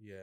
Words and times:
Yeah. 0.00 0.14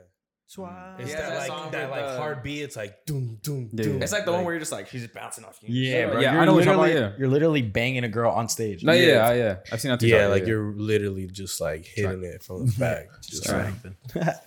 Twice. 0.53 0.73
It's 0.99 1.11
Yeah, 1.11 1.21
that, 1.21 1.29
that 1.29 1.49
like 1.49 1.71
that 1.71 1.89
like 1.91 2.05
the- 2.07 2.17
hard 2.17 2.43
beat. 2.43 2.61
It's 2.61 2.75
like 2.75 3.05
doom 3.05 3.39
doom 3.41 3.69
Yeah, 3.71 3.83
doom. 3.85 4.03
It's 4.03 4.11
like 4.11 4.25
the 4.25 4.33
one 4.33 4.43
where 4.43 4.53
you're 4.53 4.59
just 4.59 4.71
like 4.73 4.89
she's 4.89 5.01
just 5.03 5.13
bouncing 5.13 5.45
off 5.45 5.57
you. 5.61 5.73
Yeah, 5.73 6.07
bro. 6.07 6.19
Yeah, 6.19 6.33
you're 6.33 6.41
I 6.41 6.45
know 6.45 6.53
what 6.53 6.65
you're 6.65 6.73
talking 6.73 6.81
literally, 6.89 6.97
about, 7.05 7.11
yeah. 7.13 7.19
You're 7.19 7.29
literally 7.29 7.61
banging 7.61 8.03
a 8.03 8.09
girl 8.09 8.31
on 8.31 8.49
stage. 8.49 8.83
No, 8.83 8.91
yeah, 8.91 9.25
I- 9.29 9.35
yeah. 9.35 9.55
I've 9.71 9.79
seen 9.79 9.91
that. 9.91 10.01
Too. 10.01 10.07
Yeah, 10.07 10.27
like 10.27 10.45
you're 10.45 10.73
literally 10.73 11.27
just 11.27 11.61
like 11.61 11.85
hitting 11.85 12.23
it 12.25 12.43
from 12.43 12.65
the 12.67 12.73
back. 12.79 13.07
Just 13.21 13.47
like, 13.49 13.73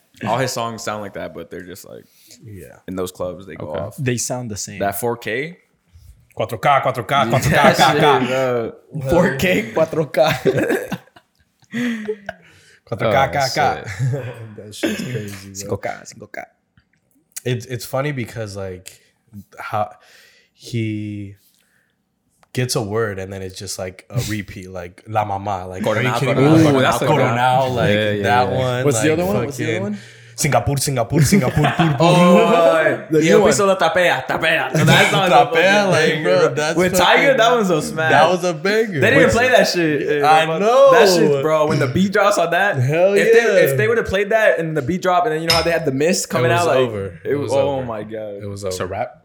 All 0.24 0.36
his 0.38 0.52
songs 0.52 0.82
sound 0.82 1.00
like 1.02 1.14
that, 1.14 1.32
but 1.34 1.50
they're 1.50 1.64
just 1.64 1.88
like 1.88 2.04
yeah. 2.42 2.80
in 2.86 2.96
those 2.96 3.10
clubs 3.10 3.46
they 3.46 3.54
go 3.56 3.70
Okay. 3.70 3.80
off. 3.80 3.96
They 3.96 4.16
sound 4.18 4.50
the 4.50 4.56
same. 4.58 4.78
That 4.80 4.94
4K. 4.96 5.56
4K, 6.38 6.60
4K, 6.60 6.82
4K, 6.82 7.50
That 7.50 7.76
shit, 7.76 8.02
4K. 8.02 8.26
bro. 8.28 8.72
4K, 9.38 9.72
4K. 9.72 10.98
4K, 12.86 13.02
Oh, 13.02 13.32
KK. 13.32 14.56
That 14.56 14.74
shit's 14.74 15.02
crazy, 15.02 15.66
bro. 15.66 15.78
5K, 15.78 16.14
5K. 16.18 16.44
It's 17.44 17.66
it's 17.66 17.84
funny 17.84 18.12
because 18.12 18.56
like 18.56 19.00
how 19.58 19.92
he 20.52 21.36
gets 22.52 22.76
a 22.76 22.82
word 22.82 23.18
and 23.18 23.32
then 23.32 23.42
it's 23.42 23.58
just 23.58 23.78
like 23.78 24.06
a 24.10 24.20
repeat, 24.30 24.70
like 24.70 25.02
la 25.08 25.24
mama, 25.24 25.66
like 25.66 25.86
are 25.86 26.00
you 26.02 26.08
Coronao, 26.08 26.18
kidding 26.20 26.36
me? 26.36 26.42
Coronao, 26.42 26.64
Like, 26.64 26.74
Ooh, 26.74 26.80
that's 26.80 26.96
a 27.02 27.06
good 27.06 27.10
one. 27.10 27.20
Coronao, 27.20 27.74
like 27.74 27.88
Yeah, 27.90 28.10
yeah, 28.12 28.22
that 28.22 28.48
yeah. 28.52 28.58
one. 28.58 28.84
What's 28.84 29.02
the 29.02 29.12
other 29.12 29.24
one? 29.26 29.44
What's 29.44 29.56
the 29.56 29.70
other 29.76 29.80
one? 29.82 29.98
Singapore, 30.36 30.76
Singapore, 30.78 31.22
Singapore, 31.22 31.64
pur, 31.64 31.74
pur, 31.76 31.96
Oh, 32.00 33.06
The 33.10 33.18
y 33.18 33.24
new 33.24 33.34
el 33.36 33.40
one. 33.42 33.50
piso 33.50 33.66
lo 33.66 33.76
tapea, 33.76 34.26
tapea. 34.26 34.72
That 34.72 35.10
song 35.10 35.30
Tapea, 35.30 35.88
is 35.88 35.88
a 35.88 35.90
fucking 35.90 35.90
like, 35.90 36.22
bro, 36.24 36.54
that's 36.54 36.76
With 36.76 36.92
fucking- 36.96 37.06
Tiger, 37.06 37.36
that 37.36 37.52
one's 37.52 37.70
a 37.70 37.82
smash. 37.82 38.10
That 38.10 38.30
was 38.30 38.44
a 38.44 38.52
banger. 38.54 39.00
They 39.00 39.10
didn't 39.10 39.20
even 39.20 39.30
play 39.30 39.48
that 39.48 39.68
shit. 39.68 40.24
I 40.24 40.46
know. 40.58 40.90
That 40.92 41.08
shit, 41.08 41.42
bro. 41.42 41.66
When 41.66 41.78
the 41.78 41.86
beat 41.86 42.12
drops 42.12 42.38
on 42.38 42.50
that, 42.50 42.76
Hell 42.76 43.14
if 43.14 43.26
yeah. 43.34 43.46
They, 43.46 43.64
if 43.70 43.76
they 43.76 43.86
would 43.88 43.98
have 43.98 44.06
played 44.06 44.30
that 44.30 44.58
and 44.58 44.76
the 44.76 44.82
beat 44.82 45.02
drop, 45.02 45.24
and 45.24 45.32
then 45.32 45.40
you 45.42 45.48
know 45.48 45.54
how 45.54 45.62
they 45.62 45.70
had 45.70 45.84
the 45.84 45.92
mist 45.92 46.28
coming 46.30 46.50
was 46.50 46.60
out, 46.62 46.66
like 46.66 46.76
over. 46.78 47.06
it 47.24 47.30
It 47.32 47.34
was. 47.36 47.50
was 47.50 47.60
oh 47.60 47.76
over. 47.76 47.84
my 47.86 48.02
god. 48.02 48.42
It 48.42 48.46
was 48.48 48.64
a 48.64 48.68
over. 48.68 48.86
rap. 48.86 49.20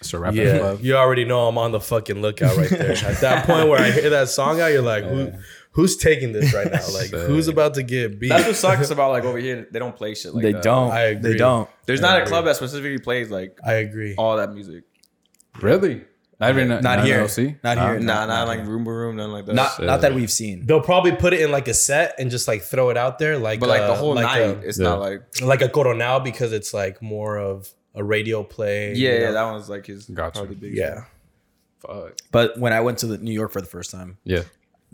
It's 0.00 0.12
a 0.12 0.18
rap. 0.18 0.32
in 0.34 0.36
the 0.36 0.44
Yeah, 0.44 0.58
club. 0.58 0.78
you 0.82 0.96
already 0.96 1.24
know 1.24 1.46
I'm 1.48 1.56
on 1.56 1.72
the 1.72 1.80
fucking 1.80 2.20
lookout 2.20 2.54
right 2.58 2.68
there. 2.68 2.92
At 3.06 3.20
that 3.22 3.46
point 3.46 3.68
where 3.70 3.80
I 3.80 3.90
hear 3.90 4.10
that 4.10 4.28
song 4.28 4.60
out, 4.60 4.66
you're 4.72 4.82
like, 4.82 5.04
who, 5.04 5.32
who's 5.74 5.96
taking 5.96 6.32
this 6.32 6.52
right 6.54 6.70
now? 6.72 6.80
Like, 6.92 7.10
who's 7.10 7.48
about 7.48 7.74
to 7.74 7.82
get 7.82 8.18
beat? 8.18 8.28
That's 8.30 8.46
what 8.46 8.56
sucks 8.56 8.90
about 8.96 9.10
like 9.10 9.24
over 9.24 9.38
here. 9.38 9.68
They 9.70 9.78
don't 9.78 9.94
play 9.96 10.14
shit 10.14 10.34
like 10.34 10.42
They 10.42 10.52
that. 10.52 10.62
don't. 10.62 10.90
I 10.92 11.00
agree. 11.02 11.32
They 11.32 11.36
don't. 11.38 11.68
There's 11.86 12.02
I 12.02 12.18
not 12.18 12.22
a 12.22 12.26
club 12.26 12.44
that 12.46 12.56
specifically 12.56 12.98
plays 12.98 13.30
like 13.30 13.58
I 13.64 13.74
agree. 13.74 14.14
all 14.16 14.36
that 14.36 14.52
music. 14.52 14.84
Really? 15.60 16.04
Not 16.40 16.50
even 16.50 16.68
Not 16.82 17.04
here. 17.04 17.28
See, 17.28 17.54
Not 17.62 17.78
here. 17.78 18.00
Nah, 18.00 18.26
No, 18.26 18.26
not 18.26 18.40
no, 18.40 18.46
like 18.46 18.64
no. 18.64 18.70
Roomba 18.70 18.86
Room, 18.86 19.16
nothing 19.16 19.32
like 19.32 19.46
that. 19.46 19.54
Not, 19.54 19.80
not 19.82 20.00
that 20.00 20.14
we've 20.14 20.30
seen. 20.32 20.66
They'll 20.66 20.80
probably 20.80 21.12
put 21.12 21.32
it 21.32 21.40
in 21.40 21.52
like 21.52 21.68
a 21.68 21.74
set 21.74 22.14
and 22.18 22.28
just 22.30 22.48
like 22.48 22.62
throw 22.62 22.90
it 22.90 22.96
out 22.96 23.18
there, 23.20 23.38
like 23.38 23.60
but 23.60 23.68
like 23.68 23.82
the 23.82 23.92
uh, 23.92 23.96
whole 23.96 24.14
like 24.14 24.24
night, 24.24 24.40
a, 24.40 24.58
it's 24.60 24.78
Yeah. 24.78 24.88
not 24.88 25.00
like 25.00 25.22
like 25.42 25.62
a 25.62 25.68
Coronao 25.68 26.24
because 26.24 26.52
it's 26.52 26.74
like 26.74 27.00
more 27.00 27.38
of 27.38 27.72
a 27.94 28.02
radio 28.02 28.42
play. 28.42 28.94
yeah, 28.94 29.12
you 29.12 29.20
yeah. 29.20 29.30
That 29.30 29.44
one's 29.44 29.68
like 29.70 29.86
his 29.86 30.06
Gotcha. 30.06 30.40
probably 30.40 30.56
the 30.56 30.60
biggest. 30.60 30.80
yeah. 30.80 31.04
Fuck. 31.78 32.18
But 32.32 32.58
when 32.58 32.72
I 32.72 32.80
went 32.80 32.98
to 32.98 33.06
the 33.06 33.18
New 33.18 33.32
York 33.32 33.52
for 33.52 33.60
the 33.60 33.66
first 33.68 33.92
time, 33.92 34.18
Yeah. 34.24 34.42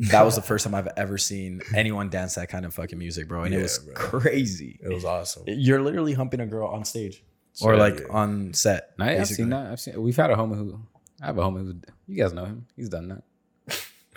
That 0.08 0.24
was 0.24 0.34
the 0.40 0.42
first 0.42 0.64
time 0.64 0.74
I've 0.74 0.88
ever 0.96 1.18
seen 1.18 1.60
anyone 1.74 2.08
dance 2.10 2.34
that 2.34 2.48
kind 2.48 2.64
of 2.64 2.74
fucking 2.74 2.98
music, 2.98 3.28
bro. 3.28 3.44
And 3.44 3.54
it 3.54 3.62
was 3.62 3.78
bro. 3.78 3.94
crazy. 3.94 4.78
It 4.82 4.92
was 4.92 5.04
awesome. 5.04 5.44
You're 5.46 5.82
literally 5.82 6.14
humping 6.14 6.40
a 6.40 6.46
girl 6.46 6.68
on 6.68 6.84
stage 6.84 7.22
or 7.62 7.76
like 7.76 8.00
yeah. 8.00 8.06
on 8.10 8.54
set. 8.54 8.90
Nah, 8.98 9.06
I've 9.06 9.28
seen 9.28 9.50
that. 9.50 9.72
I've 9.72 9.80
seen. 9.80 10.00
We've 10.00 10.16
had 10.16 10.30
a 10.30 10.36
homie 10.36 10.56
who. 10.56 10.80
I 11.22 11.26
have 11.26 11.38
a 11.38 11.42
homie 11.42 11.64
who. 11.64 11.74
You 12.06 12.22
guys 12.22 12.32
know 12.32 12.46
him. 12.46 12.66
He's 12.76 12.88
done 12.88 13.08
that. 13.08 13.22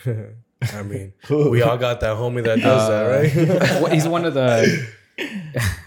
I 0.74 0.84
mean, 0.84 1.14
we 1.30 1.62
all 1.62 1.78
got 1.78 2.00
that 2.00 2.16
homie 2.16 2.44
that 2.44 2.60
does 2.60 2.88
that, 2.88 3.04
right? 3.04 3.50
Uh, 3.62 3.80
what- 3.82 3.94
he's 3.94 4.08
one 4.08 4.26
of 4.26 4.34
the. 4.34 4.88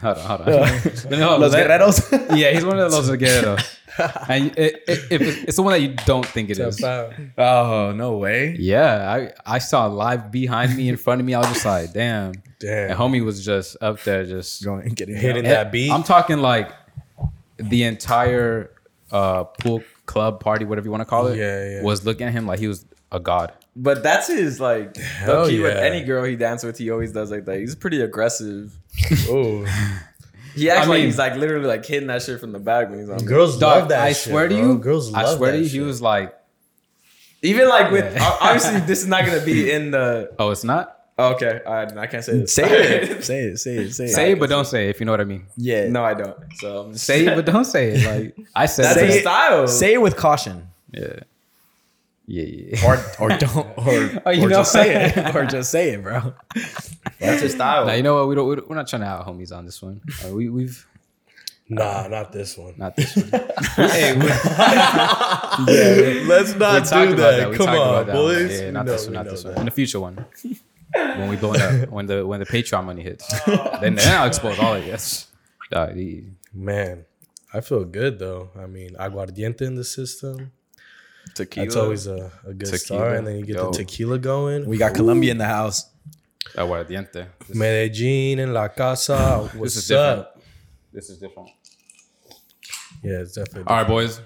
hold 0.00 0.19
on, 0.19 0.27
hold 0.27 0.41
on. 0.41 0.47
Let 0.48 1.10
me- 1.10 1.16
hold 1.19 1.34
on. 1.34 1.41
Los 1.41 1.53
Let- 1.53 1.81
Guerreros. 1.81 2.36
Yeah, 2.36 2.53
he's 2.53 2.64
one 2.64 2.78
of 2.78 2.91
those 2.91 3.08
guerreros. 3.10 3.77
and 4.28 4.56
it, 4.58 4.83
it, 4.89 4.98
it, 5.11 5.22
it's 5.48 5.56
the 5.56 5.62
one 5.62 5.72
that 5.72 5.80
you 5.80 5.94
don't 6.06 6.27
think 6.27 6.50
it 6.50 6.58
is. 6.58 6.83
oh 6.83 7.93
no 7.94 8.16
way. 8.16 8.56
Yeah, 8.59 9.31
I, 9.47 9.54
I 9.56 9.59
saw 9.59 9.87
live 9.87 10.31
behind 10.31 10.76
me 10.76 10.88
in 10.88 10.97
front 10.97 11.21
of 11.21 11.26
me. 11.26 11.34
I 11.34 11.38
was 11.41 11.48
just 11.48 11.65
like, 11.65 11.93
damn. 11.93 12.32
Damn. 12.59 12.91
And 12.91 12.98
homie 12.98 13.25
was 13.25 13.44
just 13.44 13.76
up 13.82 14.03
there, 14.03 14.25
just 14.25 14.65
Going 14.65 14.82
and 14.87 14.97
getting 14.97 15.15
Hitting 15.16 15.44
hit. 15.44 15.50
that 15.50 15.71
beat. 15.72 15.91
I'm 15.91 16.03
talking 16.03 16.38
like 16.38 16.72
the 17.59 17.84
entire 17.84 18.71
uh, 19.10 19.44
pool 19.44 19.82
club 20.06 20.41
party, 20.41 20.65
whatever 20.65 20.87
you 20.87 20.91
want 20.91 21.03
to 21.03 21.04
call 21.06 21.26
it, 21.28 21.37
Yeah, 21.37 21.69
yeah. 21.69 21.82
was 21.82 22.04
looking 22.04 22.26
at 22.26 22.32
him 22.32 22.47
like 22.47 22.59
he 22.59 22.69
was 22.69 22.84
a 23.12 23.21
god. 23.21 23.53
But 23.78 24.03
that's 24.03 24.28
his 24.28 24.59
like. 24.59 24.97
Hell 24.97 25.42
low-key, 25.42 25.60
with 25.60 25.76
any 25.76 26.03
girl 26.03 26.25
he 26.25 26.34
dances 26.37 26.65
with, 26.65 26.78
he 26.78 26.91
always 26.91 27.12
does 27.12 27.31
like 27.31 27.44
that. 27.44 27.59
He's 27.60 27.75
pretty 27.75 28.00
aggressive. 28.00 28.75
oh, 29.28 29.66
He 30.56 30.71
acts 30.71 30.87
I 30.87 30.89
like 30.91 30.97
mean- 30.99 31.06
he's 31.06 31.19
like 31.19 31.37
literally 31.37 31.67
like 31.67 31.84
hitting 31.87 32.09
that 32.09 32.22
shit 32.22 32.41
from 32.41 32.50
the 32.53 32.59
back 32.59 32.91
when 32.91 32.99
he's 33.00 33.11
on. 33.11 33.19
girls 33.25 33.59
Dog, 33.59 33.78
love 33.81 33.89
that. 33.91 34.03
I 34.03 34.12
shit, 34.12 34.33
swear 34.33 34.49
to 34.49 34.55
bro. 34.56 34.67
you, 34.72 34.78
girls 34.78 35.11
love 35.12 35.25
I 35.25 35.37
swear 35.37 35.50
that 35.53 35.56
to 35.59 35.62
you, 35.62 35.69
shit. 35.69 35.81
he 35.81 35.87
was 35.87 36.03
like, 36.03 36.34
Even 37.43 37.69
like 37.69 37.91
with 37.93 38.17
obviously 38.21 38.81
this 38.81 39.00
is 39.03 39.06
not 39.06 39.25
gonna 39.27 39.45
be 39.45 39.71
in 39.77 39.91
the. 39.93 40.33
oh, 40.39 40.50
it's 40.50 40.65
not. 40.65 40.93
Oh, 41.19 41.33
okay, 41.34 41.61
all 41.66 41.72
right, 41.75 41.97
I 41.97 42.06
can't 42.09 42.22
say 42.22 42.41
this. 42.41 42.55
Say 42.55 42.65
it. 42.65 43.25
say 43.25 43.45
it. 43.45 43.56
Say 43.59 43.77
it. 43.77 43.93
Say 43.95 44.05
it. 44.05 44.09
Say 44.11 44.33
it, 44.33 44.39
but 44.39 44.50
don't 44.50 44.66
say 44.66 44.87
it, 44.87 44.91
if 44.91 45.00
you 45.00 45.06
know 45.06 45.12
what 45.12 45.21
I 45.22 45.25
mean. 45.25 45.47
Yeah. 45.56 45.89
no, 45.89 46.05
I 46.05 46.12
don't. 46.12 46.37
So 46.56 46.81
I'm 46.83 46.93
just 46.93 47.06
Say 47.06 47.25
it, 47.27 47.34
but 47.34 47.47
don't 47.47 47.65
say 47.65 47.93
it. 47.93 48.05
Like 48.05 48.37
I 48.55 48.66
said, 48.75 48.84
That's 48.84 48.95
Say 48.97 49.06
his 49.06 49.16
it. 49.16 49.21
style. 49.22 49.66
Say 49.69 49.95
it 49.95 50.03
with 50.03 50.16
caution. 50.16 50.69
yeah, 50.93 51.21
yeah, 52.26 52.44
yeah. 52.44 52.87
Or 52.87 52.97
or 53.20 53.28
don't 53.38 53.56
or, 53.56 54.22
Oh, 54.26 54.31
you 54.31 54.44
or 54.44 54.48
know- 54.48 54.56
just 54.59 54.72
say 54.72 55.04
it. 55.16 55.34
Or 55.34 55.44
just 55.47 55.70
say 55.70 55.91
it, 55.94 56.03
bro. 56.03 56.34
That's 57.20 57.42
his 57.42 57.53
style. 57.54 57.87
Now 57.87 57.94
you 57.94 58.03
know 58.03 58.16
what? 58.16 58.28
We 58.28 58.34
don't. 58.34 58.48
we 58.48 58.56
don't- 58.56 58.69
We're 58.69 58.76
not 58.76 58.88
trying 58.88 59.03
to 59.03 59.09
out 59.09 59.26
homies 59.26 59.53
on 59.56 59.64
this 59.64 59.81
one. 59.82 60.00
Uh, 60.25 60.32
we 60.34 60.48
we've 60.48 60.86
nah, 61.69 62.06
not 62.09 62.32
this 62.32 62.56
one. 62.59 62.75
not 62.76 62.94
this 62.97 63.16
one. 63.16 63.28
hey, 63.76 64.12
we, 64.16 64.26
Let's 66.26 66.54
not 66.54 66.84
do 66.84 67.15
that. 67.16 67.50
that. 67.50 67.54
Come 67.56 67.69
on, 67.70 68.06
that. 68.06 68.12
boys. 68.15 68.60
Yeah, 68.60 68.66
We 68.66 68.70
not 68.72 68.86
know- 68.86 68.92
this 68.92 69.04
one. 69.04 69.15
Not 69.15 69.25
know 69.26 69.31
this 69.32 69.44
one. 69.44 69.54
that. 69.54 69.60
In 69.60 69.65
the 69.66 69.70
future 69.70 70.00
one, 70.00 70.25
when 70.92 71.28
we 71.28 71.36
blow 71.36 71.53
up, 71.54 71.88
when 71.91 72.06
the 72.06 72.26
when 72.26 72.41
the 72.41 72.47
Patreon 72.47 72.84
money 72.84 73.03
hits, 73.03 73.26
then, 73.81 73.94
then 73.97 74.15
I'll 74.20 74.26
expose 74.28 74.59
all 74.59 74.75
of 74.75 74.82
it. 74.84 74.86
Yes. 74.88 75.28
Man, 76.53 77.04
I 77.53 77.60
feel 77.60 77.84
good 77.84 78.19
though. 78.19 78.50
I 78.59 78.66
mean, 78.66 78.94
aguardiente 78.94 79.62
in 79.62 79.75
the 79.76 79.84
system. 79.84 80.53
Tequila. 81.34 81.66
That's 81.66 81.76
always 81.76 82.06
a, 82.06 82.31
a 82.47 82.53
good 82.54 82.70
Tequila. 82.70 82.78
start. 82.78 83.16
And 83.16 83.26
then 83.26 83.38
you 83.38 83.44
get 83.44 83.56
Yo. 83.56 83.70
the 83.70 83.78
tequila 83.78 84.19
going. 84.19 84.66
We 84.66 84.78
got 84.78 84.94
Colombia 84.94 85.31
in 85.31 85.38
the 85.38 85.47
house. 85.47 85.91
Aguardiente. 86.54 87.26
This, 87.47 87.56
Medellin 87.56 88.38
in 88.38 88.53
la 88.54 88.69
casa. 88.69 89.38
What's 89.54 89.75
this 89.75 89.76
is 89.76 89.88
different. 89.88 90.19
up? 90.20 90.41
This 90.92 91.10
is 91.10 91.19
different. 91.19 91.50
Yeah, 93.03 93.20
it's 93.20 93.34
definitely. 93.34 93.65
All 93.66 93.76
right, 93.76 93.86
boys. 93.86 94.20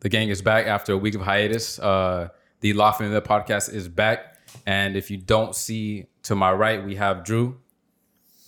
The 0.00 0.08
gang 0.08 0.28
is 0.28 0.42
back 0.42 0.66
after 0.66 0.92
a 0.92 0.98
week 0.98 1.14
of 1.14 1.22
hiatus. 1.22 1.78
Uh, 1.78 2.28
the 2.60 2.72
Laughing 2.74 3.06
in 3.06 3.12
the 3.12 3.22
podcast 3.22 3.72
is 3.72 3.88
back, 3.88 4.36
and 4.66 4.96
if 4.96 5.10
you 5.10 5.16
don't 5.16 5.54
see 5.54 6.06
to 6.24 6.34
my 6.34 6.52
right, 6.52 6.84
we 6.84 6.96
have 6.96 7.24
Drew, 7.24 7.58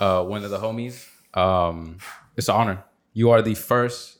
uh, 0.00 0.22
one 0.24 0.44
of 0.44 0.50
the 0.50 0.58
homies. 0.58 1.06
Um, 1.34 1.98
it's 2.36 2.48
an 2.48 2.54
honor. 2.56 2.84
You 3.14 3.30
are 3.30 3.40
the 3.42 3.54
first, 3.54 4.18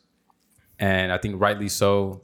and 0.78 1.12
I 1.12 1.18
think 1.18 1.40
rightly 1.40 1.68
so, 1.68 2.20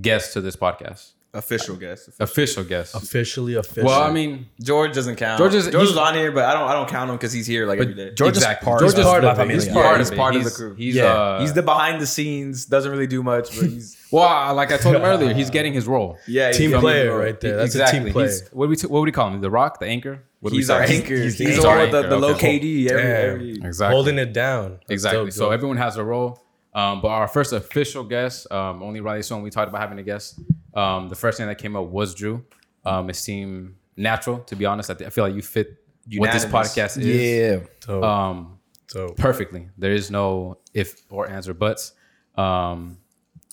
guest 0.00 0.32
to 0.34 0.40
this 0.40 0.56
podcast, 0.56 1.12
official 1.34 1.76
guest. 1.76 2.08
official 2.20 2.64
guest. 2.64 2.94
officially 2.94 3.54
official. 3.54 3.84
Well, 3.88 4.02
I 4.02 4.10
mean, 4.10 4.46
George 4.62 4.94
doesn't 4.94 5.16
count. 5.16 5.38
George 5.38 5.52
George 5.52 5.60
is- 5.60 5.66
is 5.66 5.72
George 5.72 5.88
is 5.90 5.96
on 5.96 6.14
here, 6.14 6.32
but 6.32 6.44
I 6.44 6.52
don't 6.54 6.68
I 6.68 6.72
don't 6.72 6.88
count 6.88 7.10
him 7.10 7.16
because 7.16 7.32
he's 7.32 7.46
here 7.46 7.66
like 7.66 7.78
every 7.78 7.94
day. 7.94 8.12
George 8.14 8.32
is 8.32 8.38
exactly. 8.38 8.64
part 8.66 8.80
George 8.80 8.94
is 8.94 9.04
part 9.04 9.24
of 9.24 9.32
it. 9.38 9.42
Familia. 9.42 9.62
He's 9.62 9.72
part 9.72 9.98
he's 9.98 10.08
of 10.08 10.12
it. 10.14 10.16
part 10.16 10.36
of 10.36 10.44
the 10.44 10.50
crew. 10.50 10.74
He's, 10.74 10.94
Yeah. 10.94 11.04
uh, 11.06 11.40
he's 11.40 11.52
the 11.52 11.62
behind 11.62 12.00
the 12.00 12.06
scenes. 12.06 12.66
Doesn't 12.66 12.90
really 12.90 13.06
do 13.06 13.22
much, 13.22 13.48
but 13.58 13.68
he's 13.70 13.96
well, 14.10 14.54
like 14.54 14.72
I 14.72 14.76
told 14.78 14.96
him 14.96 15.02
earlier, 15.02 15.34
he's 15.34 15.50
getting 15.50 15.72
his 15.74 15.86
role. 15.86 16.18
yeah 16.26 16.52
team 16.52 16.70
he's- 16.70 16.80
player 16.80 17.16
right 17.16 17.38
there. 17.40 17.56
That's 17.56 17.74
a 17.74 17.86
team 17.86 18.10
player. 18.12 18.26
He's, 18.28 18.48
what 18.52 18.66
do 18.66 18.70
we 18.70 18.76
t- 18.76 18.86
what 18.86 19.00
would 19.00 19.06
we 19.06 19.12
call 19.12 19.28
him? 19.28 19.40
The 19.40 19.50
Rock, 19.50 19.78
the 19.80 19.86
anchor. 19.86 20.22
What 20.40 20.52
He's 20.52 20.70
our 20.70 20.82
anchor. 20.82 21.14
He's, 21.16 21.38
he's 21.38 21.56
the 21.60 21.66
our 21.66 21.76
one 21.76 21.80
with 21.84 21.90
the, 21.92 21.96
anchor, 21.98 22.08
the 22.10 22.18
low. 22.18 22.34
KD 22.34 22.88
every, 22.90 23.02
every 23.02 23.50
Exactly. 23.64 23.94
holding 23.94 24.18
it 24.18 24.32
down. 24.32 24.72
That's 24.72 24.90
Exactly. 24.92 25.24
dope, 25.24 25.32
so 25.32 25.44
dope. 25.46 25.52
everyone 25.54 25.76
has 25.78 25.96
a 25.96 26.04
role. 26.04 26.44
Um, 26.76 27.00
but 27.00 27.08
our 27.08 27.26
first 27.26 27.52
official 27.52 28.04
guest, 28.04 28.50
um, 28.52 28.82
only 28.82 29.00
Riley 29.00 29.22
Stone, 29.22 29.42
we 29.42 29.50
talked 29.50 29.68
about 29.68 29.80
having 29.80 29.98
a 29.98 30.02
guest. 30.02 30.38
Um, 30.74 31.08
the 31.08 31.14
first 31.16 31.38
thing 31.38 31.46
that 31.48 31.56
came 31.58 31.74
up 31.74 31.86
was 31.86 32.14
Drew. 32.14 32.44
Um, 32.84 33.08
it 33.10 33.16
seemed 33.16 33.74
natural, 33.96 34.40
to 34.40 34.54
be 34.56 34.66
honest. 34.66 34.90
I, 34.90 34.94
th- 34.94 35.06
I 35.08 35.10
feel 35.10 35.24
like 35.24 35.34
you 35.34 35.42
fit 35.42 35.82
what 36.16 36.32
this 36.32 36.44
podcast 36.44 36.98
is 36.98 37.06
Yeah. 37.06 37.66
Dope, 37.86 38.04
um, 38.04 38.58
dope. 38.88 39.16
perfectly. 39.16 39.68
There 39.78 39.90
is 39.92 40.10
no 40.10 40.58
if 40.74 41.00
or 41.10 41.28
ands 41.28 41.48
or 41.48 41.54
buts. 41.54 41.92
Um, 42.36 42.98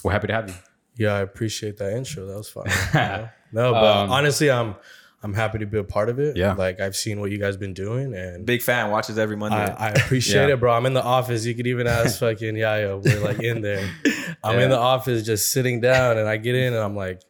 we're 0.04 0.12
happy 0.12 0.28
to 0.28 0.34
have 0.34 0.50
you. 0.50 0.56
Yeah, 0.98 1.14
I 1.16 1.20
appreciate 1.22 1.78
that 1.78 1.94
intro. 1.94 2.26
That 2.28 2.38
was 2.38 2.50
fun. 2.50 2.66
you 2.68 3.00
know? 3.00 3.30
No, 3.54 3.72
but 3.72 3.84
Um, 3.98 4.12
honestly, 4.12 4.50
I'm 4.52 4.76
I'm 5.24 5.34
happy 5.34 5.60
to 5.60 5.66
be 5.66 5.78
a 5.78 5.84
part 5.86 6.10
of 6.10 6.20
it. 6.20 6.36
Yeah. 6.36 6.54
like 6.54 6.80
I've 6.82 6.96
seen 6.96 7.20
what 7.22 7.32
you 7.32 7.38
guys 7.38 7.56
been 7.58 7.74
doing, 7.74 8.14
and 8.14 8.46
big 8.46 8.62
fan. 8.62 8.92
Watches 8.92 9.18
every 9.18 9.38
Monday. 9.38 9.56
I, 9.58 9.88
I 9.88 9.90
appreciate 9.92 10.48
Yeah. 10.48 10.54
it, 10.56 10.60
bro. 10.60 10.74
I'm 10.74 10.86
in 10.86 10.94
the 10.94 11.04
office. 11.04 11.46
You 11.46 11.56
could 11.56 11.68
even 11.68 11.88
ask 11.88 12.20
fucking 12.20 12.56
Yaya. 12.58 12.98
We're 12.98 13.20
like 13.22 13.40
in 13.42 13.62
there. 13.62 13.90
I'm 14.44 14.60
in 14.60 14.70
the 14.70 14.78
office, 14.78 15.24
just 15.24 15.52
sitting 15.52 15.80
down, 15.80 16.18
and 16.18 16.28
I 16.28 16.36
get 16.38 16.56
in, 16.56 16.74
and 16.74 16.84
I'm 16.84 16.96
like, 16.96 17.22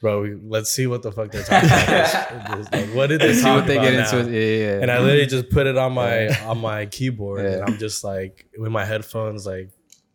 bro, 0.00 0.22
we, 0.22 0.34
let's 0.34 0.70
see 0.70 0.86
what 0.86 1.02
the 1.02 1.10
fuck 1.10 1.32
they're 1.32 1.42
talking 1.42 1.68
about. 1.68 2.72
Like, 2.72 2.88
what 2.94 3.08
did 3.08 3.20
they 3.20 3.34
See 3.34 3.42
talk 3.42 3.56
what 3.60 3.66
they 3.66 3.74
get 3.76 3.92
now? 3.94 4.18
into. 4.18 4.30
Yeah, 4.32 4.66
yeah. 4.74 4.78
And 4.82 4.90
I 4.90 5.00
literally 5.00 5.26
just 5.26 5.50
put 5.50 5.66
it 5.66 5.76
on 5.76 5.92
my 5.94 6.28
on 6.44 6.58
my 6.58 6.86
keyboard, 6.86 7.44
and 7.44 7.64
I'm 7.64 7.78
just 7.78 8.04
like 8.04 8.46
with 8.56 8.70
my 8.70 8.84
headphones, 8.84 9.44
like 9.46 9.70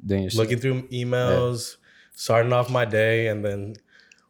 Doing 0.05 0.29
shit. 0.29 0.37
looking 0.37 0.59
through 0.59 0.83
emails, 0.89 1.75
starting 2.15 2.53
off 2.53 2.69
my 2.69 2.85
day, 2.85 3.27
and 3.27 3.43
then 3.43 3.75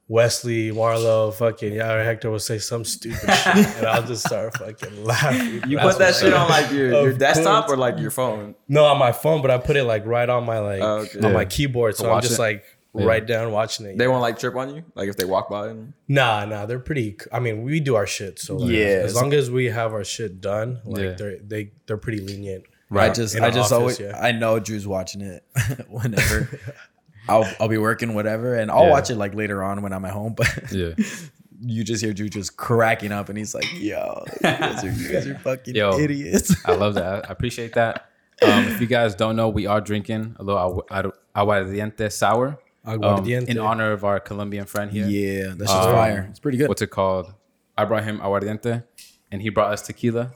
Wesley, 0.09 0.71
Marlo, 0.71 1.33
fucking 1.33 1.73
yeah, 1.73 2.01
Hector 2.03 2.29
will 2.29 2.39
say 2.39 2.59
some 2.59 2.85
stupid 2.85 3.19
shit, 3.19 3.55
and 3.77 3.85
I'll 3.85 4.03
just 4.07 4.25
start 4.25 4.57
fucking 4.57 5.03
laughing. 5.03 5.69
You 5.69 5.77
That's 5.77 5.95
put 5.95 5.99
that 5.99 6.15
shit 6.15 6.33
on 6.33 6.47
like 6.49 6.71
your, 6.71 6.91
your 6.91 7.13
desktop 7.13 7.65
course. 7.65 7.77
or 7.77 7.79
like 7.79 7.99
your 7.99 8.11
phone. 8.11 8.55
No, 8.69 8.85
on 8.85 8.97
my 8.97 9.11
phone, 9.11 9.41
but 9.41 9.51
I 9.51 9.57
put 9.57 9.75
it 9.75 9.83
like 9.83 10.05
right 10.05 10.29
on 10.29 10.45
my 10.45 10.59
like 10.59 10.81
Oh, 10.81 10.99
okay. 10.99 11.19
on 11.19 11.33
my 11.33 11.43
keyboard, 11.45 11.95
so 11.97 12.09
I'm 12.13 12.21
just 12.21 12.39
it? 12.39 12.41
like 12.41 12.63
Yeah. 12.95 13.05
right 13.05 13.25
down 13.25 13.51
watching 13.51 13.85
it. 13.85 13.97
They 13.97 14.07
won't 14.07 14.21
like 14.21 14.39
trip 14.39 14.55
on 14.55 14.73
you, 14.73 14.85
like 14.95 15.09
if 15.09 15.17
they 15.17 15.25
walk 15.25 15.49
by. 15.49 15.67
And, 15.69 15.91
Nah, 16.07 16.45
nah, 16.45 16.65
they're 16.65 16.79
pretty. 16.79 17.17
I 17.33 17.41
mean, 17.41 17.63
we 17.63 17.81
do 17.81 17.95
our 17.95 18.07
shit, 18.07 18.39
so 18.39 18.55
like, 18.55 18.71
Yeah, 18.71 19.01
as 19.03 19.13
long 19.13 19.33
as 19.33 19.51
we 19.51 19.65
have 19.65 19.91
our 19.91 20.05
shit 20.05 20.39
done, 20.39 20.79
like 20.85 21.03
Yeah. 21.03 21.11
they're 21.17 21.37
they 21.39 21.71
they're 21.85 21.97
pretty 21.97 22.21
lenient. 22.21 22.63
Right. 22.89 23.11
I 23.11 23.13
just, 23.13 23.35
I 23.37 23.49
just 23.49 23.57
office, 23.57 23.71
always, 23.73 23.99
yeah. 23.99 24.17
I 24.17 24.31
know 24.31 24.59
Drew's 24.59 24.87
watching 24.87 25.19
it 25.19 25.43
whenever. 25.89 26.47
I'll, 27.29 27.47
I'll 27.59 27.67
be 27.67 27.77
working, 27.77 28.13
whatever, 28.13 28.55
and 28.55 28.69
I'll 28.71 28.83
Yeah. 28.85 28.91
watch 28.91 29.09
it 29.09 29.15
like 29.15 29.33
later 29.35 29.63
on 29.63 29.81
when 29.81 29.93
I'm 29.93 30.05
at 30.05 30.11
home. 30.11 30.33
But 30.37 30.71
Yeah. 30.71 30.93
you 31.61 31.83
just 31.83 32.03
hear 32.03 32.13
Drew 32.13 32.29
just 32.29 32.55
cracking 32.57 33.11
up, 33.11 33.29
and 33.29 33.37
he's 33.37 33.55
like, 33.55 33.65
"Yo, 33.73 34.25
you 34.25 34.39
guys 34.41 34.83
are, 34.83 34.89
you 34.91 35.11
guys 35.11 35.27
are 35.27 35.37
fucking 35.39 35.75
Yo. 35.75 35.97
idiots." 35.97 36.55
I 36.65 36.73
love 36.75 36.93
that. 36.95 37.27
I 37.29 37.31
appreciate 37.33 37.73
that. 37.73 38.09
Um, 38.43 38.65
if 38.67 38.79
you 38.79 38.85
guys 38.87 39.15
don't 39.15 39.35
know, 39.35 39.49
we 39.49 39.65
are 39.65 39.81
drinking 39.81 40.35
a 40.39 40.43
little 40.43 40.83
agu- 40.91 41.11
aguardiente 41.35 42.11
sour 42.11 42.59
um, 42.85 43.25
in 43.27 43.57
honor 43.57 43.91
of 43.91 44.03
our 44.05 44.19
Colombian 44.19 44.65
friend 44.65 44.91
here. 44.91 45.07
yeah, 45.07 45.53
that's 45.57 45.71
just 45.71 45.87
Um, 45.87 45.95
fire. 45.95 46.27
It's 46.29 46.39
pretty 46.39 46.59
good. 46.59 46.67
What's 46.67 46.83
it 46.83 46.91
called? 46.91 47.33
I 47.75 47.85
brought 47.85 48.03
him 48.03 48.19
aguardiente, 48.19 48.83
and 49.31 49.41
he 49.41 49.49
brought 49.49 49.71
us 49.73 49.81
tequila. 49.81 50.31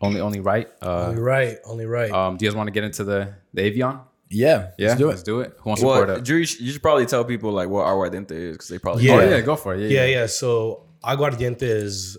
Only, 0.00 0.20
only 0.20 0.40
right. 0.40 0.68
Uh, 0.82 1.06
Only 1.06 1.20
right, 1.22 1.58
only 1.64 1.86
right. 1.86 2.10
um, 2.10 2.36
do 2.36 2.44
you 2.44 2.50
guys 2.50 2.56
want 2.56 2.66
to 2.66 2.72
get 2.72 2.82
into 2.84 3.04
the 3.04 3.32
the 3.54 3.62
Avion? 3.62 4.00
Yeah, 4.28 4.70
Yeah, 4.78 4.88
let's 4.88 4.98
do 4.98 5.06
it. 5.06 5.08
Let's 5.10 5.22
it. 5.22 5.24
do 5.26 5.40
it. 5.40 5.52
Who 5.60 5.70
wants 5.70 5.80
to 5.82 5.86
pour 5.86 6.06
well, 6.06 6.16
up? 6.16 6.24
Drew, 6.24 6.38
you 6.38 6.46
should 6.46 6.60
you 6.60 6.72
should 6.72 6.82
probably 6.82 7.06
tell 7.06 7.24
people 7.24 7.52
like 7.52 7.68
what 7.68 7.86
aguardiente 7.86 8.32
is 8.32 8.52
because 8.56 8.68
they 8.68 8.78
probably 8.78 9.04
Yeah. 9.04 9.14
Oh 9.14 9.20
yeah, 9.30 9.40
go 9.40 9.54
for 9.56 9.74
it. 9.74 9.82
Yeah, 9.82 9.88
yeah, 9.88 10.04
yeah. 10.06 10.20
yeah. 10.22 10.26
So 10.26 10.82
aguardiente 11.04 11.62
is 11.62 12.18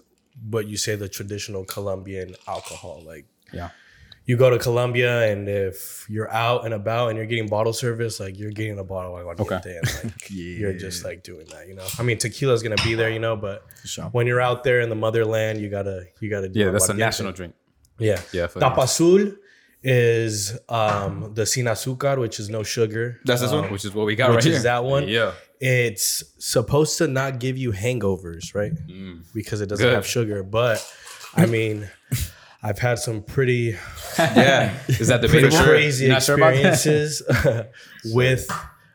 what 0.49 0.67
you 0.67 0.77
say 0.77 0.95
the 0.95 1.09
traditional 1.09 1.65
Colombian 1.65 2.35
alcohol. 2.47 3.03
Like 3.05 3.25
Yeah. 3.51 3.69
you 4.25 4.37
go 4.37 4.49
to 4.49 4.57
Colombia, 4.59 5.31
and 5.31 5.49
if 5.49 6.05
you're 6.09 6.31
out 6.31 6.63
and 6.65 6.73
about 6.73 7.09
and 7.09 7.17
you're 7.17 7.25
getting 7.25 7.47
bottle 7.49 7.73
service, 7.73 8.19
like 8.21 8.37
you're 8.39 8.51
getting 8.51 8.79
a 8.79 8.83
bottle 8.83 9.17
of 9.17 9.25
aguardiente, 9.25 9.57
Okay. 9.59 9.77
and 9.77 10.03
like 10.13 10.29
you're 10.29 10.73
just 10.73 11.03
like 11.03 11.23
doing 11.23 11.47
that. 11.47 11.67
You 11.67 11.75
know, 11.75 11.85
I 11.99 12.03
mean, 12.03 12.17
tequila's 12.17 12.63
gonna 12.63 12.81
be 12.83 12.93
there, 12.93 13.09
you 13.09 13.19
know, 13.19 13.35
but 13.35 13.65
Sure. 13.83 14.05
when 14.05 14.27
you're 14.27 14.41
out 14.41 14.63
there 14.63 14.79
in 14.79 14.89
the 14.89 14.95
motherland, 14.95 15.59
you 15.59 15.69
gotta 15.69 16.05
you 16.21 16.29
gotta 16.29 16.47
do 16.47 16.57
Yeah, 16.59 16.71
that's 16.71 16.87
a 16.89 16.93
national 16.93 17.33
drink. 17.33 17.53
Yeah. 17.99 18.21
Yeah, 18.31 18.45
I 18.45 18.47
feel 18.47 18.61
Tapa. 18.61 18.81
Azul 18.81 19.33
is 19.83 20.57
um 20.69 21.31
the 21.33 21.45
sin 21.45 21.65
azúcar, 21.65 22.17
which 22.19 22.39
is 22.39 22.49
no 22.49 22.63
sugar. 22.63 23.19
That's 23.25 23.41
this 23.41 23.51
Um, 23.51 23.61
one? 23.63 23.71
Which 23.71 23.85
is 23.85 23.93
what 23.93 24.05
we 24.05 24.15
got 24.15 24.29
Which 24.31 24.37
right 24.37 24.45
is 24.47 24.53
here. 24.57 24.63
that 24.63 24.83
one? 24.83 25.07
Yeah. 25.07 25.31
It's 25.59 26.23
supposed 26.39 26.97
to 26.99 27.07
not 27.07 27.39
give 27.39 27.57
you 27.57 27.71
hangovers, 27.71 28.53
right? 28.53 28.73
Because 29.33 29.61
it 29.61 29.67
doesn't 29.69 29.85
Good. 29.85 29.93
have 29.95 30.05
sugar. 30.05 30.43
But 30.43 30.85
I 31.35 31.45
mean, 31.47 31.89
I've 32.61 32.79
had 32.79 32.99
some 32.99 33.23
pretty 33.23 33.75
yeah. 34.19 34.73
Is 34.87 35.07
that 35.07 35.21
pretty 35.21 35.41
debatable? 35.49 35.65
crazy 35.65 36.07
You're 36.07 36.19
sure 36.21 36.37
experiences 36.37 37.21
with 38.13 38.47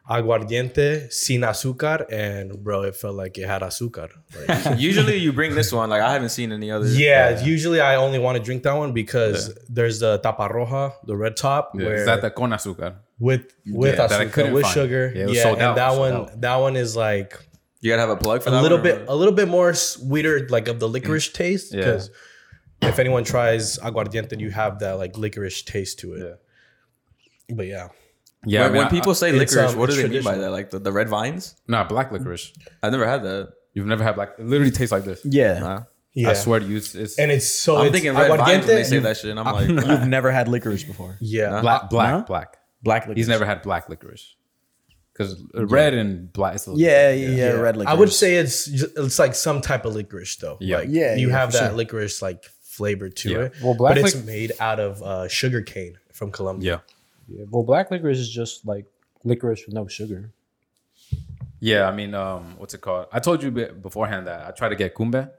aguardiente 0.09 1.13
sin 1.13 1.43
azúcar, 1.43 2.07
and 2.11 2.63
bro, 2.63 2.83
it 2.83 2.97
felt 2.97 3.15
like 3.15 3.39
it 3.39 3.47
had 3.47 3.63
azúcar. 3.63 4.09
Like, 4.49 4.79
Usually 4.79 5.17
you 5.17 5.33
bring 5.33 5.55
this 5.55 5.73
one. 5.73 5.91
Like 5.91 6.03
I 6.03 6.13
haven't 6.13 6.31
seen 6.31 6.53
any 6.53 6.71
other. 6.71 6.87
yeah, 6.87 7.43
usually 7.45 7.81
I 7.81 7.97
only 7.97 8.19
want 8.19 8.37
to 8.39 8.43
drink 8.43 8.63
that 8.65 8.75
one 8.75 8.93
because 8.93 9.55
there's 9.69 10.01
the 10.01 10.19
tapa 10.19 10.49
roja, 10.49 10.93
the 11.07 11.17
red 11.17 11.37
top, 11.37 11.73
Yeah, 11.75 11.87
where 11.87 11.95
Is 11.97 12.07
that 12.07 12.21
the 12.21 12.31
con 12.31 12.51
azúcar? 12.51 12.97
with 13.19 13.53
with 13.67 13.97
Yeah, 13.97 14.07
azúcar, 14.09 14.53
with 14.53 14.63
find. 14.65 14.75
sugar. 14.75 15.13
Yeah, 15.15 15.19
Yeah, 15.21 15.25
it 15.25 15.29
was 15.29 15.43
sold 15.43 15.59
and 15.59 15.63
out, 15.63 15.77
that 15.77 15.89
sold 15.93 16.01
one 16.01 16.13
out. 16.13 16.41
that 16.41 16.57
one 16.57 16.77
is 16.77 16.97
like 16.97 17.39
You 17.81 17.91
gotta 17.91 18.01
have 18.03 18.11
a 18.11 18.17
plug 18.17 18.43
for 18.43 18.49
a 18.49 18.53
that. 18.53 18.63
little 18.63 18.79
one, 18.79 18.85
bit 18.85 19.01
or- 19.03 19.05
a 19.09 19.15
little 19.15 19.35
bit 19.35 19.49
more 19.49 19.73
sweeter, 19.75 20.47
like 20.51 20.67
of 20.69 20.81
the 20.81 20.89
mm. 20.89 20.93
licorice 20.95 21.29
taste. 21.33 21.73
Yeah. 21.73 21.81
Because 21.81 22.11
if 22.81 22.99
anyone 22.99 23.23
tries 23.23 23.79
aguardiente, 23.79 24.41
you 24.41 24.51
have 24.51 24.81
that 24.81 24.99
like 24.99 25.17
licorice 25.17 25.63
taste 25.63 26.01
to 26.01 26.15
it. 26.15 26.41
But 27.55 27.67
yeah, 27.67 27.89
Yeah. 28.45 28.61
when, 28.63 28.71
I 28.71 28.73
mean, 28.73 28.79
when 28.79 28.87
I- 28.87 28.91
people 28.91 29.15
say 29.15 29.33
licorice, 29.33 29.73
um, 29.73 29.79
what 29.79 29.89
do 29.91 29.95
it's 29.95 30.03
they 30.03 30.09
mean 30.09 30.25
by 30.25 30.37
that? 30.37 30.51
Like 30.51 30.71
the, 30.71 30.79
the 30.79 30.93
red 30.93 31.09
vines? 31.09 31.55
nah, 31.69 31.85
black 31.85 32.11
licorice. 32.13 32.53
I've 32.83 32.93
never 32.93 33.07
had 33.07 33.23
that. 33.23 33.53
You've 33.75 33.87
never 33.87 34.03
had 34.05 34.15
black. 34.17 34.31
It 34.39 34.47
literally 34.47 34.71
tastes 34.73 34.93
like 34.93 35.05
this. 35.05 35.21
Yeah, 35.25 35.59
Nah. 35.59 35.83
yeah. 36.13 36.31
I 36.31 36.33
swear 36.35 36.61
to 36.61 36.67
you, 36.67 36.77
it's, 36.77 36.95
it's 36.95 37.19
And 37.19 37.31
it's 37.31 37.49
so 37.49 37.77
I'm 37.79 37.87
it's 37.87 37.93
thinking 37.95 38.15
red 38.15 38.29
vines 38.37 38.67
when 38.67 38.77
they 38.77 38.85
say 38.85 38.99
that 38.99 39.17
shit. 39.17 39.31
And 39.31 39.41
I'm 39.41 39.55
like, 39.55 39.69
you've 39.89 40.09
never 40.09 40.31
had 40.31 40.49
licorice 40.49 40.85
before. 40.85 41.17
Yeah, 41.21 41.61
black, 41.61 41.89
black, 41.89 42.11
Huh? 42.11 42.25
black. 42.27 42.57
Black 42.83 43.03
licorice. 43.03 43.17
He's 43.17 43.29
never 43.29 43.45
had 43.47 43.63
black 43.63 43.89
licorice. 43.89 44.35
Because 45.13 45.43
red 45.55 45.95
and 45.95 46.33
black. 46.33 46.55
It's 46.57 46.67
a 46.67 46.73
Yeah, 46.75 47.11
yeah, 47.13 47.29
yeah, 47.29 47.37
Yeah. 47.37 47.51
red 47.61 47.77
licorice. 47.77 47.97
I 47.97 47.99
would 47.99 48.13
say 48.13 48.37
it's 48.37 48.67
ju- 48.67 48.91
it's 48.97 49.19
like 49.19 49.35
some 49.35 49.61
type 49.61 49.85
of 49.85 49.95
licorice 49.95 50.37
though. 50.37 50.57
Yeah. 50.61 50.79
like, 50.79 50.89
Yeah, 50.91 51.15
You 51.15 51.29
yeah, 51.29 51.39
have 51.39 51.53
that 51.53 51.69
sure. 51.69 51.73
licorice 51.77 52.21
like 52.23 52.45
flavor 52.63 53.09
to 53.09 53.31
Yeah. 53.31 53.39
it. 53.45 53.53
Well, 53.63 53.75
black 53.75 53.95
but 53.95 54.05
it's 54.05 54.17
made 54.25 54.53
out 54.59 54.81
of 54.81 55.03
uh, 55.03 55.29
sugar 55.29 55.61
cane 55.63 55.97
from 56.13 56.31
Colombia. 56.33 56.83
Yeah. 56.87 56.95
Yeah, 57.35 57.45
well, 57.51 57.63
black 57.63 57.91
licorice 57.91 58.19
is 58.19 58.29
just 58.31 58.67
like 58.67 58.87
licorice 59.25 59.65
with 59.67 59.75
no 59.75 59.87
sugar. 59.89 60.31
Yeah, 61.61 61.89
I 61.89 61.93
mean, 61.95 62.13
um, 62.15 62.57
what's 62.59 62.75
it 62.75 62.81
called? 62.81 63.07
I 63.13 63.21
told 63.21 63.43
you 63.43 63.51
beforehand 63.53 64.27
that 64.27 64.47
I 64.49 64.51
try 64.51 64.69
to 64.69 64.75
get 64.77 64.95
cumbe. 64.95 65.31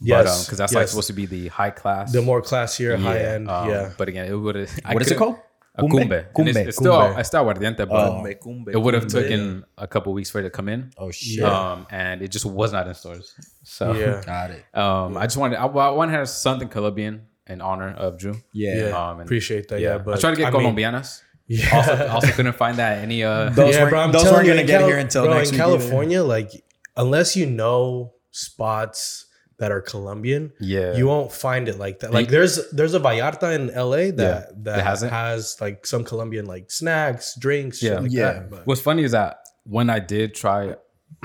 Yes, 0.00 0.44
because 0.44 0.58
that's 0.58 0.74
like 0.74 0.88
supposed 0.88 1.08
to 1.08 1.12
be 1.14 1.26
the 1.26 1.48
high 1.48 1.70
class. 1.70 2.12
The 2.12 2.22
more 2.22 2.40
classier, 2.42 2.98
high 2.98 3.18
end. 3.18 3.50
um, 3.50 3.68
yeah. 3.68 3.92
But 3.96 4.08
again, 4.08 4.26
it 4.30 4.34
would 4.34 4.54
have. 4.54 4.70
What 4.92 5.02
is 5.02 5.10
it 5.10 5.16
called? 5.18 5.36
A 5.78 5.82
cumbe. 5.82 6.24
And 6.24 6.34
Cumbe. 6.34 6.48
It's, 6.48 6.56
it's 6.68 6.76
still 6.78 6.92
Cumbe. 6.92 7.18
it's 7.18 7.28
still 7.28 7.44
aguardiente, 7.44 7.76
but 7.88 7.90
Oh. 7.92 8.24
it 8.70 8.76
would 8.80 8.94
have 8.94 9.08
taken 9.08 9.64
a 9.76 9.86
couple 9.86 10.12
weeks 10.14 10.30
for 10.30 10.38
it 10.40 10.44
to 10.44 10.50
come 10.50 10.68
in. 10.70 10.90
Oh 10.96 11.10
shit! 11.10 11.42
Um, 11.44 11.86
and 11.90 12.22
it 12.22 12.28
just 12.28 12.46
was 12.46 12.72
not 12.72 12.86
in 12.86 12.94
stores. 12.94 13.34
So 13.64 13.92
Yeah. 13.92 14.22
Got 14.26 14.50
it. 14.52 14.64
um, 14.74 15.16
I 15.18 15.26
just 15.26 15.36
wanted 15.36 15.56
I, 15.56 15.66
I 15.66 15.90
wanted 15.90 16.12
to 16.12 16.18
have 16.18 16.28
something 16.30 16.68
Colombian 16.68 17.26
in 17.46 17.60
honor 17.60 17.90
of 17.90 18.16
Drew. 18.18 18.36
Yeah. 18.52 18.76
Yeah. 18.88 19.10
Um, 19.10 19.20
and- 19.20 19.26
Appreciate 19.28 19.68
that. 19.68 19.80
Yeah. 19.80 19.96
Yeah, 19.96 19.98
but 19.98 20.16
I 20.16 20.20
tried 20.20 20.30
to 20.32 20.36
get 20.36 20.46
I 20.46 20.50
mean, 20.50 20.74
colombianas. 20.76 21.22
Yeah. 21.48 21.76
Also, 21.76 22.08
also 22.08 22.26
couldn't 22.32 22.56
find 22.56 22.76
that 22.78 22.98
any. 22.98 23.22
Uh, 23.22 23.50
Those 23.50 23.74
yeah, 23.74 23.82
weren't, 23.82 23.90
bro, 23.90 24.12
those 24.12 24.24
weren't 24.24 24.46
you, 24.46 24.50
gonna 24.52 24.60
in 24.62 24.66
get 24.66 24.80
Cali- 24.80 24.90
here 24.92 24.98
until 25.00 25.24
bro, 25.26 25.34
next 25.34 25.50
in 25.50 25.54
week. 25.54 25.62
either. 25.62 25.78
California, 25.78 26.22
like 26.24 26.50
unless 26.96 27.36
you 27.36 27.46
know 27.46 28.14
spots 28.32 29.26
that 29.58 29.70
are 29.72 29.80
Colombian, 29.80 30.52
Yeah. 30.60 30.94
you 30.96 31.06
won't 31.06 31.30
find 31.32 31.68
it 31.68 31.78
like 31.78 32.00
that. 32.00 32.12
Like 32.12 32.28
there's 32.28 32.70
there's 32.72 32.94
a 32.94 33.00
Vallarta 33.00 33.54
in 33.54 33.68
LA 33.68 34.10
that 34.10 34.14
that 34.16 34.64
that 34.64 34.84
has 34.84 35.02
it? 35.02 35.10
has 35.10 35.56
like 35.60 35.86
some 35.86 36.04
Colombian 36.04 36.46
like 36.46 36.70
snacks, 36.70 37.34
drinks, 37.38 37.82
Yeah. 37.82 37.92
yeah, 37.92 37.98
like 38.00 38.10
Yeah. 38.12 38.32
That, 38.32 38.50
but 38.50 38.66
What's 38.66 38.80
funny 38.82 39.04
is 39.04 39.12
that 39.12 39.38
when 39.64 39.88
I 39.88 39.98
did 40.00 40.34
try 40.34 40.74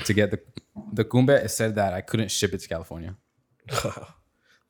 to 0.06 0.14
get 0.14 0.32
the 0.32 0.40
the 0.94 1.04
cumbe, 1.04 1.30
it 1.44 1.50
said 1.50 1.76
that 1.76 1.94
I 1.94 2.02
couldn't 2.02 2.30
ship 2.32 2.54
it 2.54 2.60
to 2.60 2.68
California. 2.68 3.16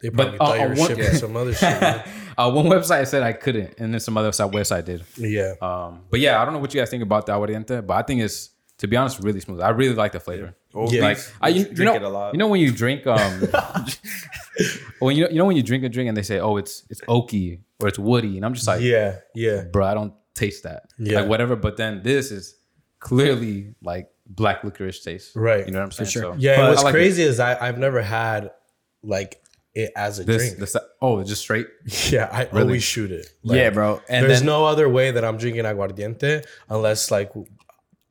they 0.01 0.09
probably 0.09 0.39
uh, 0.39 0.45
thought 0.45 0.57
you 0.59 0.65
uh, 0.65 0.69
were 0.69 0.75
one- 0.75 0.87
shipping 0.89 1.05
some 1.17 1.35
other 1.37 1.53
shit. 1.53 2.01
Uh, 2.37 2.49
one 2.49 2.65
website 2.65 3.05
said 3.07 3.21
I 3.21 3.33
couldn't, 3.33 3.75
and 3.77 3.93
then 3.93 3.99
some 3.99 4.17
other 4.17 4.31
side 4.31 4.49
website 4.51 4.85
did. 4.85 5.03
Yeah. 5.17 5.53
Um, 5.61 6.03
but 6.09 6.21
yeah, 6.21 6.41
I 6.41 6.45
don't 6.45 6.53
know 6.53 6.59
what 6.61 6.73
you 6.73 6.79
guys 6.79 6.89
think 6.89 7.03
about 7.03 7.25
the 7.25 7.33
aguardiente, 7.33 7.85
but 7.85 7.93
I 7.93 8.01
think 8.03 8.21
it's 8.21 8.49
to 8.77 8.87
be 8.87 8.95
honest 8.95 9.19
really 9.19 9.41
smooth. 9.41 9.59
I 9.61 9.69
really 9.69 9.93
like 9.93 10.13
the 10.13 10.19
flavor. 10.21 10.55
Oh, 10.73 10.89
yeah. 10.89 11.01
Like 11.01 11.17
I, 11.41 11.49
you, 11.49 11.65
you 11.65 11.73
drink 11.73 11.91
know, 11.91 11.95
it 11.97 12.01
a 12.03 12.09
lot. 12.09 12.33
you 12.33 12.39
know 12.39 12.47
when 12.47 12.61
you 12.61 12.71
drink, 12.71 13.05
um, 13.05 13.41
when 14.99 15.15
you 15.15 15.27
you 15.29 15.35
know 15.35 15.45
when 15.45 15.57
you 15.57 15.61
drink 15.63 15.83
a 15.83 15.89
drink 15.89 16.07
and 16.07 16.17
they 16.17 16.23
say, 16.23 16.39
"Oh, 16.39 16.57
it's 16.57 16.83
it's 16.89 17.01
oaky 17.01 17.59
or 17.79 17.89
it's 17.89 17.99
woody," 17.99 18.37
and 18.37 18.45
I'm 18.45 18.53
just 18.53 18.65
like, 18.65 18.81
yeah. 18.81 19.17
Yeah. 19.35 19.63
bro, 19.71 19.85
I 19.85 19.93
don't 19.93 20.13
taste 20.33 20.63
that. 20.63 20.83
Yeah. 20.97 21.19
Like 21.19 21.29
whatever. 21.29 21.55
But 21.55 21.77
then 21.77 22.01
this 22.01 22.31
is 22.31 22.55
clearly 22.99 23.75
like 23.83 24.09
black 24.25 24.63
licorice 24.63 25.03
taste. 25.03 25.35
Right. 25.35 25.65
You 25.65 25.73
know 25.73 25.79
what 25.79 25.85
I'm 25.85 25.91
saying? 25.91 26.09
sure. 26.09 26.21
So, 26.23 26.35
Yeah. 26.37 26.57
but 26.57 26.69
what's 26.69 26.83
like 26.83 26.93
crazy 26.93 27.23
is 27.23 27.39
I 27.39 27.67
I've 27.67 27.77
never 27.77 28.01
had 28.01 28.51
like 29.03 29.40
it 29.73 29.91
as 29.95 30.19
a 30.19 30.23
This, 30.23 30.37
drink. 30.43 30.59
this, 30.59 30.75
oh, 31.01 31.23
just 31.23 31.41
straight. 31.41 31.67
yeah. 32.09 32.27
I 32.31 32.45
always 32.45 32.83
shoot 32.83 33.11
it. 33.11 33.27
Like, 33.43 33.57
yeah, 33.57 33.69
bro. 33.69 34.01
And 34.09 34.25
There's 34.25 34.39
then 34.39 34.45
no 34.47 34.65
other 34.65 34.89
way 34.89 35.11
that 35.11 35.23
I'm 35.23 35.37
drinking 35.37 35.63
aguardiente 35.63 36.43
unless 36.69 37.09
like 37.11 37.31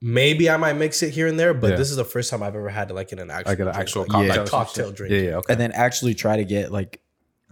maybe 0.00 0.48
I 0.48 0.56
might 0.56 0.74
mix 0.74 1.02
it 1.02 1.10
here 1.10 1.26
and 1.26 1.38
there, 1.38 1.52
but 1.54 1.70
Yeah. 1.70 1.76
this 1.76 1.90
is 1.90 1.96
the 1.96 2.04
first 2.04 2.30
time 2.30 2.42
I've 2.42 2.56
ever 2.56 2.68
had 2.70 2.90
it 2.90 2.94
like 2.94 3.12
in 3.12 3.18
an 3.18 3.30
actual 3.30 3.50
Like 3.52 3.58
an 3.58 3.64
drink, 3.66 3.78
actual 3.78 4.02
like, 4.02 4.10
cocktail. 4.10 4.36
like 4.42 4.46
cocktail 4.50 4.92
drink. 4.92 5.12
Yeah, 5.12 5.20
yeah, 5.20 5.36
okay. 5.36 5.52
and 5.52 5.60
then 5.60 5.72
actually 5.72 6.14
try 6.14 6.36
to 6.36 6.44
get 6.44 6.72
like 6.72 7.00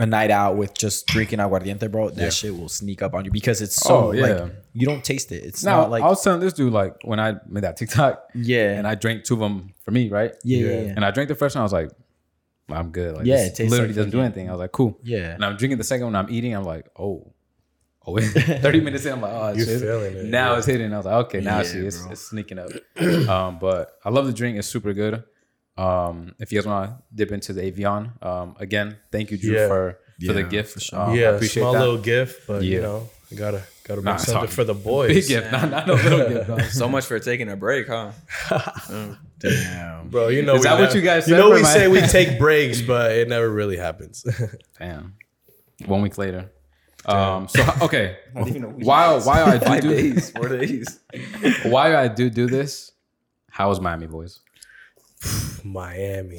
a 0.00 0.06
night 0.06 0.30
out 0.30 0.56
with 0.56 0.72
just 0.74 1.06
drinking 1.08 1.40
aguardiente, 1.40 1.90
bro. 1.90 2.08
That 2.10 2.32
shit 2.32 2.56
will 2.56 2.68
sneak 2.68 3.02
up 3.02 3.14
on 3.14 3.24
you 3.24 3.30
because 3.32 3.60
it's 3.60 3.74
so 3.76 4.08
Oh, 4.08 4.12
yeah. 4.12 4.22
like 4.22 4.52
you 4.72 4.86
don't 4.86 5.04
taste 5.04 5.32
it. 5.32 5.42
It's 5.44 5.64
Now, 5.64 5.82
not 5.82 5.90
like 5.90 6.02
I 6.04 6.08
was 6.08 6.22
telling 6.22 6.40
this 6.40 6.52
dude 6.52 6.72
like 6.72 6.94
when 7.02 7.18
I 7.20 7.34
made 7.48 7.64
that 7.64 7.76
TikTok, 7.76 8.30
yeah, 8.34 8.78
and 8.78 8.86
I 8.86 8.94
drank 8.94 9.24
two 9.24 9.34
of 9.34 9.40
them 9.40 9.74
for 9.84 9.90
me, 9.90 10.08
right? 10.08 10.32
yeah, 10.44 10.58
yeah, 10.58 10.66
Yeah. 10.72 10.80
yeah. 10.82 10.92
And 10.96 11.04
I 11.04 11.10
drank 11.10 11.28
the 11.28 11.34
first 11.34 11.56
one, 11.56 11.60
I 11.60 11.64
was 11.64 11.72
like, 11.72 11.90
I'm 12.70 12.90
good. 12.90 13.16
Like, 13.16 13.26
Yeah, 13.26 13.44
it 13.46 13.54
tastes 13.54 13.70
literally 13.70 13.88
like 13.88 13.96
doesn't 13.96 14.10
do 14.10 14.20
anything. 14.20 14.48
I 14.48 14.52
was 14.52 14.60
like, 14.60 14.72
cool. 14.72 14.98
Yeah. 15.02 15.34
And 15.34 15.44
I'm 15.44 15.56
drinking 15.56 15.78
the 15.78 15.84
second 15.84 16.06
one. 16.06 16.16
I'm 16.16 16.30
eating. 16.30 16.54
I'm 16.54 16.64
like, 16.64 16.86
oh, 16.98 17.32
oh. 18.06 18.18
30 18.20 18.80
minutes 18.80 19.04
in, 19.06 19.12
I'm 19.14 19.20
like, 19.20 19.32
oh, 19.32 19.52
You're 19.56 19.66
shit. 19.66 19.80
feeling 19.80 20.14
it, 20.16 20.24
Now 20.26 20.52
yeah. 20.52 20.58
it's 20.58 20.66
hitting. 20.66 20.92
I 20.92 20.96
was 20.98 21.06
like, 21.06 21.26
okay, 21.26 21.40
now 21.40 21.58
Yeah, 21.58 21.62
see 21.64 21.78
it's, 21.86 22.04
it's 22.06 22.20
sneaking 22.28 22.58
up. 22.58 22.70
um, 23.28 23.58
but 23.58 23.92
I 24.04 24.10
love 24.10 24.26
the 24.26 24.32
drink. 24.32 24.58
It's 24.58 24.68
super 24.68 24.92
good. 24.92 25.22
Um, 25.76 26.34
if 26.40 26.50
you 26.52 26.58
guys 26.58 26.66
want 26.66 26.90
to 26.90 27.02
dip 27.14 27.30
into 27.32 27.52
the 27.52 27.62
Avion, 27.70 28.22
um, 28.24 28.56
again, 28.58 28.96
thank 29.12 29.30
you, 29.30 29.38
Drew, 29.38 29.54
Yeah. 29.54 29.68
for 29.68 29.98
for 30.26 30.32
the 30.32 30.42
gift. 30.42 30.72
for 30.74 30.80
sure. 30.80 30.98
Um, 31.00 31.10
I 31.10 31.14
yeah, 31.14 31.28
appreciate 31.30 31.62
small 31.62 31.72
that. 31.74 31.78
little 31.78 31.98
gift, 31.98 32.46
but 32.48 32.62
you 32.64 32.82
know, 32.82 33.08
I 33.30 33.34
gotta 33.34 33.62
gotta 33.84 34.00
Nah, 34.00 34.12
bring 34.14 34.24
something 34.24 34.48
for 34.50 34.64
the 34.64 34.74
boys. 34.74 35.12
Big 35.14 35.28
gift, 35.28 35.52
not, 35.52 35.70
not 35.70 35.86
no 35.86 35.94
little 35.94 36.28
gift. 36.28 36.48
dog. 36.48 36.62
So 36.64 36.88
much 36.88 37.04
for 37.04 37.18
taking 37.18 37.50
a 37.50 37.56
break, 37.56 37.86
huh? 37.88 38.12
Damn. 39.38 40.08
Bro, 40.08 40.28
you 40.28 40.42
know, 40.42 40.54
Is 40.54 40.60
we 40.60 40.64
that 40.64 40.80
what 40.80 40.94
you 40.94 41.00
guys 41.02 41.28
You 41.28 41.36
know, 41.36 41.50
we 41.50 41.62
my- 41.62 41.68
say 41.68 41.88
we 41.88 42.00
take 42.18 42.38
breaks, 42.38 42.80
but 42.80 43.12
it 43.12 43.28
never 43.28 43.48
really 43.50 43.76
happens. 43.76 44.24
Damn. 44.78 45.14
One 45.86 46.02
week 46.02 46.16
later. 46.18 46.50
Um. 47.04 47.48
So 47.48 47.64
okay. 47.82 48.16
While 48.32 49.20
while 49.20 49.46
I 49.46 49.78
do 49.80 49.88
do 49.88 49.94
days, 49.94 50.30
four 50.30 50.48
days. 50.48 50.98
while 51.64 51.96
I 51.96 52.08
do 52.08 52.28
do 52.30 52.46
this, 52.46 52.92
how 53.50 53.68
was 53.68 53.80
Miami, 53.80 54.06
boys? 54.06 54.40
Miami. 55.64 56.36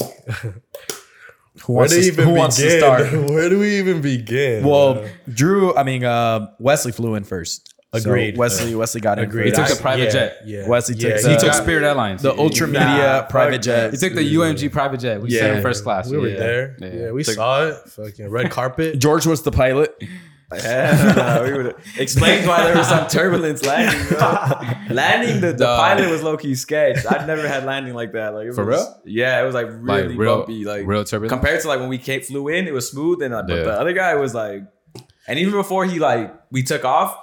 Who 1.61 1.73
Where 1.73 1.81
wants, 1.81 1.93
do 1.93 1.99
to, 2.01 2.05
we 2.05 2.11
even 2.11 2.25
who 2.27 2.33
wants 2.33 2.55
to 2.57 2.63
begin? 2.63 2.79
start? 2.79 3.11
Where 3.31 3.49
do 3.49 3.59
we 3.59 3.77
even 3.79 4.01
begin? 4.01 4.63
Well, 4.65 5.05
Drew, 5.31 5.75
I 5.75 5.83
mean, 5.83 6.03
uh, 6.03 6.51
Wesley 6.59 6.91
flew 6.91 7.15
in 7.15 7.23
first. 7.23 7.73
So 7.95 7.97
Agreed. 8.01 8.37
Wesley, 8.37 8.75
Wesley 8.75 9.01
got 9.01 9.17
in 9.17 9.23
agreed. 9.25 9.55
first. 9.55 9.61
He 9.61 9.67
took 9.67 9.77
the 9.77 9.81
private 9.81 10.03
yeah, 10.03 10.09
jet. 10.11 10.37
Yeah, 10.45 10.67
Wesley 10.69 10.93
took 10.93 11.03
yeah, 11.09 11.21
the- 11.21 11.29
He 11.31 11.37
took 11.37 11.53
Spirit 11.55 11.83
Airlines. 11.83 12.21
the 12.21 12.37
Ultra 12.37 12.67
Nah, 12.67 12.79
Media 12.79 13.03
fuck 13.21 13.29
private 13.29 13.61
jet. 13.63 13.91
He 13.91 13.97
took 13.97 14.13
the 14.13 14.21
UMG 14.35 14.71
private 14.71 14.99
jet. 14.99 15.19
We 15.21 15.31
sat 15.31 15.55
in 15.55 15.61
first 15.63 15.83
class. 15.83 16.07
We 16.07 16.17
were 16.17 16.27
Yeah. 16.27 16.37
there. 16.37 16.75
Yeah. 16.79 16.87
Yeah, 17.05 17.11
we 17.11 17.23
saw 17.23 17.65
it. 17.67 17.75
Fucking 17.87 18.29
red 18.29 18.51
carpet. 18.51 18.99
George 18.99 19.25
was 19.25 19.41
the 19.41 19.51
pilot. 19.51 19.99
Yeah, 20.51 21.43
we 21.43 21.53
would 21.53 21.75
explains 21.97 22.47
why 22.47 22.63
there 22.63 22.75
was 22.77 22.87
some 22.87 23.07
turbulence 23.07 23.63
landing. 23.65 24.07
Bro. 24.07 24.19
landing, 24.89 25.41
the, 25.41 25.53
the 25.53 25.65
pilot 25.65 26.09
was 26.09 26.23
low 26.23 26.37
key 26.37 26.55
sketch. 26.55 27.05
I've 27.05 27.27
never 27.27 27.47
had 27.47 27.65
landing 27.65 27.93
like 27.93 28.13
that. 28.13 28.33
Like 28.33 28.47
it 28.47 28.53
For 28.55 28.65
was, 28.65 28.79
real? 28.79 29.01
Yeah, 29.05 29.39
it 29.41 29.45
was 29.45 29.53
like 29.53 29.67
Like 29.67 30.03
really 30.03 30.17
real, 30.17 30.37
bumpy. 30.39 30.65
Like 30.65 30.87
real 30.87 31.03
turbulence. 31.03 31.31
compared 31.31 31.61
to 31.61 31.67
like 31.67 31.79
when 31.79 31.89
we 31.89 31.99
came 31.99 32.21
flew 32.21 32.47
in, 32.47 32.67
it 32.67 32.73
was 32.73 32.89
smooth, 32.89 33.21
and 33.21 33.33
uh, 33.33 33.43
but 33.43 33.63
the 33.63 33.71
other 33.79 33.93
guy 33.93 34.15
was 34.15 34.33
like, 34.33 34.63
and 35.27 35.37
even 35.37 35.53
before 35.53 35.85
he 35.85 35.99
like 35.99 36.33
we 36.51 36.63
took 36.63 36.83
off, 36.83 37.15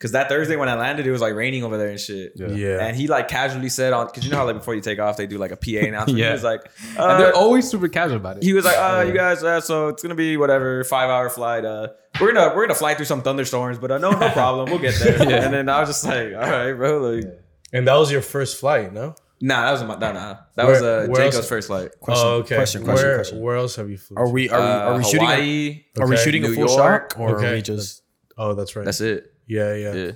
because 0.00 0.12
that 0.12 0.30
Thursday 0.30 0.56
when 0.56 0.70
I 0.70 0.74
landed, 0.76 1.06
it 1.06 1.10
was 1.12 1.20
like 1.20 1.34
raining 1.34 1.62
over 1.62 1.76
there 1.76 1.88
and 1.90 2.00
shit. 2.00 2.32
Yeah. 2.34 2.78
And 2.86 2.96
he 2.96 3.06
like 3.06 3.28
casually 3.28 3.68
said 3.68 3.92
on 3.92 4.06
because 4.06 4.24
you 4.24 4.30
know 4.30 4.38
how 4.38 4.46
like 4.46 4.56
before 4.56 4.74
you 4.74 4.80
take 4.80 4.98
off 4.98 5.18
they 5.18 5.26
do 5.26 5.36
like 5.36 5.50
a 5.50 5.56
PA 5.58 5.86
announcement. 5.86 6.18
Yeah. 6.18 6.28
He 6.28 6.32
was 6.32 6.42
like, 6.42 6.62
and 6.90 6.98
uh, 6.98 7.18
they're 7.18 7.36
always 7.36 7.68
super 7.68 7.86
casual 7.88 8.16
about 8.16 8.38
it. 8.38 8.42
he 8.42 8.54
was 8.54 8.64
like, 8.64 8.78
uh, 8.78 9.04
you 9.06 9.12
guys, 9.12 9.44
uh, 9.44 9.60
so 9.60 9.88
it's 9.88 10.02
gonna 10.02 10.14
be 10.14 10.38
whatever, 10.38 10.82
five 10.84 11.10
hour 11.10 11.28
flight. 11.28 11.66
Uh, 11.66 11.88
we're 12.20 12.32
gonna 12.32 12.54
we're 12.56 12.62
gonna 12.66 12.74
fly 12.74 12.94
through 12.94 13.04
some 13.04 13.20
thunderstorms, 13.20 13.78
but 13.78 13.90
uh, 13.90 13.98
no 13.98 14.10
no 14.12 14.30
problem, 14.30 14.70
we'll 14.70 14.78
get 14.78 14.94
there. 14.98 15.18
And 15.44 15.52
then 15.54 15.68
I 15.68 15.80
was 15.80 15.90
just 15.90 16.04
like, 16.06 16.32
all 16.34 16.40
right, 16.50 16.72
bro, 16.72 16.98
like, 16.98 17.24
And 17.72 17.86
that 17.86 17.94
was 17.94 18.10
your 18.10 18.22
first 18.22 18.58
flight, 18.58 18.92
no? 18.94 19.14
nah, 19.42 19.62
that 19.66 19.72
was 19.72 19.82
my, 19.84 19.96
nah, 19.96 20.12
nah, 20.12 20.36
that 20.56 20.66
Where- 20.66 20.72
was 20.74 20.82
uh, 20.82 21.06
Jacob's 21.14 21.36
else- 21.36 21.48
first 21.48 21.68
flight. 21.68 21.90
Question, 22.00 22.26
oh, 22.26 22.30
okay. 22.38 22.56
question, 22.56 22.84
question, 22.84 23.06
where, 23.06 23.16
question. 23.16 23.40
Where 23.40 23.56
else 23.56 23.76
have 23.76 23.88
you 23.90 23.96
flown? 23.98 24.18
Are 24.18 24.28
we 24.30 24.48
are 24.50 24.60
we 24.60 24.66
are 24.66 24.94
we 24.94 25.00
Uh, 25.00 25.02
shooting? 25.04 25.28
A, 25.28 25.34
Hawaii? 25.34 25.84
are 25.98 26.06
we 26.08 26.14
Okay. 26.14 26.24
shooting 26.24 26.44
a 26.44 26.48
New 26.48 26.54
full 26.56 26.66
York? 26.76 27.12
shot 27.12 27.20
or 27.20 27.44
are 27.44 27.52
we 27.52 27.62
just? 27.62 28.02
Oh, 28.36 28.54
that's 28.54 28.74
right. 28.76 28.84
That's 28.84 29.00
it. 29.00 29.32
Yeah, 29.50 29.74
yeah, 29.74 29.92
Yeah, 29.94 30.12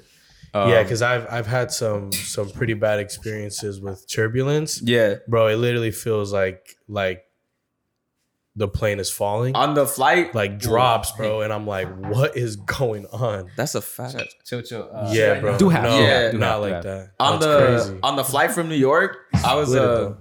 Um, 0.54 0.70
yeah. 0.70 0.82
Because 0.82 1.02
I've 1.02 1.26
I've 1.30 1.46
had 1.46 1.70
some 1.72 2.12
some 2.12 2.48
pretty 2.50 2.74
bad 2.74 2.98
experiences 3.00 3.80
with 3.80 4.06
turbulence, 4.08 4.80
yeah. 4.82 5.16
bro. 5.28 5.48
It 5.48 5.56
literally 5.56 5.90
feels 5.90 6.32
like 6.32 6.76
like 6.88 7.24
the 8.56 8.68
plane 8.68 9.00
is 9.00 9.10
falling, 9.10 9.56
On 9.56 9.74
the 9.74 9.84
flight, 9.84 10.32
like 10.32 10.60
drops, 10.60 11.10
bro. 11.12 11.40
And 11.40 11.52
I'm 11.52 11.66
like, 11.66 11.88
what 11.98 12.36
is 12.36 12.54
going 12.54 13.04
on? 13.06 13.50
that's 13.56 13.74
a 13.74 13.80
fact. 13.82 14.36
chill, 14.46 14.62
chill. 14.62 14.88
Uh, 14.92 15.10
yeah, 15.12 15.40
bro. 15.40 15.58
Do 15.58 15.68
have, 15.70 15.82
no, 15.82 15.98
yeah, 15.98 16.30
do 16.30 16.38
not 16.38 16.46
have, 16.46 16.56
do 16.58 16.62
like 16.62 16.72
have. 16.74 16.82
that. 16.84 17.10
On 17.18 17.40
That's 17.40 17.44
the 17.46 17.66
crazy. 17.66 17.98
on 18.04 18.14
the 18.16 18.22
flight 18.24 18.52
from 18.52 18.68
New 18.68 18.76
York, 18.76 19.18
I 19.44 19.56
was 19.56 19.74
uh. 19.74 20.14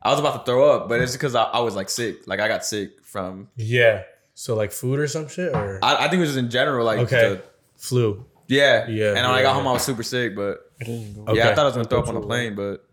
I 0.00 0.10
was 0.12 0.20
about 0.20 0.44
to 0.44 0.50
throw 0.50 0.70
up, 0.70 0.88
but 0.88 1.00
it's 1.00 1.12
because 1.12 1.34
I, 1.34 1.42
I 1.44 1.60
was 1.60 1.74
like 1.74 1.88
sick. 1.90 2.26
Like 2.28 2.40
I 2.40 2.46
got 2.46 2.64
sick 2.64 3.02
from. 3.04 3.48
yeah. 3.56 4.02
So 4.34 4.54
like 4.54 4.70
food 4.70 5.00
or 5.00 5.08
some 5.08 5.26
shit 5.26 5.52
or 5.52 5.80
I, 5.82 5.96
I 5.96 6.08
think 6.08 6.18
it 6.18 6.20
was 6.20 6.28
just 6.28 6.38
in 6.38 6.48
general, 6.50 6.84
like 6.86 6.98
okay, 7.00 7.30
the- 7.30 7.42
flu. 7.76 8.24
Yeah, 8.48 8.88
Yeah, 8.88 9.06
And 9.08 9.16
when 9.16 9.24
I 9.26 9.36
yeah, 9.38 9.42
got 9.42 9.54
home. 9.54 9.66
I 9.68 9.72
was 9.72 9.82
super 9.82 10.02
sick, 10.02 10.34
but 10.34 10.58
It 10.80 10.88
isn't 10.88 11.14
go. 11.24 11.30
Okay. 11.32 11.38
yeah, 11.38 11.50
I 11.50 11.54
thought 11.54 11.62
I 11.62 11.64
was 11.64 11.74
gonna 11.76 11.88
throw 11.88 12.00
up 12.00 12.08
on 12.08 12.16
a 12.16 12.20
a 12.20 12.26
plane, 12.26 12.54
but 12.54 12.84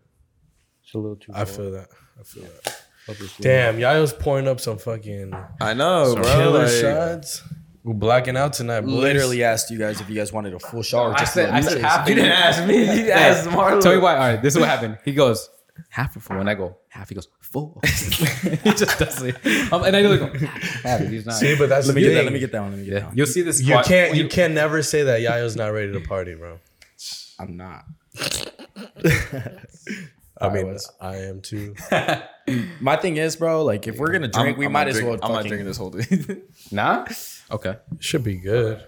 It's 0.84 0.94
a 0.94 0.98
little 0.98 1.16
too. 1.16 1.32
I 1.34 1.44
feel 1.44 1.70
that. 1.72 1.88
I 2.18 2.22
feel 2.22 2.42
that. 2.44 2.76
Up 3.08 3.16
this 3.16 3.38
way. 3.38 3.42
Damn, 3.42 3.78
Yayo's 3.78 4.12
pouring 4.12 4.48
up 4.48 4.60
some 4.60 4.78
fucking 4.78 5.32
I 5.60 5.74
know, 5.74 6.14
bro. 6.14 6.24
killer 6.24 6.62
like- 6.64 6.70
shots. 6.72 7.42
We're 7.84 7.94
blacking 7.94 8.36
out 8.36 8.52
tonight, 8.52 8.80
boys. 8.80 8.94
Literally 8.94 9.44
asked 9.44 9.70
you 9.70 9.78
guys 9.78 10.00
if 10.00 10.08
you 10.10 10.16
guys 10.16 10.32
wanted 10.32 10.52
a 10.54 10.58
full 10.58 10.82
shot 10.82 11.06
or 11.06 11.14
I 11.20 11.22
said, 11.22 11.50
a 11.50 11.52
I 11.52 11.60
little 11.60 11.70
said 11.70 11.82
half. 11.82 12.08
You 12.08 12.16
didn't 12.16 12.32
ask 12.32 12.66
me. 12.66 12.82
You 13.04 13.10
asked 13.12 13.48
Marlon. 13.48 13.80
Tell 13.80 13.92
me 13.94 13.98
why. 13.98 14.14
All 14.14 14.18
right, 14.18 14.42
this 14.42 14.54
is 14.54 14.58
what 14.60 14.68
happened. 14.68 14.98
He 15.04 15.12
goes 15.14 15.48
half 15.88 16.16
or 16.16 16.20
full, 16.20 16.38
and 16.38 16.48
I 16.50 16.54
go 16.54 16.76
half. 16.88 17.08
He 17.08 17.14
goes 17.14 17.28
full. 17.40 17.80
he 17.84 18.70
just 18.72 18.98
does 18.98 19.22
it, 19.22 19.36
um, 19.72 19.82
and 19.84 19.94
I 19.96 20.02
go 20.02 20.28
half. 20.82 21.00
He's 21.00 21.26
not. 21.26 21.34
See, 21.36 21.56
but 21.56 21.68
that's 21.68 21.86
Let 21.86 21.96
me 21.96 22.02
the 22.02 22.08
get 22.08 22.14
that. 22.14 22.18
thing. 22.20 22.24
Let 22.26 22.32
me 22.32 22.38
get 22.40 22.52
that 22.52 22.60
one. 22.60 22.70
Let 22.70 22.78
me 22.80 22.84
get 22.86 22.94
that 22.94 23.06
one. 23.08 23.16
you'll 23.16 23.26
see 23.26 23.42
this. 23.42 23.60
You 23.60 23.68
squat- 23.74 23.84
can't. 23.86 24.10
when 24.12 24.18
You 24.20 24.28
can't 24.28 24.54
never 24.54 24.82
say 24.82 25.02
that 25.04 25.20
Yayo's 25.20 25.56
not 25.56 25.68
ready 25.68 25.92
to 25.92 26.00
party, 26.00 26.34
bro. 26.34 26.58
I'm 27.38 27.56
not. 27.56 27.84
I 30.38 30.50
mean, 30.50 30.66
Wes. 30.66 30.90
I 31.00 31.16
am 31.16 31.40
too. 31.40 31.74
My 32.80 32.96
thing 32.96 33.16
is, 33.16 33.36
bro. 33.36 33.64
Like, 33.64 33.86
if 33.86 33.96
we're 33.98 34.12
gonna 34.12 34.30
I'm- 34.34 34.42
drink, 34.44 34.58
we 34.58 34.66
I'm 34.66 34.72
might 34.72 34.88
as 34.88 34.96
drink- 34.96 35.08
well. 35.08 35.18
I'm 35.22 35.32
not 35.32 35.46
drinking 35.46 35.66
this 35.66 35.76
whole 35.78 35.90
thing. 35.90 36.42
Nah. 36.70 37.06
Okay. 37.50 37.76
Should 38.00 38.24
be 38.24 38.36
good. 38.36 38.84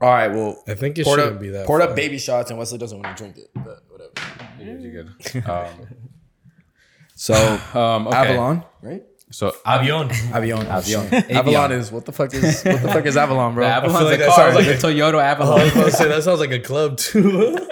All 0.00 0.08
right. 0.10 0.28
Well, 0.28 0.62
I 0.68 0.74
think 0.74 0.98
it 0.98 1.04
poured 1.04 1.18
shouldn't 1.18 1.36
up, 1.36 1.42
be 1.42 1.48
that. 1.50 1.66
poured 1.66 1.82
up 1.82 1.96
baby 1.96 2.18
shots, 2.18 2.50
and 2.50 2.58
Wesley 2.58 2.78
doesn't 2.78 3.02
want 3.02 3.16
to 3.16 3.22
drink 3.22 3.38
it. 3.38 3.48
But 3.54 3.82
whatever. 4.58 4.78
You're 4.80 5.04
good. 5.04 5.46
Um, 5.48 5.68
So 7.18 7.32
um, 7.72 8.08
okay. 8.08 8.16
Avalon, 8.16 8.62
right? 8.82 9.02
So 9.30 9.50
Avion. 9.66 10.10
Avion. 10.10 10.66
Avion. 10.66 11.30
Avalon 11.40 11.72
is 11.72 11.90
what 11.90 12.04
the 12.04 12.12
fuck 12.12 12.34
is 12.34 12.62
what 12.62 12.82
the 12.82 12.88
fuck 12.88 13.06
is 13.06 13.16
Avalon, 13.16 13.54
bro? 13.54 13.64
The 13.64 13.72
Avalon's 13.72 14.04
like 14.04 14.14
a 14.16 14.18
that 14.18 14.28
car, 14.28 14.36
sounds 14.36 14.54
like 14.56 14.66
like 14.66 14.76
a 14.76 14.78
Toyota 14.78 15.14
Oh, 15.14 15.18
I 15.18 15.24
Avalon. 15.28 15.60
was 15.64 15.72
gonna 15.72 15.90
say 15.92 16.08
that 16.08 16.22
sounds 16.22 16.40
like 16.40 16.50
a 16.52 16.58
club 16.60 16.98
too. 16.98 17.56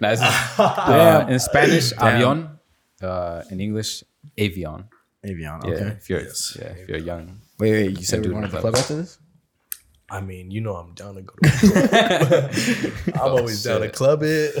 Nah, 0.00 0.08
this 0.16 0.20
is- 0.22 0.58
uh, 0.58 1.26
in 1.28 1.38
Spanish, 1.38 1.92
avion. 1.92 2.56
Uh, 3.02 3.42
in 3.50 3.60
English, 3.60 4.02
avion. 4.38 4.84
Avion. 5.22 5.60
Yeah, 5.68 5.88
if 6.00 6.08
you're 6.08 6.22
Yes. 6.22 6.56
yeah, 6.58 6.68
if 6.68 6.88
you're 6.88 6.98
young. 6.98 7.42
Wait, 7.58 7.72
wait. 7.72 7.98
You 7.98 8.04
said 8.04 8.22
do 8.22 8.30
we're 8.32 8.38
it 8.38 8.40
going 8.40 8.50
to 8.50 8.56
the 8.56 8.60
club. 8.62 8.72
club 8.72 8.76
after 8.80 8.96
this? 8.96 9.18
I 10.10 10.20
mean, 10.20 10.50
you 10.50 10.60
know, 10.60 10.74
I'm 10.76 10.92
down 10.94 11.14
to 11.14 11.22
go. 11.22 11.34
To 11.40 11.48
club. 11.50 13.14
I'm 13.14 13.30
always 13.38 13.62
down 13.62 13.80
to 13.82 13.88
club 13.90 14.22
it. 14.24 14.54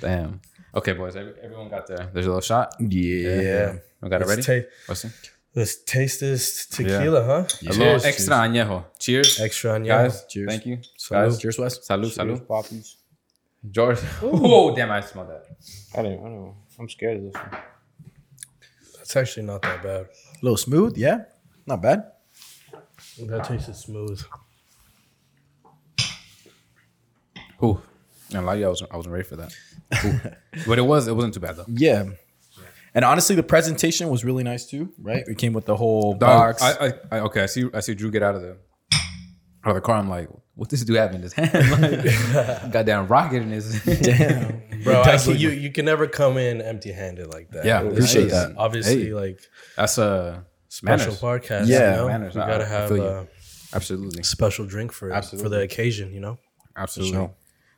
Damn. 0.00 0.40
Okay, 0.74 0.92
boys. 0.92 1.16
every- 1.16 1.34
Everyone 1.42 1.68
got 1.68 1.86
their. 1.86 2.10
There's 2.12 2.26
a 2.26 2.28
little 2.28 2.40
shot. 2.40 2.74
Yeah. 2.78 3.40
yeah. 3.40 3.76
We 4.00 4.08
got 4.08 4.22
it 4.22 4.28
ready. 4.28 4.42
Let's, 4.42 4.46
ta- 4.46 4.68
What's 4.86 5.04
it? 5.04 5.12
let's 5.54 5.76
taste 5.84 6.20
this 6.20 6.66
tequila, 6.66 7.24
huh? 7.24 7.44
A 7.68 7.72
little 7.72 8.04
extra 8.06 8.36
añejo. 8.36 8.84
Cheers, 8.98 9.40
Extra 9.40 9.72
on 9.74 9.82
guys. 9.82 10.24
Cheers. 10.28 10.48
Thank 10.48 10.66
you, 10.66 10.76
Salud. 10.98 11.10
guys. 11.10 11.38
Cheers, 11.40 11.58
Wes. 11.58 11.78
Salud, 11.88 12.16
salud. 12.16 12.46
Poppies. 12.46 12.96
George. 13.70 13.98
Oh, 14.22 14.74
damn! 14.76 14.90
I 14.90 15.00
smelled 15.00 15.30
that. 15.30 15.44
I 15.96 16.02
don't. 16.02 16.12
I 16.12 16.22
don't 16.22 16.34
know. 16.34 16.56
I'm 16.78 16.88
scared 16.88 17.16
of 17.18 17.22
this 17.24 17.34
one. 17.34 17.60
That's 18.98 19.16
actually 19.16 19.46
not 19.46 19.62
that 19.62 19.82
bad. 19.82 20.02
A 20.06 20.42
little 20.42 20.56
smooth, 20.58 20.96
yeah. 20.98 21.24
Not 21.66 21.80
bad. 21.80 22.12
That 23.26 23.44
tastes 23.44 23.80
smooth. 23.80 24.20
Ooh. 27.64 27.80
And 28.34 28.46
like 28.46 28.62
I 28.62 28.68
wasn't, 28.68 28.92
I 28.92 28.96
wasn't 28.96 29.12
ready 29.12 29.24
for 29.24 29.36
that. 29.36 29.54
Ooh. 30.04 30.20
but 30.66 30.78
it 30.78 30.82
was, 30.82 31.06
it 31.08 31.14
wasn't 31.14 31.34
too 31.34 31.40
bad 31.40 31.56
though. 31.56 31.66
Yeah. 31.68 32.04
And 32.94 33.04
honestly, 33.04 33.34
the 33.34 33.42
presentation 33.42 34.08
was 34.08 34.24
really 34.24 34.44
nice 34.44 34.66
too, 34.66 34.92
right? 35.00 35.24
It 35.26 35.36
came 35.38 35.52
with 35.52 35.66
the 35.66 35.76
whole 35.76 36.12
Dog, 36.14 36.58
box. 36.58 36.62
I, 36.62 36.86
I, 36.86 36.92
I, 37.10 37.20
okay, 37.20 37.42
I 37.42 37.46
see, 37.46 37.64
I 37.74 37.80
see 37.80 37.94
Drew 37.94 38.10
get 38.10 38.22
out 38.22 38.36
of 38.36 38.42
the, 38.42 38.56
out 39.64 39.70
of 39.70 39.74
the 39.74 39.80
car. 39.80 39.96
I'm 39.96 40.08
like, 40.08 40.28
what 40.54 40.68
this 40.68 40.84
dude 40.84 40.96
have 40.96 41.12
in 41.14 41.22
his 41.22 41.32
hand? 41.32 41.50
Like, 41.82 42.70
goddamn 42.72 43.08
rocket 43.08 43.42
in 43.42 43.50
his. 43.50 43.82
Damn. 43.84 44.62
Bro, 44.84 45.02
I 45.02 45.16
can, 45.16 45.36
you 45.36 45.50
you 45.50 45.72
can 45.72 45.84
never 45.86 46.06
come 46.06 46.36
in 46.38 46.60
empty 46.62 46.92
handed 46.92 47.32
like 47.32 47.50
that. 47.50 47.64
Yeah, 47.64 47.82
This 47.82 47.92
appreciate 47.94 48.26
is 48.26 48.32
that. 48.32 48.54
Obviously, 48.56 49.06
Hey. 49.06 49.14
like 49.14 49.40
That's 49.76 49.98
a 49.98 50.44
special 50.68 51.06
manners. 51.14 51.20
podcast. 51.20 51.66
Yeah, 51.66 51.90
you 51.90 51.96
know? 51.96 52.06
manners. 52.08 52.34
We 52.34 52.40
gotta 52.42 52.66
have 52.66 52.88
feel 52.90 52.98
you. 52.98 53.04
a 53.04 53.26
Absolutely, 53.72 54.22
special 54.22 54.66
drink 54.66 54.92
for 54.92 55.10
it, 55.10 55.24
for 55.24 55.48
the 55.48 55.62
occasion. 55.62 56.12
You 56.12 56.20
know? 56.20 56.38
absolutely. 56.76 57.30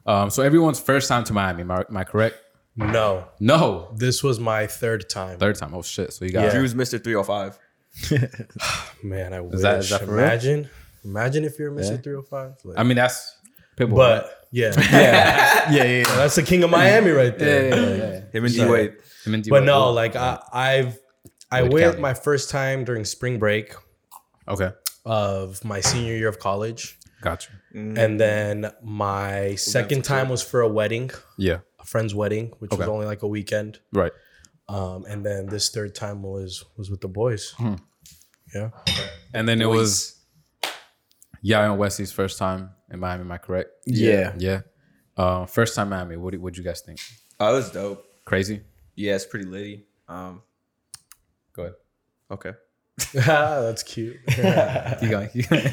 Um, 0.07 0.31
so 0.31 0.43
everyone's 0.43 0.79
first 0.81 1.09
time 1.09 1.25
to 1.25 1.33
Miami. 1.33 1.63
Am 1.63 1.71
I, 1.71 1.85
am 1.89 1.97
I 1.97 2.05
correct? 2.05 2.37
No, 2.77 3.27
No, 3.41 3.91
this 3.97 4.23
was 4.23 4.39
my 4.39 4.67
third 4.67 5.09
time. 5.09 5.39
third 5.39 5.57
time. 5.57 5.75
Oh 5.75 5.83
shit! 5.83 6.13
So 6.13 6.25
you 6.27 6.31
got 6.33 6.45
Yeah. 6.45 6.51
Drew's 6.53 6.75
Mr. 6.75 7.03
305. 7.03 7.59
Man, 9.03 9.33
I 9.33 9.41
wish. 9.41 9.61
that- 9.63 9.79
is 9.81 9.91
that 9.91 10.01
for 10.03 10.07
real? 10.07 10.19
imagine, 10.25 10.69
imagine 11.05 11.45
if 11.45 11.59
you're 11.59 11.73
Mr. 11.73 12.03
305. 12.03 12.53
Like, 12.65 12.79
I 12.79 12.83
mean, 12.83 12.97
that's 12.97 13.35
Pitbull. 13.79 13.97
but 13.97 14.47
yeah, 14.53 14.73
yeah. 14.93 15.71
Yeah, 15.71 15.83
yeah, 15.85 15.99
yeah. 15.99 16.05
that's 16.17 16.37
the 16.37 16.43
king 16.43 16.63
of 16.63 16.71
Miami 16.71 17.11
right 17.11 17.37
there. 17.39 17.69
yeah, 17.69 17.75
yeah, 17.75 17.97
yeah. 17.97 18.21
Him 18.33 18.45
and 18.45 18.55
D 18.55 18.65
Wade. 18.67 18.93
Him 19.25 19.35
and 19.35 19.43
But 19.43 19.61
D-Wade. 19.61 19.65
no, 19.67 19.91
like 19.91 20.15
I, 20.15 20.39
I've 20.53 20.99
I 21.51 21.63
Wade 21.63 21.73
went 21.73 21.85
County. 21.87 22.01
my 22.03 22.15
first 22.15 22.51
time 22.51 22.85
during 22.85 23.05
spring 23.05 23.39
break 23.39 23.75
Okay, 24.49 24.71
of 25.05 25.65
my 25.65 25.81
senior 25.81 26.15
year 26.15 26.29
of 26.29 26.39
college, 26.39 26.99
got 27.23 27.49
you. 27.76 27.95
and 27.97 28.18
then 28.18 28.73
my 28.83 29.54
second 29.56 30.02
time 30.04 30.28
was 30.28 30.42
for 30.42 30.61
a 30.62 30.68
wedding, 30.68 31.11
Yeah, 31.37 31.59
a 31.78 31.85
friend's 31.85 32.14
wedding, 32.14 32.52
which 32.59 32.71
was 32.71 32.80
Okay. 32.80 32.90
only 32.90 33.06
like 33.06 33.23
a 33.23 33.28
weekend. 33.28 33.80
right. 33.92 34.12
Um, 34.68 35.04
and 35.09 35.25
then 35.25 35.47
this 35.47 35.71
third 35.71 35.95
time 35.95 36.23
was 36.25 36.64
was 36.76 36.90
with 36.90 37.00
the 37.00 37.09
boys. 37.09 37.54
Yeah. 38.54 38.71
And 39.35 39.47
then 39.49 39.61
it 39.62 39.68
was 39.68 40.16
Yaya 41.42 41.71
and 41.71 41.78
Wesley's 41.78 42.11
first 42.12 42.38
time 42.38 42.71
in 42.90 42.99
Miami. 42.99 43.21
Am 43.23 43.30
I 43.33 43.38
correct? 43.38 43.71
Yeah. 43.87 44.35
Yeah. 44.38 44.62
Uh, 45.16 45.47
first 45.47 45.75
time 45.76 45.90
Miami. 45.90 46.16
What 46.16 46.33
do 46.33 46.40
what 46.40 46.56
you 46.56 46.64
guys 46.64 46.80
think? 46.80 46.99
Oh, 47.38 47.52
it 47.52 47.56
was 47.56 47.71
dope. 47.71 48.04
Crazy. 48.25 48.62
Yeah, 48.97 49.14
it's 49.14 49.26
pretty 49.26 49.45
litty. 49.47 49.87
Um, 50.09 50.42
Go 51.52 51.62
ahead. 51.62 51.75
okay. 52.30 52.52
That's 53.15 53.83
cute. 53.83 54.17
Keep 54.26 54.37
going. 55.11 55.29
Keep 55.29 55.49
going. 55.50 55.73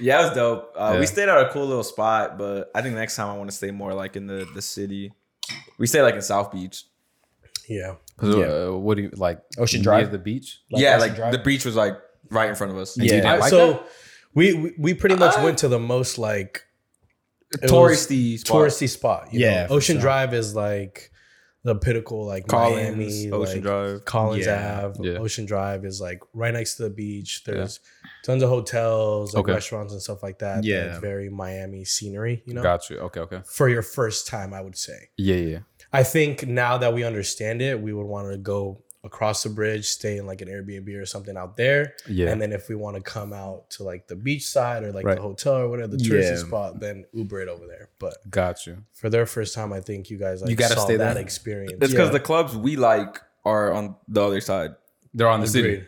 Yeah, 0.00 0.20
it 0.20 0.24
was 0.28 0.34
dope. 0.34 0.72
Uh, 0.76 0.90
Yeah. 0.94 1.00
We 1.00 1.06
stayed 1.06 1.28
at 1.28 1.36
a 1.38 1.48
cool 1.50 1.66
little 1.66 1.82
spot, 1.84 2.38
but 2.38 2.70
I 2.74 2.82
think 2.82 2.94
next 2.94 3.16
time 3.16 3.28
I 3.28 3.36
want 3.36 3.50
to 3.50 3.56
stay 3.56 3.70
more 3.70 3.92
like 3.94 4.16
in 4.16 4.26
the 4.26 4.46
the 4.54 4.62
city. 4.62 5.12
We 5.78 5.86
stayed 5.86 6.02
like 6.02 6.14
in 6.14 6.22
South 6.22 6.52
Beach. 6.52 6.84
yeah. 7.68 7.94
Uh, 8.22 8.70
what 8.78 8.96
do 8.96 9.02
you 9.02 9.10
like? 9.16 9.40
Ocean 9.58 9.80
near 9.80 9.84
Drive? 9.84 10.12
the 10.12 10.18
beach. 10.18 10.60
yeah, 10.68 10.90
Ocean 10.96 11.00
like 11.00 11.16
Drive? 11.16 11.32
the 11.32 11.38
beach 11.38 11.64
was 11.64 11.74
like 11.74 11.94
right 12.30 12.48
in 12.48 12.54
front 12.54 12.72
of 12.72 12.78
us. 12.78 12.96
Yeah. 12.96 13.02
You 13.02 13.08
didn't 13.10 13.26
I- 13.26 13.36
like 13.38 13.50
so 13.50 13.72
that? 13.72 13.88
we, 14.34 14.54
we 14.54 14.74
we 14.78 14.94
pretty 14.94 15.16
much 15.16 15.36
went 15.38 15.58
to 15.58 15.68
the 15.68 15.80
most 15.80 16.18
like 16.18 16.62
it 17.52 17.68
touristy 17.68 18.38
spot. 18.38 18.56
touristy 18.56 18.88
spot. 18.88 19.28
you 19.32 19.40
Yeah, 19.40 19.66
know? 19.66 19.74
Ocean 19.74 19.96
sure. 19.96 20.02
Drive 20.02 20.32
is 20.34 20.54
like 20.54 21.10
the 21.64 21.74
pinnacle, 21.74 22.26
like 22.26 22.46
Collins, 22.46 22.96
Miami, 22.96 23.30
Ocean 23.32 23.54
like 23.54 23.62
Drive. 23.62 24.04
Collins 24.04 24.46
Yeah. 24.46 24.82
Ave. 24.84 25.08
Yeah. 25.12 25.18
Ocean 25.18 25.46
Drive 25.46 25.84
is 25.86 26.00
like 26.00 26.20
right 26.34 26.52
next 26.52 26.76
to 26.76 26.84
the 26.84 26.90
beach. 26.90 27.42
There's 27.44 27.80
tons 28.22 28.42
of 28.42 28.50
hotels, 28.50 29.34
like 29.34 29.44
Okay. 29.44 29.52
restaurants 29.54 29.92
and 29.94 30.02
stuff 30.02 30.22
like 30.22 30.38
that. 30.40 30.62
Yeah. 30.62 30.92
Like 30.92 31.00
very 31.00 31.30
Miami 31.30 31.84
scenery. 31.86 32.42
You 32.46 32.54
know, 32.54 32.62
Got 32.62 32.90
you. 32.90 32.98
Okay. 32.98 33.20
Okay. 33.20 33.40
for 33.46 33.68
your 33.68 33.82
first 33.82 34.26
time, 34.26 34.52
I 34.52 34.60
would 34.60 34.76
say. 34.76 35.08
Yeah. 35.16 35.36
Yeah. 35.36 35.58
I 35.92 36.02
think 36.02 36.46
now 36.46 36.76
that 36.78 36.92
we 36.92 37.02
understand 37.02 37.62
it, 37.62 37.80
we 37.80 37.92
would 37.94 38.06
want 38.06 38.30
to 38.30 38.36
go 38.36 38.82
across 39.04 39.42
the 39.42 39.50
bridge, 39.50 39.86
stay 39.86 40.16
in 40.16 40.26
like 40.26 40.40
an 40.40 40.48
Airbnb 40.48 40.88
or 41.00 41.04
something 41.06 41.36
out 41.36 41.56
there. 41.56 41.94
Yeah. 42.08 42.30
And 42.30 42.40
then 42.40 42.52
if 42.52 42.68
we 42.68 42.74
want 42.74 42.96
to 42.96 43.02
come 43.02 43.32
out 43.32 43.68
to 43.72 43.82
like 43.84 44.08
the 44.08 44.16
beach 44.16 44.46
side 44.46 44.82
or 44.82 44.92
like 44.92 45.04
Right. 45.04 45.16
the 45.16 45.22
hotel 45.22 45.56
or 45.56 45.68
whatever, 45.68 45.88
the 45.96 45.98
touristy 45.98 46.30
Yeah. 46.30 46.36
spot, 46.36 46.80
then 46.80 47.04
Uber 47.12 47.42
it 47.42 47.48
over 47.48 47.66
there. 47.66 47.90
But 47.98 48.16
Got 48.30 48.66
you. 48.66 48.78
for 48.94 49.10
their 49.10 49.26
first 49.26 49.54
time, 49.54 49.72
I 49.72 49.80
think 49.80 50.08
you 50.10 50.16
guys 50.18 50.40
like 50.40 50.50
You 50.50 50.56
gotta 50.56 50.74
saw 50.74 50.84
stay 50.86 50.96
that 50.96 51.14
there. 51.14 51.22
experience. 51.22 51.74
It's 51.82 51.92
because 51.92 52.08
Yeah. 52.08 52.12
the 52.12 52.20
clubs 52.20 52.56
we 52.56 52.76
like 52.76 53.20
are 53.44 53.72
on 53.72 53.96
the 54.08 54.22
other 54.24 54.40
side. 54.40 54.74
They're 55.12 55.28
on 55.28 55.40
the 55.40 55.46
city. 55.46 55.84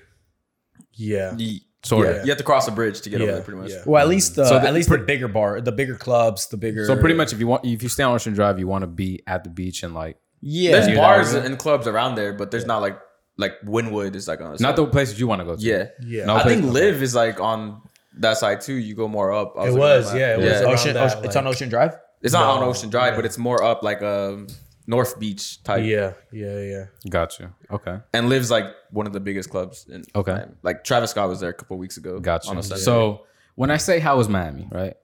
Yeah. 0.93 1.35
You, 1.37 1.61
Sort 1.85 2.07
Yeah. 2.09 2.13
of. 2.15 2.25
you 2.27 2.31
have 2.33 2.39
to 2.39 2.43
cross 2.45 2.67
the 2.67 2.73
bridge 2.73 3.01
to 3.03 3.11
get 3.11 3.21
over 3.21 3.31
there, 3.31 3.43
pretty 3.43 3.61
much. 3.61 3.71
yeah. 3.71 3.83
Well, 3.87 4.03
at 4.03 4.09
least 4.09 4.35
the, 4.35 4.45
So 4.47 4.59
the- 4.59 4.67
at 4.67 4.75
least 4.75 4.89
the 4.89 4.99
bigger 4.99 5.29
bar, 5.29 5.61
the 5.61 5.71
bigger 5.71 5.95
clubs, 5.95 6.49
the 6.49 6.57
bigger. 6.57 6.85
So 6.85 6.97
pretty 6.97 7.15
much, 7.15 7.33
if 7.33 7.39
you 7.39 7.47
want, 7.47 7.65
if 7.65 7.81
you 7.81 7.89
stay 7.89 8.03
on 8.03 8.13
Ocean 8.13 8.33
Drive, 8.35 8.59
you 8.59 8.67
want 8.67 8.83
to 8.83 8.89
be 8.89 9.23
at 9.27 9.45
the 9.45 9.51
beach 9.51 9.83
and 9.85 9.95
like 9.95 10.17
yeah. 10.41 10.73
There's 10.81 10.97
bars 10.99 11.33
Yeah. 11.33 11.45
and 11.45 11.59
clubs 11.59 11.87
around 11.87 12.17
there, 12.17 12.33
but 12.33 12.51
there's 12.51 12.67
not 12.67 12.79
like 12.83 12.99
like 13.37 13.61
Wynwood 13.65 14.15
is 14.15 14.27
like 14.29 14.41
on 14.41 14.47
the 14.57 14.63
not 14.63 14.77
side. 14.77 14.77
the 14.77 14.87
places 14.87 15.21
you 15.21 15.27
want 15.27 15.41
to 15.41 15.45
go 15.45 15.57
to. 15.57 15.63
yeah. 15.63 15.89
Yeah. 16.01 16.25
No 16.27 16.37
I 16.37 16.43
place- 16.43 16.61
think 16.61 16.73
LIV 16.73 17.03
is 17.03 17.15
like 17.15 17.41
on 17.41 17.83
that 18.19 18.39
side 18.39 18.61
too. 18.63 18.75
You 18.75 18.95
go 18.95 19.09
more 19.09 19.33
up. 19.33 19.55
I 19.59 19.63
It 19.65 19.65
looking 19.67 19.79
was, 19.81 20.11
at 20.13 20.19
yeah, 20.19 20.35
it 20.35 20.39
was 20.39 20.47
yeah. 20.47 20.61
around 20.63 20.73
Ocean, 20.75 20.95
that, 20.95 21.05
Ocean- 21.13 21.25
it's 21.25 21.37
on 21.37 21.45
like- 21.45 21.55
Ocean 21.55 21.69
Drive. 21.69 21.97
It's 22.23 22.33
not 22.33 22.45
on 22.47 22.61
No, 22.61 22.69
Ocean 22.71 22.89
Drive, 22.91 23.13
yeah. 23.13 23.17
but 23.17 23.25
it's 23.27 23.39
more 23.39 23.63
up 23.63 23.83
like 23.83 24.01
um 24.03 24.47
North 24.87 25.19
Beach 25.21 25.63
type. 25.65 25.85
Yeah. 25.85 26.13
Yeah. 26.33 26.59
Yeah. 26.61 26.85
Got 27.11 27.39
you. 27.39 27.53
Okay. 27.71 27.99
And 28.15 28.29
LIV's 28.29 28.51
like 28.51 28.67
one 28.91 29.07
of 29.07 29.13
the 29.13 29.21
biggest 29.21 29.51
clubs 29.51 29.87
in 29.91 30.05
Okay. 30.15 30.33
Miami. 30.33 30.53
Like 30.63 30.85
Travis 30.85 31.11
Scott 31.11 31.29
was 31.29 31.41
there 31.41 31.51
a 31.51 31.55
couple 31.55 31.77
weeks 31.77 31.97
ago. 31.99 32.19
Got 32.21 32.47
on 32.49 32.55
you. 32.55 32.61
a 32.61 32.63
Sunday. 32.63 32.83
So 32.83 33.27
when 33.57 33.71
I 33.71 33.77
say 33.77 33.99
how 34.01 34.17
was 34.17 34.29
Miami, 34.29 34.67
right? 34.73 34.95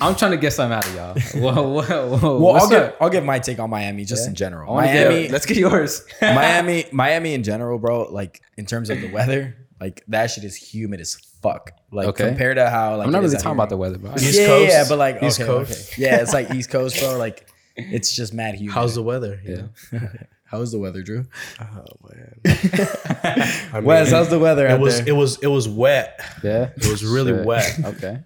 I'm 0.00 0.14
trying 0.14 0.30
to 0.30 0.36
get 0.36 0.52
something 0.52 0.76
out 0.76 0.86
of 0.86 0.94
y'all. 0.94 1.14
Whoa, 1.54 1.68
whoa, 1.70 2.16
whoa. 2.16 2.38
Well, 2.38 2.40
What's 2.54 2.64
I'll 2.64 2.70
give 2.70 2.82
up? 2.82 2.96
I'll 3.00 3.10
give 3.10 3.24
my 3.24 3.38
take 3.40 3.58
on 3.58 3.68
Miami 3.70 4.04
just 4.04 4.28
in 4.28 4.34
general. 4.34 4.72
wanna 4.74 4.86
Yeah, 4.86 5.08
Miami, 5.08 5.28
let's 5.28 5.44
get 5.46 5.56
yours. 5.56 6.04
Miami, 6.22 6.84
Miami 6.92 7.34
in 7.34 7.42
general, 7.42 7.78
bro. 7.78 8.04
Like 8.04 8.40
in 8.56 8.64
terms 8.66 8.90
of 8.90 9.00
the 9.00 9.10
weather, 9.10 9.56
like 9.80 10.04
that 10.08 10.30
shit 10.30 10.44
is 10.44 10.54
humid 10.56 11.00
as 11.00 11.14
fuck. 11.42 11.72
Like 11.90 12.08
Okay. 12.08 12.28
compared 12.28 12.56
to 12.58 12.70
how 12.70 12.96
like 12.96 13.06
I'm 13.06 13.12
not 13.12 13.22
it 13.22 13.26
is 13.26 13.32
really 13.32 13.42
talking 13.42 13.50
here. 13.50 13.54
about 13.56 13.68
the 13.70 13.76
weather, 13.76 13.98
bro. 13.98 14.12
East 14.14 14.38
yeah, 14.38 14.46
Coast? 14.46 14.70
yeah, 14.72 14.84
but 14.88 14.98
like 14.98 15.22
East 15.22 15.40
okay, 15.40 15.46
Coast? 15.48 15.92
okay. 15.92 16.02
yeah, 16.02 16.16
it's 16.22 16.32
like 16.32 16.50
East 16.52 16.70
Coast, 16.70 17.00
bro. 17.00 17.16
Like 17.18 17.48
it's 17.76 18.12
just 18.14 18.32
mad 18.32 18.54
humid. 18.54 18.74
How's 18.74 18.94
the 18.94 19.02
weather? 19.02 19.40
you 19.44 19.68
Yeah. 19.92 20.00
how's 20.44 20.70
the 20.72 20.78
weather, 20.78 21.02
Drew? 21.02 21.24
Oh 21.60 21.84
man. 22.08 22.40
I 22.44 23.60
mean, 23.74 23.84
Wes, 23.84 24.10
how's 24.10 24.28
the 24.30 24.38
weather 24.38 24.66
it 24.66 24.72
out 24.72 24.80
was 24.80 24.98
there? 24.98 25.08
it 25.08 25.16
was 25.16 25.38
it 25.42 25.46
was 25.48 25.68
wet. 25.68 26.20
Yeah. 26.44 26.70
It 26.76 26.86
was 26.86 27.04
really 27.04 27.32
Shit. 27.32 27.44
wet. 27.46 27.80
Okay. 27.84 28.18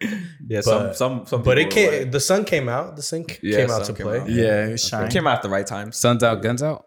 Yeah, 0.00 0.60
But- 0.64 0.64
some 0.64 0.94
some 0.94 1.26
some. 1.26 1.42
But 1.42 1.58
it 1.58 1.70
came. 1.70 1.88
away. 1.88 2.04
The 2.04 2.20
sun 2.20 2.44
came 2.44 2.68
out. 2.68 2.96
The 2.96 3.02
sun 3.02 3.24
c- 3.28 3.38
Yeah, 3.42 3.56
came 3.58 3.70
out 3.70 3.84
sun 3.86 3.94
to 3.96 4.02
came 4.02 4.06
play. 4.06 4.20
out. 4.20 4.28
yeah, 4.30 4.66
it 4.66 4.70
was 4.72 4.84
shining. 4.84 5.08
It 5.08 5.12
came 5.12 5.26
out 5.26 5.36
at 5.36 5.42
the 5.42 5.48
right 5.48 5.66
time. 5.66 5.90
Suns 5.92 6.22
out, 6.22 6.42
guns 6.42 6.62
out. 6.62 6.84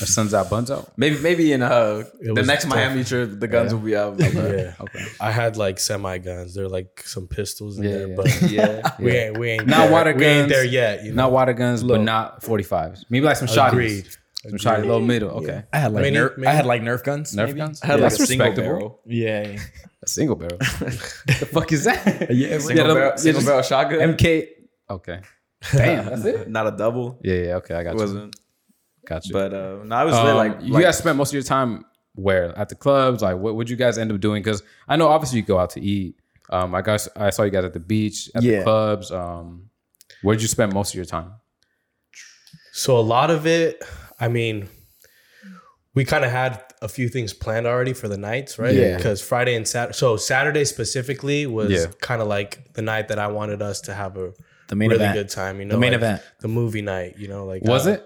Or 0.00 0.06
suns 0.06 0.32
out, 0.32 0.48
buns 0.48 0.70
out. 0.70 0.90
Maybe 0.96 1.18
maybe 1.18 1.52
in 1.52 1.60
uh 1.62 2.04
the 2.20 2.42
next 2.42 2.64
tough. 2.64 2.74
Miami 2.74 3.04
trip, 3.04 3.38
the 3.38 3.46
guns 3.46 3.70
Yeah. 3.72 3.78
will 3.78 3.84
be 3.84 3.96
out. 3.96 4.18
Yeah. 4.34 4.72
Okay. 4.80 5.04
I 5.20 5.30
had 5.30 5.56
like 5.58 5.78
semi 5.78 6.16
guns. 6.18 6.54
They're 6.54 6.68
like 6.68 7.02
some 7.04 7.28
pistols 7.28 7.78
in 7.78 7.84
Yeah, 7.84 7.90
there, 7.90 8.08
yeah. 8.08 8.14
but 8.16 8.42
yeah. 8.50 8.90
we 8.98 9.10
ain't 9.12 9.38
we 9.38 9.50
ain't 9.50 9.66
Not 9.66 9.76
there. 9.84 9.92
water 9.92 10.14
We 10.14 10.24
ain't 10.24 10.48
guns. 10.48 10.52
there 10.52 10.64
yet. 10.64 11.04
You 11.04 11.10
know? 11.10 11.24
Not 11.24 11.32
water 11.32 11.52
guns, 11.52 11.82
but 11.82 12.00
not 12.00 12.40
45s. 12.42 13.04
Maybe 13.10 13.26
like 13.26 13.36
some 13.36 13.46
shotguns. 13.46 13.74
Agreed. 13.74 14.06
Some 14.46 14.58
shotty, 14.58 14.84
low 14.86 15.00
middle. 15.00 15.30
Okay. 15.40 15.62
I 15.72 15.78
had 15.78 15.92
like 15.92 16.02
Mini- 16.02 16.16
nerf, 16.18 16.36
mini- 16.36 16.48
I 16.48 16.52
had 16.52 16.66
like 16.66 16.82
Nerf 16.82 17.02
guns. 17.02 17.34
Nerf 17.34 17.46
maybe? 17.46 17.58
guns? 17.58 17.80
I 17.82 17.86
had 17.86 17.98
Yeah, 17.98 18.02
like 18.04 18.12
that's 18.12 18.22
a 18.22 18.26
single 18.26 18.52
barrel. 18.52 19.00
Yeah, 19.06 19.56
A 20.04 20.08
single 20.08 20.36
barrel. 20.36 20.58
the 20.58 21.48
fuck 21.52 21.72
is 21.72 21.84
that? 21.84 22.28
yeah. 22.34 22.58
Single, 22.58 22.88
the- 22.88 22.94
barrel, 22.94 23.16
single 23.18 23.40
just- 23.40 23.46
barrel 23.46 23.62
shotgun. 23.62 23.98
MK. 24.16 24.46
Okay. 24.90 25.20
Damn, 25.72 26.04
that's 26.06 26.24
it. 26.26 26.48
Not 26.56 26.66
a 26.66 26.76
double. 26.76 27.18
Yeah, 27.24 27.34
yeah. 27.34 27.54
Okay, 27.56 27.74
I 27.74 27.82
got 27.84 27.90
It 27.90 27.94
you. 27.94 28.00
wasn't. 28.00 28.36
Got 29.06 29.26
you. 29.26 29.32
But 29.32 29.54
uh, 29.54 29.78
no, 29.84 29.96
I 29.96 30.04
was 30.04 30.14
Um, 30.14 30.26
lit, 30.26 30.34
like 30.36 30.56
you 30.62 30.72
like, 30.74 30.84
guys 30.84 30.98
spent 30.98 31.16
most 31.16 31.30
of 31.30 31.34
your 31.34 31.42
time 31.42 31.84
where 32.14 32.56
at 32.58 32.68
the 32.68 32.74
clubs. 32.74 33.22
Like, 33.22 33.36
what 33.38 33.54
would 33.56 33.68
you 33.70 33.76
guys 33.76 33.96
end 33.98 34.12
up 34.12 34.20
doing? 34.20 34.42
Because 34.42 34.62
I 34.88 34.96
know 34.96 35.08
obviously 35.08 35.38
you 35.40 35.44
go 35.46 35.58
out 35.58 35.70
to 35.70 35.80
eat. 35.80 36.16
Um, 36.50 36.74
I 36.74 36.82
guess 36.82 37.08
I 37.16 37.30
saw 37.30 37.42
you 37.44 37.50
guys 37.50 37.64
at 37.64 37.72
the 37.72 37.80
beach, 37.80 38.30
at 38.34 38.42
Yeah. 38.42 38.58
the 38.58 38.64
clubs. 38.64 39.10
Um, 39.10 39.70
where 40.22 40.36
did 40.36 40.42
you 40.42 40.48
spend 40.48 40.74
most 40.74 40.90
of 40.90 40.96
your 40.96 41.06
time? 41.06 41.32
So 42.72 42.98
a 42.98 43.00
lot 43.00 43.30
of 43.30 43.46
it, 43.46 43.82
I 44.20 44.28
mean, 44.28 44.68
we 45.94 46.04
kind 46.04 46.24
of 46.24 46.30
had 46.30 46.62
a 46.84 46.88
few 46.96 47.08
things 47.08 47.32
planned 47.32 47.66
already 47.66 47.94
for 47.94 48.08
the 48.08 48.18
nights, 48.18 48.58
right? 48.58 48.74
Yeah. 48.74 48.96
Because 48.96 49.20
Friday 49.22 49.54
and 49.56 49.66
Saturday, 49.66 49.96
so 49.96 50.16
Saturday 50.16 50.64
specifically 50.64 51.46
was 51.46 51.70
Yeah. 51.72 51.86
kind 52.00 52.20
of 52.22 52.28
like 52.28 52.50
the 52.74 52.82
night 52.82 53.08
that 53.08 53.18
I 53.18 53.28
wanted 53.38 53.60
us 53.62 53.80
to 53.86 53.94
have 53.94 54.16
a 54.18 54.32
The 54.68 54.76
main 54.76 54.90
really 54.90 55.02
event. 55.04 55.16
good 55.20 55.28
time. 55.30 55.54
You 55.60 55.64
know, 55.66 55.74
The 55.76 55.80
main 55.80 55.92
like 55.92 56.00
event. 56.00 56.22
the 56.40 56.48
movie 56.48 56.82
night. 56.82 57.12
You 57.18 57.28
know, 57.28 57.46
like 57.46 57.62
Was 57.62 57.86
uh, 57.86 57.92
it? 57.92 58.00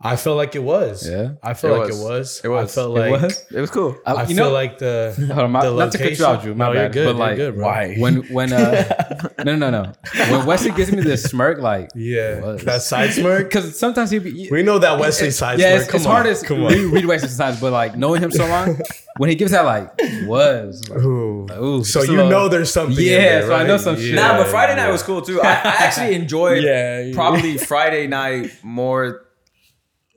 I 0.00 0.14
felt 0.14 0.36
like 0.36 0.54
it 0.54 0.62
was. 0.62 1.08
Yeah. 1.08 1.30
I 1.42 1.54
felt 1.54 1.74
It 1.76 1.78
like 1.80 1.88
was. 1.88 2.00
it 2.00 2.04
was. 2.04 2.40
It 2.44 2.48
was. 2.48 2.70
I 2.70 2.72
felt 2.74 2.96
It 2.96 3.00
like 3.10 3.32
it 3.50 3.60
was 3.60 3.70
cool. 3.70 3.96
I 4.06 4.20
you 4.22 4.26
feel 4.28 4.36
know- 4.46 4.52
like 4.52 4.78
the 4.78 5.12
Hold 5.34 5.40
on, 5.40 5.50
my, 5.50 5.64
the 5.66 5.74
not 5.74 5.90
to 5.90 5.98
cut 5.98 6.04
you 6.04 6.10
location- 6.10 6.24
out, 6.26 6.42
Drew. 6.42 6.54
My 6.54 6.66
no, 6.68 6.72
bad. 6.74 6.80
you're 6.80 6.88
good. 6.90 7.04
But 7.06 7.10
you're 7.18 7.26
like, 7.26 7.36
good, 7.36 7.54
bro. 7.56 7.66
Why? 7.66 7.94
when 7.98 8.14
when 8.32 8.52
uh, 8.52 9.28
no 9.44 9.56
no 9.56 9.70
no 9.70 9.82
no, 9.82 9.92
when 10.30 10.46
Wesley 10.46 10.70
gives 10.70 10.92
me 10.92 11.02
this 11.02 11.24
smirk, 11.24 11.58
like, 11.58 11.90
Yeah, 11.96 12.40
Was. 12.40 12.62
that 12.64 12.82
side 12.82 13.12
smirk. 13.12 13.48
because 13.48 13.76
sometimes 13.76 14.12
he 14.12 14.20
be. 14.20 14.48
We 14.52 14.62
know 14.62 14.78
that 14.78 15.00
Wesley 15.00 15.32
side 15.32 15.58
yeah, 15.58 15.70
smirk. 15.70 15.80
it's, 15.82 15.90
Come 15.90 15.96
it's 15.98 16.06
on. 16.06 16.12
hard 16.12 16.26
as 16.26 16.42
Come 16.44 16.62
read, 16.64 16.78
on. 16.78 16.90
read 16.92 17.04
Wesley 17.04 17.28
sometimes, 17.30 17.60
but 17.60 17.72
like 17.72 17.96
knowing 17.96 18.22
him 18.22 18.30
so 18.30 18.46
long, 18.46 18.78
when 19.16 19.30
he 19.30 19.34
gives 19.34 19.50
that 19.50 19.64
like 19.64 19.90
was, 20.28 20.88
like, 20.88 21.00
Ooh. 21.02 21.46
ooh, 21.60 21.82
So 21.82 22.02
you 22.02 22.12
little- 22.12 22.30
know 22.30 22.48
there's 22.48 22.72
something. 22.72 22.96
in 22.96 23.02
Yeah, 23.04 23.18
there, 23.18 23.46
so 23.48 23.54
I 23.56 23.64
know 23.66 23.72
right? 23.72 23.80
some 23.80 23.96
shit. 23.96 24.14
Nah, 24.14 24.36
but 24.36 24.46
Friday 24.46 24.76
night 24.76 24.92
was 24.92 25.02
cool 25.02 25.22
too. 25.22 25.40
I, 25.42 25.48
I 25.48 25.74
actually 25.80 26.14
enjoyed 26.14 26.62
Yeah, 26.62 27.00
yeah. 27.00 27.14
probably 27.14 27.58
Friday 27.58 28.06
night 28.06 28.52
more 28.62 29.24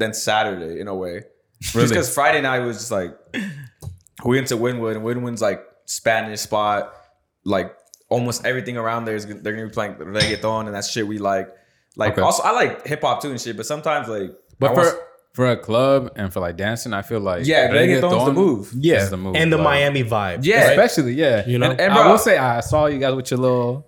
than 0.01 0.13
Saturday 0.13 0.79
in 0.81 0.87
a 0.87 0.95
way. 1.03 1.15
Just 1.61 1.89
because 1.93 2.13
Friday 2.13 2.41
night 2.41 2.59
was 2.59 2.77
just 2.77 2.91
like 2.91 3.11
we 4.25 4.37
went 4.37 4.47
to 4.47 4.57
Wynwood 4.57 4.95
and 4.97 5.05
Wynwood's 5.05 5.41
like 5.41 5.61
Spanish 5.85 6.41
spot, 6.41 6.93
like 7.45 7.73
almost 8.09 8.45
everything 8.45 8.77
around 8.77 9.05
there 9.05 9.15
is 9.15 9.25
gonna- 9.25 9.41
they're 9.41 9.53
gonna 9.53 9.67
be 9.67 9.73
playing 9.73 9.93
reggaeton 9.95 10.65
and 10.67 10.75
that 10.75 10.85
shit 10.85 11.07
we 11.07 11.17
like. 11.17 11.47
Like 11.95 12.13
Okay. 12.13 12.21
also 12.21 12.43
I 12.43 12.51
like 12.51 12.85
hip 12.87 13.01
hop 13.01 13.21
too 13.21 13.29
and 13.31 13.39
shit, 13.39 13.55
but 13.57 13.65
sometimes 13.65 14.07
like 14.07 14.31
But 14.59 14.71
I 14.71 14.73
for 14.75 14.81
want- 14.83 14.97
for 15.33 15.45
a 15.51 15.55
club 15.57 16.11
and 16.17 16.31
for 16.33 16.39
like 16.41 16.57
dancing, 16.57 16.93
I 16.93 17.03
feel 17.03 17.19
like 17.21 17.45
Yeah, 17.45 17.69
reggaeton's 17.69 18.25
the 18.25 18.33
move. 18.33 18.71
Yeah, 18.77 19.05
the 19.05 19.17
move. 19.17 19.35
and 19.37 19.51
the 19.53 19.57
like- 19.57 19.63
Miami 19.63 20.03
vibe. 20.03 20.39
Yeah. 20.43 20.55
right? 20.67 20.69
especially 20.77 21.13
yeah. 21.13 21.45
You 21.47 21.57
know? 21.59 21.71
and, 21.71 21.79
And 21.79 21.93
I 21.93 22.01
bro- 22.01 22.11
will 22.11 22.17
say 22.17 22.37
I 22.37 22.59
saw 22.61 22.87
you 22.87 22.99
guys 22.99 23.13
with 23.15 23.31
your 23.31 23.39
little 23.39 23.87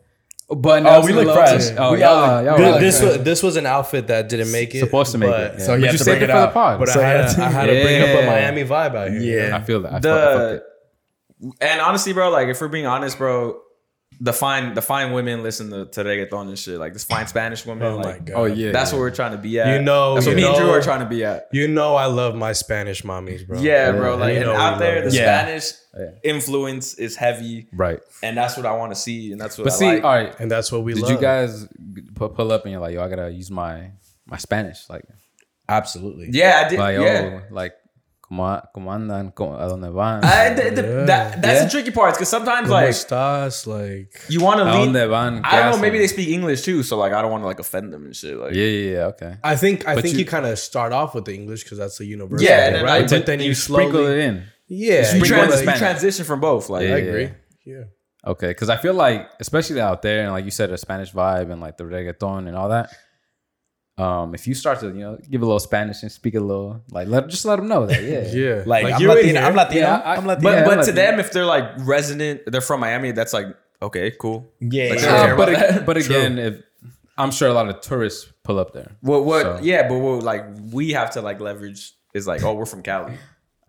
button. 0.49 0.85
Oh, 0.87 1.01
we 1.05 1.13
look 1.13 1.25
little- 1.27 1.35
fresh. 1.35 1.69
Oh, 1.77 1.93
We 1.93 2.01
y'all, 2.01 2.09
all 2.09 2.43
y'all 2.43 2.57
good. 2.57 2.65
were 2.65 2.71
like 2.73 2.81
this 2.81 3.01
was 3.01 3.17
this 3.23 3.41
was 3.43 3.55
an 3.55 3.65
outfit 3.65 4.07
that 4.07 4.29
didn't 4.29 4.51
make 4.51 4.73
it. 4.75 4.79
supposed 4.79 5.11
to 5.13 5.17
make 5.17 5.29
but- 5.29 5.39
it. 5.41 5.53
Yeah. 5.59 5.65
So 5.65 5.73
you 5.75 5.81
but 5.81 5.85
had 5.87 5.91
you 5.93 5.97
to 5.99 6.03
saved 6.03 6.19
bring 6.19 6.29
it 6.29 6.33
it 6.33 6.33
for 6.33 6.39
the 6.39 6.47
out. 6.47 6.53
pod. 6.53 6.79
But 6.79 6.89
So 6.89 6.99
I 6.99 7.03
had, 7.03 7.17
had 7.21 7.29
to, 7.29 7.35
to- 7.35 7.41
I 7.43 7.49
had 7.49 7.65
to 7.67 7.81
bring 7.83 8.01
up 8.01 8.23
a 8.23 8.25
Miami 8.25 8.63
vibe 8.63 8.95
out 8.95 9.09
here. 9.11 9.47
Yeah. 9.49 9.55
I 9.57 9.61
feel 9.61 9.81
that. 9.81 9.93
I 9.93 9.99
feel, 10.01 10.11
I 10.13 10.21
feel 10.31 10.39
the 10.39 10.53
it. 10.55 10.63
and 11.61 11.81
honestly, 11.81 12.13
bro, 12.13 12.29
like 12.29 12.47
if 12.49 12.59
we're 12.61 12.67
being 12.67 12.85
honest, 12.85 13.17
bro, 13.17 13.59
the 14.21 14.33
fine 14.33 14.73
the 14.73 14.81
fine 14.81 15.11
women 15.13 15.43
listen 15.43 15.69
to, 15.69 15.85
to 15.85 16.03
reggaeton 16.03 16.47
and 16.49 16.57
shit. 16.59 16.79
Like 16.79 16.93
this 16.93 17.03
fine 17.03 17.27
Spanish 17.27 17.65
woman. 17.65 17.85
Oh 17.87 17.97
my 17.99 18.19
god. 18.19 18.31
Oh 18.35 18.45
yeah, 18.45 18.71
That's 18.71 18.91
yeah. 18.91 18.97
what 18.97 19.01
we're 19.01 19.11
trying 19.11 19.31
to 19.33 19.37
be 19.37 19.59
at. 19.59 19.75
You 19.75 19.81
know- 19.81 20.13
that's 20.15 20.25
what 20.25 20.31
you 20.31 20.37
me 20.37 20.47
and 20.47 20.55
Drew 20.55 20.67
know- 20.67 20.73
are 20.73 20.81
trying 20.81 20.99
to 21.01 21.05
be 21.05 21.23
at. 21.23 21.47
You 21.51 21.67
know 21.67 21.95
I 21.95 22.05
love 22.05 22.35
my 22.35 22.53
Spanish 22.53 23.01
mommies, 23.03 23.45
bro. 23.47 23.59
Yeah, 23.59 23.91
bro. 23.91 24.15
Like 24.17 24.31
You 24.33 24.37
and 24.41 24.45
know 24.47 24.55
out 24.55 24.79
there, 24.79 25.01
the 25.01 25.07
it. 25.07 25.13
Yeah. 25.13 25.41
Spanish 25.43 25.71
Yeah. 25.97 26.09
influence 26.23 26.93
is 26.95 27.15
heavy, 27.15 27.67
right. 27.73 27.99
and 28.21 28.35
that's 28.37 28.57
what 28.57 28.65
I 28.65 28.73
want 28.75 28.91
to 28.93 28.95
see, 28.99 29.31
and 29.31 29.39
that's 29.39 29.57
what 29.57 29.65
But 29.65 29.73
I 29.73 29.75
see, 29.77 29.85
like. 29.95 30.03
all 30.03 30.11
right. 30.15 30.35
And 30.39 30.49
that's 30.49 30.71
what 30.71 30.83
we 30.83 30.93
Did 30.93 31.03
love. 31.03 31.11
you 31.11 31.17
guys 31.19 31.67
pu- 32.15 32.29
pull 32.29 32.51
up 32.51 32.63
and 32.63 32.71
you're 32.71 32.81
like, 32.81 32.93
yo, 32.95 33.03
I 33.03 33.09
gotta 33.09 33.29
use 33.31 33.51
my 33.51 33.91
my 34.25 34.37
Spanish? 34.37 34.89
Like, 34.89 35.03
Absolutely. 35.69 36.29
Yeah, 36.31 36.63
I 36.65 36.69
did. 36.69 36.79
Like, 36.79 36.99
yeah. 36.99 37.39
oh, 37.41 37.53
like, 37.53 37.73
¿cómo, 38.35 38.61
cómo 38.73 38.93
andan? 38.93 39.31
¿Cómo- 39.31 39.57
¿A 39.59 39.67
dónde 39.67 39.89
van? 39.89 40.21
I, 40.23 40.55
th- 40.55 40.73
th- 40.75 40.85
Yeah. 40.85 41.05
that, 41.05 41.41
that's 41.41 41.59
Yeah. 41.59 41.63
the 41.65 41.69
tricky 41.69 41.91
part 41.91 42.13
because 42.15 42.29
sometimes 42.29 42.67
¿Cómo 42.67 42.81
like 42.81 42.89
estás? 42.89 43.67
Like, 43.67 44.09
you 44.29 44.41
want 44.43 44.59
to 44.59 44.65
¿A 44.65 44.71
lead. 44.73 44.87
dónde 44.87 45.07
van? 45.09 45.37
I 45.45 45.57
don't 45.57 45.71
know. 45.73 45.77
Maybe 45.79 45.97
they 45.99 46.07
speak 46.07 46.29
English 46.29 46.63
too, 46.63 46.83
so 46.83 46.97
like 46.97 47.13
I 47.13 47.21
don't 47.21 47.31
want 47.31 47.43
to 47.43 47.47
like 47.47 47.59
offend 47.59 47.93
them 47.93 48.05
and 48.05 48.15
shit. 48.15 48.35
Like 48.37 48.53
Yeah, 48.55 48.65
yeah, 48.65 48.91
yeah. 48.91 49.07
Okay. 49.09 49.35
I 49.43 49.55
think 49.55 49.87
I 49.87 49.93
But 49.95 50.03
think 50.03 50.13
you, 50.15 50.19
you- 50.21 50.25
kind 50.25 50.45
of 50.45 50.57
start 50.57 50.93
off 50.93 51.13
with 51.13 51.25
the 51.25 51.33
English 51.33 51.63
because 51.63 51.77
that's 51.77 51.97
the 51.97 52.05
universal. 52.05 52.43
Yeah, 52.43 52.57
thing, 52.57 52.67
and 52.67 52.75
then, 52.75 52.83
right? 52.85 53.01
like, 53.01 53.09
but 53.09 53.25
then 53.25 53.39
you, 53.39 53.53
sprinkle 53.53 53.99
slowly, 54.01 54.19
it 54.21 54.25
in. 54.25 54.43
yeah, 54.67 54.99
you, 54.99 55.05
sprinkle 55.25 55.47
trans- 55.47 55.61
you 55.61 55.71
transition 55.77 56.25
from 56.25 56.39
both. 56.39 56.69
Like 56.69 56.87
Yeah, 56.87 56.95
I 56.95 56.97
agree. 56.99 57.23
yeah. 57.65 57.75
Yeah. 57.75 57.83
Okay, 58.25 58.47
because 58.47 58.69
I 58.69 58.77
feel 58.77 58.93
like, 58.93 59.27
especially 59.41 59.81
out 59.81 60.01
there, 60.01 60.23
and 60.23 60.31
like 60.31 60.45
you 60.45 60.51
said, 60.51 60.71
a 60.71 60.77
Spanish 60.77 61.11
vibe 61.13 61.51
and 61.51 61.59
like 61.61 61.75
the 61.77 61.83
reggaeton 61.83 62.47
and 62.47 62.55
all 62.55 62.69
that. 62.69 62.89
Um, 63.95 64.33
if 64.33 64.47
you 64.47 64.55
start 64.55 64.79
to 64.79 64.87
you 64.87 64.93
know 65.05 65.17
give 65.29 65.41
a 65.43 65.45
little 65.45 65.59
Spanish 65.59 66.01
and 66.01 66.11
speak 66.11 66.33
a 66.33 66.39
little, 66.39 66.81
like 66.89 67.07
let 67.07 67.27
just 67.29 67.45
let 67.45 67.57
them 67.57 67.67
know 67.67 67.85
that 67.85 68.01
yeah, 68.01 68.25
Yeah, 68.33 68.63
Like, 68.65 68.91
I'm 68.93 68.99
you're 69.01 69.11
in 69.11 69.17
Latino. 69.17 69.39
here. 69.39 69.47
I'm 69.49 69.55
Latino. 69.55 69.81
Yeah, 69.81 69.97
I- 70.03 70.15
I'm 70.15 70.25
Latino. 70.25 70.49
But 70.49 70.57
Yeah, 70.57 70.65
but 70.65 70.77
like- 70.77 70.85
to 70.87 70.91
them, 70.93 71.19
if 71.19 71.31
they're 71.31 71.45
like 71.45 71.65
resident, 71.79 72.41
they're 72.47 72.61
from 72.61 72.79
Miami. 72.79 73.11
That's 73.11 73.33
like 73.33 73.47
okay, 73.83 74.11
cool. 74.19 74.51
yeah. 74.59 74.89
Like, 74.89 74.99
yeah. 75.01 75.13
Uh, 75.33 75.35
but 75.37 75.49
about 75.49 75.63
ag- 75.63 75.85
but 75.85 75.97
again, 76.03 76.39
if 76.39 76.61
I'm 77.19 77.29
sure 77.29 77.49
a 77.49 77.53
lot 77.53 77.69
of 77.69 77.81
tourists 77.81 78.31
pull 78.43 78.57
up 78.57 78.73
there. 78.73 78.91
What 79.01 79.25
what? 79.25 79.41
So- 79.43 79.59
Yeah, 79.61 79.87
but 79.87 79.99
what 79.99 80.23
like 80.23 80.43
we 80.71 80.93
have 80.93 81.11
to 81.11 81.21
like 81.21 81.39
leverage 81.39 81.91
is 82.15 82.25
like 82.25 82.41
oh 82.43 82.53
we're 82.55 82.65
from 82.65 82.81
Cali. 82.81 83.13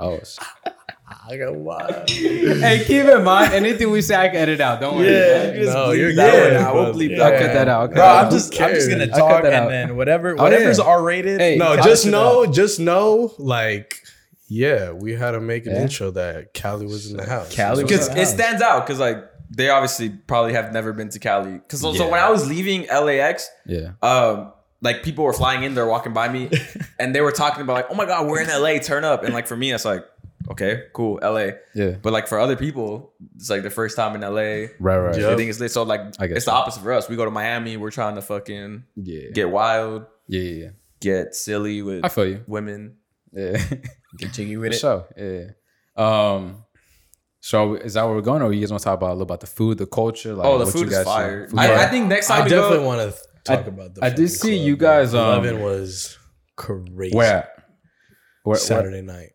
Oh, 0.01 0.17
s- 0.17 0.39
I 1.07 1.37
got 1.37 1.55
wild. 1.55 2.09
hey, 2.09 2.83
keep 2.87 3.05
in 3.05 3.25
mind 3.25 3.53
anything 3.53 3.91
we 3.91 4.01
say, 4.01 4.17
I 4.17 4.29
can 4.29 4.37
edit 4.37 4.61
out. 4.61 4.81
Don't 4.81 4.97
worry. 4.97 5.09
Yeah, 5.13 5.65
no, 5.73 5.91
you're 5.93 6.15
that 6.15 6.31
good. 6.33 6.55
one 6.55 6.63
out. 6.63 6.75
We'll 6.75 6.85
but- 6.87 6.95
bleep 6.97 7.21
I'll 7.21 7.31
that 7.31 7.41
cut 7.43 7.53
that 7.53 7.69
out. 7.69 7.81
I'll 7.83 7.89
cut 7.89 7.95
Bro, 7.95 8.03
that 8.05 8.19
I'm 8.21 8.25
out. 8.27 8.33
just 8.33 8.61
I'm 8.61 8.75
just 8.75 8.91
gonna 8.91 9.09
cut 9.09 9.19
talk 9.19 9.43
that 9.43 9.53
and 9.53 9.65
out. 9.65 9.69
then 9.69 9.97
whatever 9.97 10.31
Oh, 10.39 10.43
whatever's 10.43 10.79
yeah. 10.79 10.85
R 10.85 11.03
rated. 11.03 11.41
Hey, 11.41 11.57
No, 11.57 11.77
just 11.77 12.07
it 12.07 12.11
know, 12.11 12.47
just 12.47 12.81
know, 12.81 13.35
like, 13.39 14.01
yeah, 14.49 14.93
we 14.93 15.15
had 15.15 15.33
to 15.33 15.41
make 15.41 15.67
an 15.67 15.73
Yeah. 15.75 15.83
intro 15.83 16.11
that 16.13 16.55
Cali 16.55 16.87
was 16.87 17.11
in 17.11 17.17
the 17.19 17.27
house. 17.27 17.55
Cali 17.55 17.83
because 17.85 18.09
it 18.17 18.27
stands 18.27 18.63
out 18.63 18.87
because 18.87 18.99
like 18.99 19.19
they 19.51 19.69
obviously 19.69 20.09
probably 20.09 20.55
have 20.55 20.73
never 20.73 20.93
been 20.95 21.11
to 21.11 21.19
Cali. 21.19 21.53
Because 21.53 21.81
so, 21.83 21.93
so 21.93 22.09
when 22.09 22.19
I 22.21 22.31
was 22.31 22.49
leaving 22.49 22.87
LAX, 22.89 23.49
Yeah. 23.67 23.91
um, 24.03 24.53
like 24.81 25.03
people 25.03 25.25
were 25.25 25.33
flying 25.35 25.63
in, 25.65 25.75
they're 25.75 25.87
walking 25.87 26.13
by 26.15 26.29
me, 26.29 26.51
and 26.99 27.15
they 27.15 27.21
were 27.21 27.31
talking 27.33 27.63
about 27.63 27.75
like, 27.75 27.87
oh 27.91 27.95
my 27.95 28.07
god, 28.07 28.27
we're 28.27 28.41
in 28.41 28.49
LA, 28.49 28.79
turn 28.79 29.05
up, 29.05 29.23
and 29.23 29.33
like 29.35 29.47
for 29.47 29.57
me, 29.57 29.71
it's 29.73 29.85
like, 29.85 30.05
okay, 30.51 30.83
cool, 30.93 31.19
LA. 31.23 31.51
Yeah. 31.75 31.93
But 32.03 32.13
like 32.13 32.29
for 32.29 32.39
other 32.39 32.57
people, 32.57 33.13
it's 33.37 33.49
like 33.51 33.63
their 33.63 33.71
first 33.71 33.97
time 33.97 34.15
in 34.15 34.21
LA. 34.23 34.69
Right. 34.81 34.99
Right. 34.99 35.17
Yeah. 35.19 35.29
They 35.31 35.37
think 35.37 35.51
it's 35.51 35.61
lit. 35.61 35.71
So 35.71 35.83
like 35.85 36.01
I 36.19 36.27
guess 36.27 36.37
it's 36.39 36.45
the 36.47 36.51
so. 36.53 36.57
opposite 36.57 36.81
for 36.83 36.93
us. 36.93 37.09
We 37.09 37.17
go 37.17 37.25
to 37.25 37.31
Miami, 37.31 37.77
we're 37.77 37.91
trying 37.91 38.15
to 38.17 38.23
fucking 38.23 38.85
Yeah. 38.97 39.31
get 39.33 39.51
wild, 39.51 40.07
Yeah. 40.29 40.41
Yeah. 40.41 40.65
yeah. 40.65 40.71
get 41.01 41.35
silly 41.35 41.83
with 41.83 42.05
I 42.05 42.09
feel 42.09 42.27
you. 42.27 42.45
women. 42.47 42.97
Yeah. 43.33 43.63
Get 44.17 44.33
jiggy 44.33 44.55
For 44.55 44.61
with 44.61 44.73
it. 44.75 44.79
sure. 44.79 45.07
Yeah. 45.17 45.47
Um. 45.97 46.65
So 47.41 47.75
is 47.75 47.95
that 47.95 48.05
where 48.07 48.15
we're 48.15 48.21
going, 48.23 48.41
or 48.43 48.53
you 48.53 48.61
guys 48.61 48.71
want 48.71 48.81
to 48.81 48.85
talk 48.85 48.95
about 48.95 49.09
a 49.09 49.15
little 49.15 49.23
about 49.25 49.41
the 49.41 49.47
food, 49.47 49.77
the 49.79 49.87
culture? 49.87 50.35
Like 50.35 50.47
Oh, 50.47 50.57
the 50.59 50.65
what 50.65 50.73
food 50.73 50.91
you 50.91 50.97
is 50.97 51.05
fire. 51.05 51.49
food- 51.49 51.59
I, 51.59 51.85
I 51.85 51.87
think 51.89 52.07
next 52.09 52.29
time 52.29 52.41
I 52.43 52.45
we 52.45 52.51
definitely 52.51 52.79
go, 52.79 52.87
want 52.87 53.13
to 53.13 53.19
talk 53.45 53.67
about 53.67 53.95
the. 53.95 54.01
Food. 54.01 54.05
I 54.07 54.11
did 54.15 54.29
see 54.29 54.57
club, 54.57 54.67
you 54.67 54.77
guys, 54.77 55.15
um, 55.15 55.45
Eleven 55.45 55.63
was 55.63 56.17
crazy. 56.57 57.15
where 57.15 57.27
at? 57.39 57.49
Where, 58.45 58.53
where, 58.53 58.57
Saturday 58.57 59.03
night. 59.03 59.33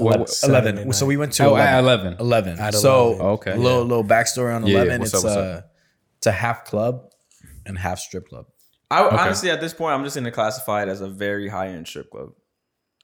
Where- 0.00 0.14
Eleven. 0.14 0.26
Saturday 0.26 0.58
Eleven. 0.70 0.84
night. 0.88 0.94
So 0.94 1.06
we 1.06 1.16
went 1.16 1.32
to 1.34 1.44
oh, 1.46 1.56
at 1.56 1.78
11. 1.80 2.14
eleven. 2.18 2.56
11. 2.56 2.58
At 2.58 2.74
so 2.74 3.06
11. 3.14 3.26
Okay. 3.26 3.52
a 3.52 3.56
little 3.56 3.82
little 3.84 4.04
backstory 4.04 4.54
on 4.54 4.66
Yeah, 4.66 4.82
11. 4.82 5.00
what's 5.00 5.14
it's 5.14 5.24
up, 5.24 5.28
what's 5.28 5.36
uh 5.36 5.62
it's 6.18 6.26
a 6.26 6.32
half 6.32 6.64
club 6.64 7.10
and 7.66 7.78
half 7.78 7.98
strip 7.98 8.28
club. 8.28 8.46
I 8.90 9.02
honestly 9.04 9.50
at 9.50 9.60
this 9.60 9.72
point 9.74 9.94
I'm 9.94 10.04
just 10.04 10.16
gonna 10.16 10.30
classify 10.32 10.82
it 10.82 10.88
as 10.88 11.00
a 11.00 11.08
very 11.08 11.48
high 11.48 11.68
end 11.68 11.86
strip 11.86 12.10
club. 12.10 12.30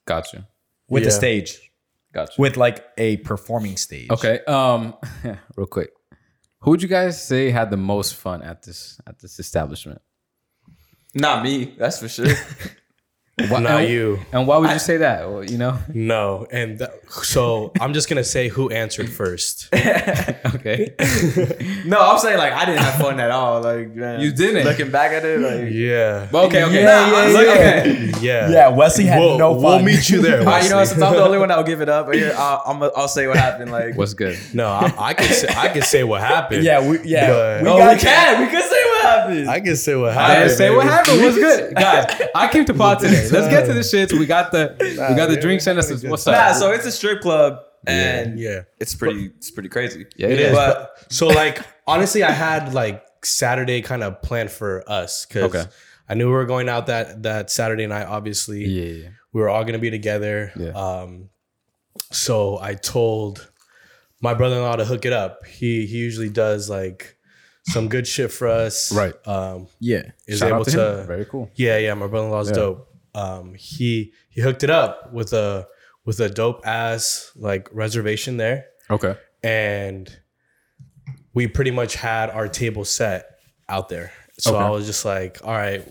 Gotcha. 0.06 0.48
With 0.88 1.02
a 1.02 1.06
Yeah. 1.06 1.12
stage. 1.12 1.70
Gotcha. 2.12 2.40
With 2.40 2.56
like 2.56 2.85
a 2.96 3.18
performing 3.18 3.76
stage. 3.76 4.11
Okay. 4.11 4.40
Um. 4.46 4.94
real 5.56 5.66
quick, 5.66 5.90
who 6.61 6.70
would 6.70 6.82
you 6.82 6.88
guys 6.88 7.22
say 7.22 7.50
had 7.50 7.70
the 7.70 7.76
most 7.76 8.14
fun 8.14 8.42
at 8.42 8.62
this 8.62 8.98
at 9.06 9.18
this 9.18 9.38
establishment? 9.38 10.00
Not 11.14 11.42
me, 11.44 11.74
that's 11.78 11.98
for 11.98 12.09
sure. 12.09 12.26
Why- 13.38 13.61
Not 13.61 13.81
and, 13.83 13.90
you. 13.90 14.18
And 14.33 14.46
why 14.46 14.57
would 14.57 14.70
you 14.70 14.79
say 14.79 14.96
that? 14.96 15.29
Well, 15.29 15.44
you 15.44 15.59
know. 15.59 15.77
No, 15.92 16.46
and 16.51 16.79
that, 16.79 16.94
so 17.22 17.70
I'm 17.79 17.92
just 17.92 18.09
gonna 18.09 18.25
say 18.25 18.49
who 18.49 18.70
answered 18.70 19.11
first. 19.11 19.68
Okay. 20.57 20.94
no, 21.87 22.01
I'm 22.01 22.18
saying 22.18 22.38
like 22.38 22.53
I 22.53 22.64
didn't 22.64 22.81
have 22.81 22.94
fun 23.01 23.20
at 23.20 23.31
all. 23.31 23.61
Like 23.62 23.94
man, 23.94 24.20
You 24.20 24.33
didn't? 24.33 24.64
Looking 24.64 24.90
back 24.90 25.12
at 25.12 25.25
it, 25.25 25.38
like 25.40 25.70
Yeah, 25.72 26.29
But 26.33 26.46
okay. 26.46 26.64
Okay. 26.64 26.83
Yeah, 26.83 27.07
yeah, 27.09 27.16
I'm 27.16 27.33
yeah. 27.33 27.38
looking- 27.38 28.11
okay. 28.11 28.25
yeah, 28.27 28.49
Yeah, 28.51 28.68
Wesley 28.68 29.05
had 29.05 29.20
We'll, 29.20 29.38
no 29.38 29.53
we'll 29.53 29.83
meet 29.83 30.09
you 30.09 30.22
there. 30.22 30.38
All 30.40 30.46
right, 30.46 30.64
you 30.64 30.70
know, 30.70 30.83
since 30.85 31.01
I'm 31.03 31.12
the 31.14 31.22
only 31.22 31.38
one 31.38 31.49
that'll 31.49 31.64
give 31.64 31.81
it 31.83 31.88
up, 31.88 32.12
here, 32.12 32.33
I'll, 32.37 32.62
I'm, 32.66 32.83
I'll 32.96 33.09
say 33.09 33.27
what 33.27 33.37
happened. 33.37 33.70
Like, 33.70 33.96
What's 33.96 34.14
good? 34.14 34.38
No, 34.55 34.66
I, 34.68 34.92
I 34.99 35.14
can 35.14 35.33
say 35.33 35.49
I 35.55 35.68
can 35.68 35.83
say 35.83 36.05
what 36.05 36.20
happened. 36.22 36.64
Yeah, 36.64 36.88
we 36.88 37.01
yeah. 37.05 37.29
But- 37.29 37.62
we 37.64 37.68
oh, 37.68 37.77
we 37.92 37.99
can, 38.01 38.40
we 38.44 38.51
can 38.51 38.62
say 38.62 38.85
what 38.85 38.95
happened. 39.07 39.49
I 39.51 39.61
can 39.61 39.77
say 39.77 39.95
what 39.95 40.12
happened. 40.14 40.38
didn't 40.49 40.57
say 40.59 40.75
what 40.75 40.87
happened. 40.87 41.21
What's 41.23 41.37
good, 41.37 41.75
guys? 41.77 42.23
I 42.35 42.49
came 42.49 42.64
to 42.66 42.75
pod 42.75 43.01
today. 43.01 43.29
Let's 43.31 43.49
get 43.49 43.66
to 43.66 43.73
the 43.75 43.81
shits. 43.81 44.12
We 44.12 44.27
got 44.27 44.53
the 44.53 44.77
we 44.81 44.97
got 45.16 45.27
the 45.29 45.35
yeah, 45.35 45.40
drinks 45.40 45.66
and 45.66 45.79
us. 45.79 45.88
we 46.03 46.09
What's 46.11 46.25
good 46.25 46.33
nah, 46.33 46.53
so 46.53 46.73
it's 46.73 46.87
a 46.87 46.92
strip 46.92 47.21
club, 47.23 47.61
and 47.87 48.38
Yeah, 48.38 48.62
it's 48.79 48.95
pretty, 48.95 49.27
it's 49.37 49.51
pretty 49.51 49.69
crazy. 49.69 50.07
Yeah, 50.16 50.29
it 50.29 50.38
yeah. 50.40 50.47
is. 50.49 50.53
But- 50.55 50.97
But 50.99 51.12
so 51.12 51.27
like 51.29 51.61
honestly, 51.87 52.23
I 52.23 52.33
had 52.33 52.75
like 52.75 53.03
Saturday 53.25 53.83
kind 53.83 54.03
of 54.05 54.21
planned 54.23 54.51
for 54.51 54.83
us 54.90 55.27
because 55.27 55.55
Okay. 55.55 55.64
I 56.09 56.14
knew 56.14 56.27
we 56.27 56.33
were 56.33 56.45
going 56.47 56.69
out 56.69 56.87
that 56.87 57.23
that 57.25 57.51
Saturday 57.51 57.87
night. 57.87 58.07
Obviously, 58.07 58.64
Yeah. 58.64 59.09
we 59.33 59.40
were 59.40 59.49
all 59.49 59.64
gonna 59.64 59.79
be 59.79 59.90
together. 59.90 60.53
Yeah. 60.57 60.71
Um, 60.71 61.31
so 62.12 62.59
I 62.61 62.75
told 62.75 63.51
my 64.21 64.35
brother-in-law 64.35 64.77
to 64.77 64.85
hook 64.85 65.05
it 65.05 65.12
up. 65.12 65.45
He 65.47 65.87
he 65.87 65.97
usually 65.99 66.29
does 66.31 66.69
like 66.71 67.15
some 67.68 67.88
good 67.88 68.07
shit 68.07 68.31
for 68.33 68.48
us. 68.48 68.92
Right. 68.92 69.14
Um, 69.26 69.68
Yeah. 69.81 70.11
is 70.26 70.38
Shout 70.38 70.48
able 70.48 70.61
out 70.61 70.64
to, 70.66 70.70
to, 70.72 71.00
him. 71.00 71.07
Very 71.07 71.24
cool. 71.26 71.50
Yeah, 71.55 71.79
yeah. 71.79 71.94
My 71.94 72.07
brother-in-law's 72.07 72.50
Yeah. 72.50 72.55
dope. 72.57 72.88
Um, 73.14 73.55
he 73.55 74.12
he 74.29 74.40
hooked 74.42 74.62
it 74.62 74.70
up 74.70 75.12
with 75.12 75.33
a 75.33 75.66
with 76.05 76.20
a 76.20 76.29
dope 76.29 76.66
ass 76.66 77.33
like 77.35 77.68
reservation 77.72 78.37
there, 78.37 78.66
Okay. 78.90 79.16
and 79.42 80.14
we 81.35 81.46
pretty 81.48 81.70
much 81.70 81.94
had 81.96 82.31
our 82.31 82.48
table 82.48 82.85
set 82.85 83.26
out 83.68 83.88
there. 83.88 84.12
So 84.38 84.55
Okay. 84.55 84.64
I 84.64 84.70
was 84.70 84.87
just 84.87 85.05
like, 85.05 85.38
all 85.42 85.52
right, 85.55 85.87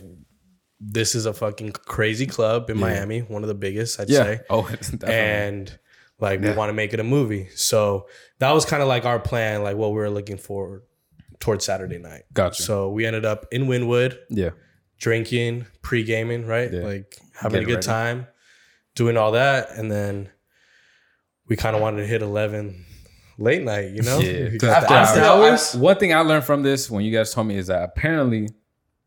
this 0.80 1.16
is 1.16 1.26
a 1.26 1.34
fucking 1.34 1.72
crazy 1.72 2.26
club 2.28 2.70
in 2.70 2.78
Miami, 2.78 3.20
one 3.22 3.42
of 3.44 3.48
the 3.48 3.56
biggest, 3.56 4.00
I'd 4.00 4.10
Yeah. 4.10 4.24
say 4.24 4.40
Oh, 4.50 4.62
definitely. 4.70 5.14
and 5.14 5.80
like 6.20 6.40
we 6.42 6.52
want 6.54 6.70
to 6.70 6.74
make 6.74 6.94
it 6.94 7.00
a 7.00 7.04
movie. 7.04 7.50
So 7.56 8.08
that 8.40 8.52
was 8.52 8.66
kind 8.66 8.82
of 8.82 8.88
like 8.88 9.04
our 9.06 9.20
plan, 9.20 9.64
like 9.64 9.76
what 9.76 9.90
we 9.90 9.96
were 9.98 10.10
looking 10.10 10.38
for 10.38 10.84
towards 11.40 11.66
Saturday 11.66 11.98
night. 11.98 12.24
Gotcha. 12.34 12.64
So 12.64 12.90
we 12.90 13.06
ended 13.06 13.26
up 13.26 13.46
in 13.52 13.66
Wynwood 13.66 14.18
yeah. 14.30 14.52
drinking, 15.00 15.66
pre 15.82 16.04
gaming, 16.04 16.46
right? 16.46 16.72
Yeah. 16.72 16.82
Like 16.82 17.18
having 17.34 17.62
Getting 17.62 17.64
a 17.64 17.68
good 17.68 17.76
ready. 17.76 17.86
time, 17.88 18.28
doing 18.96 19.18
all 19.18 19.32
that, 19.34 19.72
and 19.72 19.92
then 19.92 20.30
we 21.48 21.56
kind 21.56 21.76
of 21.76 21.82
wanted 21.82 21.98
to 22.02 22.08
hit 22.08 22.22
eleven 22.22 22.86
late 23.38 23.64
night, 23.64 23.92
you 23.92 24.02
know? 24.02 24.20
Yeah. 24.20 24.46
After 24.70 24.94
after 24.94 25.20
hours. 25.22 25.22
hours. 25.22 25.76
One 25.76 25.98
thing 25.98 26.14
I 26.14 26.20
learned 26.22 26.46
from 26.46 26.64
this 26.64 26.90
when 26.90 27.04
you 27.04 27.12
guys 27.12 27.34
told 27.34 27.48
me 27.48 27.58
is 27.58 27.68
that 27.68 27.84
apparently 27.84 28.50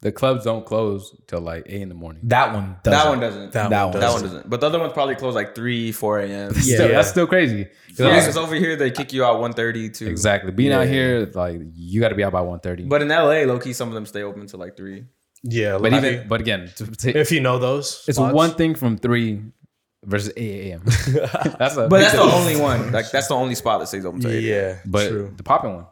the 0.01 0.13
clubs 0.13 0.45
don't 0.45 0.65
close 0.65 1.15
till 1.27 1.41
like 1.41 1.65
eight 1.67 1.83
in 1.83 1.89
the 1.89 1.95
morning. 1.95 2.23
That 2.25 2.55
one 2.55 2.77
doesn't. 2.85 2.91
that 2.99 3.09
one 3.09 3.21
doesn't. 3.21 3.53
That, 3.53 3.71
That 3.71 3.83
one, 3.85 3.93
one 3.93 3.93
That 3.95 4.01
doesn't. 4.01 4.23
one 4.23 4.33
doesn't. 4.35 4.51
But 4.51 4.61
the 4.61 4.67
other 4.67 4.79
ones 4.79 4.93
probably 4.93 5.17
close 5.17 5.35
like 5.35 5.55
three, 5.55 5.91
four 5.93 6.21
a.m. 6.21 6.53
Yeah. 6.55 6.61
Still, 6.61 6.89
yeah, 6.91 6.97
That's 6.97 7.09
still 7.09 7.27
crazy. 7.27 7.65
'Cause 7.65 7.99
Yeah, 7.99 8.07
I 8.09 8.21
because 8.21 8.37
over 8.37 8.55
here 8.55 8.77
they 8.77 8.91
kick 8.93 9.13
you 9.13 9.25
out 9.25 9.41
1.30 9.41 9.93
to 9.99 10.09
exactly. 10.09 10.53
Being 10.53 10.73
out 10.73 10.83
Yeah. 10.87 10.93
here, 10.93 11.31
like 11.35 11.61
you 11.75 12.01
got 12.01 12.11
to 12.11 12.15
be 12.15 12.23
out 12.23 12.33
by 12.33 12.43
1.30. 12.43 12.89
But 12.89 13.03
in 13.03 13.09
LA, 13.09 13.43
low 13.45 13.59
key, 13.59 13.73
some 13.73 13.89
of 13.89 13.95
them 13.95 14.07
stay 14.07 14.23
open 14.23 14.47
till 14.47 14.61
like 14.61 14.77
three. 14.77 15.05
Yeah, 15.43 15.79
but 15.79 15.91
like, 15.93 16.05
even 16.05 16.29
but 16.29 16.41
again, 16.41 16.71
to, 16.77 16.87
to- 16.87 17.19
if 17.19 17.31
you 17.33 17.41
know 17.41 17.59
those, 17.59 18.05
it's 18.09 18.19
spots. 18.19 18.35
one 18.35 18.51
thing 18.55 18.75
from 18.75 18.99
three 18.99 19.43
versus 20.05 20.33
eight 20.37 20.71
a.m. 20.73 20.83
that's 21.59 21.77
a 21.77 21.89
But 21.89 21.91
big 21.91 22.01
that's 22.01 22.13
the 22.15 22.21
only 22.23 22.57
one. 22.61 22.93
Like 22.93 23.11
that's 23.11 23.27
the 23.29 23.35
only 23.35 23.55
spot 23.57 23.81
that 23.81 23.87
stays 23.89 24.05
open 24.05 24.21
till 24.21 24.31
8 24.31 24.43
Yeah, 24.43 24.79
But 24.87 25.09
true. 25.09 25.33
the 25.37 25.43
popping 25.43 25.75
one, 25.75 25.87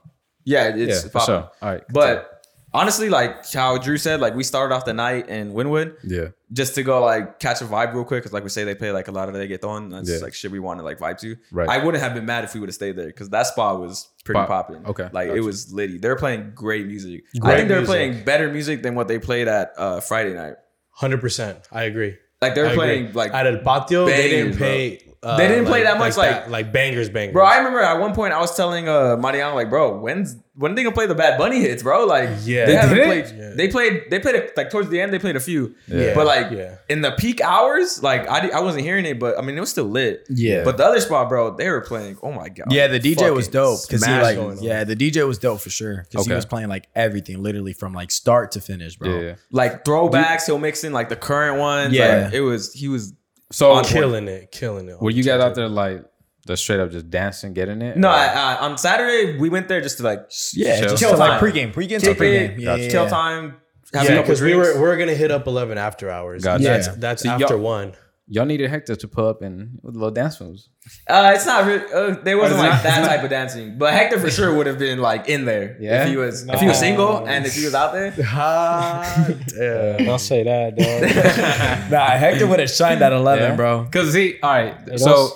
Yeah, 0.45 0.69
it's 0.75 0.95
yeah, 0.97 1.01
for 1.03 1.09
popping. 1.11 1.27
sure. 1.27 1.51
All 1.62 1.71
right, 1.73 1.83
But 1.92 2.36
honestly, 2.75 3.09
like 3.09 3.51
how 3.53 3.79
Drew 3.79 3.97
said, 3.99 4.21
like 4.21 4.35
we 4.35 4.43
started 4.45 4.75
off 4.75 4.85
the 4.85 4.93
night 4.93 5.29
in 5.29 5.53
Wynwood 5.53 5.97
yeah, 6.05 6.29
just 6.53 6.75
to 6.77 6.83
go 6.83 7.03
like 7.05 7.39
catch 7.39 7.61
a 7.61 7.65
vibe 7.65 7.95
real 7.95 8.05
quick 8.05 8.23
because 8.23 8.33
like 8.33 8.43
we 8.45 8.49
say 8.51 8.65
they 8.65 8.75
play 8.75 8.93
like 8.93 9.09
a 9.09 9.13
lot 9.13 9.29
of 9.29 9.35
reggaeton. 9.35 9.91
That's 9.91 10.11
Yeah. 10.11 10.19
like 10.19 10.35
shit 10.35 10.51
we 10.51 10.59
want 10.59 10.81
to 10.81 10.85
like 10.85 10.99
vibe 10.99 11.19
to. 11.21 11.37
Right. 11.53 11.69
I 11.69 11.85
wouldn't 11.85 12.03
have 12.03 12.15
been 12.15 12.27
mad 12.27 12.45
if 12.45 12.55
we 12.55 12.61
would 12.61 12.69
have 12.69 12.75
stayed 12.75 12.97
there 12.97 13.07
because 13.07 13.31
that 13.31 13.47
spot 13.47 13.81
was 13.81 14.09
pretty 14.25 14.39
Pop- 14.39 14.49
popping. 14.49 14.87
okay, 14.87 15.05
like 15.13 15.29
gotcha. 15.29 15.37
it 15.37 15.41
was 15.45 15.73
litty. 15.73 15.99
They 15.99 16.09
were 16.09 16.17
playing 16.17 16.53
great 16.55 16.87
music. 16.87 17.25
I 17.43 17.57
think 17.57 17.69
they 17.69 17.75
were 17.75 17.81
music. 17.81 17.87
playing 17.87 18.25
better 18.25 18.51
music 18.51 18.83
than 18.83 18.95
what 18.95 19.09
they 19.09 19.19
played 19.19 19.49
at 19.49 19.73
uh, 19.77 20.01
Friday 20.01 20.35
night. 20.35 20.55
Hundred 20.91 21.21
percent, 21.21 21.59
I 21.73 21.85
agree. 21.85 22.17
Like 22.41 22.55
they 22.55 22.61
were 22.63 22.69
I 22.69 22.73
agree. 22.73 22.85
playing 22.85 23.13
like 23.13 23.33
at 23.35 23.47
El 23.47 23.59
Patio, 23.59 24.07
they 24.07 24.29
didn't 24.29 24.57
pay 24.59 24.97
bro. 24.99 25.06
Pay 25.23 25.29
uh, 25.29 25.37
They 25.37 25.49
didn't 25.49 25.67
play 25.67 25.83
that 25.83 25.99
much, 25.99 26.17
like- 26.17 26.49
like 26.49 26.73
bangers, 26.73 27.09
bangers. 27.11 27.33
Bro, 27.33 27.45
I 27.45 27.59
remember 27.59 27.81
at 27.81 27.99
one 27.99 28.15
point 28.15 28.33
I 28.33 28.41
was 28.41 28.57
telling 28.57 28.89
uh 28.89 29.17
Mariano 29.17 29.55
like, 29.55 29.71
bro, 29.71 29.99
when's 29.99 30.37
when 30.59 30.73
are 30.73 30.75
they 30.75 30.83
gonna 30.85 30.95
play 30.95 31.05
the 31.07 31.15
Bad 31.15 31.37
Bunny 31.37 31.61
hits, 31.61 31.83
bro? 31.83 32.07
Like, 32.07 32.31
Yeah. 32.45 32.65
they 32.65 32.73
They 32.73 32.77
haven't 32.79 32.97
played. 33.05 33.25
Yeah. 33.37 33.51
They 33.55 33.69
played. 33.69 34.03
They 34.11 34.19
played 34.19 34.35
it 34.37 34.57
like 34.57 34.71
towards 34.71 34.89
the 34.89 34.99
end. 35.01 35.13
They 35.13 35.19
played 35.19 35.37
a 35.37 35.41
few, 35.41 35.75
Yeah. 35.87 36.15
but 36.15 36.25
like 36.27 36.51
Yeah. 36.51 36.77
in 36.89 37.03
the 37.03 37.11
peak 37.13 37.41
hours, 37.43 38.03
like 38.03 38.27
I, 38.29 38.49
I 38.49 38.61
wasn't 38.61 38.85
hearing 38.85 39.05
it, 39.05 39.19
but 39.19 39.39
I 39.39 39.43
mean 39.43 39.57
it 39.57 39.61
was 39.61 39.71
still 39.71 39.85
lit. 39.85 40.27
Yeah. 40.31 40.65
But 40.65 40.79
the 40.79 40.85
other 40.87 41.01
spot, 41.01 41.29
bro, 41.29 41.55
they 41.57 41.69
were 41.69 41.83
playing. 41.83 42.17
Oh 42.23 42.33
my 42.33 42.49
god. 42.49 42.69
Yeah, 42.73 42.87
the 42.87 42.99
DJ 43.01 43.35
was 43.35 43.49
dope 43.49 43.81
because 43.87 44.05
he 44.05 44.13
like 44.13 44.39
yeah, 44.63 44.85
the 44.85 44.97
DJ 44.97 45.27
was 45.27 45.39
dope 45.39 45.61
for 45.61 45.71
sure 45.71 46.07
because 46.11 46.27
he 46.27 46.33
was 46.33 46.47
playing 46.47 46.69
like 46.69 46.89
everything, 46.95 47.43
literally 47.43 47.75
from 47.75 47.93
like 47.93 48.11
start 48.11 48.53
to 48.53 48.61
finish, 48.61 48.97
bro. 48.97 49.21
Yeah. 49.21 49.35
like 49.51 49.85
throwbacks. 49.85 50.47
He'll 50.47 50.59
mix 50.59 50.85
in 50.85 50.93
like 50.93 51.09
the 51.11 51.17
current 51.17 51.59
ones. 51.59 51.93
Yeah. 51.93 52.25
like, 52.25 52.33
it 52.35 52.41
was. 52.41 52.73
He 52.73 52.89
was. 52.89 53.13
So 53.53 53.73
On 53.73 53.85
killing 53.85 54.29
it, 54.29 54.51
killing 54.51 54.89
it. 54.89 55.01
were 55.01 55.11
you 55.11 55.23
guys 55.23 55.41
out 55.41 55.55
there 55.55 55.69
like 55.69 56.05
just 56.47 56.63
straight 56.63 56.81
up 56.81 56.91
just 56.91 57.11
dancing, 57.11 57.53
getting 57.55 57.81
it? 57.83 57.97
No, 57.97 58.09
I, 58.09 58.27
I, 58.27 58.57
on 58.61 58.77
Saturday 58.79 59.39
we 59.39 59.49
went 59.49 59.69
there 59.69 59.81
just 59.81 59.99
to 59.99 60.03
like 60.05 60.31
Yeah, 60.53 60.81
Chill. 60.81 60.89
just 60.91 61.03
Chill 61.03 61.11
to, 61.13 61.17
like 61.17 61.41
time. 61.41 61.41
pregame, 61.41 61.73
pregame 61.73 62.01
to 62.01 62.15
pregame. 62.15 62.55
it, 62.57 62.59
Yeah, 62.61 62.75
yeah, 62.77 62.91
chill 62.91 63.07
time. 63.09 63.57
Yeah, 63.95 64.21
because 64.21 64.41
we 64.43 64.55
were 64.55 64.81
we're 64.81 64.97
gonna 64.97 65.15
hit 65.15 65.31
up 65.31 65.47
eleven 65.47 65.79
after 65.79 66.11
hours. 66.11 66.43
Gotcha. 66.45 66.65
That's 66.65 66.87
Yeah. 66.89 66.95
that's 66.99 67.23
So 67.23 67.31
after 67.31 67.57
one. 67.57 67.95
Y'all 68.29 68.45
needed 68.45 68.69
Hector 68.71 68.97
to 68.97 69.09
pull 69.09 69.27
up 69.29 69.43
and 69.43 69.79
with 69.83 69.95
little 69.95 70.11
dance 70.11 70.41
moves. 70.41 70.69
Uh, 71.09 71.33
it's 71.35 71.47
not 71.47 71.65
really. 71.67 71.85
Uh, 71.93 72.17
there 72.23 72.37
wasn't 72.39 72.61
Oh, 72.61 72.62
like 72.62 72.73
not- 72.73 72.83
that 72.83 72.99
it's 72.99 73.07
not- 73.09 73.15
type 73.17 73.25
of 73.25 73.31
dancing, 73.31 73.79
but 73.79 73.93
Hector 73.93 74.19
for 74.21 74.31
sure 74.31 74.55
would 74.57 74.67
have 74.67 74.79
been 74.79 74.99
like 75.01 75.29
in 75.29 75.45
there. 75.45 75.77
Yeah? 75.81 76.03
if 76.05 76.09
he 76.09 76.17
was 76.17 76.47
if 76.49 76.61
he 76.61 76.67
was 76.69 76.79
single 76.79 77.27
and 77.27 77.45
if 77.47 77.55
he 77.55 77.65
was 77.65 77.75
out 77.75 77.93
there. 77.93 78.12
Ah, 78.25 79.27
damn. 79.49 80.05
Don't 80.05 80.19
say 80.19 80.43
that, 80.45 80.77
dog. 80.77 81.91
Nah, 81.91 82.07
Hector 82.17 82.47
would 82.47 82.61
have 82.61 82.71
shined 82.71 83.03
at 83.03 83.12
eleven, 83.12 83.51
Yeah. 83.51 83.57
bro. 83.57 83.89
Cause 83.91 84.12
he, 84.15 84.41
all 84.43 84.51
right. 84.51 84.75
It 84.89 84.99
so 85.01 85.11
was- 85.12 85.33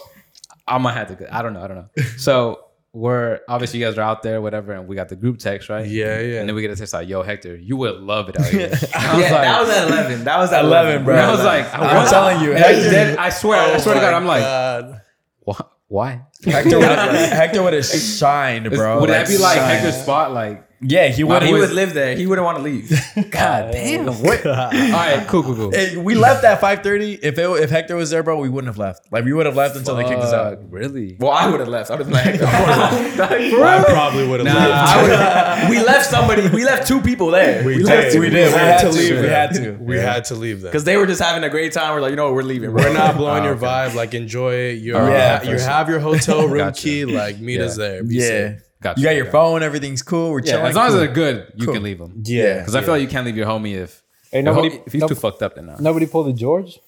I 0.69 0.79
might 0.79 0.95
have 0.95 1.09
to. 1.19 1.35
I 1.37 1.43
don't 1.43 1.53
know. 1.53 1.63
I 1.63 1.67
don't 1.69 1.77
know. 1.79 1.89
So 2.17 2.65
we're 2.93 3.41
obviously 3.49 3.79
you 3.79 3.87
guys 3.87 3.97
are 3.99 4.03
out 4.03 4.23
there, 4.23 4.41
whatever, 4.43 4.73
and 4.73 4.89
we 4.89 4.97
got 4.97 5.09
the 5.09 5.17
group 5.17 5.39
text, 5.39 5.69
right? 5.69 5.87
Yeah, 5.87 6.19
yeah. 6.21 6.41
And 6.41 6.49
then 6.49 6.57
we 6.57 6.63
get 6.63 6.73
a 6.73 6.77
text 6.77 6.93
like, 6.93 7.09
"Yo, 7.09 7.23
Hector, 7.23 7.55
you 7.57 7.77
would 7.77 8.01
love 8.01 8.29
it 8.29 8.39
out 8.41 8.47
here." 8.47 8.67
I 8.69 8.71
was 8.73 8.81
yeah, 8.85 8.93
like, 8.97 9.43
that 9.43 9.61
was 9.61 9.71
at 9.71 9.89
eleven. 9.89 10.25
That 10.25 10.39
was 10.39 10.53
at 10.53 10.65
11, 10.65 10.89
eleven, 10.91 11.05
bro. 11.05 11.15
I 11.17 11.31
was 11.31 11.45
like, 11.45 11.73
I'm 11.73 12.09
telling 12.09 12.41
you, 12.45 12.53
Hector, 12.53 12.91
then 12.91 13.19
I 13.19 13.31
swear, 13.31 13.61
I 13.61 13.75
Oh 13.75 13.79
swear 13.79 13.95
to 13.95 14.01
God, 14.01 14.09
oh 14.09 14.13
my 14.13 14.17
I'm 14.19 14.27
like, 14.27 14.43
God. 14.43 15.01
"Wha- 15.45 15.69
why? 15.89 16.23
Hector 16.45 16.79
would 16.79 16.89
have 16.89 17.11
Hector 17.33 17.63
would 17.63 17.73
have 17.75 17.85
shined, 17.87 18.71
bro. 18.71 19.01
would 19.01 19.11
that 19.11 19.29
be 19.29 19.39
like 19.39 19.57
shined. 19.59 19.71
Hector's 19.73 20.03
spot? 20.03 20.33
Like, 20.33 20.69
Yeah, 20.83 21.09
he 21.09 21.25
would. 21.25 21.43
he 21.43 21.49
He 21.49 21.55
would 21.55 21.73
live 21.73 21.93
there. 21.93 22.17
He 22.17 22.27
wouldn't 22.27 22.45
want 22.45 22.57
to 22.57 22.63
leave. 22.63 22.89
God 23.31 23.71
damn. 23.73 24.07
What? 24.23 24.47
all 24.47 24.53
right, 24.71 25.25
cool, 25.29 25.43
cool, 25.43 25.55
cool. 25.55 25.71
Hey, 25.73 25.97
we 25.97 26.15
left 26.15 26.43
at 26.43 26.59
five 26.61 26.83
thirty. 26.83 27.15
If 27.15 27.39
it, 27.39 27.51
if 27.63 27.69
Hector 27.71 27.97
was 27.97 28.09
there, 28.11 28.23
bro, 28.23 28.39
we 28.39 28.49
wouldn't 28.49 28.69
have 28.69 28.79
left. 28.79 29.11
Like 29.13 29.25
we 29.27 29.33
would 29.35 29.45
have 29.47 29.57
left 29.57 29.77
until 29.77 29.95
they 29.97 30.05
kicked 30.05 30.23
us 30.23 30.31
Fuck, 30.31 30.59
out. 30.59 30.71
Really? 30.71 31.17
Well, 31.21 31.33
I 31.33 31.49
would 31.51 31.61
have 31.61 31.69
left. 31.69 31.91
I 31.91 31.97
would 31.97 32.07
have 32.07 32.25
been 32.33 32.33
like, 32.33 33.21
I 33.21 33.85
probably 33.89 34.27
would 34.27 34.41
have 34.41 34.47
Nah, 34.47 34.55
left. 34.55 34.89
I 34.89 35.03
would've- 35.03 35.71
we 35.71 35.85
left 35.85 36.07
somebody. 36.11 36.49
We 36.49 36.65
left 36.65 36.89
two 36.89 37.01
people 37.03 37.31
there. 37.31 37.63
We, 37.65 37.83
left 37.83 38.13
did. 38.13 38.21
we 38.21 38.31
did. 38.31 38.47
We 38.53 38.59
had 38.59 38.81
had 38.81 38.91
to 38.91 38.97
leave. 38.97 39.21
We 39.21 39.27
had 39.29 39.55
to. 39.55 39.71
We 39.73 39.97
had 39.99 40.25
to 40.27 40.35
leave 40.35 40.61
them. 40.63 40.71
because 40.71 40.85
they 40.85 40.97
were 40.97 41.07
just 41.07 41.21
having 41.21 41.45
a 41.45 41.51
great 41.51 41.73
time. 41.73 41.95
We're 41.95 42.01
like, 42.01 42.11
you 42.11 42.17
know, 42.17 42.25
what, 42.27 42.35
we're 42.35 42.43
leaving. 42.43 42.71
Bro. 42.73 42.85
We're 42.85 42.93
not 42.95 43.17
blowing 43.17 43.43
Oh, 43.43 43.47
your 43.47 43.55
okay. 43.57 43.67
vibe. 43.67 43.95
Like 43.95 44.15
enjoy 44.15 44.55
it. 44.55 44.79
You 44.79 44.95
Yeah, 44.95 45.03
oh, 45.03 45.09
yeah, 45.11 45.43
you 45.51 45.59
have 45.59 45.89
your 45.91 46.01
hotel 46.01 46.47
room 46.49 46.59
Gotcha. 46.59 46.83
key. 46.83 47.05
Like 47.05 47.39
meet 47.39 47.59
Yeah. 47.61 47.67
us 47.67 47.77
there. 47.77 48.03
Be 48.03 48.15
Yeah, 48.17 48.27
safe. 48.27 48.63
Gotcha. 48.83 49.01
you 49.01 49.07
got 49.07 49.15
your 49.17 49.27
phone. 49.27 49.63
Everything's 49.63 50.03
cool. 50.03 50.31
We're 50.31 50.41
Yeah, 50.41 50.53
chilling. 50.53 50.67
as 50.67 50.75
long 50.77 50.87
as 50.87 50.93
cool. 50.93 51.01
they're 51.01 51.13
good, 51.13 51.53
you 51.57 51.65
Cool. 51.67 51.75
can 51.75 51.83
leave 51.83 51.99
them. 51.99 52.23
Yeah, 52.25 52.59
Because 52.59 52.75
I 52.75 52.81
feel 52.83 52.95
like 52.95 53.03
you 53.03 53.09
can't 53.09 53.27
leave 53.27 53.37
your 53.37 53.47
homie 53.47 53.75
if 53.77 54.03
Hey, 54.33 54.39
if, 54.39 54.45
nobody, 54.45 54.81
if 54.87 54.93
he's 54.93 55.01
no- 55.03 55.09
too 55.09 55.15
fucked 55.17 55.43
up. 55.43 55.55
Then 55.57 55.67
no. 55.67 55.77
nobody 55.81 56.07
pulled 56.07 56.29
the 56.29 56.33
George. 56.33 56.79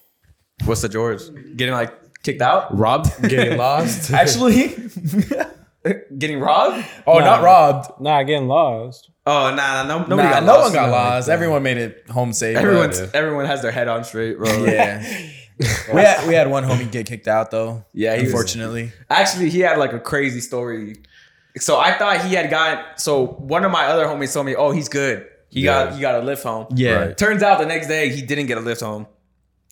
What's 0.65 0.81
the 0.83 0.89
George 0.89 1.21
getting 1.57 1.75
like 1.75 1.93
kicked 2.23 2.41
out? 2.43 2.77
Robbed. 2.77 3.11
getting 3.29 3.59
lost. 3.67 4.11
actually. 4.13 4.75
Getting 6.17 6.39
robbed? 6.39 6.87
oh, 7.09 7.19
not 7.19 7.43
robbed. 7.43 8.01
Nah, 8.01 8.23
getting 8.23 8.47
lost. 8.47 9.11
Oh, 9.27 9.51
nah, 9.51 9.83
nah 9.83 9.83
no, 9.83 9.99
nobody 10.07 10.29
Nah, 10.29 10.35
got 10.35 10.43
no 10.45 10.53
lost. 10.53 10.63
one 10.67 10.73
got 10.75 10.87
No. 10.87 10.93
lost. 10.93 11.29
Everyone 11.29 11.63
made 11.65 11.77
it 11.77 12.09
home 12.09 12.33
safe. 12.33 12.55
but- 12.55 12.63
Everyone's 12.63 13.01
everyone 13.13 13.47
has 13.47 13.63
their 13.63 13.73
head 13.73 13.89
on 13.89 14.05
straight, 14.05 14.39
bro. 14.39 14.65
yeah. 14.65 15.03
we 15.93 16.01
had 16.01 16.29
we 16.29 16.35
had 16.35 16.49
one 16.49 16.63
homie 16.63 16.89
get 16.89 17.07
kicked 17.07 17.27
out 17.27 17.51
though. 17.51 17.85
Yeah, 17.93 18.15
he 18.15 18.23
was- 18.23 18.31
unfortunately. 18.31 18.93
Actually, 19.11 19.51
he 19.51 19.59
had 19.59 19.77
like 19.77 19.93
a 19.93 19.99
crazy 19.99 20.41
story. 20.41 21.03
So 21.59 21.79
I 21.79 21.93
thought 21.99 22.25
he 22.25 22.35
had 22.35 22.51
got. 22.51 23.01
So 23.01 23.27
one 23.27 23.65
of 23.65 23.71
my 23.73 23.85
other 23.87 24.07
homies 24.07 24.33
told 24.33 24.47
me, 24.47 24.55
"Oh, 24.57 24.71
he's 24.71 24.89
good. 24.89 25.27
He 25.51 25.63
got 25.63 25.95
he 25.95 26.01
got 26.01 26.15
a 26.15 26.21
lift 26.25 26.43
home." 26.45 26.67
Yeah. 26.75 26.93
Right. 26.93 27.17
Turns 27.19 27.43
out 27.43 27.59
the 27.59 27.67
next 27.67 27.89
day 27.89 28.09
he 28.09 28.23
didn't 28.23 28.47
get 28.47 28.57
a 28.59 28.61
lift 28.63 28.81
home, 28.81 29.07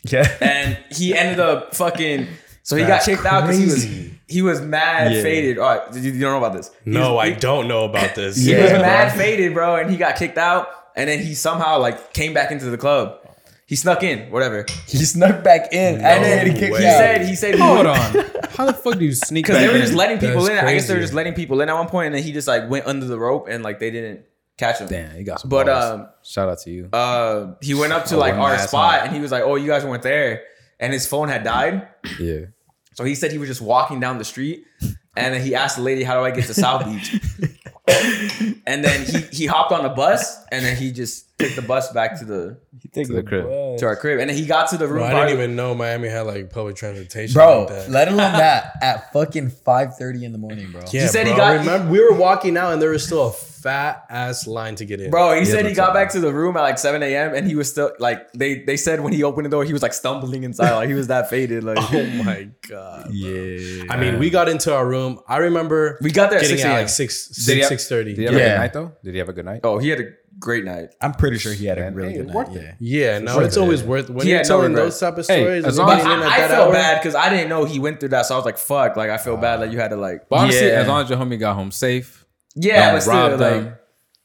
Yeah. 0.04 0.28
and 0.40 0.78
he 0.90 1.16
ended 1.16 1.40
up 1.40 1.74
fucking. 1.74 2.26
So 2.62 2.76
he 2.76 2.82
That's 2.84 3.06
got 3.06 3.14
kicked 3.16 3.26
out 3.26 3.40
because 3.42 3.58
he 3.58 3.64
was 3.64 3.84
he 4.28 4.42
was 4.42 4.60
mad 4.60 5.12
Yeah. 5.12 5.22
faded. 5.22 5.58
All 5.58 5.76
right, 5.78 5.94
you, 5.94 6.12
you 6.12 6.20
don't 6.20 6.32
know 6.38 6.44
about 6.46 6.56
this? 6.56 6.70
He 6.84 6.90
no, 6.90 7.14
was- 7.14 7.24
I 7.26 7.30
he- 7.30 7.40
don't 7.40 7.66
know 7.68 7.84
about 7.84 8.14
this. 8.14 8.36
He 8.36 8.52
Yeah, 8.52 8.62
was 8.62 8.70
bro. 8.72 8.80
mad 8.82 9.12
faded, 9.16 9.54
bro, 9.54 9.76
and 9.76 9.90
he 9.90 9.96
got 9.96 10.16
kicked 10.16 10.38
out. 10.38 10.68
And 10.96 11.08
then 11.08 11.20
he 11.20 11.34
somehow 11.34 11.78
like 11.78 12.12
came 12.12 12.34
back 12.34 12.50
into 12.50 12.66
the 12.66 12.76
club. 12.76 13.19
He 13.70 13.76
snuck 13.76 14.02
in, 14.02 14.32
whatever. 14.32 14.66
He 14.88 14.98
snuck 14.98 15.44
back 15.44 15.72
in 15.72 15.94
and 15.94 16.24
then 16.24 16.44
he 16.44 16.58
kicked. 16.58 16.76
He 16.76 16.82
said 16.82 17.24
he 17.24 17.36
said 17.36 17.54
Hold 17.56 17.86
on. 17.86 17.96
How 18.50 18.66
the 18.66 18.72
fuck 18.72 18.98
do 18.98 19.04
you 19.04 19.12
sneak? 19.12 19.46
Because 19.46 19.60
they 19.60 19.68
were 19.72 19.78
just 19.78 19.94
letting 19.94 20.18
people 20.18 20.42
That's 20.42 20.60
in. 20.60 20.66
I 20.66 20.74
guess 20.74 20.88
they 20.88 20.94
were 20.94 21.00
just 21.00 21.12
letting 21.12 21.34
people 21.34 21.60
in 21.60 21.68
at 21.68 21.74
one 21.74 21.86
point, 21.86 22.06
and 22.06 22.16
then 22.16 22.24
he 22.24 22.32
just 22.32 22.48
like 22.48 22.68
went 22.68 22.86
under 22.88 23.06
the 23.06 23.16
rope 23.16 23.46
and 23.48 23.62
like 23.62 23.78
they 23.78 23.92
didn't 23.92 24.22
catch 24.58 24.80
him. 24.80 24.88
Damn, 24.88 25.16
you 25.16 25.22
got 25.22 25.38
some. 25.38 25.50
But, 25.50 25.66
balls. 25.66 25.84
um, 25.84 26.08
shout 26.24 26.48
out 26.48 26.58
to 26.62 26.70
you. 26.72 26.88
Uh, 26.92 27.54
he 27.62 27.74
went 27.74 27.92
up 27.92 28.06
to 28.06 28.16
Oh, 28.16 28.18
like 28.18 28.34
our 28.34 28.58
spot 28.58 28.98
one. 29.02 29.06
and 29.06 29.14
he 29.14 29.22
was 29.22 29.30
like, 29.30 29.44
"Oh, 29.44 29.54
you 29.54 29.68
guys 29.68 29.84
weren't 29.84 30.02
there," 30.02 30.42
and 30.80 30.92
his 30.92 31.06
phone 31.06 31.28
had 31.28 31.44
died. 31.44 31.86
yeah. 32.18 32.46
So 32.94 33.04
he 33.04 33.14
said 33.14 33.30
he 33.30 33.38
was 33.38 33.48
just 33.48 33.60
walking 33.62 34.00
down 34.00 34.18
the 34.18 34.24
street, 34.24 34.64
and 35.16 35.32
then 35.32 35.42
he 35.42 35.54
asked 35.54 35.76
the 35.76 35.82
lady, 35.84 36.02
"How 36.02 36.18
do 36.18 36.24
I 36.26 36.32
get 36.32 36.46
to 36.46 36.54
South 36.54 36.86
Beach?" 36.86 37.20
and 38.66 38.84
then 38.84 39.06
he 39.06 39.20
he 39.32 39.46
hopped 39.46 39.70
on 39.70 39.84
the 39.84 39.90
bus, 39.90 40.44
and 40.50 40.64
then 40.64 40.76
he 40.76 40.90
just 40.90 41.29
took 41.40 41.54
the 41.56 41.62
bus 41.62 41.92
back 41.92 42.18
to 42.20 42.24
the 42.24 42.58
He 42.80 42.88
take 42.88 43.06
To 43.08 43.14
the 43.14 43.22
crib. 43.22 43.44
to 43.78 43.86
our 43.86 43.96
crib, 43.96 44.20
and 44.20 44.30
then 44.30 44.36
he 44.36 44.46
got 44.46 44.68
to 44.70 44.76
the 44.76 44.86
room. 44.86 44.98
Bro, 44.98 45.06
I 45.06 45.10
party- 45.12 45.32
didn't 45.32 45.42
even 45.44 45.56
know 45.56 45.74
Miami 45.74 46.08
had 46.08 46.22
like 46.22 46.50
public 46.50 46.76
transportation. 46.76 47.34
Bro, 47.34 47.60
like 47.60 47.68
that. 47.68 47.90
let 47.90 48.08
alone 48.08 48.18
that 48.44 48.72
at 48.82 49.12
fucking 49.12 49.50
five 49.50 49.96
thirty 49.96 50.24
in 50.24 50.32
the 50.32 50.38
morning, 50.38 50.70
bro. 50.70 50.82
yeah, 50.92 51.02
he 51.02 51.08
said 51.08 51.26
he 51.26 51.32
bro, 51.32 51.38
got- 51.38 51.58
Remember, 51.60 51.90
we 51.90 52.00
were 52.00 52.14
walking 52.14 52.56
out 52.56 52.72
and 52.72 52.80
there 52.80 52.90
was 52.90 53.04
still 53.04 53.28
a 53.28 53.32
fat 53.32 54.04
ass 54.08 54.46
line 54.46 54.74
to 54.76 54.86
get 54.86 55.00
in. 55.02 55.10
Bro, 55.10 55.32
he 55.34 55.38
Yeah, 55.40 55.44
said 55.44 55.56
he 55.58 55.62
that's 55.64 55.76
got 55.76 55.88
all 55.88 55.94
back 55.94 56.10
to 56.12 56.20
the 56.20 56.32
room 56.32 56.56
at 56.56 56.62
like 56.62 56.78
7 56.78 57.02
a.m. 57.02 57.34
and 57.34 57.46
he 57.46 57.54
was 57.54 57.68
still 57.70 57.92
like 57.98 58.32
they 58.32 58.62
they 58.64 58.78
said 58.78 59.00
when 59.02 59.12
he 59.12 59.22
opened 59.22 59.44
the 59.44 59.50
door 59.50 59.64
he 59.64 59.74
was 59.74 59.82
like 59.82 59.92
stumbling 59.92 60.44
inside 60.44 60.74
like 60.76 60.88
he 60.88 60.94
was 60.94 61.08
that 61.08 61.28
faded 61.28 61.62
like 61.62 61.76
Oh 61.92 62.06
my 62.24 62.48
god. 62.68 63.10
Yeah. 63.12 63.84
I 63.90 63.98
mean, 63.98 64.18
we 64.18 64.30
got 64.30 64.48
into 64.48 64.74
our 64.74 64.86
room. 64.88 65.20
I 65.28 65.38
remember 65.38 65.98
we 66.00 66.10
got 66.10 66.30
there 66.30 66.38
at 66.38 66.42
getting 66.42 66.56
6 66.56 66.64
out 66.64 66.70
a.m. 66.70 66.78
like 66.80 66.88
six 66.88 67.28
Did 67.28 67.34
he 67.34 67.42
six 67.42 67.60
have- 67.60 67.68
six 67.68 67.88
thirty. 67.88 68.14
Did 68.14 68.18
he 68.20 68.24
have 68.24 68.34
a 68.34 68.38
Yeah. 68.38 68.48
good 68.48 68.58
night 68.58 68.72
though? 68.72 68.92
Did 69.04 69.12
he 69.12 69.18
have 69.18 69.28
a 69.28 69.32
good 69.34 69.44
night? 69.44 69.60
Oh, 69.64 69.76
he 69.78 69.88
had 69.90 70.00
a 70.00 70.04
great 70.40 70.64
night. 70.64 70.88
I'm 71.00 71.12
pretty 71.12 71.38
sure 71.38 71.52
he 71.52 71.66
had 71.66 71.78
a 71.78 71.82
Man, 71.82 71.94
really 71.94 72.12
hey, 72.12 72.18
good 72.18 72.26
night. 72.34 72.48
Yeah. 72.52 72.72
Yeah, 72.80 73.18
no, 73.20 73.34
Sure. 73.34 73.42
it's 73.44 73.56
always 73.56 73.82
worth 73.84 74.10
when 74.10 74.24
He 74.24 74.30
you're 74.30 74.38
had 74.38 74.46
no 74.46 74.56
telling 74.56 74.72
regrets. 74.72 74.98
those 74.98 75.10
type 75.10 75.18
of 75.18 75.26
Hey, 75.28 75.42
stories. 75.42 75.64
as 75.64 75.78
and 75.78 75.86
long 75.86 75.98
But 75.98 76.02
getting 76.04 76.12
in 76.12 76.18
I, 76.22 76.26
at 76.26 76.32
I 76.32 76.40
that 76.40 76.50
felt 76.50 76.66
hour, 76.68 76.72
bad 76.72 77.00
because 77.02 77.14
I 77.14 77.28
didn't 77.30 77.48
know 77.50 77.64
he 77.66 77.78
went 77.78 78.00
through 78.00 78.08
that, 78.10 78.26
so 78.26 78.34
I 78.34 78.38
was 78.38 78.44
like, 78.46 78.58
"Fuck!" 78.58 78.96
Like 78.96 79.10
I 79.10 79.18
feel 79.18 79.36
bad 79.36 79.60
that 79.60 79.70
you 79.70 79.78
had 79.78 79.88
to 79.90 79.96
like, 79.96 80.28
But 80.28 80.40
honestly, 80.40 80.66
Yeah. 80.66 80.80
as 80.80 80.88
long 80.88 81.04
as 81.04 81.10
your 81.10 81.18
homie 81.18 81.38
got 81.38 81.54
home 81.54 81.70
safe, 81.70 82.24
yeah, 82.56 82.86
don't 82.86 82.94
but 82.96 83.00
still, 83.02 83.14
rob 83.14 83.30
like, 83.32 83.40
them. 83.40 83.74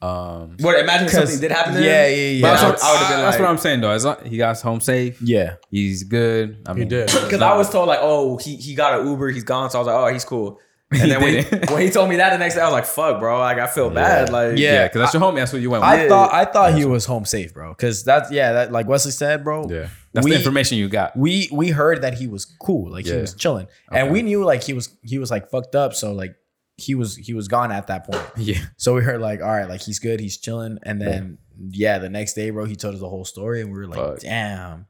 Um, 0.01 0.57
what? 0.59 0.77
Imagine 0.79 1.07
if 1.07 1.13
something 1.13 1.39
did 1.39 1.51
happen. 1.51 1.73
To 1.73 1.81
Yeah, 1.83 2.05
him. 2.07 2.17
yeah, 2.17 2.25
yeah. 2.25 2.41
but 2.41 2.47
That's 2.49 2.61
that's, 2.61 2.83
what- 2.83 2.89
I 2.89 2.93
would've 2.93 3.07
been 3.09 3.17
that's 3.25 3.35
like- 3.37 3.41
what 3.41 3.49
I'm 3.49 3.57
saying 3.57 3.81
though. 3.81 3.91
As 3.91 4.05
long, 4.05 4.17
he 4.25 4.37
got 4.37 4.61
home 4.61 4.79
safe, 4.81 5.17
Yeah. 5.21 5.53
he's 5.71 6.03
good. 6.03 6.57
I 6.67 6.73
mean, 6.73 6.87
did. 6.89 7.07
Because 7.23 7.41
I 7.41 7.55
was 7.55 7.69
told 7.69 7.87
like, 7.87 7.99
"Oh, 8.01 8.37
he 8.37 8.55
he 8.55 8.75
got 8.75 8.99
an 8.99 9.07
Uber, 9.07 9.29
he's 9.29 9.43
gone." 9.43 9.69
So 9.71 9.79
I 9.79 9.81
was 9.81 9.87
like, 9.87 9.95
"Oh, 9.95 10.07
he's 10.13 10.25
cool." 10.25 10.59
And 10.91 11.11
then 11.11 11.21
when 11.21 11.43
he, 11.43 11.73
when 11.73 11.81
he 11.81 11.89
told 11.89 12.09
me 12.09 12.17
that 12.17 12.29
the 12.29 12.37
next 12.37 12.55
day, 12.55 12.61
I 12.61 12.65
was 12.65 12.73
like, 12.73 12.85
"Fuck, 12.85 13.19
bro!" 13.19 13.39
Like 13.39 13.57
I 13.57 13.65
feel 13.67 13.89
bad. 13.89 14.29
Like 14.31 14.57
Yeah. 14.57 14.73
Yeah, 14.73 14.83
because 14.87 15.01
that's 15.01 15.13
your 15.15 15.23
homie. 15.23 15.37
That's 15.37 15.51
what 15.51 15.61
you 15.61 15.69
went 15.71 15.81
with. 15.81 15.89
I 15.89 16.03
Yeah. 16.03 16.09
thought 16.09 16.33
I 16.33 16.45
thought 16.45 16.73
he 16.75 16.85
was 16.85 17.05
home 17.05 17.25
safe, 17.25 17.53
bro. 17.53 17.73
Cause 17.73 18.03
that's 18.03 18.31
yeah, 18.31 18.53
that 18.53 18.71
like 18.71 18.87
Wesley 18.87 19.11
said, 19.11 19.43
bro. 19.43 19.67
yeah, 19.69 19.87
that's 20.13 20.23
we, 20.23 20.31
the 20.31 20.37
information 20.37 20.77
you 20.77 20.87
got. 20.87 21.17
We 21.17 21.49
we 21.51 21.69
heard 21.69 22.03
that 22.03 22.13
he 22.13 22.27
was 22.27 22.45
cool, 22.45 22.91
like 22.91 23.05
he 23.05 23.15
was 23.15 23.33
chilling, 23.33 23.67
and 23.91 24.11
we 24.11 24.21
knew 24.21 24.43
like 24.45 24.63
he 24.63 24.73
was 24.73 24.95
he 25.01 25.17
was 25.17 25.31
like 25.31 25.49
fucked 25.49 25.75
up, 25.75 25.95
so 25.95 26.13
like 26.13 26.35
he 26.77 26.93
was 26.93 27.15
he 27.15 27.33
was 27.33 27.47
gone 27.47 27.71
at 27.71 27.87
that 27.87 28.05
point. 28.05 28.23
Yeah, 28.37 28.59
So 28.77 28.93
we 28.93 29.01
heard 29.01 29.19
like, 29.21 29.41
all 29.41 29.47
right, 29.47 29.67
like 29.67 29.81
he's 29.81 29.97
good, 29.99 30.19
he's 30.19 30.37
chilling, 30.37 30.77
and 30.83 31.01
then 31.01 31.39
yeah, 31.71 31.97
the 31.97 32.09
next 32.09 32.33
day, 32.35 32.51
bro, 32.51 32.65
he 32.65 32.75
told 32.75 32.93
us 32.93 33.01
the 33.01 33.09
whole 33.09 33.25
story, 33.25 33.61
and 33.61 33.71
we 33.71 33.77
were 33.79 33.87
like, 33.87 33.97
Fuck. 33.99 34.19
damn, 34.19 34.85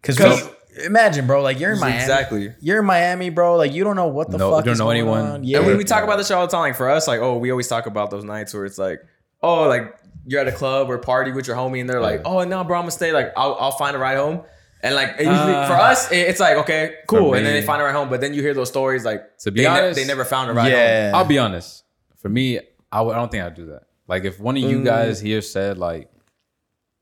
because 0.00 0.16
'Cause- 0.16 0.48
imagine, 0.84 1.26
bro, 1.26 1.42
like 1.42 1.58
you're 1.60 1.72
in 1.72 1.80
Miami, 1.80 1.98
exactly. 2.00 2.54
you're 2.60 2.80
in 2.80 2.84
Miami, 2.86 3.30
bro, 3.30 3.56
like 3.56 3.72
you 3.72 3.84
don't 3.84 3.96
know 3.96 4.08
what 4.08 4.30
the 4.30 4.38
No- 4.38 4.50
fuck 4.52 4.64
don't 4.64 4.72
is 4.72 4.78
know 4.78 4.86
going 4.86 4.98
anyone. 4.98 5.20
on. 5.20 5.44
Yeah, 5.44 5.58
And 5.58 5.66
when 5.66 5.76
we 5.78 5.84
talk 5.84 6.04
about 6.04 6.16
this 6.18 6.28
show 6.28 6.38
all 6.38 6.46
the 6.46 6.50
time, 6.52 6.60
like 6.62 6.76
for 6.76 6.88
us, 6.90 7.06
like, 7.08 7.20
oh, 7.20 7.36
we 7.38 7.50
always 7.50 7.68
talk 7.68 7.86
about 7.86 8.10
those 8.10 8.24
nights 8.24 8.52
where 8.54 8.64
it's 8.64 8.78
like, 8.78 9.00
oh, 9.42 9.68
like 9.68 9.96
you're 10.26 10.40
at 10.40 10.48
a 10.48 10.52
club 10.52 10.90
or 10.90 10.98
party 10.98 11.32
with 11.32 11.46
your 11.46 11.56
homie, 11.56 11.80
and 11.80 11.88
they're 11.88 12.00
like, 12.00 12.22
oh, 12.24 12.42
no, 12.44 12.64
bro, 12.64 12.76
I'm 12.76 12.82
gonna 12.82 12.90
stay. 12.90 13.12
Like, 13.12 13.32
I'll, 13.36 13.54
I'll 13.60 13.70
find 13.72 13.94
a 13.96 13.98
ride 13.98 14.16
home. 14.16 14.42
And 14.82 14.94
like 14.94 15.10
it 15.18 15.26
usually 15.26 15.54
Uh, 15.54 15.66
for 15.66 15.74
us, 15.74 16.12
it- 16.12 16.28
it's 16.28 16.38
like 16.40 16.58
okay, 16.58 16.96
cool, 17.08 17.34
and 17.34 17.44
then 17.46 17.54
they 17.54 17.62
find 17.62 17.80
a 17.80 17.84
ride 17.84 17.94
home. 17.94 18.08
But 18.10 18.20
then 18.20 18.34
you 18.34 18.42
hear 18.42 18.54
those 18.54 18.68
stories 18.68 19.04
like 19.04 19.38
To 19.38 19.50
be 19.50 19.62
they, 19.62 19.68
ne- 19.68 19.78
honest- 19.80 19.96
they 19.98 20.06
never 20.06 20.24
found 20.24 20.50
a 20.50 20.54
ride 20.54 20.70
home. 20.72 21.14
I'll 21.14 21.24
be 21.24 21.38
honest. 21.38 21.82
For 22.18 22.28
me, 22.28 22.58
I 22.92 22.98
w- 22.98 23.14
I 23.14 23.18
don't 23.18 23.30
think 23.30 23.42
I'd 23.42 23.54
do 23.54 23.66
that. 23.66 23.84
Like 24.06 24.24
if 24.24 24.38
one 24.38 24.56
of 24.56 24.62
you 24.62 24.80
Mm. 24.80 24.84
guys 24.84 25.18
here 25.20 25.40
said 25.40 25.78
like 25.78 26.10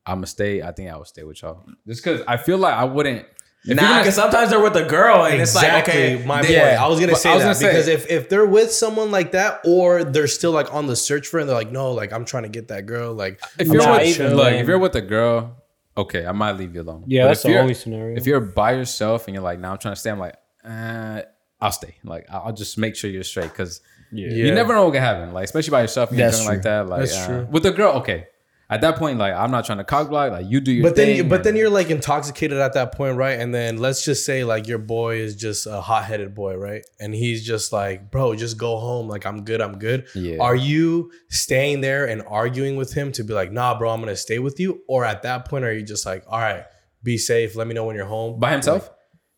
I'm 0.07 0.17
gonna 0.19 0.27
stay, 0.27 0.63
I 0.63 0.71
think 0.73 0.91
I 0.91 0.97
would 0.97 1.07
stay 1.07 1.25
with 1.25 1.43
y'all. 1.43 1.63
Just 1.87 2.05
because 2.05 2.21
I 2.29 2.37
feel 2.37 2.59
like 2.59 2.75
I 2.75 2.85
wouldn't. 2.85 3.27
If 3.66 3.77
Nah, 3.77 3.98
because 4.00 4.14
sometimes 4.14 4.50
they're 4.50 4.61
with 4.61 4.77
a 4.77 4.85
girl 4.85 5.24
and 5.24 5.40
it's 5.40 5.55
like 5.55 5.88
okay, 5.88 6.22
my 6.27 6.42
boy. 6.42 6.48
point. 6.48 6.59
I 6.59 6.87
was 6.87 7.00
gonna 7.00 7.12
But 7.12 7.18
say 7.20 7.33
was 7.33 7.42
that 7.42 7.46
gonna 7.46 7.55
say- 7.55 7.66
because 7.68 7.88
if, 7.88 8.11
if 8.11 8.29
they're 8.29 8.44
with 8.44 8.70
someone 8.72 9.11
like 9.11 9.33
that, 9.33 9.61
or 9.64 10.05
they're 10.05 10.27
still 10.27 10.53
like 10.53 10.72
on 10.74 10.87
the 10.87 10.96
search 10.96 11.27
for, 11.29 11.38
it, 11.38 11.42
and 11.42 11.48
they're 11.48 11.57
like, 11.57 11.72
no, 11.72 11.92
like 11.92 12.12
I'm 12.12 12.24
trying 12.27 12.42
to 12.42 12.50
get 12.50 12.68
that 12.68 12.85
girl. 12.85 13.14
Like, 13.14 13.40
if 13.59 13.66
I'm 13.68 13.72
you're 13.72 13.83
trying 13.83 14.00
with, 14.00 14.09
even 14.20 14.37
look, 14.37 14.44
then- 14.50 14.55
if 14.61 14.68
you're 14.68 14.79
with 14.79 14.94
a 14.96 15.00
girl, 15.00 15.57
okay, 15.96 16.27
I 16.27 16.33
might 16.33 16.53
leave 16.53 16.74
you 16.74 16.83
alone. 16.83 17.05
Yeah, 17.07 17.22
But 17.24 17.29
that's 17.29 17.42
the 17.44 17.59
only 17.59 17.74
scenario. 17.74 18.16
If 18.16 18.27
you're 18.27 18.40
by 18.40 18.72
yourself 18.72 19.29
and 19.29 19.35
you're 19.35 19.42
like, 19.44 19.59
now 19.61 19.72
I'm 19.72 19.79
trying 19.79 19.94
to 19.94 20.00
stay, 20.00 20.11
I'm 20.11 20.18
like, 20.18 20.37
uh, 20.64 21.22
I'll 21.61 21.72
stay. 21.72 21.96
Like, 22.05 22.27
I'll 22.31 22.42
I'll 22.46 22.53
just 22.53 22.77
make 22.77 22.96
sure 22.96 23.09
you're 23.11 23.22
straight 23.24 23.48
because 23.48 23.81
yeah. 24.12 24.29
Yeah. 24.29 24.44
you 24.46 24.55
never 24.55 24.74
know 24.74 24.85
what 24.85 24.92
can 24.92 25.03
happen. 25.03 25.33
Like, 25.33 25.44
especially 25.44 25.70
by 25.70 25.81
yourself 25.81 26.11
and 26.11 26.18
you're 26.18 26.27
That's 26.27 26.38
doing 26.40 26.48
like 26.50 26.62
that. 26.62 26.87
Like, 26.88 27.00
That's 27.00 27.16
uh, 27.16 27.27
true. 27.27 27.48
with 27.50 27.64
a 27.64 27.70
girl, 27.70 27.92
okay. 28.00 28.27
At 28.75 28.81
that 28.81 28.97
point, 28.97 29.19
like, 29.19 29.33
I'm 29.33 29.53
not 29.53 29.65
trying 29.65 29.79
to 29.79 29.85
cock 29.85 30.09
block. 30.09 30.33
Like, 30.33 30.47
you 30.49 30.61
do 30.61 30.73
your 30.73 30.83
but 30.83 30.97
then, 30.97 31.17
you, 31.17 31.23
but 31.23 31.45
then 31.45 31.55
you're 31.55 31.71
like 31.71 31.91
intoxicated 31.91 32.59
at 32.59 32.73
that 32.73 32.91
point, 32.91 33.17
right? 33.17 33.39
And 33.39 33.55
then 33.55 33.77
let's 33.77 34.05
just 34.05 34.27
say 34.27 34.43
like 34.43 34.67
your 34.67 34.79
boy 34.79 35.19
is 35.19 35.37
just 35.37 35.69
a 35.69 35.81
hot 35.81 36.07
headed 36.07 36.35
boy, 36.35 36.57
right? 36.57 36.85
And 36.99 37.15
he's 37.15 37.47
just 37.47 37.73
like, 37.73 38.11
bro, 38.11 38.35
just 38.35 38.59
go 38.59 38.77
home. 38.79 39.07
Like 39.07 39.27
I'm 39.27 39.45
good, 39.45 39.61
I'm 39.61 39.79
good. 39.79 40.09
Yeah. 40.13 40.39
Are 40.41 40.57
you 40.57 41.13
staying 41.29 41.83
there 41.83 42.07
and 42.07 42.21
arguing 42.27 42.75
with 42.75 42.93
him 42.93 43.13
to 43.13 43.23
be 43.23 43.33
like, 43.33 43.53
nah, 43.53 43.79
bro, 43.79 43.91
I'm 43.91 44.01
gonna 44.01 44.17
stay 44.17 44.41
with 44.41 44.59
you? 44.59 44.83
Or 44.89 45.05
at 45.05 45.23
that 45.23 45.49
point, 45.49 45.65
are 45.65 45.73
you 45.73 45.85
just 45.85 46.05
like, 46.05 46.25
all 46.27 46.41
right, 46.41 46.65
be 47.05 47.17
safe. 47.17 47.55
Let 47.55 47.69
me 47.69 47.75
know 47.75 47.85
when 47.85 47.95
you're 47.95 48.07
home. 48.07 48.41
by 48.41 48.51
himself. 48.51 48.91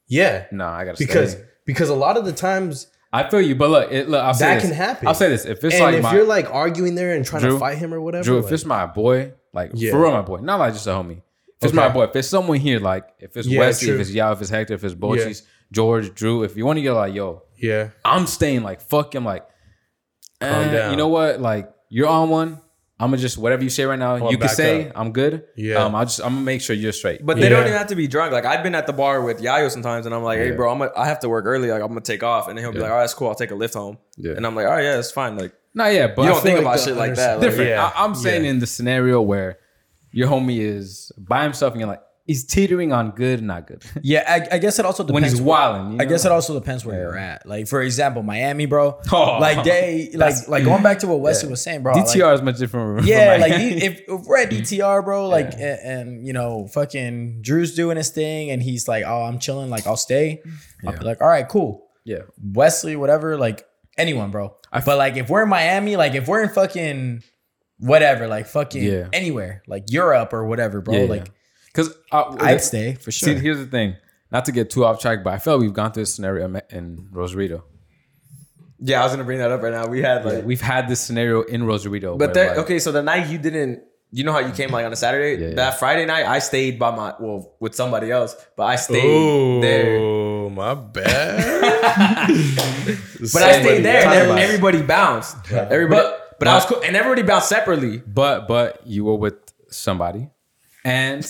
yeah, 0.08 0.46
no, 0.50 0.66
I 0.66 0.86
gotta 0.86 0.96
because 0.96 1.32
stay. 1.32 1.44
because 1.66 1.90
a 1.90 1.94
lot 1.94 2.16
of 2.16 2.24
the 2.24 2.32
times 2.32 2.86
I 3.16 3.28
feel 3.30 3.40
you, 3.40 3.54
but 3.54 3.70
look, 3.70 3.90
it, 3.92 4.08
look, 4.08 4.22
I'll 4.22 4.34
say 4.34 4.46
That 4.46 4.54
this. 4.60 4.64
can 4.70 4.74
happen. 4.76 5.08
I'll 5.08 5.14
say 5.14 5.28
this: 5.28 5.44
if 5.44 5.62
it's 5.64 5.74
and 5.74 5.82
like 5.84 5.94
if 5.96 6.02
my 6.02 6.14
you're 6.14 6.26
like 6.26 6.48
arguing 6.52 6.94
there 6.94 7.14
and 7.14 7.24
trying 7.24 7.42
Drew- 7.42 7.52
to 7.52 7.58
fight 7.58 7.78
him 7.78 7.92
or 7.94 8.00
whatever, 8.00 8.24
Drew, 8.24 8.38
if 8.38 8.44
like- 8.44 8.52
it's 8.54 8.64
my 8.64 8.86
boy, 8.86 9.32
like 9.52 9.70
Yeah. 9.74 9.90
for 9.92 10.00
real, 10.02 10.12
my 10.12 10.22
boy, 10.22 10.38
not 10.38 10.58
like 10.58 10.72
just 10.74 10.86
a 10.86 10.90
homie. 10.90 11.22
If 11.60 11.64
it's 11.68 11.72
my 11.72 11.88
boy, 11.88 12.04
if 12.04 12.14
it's 12.16 12.28
someone 12.28 12.58
here, 12.58 12.78
like 12.78 13.04
if 13.18 13.36
it's 13.36 13.48
Yeah, 13.48 13.60
Wesley, 13.60 13.90
if 13.90 14.00
it's 14.00 14.10
Yao, 14.10 14.32
if 14.32 14.40
it's 14.42 14.50
Hector, 14.50 14.74
if 14.74 14.84
it's 14.84 14.94
Bochis, 14.94 15.42
George, 15.72 16.14
Drew, 16.14 16.42
if 16.42 16.56
you 16.56 16.66
want 16.66 16.76
to 16.76 16.82
get 16.82 16.92
like, 16.92 17.14
yo, 17.14 17.42
yeah, 17.56 17.88
I'm 18.04 18.26
staying, 18.26 18.62
like 18.62 18.80
fuck 18.82 19.14
him, 19.14 19.24
like, 19.24 19.46
eh, 20.40 20.90
you 20.90 20.96
know 20.96 21.08
what, 21.08 21.40
like 21.40 21.72
you're 21.88 22.08
on 22.08 22.28
one. 22.28 22.60
I'm 22.98 23.10
gonna 23.10 23.18
just 23.20 23.36
whatever 23.36 23.62
you 23.62 23.68
say 23.68 23.84
right 23.84 23.98
now, 23.98 24.16
I'll 24.16 24.30
you 24.32 24.38
can 24.38 24.48
say 24.48 24.88
up. 24.88 24.92
I'm 24.96 25.12
good. 25.12 25.44
Yeah. 25.54 25.84
um, 25.84 25.94
I'll 25.94 26.06
just 26.06 26.20
I'm 26.20 26.32
gonna 26.32 26.40
make 26.46 26.62
sure 26.62 26.74
you're 26.74 26.92
straight. 26.92 27.24
But 27.26 27.36
they 27.36 27.48
don't 27.50 27.60
even 27.66 27.76
have 27.76 27.88
to 27.88 27.94
be 27.94 28.06
drunk. 28.08 28.32
Like 28.32 28.46
I've 28.46 28.62
been 28.62 28.74
at 28.74 28.86
the 28.86 28.94
bar 28.94 29.20
with 29.20 29.40
Yayo 29.42 29.70
sometimes, 29.70 30.06
and 30.06 30.14
I'm 30.14 30.22
like, 30.22 30.38
"Hey, 30.38 30.52
bro, 30.52 30.72
I'm 30.72 30.80
a, 30.80 30.90
I 30.96 31.06
have 31.06 31.20
to 31.20 31.28
work 31.28 31.44
early. 31.44 31.70
Like 31.70 31.82
I'm 31.82 31.88
gonna 31.88 32.00
take 32.00 32.22
off," 32.22 32.48
and 32.48 32.56
then 32.56 32.64
he'll 32.64 32.72
be 32.72 32.78
Yeah. 32.78 32.84
like, 32.84 32.90
"All 32.92 32.96
right, 32.96 33.02
that's 33.02 33.12
cool. 33.14 33.28
I'll 33.28 33.34
take 33.34 33.50
a 33.50 33.54
lift 33.54 33.74
home." 33.74 33.98
Yeah. 34.16 34.32
And 34.32 34.46
I'm 34.46 34.54
like, 34.56 34.64
"All 34.66 34.72
right, 34.72 34.82
yeah, 34.84 34.98
it's 34.98 35.10
fine." 35.10 35.36
Like 35.36 35.52
not 35.74 35.92
yeah, 35.92 36.06
but 36.06 36.22
you 36.22 36.28
don't 36.28 36.42
think 36.42 36.56
like 36.56 36.62
about 36.66 36.78
the 36.78 36.84
shit 36.84 36.96
like 36.96 37.14
that. 37.16 37.34
understand- 37.34 37.40
Like, 37.42 37.50
different. 37.50 37.70
Yeah. 37.70 37.92
I, 37.94 38.04
I'm 38.04 38.14
saying 38.14 38.44
Yeah. 38.44 38.50
in 38.50 38.58
the 38.60 38.66
scenario 38.66 39.20
where 39.20 39.58
your 40.12 40.28
homie 40.28 40.60
is 40.60 41.12
by 41.18 41.42
himself 41.42 41.72
and 41.74 41.80
you're 41.80 41.88
like, 41.90 42.00
he's 42.26 42.44
teetering 42.44 42.92
on 42.92 43.12
good 43.12 43.40
not 43.42 43.66
good 43.66 43.84
Yeah, 44.02 44.24
I, 44.26 44.56
I 44.56 44.58
guess 44.58 44.78
it 44.78 44.84
also 44.84 45.04
depends 45.04 45.14
when 45.22 45.30
he's 45.30 45.40
wilding. 45.40 45.92
you 45.92 45.98
I 46.00 46.04
guess 46.06 46.24
it 46.24 46.32
also 46.32 46.54
depends 46.58 46.84
where 46.84 46.98
you're 47.00 47.16
at. 47.16 47.46
Like 47.46 47.68
for 47.68 47.80
example, 47.82 48.22
Miami, 48.22 48.66
bro. 48.66 49.00
Oh. 49.12 49.38
like 49.38 49.64
they 49.64 50.10
like 50.14 50.48
like 50.48 50.64
going 50.64 50.82
back 50.82 50.98
to 51.00 51.06
what 51.06 51.20
Wesley 51.20 51.48
was 51.48 51.62
saying, 51.62 51.82
bro. 51.82 51.92
like- 51.94 52.06
DTR 52.06 52.34
is 52.34 52.42
much 52.42 52.58
different. 52.58 53.06
yeah, 53.06 53.36
like 53.40 53.52
if, 53.54 54.00
if 54.08 54.20
we're 54.26 54.38
at 54.38 54.50
DTR, 54.50 55.04
bro, 55.04 55.28
like 55.28 55.52
and, 55.54 55.62
and 55.62 56.26
you 56.26 56.32
know, 56.32 56.66
fucking 56.66 57.42
Drew's 57.42 57.74
doing 57.74 57.96
his 57.96 58.10
thing, 58.10 58.50
and 58.50 58.62
he's 58.62 58.88
like, 58.88 59.04
"Oh, 59.06 59.22
I'm 59.22 59.38
chilling, 59.38 59.70
like 59.70 59.86
I'll 59.86 59.96
stay." 59.96 60.42
I'll 60.86 60.98
be 60.98 61.04
like, 61.04 61.20
"All 61.22 61.28
right, 61.28 61.48
cool." 61.48 61.86
yeah. 62.04 62.22
Wesley, 62.42 62.94
whatever, 62.96 63.36
like 63.36 63.64
anyone, 63.98 64.30
bro. 64.30 64.56
I 64.72 64.80
but 64.80 64.98
like 64.98 65.16
if 65.16 65.28
we're 65.30 65.42
in 65.44 65.48
Miami, 65.48 65.96
like 65.96 66.14
if 66.14 66.26
we're 66.28 66.42
in 66.42 66.48
fucking 66.50 67.22
whatever, 67.78 68.26
like 68.28 68.46
fucking 68.46 68.82
Yeah. 68.82 69.08
anywhere, 69.12 69.62
like 69.66 69.84
Europe 69.90 70.32
or 70.32 70.46
whatever, 70.46 70.80
bro. 70.80 70.94
Yeah, 70.94 71.00
yeah. 71.02 71.08
like 71.10 71.30
Because 71.76 71.94
uh, 72.10 72.34
I'd 72.40 72.62
stay 72.62 72.94
for 72.94 73.10
sure. 73.12 73.34
See, 73.34 73.40
here's 73.40 73.58
the 73.58 73.66
thing. 73.66 73.96
Not 74.32 74.46
to 74.46 74.52
get 74.52 74.70
too 74.70 74.84
off 74.84 75.00
track, 75.00 75.22
but 75.22 75.34
I 75.34 75.38
feel 75.38 75.54
like 75.54 75.60
we've 75.62 75.72
gone 75.72 75.92
through 75.92 76.02
this 76.02 76.14
scenario 76.14 76.46
in- 76.46 76.62
in 76.70 77.08
Rosarito. 77.12 77.64
yeah, 78.80 79.00
I 79.00 79.04
was 79.04 79.12
gonna 79.12 79.24
bring 79.24 79.38
that 79.38 79.50
up 79.52 79.62
right 79.62 79.72
now. 79.72 79.86
We 79.86 80.02
had 80.02 80.24
like, 80.24 80.44
We've 80.44 80.60
had 80.60 80.88
this 80.88 81.00
scenario 81.00 81.42
in 81.42 81.64
Rosarito. 81.64 82.16
but 82.16 82.34
there. 82.34 82.48
like- 82.48 82.58
Okay, 82.58 82.78
so 82.78 82.92
the 82.92 83.02
night 83.02 83.28
you 83.28 83.38
didn't. 83.38 83.82
You 84.12 84.22
know 84.24 84.32
how 84.32 84.38
you 84.38 84.52
came 84.52 84.70
like 84.70 84.86
on 84.86 84.92
a 84.92 84.96
Saturday? 84.96 85.40
Yeah, 85.42 85.48
yeah. 85.50 85.54
That 85.56 85.78
Friday 85.80 86.06
night, 86.06 86.26
I 86.26 86.38
stayed 86.38 86.78
by 86.78 86.90
my 86.94 87.14
well 87.20 87.54
with 87.60 87.74
somebody 87.74 88.10
else, 88.10 88.34
but 88.56 88.62
I 88.64 88.76
stayed 88.76 89.62
there. 89.62 89.98
Oh, 89.98 90.48
my 90.48 90.74
bad. 90.74 92.30
But 93.32 93.42
I 93.42 93.60
stayed 93.62 93.82
there, 93.84 93.96
and 93.96 94.04
Talk 94.04 94.14
every- 94.14 94.30
about 94.30 94.38
it. 94.38 94.42
everybody 94.44 94.82
bounced. 94.82 95.36
Everybody, 95.52 96.08
but, 96.38 96.48
I 96.48 96.54
was 96.54 96.64
cool, 96.66 96.80
and 96.82 96.94
everybody 96.96 97.22
bounced 97.22 97.48
separately. 97.48 97.98
but 97.98 98.46
but 98.46 98.86
you 98.86 99.04
were 99.04 99.16
with 99.16 99.34
somebody, 99.70 100.30
and 100.84 101.24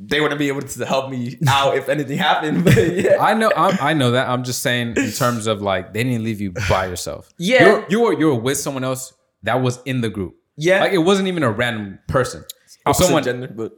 They 0.00 0.20
wouldn't 0.20 0.38
be 0.38 0.48
able 0.48 0.62
to 0.62 0.86
help 0.86 1.10
me 1.10 1.36
out 1.48 1.76
if 1.76 1.88
anything 1.88 2.18
happened. 2.18 2.64
But 2.64 2.76
yeah, 2.96 3.16
I 3.20 3.34
know 3.34 3.50
I, 3.56 3.90
I 3.90 3.94
know 3.94 4.12
that. 4.12 4.28
I'm 4.28 4.44
just 4.44 4.62
saying 4.62 4.94
in 4.96 5.10
terms 5.10 5.46
of 5.48 5.60
like 5.62 5.92
they 5.92 6.04
didn't 6.04 6.22
leave 6.22 6.40
you 6.40 6.52
by 6.68 6.86
yourself. 6.86 7.28
Yeah. 7.38 7.64
You're, 7.66 7.86
you 7.90 8.00
were 8.00 8.12
you 8.20 8.26
were 8.26 8.34
with 8.40 8.58
someone 8.58 8.84
else 8.84 9.12
that 9.42 9.60
was 9.60 9.80
in 9.84 10.00
the 10.00 10.08
group. 10.08 10.34
Yeah. 10.56 10.80
like 10.80 10.92
it 10.92 10.98
wasn't 10.98 11.26
even 11.28 11.42
a 11.42 11.50
random 11.50 11.98
person. 12.08 12.44
If 12.66 12.76
Opposite 12.86 13.04
someone 13.06 13.22
gender, 13.24 13.48
but 13.48 13.72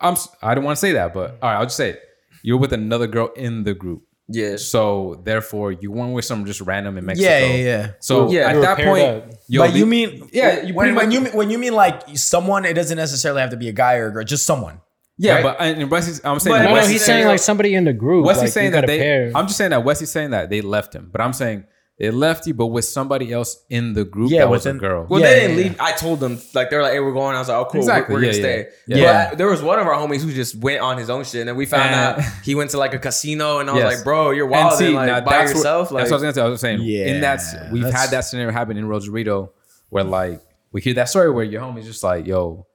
I'm 0.00 0.12
s- 0.12 0.28
I 0.42 0.54
don't 0.54 0.64
want 0.64 0.76
to 0.76 0.80
say 0.80 0.92
that, 0.92 1.14
but 1.14 1.38
all 1.42 1.50
right, 1.50 1.56
I'll 1.58 1.64
just 1.64 1.76
say 1.78 1.90
it. 1.90 2.00
You're 2.42 2.58
with 2.58 2.72
another 2.74 3.06
girl 3.06 3.28
in 3.34 3.64
the 3.64 3.72
group. 3.74 4.02
yeah. 4.28 4.56
So 4.56 5.20
therefore, 5.24 5.72
you 5.72 5.90
weren't 5.90 6.12
with 6.12 6.24
someone 6.26 6.46
just 6.46 6.60
random 6.60 6.98
in 6.98 7.06
Mexico. 7.06 7.28
yeah, 7.30 7.38
yeah, 7.46 7.64
yeah. 7.64 7.90
So 8.00 8.30
Yeah. 8.30 8.50
at 8.50 8.60
that 8.60 8.76
point, 8.84 9.34
yo, 9.48 9.62
but 9.62 9.74
you 9.74 9.86
mean 9.86 10.28
yeah, 10.32 10.62
you 10.62 10.74
when, 10.74 10.94
when 10.94 11.06
much- 11.06 11.14
you 11.14 11.20
mean 11.22 11.32
when 11.32 11.48
you 11.50 11.58
mean 11.58 11.72
like 11.72 12.02
someone, 12.18 12.66
it 12.66 12.74
doesn't 12.74 12.98
necessarily 12.98 13.40
have 13.40 13.50
to 13.50 13.56
be 13.56 13.68
a 13.68 13.72
guy 13.72 13.94
or 13.96 14.08
a 14.08 14.12
girl, 14.12 14.24
just 14.24 14.44
someone. 14.44 14.80
Yeah, 15.18 15.34
right? 15.34 15.42
but 15.44 15.56
and 15.60 15.90
Wesley's, 15.90 16.20
I'm 16.24 16.38
saying 16.40 16.54
But- 16.54 16.58
that 16.58 16.62
No, 16.64 16.68
no, 16.70 16.74
Wesley's 16.74 16.92
he's 16.92 17.04
saying- 17.06 17.18
saying 17.18 17.26
like 17.28 17.38
somebody 17.40 17.74
in 17.74 17.84
the 17.84 17.92
group. 17.92 18.24
Wesley's 18.26 18.44
like, 18.44 18.52
saying 18.52 18.72
that 18.72 18.86
they. 18.86 18.98
pair. 18.98 19.32
I'm 19.34 19.46
just 19.46 19.56
saying 19.58 19.70
that 19.70 19.84
Wesley's 19.84 20.10
saying 20.10 20.30
that 20.30 20.50
they 20.50 20.60
left 20.60 20.94
him, 20.94 21.08
but 21.12 21.20
I'm 21.20 21.32
saying 21.32 21.64
they 21.98 22.10
left 22.10 22.46
you, 22.46 22.52
but 22.52 22.66
with 22.66 22.84
somebody 22.84 23.32
else 23.32 23.64
in 23.70 23.94
the 23.94 24.04
group 24.04 24.30
Yeah, 24.30 24.40
that 24.40 24.50
was 24.50 24.66
a 24.66 24.74
girl. 24.74 25.06
Well, 25.08 25.18
Yeah, 25.18 25.28
they 25.28 25.34
yeah, 25.34 25.40
didn't 25.48 25.56
yeah. 25.56 25.62
leave. 25.70 25.80
I 25.80 25.92
told 25.92 26.20
them 26.20 26.38
like 26.52 26.68
they 26.68 26.76
were 26.76 26.82
like, 26.82 26.92
"Hey, 26.92 27.00
we're 27.00 27.14
going." 27.14 27.34
I 27.34 27.38
was 27.38 27.48
like, 27.48 27.56
"Oh, 27.56 27.64
cool, 27.70 27.80
Exactly, 27.80 28.14
we're, 28.14 28.20
we're 28.20 28.26
yeah, 28.26 28.32
gonna 28.32 28.48
yeah, 28.48 28.62
stay." 28.64 28.68
yeah. 28.88 28.96
Yeah. 28.98 29.28
But 29.30 29.38
there 29.38 29.46
was 29.46 29.62
one 29.62 29.78
of 29.78 29.86
our 29.86 29.94
homies 29.94 30.20
who 30.22 30.30
just 30.30 30.56
went 30.56 30.80
on 30.82 30.98
his 30.98 31.08
own 31.08 31.24
shit, 31.24 31.40
and 31.40 31.48
then 31.48 31.56
we 31.56 31.64
found 31.64 31.84
And- 31.94 31.94
out 31.94 32.20
he 32.44 32.54
went 32.54 32.70
to 32.72 32.78
like 32.78 32.92
a 32.92 32.98
casino, 32.98 33.60
and 33.60 33.70
I 33.70 33.72
was 33.72 33.82
Yes. 33.82 33.94
like, 33.96 34.04
"Bro, 34.04 34.32
you're 34.32 34.44
And 34.44 34.52
wild, 34.52 34.74
see, 34.78 34.90
like 34.90 35.06
now 35.06 35.20
by 35.22 35.30
that's 35.38 35.52
what- 35.52 35.56
yourself." 35.56 35.90
like, 35.90 36.02
that's 36.02 36.10
what 36.10 36.16
I 36.22 36.26
was 36.26 36.34
gonna 36.34 36.34
say. 36.34 36.42
I 36.42 36.48
was 36.50 36.60
saying, 36.60 36.82
in 36.86 37.20
that 37.22 37.40
Yeah, 37.54 37.72
we've 37.72 37.84
had 37.90 38.10
that 38.10 38.20
scenario 38.26 38.52
happen 38.52 38.76
in 38.76 38.86
Rosarito, 38.86 39.52
where 39.88 40.04
like 40.04 40.42
we 40.72 40.82
hear 40.82 40.92
that 40.94 41.08
story 41.08 41.30
where 41.30 41.44
your 41.44 41.62
homie's 41.62 41.86
just 41.86 42.04
like, 42.04 42.26
"Yo, 42.26 42.66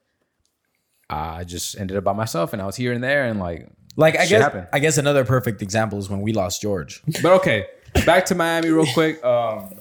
I 1.12 1.43
just 1.43 1.78
ended 1.80 1.97
up 1.97 2.04
by 2.04 2.13
myself, 2.13 2.54
and 2.54 2.62
I 2.62 2.65
was 2.65 2.76
here 2.76 2.93
and 2.93 3.04
there, 3.04 3.26
and 3.26 3.39
like, 3.39 3.67
Like 3.97 4.15
I 4.17 4.26
guess 4.26 4.41
happened. 4.41 4.67
I 4.74 4.80
guess 4.80 4.97
another 4.97 5.26
perfect 5.26 5.62
example 5.62 6.00
is 6.00 6.10
when 6.10 6.21
we 6.21 6.34
lost 6.34 6.62
George. 6.62 7.02
But 7.21 7.34
okay, 7.41 7.65
back 8.06 8.26
to 8.28 8.36
Miami 8.36 8.69
real 8.69 8.86
quick. 8.93 9.24
Um, 9.24 9.74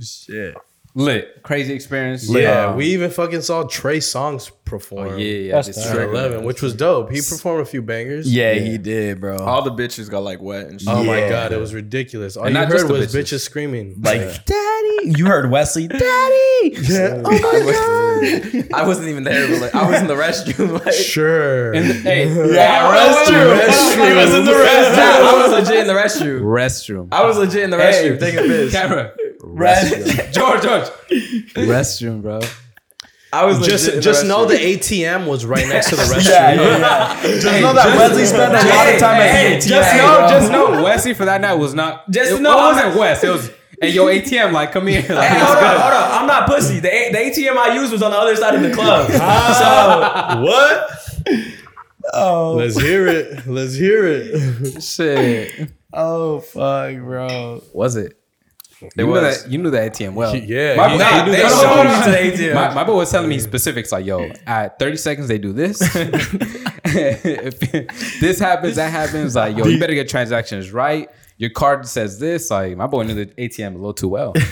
Shit. 0.00 0.54
lit, 0.94 1.42
crazy 1.42 1.72
experience. 1.74 2.28
Yeah, 2.28 2.66
Um, 2.66 2.76
we 2.76 2.86
even 2.88 3.10
fucking 3.10 3.40
saw 3.42 3.62
Trey 3.64 3.98
Songz 3.98 4.50
perform. 4.66 5.08
Oh, 5.08 5.16
yeah, 5.16 5.24
yeah, 5.38 5.52
That's 5.52 5.68
this 5.68 5.76
tight. 5.76 5.84
is 5.84 5.90
at 5.92 5.98
right. 5.98 6.08
11, 6.08 6.44
which 6.44 6.60
was 6.60 6.74
dope. 6.74 7.10
He 7.10 7.18
performed 7.20 7.62
a 7.62 7.64
few 7.64 7.80
bangers. 7.82 8.30
Yeah, 8.32 8.54
he 8.54 8.76
did, 8.78 9.20
bro. 9.20 9.38
all 9.38 9.62
the 9.62 9.70
bitches 9.72 10.10
got 10.10 10.20
like 10.20 10.40
wet 10.42 10.66
and 10.66 10.80
shit. 10.80 10.88
Oh 10.92 11.02
my 11.04 11.20
god, 11.28 11.52
it 11.52 11.58
was 11.58 11.72
ridiculous. 11.72 12.36
All 12.36 12.44
And 12.44 12.54
you 12.54 12.60
not 12.60 12.68
just 12.70 12.82
heard 12.82 12.88
the 12.94 12.98
was 13.00 13.14
bitches. 13.14 13.36
bitches, 13.36 13.40
screaming. 13.40 14.00
like, 14.02 14.20
Yeah. 14.20 14.38
Daddy, 15.04 15.18
you 15.18 15.26
heard 15.26 15.50
Wesley, 15.50 15.88
daddy. 15.88 16.02
Yeah. 16.02 17.22
Oh 17.24 17.30
my 17.30 17.38
god. 18.62 18.72
I 18.74 18.84
wasn't 18.86 19.08
even 19.08 19.24
there, 19.24 19.46
but 19.48 19.60
like 19.60 19.74
I 19.74 19.88
was 19.90 20.00
in 20.00 20.06
the 20.06 20.14
restroom. 20.14 20.80
Like, 20.84 20.94
sure. 20.94 21.72
Hey, 21.74 22.28
yeah, 22.28 22.92
restroom, 22.92 23.58
restroom. 23.58 24.16
I 24.16 24.24
was 24.24 24.34
in 24.34 24.44
the 24.44 24.52
restroom. 24.52 24.96
Nah, 24.96 25.28
I 25.30 25.42
was 25.42 25.52
legit 25.68 25.80
in 25.80 25.86
the 25.86 25.92
restroom. 25.94 26.40
restroom. 26.42 27.08
I 27.12 27.24
was 27.24 27.36
legit 27.38 27.62
in 27.64 27.70
the 27.70 27.76
restroom 27.76 28.18
taking 28.18 28.38
a 28.40 28.42
piss. 28.42 28.72
Camera. 28.72 29.12
Restroom. 29.40 30.32
George, 30.32 30.62
George. 30.62 30.88
restroom, 31.54 32.22
bro. 32.22 32.40
I 33.32 33.44
was 33.44 33.58
legit 33.60 33.94
in 33.96 34.00
just 34.00 34.22
the 34.22 34.28
know 34.28 34.46
the 34.46 34.54
ATM 34.56 35.26
was 35.26 35.44
right 35.44 35.66
next 35.68 35.90
to 35.90 35.96
the 35.96 36.02
restroom. 36.02 36.30
Yeah, 36.30 36.52
yeah, 36.54 36.78
yeah. 36.78 37.22
Just 37.40 37.60
know 37.60 37.72
that 37.74 37.96
Wesley 37.98 38.24
spent 38.24 38.52
a 38.52 38.56
lot 38.68 38.88
of 38.94 38.98
time 39.00 39.20
Hey, 39.20 39.56
at 39.56 39.62
the 39.62 39.66
ATM. 39.66 39.68
just 39.68 39.96
know, 39.96 40.18
bro. 40.18 40.28
just 40.28 40.52
know, 40.52 40.82
Wesley 40.82 41.14
for 41.14 41.24
that 41.26 41.40
night 41.40 41.54
was 41.54 41.74
not. 41.74 42.08
Just 42.10 42.32
it, 42.32 42.40
know 42.40 42.52
it 42.52 42.62
wasn't 42.74 42.96
West. 42.98 43.24
It 43.24 43.30
was. 43.30 43.50
Hey, 43.80 43.90
yo, 43.90 44.06
ATM, 44.06 44.52
like, 44.52 44.72
come 44.72 44.86
here. 44.86 45.02
Like, 45.08 45.28
Hey, 45.28 45.38
hold 45.38 45.58
go. 45.58 45.66
on, 45.66 45.80
hold 45.80 45.92
on. 45.92 46.10
I'm 46.20 46.26
not 46.26 46.48
pussy. 46.48 46.80
The, 46.80 46.92
A- 46.92 47.12
the 47.12 47.18
ATM 47.18 47.56
I 47.56 47.74
used 47.74 47.92
was 47.92 48.02
on 48.02 48.10
the 48.10 48.16
other 48.16 48.34
side 48.36 48.54
of 48.54 48.62
the 48.62 48.72
club. 48.72 49.10
Ah. 49.14 50.34
So 50.36 50.42
what? 50.42 50.90
Oh, 52.14 52.54
Let's 52.54 52.80
hear 52.80 53.06
it. 53.08 53.46
Let's 53.46 53.74
hear 53.74 54.06
it. 54.06 54.82
Shit. 54.82 55.70
oh, 55.92 56.40
fuck, 56.40 56.96
bro. 56.98 57.62
Was 57.72 57.96
it? 57.96 58.16
You 58.80 58.88
knew 58.96 59.06
was. 59.08 59.42
that. 59.42 59.50
You 59.50 59.58
knew 59.58 59.70
the 59.70 59.78
ATM 59.78 60.12
well. 60.14 60.34
Yeah, 60.36 60.76
My 60.76 60.90
he- 60.90 60.98
boy, 60.98 61.04
he 61.04 61.22
knew 61.24 61.32
they 61.32 61.42
that 61.42 61.50
showed 61.50 61.76
shit. 61.76 62.34
me 62.36 62.36
to 62.36 62.42
the 62.44 62.44
ATM. 62.50 62.54
My, 62.68 62.74
my 62.74 62.84
boy 62.84 62.96
was 62.96 63.10
telling 63.10 63.28
me 63.28 63.38
specifics 63.38 63.90
like, 63.90 64.04
yo, 64.06 64.30
at 64.46 64.78
30 64.78 64.96
seconds 64.98 65.28
they 65.28 65.38
do 65.38 65.52
this. 65.52 65.80
if 66.84 68.20
this 68.20 68.38
happens, 68.38 68.76
that 68.76 68.90
happens. 68.90 69.34
Like, 69.34 69.56
yo, 69.56 69.66
you 69.66 69.78
better 69.78 69.94
get 69.94 70.08
transactions 70.08 70.70
right. 70.72 71.08
Your 71.38 71.50
card 71.50 71.86
says 71.86 72.18
this. 72.18 72.50
Like, 72.50 72.76
my 72.76 72.86
boy 72.86 73.02
knew 73.04 73.14
the 73.14 73.26
ATM 73.26 73.74
a 73.74 73.76
little 73.78 73.94
too 73.94 74.08
well. 74.08 74.34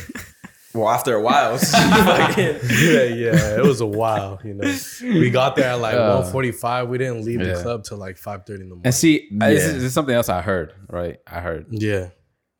Well, 0.76 0.88
after 0.88 1.14
a 1.14 1.20
while, 1.22 1.52
yeah, 1.72 3.04
yeah, 3.04 3.56
it 3.58 3.62
was 3.62 3.80
a 3.80 3.86
while. 3.86 4.40
You 4.42 4.54
know, 4.54 4.76
we 5.02 5.30
got 5.30 5.54
there 5.54 5.68
at 5.70 5.74
like 5.78 5.94
Uh, 5.94 6.20
one 6.22 6.32
forty 6.32 6.50
five. 6.50 6.88
We 6.88 6.98
didn't 6.98 7.24
leave 7.24 7.40
yeah. 7.40 7.52
the 7.54 7.62
club 7.62 7.84
till 7.84 7.96
like 7.96 8.16
five 8.16 8.44
thirty 8.44 8.64
in 8.64 8.70
the 8.70 8.74
morning. 8.74 8.86
And 8.86 8.92
see, 8.92 9.28
uh, 9.40 9.50
this, 9.50 9.62
is, 9.66 9.74
this 9.74 9.82
is 9.84 9.94
something 9.94 10.12
else 10.12 10.28
I 10.28 10.42
heard. 10.42 10.72
Right, 10.90 11.18
I 11.28 11.38
heard. 11.38 11.66
yeah, 11.70 12.08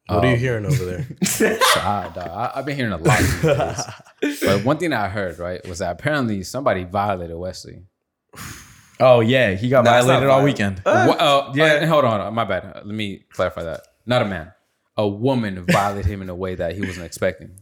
what 0.07 0.25
are 0.25 0.31
you 0.31 0.37
hearing 0.37 0.65
over 0.65 0.85
there? 0.85 1.09
Dog, 1.75 2.17
I, 2.19 2.53
I've 2.55 2.65
been 2.65 2.77
hearing 2.77 2.93
a 2.93 2.99
lot. 2.99 3.19
These 3.19 3.43
days. 3.43 4.41
but 4.45 4.65
one 4.65 4.79
thing 4.79 4.93
I 4.93 5.09
heard 5.09 5.41
right 5.41 5.67
was 5.67 5.81
that 5.81 5.91
apparently 5.91 6.45
somebody 6.45 6.85
violated 6.85 7.37
Wesley. 7.37 7.83
Oh 9.01 9.19
yeah, 9.23 9.55
he 9.55 9.69
got 9.69 9.85
Nah, 9.85 9.99
it's 9.99 10.07
not 10.07 10.21
violated 10.21 10.31
all 10.31 10.37
violent. 10.39 10.45
weekend. 10.45 10.83
Wha- 10.87 11.17
uh, 11.19 11.53
yeah. 11.57 11.65
uh, 11.65 11.87
hold 11.89 12.05
on, 12.05 12.33
my 12.33 12.45
bad. 12.45 12.75
Let 12.77 12.87
me 12.87 13.25
clarify 13.33 13.65
that. 13.65 13.81
Not 14.07 14.23
a 14.23 14.25
man, 14.27 14.53
a 14.97 15.07
woman 15.09 15.65
violated 15.67 16.11
him 16.11 16.23
in 16.23 16.29
a 16.29 16.35
way 16.35 16.55
that 16.57 16.75
he 16.75 16.81
wasn't 16.83 17.07
expecting. 17.07 17.57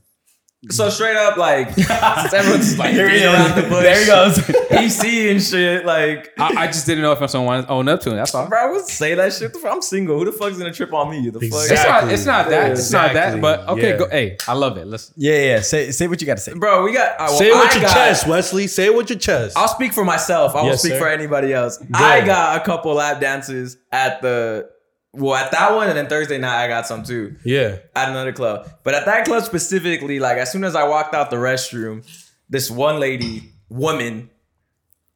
so 0.70 0.88
straight 0.90 1.16
up, 1.16 1.36
like 1.36 1.66
everyone's 2.32 2.78
like 2.78 2.92
Here 2.92 3.08
he 3.08 3.14
beating 3.16 3.28
is. 3.28 3.34
around 3.34 3.56
the 3.56 3.68
bush. 3.68 3.82
There 3.82 4.00
he 4.00 4.06
goes. 4.06 4.38
EC 4.70 5.04
and 5.32 5.42
shit. 5.42 5.84
Like, 5.84 6.30
I, 6.38 6.62
I 6.62 6.66
just 6.68 6.86
didn't 6.86 7.02
know 7.02 7.10
if 7.12 7.30
someone 7.30 7.46
wanted 7.46 7.62
to 7.66 7.68
own 7.72 7.88
up 7.88 8.00
to 8.02 8.10
it. 8.12 8.14
That's 8.14 8.32
all. 8.34 8.48
bro, 8.48 8.58
I 8.58 8.70
would 8.70 8.84
say 8.84 9.14
that 9.14 9.32
shit. 9.32 9.56
I'm 9.64 9.82
single. 9.82 10.18
Who 10.18 10.24
the 10.24 10.30
fuck's 10.32 10.58
gonna 10.58 10.72
trip 10.72 10.92
on 10.92 11.10
me? 11.10 11.30
The 11.30 11.40
fuck? 11.40 11.42
It's 11.42 11.70
Exactly. 11.70 12.06
not. 12.06 12.12
It's 12.14 12.26
not 12.26 12.48
that. 12.50 12.70
It's 12.72 12.92
not 12.92 13.12
that. 13.14 13.40
But 13.40 13.68
okay, 13.70 13.90
Yeah. 13.90 13.96
go. 13.96 14.08
Hey, 14.08 14.36
I 14.46 14.52
love 14.54 14.76
it. 14.78 14.86
Let's. 14.86 15.12
yeah, 15.16 15.38
yeah. 15.38 15.60
Say 15.62 15.90
say 15.90 16.06
what 16.08 16.20
you 16.20 16.26
got 16.28 16.36
to 16.36 16.42
say. 16.42 16.54
Bro, 16.54 16.84
we 16.84 16.92
got. 16.92 17.12
uh, 17.20 17.26
well, 17.28 17.38
Say 17.38 17.48
it 17.48 17.54
with 17.54 17.70
I 17.70 17.74
your 17.74 17.82
got- 17.82 17.94
chest, 17.94 18.28
Wesley. 18.28 18.66
Say 18.68 18.86
it 18.86 18.94
with 18.94 19.10
your 19.10 19.18
chest. 19.18 19.56
I'll 19.58 19.68
speak 19.68 19.92
for 19.92 20.04
myself. 20.04 20.52
I 20.52 20.58
won't 20.58 20.68
Yes, 20.68 20.80
speak 20.82 20.92
sir. 20.92 20.98
for 21.00 21.08
anybody 21.08 21.52
else. 21.52 21.78
I 21.92 22.24
got 22.24 22.60
a 22.60 22.64
couple 22.64 22.94
lap 22.94 23.20
dances 23.20 23.78
at 23.90 24.22
the 24.22 24.68
well 25.14 25.34
at 25.34 25.50
that 25.52 25.74
one, 25.74 25.88
and 25.88 25.96
then 25.96 26.08
Thursday 26.08 26.38
night 26.38 26.64
I 26.64 26.68
got 26.68 26.86
some 26.86 27.02
too 27.02 27.36
yeah, 27.44 27.78
at 27.94 28.08
another 28.08 28.32
club. 28.32 28.68
But 28.82 28.94
at 28.94 29.04
that 29.06 29.24
club 29.26 29.44
specifically, 29.44 30.18
like 30.20 30.38
as 30.38 30.50
soon 30.52 30.64
as 30.64 30.74
I 30.74 30.84
walked 30.88 31.14
out 31.14 31.30
the 31.30 31.36
restroom, 31.36 32.04
this 32.48 32.70
one 32.70 32.98
lady, 33.00 33.52
woman, 33.68 34.30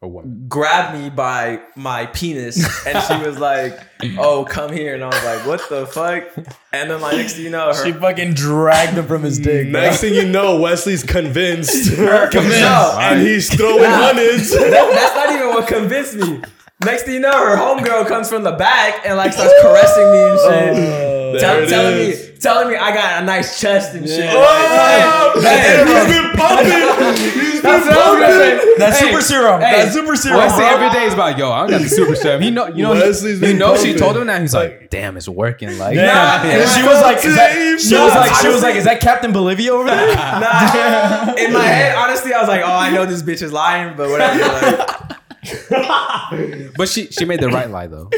A 0.03 0.09
woman. 0.09 0.45
grabbed 0.49 0.99
me 1.01 1.09
by 1.11 1.61
my 1.75 2.07
penis, 2.07 2.57
and 2.87 3.03
she 3.05 3.27
was 3.27 3.39
like, 3.39 3.79
"Oh, 4.19 4.45
come 4.45 4.71
here," 4.73 4.95
and 4.95 5.03
I 5.03 5.07
was 5.09 5.25
like, 5.25 5.47
"What 5.47 5.69
the 5.71 5.87
fuck?" 5.87 6.25
And 6.73 6.91
then 6.91 7.01
like 7.01 7.17
next 7.17 7.35
thing 7.35 7.45
you 7.45 7.51
know, 7.51 7.69
her 7.73 7.85
She 7.87 7.93
fucking 7.93 8.35
dragged 8.35 8.93
him 8.99 9.07
from 9.07 9.23
his 9.23 9.39
dick. 9.39 9.71
bro. 9.73 9.81
Next 9.81 10.01
thing 10.03 10.15
you 10.15 10.27
know, 10.29 10.61
Wesley's 10.61 11.03
convinced, 11.03 11.95
convinced. 11.97 12.63
and 12.63 13.21
he's 13.23 13.55
throwing 13.55 13.85
hundreds. 13.91 14.51
That- 14.53 14.71
that's 14.71 15.15
not 15.17 15.31
even 15.35 15.49
what 15.49 15.67
convinced 15.69 16.15
me. 16.17 16.43
Next 16.85 17.05
thing 17.05 17.15
you 17.15 17.21
know, 17.21 17.33
her 17.33 17.57
homegirl 17.57 18.07
comes 18.07 18.29
from 18.29 18.43
the 18.45 18.53
back 18.53 19.07
and 19.07 19.17
like 19.17 19.33
starts 19.33 19.55
caressing 19.63 20.11
me 20.13 20.19
and 20.19 20.39
shit. 20.39 20.85
Oh, 20.95 21.39
Tell- 21.39 21.67
telling 21.67 21.97
is. 21.99 22.29
me, 22.31 22.37
telling 22.39 22.69
me 22.69 22.77
I 22.77 22.95
got 22.95 23.23
a 23.23 23.27
nice 23.27 23.59
chest 23.61 23.95
and 23.95 24.07
shit. 24.07 24.29
Oh, 24.31 25.33
Like, 25.37 25.43
hey, 25.59 25.85
he's 25.85 26.15
been 26.15 26.31
pumping. 26.37 27.17
He's 27.41 27.63
been 27.63 27.63
That's 27.63 27.87
what 27.87 27.97
I 27.97 28.11
was 28.13 28.21
pumping. 28.21 28.39
say. 28.39 28.75
That's 28.79 28.99
Hey, 29.01 29.07
super 29.09 29.21
serum. 29.23 29.61
hey, 29.63 29.73
That's 29.83 29.95
super 29.95 30.17
serum. 30.17 30.39
Wesley 30.39 30.59
bro. 30.65 30.69
every 30.69 30.91
day 30.91 31.07
is 31.07 31.15
about 31.15 31.39
yo. 31.39 31.51
I 31.51 31.69
got 31.71 31.81
the 31.81 31.89
super 31.89 32.15
serum. 32.15 32.43
He 32.43 32.51
know. 32.51 32.69
You 32.69 32.83
know. 32.85 32.91
Wesley's 32.93 33.41
He, 33.41 33.47
he 33.47 33.53
been 33.53 33.59
knows. 33.59 33.83
She 33.83 33.95
told 33.95 34.17
him 34.19 34.27
that. 34.27 34.43
He's 34.43 34.53
like, 34.55 34.91
damn, 34.91 35.17
it's 35.17 35.29
working. 35.29 35.77
Like, 35.79 35.97
Yeah. 35.97 36.07
Nah, 36.43 36.43
and 36.49 36.71
she 36.71 36.83
was 36.83 37.01
like, 37.01 37.25
is 37.25 37.35
that, 37.37 37.81
she 37.81 37.95
was 37.97 38.15
like, 38.15 38.35
she 38.43 38.49
was 38.49 38.63
like, 38.63 38.77
is 38.77 38.85
that 38.85 39.01
Captain 39.01 39.33
Bolivia 39.33 39.73
over 39.73 39.87
there? 39.89 40.07
Nah, 40.17 41.35
in 41.39 41.53
my 41.55 41.65
head, 41.65 41.97
honestly, 41.97 42.35
I 42.35 42.39
was 42.41 42.49
like, 42.49 42.61
oh, 42.63 42.67
I 42.71 42.91
know 42.91 43.07
this 43.07 43.23
bitch 43.23 43.41
is 43.43 43.53
lying, 43.53 43.97
but 43.97 44.11
whatever. 44.11 44.41
Like, 44.41 45.06
but 46.77 46.89
she 46.89 47.07
she 47.07 47.25
made 47.25 47.41
the 47.41 47.49
right 47.49 47.71
lie 47.71 47.87
though. 47.87 48.11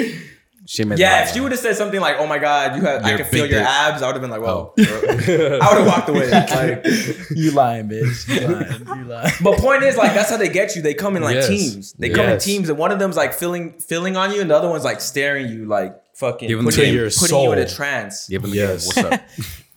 She 0.66 0.84
made. 0.84 0.98
yeah, 0.98 1.22
if 1.26 1.32
she 1.32 1.40
would 1.40 1.50
have 1.52 1.60
said 1.60 1.76
something 1.76 1.98
like, 1.98 2.16
"Oh 2.18 2.26
my 2.26 2.36
god, 2.38 2.76
you 2.76 2.82
have, 2.82 3.02
I 3.02 3.08
Your 3.10 3.18
can 3.20 3.26
feel 3.28 3.44
big 3.44 3.52
your 3.52 3.60
dick. 3.60 3.68
abs," 3.68 4.02
I 4.02 4.06
would 4.06 4.16
have 4.16 4.20
been 4.20 4.30
like, 4.30 4.42
"Whoa," 4.42 4.74
oh. 4.78 4.78
I 4.78 5.74
would 5.74 5.78
have 5.78 5.86
walked 5.86 6.08
away. 6.10 6.28
Like, 6.30 6.84
you 7.30 7.52
lying, 7.52 7.88
bitch. 7.88 8.28
You 8.28 8.46
lying. 8.48 8.98
You 9.00 9.04
lying. 9.06 9.32
But 9.42 9.58
point 9.60 9.82
is, 9.84 9.96
like, 9.96 10.12
that's 10.12 10.28
how 10.28 10.36
they 10.36 10.50
get 10.50 10.76
you. 10.76 10.82
They 10.82 10.92
come 10.92 11.16
in 11.16 11.22
like 11.22 11.36
Yes. 11.36 11.48
teams. 11.48 11.92
They 11.94 12.10
come 12.10 12.24
in 12.26 12.30
Yes. 12.32 12.44
teams, 12.44 12.68
and 12.68 12.76
one 12.76 12.92
of 12.92 12.98
them's 12.98 13.16
like 13.16 13.32
filling 13.32 13.78
filling 13.80 14.18
on 14.18 14.30
you, 14.34 14.42
and 14.42 14.50
the 14.50 14.56
other 14.56 14.68
one's 14.68 14.84
like 14.84 15.00
staring 15.00 15.48
you, 15.48 15.64
like 15.64 15.96
fucking 16.16 16.48
Give 16.48 16.58
'em 16.58 16.66
putting, 16.66 16.80
to 16.84 16.86
you- 16.90 17.00
your 17.00 17.10
putting 17.10 17.40
you 17.40 17.52
in 17.52 17.58
a 17.60 17.66
trance. 17.68 18.28
Give 18.28 18.44
him 18.44 18.50
Yes. 18.52 18.92
the 18.94 19.02
what's 19.02 19.14
up. 19.14 19.22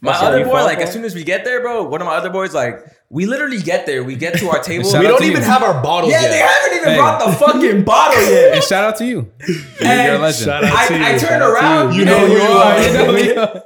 My 0.04 0.14
That's 0.14 0.24
other 0.24 0.44
boy, 0.46 0.64
like, 0.64 0.80
for? 0.80 0.84
as 0.86 0.94
soon 0.94 1.06
as 1.06 1.14
we 1.14 1.24
get 1.24 1.46
there, 1.46 1.62
bro, 1.62 1.84
one 1.84 2.02
of 2.02 2.08
my 2.08 2.16
other 2.16 2.32
boys, 2.32 2.56
like, 2.56 2.80
we 3.12 3.28
literally 3.28 3.62
get 3.62 3.86
there. 3.86 4.04
We 4.04 4.16
get 4.16 4.36
to 4.40 4.50
our 4.50 4.60
table. 4.64 4.92
We 4.92 5.06
don't 5.08 5.22
even 5.24 5.42
you. 5.44 5.48
have 5.48 5.62
our 5.62 5.82
bottles 5.84 6.12
yeah, 6.12 6.22
yet. 6.22 6.30
they 6.32 6.38
haven't 6.40 6.78
even 6.78 6.90
Hey. 6.90 6.98
brought 6.98 7.24
the 7.24 7.32
fucking 7.34 7.84
bottle 7.86 8.22
yet. 8.24 8.56
and 8.56 8.64
shout 8.64 8.84
out 8.84 8.96
to 8.98 9.06
you. 9.06 9.32
You're, 9.48 9.58
And 9.88 10.08
you're 10.08 10.16
a 10.16 10.20
legend. 10.20 10.46
shout 10.46 10.64
out 10.64 10.88
to 10.88 10.94
I, 10.96 10.98
I 11.10 11.14
you. 11.14 11.20
turn 11.20 11.40
Shout 11.40 11.42
around. 11.44 11.94
you. 11.94 12.00
You 12.00 12.06
know 12.06 12.26
who 12.26 12.34
you 12.34 12.42
are. 12.42 12.82
You 12.82 12.94
know 12.94 13.06
who 13.12 13.18
you 13.18 13.40
are. 13.40 13.64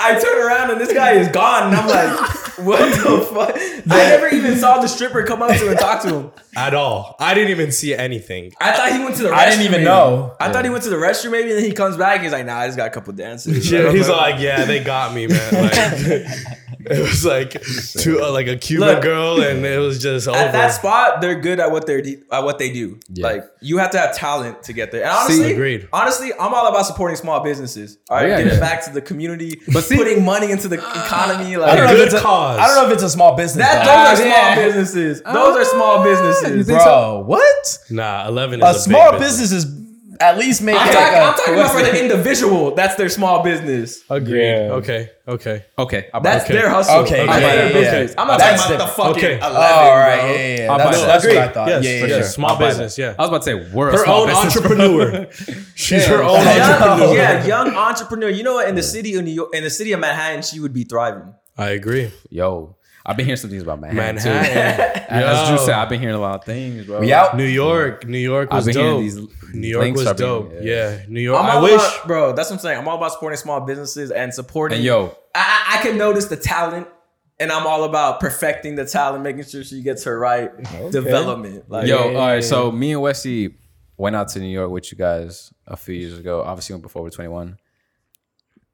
I 0.00 0.18
turn 0.20 0.46
around 0.46 0.70
and 0.72 0.80
this 0.80 0.92
guy 0.92 1.12
is 1.12 1.28
gone, 1.28 1.68
and 1.68 1.76
I'm 1.76 1.86
like, 1.88 2.30
what 2.58 2.78
the 2.78 3.20
fuck? 3.32 3.54
I 3.56 4.08
never 4.10 4.28
even 4.28 4.56
saw 4.56 4.80
the 4.80 4.88
stripper 4.88 5.22
come 5.24 5.42
up 5.42 5.50
to 5.50 5.56
him 5.56 5.68
and 5.70 5.78
talk 5.78 6.02
to 6.02 6.14
him. 6.14 6.30
at 6.56 6.74
all. 6.74 7.16
I 7.18 7.34
didn't 7.34 7.50
even 7.50 7.72
see 7.72 7.94
anything. 7.94 8.52
I 8.60 8.72
thought 8.72 8.92
he 8.92 8.98
went 8.98 9.16
to 9.16 9.22
the 9.22 9.28
restroom. 9.28 9.34
I 9.34 9.50
didn't 9.50 9.62
even 9.62 9.72
maybe. 9.72 9.84
know. 9.84 10.36
I 10.40 10.52
thought 10.52 10.64
he 10.64 10.70
went 10.70 10.84
to 10.84 10.90
the 10.90 10.96
restroom 10.96 11.32
maybe, 11.32 11.50
and 11.50 11.58
then 11.58 11.64
he 11.64 11.72
comes 11.72 11.96
back. 11.96 12.16
And 12.16 12.24
he's 12.24 12.32
like, 12.32 12.46
"Nah, 12.46 12.58
I 12.58 12.66
just 12.66 12.76
got 12.76 12.88
a 12.88 12.90
couple 12.90 13.12
dances." 13.12 13.70
Yeah, 13.70 13.92
he's 13.92 14.08
like, 14.08 14.40
yeah, 14.40 14.64
they 14.64 14.82
got 14.82 15.14
me, 15.14 15.26
man. 15.26 15.54
Like, 15.54 16.26
it 16.80 17.00
was 17.00 17.24
like 17.24 17.50
to 17.50 18.22
uh, 18.22 18.30
like 18.30 18.46
a 18.46 18.56
Cuban 18.56 18.88
Look, 18.88 19.02
girl, 19.02 19.42
and 19.42 19.64
it 19.64 19.78
was 19.78 20.00
just 20.00 20.28
over. 20.28 20.36
At 20.36 20.52
that 20.52 20.68
spot, 20.68 21.20
they're 21.20 21.40
good 21.40 21.60
at 21.60 21.70
what 21.70 21.86
they're 21.86 22.02
de- 22.02 22.22
at 22.30 22.44
what 22.44 22.58
they 22.58 22.72
do. 22.72 22.98
Yeah. 23.12 23.26
Like 23.26 23.44
you 23.60 23.78
have 23.78 23.90
to 23.92 23.98
have 23.98 24.16
talent 24.16 24.62
to 24.64 24.72
get 24.72 24.92
there. 24.92 25.02
And 25.02 25.10
honestly, 25.10 25.52
agreed. 25.52 25.88
honestly, 25.92 26.32
I'm 26.32 26.54
all 26.54 26.66
about 26.68 26.86
supporting 26.86 27.16
small 27.16 27.40
businesses. 27.42 27.98
All 28.08 28.16
right, 28.16 28.28
yeah, 28.28 28.36
giving 28.38 28.54
yeah. 28.54 28.60
back 28.60 28.84
to 28.84 28.92
the 28.92 29.00
community, 29.02 29.60
But 29.72 29.84
see- 29.84 29.96
putting 29.96 30.24
money 30.24 30.50
into 30.50 30.68
the 30.68 30.78
economy. 30.78 31.56
I 31.56 31.58
Like 31.58 31.76
don't 31.76 31.86
know 31.86 31.92
if 31.92 31.96
good 31.98 32.06
it's 32.08 32.14
a, 32.14 32.20
cause. 32.20 32.58
I 32.58 32.66
don't 32.66 32.76
know 32.76 32.86
if 32.86 32.92
it's 32.94 33.02
a 33.02 33.10
small 33.10 33.36
business. 33.36 33.66
that, 33.66 33.84
those 33.84 34.18
are 34.18 34.22
small 34.22 34.28
yeah. 34.30 34.54
businesses. 34.66 35.22
Those 35.22 35.56
are 35.56 35.64
small 35.64 36.04
businesses. 36.04 36.66
think 36.66 36.78
bro. 36.78 37.24
What? 37.26 37.78
nah, 37.90 38.28
eleven 38.28 38.62
A 38.62 38.70
is 38.70 38.76
a, 38.76 38.80
small 38.80 39.12
big 39.12 39.20
business 39.20 39.52
is 39.52 39.64
at 40.20 40.36
least 40.38 40.60
make 40.62 40.76
I'm 40.76 40.86
like 40.86 40.92
talking, 40.94 41.18
a- 41.18 41.22
I'm 41.22 41.34
talking 41.34 41.54
about 41.54 41.72
for 41.72 41.82
the 41.82 42.00
individual. 42.02 42.74
That's 42.74 42.94
their 42.96 43.08
small 43.08 43.42
business. 43.42 44.02
Agreed. 44.10 44.42
Yeah. 44.46 44.72
Okay. 44.74 45.10
Okay. 45.26 45.64
Okay. 45.78 46.08
I'm 46.12 46.22
That's 46.22 46.44
Okay. 46.44 46.54
their 46.54 46.68
hustle. 46.68 46.96
Okay, 47.00 47.22
I'm 47.22 47.28
yeah, 47.40 47.68
yeah, 47.68 48.00
yeah. 48.02 48.14
I'm 48.18 48.26
not 48.28 48.38
That's 48.38 48.62
talking 48.62 48.76
about 48.76 48.84
the 48.84 48.90
different. 48.90 49.14
fucking 49.16 49.24
Okay. 49.24 49.38
11, 49.38 49.56
All 49.56 49.96
right, 49.96 50.20
bro. 50.20 50.26
yeah, 50.26 50.34
yeah, 50.36 50.56
yeah. 50.56 50.76
That's, 50.76 51.00
that's 51.02 51.26
what 51.26 51.36
I 51.36 51.48
thought. 51.48 51.68
Yes, 51.68 51.84
yeah, 51.84 52.00
for 52.00 52.06
yeah, 52.08 52.14
sure. 52.16 52.22
Small 52.24 52.50
I'll 52.50 52.58
business. 52.58 52.98
Yeah. 52.98 53.14
I 53.18 53.22
was 53.22 53.28
about 53.28 53.42
to 53.42 53.44
say 53.44 53.70
we're 53.72 53.88
a 53.88 53.92
Her 53.92 54.04
small 54.04 54.20
own 54.22 54.26
business. 54.28 54.56
entrepreneur. 54.56 55.28
She's 55.74 56.06
her 56.06 56.22
own 56.22 56.46
entrepreneur. 56.46 57.14
Yeah, 57.16 57.46
young 57.46 57.74
entrepreneur. 57.86 58.28
You 58.28 58.42
know 58.42 58.54
what? 58.54 58.68
In 58.68 58.74
the 58.74 58.82
city 58.82 59.14
of 59.14 59.24
New 59.24 59.30
York, 59.32 59.54
in 59.54 59.64
the 59.64 59.70
city 59.70 59.92
of 59.92 60.00
Manhattan, 60.00 60.42
she 60.42 60.60
would 60.60 60.72
be 60.72 60.84
thriving. 60.84 61.34
I 61.56 61.70
agree. 61.70 62.10
Yo, 62.30 62.76
I've 63.10 63.16
been 63.16 63.26
hearing 63.26 63.36
some 63.38 63.50
things 63.50 63.64
about 63.64 63.80
Manhattan. 63.80 64.22
Too. 64.22 64.28
Manhattan. 64.28 65.02
As 65.10 65.48
Drew 65.48 65.58
said, 65.58 65.74
I've 65.74 65.88
been 65.88 65.98
hearing 65.98 66.14
a 66.14 66.20
lot 66.20 66.36
of 66.38 66.44
things, 66.44 66.86
bro. 66.86 67.00
We 67.00 67.12
out. 67.12 67.36
New 67.36 67.42
York. 67.44 68.06
New 68.06 68.18
York 68.18 68.48
I've 68.52 68.64
was 68.64 68.66
been 68.66 68.74
dope. 68.76 69.00
these 69.00 69.16
New 69.52 69.66
York 69.66 69.92
was 69.96 70.06
are 70.06 70.14
being- 70.14 70.28
dope. 70.28 70.52
yeah. 70.62 70.62
yeah. 70.62 71.02
New 71.08 71.20
York. 71.20 71.42
I'm 71.42 71.50
I 71.58 71.60
wish. 71.60 71.74
about, 71.74 72.06
bro. 72.06 72.32
That's 72.32 72.50
what 72.50 72.56
I'm 72.56 72.60
saying. 72.60 72.78
I'm 72.78 72.86
all 72.86 72.96
about 72.96 73.12
supporting 73.12 73.36
small 73.36 73.60
businesses 73.62 74.12
and 74.12 74.32
supporting. 74.32 74.76
And 74.76 74.84
yo, 74.84 75.16
I, 75.34 75.66
I 75.74 75.78
I 75.78 75.82
can 75.82 75.98
notice 75.98 76.26
the 76.26 76.36
talent, 76.36 76.86
and 77.40 77.50
I'm 77.50 77.66
all 77.66 77.82
about 77.82 78.20
perfecting 78.20 78.76
the 78.76 78.84
talent, 78.84 79.24
making 79.24 79.42
sure 79.44 79.64
she 79.64 79.82
gets 79.82 80.04
her 80.04 80.16
right 80.16 80.50
development. 80.92 81.68
Like, 81.68 81.88
yo, 81.88 82.14
all 82.14 82.26
right. 82.28 82.44
So 82.44 82.70
me 82.70 82.92
and 82.92 83.02
Wesley 83.02 83.56
went 83.96 84.14
out 84.14 84.28
to 84.28 84.38
New 84.38 84.46
York 84.46 84.70
with 84.70 84.92
you 84.92 84.96
guys 84.96 85.52
a 85.66 85.76
few 85.76 85.94
years 85.96 86.16
ago. 86.16 86.42
Obviously, 86.42 86.78
before 86.78 87.02
we 87.02 87.08
were 87.08 87.10
21. 87.10 87.58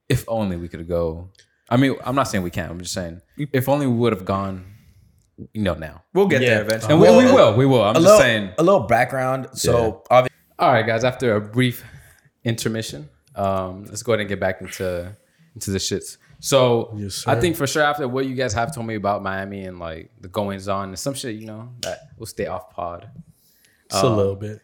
If 0.08 0.24
only 0.28 0.56
we 0.56 0.68
could 0.68 0.86
go. 0.86 1.30
I 1.68 1.76
mean, 1.76 1.96
I'm 2.04 2.14
not 2.14 2.24
saying 2.24 2.44
we 2.44 2.50
can't. 2.50 2.70
I'm 2.70 2.80
just 2.80 2.94
saying, 2.94 3.20
if 3.52 3.68
only 3.68 3.86
we 3.86 3.94
would 3.96 4.12
have 4.12 4.24
gone. 4.24 4.72
You 5.52 5.62
know 5.62 5.74
now, 5.74 6.02
we'll 6.14 6.28
get 6.28 6.40
Yeah. 6.40 6.48
there 6.48 6.62
eventually. 6.62 6.92
and 6.94 7.02
we, 7.02 7.08
we 7.10 7.30
will, 7.30 7.54
we 7.56 7.66
will. 7.66 7.82
I'm 7.84 7.90
A 7.90 7.94
just 7.94 8.04
little, 8.04 8.18
saying. 8.20 8.50
a 8.56 8.62
little 8.62 8.80
background. 8.86 9.48
So 9.52 10.02
obviously, 10.10 10.34
All 10.58 10.72
right, 10.72 10.86
guys. 10.86 11.04
After 11.04 11.34
a 11.36 11.40
brief 11.42 11.84
intermission, 12.42 13.10
um, 13.34 13.84
let's 13.84 14.02
go 14.02 14.12
ahead 14.12 14.20
and 14.20 14.28
get 14.30 14.40
back 14.40 14.62
into 14.62 15.14
into 15.54 15.70
the 15.72 15.78
shits. 15.78 16.16
So 16.40 16.94
Yes. 16.96 17.26
I 17.26 17.38
think 17.38 17.54
for 17.56 17.66
sure 17.66 17.82
after 17.82 18.08
what 18.08 18.24
you 18.26 18.34
guys 18.34 18.54
have 18.54 18.74
told 18.74 18.86
me 18.86 18.94
about 18.94 19.22
Miami 19.22 19.64
and 19.64 19.78
like 19.78 20.10
the 20.20 20.28
goings 20.28 20.68
on 20.68 20.88
and 20.88 20.98
some 20.98 21.12
shit, 21.12 21.34
you 21.36 21.46
know, 21.46 21.70
that 21.82 21.98
will 22.16 22.26
stay 22.26 22.46
off 22.46 22.70
pod. 22.70 23.10
Just 23.90 24.04
a 24.04 24.08
little 24.08 24.36
bit. 24.36 24.60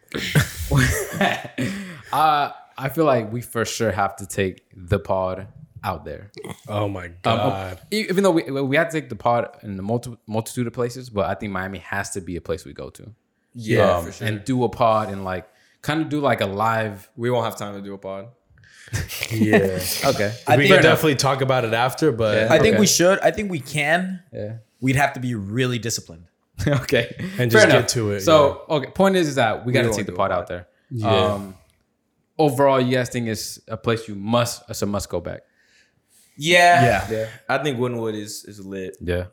uh, 2.13 2.51
I 2.79 2.89
feel 2.89 3.05
like 3.05 3.33
we 3.33 3.41
for 3.41 3.65
sure 3.65 3.91
have 3.93 4.17
to 4.17 4.27
take 4.27 4.63
the 4.75 4.99
pod 4.99 5.49
out 5.85 6.05
there. 6.05 6.30
Oh 6.68 6.89
my 6.89 7.07
Um, 7.07 7.12
god. 7.22 7.80
e- 7.93 8.07
even 8.09 8.22
though 8.22 8.30
we 8.30 8.43
we 8.51 8.76
have 8.76 8.89
to 8.91 9.01
take 9.01 9.09
the 9.09 9.16
pod 9.16 9.57
in 9.62 9.76
the 9.76 9.83
multi, 9.83 10.16
multitude 10.26 10.66
of 10.66 10.72
places, 10.72 11.11
but 11.11 11.26
I 11.28 11.35
think 11.35 11.53
Miami 11.53 11.78
has 11.78 12.11
to 12.11 12.20
be 12.20 12.37
a 12.37 12.41
place 12.41 12.64
we 12.64 12.72
go 12.72 12.91
to. 12.91 13.12
yeah, 13.55 13.97
Um, 13.97 14.05
for 14.05 14.12
sure. 14.12 14.26
And 14.28 14.45
do 14.45 14.62
a 14.64 14.68
pod 14.68 15.11
and 15.11 15.24
like 15.24 15.49
kind 15.83 16.01
of 16.01 16.09
do 16.09 16.20
like 16.20 16.41
a 16.41 16.47
live. 16.47 17.11
we 17.16 17.30
won't 17.30 17.45
have 17.45 17.57
time 17.57 17.74
to 17.74 17.83
do 17.83 17.95
a 17.95 17.99
pod. 17.99 18.28
yeah. 19.30 19.78
Okay. 20.05 20.35
I 20.47 20.57
we 20.57 20.64
think- 20.68 20.74
can 20.74 20.83
definitely 20.83 21.16
talk 21.16 21.41
about 21.41 21.64
it 21.64 21.72
after, 21.74 22.12
but 22.12 22.51
I 22.51 22.59
think 22.59 22.74
Okay. 22.74 22.80
we 22.80 22.87
should. 22.87 23.18
I 23.20 23.30
think 23.30 23.51
we 23.51 23.61
can. 23.61 24.22
Yeah. 24.33 24.55
We'd 24.80 24.97
have 24.97 25.12
to 25.14 25.20
be 25.20 25.35
really 25.35 25.78
disciplined. 25.78 26.24
okay. 26.66 27.14
And 27.18 27.51
Fair 27.51 27.62
just 27.62 27.66
get 27.66 27.76
enough. 27.76 27.87
to 27.89 28.11
it, 28.12 28.20
So 28.20 28.64
okay, 28.68 28.91
point 28.91 29.16
is, 29.16 29.28
is 29.28 29.35
that 29.37 29.64
we 29.64 29.72
got 29.72 29.83
to 29.83 29.93
take 29.93 30.07
the 30.07 30.12
pod 30.12 30.30
pod. 30.30 30.39
out 30.39 30.47
there. 30.49 30.66
Yeah. 30.91 31.09
Um, 31.35 31.55
overall, 32.39 32.80
you 32.80 32.97
guys 32.97 33.09
think 33.09 33.28
it's 33.28 33.59
a 33.68 33.76
place 33.76 34.09
you 34.09 34.14
must, 34.14 34.62
it's 34.68 34.83
a 34.83 34.87
must 34.87 35.09
go 35.09 35.20
back. 35.20 35.43
Yeah, 36.37 37.07
Yeah. 37.11 37.28
I 37.49 37.59
think 37.59 37.78
Wynwood 37.78 38.14
is 38.14 38.45
is 38.45 38.64
lit. 38.64 38.97
Yeah. 39.01 39.24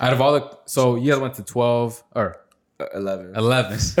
Out 0.00 0.12
of 0.12 0.20
all 0.20 0.32
the, 0.32 0.58
so 0.66 0.96
you 0.96 1.12
guys 1.12 1.20
went 1.20 1.34
to 1.34 1.42
twelve 1.44 2.02
or 2.14 2.36
Uh, 2.80 2.86
Eleven. 2.94 3.32
eleven. 3.36 3.78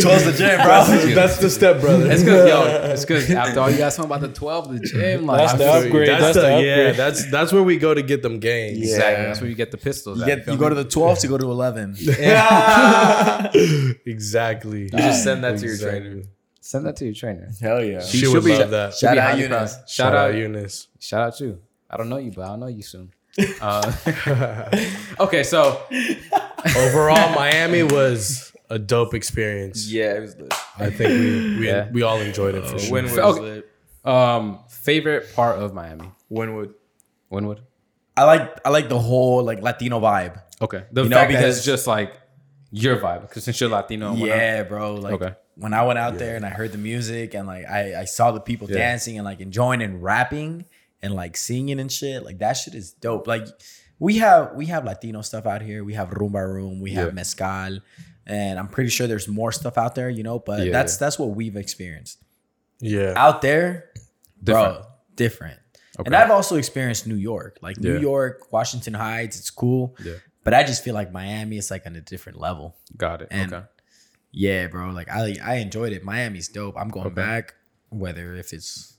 Twelve's 0.00 0.24
the 0.24 0.34
gym, 0.36 0.56
bro. 0.62 0.84
That's 1.14 1.36
the 1.36 1.50
step, 1.50 1.80
brother. 1.82 2.10
It's 2.10 2.22
good, 2.22 2.48
yo. 2.48 2.90
It's 2.92 3.04
good. 3.04 3.30
After 3.30 3.60
all 3.60 3.70
you 3.70 3.76
guys 3.76 3.96
talking 3.96 4.10
about 4.10 4.22
the 4.22 4.32
twelve, 4.32 4.72
the 4.72 4.80
gym, 4.80 5.26
like 5.26 5.38
That's 5.40 5.52
I 5.52 5.56
the 5.58 5.70
upgrade. 5.86 6.08
That's, 6.08 6.22
That's 6.22 6.36
the, 6.36 6.40
the 6.56 6.62
yeah. 6.64 6.92
That's 6.92 7.30
that's 7.30 7.52
where 7.52 7.62
we 7.62 7.76
go 7.76 7.92
to 7.92 8.00
get 8.02 8.22
them 8.22 8.38
gains. 8.40 8.78
Exactly. 8.78 9.24
That's 9.26 9.40
where 9.42 9.50
you 9.50 9.56
get 9.56 9.70
the 9.70 9.76
pistols. 9.76 10.20
You, 10.20 10.24
get, 10.26 10.46
you 10.48 10.56
go 10.56 10.70
to 10.70 10.74
the 10.74 10.84
12 10.84 11.18
to 11.20 11.28
go 11.28 11.36
to 11.36 11.50
11. 11.50 11.96
Yeah. 11.98 13.50
exactly. 14.06 14.82
You 14.84 14.88
just 14.88 15.22
send 15.22 15.44
that 15.44 15.58
to 15.58 15.64
your 15.66 15.74
Exactly. 15.74 16.00
trainer. 16.00 16.22
Send 16.60 16.86
that 16.86 16.96
to 16.96 17.04
your 17.04 17.14
trainer. 17.14 17.48
Hell 17.60 17.82
yeah. 17.84 18.00
She, 18.00 18.18
should 18.18 18.32
would 18.34 18.44
be- 18.44 18.56
love 18.58 18.70
that. 18.70 18.94
Shout 18.94 19.14
be 19.14 19.20
out 19.20 19.30
highly 19.30 19.42
Eunice. 19.42 19.74
proud. 19.76 19.88
Shout 19.88 20.14
out 20.14 20.34
Eunice. 20.34 20.88
Shout 20.98 21.20
out 21.28 21.40
you. 21.40 21.60
I 21.90 21.96
don't 21.96 22.08
know 22.08 22.18
you, 22.18 22.30
but 22.32 22.42
I'll 22.42 22.56
know 22.56 22.66
you 22.66 22.82
soon. 22.82 23.12
Uh, 23.60 23.92
okay, 25.20 25.44
so 25.44 25.80
Overall, 26.76 27.34
Miami 27.34 27.82
was 27.84 28.52
a 28.68 28.78
dope 28.78 29.14
experience. 29.14 29.90
Yeah, 29.90 30.14
it 30.16 30.20
was 30.20 30.36
lit. 30.36 30.52
I 30.78 30.90
think 30.90 31.10
we 31.10 31.58
we, 31.60 31.66
Yeah. 31.68 31.88
we 31.92 32.02
all 32.02 32.18
enjoyed 32.20 32.54
it 32.56 32.66
for 32.66 32.78
sure. 32.78 32.98
Wynwood 32.98 33.24
was 33.24 33.36
Okay. 33.38 33.40
lit. 33.40 33.70
um, 34.04 34.60
favorite 34.68 35.34
part 35.34 35.58
of 35.58 35.72
Miami, 35.72 36.10
Wynwood. 36.30 36.74
Wynwood. 37.30 37.60
I 38.16 38.24
like 38.24 38.60
I 38.66 38.70
like 38.70 38.88
the 38.88 38.98
whole 38.98 39.44
like 39.44 39.62
Latino 39.62 40.00
vibe. 40.00 40.42
Okay, 40.60 40.84
the 40.90 41.04
You 41.04 41.08
know, 41.08 41.16
fact 41.16 41.30
that 41.32 41.38
because- 41.38 41.56
it's 41.58 41.66
just 41.66 41.86
like 41.86 42.12
your 42.72 42.96
vibe 42.96 43.22
because 43.22 43.44
since 43.44 43.60
you're 43.60 43.70
Latino, 43.70 44.10
and 44.10 44.20
whatnot. 44.20 44.36
Yeah, 44.38 44.62
bro. 44.64 44.94
Like 44.96 45.14
Okay. 45.14 45.34
When 45.58 45.74
I 45.74 45.84
went 45.84 45.98
out 45.98 46.18
there 46.18 46.36
and 46.36 46.46
I 46.46 46.50
heard 46.50 46.72
the 46.72 46.78
music 46.78 47.34
and 47.34 47.46
like 47.46 47.66
I, 47.66 48.00
I 48.00 48.04
saw 48.04 48.30
the 48.30 48.40
people 48.40 48.70
Yeah. 48.70 48.78
dancing 48.78 49.16
and 49.18 49.24
like 49.24 49.40
enjoying 49.40 49.82
and 49.82 50.02
rapping 50.02 50.64
and 51.02 51.14
like 51.14 51.36
singing 51.36 51.80
and 51.80 51.90
shit, 51.90 52.24
like 52.24 52.38
that 52.38 52.52
shit 52.54 52.74
is 52.74 52.92
dope. 52.92 53.26
Like 53.26 53.46
we 53.98 54.18
have 54.18 54.54
we 54.54 54.66
have 54.66 54.84
Latino 54.84 55.20
stuff 55.22 55.46
out 55.46 55.60
here. 55.62 55.82
We 55.84 55.94
have 55.94 56.10
Rumba 56.10 56.46
Room, 56.46 56.80
we 56.80 56.92
have 56.92 57.08
Yeah. 57.08 57.12
Mezcal, 57.12 57.80
and 58.26 58.58
I'm 58.58 58.68
pretty 58.68 58.90
sure 58.90 59.06
there's 59.06 59.26
more 59.28 59.50
stuff 59.52 59.76
out 59.76 59.94
there, 59.94 60.08
you 60.08 60.22
know, 60.22 60.38
but 60.38 60.64
Yeah, 60.66 60.72
that's 60.72 60.94
yeah. 60.94 60.98
that's 61.06 61.18
what 61.18 61.30
we've 61.30 61.56
experienced. 61.56 62.22
Yeah. 62.80 63.14
Out 63.16 63.42
there, 63.42 63.90
Different. 64.42 64.78
bro, 64.78 64.86
different. 65.16 65.58
And 66.06 66.14
I've 66.14 66.30
also 66.30 66.54
experienced 66.54 67.08
New 67.08 67.16
York. 67.16 67.58
Like 67.60 67.78
New 67.78 67.98
York, 67.98 68.52
Washington 68.52 68.94
Heights, 68.94 69.36
it's 69.40 69.50
cool. 69.50 69.96
Yeah. 70.04 70.14
But 70.44 70.54
I 70.54 70.62
just 70.62 70.84
feel 70.84 70.94
like 70.94 71.10
Miami 71.12 71.56
is 71.58 71.72
like 71.72 71.84
on 71.86 71.96
a 71.96 72.00
different 72.00 72.38
level. 72.38 72.76
Got 72.96 73.22
it. 73.22 73.28
And 73.32 73.52
okay. 73.52 73.64
Yeah, 74.32 74.66
bro. 74.68 74.90
Like 74.90 75.08
I 75.10 75.36
I 75.42 75.54
enjoyed 75.56 75.92
it. 75.92 76.04
Miami's 76.04 76.48
dope. 76.48 76.76
I'm 76.78 76.88
going 76.88 77.06
Okay. 77.06 77.14
back, 77.14 77.54
whether 77.90 78.34
if 78.36 78.52
it's 78.52 78.96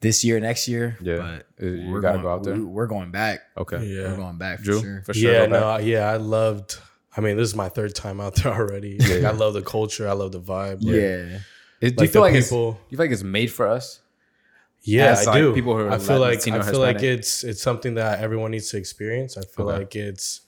this 0.00 0.24
year, 0.24 0.40
next 0.40 0.66
year. 0.68 0.96
Yeah. 1.02 1.40
But 1.58 1.64
you 1.66 1.88
we're 1.90 2.00
gotta 2.00 2.14
going, 2.18 2.22
go 2.24 2.32
out 2.32 2.42
there? 2.44 2.54
we- 2.54 2.64
We're 2.64 2.86
going 2.86 3.10
back. 3.10 3.40
Okay. 3.56 3.84
Yeah. 3.84 4.10
We're 4.10 4.16
going 4.16 4.38
back 4.38 4.58
for 4.58 4.64
Drew, 4.64 4.80
sure. 4.80 5.02
for 5.04 5.14
sure. 5.14 5.32
yeah, 5.32 5.46
go 5.46 5.52
back. 5.52 5.60
no, 5.60 5.86
yeah, 5.86 6.10
I 6.10 6.16
loved. 6.16 6.76
I 7.16 7.20
mean, 7.20 7.36
this 7.36 7.48
is 7.48 7.56
my 7.56 7.68
third 7.68 7.94
time 7.94 8.20
out 8.20 8.34
there 8.42 8.52
already. 8.52 8.98
Like, 8.98 9.24
I 9.24 9.32
love 9.32 9.54
the 9.54 9.62
culture. 9.62 10.08
I 10.08 10.12
love 10.12 10.32
the 10.32 10.40
vibe. 10.40 10.82
Like, 10.82 10.94
Yeah. 10.94 11.38
It- 11.80 11.96
do 11.96 12.04
you 12.04 12.10
feel 12.10 12.22
the 12.22 12.28
like 12.28 12.34
it's, 12.34 12.50
do 12.50 12.56
you 12.90 12.96
feel 12.96 12.98
like 12.98 13.10
it's 13.10 13.22
made 13.22 13.50
for 13.52 13.66
us? 13.66 14.00
Yeah, 14.82 15.10
As, 15.12 15.26
I 15.26 15.32
like, 15.32 15.40
do. 15.42 15.52
people 15.54 15.76
who 15.76 15.82
are 15.82 15.90
I 15.90 15.98
feel 15.98 16.18
like 16.20 16.38
Latino, 16.38 16.60
I 16.60 16.62
feel 16.70 16.80
like 16.80 17.02
it's 17.02 17.44
it's 17.44 17.60
something 17.60 17.94
that 17.96 18.20
everyone 18.20 18.50
needs 18.52 18.70
to 18.70 18.78
experience. 18.78 19.36
I 19.36 19.42
feel 19.42 19.68
Okay. 19.68 19.78
like 19.78 19.94
it's 19.96 20.40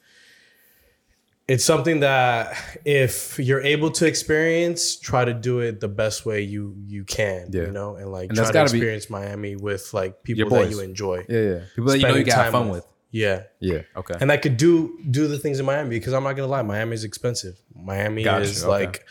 it's 1.49 1.65
something 1.65 2.01
that 2.01 2.57
if 2.85 3.39
you're 3.39 3.61
able 3.63 3.91
to 3.91 4.07
experience, 4.07 4.97
try 4.97 5.25
to 5.25 5.35
do 5.35 5.59
it 5.61 5.81
the 5.81 5.89
best 5.89 6.25
way 6.25 6.43
you 6.43 6.77
you 6.87 7.05
can. 7.05 7.49
Yeah. 7.53 7.63
You 7.63 7.71
know, 7.73 7.97
and 7.97 8.11
like 8.13 8.31
And 8.31 8.37
try 8.39 8.51
to 8.51 8.63
experience 8.63 9.11
Miami 9.11 9.57
with 9.57 9.93
like 9.93 10.23
people 10.23 10.51
that 10.51 10.71
you 10.71 10.81
enjoy. 10.81 11.25
Yeah, 11.29 11.41
yeah. 11.41 11.61
People 11.75 11.91
that 11.91 11.99
you 11.99 12.07
know 12.09 12.15
you 12.15 12.33
have 12.33 12.53
fun 12.53 12.69
with. 12.69 12.87
Yeah. 13.11 13.43
Yeah. 13.61 13.83
Okay. 13.97 14.15
And 14.21 14.33
I 14.33 14.37
could 14.39 14.57
do 14.57 14.99
do 15.11 15.29
the 15.29 15.39
things 15.39 15.61
in 15.61 15.67
Miami 15.67 15.99
because 15.99 16.13
I'm 16.15 16.23
not 16.25 16.33
gonna 16.35 16.49
lie, 16.49 16.63
Miami 16.63 16.95
is 16.95 17.05
expensive. 17.05 17.61
Miami 17.75 18.23
Gotcha, 18.25 18.43
is 18.45 18.63
okay. 18.65 18.71
like 18.71 19.07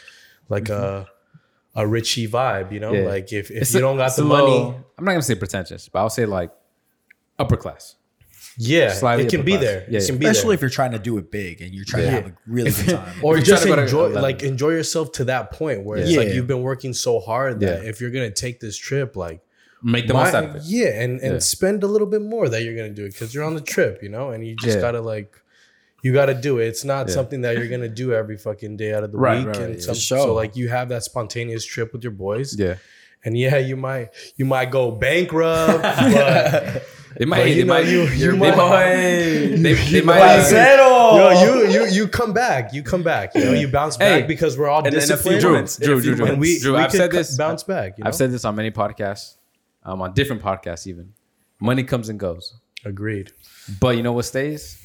like 0.49 0.69
a 0.69 1.07
a 1.75 1.83
richy 1.83 2.27
vibe, 2.27 2.71
you 2.71 2.79
know? 2.79 2.91
Yeah. 2.93 3.01
Like 3.07 3.31
if, 3.31 3.51
if 3.51 3.61
It's 3.61 3.73
you 3.73 3.79
a- 3.79 3.81
don't 3.81 3.97
got 3.97 4.15
the 4.15 4.23
money, 4.23 4.73
I'm 4.97 5.05
not 5.05 5.11
gonna 5.11 5.21
say 5.21 5.35
pretentious, 5.35 5.87
but 5.89 5.99
I'll 5.99 6.09
say 6.09 6.25
like 6.25 6.51
upper 7.37 7.57
class. 7.57 7.95
Yeah, 8.57 8.91
slightly 8.93 9.25
it 9.25 9.29
can 9.29 9.43
be 9.43 9.51
class. 9.53 9.63
there. 9.63 9.85
Yeah, 9.89 9.99
It 9.99 10.05
can 10.05 10.17
be 10.17 10.25
Especially 10.25 10.49
there. 10.49 10.53
if 10.55 10.61
you're 10.61 10.69
trying 10.69 10.91
to 10.91 10.99
do 10.99 11.17
it 11.17 11.31
big 11.31 11.61
and 11.61 11.73
you're 11.73 11.85
trying 11.85 12.03
Yeah. 12.03 12.09
to 12.09 12.15
have 12.17 12.25
a 12.27 12.37
really 12.47 12.71
good 12.71 12.89
time. 12.97 13.15
or 13.23 13.37
just 13.39 13.63
trying 13.63 13.63
to 13.63 13.69
go 13.69 13.75
to 13.75 13.81
enjoy 14.13 14.21
like 14.21 14.43
enjoy 14.43 14.69
yourself 14.69 15.11
to 15.13 15.23
that 15.25 15.51
point 15.51 15.83
where 15.83 15.97
it's 15.97 16.15
like 16.15 16.27
Yeah. 16.29 16.33
you've 16.35 16.47
been 16.47 16.61
working 16.61 16.93
so 16.93 17.19
hard 17.19 17.59
that 17.61 17.83
Yeah. 17.83 17.89
if 17.89 18.01
you're 18.01 18.11
gonna 18.11 18.31
take 18.31 18.59
this 18.59 18.77
trip, 18.77 19.15
like 19.15 19.41
Make 19.83 20.07
the 20.07 20.13
my- 20.13 20.23
most 20.25 20.35
out 20.35 20.43
of 20.43 20.55
it. 20.57 20.61
yeah, 20.65 20.87
and 21.01 21.19
and 21.21 21.33
Yeah. 21.33 21.39
spend 21.39 21.83
a 21.83 21.87
little 21.87 22.07
bit 22.07 22.21
more 22.21 22.49
that 22.49 22.63
you're 22.63 22.75
gonna 22.75 22.89
do 22.89 23.05
it 23.05 23.13
because 23.13 23.33
you're 23.33 23.43
on 23.43 23.55
the 23.55 23.61
trip, 23.61 24.03
you 24.03 24.09
know, 24.09 24.31
and 24.31 24.45
you 24.45 24.55
just 24.55 24.75
Yeah. 24.77 24.81
gotta 24.81 25.01
like. 25.01 25.35
You 26.03 26.11
got 26.13 26.25
to 26.25 26.33
do 26.33 26.57
it. 26.57 26.65
It's 26.65 26.83
not 26.83 27.07
Yeah. 27.09 27.13
something 27.13 27.41
that 27.41 27.57
you're 27.59 27.67
gonna 27.67 27.87
do 27.87 28.11
every 28.11 28.35
fucking 28.35 28.75
day 28.75 28.91
out 28.91 29.03
of 29.03 29.11
the 29.11 29.19
Right, 29.19 29.37
week, 29.37 29.47
right, 29.49 29.55
right, 29.57 29.65
and 29.65 29.75
yeah. 29.75 29.81
some, 29.81 29.93
For 29.93 30.01
so 30.01 30.33
like 30.33 30.55
you 30.55 30.67
have 30.67 30.89
that 30.89 31.03
spontaneous 31.03 31.63
trip 31.63 31.93
with 31.93 32.01
your 32.01 32.11
boys, 32.11 32.55
Yeah. 32.57 32.77
and 33.23 33.37
yeah, 33.37 33.57
you 33.59 33.77
might 33.77 34.09
you 34.35 34.45
might 34.45 34.71
go 34.71 34.89
bankrupt, 34.89 35.83
but 35.83 36.83
They 37.17 37.25
might. 37.25 37.37
But 37.37 37.43
they 37.45 37.63
know, 37.63 37.73
might. 37.73 37.85
you- 37.87 38.01
you 38.03 38.31
they 38.31 38.37
might- 38.37 38.57
might. 38.57 39.55
They, 39.61 39.73
they 39.73 40.01
might. 40.01 40.19
Parcero! 40.19 41.17
yo, 41.17 41.41
you 41.43 41.67
you 41.71 41.85
you 41.87 42.07
come 42.07 42.33
back, 42.33 42.73
you 42.73 42.83
come 42.83 43.03
back, 43.03 43.35
you 43.35 43.43
know, 43.45 43.53
you 43.53 43.67
bounce 43.67 43.97
Hey, 43.97 44.19
back 44.21 44.27
because 44.27 44.57
we're 44.57 44.69
all 44.69 44.79
in 44.81 44.87
a 44.87 44.91
few 44.91 44.99
disciplined. 45.01 45.41
Drew, 45.41 45.53
months. 45.53 45.77
Drew, 45.77 45.97
a 45.97 46.01
few 46.01 46.15
Drew, 46.15 46.25
Drew. 46.25 46.31
and 46.33 46.39
we, 46.41 46.59
Drew, 46.59 46.73
we 46.73 46.79
I've 46.79 46.91
said 46.91 47.11
this. 47.11 47.35
bounce 47.37 47.63
back. 47.63 47.97
You 47.97 48.03
know? 48.03 48.07
I've 48.07 48.15
said 48.15 48.31
this 48.31 48.45
on 48.45 48.55
many 48.55 48.71
podcasts, 48.71 49.35
um, 49.83 50.01
on 50.01 50.13
different 50.13 50.41
podcasts 50.41 50.87
even. 50.87 51.13
Money 51.59 51.83
comes 51.83 52.09
and 52.09 52.19
goes, 52.19 52.55
Agreed. 52.85 53.31
but 53.79 53.97
you 53.97 54.03
know 54.03 54.13
what 54.13 54.25
stays? 54.25 54.77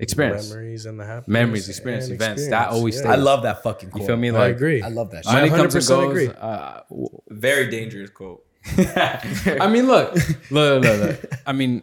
Experience, 0.00 0.48
Memories 0.50 0.86
and 0.86 1.00
the 1.00 1.04
happiness. 1.04 1.28
memories, 1.28 1.68
experience, 1.68 2.04
and 2.06 2.14
events. 2.14 2.48
That 2.48 2.68
always 2.68 2.94
yeah. 2.94 3.00
stays. 3.00 3.12
I 3.12 3.16
love 3.16 3.42
that 3.42 3.64
fucking 3.64 3.90
quote. 3.90 4.02
You 4.02 4.06
feel 4.06 4.16
me? 4.16 4.30
Like, 4.30 4.42
I 4.42 4.46
agree. 4.48 4.80
I 4.80 4.88
love 4.90 5.10
that 5.10 5.24
shit. 5.24 5.34
I 5.34 5.40
money 5.46 5.50
comes 5.50 5.74
and 5.74 5.84
goes. 5.88 6.08
agree. 6.10 6.28
Uh, 6.40 6.80
w- 6.88 7.08
Very 7.30 7.68
dangerous 7.68 8.10
quote. 8.10 8.44
I 8.76 9.68
mean, 9.70 9.86
look, 9.86 10.14
look, 10.50 10.82
look, 10.84 11.00
look. 11.00 11.32
I 11.46 11.52
mean, 11.52 11.82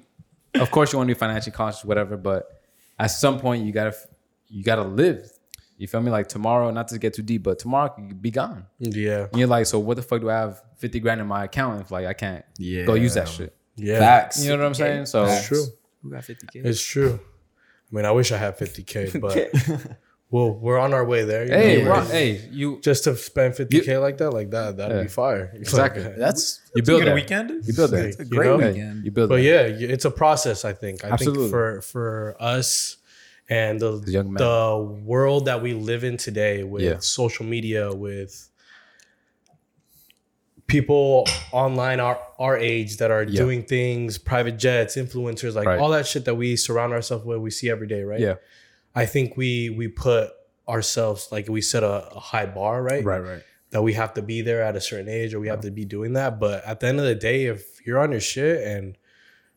of 0.56 0.72
course 0.72 0.92
you 0.94 0.98
want 0.98 1.08
to 1.10 1.16
be 1.16 1.18
financially 1.20 1.52
conscious, 1.56 1.84
whatever, 1.86 2.18
but 2.18 2.48
at 3.00 3.08
some 3.08 3.40
point 3.40 3.66
you 3.66 3.72
gotta 3.72 3.96
you 4.48 4.64
gotta 4.64 4.84
live. 4.84 5.30
You 5.78 5.88
feel 5.88 6.02
me? 6.02 6.10
Like 6.12 6.28
tomorrow, 6.28 6.72
not 6.72 6.88
to 6.90 7.00
get 7.00 7.14
too 7.14 7.22
deep, 7.22 7.44
but 7.44 7.60
tomorrow 7.60 7.90
could 7.90 8.22
be 8.22 8.32
gone. 8.32 8.66
Yeah. 8.80 9.28
And 9.32 9.38
you're 9.40 9.48
like, 9.48 9.66
so 9.66 9.80
what 9.80 9.98
the 9.98 10.04
fuck 10.04 10.22
do 10.22 10.30
I 10.30 10.36
have 10.36 10.62
fifty 10.78 11.00
grand 11.00 11.20
in 11.22 11.28
my 11.28 11.44
account 11.46 11.82
if 11.82 11.92
like 11.92 12.06
I 12.06 12.14
can't 12.14 12.46
Yeah. 12.58 12.86
go 12.86 12.94
use 12.94 13.16
that 13.16 13.28
shit? 13.28 13.56
Yeah. 13.76 14.00
Facts. 14.00 14.44
You 14.44 14.52
know 14.52 14.58
what 14.60 14.68
I'm 14.68 14.74
saying? 14.74 15.06
So 15.08 15.26
It's 15.26 15.48
true. 15.48 15.66
Who 16.02 16.12
got 16.12 16.24
50k? 16.24 16.64
It's 16.66 16.82
true. 16.82 17.20
I 17.92 17.96
mean, 17.96 18.06
I 18.06 18.12
wish 18.12 18.32
I 18.32 18.38
had 18.38 18.58
50k, 18.58 19.20
but 19.22 19.98
well, 20.32 20.52
we're 20.52 20.80
on 20.80 20.94
our 20.94 21.06
way 21.06 21.24
there. 21.24 21.46
you 21.46 21.52
hey, 21.52 21.84
know, 21.84 21.92
Ron, 21.92 22.00
like, 22.04 22.12
hey, 22.12 22.50
you 22.52 22.80
just 22.82 23.04
to 23.06 23.16
spend 23.16 23.54
50k 23.54 24.02
like 24.02 24.18
that, 24.18 24.32
like 24.32 24.50
that, 24.52 24.76
that'd 24.78 24.98
Yeah. 24.98 25.04
be 25.04 25.08
fire. 25.10 25.52
Exactly. 25.56 26.04
Like, 26.04 26.18
That's 26.18 26.62
you 26.76 26.82
build 26.84 27.02
a 27.02 27.04
good 27.06 27.12
that. 27.12 27.16
weekend. 27.16 27.66
You 27.66 27.74
build 27.74 27.92
that. 27.92 28.06
It's 28.06 28.20
a 28.20 28.24
You 28.24 28.30
great 28.30 28.48
know? 28.48 28.58
weekend. 28.58 29.06
You 29.06 29.12
build 29.12 29.28
it. 29.28 29.34
but 29.34 29.36
that. 29.38 29.42
yeah, 29.44 29.62
y- 29.88 29.94
it's 29.94 30.06
a 30.06 30.12
process. 30.12 30.66
I 30.66 30.74
think. 30.74 31.06
I 31.06 31.10
Absolutely. 31.10 31.44
think 31.44 31.52
for 31.52 31.82
for 31.82 32.36
us 32.40 32.98
and 33.48 33.80
the 33.80 34.00
The 34.00 34.12
young 34.12 34.34
man. 34.34 34.44
the 34.44 35.00
world 35.06 35.46
that 35.46 35.62
we 35.62 35.74
live 35.74 36.04
in 36.04 36.18
today 36.18 36.64
with 36.64 36.82
Yeah. 36.84 36.98
social 37.00 37.46
media, 37.46 37.94
with 37.94 38.50
people 40.68 41.28
online 41.52 42.00
our 42.00 42.20
our 42.40 42.58
age 42.58 42.98
that 42.98 43.12
are 43.12 43.24
Yeah. 43.24 43.38
doing 43.38 43.64
things, 43.64 44.18
private 44.18 44.58
jets, 44.58 44.96
influencers, 44.98 45.54
like 45.54 45.68
Right. 45.68 45.80
all 45.80 45.90
that 45.92 46.08
shit 46.08 46.26
that 46.26 46.36
we 46.36 46.56
surround 46.56 46.92
ourselves 46.94 47.24
with, 47.26 47.38
we 47.40 47.52
see 47.52 47.70
every 47.70 47.88
day, 47.88 48.04
right? 48.04 48.20
Yeah. 48.20 48.36
I 48.96 49.06
think 49.06 49.36
we 49.38 49.70
we 49.70 49.88
put 49.88 50.32
ourselves 50.68 51.30
like 51.32 51.48
we 51.50 51.62
set 51.62 51.84
a, 51.84 52.08
a 52.16 52.20
high 52.20 52.46
bar, 52.46 52.82
right? 52.82 53.04
Right, 53.04 53.20
right. 53.20 53.44
that 53.72 53.82
we 53.84 53.94
have 53.94 54.14
to 54.16 54.22
be 54.22 54.42
there 54.42 54.64
at 54.64 54.76
a 54.76 54.82
certain 54.82 55.10
age 55.10 55.34
or 55.34 55.40
we 55.40 55.48
have 55.50 55.62
to 55.62 55.72
be 55.72 55.86
doing 55.86 56.14
that. 56.14 56.40
But 56.40 56.64
at 56.66 56.80
the 56.80 56.88
end 56.88 57.00
of 57.00 57.06
the 57.06 57.16
day, 57.16 57.46
if 57.46 57.86
you're 57.86 58.00
on 58.00 58.12
your 58.12 58.22
shit 58.22 58.66
and 58.66 58.98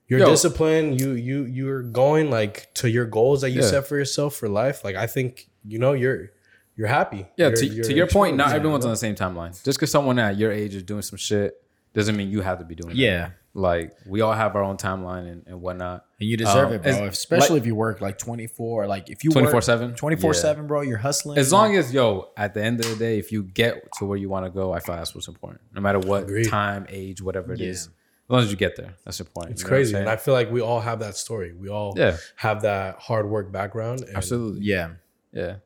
you're 0.07 0.21
Yo. 0.21 0.27
disciplined, 0.31 1.01
you 1.01 1.13
you 1.13 1.45
you're 1.45 1.83
going 1.83 2.31
like 2.31 2.73
to 2.75 2.91
your 2.91 3.05
goals 3.07 3.43
that 3.43 3.51
you 3.51 3.61
Yeah. 3.61 3.67
set 3.69 3.87
for 3.87 3.97
yourself 3.97 4.35
for 4.35 4.49
life. 4.49 4.83
Like 4.85 4.97
I 4.97 5.07
think 5.07 5.49
you 5.65 5.79
know 5.79 5.93
you're 5.93 6.31
you're 6.77 6.89
happy. 6.89 7.27
Yeah, 7.37 7.49
You're- 7.49 7.57
to, 7.57 7.67
you're 7.67 7.85
to 7.85 7.95
your 7.95 8.07
point, 8.07 8.37
not 8.37 8.53
everyone's 8.53 8.85
you 8.85 8.89
on 8.89 8.91
know? 8.91 8.95
the 8.95 8.97
same 8.97 9.15
timeline. 9.17 9.63
Just 9.65 9.79
because 9.79 9.91
someone 9.91 10.19
at 10.19 10.37
your 10.39 10.53
age 10.53 10.75
is 10.75 10.83
doing 10.85 11.03
some 11.03 11.17
shit 11.19 11.55
doesn't 11.95 12.17
mean 12.17 12.31
you 12.31 12.41
have 12.43 12.59
to 12.59 12.65
be 12.65 12.75
doing 12.75 12.93
it. 12.93 12.97
Yeah. 12.99 13.31
Like 13.55 13.97
we 14.07 14.21
all 14.21 14.33
have 14.35 14.55
our 14.55 14.63
own 14.63 14.77
timeline 14.77 15.27
and, 15.31 15.43
and 15.47 15.61
whatnot. 15.61 16.05
And 16.21 16.29
you 16.29 16.37
deserve 16.37 16.69
Um, 16.69 16.75
it, 16.75 16.83
bro. 16.83 16.93
as- 16.93 17.01
Especially 17.19 17.59
if 17.59 17.67
you 17.67 17.75
work 17.75 18.01
like 18.01 18.17
24, 18.19 18.87
like 18.87 19.09
if 19.11 19.25
you 19.25 19.31
24/7? 19.31 19.97
24 19.97 20.35
7, 20.35 20.67
bro, 20.69 20.83
you're 20.83 20.99
hustling. 20.99 21.39
As 21.39 21.53
long 21.53 21.75
as 21.77 21.93
yo, 21.93 22.29
at 22.37 22.55
the 22.55 22.63
end 22.63 22.79
of 22.81 22.89
the 22.91 22.97
day, 22.97 23.19
if 23.19 23.33
you 23.33 23.43
get 23.43 23.83
to 23.99 24.05
where 24.05 24.17
you 24.19 24.29
want 24.29 24.45
to 24.47 24.51
go, 24.51 24.73
I 24.73 24.81
feel 24.81 24.95
that's 24.95 25.15
what's 25.15 25.27
important. 25.29 25.63
No 25.75 25.81
matter 25.81 25.99
what 25.99 26.25
Agreed. 26.25 26.49
time, 26.49 26.87
age, 26.89 27.21
whatever 27.21 27.53
it 27.53 27.61
is, 27.61 27.87
Yeah. 27.87 27.93
as 28.27 28.31
long 28.31 28.43
as 28.45 28.51
you 28.51 28.57
get 28.57 28.77
there, 28.77 28.95
that's 29.05 29.19
important. 29.19 29.55
It's 29.55 29.63
You 29.63 29.67
know 29.67 29.71
crazy. 29.71 29.97
And 29.97 30.09
I 30.09 30.17
feel 30.17 30.35
like 30.35 30.53
we 30.53 30.61
all 30.61 30.81
have 30.81 31.01
that 31.01 31.17
story. 31.17 31.53
We 31.53 31.69
all 31.69 31.95
Yeah. 31.97 32.17
have 32.37 32.63
that 32.63 32.97
hard 33.01 33.29
work 33.29 33.51
background. 33.51 34.03
And 34.03 34.17
Absolutely. 34.17 34.61
yeah. 34.63 34.91
Yeah. 35.33 35.57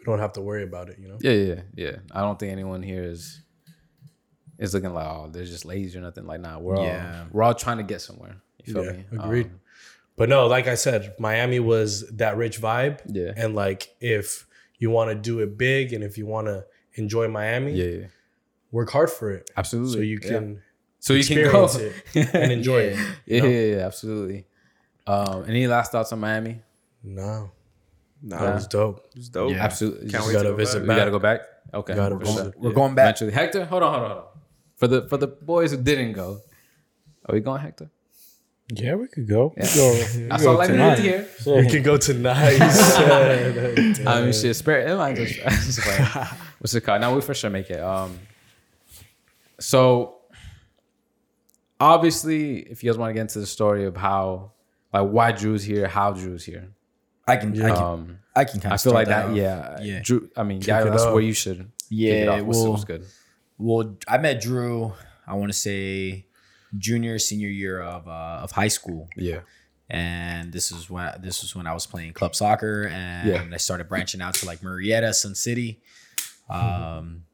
We 0.00 0.04
don't 0.06 0.18
have 0.18 0.32
to 0.34 0.40
worry 0.40 0.64
about 0.64 0.88
it, 0.90 0.98
you 0.98 1.08
know? 1.08 1.18
Yeah. 1.20 1.30
Yeah. 1.32 1.60
Yeah. 1.76 1.96
I 2.10 2.20
don't 2.22 2.38
think 2.38 2.50
anyone 2.52 2.82
here 2.82 3.04
is 3.04 3.40
it's 4.62 4.74
looking 4.74 4.94
like 4.94 5.06
oh 5.06 5.28
they're 5.32 5.44
just 5.44 5.64
lazy 5.64 5.98
or 5.98 6.02
nothing. 6.02 6.26
Like 6.26 6.40
nah, 6.40 6.58
we're 6.58 6.76
all 6.76 6.84
we're 7.32 7.42
all 7.42 7.54
trying 7.54 7.78
to 7.78 7.82
get 7.82 8.00
somewhere. 8.00 8.36
You 8.64 8.72
feel 8.74 8.84
Yeah, 8.84 8.92
me? 8.92 9.04
agreed. 9.12 9.46
Um, 9.46 9.60
But 10.16 10.28
no, 10.28 10.46
like 10.46 10.68
I 10.68 10.74
said, 10.76 11.14
Miami 11.18 11.58
was 11.58 12.08
that 12.10 12.36
rich 12.36 12.60
vibe. 12.60 13.00
Yeah. 13.06 13.32
And 13.36 13.54
like 13.54 13.88
if 14.00 14.46
you 14.78 14.90
want 14.90 15.10
to 15.10 15.14
do 15.14 15.40
it 15.40 15.56
big 15.58 15.92
and 15.92 16.04
if 16.04 16.16
you 16.18 16.26
want 16.26 16.46
to 16.48 16.64
enjoy 16.94 17.28
Miami, 17.28 17.72
yeah, 17.72 17.84
yeah, 18.00 18.06
work 18.70 18.90
hard 18.90 19.10
for 19.10 19.30
it. 19.30 19.50
absolutely. 19.56 19.92
So 19.94 20.00
you 20.00 20.18
Yeah. 20.22 20.28
can 20.28 20.62
so 21.00 21.14
you 21.14 21.24
can 21.24 21.50
go 21.50 21.64
experience 21.64 21.94
it 22.14 22.34
and 22.34 22.52
enjoy 22.52 22.80
it. 22.82 22.98
Yeah, 23.26 23.44
yeah, 23.44 23.76
yeah, 23.76 23.86
absolutely. 23.86 24.46
Um, 25.06 25.44
any 25.48 25.66
last 25.66 25.90
thoughts 25.90 26.12
on 26.12 26.20
Miami? 26.20 26.60
No, 27.02 27.50
Nah, 28.22 28.38
that 28.38 28.54
was 28.54 28.68
dope. 28.68 28.98
it 29.10 29.16
was 29.18 29.28
dope. 29.30 29.50
Yeah. 29.50 29.64
Absolutely. 29.64 30.00
Can't 30.02 30.12
Just 30.12 30.26
wait 30.28 30.32
gotta 30.34 30.44
to 30.44 30.50
go 30.52 30.56
visit 30.56 30.80
back. 30.86 30.88
We 30.88 30.94
gotta 30.94 31.10
go 31.10 31.18
back. 31.18 31.40
Okay, 31.74 31.94
Gotta 31.96 32.14
for 32.16 32.20
visit. 32.24 32.42
sure. 32.44 32.52
We're 32.56 32.72
going 32.72 32.94
back. 32.94 33.06
Eventually, 33.16 33.32
Hector. 33.32 33.64
Hold 33.64 33.82
on, 33.82 33.92
hold 33.94 34.04
on, 34.04 34.10
hold 34.10 34.22
on. 34.22 34.31
For 34.82 34.88
the 34.88 35.02
for 35.06 35.16
the 35.16 35.28
boys 35.28 35.70
who 35.70 35.76
didn't 35.76 36.14
go, 36.14 36.40
are 37.26 37.32
we 37.36 37.38
going, 37.40 37.60
Hector? 37.60 37.88
Yeah, 38.74 38.96
we 38.96 39.06
could 39.06 39.28
go. 39.28 39.54
Yeah. 39.56 39.62
We 39.62 39.76
go- 39.78 39.92
we 39.92 40.22
That's 40.26 40.42
go 40.42 40.50
all 40.50 40.60
I 40.60 40.66
needed 40.66 40.76
tonight. 40.78 40.94
to 40.96 41.02
hear. 41.02 41.28
We 41.62 41.68
can 41.70 41.82
go 41.84 41.96
tonight. 41.96 42.58
nice. 42.58 44.00
I 44.06 44.22
mean, 44.22 44.32
shit, 44.32 44.56
Spirit 44.56 44.88
Airlines. 44.88 45.20
was- 45.20 45.78
What's 46.58 46.74
it 46.74 46.80
called? 46.80 47.00
Now 47.00 47.14
we 47.14 47.20
for 47.20 47.32
sure 47.32 47.48
make 47.48 47.70
it. 47.70 47.78
Um, 47.80 48.18
so 49.60 50.16
obviously, 51.78 52.58
if 52.60 52.82
you 52.82 52.90
guys 52.90 52.98
want 52.98 53.10
to 53.10 53.14
get 53.14 53.20
into 53.20 53.38
the 53.38 53.46
story 53.46 53.84
of 53.84 53.96
how, 53.96 54.50
like, 54.92 55.08
why 55.08 55.30
Drew's 55.30 55.62
here, 55.62 55.86
how 55.86 56.10
Drew's 56.12 56.44
here, 56.44 56.70
I 57.28 57.36
can, 57.36 57.52
I 57.62 57.68
can, 57.70 57.82
um, 57.84 58.18
I 58.34 58.44
can 58.44 58.58
kind 58.60 58.72
I 58.72 58.74
of 58.74 58.80
feel 58.82 58.94
like 58.94 59.06
that. 59.08 59.26
off. 59.26 59.36
Yeah, 59.36 59.78
Yeah. 59.80 60.00
Drew. 60.02 60.28
I 60.36 60.42
mean, 60.42 60.60
yeah, 60.60 60.82
that's 60.84 61.04
up. 61.04 61.14
where 61.14 61.22
you 61.22 61.34
should. 61.34 61.70
Yeah, 61.88 62.12
it 62.14 62.24
Yeah, 62.24 62.30
off. 62.32 62.42
What's, 62.42 62.58
well- 62.58 62.72
what's 62.72 62.84
good? 62.84 63.04
Well, 63.58 63.96
I 64.08 64.18
met 64.18 64.40
Drew. 64.40 64.92
I 65.26 65.34
want 65.34 65.52
to 65.52 65.58
say 65.58 66.26
junior, 66.76 67.18
senior 67.18 67.48
year 67.48 67.80
of 67.80 68.08
uh, 68.08 68.40
of 68.42 68.50
high 68.52 68.68
school, 68.68 69.08
Yeah, 69.16 69.40
and 69.88 70.52
this 70.52 70.72
is 70.72 70.90
when 70.90 71.12
this 71.20 71.42
was 71.42 71.54
when 71.54 71.66
I 71.66 71.72
was 71.74 71.86
playing 71.86 72.12
club 72.14 72.34
soccer, 72.34 72.88
and 72.92 73.28
Yeah. 73.28 73.44
I 73.52 73.56
started 73.58 73.88
branching 73.88 74.20
out 74.20 74.34
to 74.34 74.46
like 74.46 74.60
Murrieta, 74.60 75.14
Sun 75.14 75.34
City, 75.36 75.80
um, 76.50 77.24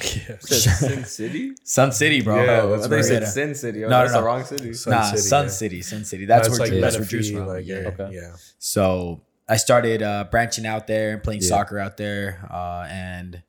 yeah. 0.00 0.36
Sin 0.40 1.04
City? 1.18 1.52
Sun 1.62 1.92
City, 1.92 2.22
bro. 2.22 2.42
Yeah, 2.42 2.60
Oh, 2.62 2.70
that's 2.76 2.90
I 2.92 3.00
said 3.02 3.22
Murrieta. 3.22 3.26
Sin 3.26 3.54
City. 3.54 3.84
Oh, 3.84 3.88
No, 3.88 3.98
no, 3.98 4.02
that's 4.02 4.12
no. 4.14 4.20
the 4.20 4.26
wrong 4.26 4.44
city. 4.44 4.72
Sun 4.74 4.90
nah, 4.90 5.02
City, 5.04 5.18
Sun 5.22 5.44
yeah. 5.44 5.50
City, 5.50 5.82
Sun 5.82 6.04
City. 6.04 6.24
That's, 6.26 6.48
where 6.48 6.58
like 6.58 6.70
Drew, 6.70 6.80
that's 6.80 6.94
where 6.96 7.00
Menifee, 7.02 7.16
Drew's 7.16 7.30
from. 7.30 7.46
like, 7.46 7.66
yeah, 7.66 7.76
Okay. 7.76 8.08
yeah. 8.12 8.32
So 8.58 9.22
I 9.48 9.56
started 9.58 10.02
uh, 10.02 10.24
branching 10.30 10.66
out 10.66 10.86
there 10.88 11.12
and 11.12 11.22
playing 11.22 11.42
Yeah. 11.42 11.48
soccer 11.48 11.78
out 11.78 11.96
there, 11.98 12.48
uh, 12.50 12.86
and 12.90 13.42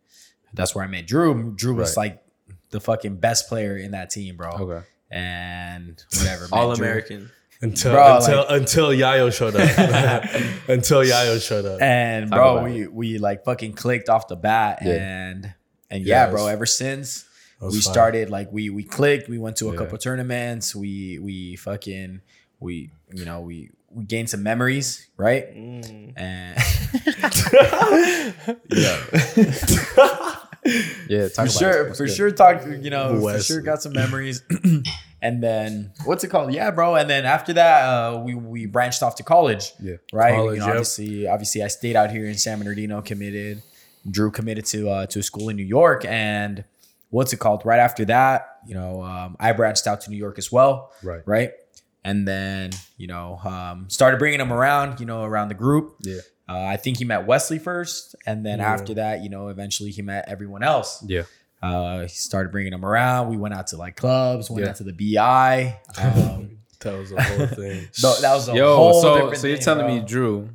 that's 0.53 0.73
where 0.75 0.83
I 0.83 0.87
met 0.87 1.07
Drew. 1.07 1.53
Drew 1.55 1.73
was 1.75 1.95
Right. 1.97 2.11
like 2.11 2.23
the 2.71 2.79
fucking 2.79 3.17
best 3.17 3.47
player 3.49 3.77
in 3.77 3.91
that 3.91 4.09
team, 4.09 4.35
bro. 4.37 4.51
okay. 4.51 4.85
And 5.11 6.01
whatever, 6.17 6.47
All 6.51 6.73
Drew. 6.75 6.85
American. 6.85 7.29
Until 7.61 7.93
Bro, 7.93 8.17
until 8.17 8.37
like- 8.39 8.47
until 8.49 8.87
Yayo 8.89 9.31
showed 9.33 9.55
up. 9.55 9.61
until 10.67 10.99
Yayo 11.01 11.41
showed 11.41 11.65
up. 11.65 11.81
And 11.81 12.29
Talk 12.29 12.37
bro, 12.37 12.57
about 12.57 12.69
we 12.69 12.87
we 12.87 13.17
like 13.19 13.45
fucking 13.45 13.73
clicked 13.73 14.09
off 14.09 14.27
the 14.27 14.35
bat, 14.35 14.79
Yeah. 14.83 14.93
and 14.95 15.53
and 15.89 16.03
Yeah, 16.03 16.23
yeah, 16.23 16.27
it 16.27 16.31
bro. 16.31 16.43
was- 16.45 16.51
Ever 16.53 16.65
since 16.65 17.23
we 17.61 17.69
fun. 17.71 17.81
started, 17.81 18.29
like 18.29 18.51
we 18.51 18.69
we 18.69 18.83
clicked. 18.83 19.29
We 19.29 19.37
went 19.37 19.55
to 19.57 19.69
a 19.69 19.71
Yeah. 19.71 19.77
couple 19.77 19.97
tournaments. 19.97 20.75
We 20.75 21.19
we 21.19 21.55
fucking 21.55 22.19
we 22.59 22.91
you 23.13 23.23
know 23.23 23.39
we 23.41 23.69
we 23.91 24.03
gained 24.03 24.29
some 24.29 24.43
memories, 24.43 25.07
right? 25.15 25.55
Mm. 25.55 26.13
And 26.17 26.57
Yeah, 28.69 28.97
talk 30.63 31.35
for 31.35 31.41
about 31.41 31.51
sure, 31.51 31.87
it. 31.87 31.97
For 31.97 32.05
good? 32.05 32.15
sure, 32.15 32.31
talk. 32.31 32.65
You 32.65 32.89
know, 32.89 33.19
for 33.19 33.39
sure, 33.39 33.61
got 33.61 33.81
some 33.81 33.93
memories. 33.93 34.43
and 35.21 35.41
then 35.41 35.91
what's 36.05 36.23
it 36.23 36.27
called? 36.27 36.53
Yeah, 36.53 36.71
bro. 36.71 36.95
And 36.95 37.09
then 37.09 37.25
after 37.25 37.53
that, 37.53 37.83
uh, 37.83 38.19
we 38.19 38.35
we 38.35 38.65
branched 38.65 39.03
off 39.03 39.15
to 39.15 39.23
college. 39.23 39.71
Yeah. 39.79 39.95
right. 40.11 40.35
College, 40.35 40.55
you 40.55 40.59
know, 40.59 40.67
yep. 40.67 40.75
obviously, 40.75 41.27
obviously, 41.27 41.63
I 41.63 41.67
stayed 41.67 41.95
out 41.95 42.11
here 42.11 42.25
in 42.25 42.37
San 42.37 42.59
Bernardino, 42.59 43.01
committed. 43.01 43.61
Drew 44.09 44.31
committed 44.31 44.65
to 44.65 44.89
uh, 44.89 45.05
to 45.07 45.19
a 45.19 45.23
school 45.23 45.49
in 45.49 45.55
New 45.55 45.63
York, 45.63 46.03
and 46.05 46.65
what's 47.09 47.31
it 47.31 47.37
called? 47.37 47.65
Right 47.65 47.79
after 47.79 48.03
that, 48.05 48.59
you 48.67 48.73
know, 48.73 49.01
um, 49.01 49.37
I 49.39 49.53
branched 49.53 49.87
out 49.87 50.01
to 50.01 50.09
New 50.09 50.17
York 50.17 50.37
as 50.37 50.51
well. 50.51 50.91
Right. 51.01 51.21
Right. 51.25 51.51
And 52.03 52.27
then 52.27 52.71
you 52.97 53.07
know, 53.07 53.39
um, 53.45 53.89
started 53.89 54.17
bringing 54.17 54.39
them 54.39 54.51
around. 54.51 54.99
You 54.99 55.05
know, 55.05 55.23
around 55.23 55.47
the 55.47 55.55
group. 55.55 55.95
Yeah. 56.01 56.19
Uh, 56.49 56.61
I 56.65 56.77
think 56.77 56.97
he 56.97 57.05
met 57.05 57.25
Wesley 57.25 57.57
first, 57.59 58.15
and 58.25 58.45
then 58.45 58.59
Yeah. 58.59 58.73
after 58.73 58.93
that, 58.95 59.23
you 59.23 59.29
know, 59.29 59.47
eventually 59.47 59.91
he 59.91 60.01
met 60.01 60.25
everyone 60.27 60.61
else. 60.63 61.03
Yeah. 61.07 61.23
Uh, 61.61 62.01
he 62.01 62.07
started 62.09 62.51
bringing 62.51 62.71
them 62.71 62.83
around. 62.83 63.29
We 63.29 63.37
went 63.37 63.53
out 63.53 63.67
to 63.67 63.77
like 63.77 63.95
clubs, 63.95 64.49
went 64.49 64.63
Yeah. 64.65 64.71
out 64.71 64.75
to 64.77 64.83
the 64.83 64.91
BI. 64.93 65.79
Um, 66.01 66.57
That 66.81 66.97
was 66.97 67.11
the 67.11 67.21
whole 67.23 67.47
thing. 67.47 67.87
so 67.93 68.13
that 68.19 68.33
was 68.33 68.49
a 68.49 68.55
Yo, 68.55 68.75
whole 68.75 69.01
so 69.01 69.15
different 69.15 69.37
so 69.37 69.47
you're 69.47 69.55
thing, 69.55 69.63
telling 69.63 69.85
bro. 69.85 69.95
me, 69.95 70.01
Drew? 70.05 70.49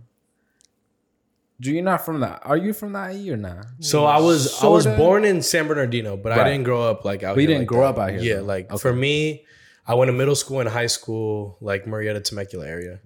Drew, 1.61 1.72
you're 1.72 1.82
not 1.82 2.05
from 2.05 2.20
the. 2.20 2.39
Are 2.43 2.57
you 2.59 2.72
from 2.74 2.93
the 2.93 3.11
IE 3.12 3.30
or 3.30 3.36
not? 3.39 3.64
So 3.80 4.05
I 4.05 4.20
was 4.20 4.62
I 4.62 4.66
was 4.68 4.86
born 4.86 5.24
in 5.24 5.41
San 5.43 5.66
Bernardino, 5.66 6.16
but 6.18 6.30
Right. 6.30 6.41
I 6.47 6.51
didn't 6.51 6.64
grow 6.64 6.82
up 6.82 7.05
like 7.07 7.22
out 7.22 7.34
But 7.34 7.41
you 7.41 7.49
here. 7.49 7.57
didn't 7.59 7.62
like 7.62 7.68
grow 7.68 7.80
that. 7.80 7.89
up 7.89 7.99
out 7.99 8.11
here, 8.11 8.20
Yeah, 8.20 8.34
though. 8.36 8.43
like 8.45 8.70
Okay. 8.70 8.78
for 8.78 8.93
me, 8.93 9.45
I 9.86 9.95
went 9.95 10.09
to 10.11 10.12
middle 10.12 10.36
school 10.36 10.61
and 10.61 10.68
high 10.68 10.86
school 10.86 11.57
like 11.62 11.86
Murrieta 11.86 12.22
Temecula 12.22 12.66
area. 12.68 13.01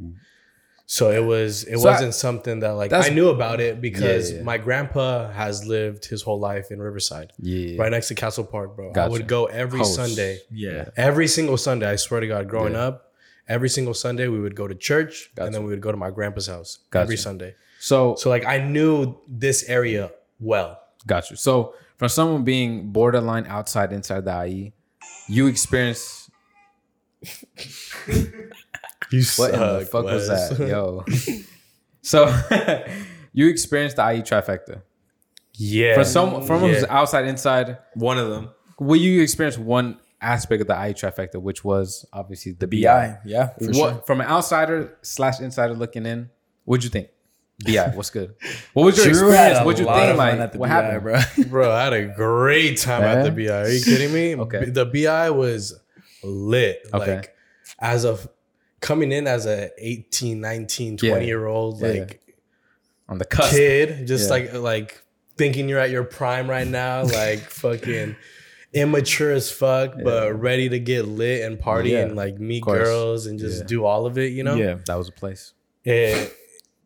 So 0.92 1.10
it 1.10 1.24
was 1.24 1.64
it 1.64 1.78
so 1.78 1.88
wasn't 1.88 2.12
something 2.14 2.60
that 2.60 2.72
like 2.72 2.92
I 2.92 3.08
knew 3.08 3.30
about 3.30 3.60
it 3.62 3.80
because 3.80 4.30
Yeah, 4.30 4.36
yeah. 4.36 4.42
my 4.42 4.58
grandpa 4.58 5.30
has 5.30 5.64
lived 5.66 6.04
his 6.04 6.20
whole 6.20 6.38
life 6.38 6.70
in 6.70 6.82
Riverside, 6.82 7.32
Yeah. 7.38 7.80
right 7.80 7.90
next 7.90 8.08
to 8.08 8.14
Castle 8.14 8.44
Park, 8.44 8.76
bro. 8.76 8.92
I 8.94 9.08
would 9.08 9.26
go 9.26 9.46
every 9.46 9.78
Host. 9.78 9.94
Sunday, 9.94 10.40
Yeah. 10.50 10.90
every 10.98 11.28
single 11.28 11.56
Sunday. 11.56 11.88
I 11.88 11.96
swear 11.96 12.20
to 12.20 12.26
God, 12.26 12.46
growing 12.46 12.74
Yeah. 12.74 12.88
up, 12.88 13.14
every 13.48 13.70
single 13.70 13.94
Sunday 13.94 14.28
we 14.28 14.38
would 14.38 14.54
go 14.54 14.68
to 14.68 14.74
church 14.74 15.30
Gotcha. 15.34 15.46
and 15.46 15.54
then 15.54 15.62
we 15.64 15.70
would 15.70 15.80
go 15.80 15.92
to 15.92 15.96
my 15.96 16.10
grandpa's 16.10 16.48
house 16.48 16.80
every 16.92 17.16
Sunday. 17.16 17.54
So 17.80 18.14
So 18.16 18.28
like 18.28 18.44
I 18.44 18.58
knew 18.58 19.16
this 19.26 19.64
area 19.70 20.10
well. 20.40 20.78
got 21.06 21.30
you. 21.30 21.36
So 21.36 21.72
from 21.96 22.10
someone 22.10 22.44
being 22.44 22.92
borderline 22.92 23.46
outside 23.46 23.94
inside 23.94 24.26
the 24.26 24.32
IE, 24.44 24.74
you 25.26 25.46
experienced 25.46 26.28
You 29.12 29.22
what 29.36 29.54
in 29.54 29.60
the 29.60 29.80
suck, 29.80 29.90
fuck 29.92 30.04
was 30.04 30.28
that, 30.28 30.68
yo? 30.68 31.04
so 32.02 32.26
you 33.32 33.48
experienced 33.48 33.96
the 33.96 34.02
IE 34.10 34.22
trifecta. 34.22 34.82
Yeah. 35.54 35.94
For 35.94 36.04
some, 36.04 36.42
from 36.46 36.60
who's 36.60 36.82
Yeah. 36.82 36.86
outside 36.88 37.26
inside, 37.26 37.78
One 37.94 38.18
of 38.18 38.30
them. 38.30 38.50
will 38.80 38.96
you 38.96 39.22
experience 39.22 39.58
one 39.58 39.98
aspect 40.20 40.62
of 40.62 40.66
the 40.68 40.74
IE 40.74 40.94
trifecta, 40.94 41.40
which 41.40 41.62
was 41.64 42.06
obviously 42.12 42.52
the, 42.52 42.66
BI? 42.66 42.80
BI. 42.82 43.18
Yeah. 43.24 43.48
For 43.58 43.66
what 43.66 43.74
sure. 43.74 44.02
from 44.06 44.20
an 44.22 44.26
outsider 44.28 44.96
slash 45.02 45.40
insider 45.40 45.74
looking 45.74 46.06
in? 46.06 46.30
What'd 46.64 46.84
you 46.84 46.90
think? 46.90 47.08
BI, 47.64 47.92
what's 47.94 48.10
good? 48.10 48.34
What 48.72 48.84
was 48.84 48.96
your 48.96 49.12
Drew 49.12 49.28
experience? 49.28 49.64
What'd 49.64 49.78
you 49.78 49.84
think? 49.84 50.10
of 50.10 50.16
fun 50.16 50.16
Like, 50.16 50.40
at 50.40 50.52
the 50.52 50.58
what 50.58 50.68
BI, 50.68 50.74
happened, 50.74 51.02
bro? 51.02 51.20
Bro, 51.48 51.70
I 51.70 51.84
had 51.84 51.92
a 51.92 52.06
great 52.06 52.78
time 52.78 53.02
at 53.02 53.22
the 53.24 53.30
BI. 53.30 53.52
Are 53.52 53.68
you 53.68 53.84
kidding 53.84 54.12
me? 54.12 54.34
Okay. 54.36 54.64
The 54.70 54.86
BI 54.86 55.30
was 55.30 55.78
lit. 56.24 56.88
Okay. 56.92 57.16
Like 57.16 57.36
as 57.78 58.04
of 58.04 58.26
coming 58.82 59.10
in 59.12 59.26
as 59.26 59.46
a 59.46 59.70
18, 59.78 60.40
19, 60.40 60.98
20 60.98 61.14
Yeah. 61.14 61.26
year 61.26 61.46
old 61.46 61.80
Yeah, 61.80 61.88
like 61.88 62.20
On 63.08 63.16
the 63.18 63.24
cusp. 63.24 63.52
kid, 63.54 64.06
just 64.06 64.24
Yeah. 64.26 64.30
like 64.30 64.52
like 64.52 65.02
thinking 65.38 65.68
you're 65.70 65.78
at 65.78 65.90
your 65.90 66.04
prime 66.04 66.50
right 66.50 66.66
now, 66.66 67.02
like 67.22 67.38
fucking 67.40 68.16
immature 68.74 69.30
as 69.32 69.50
fuck, 69.50 69.94
but 70.02 70.32
ready 70.40 70.68
to 70.68 70.78
get 70.78 71.06
lit 71.06 71.42
and 71.42 71.58
party 71.58 71.90
Yeah, 71.90 72.00
and 72.02 72.16
like 72.16 72.38
meet 72.38 72.62
girls 72.64 73.26
and 73.26 73.38
just 73.38 73.60
Yeah. 73.60 73.66
do 73.66 73.84
all 73.84 74.04
of 74.06 74.18
it, 74.18 74.32
you 74.32 74.42
know? 74.44 74.54
Yeah. 74.56 74.76
That 74.86 74.96
was 74.96 75.08
a 75.08 75.12
place. 75.12 75.52
it 75.84 76.32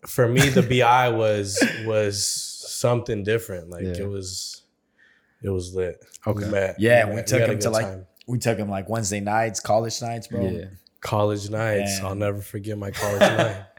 for 0.06 0.28
me 0.28 0.48
the 0.48 0.62
bi 0.80 1.08
was 1.08 1.60
was 1.84 2.24
something 2.24 3.24
different 3.24 3.68
like 3.70 3.82
Yeah. 3.84 4.02
it 4.04 4.08
was 4.08 4.62
it 5.42 5.50
was 5.50 5.74
lit 5.74 6.02
Okay. 6.26 6.44
we 6.44 6.50
met 6.50 6.76
Yeah, 6.78 7.08
we, 7.10 7.16
we 7.16 7.22
took 7.22 7.42
him 7.42 7.58
to 7.58 7.70
like 7.70 7.84
time. 7.86 8.06
we 8.26 8.38
took 8.38 8.56
him 8.58 8.68
like 8.70 8.88
Wednesday 8.88 9.20
nights, 9.20 9.58
college 9.60 10.00
nights, 10.02 10.28
bro. 10.28 10.42
Yeah. 10.48 10.64
College 11.06 11.48
nights 11.50 11.98
Man. 11.98 12.06
i'll 12.06 12.14
never 12.14 12.40
forget 12.40 12.76
my 12.76 12.90
college 12.90 13.20
night 13.20 13.62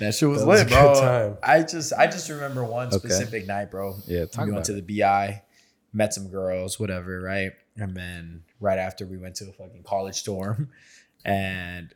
That 0.00 0.12
shit 0.14 0.28
was 0.28 0.40
That 0.40 0.46
was 0.46 0.58
lit, 0.60 0.66
a 0.66 0.70
good 0.70 0.80
bro. 0.92 1.00
time. 1.00 1.38
I 1.42 1.62
just 1.62 1.92
I 1.92 2.06
just 2.06 2.28
remember 2.28 2.64
one 2.64 2.88
Okay. 2.88 2.98
specific 2.98 3.46
night, 3.46 3.70
bro. 3.70 3.96
Yeah, 4.06 4.26
talk 4.26 4.44
we 4.44 4.50
about 4.50 4.54
went 4.58 4.66
to 4.66 4.72
the 4.80 5.00
BI, 5.00 5.42
met 5.92 6.12
some 6.12 6.28
girls, 6.28 6.78
whatever, 6.80 7.20
right? 7.20 7.52
And 7.76 7.96
then 7.96 8.42
right 8.60 8.78
after 8.78 9.06
we 9.06 9.16
went 9.18 9.36
to 9.36 9.48
a 9.48 9.52
fucking 9.52 9.84
college 9.84 10.22
dorm, 10.24 10.70
and 11.24 11.94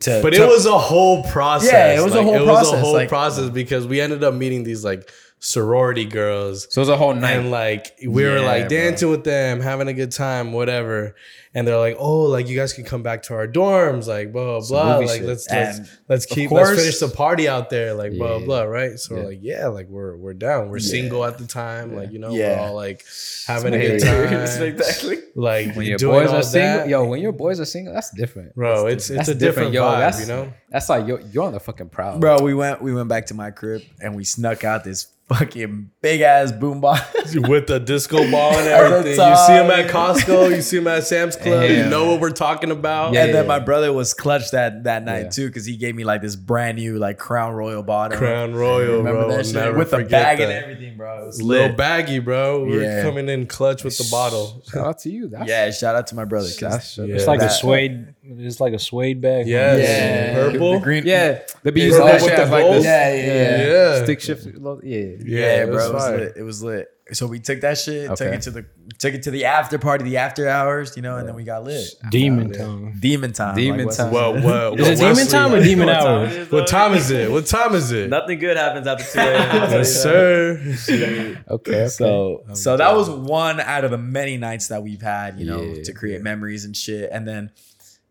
to 0.00 0.20
but 0.22 0.30
to- 0.32 0.42
it 0.42 0.46
was 0.48 0.66
a 0.66 0.76
whole 0.78 1.22
process 1.24 1.72
Yeah, 1.72 2.00
it 2.00 2.04
was 2.04 2.14
a 2.14 2.22
whole 2.22 2.34
it 2.34 2.44
was 2.46 2.72
a 2.72 2.78
whole 2.78 2.94
like- 2.94 3.08
process 3.08 3.48
because 3.50 3.86
we 3.86 4.00
ended 4.00 4.22
up 4.24 4.34
meeting 4.34 4.64
these 4.64 4.84
like 4.84 5.08
sorority 5.42 6.04
girls. 6.04 6.66
So 6.70 6.80
it 6.80 6.82
was 6.82 6.88
a 6.90 6.96
whole 6.96 7.14
night. 7.14 7.32
And 7.32 7.50
like 7.50 7.96
we 8.06 8.24
were 8.24 8.38
Yeah, 8.38 8.44
like 8.46 8.68
bro. 8.68 8.76
dancing 8.78 9.08
with 9.10 9.24
them, 9.24 9.60
having 9.60 9.88
a 9.88 9.92
good 9.94 10.12
time, 10.12 10.52
whatever. 10.52 11.16
And 11.52 11.66
they're 11.66 11.78
like, 11.78 11.96
"Oh, 11.98 12.20
like 12.22 12.46
you 12.46 12.56
guys 12.56 12.72
can 12.72 12.84
come 12.84 13.02
back 13.02 13.24
to 13.24 13.34
our 13.34 13.48
dorms, 13.48 14.06
like 14.06 14.32
blah 14.32 14.60
blah 14.60 14.68
blah. 14.68 14.96
Like 14.98 15.18
shit. 15.20 15.24
let's 15.26 15.50
let's 15.50 15.80
let's 16.08 16.26
keep 16.26 16.50
course- 16.50 16.68
let's 16.68 16.80
finish 16.80 16.98
the 17.00 17.08
party 17.08 17.48
out 17.48 17.70
there, 17.70 17.92
like 17.94 18.12
blah 18.16 18.36
Yeah. 18.36 18.44
blah, 18.44 18.62
right? 18.62 18.96
So 19.00 19.14
Yeah. 19.16 19.20
we're 19.22 19.28
like, 19.30 19.38
yeah, 19.42 19.66
like 19.66 19.88
we're 19.88 20.16
we're 20.16 20.34
down. 20.34 20.68
We're 20.68 20.78
single 20.78 21.24
at 21.24 21.38
the 21.38 21.46
time, 21.46 21.96
like 21.96 22.12
you 22.12 22.20
know, 22.20 22.30
Yeah. 22.30 22.60
we're 22.60 22.68
all 22.68 22.74
like 22.76 23.02
having 23.48 23.74
a 23.74 23.78
good 23.78 24.00
time, 24.02 24.32
exactly. 24.62 25.18
like 25.34 25.74
when 25.74 25.86
your 25.86 25.98
boys 25.98 26.30
are 26.30 26.42
single, 26.42 26.78
that. 26.80 26.88
yo, 26.88 27.04
when 27.04 27.20
your 27.20 27.32
boys 27.32 27.58
are 27.58 27.64
single, 27.64 27.94
that's 27.94 28.10
different, 28.12 28.54
bro. 28.54 28.86
It's 28.86 29.10
it's 29.10 29.16
That's 29.16 29.28
a 29.30 29.34
different, 29.34 29.72
yo. 29.72 29.82
vibe, 29.82 29.98
that's 29.98 30.20
you 30.20 30.26
know. 30.26 30.52
That's 30.70 30.88
like 30.88 31.08
you're, 31.08 31.20
you're 31.32 31.42
on 31.44 31.52
the 31.52 31.58
fucking 31.58 31.88
proud, 31.88 32.20
Bro, 32.20 32.42
we 32.42 32.54
went 32.54 32.80
we 32.80 32.94
went 32.94 33.08
back 33.08 33.26
to 33.26 33.34
my 33.34 33.50
crib 33.50 33.82
and 34.00 34.14
we 34.14 34.22
snuck 34.22 34.62
out 34.62 34.84
this 34.84 35.08
fucking 35.34 35.90
big 36.02 36.20
ass 36.20 36.52
boombox. 36.52 37.48
with 37.48 37.66
the 37.68 37.78
disco 37.78 38.18
ball 38.30 38.52
and 38.56 38.66
everything. 38.68 39.12
You 39.18 39.36
see 39.36 39.52
him 39.52 39.70
at. 39.70 39.88
Costco, 39.90 40.50
you 40.54 40.62
see 40.62 40.78
him 40.78 40.86
at 40.88 41.06
Sam's 41.06 41.36
Club. 41.40 41.62
Yeah. 41.70 41.84
You 41.84 41.90
know 41.90 42.06
what 42.10 42.20
we're 42.20 42.30
talking 42.30 42.70
about. 42.70 43.12
Yeah, 43.12 43.24
and 43.26 43.34
then 43.34 43.46
my 43.46 43.58
brother 43.58 43.92
was 43.92 44.12
clutch 44.14 44.50
that 44.50 44.84
that 44.84 45.04
night 45.04 45.24
Yeah. 45.24 45.28
too 45.30 45.46
because 45.48 45.64
he 45.64 45.76
gave 45.76 45.94
me 45.94 46.04
like 46.04 46.22
this 46.22 46.36
brand 46.36 46.78
new 46.78 46.98
like 46.98 47.18
Crown 47.18 47.54
Royal 47.54 47.82
bottle. 47.82 48.18
Crown 48.18 48.54
Royal, 48.54 48.98
Remember 48.98 49.26
bro. 49.26 49.36
that 49.36 49.46
shit 49.46 49.54
Never 49.54 49.78
with 49.78 49.90
the 49.90 49.98
bag 50.04 50.38
that. 50.38 50.40
and 50.42 50.52
everything, 50.52 50.96
bro. 50.96 51.22
It 51.22 51.26
was 51.26 51.42
Little 51.42 51.68
lit. 51.68 51.76
baggy, 51.76 52.18
bro. 52.18 52.64
We're 52.64 52.82
Yeah. 52.82 53.02
coming 53.02 53.28
in 53.28 53.46
clutch 53.46 53.84
with 53.84 53.96
the 53.98 54.08
bottle. 54.10 54.62
Shout 54.72 54.86
out 54.86 54.98
to 55.00 55.10
you. 55.10 55.28
That's, 55.28 55.48
Yeah, 55.48 55.70
shout 55.70 55.94
out 55.96 56.06
to 56.08 56.14
my 56.14 56.24
brother. 56.24 56.48
'cause 56.48 56.58
that's 56.58 56.98
Yeah. 56.98 57.14
It's 57.14 57.26
like 57.26 57.40
a 57.42 57.50
suede. 57.50 58.14
It's 58.22 58.60
like 58.60 58.74
a 58.74 58.78
suede 58.78 59.20
bag. 59.20 59.46
Yes. 59.48 59.78
Yeah. 59.80 60.34
Purple. 60.34 60.74
The 60.74 60.78
green- 60.80 61.06
yeah. 61.06 61.40
The 61.62 61.72
be 61.72 61.80
Is 61.82 61.86
using 61.88 62.04
that 62.06 62.20
that 62.20 62.22
with 62.22 62.36
the 62.36 62.42
as 62.42 62.50
like 62.50 62.62
gold? 62.62 62.74
this. 62.76 62.84
Yeah, 62.84 63.14
yeah, 63.14 63.24
yeah. 63.24 63.66
Yeah. 63.96 64.04
Stick 64.04 64.20
shift. 64.20 64.46
Yeah. 64.82 65.06
Yeah, 65.26 65.56
Yeah, 65.56 65.64
bro, 65.66 65.74
that's 65.74 65.88
it 65.88 65.92
was 65.92 66.04
lit. 66.20 66.32
It 66.36 66.42
was 66.42 66.62
lit. 66.62 66.88
So 67.12 67.26
we 67.26 67.40
took 67.40 67.60
that 67.62 67.76
shit, 67.76 68.08
took 68.16 68.20
it 68.32 68.42
to 68.42 68.50
the 68.52 68.66
took 68.98 69.14
it 69.14 69.24
to 69.24 69.32
the 69.32 69.44
after 69.46 69.78
party, 69.78 70.04
the 70.04 70.18
after 70.18 70.48
hours, 70.48 70.94
you 70.96 71.02
know, 71.02 71.16
and 71.16 71.26
then 71.26 71.34
we 71.34 71.42
got 71.42 71.64
lit. 71.64 71.84
Demon 72.08 72.50
Yeah. 72.52 72.58
tongue. 72.58 72.94
Demon 73.00 73.32
time. 73.32 73.56
Demon 73.56 73.84
what's 73.86 73.96
time. 73.96 74.08
it- 74.08 74.12
Well, 74.12 74.32
well, 74.34 74.80
Is 74.80 74.88
it 75.00 75.04
demon 75.04 75.26
time 75.26 75.52
or 75.54 75.60
demon 75.62 75.88
hour? 75.88 76.28
What 76.50 76.68
time 76.68 76.94
is 76.94 77.10
it? 77.10 77.28
What 77.30 77.46
time 77.46 77.74
is 77.74 77.90
it? 77.90 78.08
Nothing 78.10 78.38
good 78.38 78.56
happens 78.56 78.86
after 78.86 79.04
2 79.04 79.18
a.m. 79.18 79.70
Yes, 79.72 80.02
sir. 80.02 80.60
Okay. 80.88 81.36
okay. 81.50 81.88
So 81.88 82.44
so 82.54 82.76
that 82.76 82.94
was 82.94 83.10
one 83.10 83.58
out 83.60 83.84
of 83.84 83.90
the 83.90 83.98
many 83.98 84.36
nights 84.36 84.68
that 84.68 84.82
we've 84.84 85.02
had, 85.02 85.38
you 85.40 85.46
know, 85.46 85.62
Yeah, 85.62 85.82
to 85.82 85.92
create 85.92 86.22
memories 86.22 86.64
and 86.64 86.76
shit. 86.76 87.08
And 87.10 87.26
then 87.26 87.50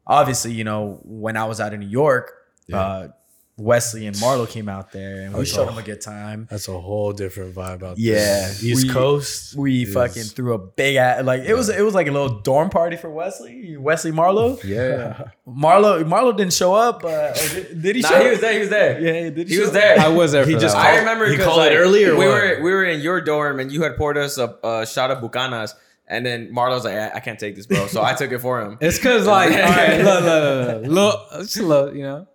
obviously, 0.05 0.51
you 0.51 0.65
know, 0.65 0.99
when 1.05 1.37
I 1.37 1.45
was 1.45 1.61
out 1.61 1.73
in 1.73 1.79
New 1.79 1.87
York, 1.87 2.33
uh, 2.73 3.07
Wesley 3.59 4.07
and 4.07 4.15
Marlo 4.15 4.47
came 4.49 4.69
out 4.69 4.91
there 4.91 5.21
and 5.23 5.33
we 5.33 5.45
showed 5.45 5.67
them 5.67 5.77
a 5.77 5.83
good 5.83 6.01
time. 6.01 6.47
That's 6.49 6.67
a 6.67 6.79
whole 6.79 7.11
different 7.11 7.53
vibe 7.53 7.83
out 7.83 7.97
Yeah, 7.99 8.15
there. 8.15 8.49
East 8.61 8.87
we- 8.87 8.89
Coast. 8.89 9.55
We 9.55 9.83
is- 9.83 9.93
fucking 9.93 10.23
threw 10.23 10.53
a 10.53 10.57
big 10.57 10.95
ass 10.95 11.23
like 11.25 11.43
it 11.43 11.53
was 11.53 11.69
it 11.69 11.81
was 11.83 11.93
like 11.93 12.07
a 12.07 12.11
little 12.11 12.39
dorm 12.39 12.69
party 12.69 12.95
for 12.95 13.09
Wesley, 13.09 13.75
Wesley 13.77 14.11
Marlo. 14.11 14.63
Yeah. 14.63 15.25
Marlo 15.47 16.03
Marlo 16.03 16.35
didn't 16.35 16.53
show 16.53 16.73
up, 16.73 17.01
but 17.01 17.37
or 17.39 17.53
did, 17.53 17.81
did 17.81 17.95
he 17.97 18.01
Nah, 18.01 18.07
show? 18.09 18.23
he 18.23 18.29
was 18.29 18.39
there. 18.39 18.53
He 18.53 18.59
was 18.59 18.69
there. 18.69 18.99
Yeah, 18.99 19.29
did 19.29 19.37
he, 19.37 19.43
He 19.45 19.53
show 19.55 19.59
was 19.61 19.69
up? 19.69 19.73
there. 19.73 19.99
I 19.99 20.07
was 20.07 20.31
there. 20.31 20.45
He 20.45 20.53
for 20.53 20.59
just 20.59 20.75
that. 20.75 20.85
I 20.85 20.97
remember 20.99 21.27
he 21.27 21.35
'cause, 21.37 21.45
called 21.45 21.61
it 21.65 21.75
earlier. 21.75 22.15
we 22.15 22.25
were 22.25 22.59
we 22.63 22.71
were 22.71 22.85
in 22.85 23.01
your 23.01 23.19
dorm 23.21 23.59
and 23.59 23.71
you 23.71 23.83
had 23.83 23.97
poured 23.97 24.17
us 24.17 24.37
a, 24.37 24.55
a 24.63 24.85
shot 24.87 25.11
of 25.11 25.19
Bucanas 25.19 25.73
and 26.07 26.25
then 26.25 26.51
Marlo's 26.53 26.85
like 26.85 26.95
I, 26.95 27.11
I 27.15 27.19
can't 27.19 27.37
take 27.39 27.55
this 27.55 27.65
bro 27.67 27.87
so 27.87 28.01
I 28.03 28.13
took 28.13 28.31
it 28.31 28.39
for 28.39 28.61
him. 28.61 28.77
It's 28.81 28.97
cause 28.99 29.27
like, 29.27 29.51
all 29.53 29.57
right, 29.59 29.97
look, 30.01 30.23
look, 30.23 30.43
look, 30.43 30.81
look, 30.83 30.91
look, 31.31 31.41
just 31.41 31.57
look, 31.59 31.93
you 31.95 32.03
know. 32.03 32.27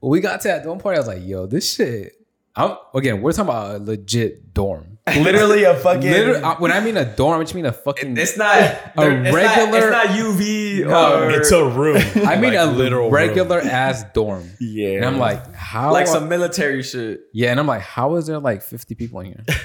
When 0.00 0.10
we 0.10 0.20
got 0.20 0.40
to 0.42 0.48
that 0.48 0.64
dorm 0.64 0.78
party, 0.78 0.96
I 0.96 1.00
was 1.00 1.08
like, 1.08 1.22
yo, 1.26 1.46
this 1.46 1.74
shit. 1.74 2.14
I'm 2.56 2.76
again, 2.94 3.22
we're 3.22 3.32
talking 3.32 3.48
about 3.50 3.76
a 3.76 3.78
legit 3.84 4.52
dorm. 4.52 4.98
literally 5.16 5.62
a 5.64 5.74
fucking 5.76 6.10
Literally, 6.10 6.42
uh, 6.42 6.56
when 6.56 6.72
I 6.72 6.80
mean 6.80 6.96
a 6.96 7.04
dorm, 7.04 7.40
I 7.40 7.44
just 7.44 7.54
mean 7.54 7.64
a 7.66 7.72
fucking. 7.72 8.16
It's 8.16 8.36
not 8.36 8.56
A 8.56 8.90
there- 8.96 9.24
it's 9.24 9.34
regular- 9.34 9.90
Not, 9.90 10.04
it's 10.06 10.14
not 10.14 10.16
UV 10.18 10.86
No, 10.86 11.22
or 11.24 11.30
It's 11.30 11.52
a 11.52 11.64
room. 11.64 11.96
I 12.26 12.36
mean 12.36 12.54
Like, 12.54 12.58
a 12.68 12.70
literal 12.70 13.10
regular 13.10 13.60
ass 13.60 14.04
dorm. 14.14 14.50
yeah. 14.60 14.90
And 14.96 15.04
I'm 15.04 15.18
like, 15.18 15.54
how? 15.54 15.92
like 15.92 16.06
some 16.08 16.28
military 16.28 16.82
shit. 16.82 17.20
yeah, 17.32 17.50
and 17.52 17.60
I'm 17.60 17.66
like, 17.68 17.82
how 17.82 18.16
is 18.16 18.26
there 18.26 18.38
like 18.40 18.62
50 18.62 18.94
people 18.96 19.20
in 19.20 19.26
here? 19.26 19.44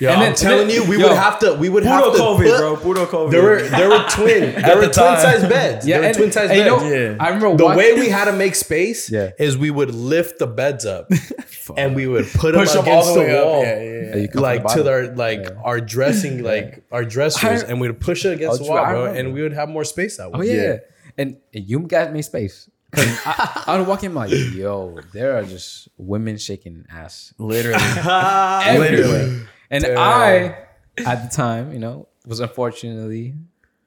Yo, 0.00 0.10
And 0.10 0.20
I'm 0.20 0.26
then- 0.26 0.34
telling 0.36 0.60
and 0.60 0.70
then- 0.70 0.76
you, 0.84 0.88
we 0.88 0.96
yo, 0.98 1.08
would 1.08 1.16
have 1.16 1.38
to. 1.40 1.54
We 1.54 1.68
would 1.68 1.84
have 1.84 2.04
to. 2.04 2.10
COVID, 2.10 2.36
put- 2.36 2.58
bro. 2.58 2.76
Puro 2.76 3.06
COVID. 3.06 3.30
There 3.32 3.42
were 3.42 3.62
there 3.62 3.88
were 3.88 4.04
twin 4.10 4.54
there 4.62 4.76
were 4.76 4.86
the 4.86 4.92
twin 4.92 5.16
size 5.18 5.42
beds. 5.48 5.86
Yeah, 5.86 5.94
there 5.96 6.00
were 6.02 6.06
and, 6.08 6.16
twin 6.16 6.32
size 6.32 6.50
and 6.50 6.58
you 6.58 6.64
beds. 6.66 6.82
know, 6.84 6.88
Yeah. 6.92 7.16
I 7.18 7.28
remember 7.30 7.56
the 7.56 7.64
walking- 7.64 7.78
way 7.78 7.92
we 7.94 8.08
had 8.08 8.26
to 8.26 8.32
make 8.32 8.54
space 8.54 9.10
Yeah. 9.10 9.30
is 9.38 9.58
we 9.58 9.70
would 9.72 9.92
lift 9.92 10.38
the 10.38 10.46
beds 10.46 10.86
up 10.86 11.10
and 11.76 11.96
we 11.96 12.06
would 12.06 12.26
put 12.28 12.52
them 12.52 12.62
Push 12.64 12.76
all 12.76 12.82
against 12.82 13.14
the 13.14 13.24
the, 13.24 13.42
wall. 13.44 13.62
Yeah, 13.62 13.74
yeah, 13.74 13.82
yeah. 13.82 14.08
Yeah, 14.10 14.16
you 14.22 14.28
come 14.28 14.42
Like 14.42 14.66
to 14.74 14.88
our 14.92 15.06
like 15.16 15.40
Yeah. 15.42 15.62
our 15.64 15.80
dressing, 15.80 16.44
like 16.44 16.84
our 16.92 17.04
dressers, 17.04 17.64
I- 17.64 17.66
and 17.66 17.80
we'd 17.80 17.98
push 17.98 18.24
it 18.24 18.32
against 18.34 18.60
Oh, 18.60 18.64
the 18.64 18.70
wall, 18.70 18.84
bro, 18.86 19.04
and 19.06 19.34
we 19.34 19.42
would 19.42 19.52
have 19.54 19.68
more 19.68 19.84
space 19.84 20.16
that 20.18 20.30
oh, 20.32 20.38
way. 20.38 20.50
Oh 20.50 20.54
yeah. 20.54 20.76
And, 21.18 21.38
and 21.52 21.68
you 21.68 21.80
guys 21.80 22.12
made 22.12 22.22
space. 22.22 22.70
Cause 22.94 23.18
I, 23.26 23.64
I 23.66 23.78
would 23.78 23.86
walk 23.88 24.02
in 24.04 24.14
like, 24.14 24.30
yo, 24.30 24.98
there 25.12 25.36
are 25.36 25.42
just 25.44 25.88
women 25.98 26.38
shaking 26.38 26.86
ass 26.90 27.34
literally. 27.36 27.82
everywhere. 28.06 29.48
And 29.70 29.84
Damn. 29.84 29.98
I, 29.98 30.56
at 31.04 31.30
the 31.30 31.36
time, 31.36 31.72
you 31.72 31.78
know, 31.78 32.08
was 32.26 32.40
unfortunately, 32.40 33.34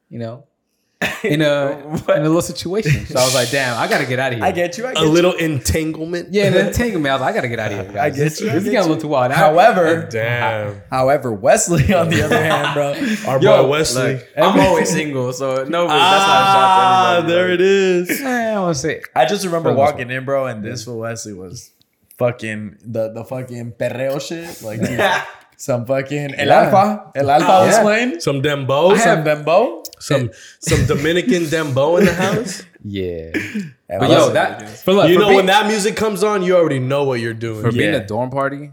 you 0.10 0.20
know, 0.20 0.46
in 1.24 1.42
a 1.42 1.72
in 2.10 2.22
a 2.22 2.30
little 2.30 2.42
situation. 2.44 3.08
So 3.08 3.20
I 3.20 3.24
was 3.26 3.34
like, 3.34 3.50
damn, 3.50 3.76
I 3.80 3.88
gotta 3.88 4.06
get 4.06 4.20
out 4.20 4.34
of 4.34 4.38
here. 4.38 4.46
I 4.46 4.52
get 4.52 4.78
you. 4.78 4.86
I 4.86 4.94
get 4.94 5.02
A 5.02 5.06
you. 5.06 5.12
little 5.12 5.34
entanglement. 5.34 6.32
yeah, 6.32 6.46
and 6.46 6.56
then 6.56 6.74
taking 6.82 7.02
me, 7.02 7.10
I 7.10 7.14
was 7.16 7.22
like, 7.22 7.32
I 7.32 7.36
gotta 7.36 7.48
get 7.50 7.58
out 7.60 7.72
of 7.72 7.78
here. 7.86 7.94
Guys. 7.94 7.98
I 7.98 8.10
get 8.12 8.18
you, 8.18 8.26
This 8.26 8.40
is 8.40 8.64
get 8.66 8.72
getting 8.72 8.78
a 8.78 8.82
little 8.82 8.98
too 9.02 9.08
wild. 9.08 9.32
However, 9.32 10.08
Damn. 10.12 10.82
however, 10.92 11.32
Wesley 11.34 11.92
on 11.94 12.10
the 12.10 12.22
other 12.24 12.38
hand, 12.42 12.74
bro. 12.76 13.32
Our 13.32 13.42
Yo, 13.42 13.64
boy 13.64 13.70
Wesley. 13.70 14.14
Like, 14.14 14.30
I'm 14.38 14.60
always 14.60 14.90
single, 14.92 15.34
so 15.34 15.64
no, 15.64 15.88
that's 15.88 16.00
ah, 16.00 16.24
not 16.28 16.44
a 16.44 16.54
shot 16.54 17.16
to 17.16 17.18
anybody. 17.18 17.34
there 17.34 17.52
it 17.54 17.62
is. 17.62 18.22
I 18.24 18.60
want 18.60 18.76
to 18.76 18.80
say. 18.82 19.02
I 19.16 19.26
just 19.26 19.44
remember 19.46 19.70
For 19.70 19.74
the 19.76 19.82
most 19.82 19.92
walking 19.94 20.12
in, 20.12 20.24
bro, 20.26 20.46
and 20.46 20.64
this 20.64 20.86
for 20.86 20.94
Wesley 20.96 21.34
was 21.34 21.72
fucking 22.20 22.78
the 22.86 23.12
the 23.12 23.26
fucking 23.26 23.72
perreo 23.74 24.22
shit, 24.22 24.62
like 24.62 24.80
dude, 24.80 25.00
some 25.68 25.86
fucking 25.86 26.34
el 26.36 26.48
Yeah. 26.48 26.62
alfa, 26.62 27.12
el 27.16 27.30
oh, 27.30 27.34
alfa 27.38 27.54
was 27.66 27.76
Yeah. 27.76 27.84
playing, 27.88 28.20
Some 28.20 28.42
dembow, 28.42 28.90
some 28.98 29.00
some, 29.00 29.24
bembo. 29.24 29.84
some 30.00 30.24
some 30.60 30.82
Dominican 30.88 31.44
dembow 31.54 32.00
in 32.00 32.06
the 32.06 32.14
house. 32.26 32.64
Yeah, 32.84 33.30
And 33.92 34.00
but 34.02 34.10
yo, 34.10 34.30
that 34.34 34.68
for 34.84 34.94
look, 34.94 35.08
You 35.10 35.16
for 35.16 35.20
know 35.22 35.28
being, 35.28 35.38
when 35.38 35.46
that 35.54 35.68
music 35.68 35.96
comes 35.96 36.24
on, 36.24 36.42
you 36.42 36.56
already 36.56 36.80
know 36.80 37.04
what 37.04 37.20
you're 37.20 37.36
doing. 37.48 37.62
for 37.62 37.72
being 37.72 37.94
a 37.94 38.04
dorm 38.06 38.30
party, 38.32 38.72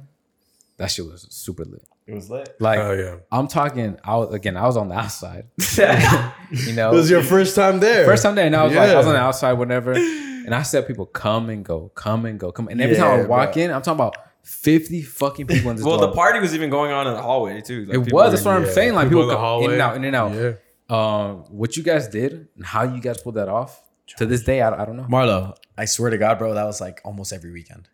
that 0.79 0.91
shit 0.91 1.05
was 1.05 1.27
super 1.31 1.65
lit. 1.65 1.83
it 2.07 2.15
was 2.15 2.31
lit. 2.31 2.49
Like, 2.59 2.79
Oh 2.79 2.93
yeah. 2.93 3.17
I'm 3.31 3.49
talking. 3.49 3.99
I 4.03 4.17
was 4.17 4.33
again. 4.33 4.57
I 4.57 4.65
was 4.71 4.77
on 4.79 4.89
the 4.89 4.95
outside. 5.05 5.45
You 6.67 6.73
know, 6.79 6.91
It 6.93 6.95
was 6.95 7.11
your 7.11 7.23
first 7.23 7.55
time 7.55 7.81
there. 7.81 8.07
First 8.07 8.23
time 8.23 8.35
there, 8.35 8.47
and 8.47 8.57
I 8.57 8.65
was 8.65 8.73
like, 8.75 8.89
I 8.89 8.97
was 8.97 9.07
on 9.07 9.13
the 9.13 9.21
outside, 9.21 9.53
whatever. 9.63 9.93
And 9.93 10.55
I 10.55 10.63
said, 10.63 10.87
people 10.87 11.05
come 11.05 11.51
and 11.51 11.63
go, 11.63 11.91
come 11.95 12.25
and 12.25 12.41
go, 12.41 12.51
come. 12.51 12.69
And 12.69 12.81
every 12.81 12.97
time 12.97 13.21
I 13.21 13.27
walk 13.27 13.53
bro. 13.53 13.63
in, 13.65 13.71
I'm 13.71 13.83
talking 13.83 14.01
about 14.01 14.15
50 14.45 15.03
fucking 15.03 15.47
people 15.47 15.71
in 15.71 15.77
this 15.77 15.85
Well, 15.85 15.99
dorm. 15.99 16.11
the 16.11 16.15
party 16.17 16.41
was 16.41 16.55
even 16.55 16.71
going 16.71 16.91
on 16.93 17.07
in 17.07 17.15
the 17.15 17.23
hallway 17.23 17.61
too. 17.61 17.85
Like, 17.85 17.97
It 17.99 18.05
people 18.05 18.17
was. 18.19 18.27
were- 18.27 18.31
That's 18.31 18.45
what 18.45 18.57
I'm 18.57 18.65
Yeah. 18.65 18.71
saying. 18.73 18.95
Like 18.95 19.09
People 19.09 19.23
people, 19.23 19.23
in 19.23 19.29
the 19.29 19.35
go 19.35 19.59
in 19.65 19.71
and 19.73 19.81
hallway. 19.81 19.81
out, 19.81 19.97
in 19.97 20.05
and 20.05 20.17
out. 20.17 20.33
Yeah. 20.35 20.53
Um, 20.91 21.45
what 21.51 21.77
you 21.77 21.83
guys 21.83 22.09
did 22.09 22.49
and 22.57 22.65
how 22.65 22.83
you 22.85 23.01
guys 23.01 23.21
pulled 23.21 23.35
that 23.35 23.49
off 23.49 23.83
to 24.17 24.25
this 24.25 24.43
day, 24.43 24.63
I, 24.63 24.83
I 24.83 24.85
don't 24.87 24.97
know. 24.97 25.05
Marlo, 25.05 25.55
I 25.77 25.85
swear 25.85 26.09
to 26.11 26.17
God, 26.19 26.39
bro, 26.39 26.55
that 26.55 26.65
was 26.65 26.81
like 26.81 27.01
almost 27.05 27.33
every 27.33 27.53
weekend. 27.53 27.89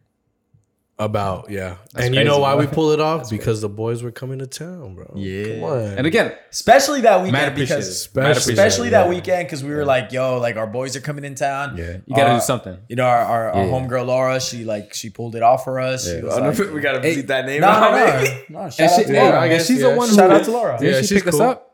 About 0.96 1.50
yeah, 1.50 1.78
That's 1.92 2.06
and 2.06 2.14
you 2.14 2.22
know 2.22 2.38
why 2.38 2.54
bro. 2.54 2.60
we 2.60 2.66
pull 2.72 2.92
it 2.92 3.00
off? 3.00 3.28
because 3.28 3.60
the 3.60 3.68
boys 3.68 4.04
were 4.04 4.12
coming 4.12 4.38
to 4.38 4.46
town, 4.46 4.94
bro. 4.94 5.10
Yeah. 5.16 5.54
come 5.56 5.64
on. 5.64 5.80
And 5.98 6.06
again, 6.06 6.32
Especially 6.52 7.00
that 7.00 7.20
weekend 7.20 7.56
because 7.56 7.88
Especially- 7.88 8.52
especially 8.52 8.88
that 8.90 9.08
weekend 9.08 9.48
because 9.48 9.64
we 9.64 9.70
were 9.74 9.84
like, 9.84 10.12
yo, 10.12 10.38
like 10.38 10.56
our 10.56 10.68
boys 10.68 10.94
are 10.94 11.00
coming 11.00 11.24
in 11.24 11.34
town. 11.34 11.76
Yeah, 11.76 11.96
you 12.06 12.14
gotta 12.14 12.30
Uh, 12.30 12.34
do 12.36 12.40
something. 12.42 12.78
You 12.88 12.94
know, 12.94 13.06
our, 13.06 13.18
our, 13.18 13.50
our 13.50 13.64
Yeah. 13.64 13.72
homegirl 13.72 14.06
Laura, 14.06 14.40
she 14.40 14.64
like 14.64 14.94
she 14.94 15.10
pulled 15.10 15.34
it 15.34 15.42
off 15.42 15.64
for 15.64 15.80
us. 15.80 16.04
She 16.06 16.14
Yeah. 16.14 16.22
was 16.22 16.34
I 16.34 16.36
don't 16.36 16.42
know 16.44 16.50
like, 16.50 16.60
if 16.68 16.72
we 16.72 16.80
gotta 16.80 17.00
Hey, 17.00 17.16
bleep 17.16 17.26
that 17.26 17.44
name 17.46 17.62
no, 17.62 17.66
out. 17.74 17.90
no, 17.90 18.06
maybe. 18.22 18.44
no, 18.50 18.62
no. 18.62 18.70
Shout 18.70 18.90
out 18.92 18.96
to 19.04 19.12
hey, 19.12 19.20
Laura. 19.20 19.40
I 19.40 19.48
guess, 19.48 19.66
she's 19.66 19.80
yeah. 19.82 19.90
the 19.90 19.96
one 19.96 20.08
who 20.08 20.14
Shout 20.14 20.30
out 20.30 20.44
to 20.44 20.50
Laura. 20.52 20.78
Yeah, 20.80 21.02
she 21.02 21.14
picked 21.16 21.26
us 21.26 21.40
up? 21.40 21.72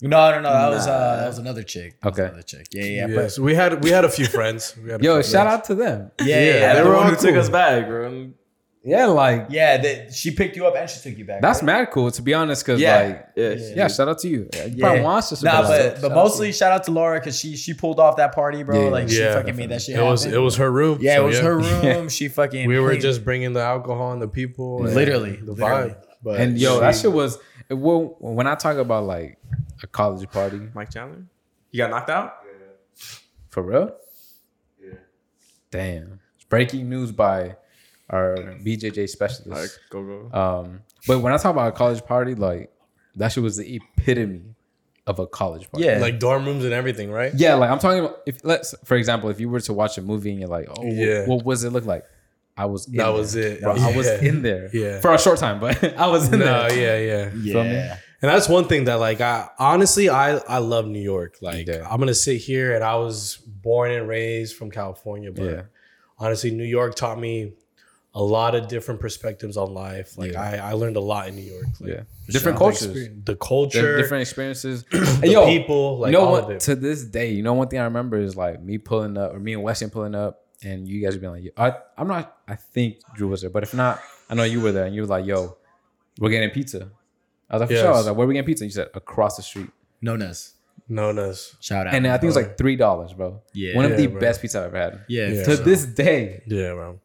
No, 0.00 0.30
no, 0.30 0.40
no. 0.42 0.52
That 0.52 0.68
was 0.70 0.86
uh, 0.86 1.16
that 1.16 1.26
was 1.26 1.38
another 1.38 1.64
chick. 1.64 2.00
That 2.02 2.08
Okay. 2.12 2.22
another 2.26 2.42
chick. 2.42 2.66
Yeah, 2.70 2.84
yeah. 2.84 3.06
yeah. 3.08 3.14
Yes, 3.22 3.36
we 3.38 3.56
had 3.56 3.82
we 3.82 3.90
had 3.90 4.04
a 4.04 4.08
few 4.08 4.26
friends. 4.26 4.76
We 4.80 4.90
had 4.92 5.00
a 5.00 5.04
Yo, 5.04 5.14
few 5.14 5.22
shout 5.32 5.46
friends. 5.46 5.58
out 5.60 5.64
to 5.64 5.74
them. 5.74 6.10
Yeah, 6.20 6.26
yeah, 6.26 6.36
Yeah, 6.36 6.44
yeah. 6.46 6.60
Yeah, 6.60 6.74
they 6.74 6.82
the 6.82 6.88
one 6.88 6.96
all 6.98 7.02
who 7.10 7.16
took 7.16 7.34
us 7.34 7.48
back, 7.48 7.88
bro. 7.88 8.28
Yeah, 8.86 9.06
like 9.06 9.46
Yeah, 9.48 9.78
they, 9.78 10.08
she 10.12 10.30
picked 10.30 10.56
you 10.56 10.66
up 10.66 10.76
and 10.76 10.88
she 10.90 11.00
took 11.08 11.18
you 11.18 11.24
back. 11.24 11.40
that's 11.40 11.60
right? 11.60 11.66
mad 11.80 11.90
cool 11.90 12.10
to 12.10 12.20
be 12.20 12.34
honest. 12.34 12.64
Cause 12.66 12.78
Yeah, 12.78 12.98
like, 13.02 13.28
yeah. 13.34 13.54
yeah, 13.74 13.88
shout 13.88 14.08
out 14.08 14.18
to 14.18 14.28
you. 14.28 14.40
You 14.54 14.60
Yeah. 14.74 14.74
probably 14.80 15.00
wants 15.00 15.30
to 15.30 15.42
Nah, 15.44 15.62
support 15.62 15.64
us. 15.64 15.68
but 15.68 15.92
Shout 15.94 16.02
but 16.02 16.10
out 16.12 16.14
mostly 16.14 16.52
shout 16.52 16.72
out 16.72 16.84
to 16.84 16.90
Laura 16.90 17.18
because 17.18 17.38
she 17.38 17.56
she 17.56 17.72
pulled 17.72 17.98
off 17.98 18.16
that 18.18 18.34
party, 18.34 18.62
bro. 18.62 18.84
Yeah. 18.84 18.90
like 18.90 19.08
she 19.08 19.20
Yeah, 19.20 19.32
fucking 19.34 19.56
made 19.56 19.70
that 19.70 19.80
shit. 19.82 19.96
It 19.98 20.02
was 20.02 20.26
it 20.26 20.36
was 20.38 20.56
her 20.56 20.70
room. 20.70 20.98
Yeah, 21.00 21.16
so 21.16 21.24
it 21.24 21.26
was 21.28 21.38
her 21.40 21.58
room. 21.60 22.08
She 22.10 22.28
fucking 22.28 22.68
We 22.68 22.78
were 22.78 22.96
just 22.96 23.24
bringing 23.24 23.54
the 23.54 23.62
alcohol 23.62 24.12
and 24.12 24.20
the 24.20 24.28
people, 24.28 24.84
and 24.84 24.94
Literally, 24.94 25.36
the 25.36 25.52
literally. 25.52 25.90
vibe. 25.90 25.96
But 26.22 26.40
And 26.40 26.58
yo, 26.58 26.80
that 26.80 26.94
shit 26.94 27.12
was 27.12 27.38
well, 27.70 28.16
when 28.18 28.46
I 28.46 28.54
talk 28.54 28.76
about 28.76 29.04
like 29.04 29.38
a 29.82 29.86
college 29.86 30.30
party, 30.30 30.60
Mike 30.74 30.90
Chandler. 30.92 31.24
He 31.70 31.78
got 31.78 31.88
knocked 31.90 32.10
out. 32.10 32.34
for 33.48 33.62
real. 33.62 33.94
Yeah. 34.82 34.94
Damn. 35.70 36.20
Breaking 36.48 36.88
news 36.88 37.10
by 37.12 37.56
our 38.10 38.36
BJJ 38.64 38.98
Like, 38.98 39.08
specialist. 39.08 39.78
go 39.90 40.02
go. 40.30 40.38
Um, 40.38 40.80
but 41.06 41.20
when 41.20 41.32
I 41.32 41.36
talk 41.36 41.52
about 41.52 41.68
a 41.68 41.72
college 41.76 42.04
party, 42.04 42.34
like 42.34 42.70
that 43.16 43.32
shit 43.32 43.42
was 43.42 43.56
the 43.56 43.76
epitome 43.76 44.42
of 45.06 45.18
a 45.18 45.26
college 45.26 45.70
party. 45.70 45.86
Yeah. 45.86 45.98
Like 45.98 46.18
dorm 46.18 46.46
rooms 46.46 46.64
and 46.64 46.72
everything, 46.72 47.10
right? 47.10 47.32
Yeah, 47.34 47.54
like 47.54 47.70
I'm 47.70 47.78
talking 47.78 48.00
about 48.00 48.20
if 48.26 48.44
let's 48.44 48.74
for 48.84 48.96
example, 48.96 49.28
if 49.30 49.38
you 49.40 49.48
were 49.48 49.60
to 49.60 49.72
watch 49.72 49.98
a 49.98 50.02
movie 50.02 50.30
and 50.30 50.40
you're 50.40 50.48
like, 50.48 50.68
oh, 50.70 50.82
Yeah. 50.84 51.20
what, 51.26 51.38
what 51.38 51.44
was 51.46 51.64
it 51.64 51.70
look 51.72 51.84
like? 51.86 52.04
I 52.56 52.66
was 52.66 52.86
in 52.86 52.96
That 52.96 53.04
there. 53.04 53.12
was 53.12 53.34
it. 53.34 53.60
Bro, 53.62 53.72
I 53.76 53.96
was 53.96 54.06
in 54.08 54.42
there. 54.42 54.70
Yeah. 54.72 55.00
For 55.00 55.12
a 55.12 55.18
short 55.18 55.38
time, 55.38 55.58
but 55.60 55.82
I 55.98 56.06
was 56.06 56.32
in 56.32 56.38
No, 56.38 56.68
there. 56.68 56.72
yeah, 57.00 57.24
yeah. 57.24 57.30
Feel 57.30 57.64
me? 57.64 57.70
yeah. 57.72 57.96
And 58.22 58.30
that's 58.32 58.48
one 58.48 58.66
thing 58.68 58.84
that 58.84 58.94
like 59.00 59.20
I 59.20 59.48
honestly 59.58 60.08
I 60.08 60.36
I 60.38 60.58
love 60.58 60.86
New 60.86 61.00
York. 61.02 61.36
Like 61.42 61.66
Yeah. 61.66 61.86
I'm 61.90 61.98
gonna 61.98 62.14
sit 62.14 62.40
here 62.40 62.74
and 62.74 62.82
I 62.84 62.94
was 62.96 63.36
born 63.36 63.90
and 63.90 64.08
raised 64.08 64.56
from 64.56 64.70
California, 64.70 65.30
but 65.32 65.44
Yeah. 65.44 65.62
honestly, 66.18 66.50
New 66.50 66.64
York 66.64 66.94
taught 66.94 67.18
me 67.20 67.52
a 68.16 68.22
lot 68.22 68.54
of 68.54 68.68
different 68.68 69.00
perspectives 69.00 69.56
on 69.56 69.74
life. 69.74 70.16
Like 70.16 70.32
Yeah. 70.32 70.42
I, 70.64 70.70
I 70.70 70.72
learned 70.74 70.96
a 70.96 71.00
lot 71.00 71.26
in 71.28 71.34
New 71.36 71.42
York. 71.42 71.66
Like, 71.80 71.90
Yeah. 71.90 72.00
Different 72.28 72.56
the 72.56 72.64
cultures. 72.64 72.82
experience- 72.84 73.22
the 73.24 73.36
culture, 73.36 73.94
are 73.94 73.96
different 73.96 74.22
experiences. 74.22 74.84
the 74.90 75.28
yo, 75.30 75.46
people, 75.46 75.98
like 75.98 76.12
you 76.12 76.18
know 76.18 76.24
all 76.24 76.32
what? 76.32 76.44
of 76.44 76.50
it. 76.50 76.60
To 76.60 76.74
this 76.76 77.04
day, 77.04 77.32
you 77.32 77.42
know 77.42 77.54
one 77.54 77.68
thing 77.68 77.80
I 77.80 77.84
remember 77.84 78.16
is 78.18 78.36
like 78.36 78.62
me 78.62 78.78
pulling 78.78 79.16
up, 79.18 79.34
or 79.34 79.40
me 79.40 79.52
and 79.54 79.62
Weston 79.62 79.90
pulling 79.90 80.14
up, 80.14 80.40
and 80.62 80.88
you 80.88 81.02
guys 81.04 81.16
are 81.16 81.18
being 81.18 81.32
like, 81.32 81.52
I, 81.58 81.74
"I'm 81.98 82.08
not." 82.08 82.36
I 82.48 82.54
think 82.54 82.98
Drew 83.14 83.28
was 83.28 83.40
there, 83.42 83.50
but 83.50 83.62
if 83.64 83.74
not, 83.74 84.00
I 84.30 84.34
know 84.34 84.44
you 84.44 84.60
were 84.62 84.72
there, 84.72 84.86
and 84.86 84.94
you 84.94 85.02
were 85.02 85.08
like, 85.08 85.26
"Yo, 85.26 85.56
we're 86.18 86.30
getting 86.30 86.48
pizza." 86.50 86.88
I 87.50 87.56
was 87.56 87.60
like, 87.62 87.68
"For 87.70 87.76
sure." 87.76 87.88
I 87.88 87.90
was 87.90 88.06
like, 88.06 88.16
"Where 88.16 88.24
are 88.24 88.28
we 88.28 88.34
getting 88.34 88.46
pizza?" 88.46 88.64
And 88.64 88.70
you 88.70 88.74
said, 88.74 88.88
"Across 88.94 89.36
the 89.36 89.42
street," 89.42 89.68
No 90.00 90.12
Nonas. 90.16 90.54
Nonas. 90.88 91.56
Shout 91.60 91.86
out. 91.86 91.94
and 91.94 92.06
I 92.06 92.12
think 92.12 92.24
it 92.24 92.26
was 92.26 92.36
like 92.36 92.56
three 92.58 92.76
dollars, 92.76 93.12
bro. 93.12 93.42
Yeah. 93.52 93.74
one 93.76 93.84
of 93.86 93.92
Yeah, 93.92 93.96
the 93.98 94.06
bro. 94.08 94.20
best 94.20 94.40
pizza 94.42 94.60
I've 94.60 94.66
ever 94.66 94.78
had. 94.78 95.00
yeah. 95.08 95.28
Yeah. 95.28 95.44
To 95.44 95.56
So- 95.56 95.62
this 95.62 95.84
day, 95.86 96.42
Yeah, 96.46 96.72
bro. 96.74 97.00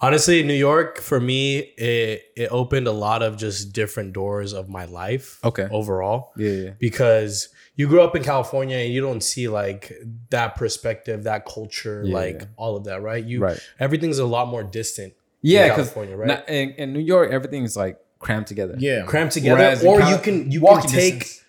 Honestly, 0.00 0.42
New 0.42 0.54
York 0.54 0.98
for 1.00 1.18
me, 1.20 1.58
it 1.58 2.22
it 2.36 2.48
opened 2.50 2.86
a 2.86 2.92
lot 2.92 3.22
of 3.22 3.36
just 3.38 3.72
different 3.72 4.12
doors 4.12 4.52
of 4.52 4.68
my 4.68 4.84
life. 4.84 5.38
Okay. 5.42 5.66
Overall. 5.70 6.32
yeah, 6.36 6.50
yeah, 6.50 6.70
because 6.78 7.48
you 7.76 7.86
grew 7.88 8.00
up 8.02 8.14
in 8.16 8.22
California 8.22 8.76
and 8.76 8.92
you 8.92 9.00
don't 9.00 9.22
see 9.22 9.48
like 9.48 9.92
that 10.30 10.54
perspective, 10.56 11.24
that 11.24 11.46
culture, 11.46 12.02
Yeah. 12.04 12.14
like 12.14 12.42
all 12.56 12.76
of 12.76 12.84
that, 12.84 13.00
right? 13.02 13.24
You 13.24 13.40
Right. 13.40 13.58
everything's 13.78 14.18
a 14.18 14.26
lot 14.26 14.48
more 14.48 14.62
distant. 14.62 15.14
yeah. 15.42 15.66
in 15.66 15.70
California, 15.74 16.16
right? 16.16 16.46
in, 16.48 16.70
in 16.72 16.92
New 16.92 17.00
York, 17.00 17.30
everything's 17.30 17.76
like 17.76 17.98
crammed 18.18 18.46
together. 18.48 18.74
Yeah. 18.78 19.02
Crammed 19.06 19.30
together, 19.30 19.56
Whereas 19.60 19.84
or 19.84 19.98
Cal- 20.00 20.10
you 20.10 20.18
can 20.18 20.50
you 20.50 20.60
walking 20.60 20.90
can 20.90 20.98
take 20.98 21.18
distance. 21.20 21.44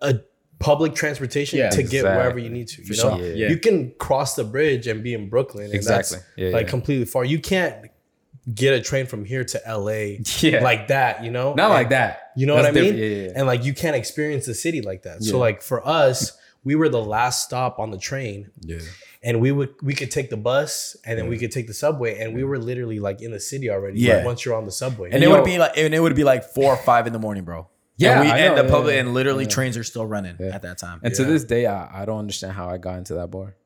a 0.00 0.20
public 0.58 0.94
transportation 0.94 1.58
Yeah. 1.58 1.70
to 1.70 1.82
get 1.82 2.04
wherever 2.04 2.38
you 2.38 2.50
need 2.50 2.68
to. 2.68 2.82
You 2.82 2.94
For 2.94 3.06
know, 3.08 3.16
sure. 3.18 3.32
Yeah. 3.32 3.48
you 3.48 3.56
can 3.58 3.92
cross 3.98 4.34
the 4.36 4.44
bridge 4.44 4.86
and 4.86 5.02
be 5.02 5.14
in 5.14 5.28
Brooklyn. 5.30 5.64
And 5.66 5.74
Exactly. 5.74 6.18
that's 6.18 6.28
Yeah, 6.36 6.48
like 6.50 6.66
yeah. 6.66 6.70
completely 6.70 7.06
far. 7.06 7.24
You 7.24 7.40
can't 7.40 7.89
get 8.54 8.74
a 8.74 8.80
train 8.80 9.06
from 9.06 9.24
here 9.24 9.44
to 9.44 9.60
LA 9.66 10.18
Yeah. 10.40 10.62
like 10.62 10.88
that. 10.88 11.24
You 11.24 11.30
know, 11.30 11.54
Not 11.54 11.66
And- 11.66 11.74
like 11.74 11.88
that. 11.90 12.30
You 12.36 12.46
know 12.46 12.54
That's 12.56 12.74
what 12.74 12.78
I 12.78 12.80
mean? 12.86 12.96
Yeah, 12.96 13.04
yeah, 13.04 13.22
yeah. 13.26 13.32
And 13.36 13.46
like 13.46 13.64
you 13.64 13.74
can't 13.74 13.96
experience 13.96 14.46
the 14.46 14.54
city 14.54 14.80
like 14.82 15.02
that. 15.02 15.22
So 15.22 15.38
like 15.38 15.62
for 15.62 15.86
us, 15.86 16.32
we 16.64 16.74
were 16.74 16.88
the 16.88 17.02
last 17.02 17.44
stop 17.44 17.78
on 17.78 17.90
the 17.90 17.98
train, 17.98 18.50
Yeah. 18.60 18.78
and 19.22 19.40
we 19.40 19.50
would 19.50 19.70
we 19.82 19.94
could 19.94 20.10
take 20.10 20.28
the 20.30 20.36
bus, 20.36 20.96
and 21.06 21.18
then 21.18 21.28
we 21.28 21.38
could 21.38 21.50
take 21.52 21.66
the 21.66 21.74
subway, 21.74 22.18
and 22.18 22.34
we 22.34 22.44
were 22.44 22.58
literally 22.58 22.98
like 23.00 23.20
in 23.22 23.30
the 23.30 23.40
city 23.40 23.70
already. 23.70 24.00
Yeah. 24.00 24.16
like, 24.16 24.24
once 24.26 24.44
you're 24.44 24.54
on 24.54 24.64
the 24.66 24.72
subway, 24.72 25.10
And 25.10 25.22
it 25.22 25.28
Yo. 25.28 25.34
would 25.34 25.44
be 25.44 25.58
like, 25.58 25.72
and 25.76 25.94
it 25.94 26.00
would 26.00 26.14
be 26.14 26.24
like 26.24 26.44
four 26.44 26.72
or 26.74 26.76
five 26.76 27.06
in 27.06 27.12
the 27.12 27.18
morning, 27.18 27.44
bro. 27.44 27.66
Yeah, 27.96 28.12
and 28.20 28.20
we 28.28 28.30
I 28.30 28.38
and 28.38 28.56
know, 28.56 28.62
the 28.62 28.68
public 28.70 28.94
yeah. 28.94 29.00
and 29.00 29.12
literally 29.14 29.44
Yeah. 29.44 29.50
trains 29.50 29.76
are 29.76 29.84
still 29.84 30.06
running 30.06 30.36
Yeah. 30.40 30.54
at 30.54 30.62
that 30.62 30.78
time. 30.78 31.00
And 31.02 31.14
to 31.14 31.24
this 31.24 31.44
day, 31.44 31.66
I, 31.66 32.02
I 32.02 32.04
don't 32.06 32.18
understand 32.18 32.52
how 32.54 32.68
I 32.70 32.78
got 32.78 32.96
into 32.98 33.14
that 33.14 33.30
bar. 33.30 33.56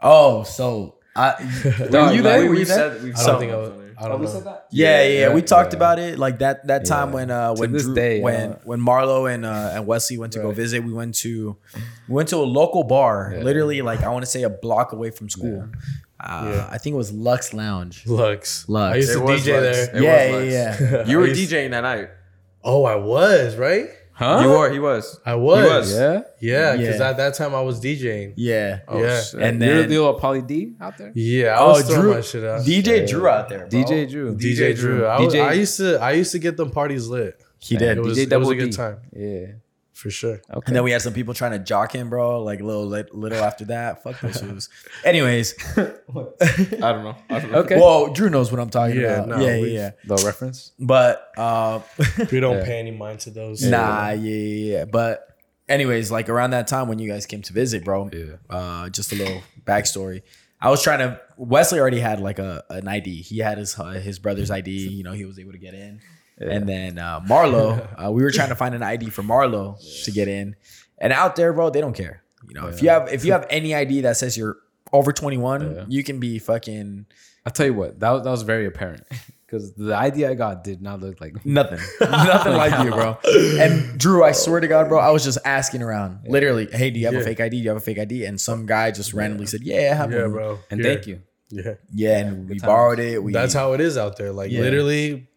Oh, 0.00 0.42
so 0.44 0.96
I 1.16 1.34
Were 1.90 2.12
you 2.12 2.22
there? 2.22 2.40
We, 2.42 2.48
Were 2.48 2.54
you 2.54 2.58
we've 2.60 2.68
there? 2.68 2.92
said, 2.94 3.02
we've 3.02 3.16
I 3.16 3.24
don't 3.26 3.38
think 3.40 3.52
I 3.52 3.56
was. 3.56 3.72
On. 3.98 4.04
I 4.04 4.08
don't 4.08 4.22
know. 4.22 4.28
we 4.40 4.44
Yeah, 4.70 5.02
yeah, 5.02 5.02
yeah. 5.08 5.20
Yeah, 5.28 5.34
We 5.34 5.42
talked 5.42 5.72
yeah. 5.72 5.76
about 5.78 5.98
it 5.98 6.18
like 6.18 6.38
that 6.40 6.66
that 6.66 6.84
time 6.86 7.12
when 7.12 7.30
uh 7.30 7.54
when 7.54 7.72
this 7.72 7.84
Drew, 7.84 7.94
day, 7.94 8.20
when 8.20 8.52
uh, 8.52 8.58
when 8.64 8.80
Marlo 8.80 9.32
and 9.32 9.44
uh 9.44 9.70
and 9.74 9.86
Wesley 9.86 10.18
went 10.18 10.32
to 10.34 10.40
go 10.40 10.50
visit, 10.52 10.82
we 10.84 10.92
went 10.92 11.14
to 11.16 11.56
we 12.08 12.14
went 12.14 12.28
to 12.30 12.36
a 12.36 12.48
local 12.60 12.84
bar, 12.84 13.32
Yeah. 13.36 13.42
literally 13.42 13.82
like 13.82 14.02
I 14.02 14.08
want 14.08 14.24
to 14.24 14.30
say 14.30 14.42
a 14.42 14.50
block 14.50 14.92
away 14.92 15.10
from 15.10 15.28
school. 15.28 15.68
Uh, 16.20 16.50
Yeah. 16.54 16.68
I 16.70 16.78
think 16.78 16.94
it 16.94 16.96
was 16.98 17.12
Lux 17.12 17.52
Lounge. 17.52 18.06
Lux. 18.06 18.68
Lux. 18.68 18.92
I 18.94 18.96
used 18.96 19.10
It 19.10 19.14
to 19.14 19.20
DJ 19.20 19.26
Lux. 19.26 19.46
there. 19.46 19.96
It 19.96 20.02
yeah, 20.02 20.36
was 20.36 20.52
yeah, 20.52 20.68
Lux. 20.68 20.92
yeah. 20.92 21.06
You 21.10 21.18
were 21.18 21.26
DJing 21.28 21.70
that 21.70 21.80
night. 21.80 22.10
Oh, 22.62 22.84
I 22.84 22.94
was 22.94 23.56
right. 23.56 23.88
Huh? 24.14 24.40
You 24.42 24.50
were. 24.50 24.70
He 24.70 24.78
was. 24.78 25.18
I 25.24 25.34
was. 25.34 25.64
was. 25.66 25.94
Yeah. 25.94 26.20
Yeah, 26.40 26.76
because 26.76 27.00
Yeah. 27.00 27.08
at 27.10 27.16
that 27.16 27.34
time 27.34 27.54
I 27.54 27.60
was 27.62 27.80
DJing. 27.80 28.34
Yeah. 28.36 28.80
Oh, 28.86 29.02
Yeah. 29.02 29.20
shit. 29.22 29.40
And 29.40 29.60
You're 29.60 29.74
then 29.78 29.88
the 29.88 29.98
little 29.98 30.14
Polly 30.14 30.42
D 30.42 30.74
out 30.80 30.98
there? 30.98 31.12
Yeah, 31.14 31.58
I 31.58 31.60
oh, 31.60 31.68
was 31.68 31.86
throwing 31.86 32.02
Drew, 32.02 32.14
my 32.14 32.20
shit 32.20 32.44
out. 32.44 32.60
DJ 32.60 33.08
Drew 33.08 33.26
out 33.26 33.48
there, 33.48 33.66
bro. 33.66 33.68
DJ 33.68 34.08
Drew. 34.10 34.36
DJ 34.36 34.76
Drew. 34.76 35.06
I, 35.06 35.20
was, 35.20 35.34
DJ 35.34 35.44
I 35.44 35.52
used 35.54 35.76
to 35.78 35.98
I 35.98 36.12
used 36.12 36.32
to 36.32 36.38
get 36.38 36.56
them 36.56 36.70
parties 36.70 37.08
lit. 37.08 37.40
He 37.58 37.76
did. 37.76 37.98
It 37.98 38.00
was, 38.02 38.18
DJ 38.18 38.22
it 38.22 38.24
was 38.24 38.28
Double 38.28 38.50
a 38.50 38.54
good 38.56 38.70
D. 38.70 38.76
time 38.76 38.96
Yeah. 39.16 39.46
For 39.92 40.10
sure. 40.10 40.40
Okay. 40.50 40.62
And 40.66 40.76
then 40.76 40.82
we 40.84 40.90
had 40.90 41.02
some 41.02 41.12
people 41.12 41.34
trying 41.34 41.52
to 41.52 41.58
jock 41.58 41.94
him, 41.94 42.08
bro. 42.10 42.42
Like 42.42 42.60
a 42.60 42.64
little, 42.64 42.86
little 42.86 43.44
after 43.44 43.64
that. 43.66 44.02
Fuck 44.02 44.20
those 44.20 44.38
shoes. 44.40 44.68
Anyways, 45.04 45.54
I 45.76 45.82
don't 45.82 47.04
know. 47.04 47.16
I 47.30 47.38
don't 47.40 47.52
know. 47.52 47.58
okay. 47.58 47.76
well, 47.76 48.12
Drew 48.12 48.30
knows 48.30 48.50
what 48.50 48.60
I'm 48.60 48.70
talking 48.70 48.98
Yeah, 49.00 49.22
about. 49.24 49.28
no, 49.28 49.38
yeah, 49.46 49.60
we- 49.60 49.74
yeah, 49.74 49.90
the 50.04 50.16
reference. 50.24 50.72
But 50.78 51.30
uh, 51.36 51.80
We 52.30 52.40
don't 52.40 52.58
Yeah. 52.58 52.64
pay 52.64 52.78
any 52.78 52.90
mind 52.90 53.20
to 53.20 53.30
those. 53.30 53.62
nah, 53.62 54.10
yeah, 54.10 54.14
yeah, 54.14 54.72
yeah. 54.78 54.84
But 54.86 55.26
anyways, 55.68 56.10
like 56.10 56.28
around 56.28 56.50
that 56.50 56.66
time 56.66 56.88
when 56.88 56.98
you 56.98 57.08
guys 57.10 57.26
came 57.26 57.42
to 57.42 57.52
visit, 57.52 57.84
bro. 57.84 58.08
Yeah. 58.12 58.36
Uh, 58.50 58.88
just 58.88 59.12
a 59.12 59.16
little 59.16 59.42
backstory. 59.64 60.22
I 60.60 60.70
was 60.70 60.82
trying 60.82 61.00
to. 61.00 61.20
Wesley 61.36 61.80
already 61.80 61.98
had 61.98 62.20
like 62.20 62.38
a 62.38 62.62
an 62.70 62.86
ID. 62.86 63.22
He 63.22 63.38
had 63.40 63.58
his 63.58 63.76
uh, 63.78 63.90
his 63.94 64.18
brother's 64.20 64.50
ID. 64.50 64.70
You 64.70 65.02
know, 65.02 65.12
he 65.12 65.24
was 65.24 65.38
able 65.38 65.52
to 65.52 65.58
get 65.58 65.74
in. 65.74 66.00
And 66.38 66.68
then 66.68 66.98
uh, 66.98 67.20
Marlo, 67.20 67.86
uh, 68.06 68.10
we 68.10 68.22
were 68.22 68.30
trying 68.30 68.48
to 68.48 68.54
find 68.56 68.74
an 68.74 68.82
ID 68.82 69.10
for 69.10 69.22
Marlo 69.22 69.76
to 70.04 70.10
get 70.10 70.28
in. 70.28 70.56
And 70.98 71.12
out 71.12 71.36
there, 71.36 71.52
bro, 71.52 71.70
they 71.70 71.80
don't 71.80 71.94
care. 71.96 72.22
You 72.48 72.54
know, 72.60 72.66
if 72.68 72.82
you 72.82 72.88
have 72.90 73.12
if 73.12 73.24
you 73.24 73.32
have 73.32 73.46
any 73.50 73.74
ID 73.74 74.02
that 74.02 74.16
says 74.16 74.36
you're 74.36 74.56
over 74.92 75.12
21, 75.12 75.74
Yeah. 75.74 75.84
you 75.88 76.02
can 76.04 76.18
be 76.20 76.38
fucking 76.38 77.06
I'll 77.46 77.52
tell 77.52 77.66
you 77.66 77.74
what, 77.74 77.98
that 78.00 78.10
was, 78.10 78.22
that 78.24 78.30
was 78.30 78.42
very 78.42 78.66
apparent 78.66 79.04
because 79.46 79.72
the 79.74 79.94
idea 79.96 80.30
I 80.30 80.34
got 80.34 80.62
did 80.64 80.80
not 80.82 81.00
look 81.00 81.20
like 81.20 81.34
nothing, 81.46 81.80
nothing 82.00 82.52
like 82.54 82.84
you, 82.84 82.90
bro. 82.92 83.18
And 83.58 83.98
Drew, 83.98 84.22
I 84.24 84.30
swear 84.32 84.60
to 84.60 84.68
God, 84.68 84.88
bro, 84.88 84.98
I 85.00 85.10
was 85.10 85.24
just 85.24 85.38
asking 85.44 85.82
around, 85.82 86.20
literally, 86.28 86.68
hey, 86.72 86.90
do 86.90 87.00
you 87.00 87.06
have 87.06 87.14
a 87.16 87.22
fake 87.24 87.40
ID? 87.40 87.56
Do 87.58 87.62
you 87.62 87.68
have 87.70 87.78
a 87.78 87.80
fake 87.80 87.98
ID? 87.98 88.24
And 88.26 88.40
some 88.40 88.64
guy 88.66 88.90
just 88.92 89.12
randomly 89.12 89.46
said, 89.46 89.62
yeah, 89.62 89.90
I 89.92 89.94
have 89.94 90.12
Yeah, 90.12 90.22
one. 90.22 90.32
bro. 90.32 90.58
And 90.70 90.80
yeah. 90.80 90.86
thank 90.94 91.06
you. 91.08 91.22
Yeah. 91.50 91.74
Yeah, 91.92 92.18
and 92.18 92.48
we 92.48 92.58
times. 92.58 92.62
borrowed 92.62 92.98
it. 93.00 93.22
We 93.22 93.32
That's 93.32 93.54
how 93.54 93.72
it 93.72 93.80
is 93.80 93.98
out 93.98 94.16
there. 94.16 94.30
Like 94.32 94.50
Yeah. 94.52 94.60
literally, 94.60 95.28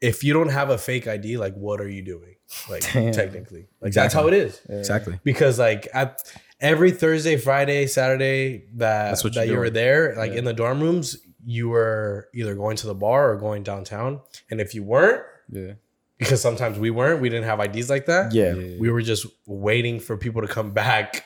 if 0.00 0.22
you 0.22 0.32
don't 0.32 0.50
have 0.50 0.70
a 0.70 0.78
fake 0.78 1.06
ID, 1.08 1.36
like 1.38 1.54
what 1.54 1.80
are 1.80 1.88
you 1.88 2.02
doing? 2.02 2.36
Like 2.70 2.82
Damn. 2.92 3.12
technically, 3.12 3.66
like 3.80 3.92
that's 3.92 4.14
how 4.14 4.28
it 4.28 4.34
is. 4.34 4.60
exactly. 4.68 5.18
Because 5.24 5.58
like 5.58 5.88
at 5.92 6.20
every 6.60 6.90
Thursday, 6.90 7.36
Friday, 7.36 7.86
Saturday 7.86 8.64
that 8.76 9.10
That's 9.10 9.24
what 9.24 9.34
that 9.34 9.46
you're 9.46 9.54
you 9.56 9.60
were 9.60 9.70
there, 9.70 10.14
like 10.16 10.32
Yeah. 10.32 10.38
in 10.38 10.44
the 10.44 10.52
dorm 10.54 10.80
rooms, 10.80 11.16
you 11.44 11.68
were 11.68 12.28
either 12.34 12.54
going 12.54 12.76
to 12.76 12.86
the 12.86 12.94
bar 12.94 13.30
or 13.32 13.36
going 13.36 13.62
downtown. 13.62 14.20
And 14.50 14.60
if 14.60 14.74
you 14.74 14.82
weren't, 14.82 15.24
Yeah. 15.50 15.72
because 16.18 16.40
sometimes 16.40 16.78
we 16.78 16.90
weren't, 16.90 17.20
we 17.20 17.28
didn't 17.28 17.44
have 17.46 17.60
IDs 17.60 17.88
like 17.90 18.06
that. 18.06 18.32
Yeah. 18.34 18.54
we 18.54 18.90
were 18.90 19.02
just 19.02 19.26
waiting 19.46 19.98
for 20.00 20.16
people 20.16 20.42
to 20.42 20.48
come 20.48 20.70
back 20.84 21.24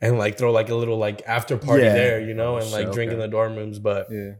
and 0.00 0.16
like 0.18 0.38
throw 0.38 0.52
like 0.52 0.68
a 0.70 0.74
little 0.74 0.96
like 0.98 1.22
after 1.26 1.56
party 1.58 1.82
Yeah. 1.84 1.94
there, 1.94 2.20
you 2.20 2.34
know, 2.34 2.54
oh, 2.54 2.58
and 2.58 2.66
shit, 2.68 2.84
like 2.86 2.92
drink 2.92 3.12
in 3.12 3.18
the 3.18 3.28
dorm 3.28 3.54
rooms. 3.56 3.78
But 3.78 4.06
Yeah. 4.10 4.32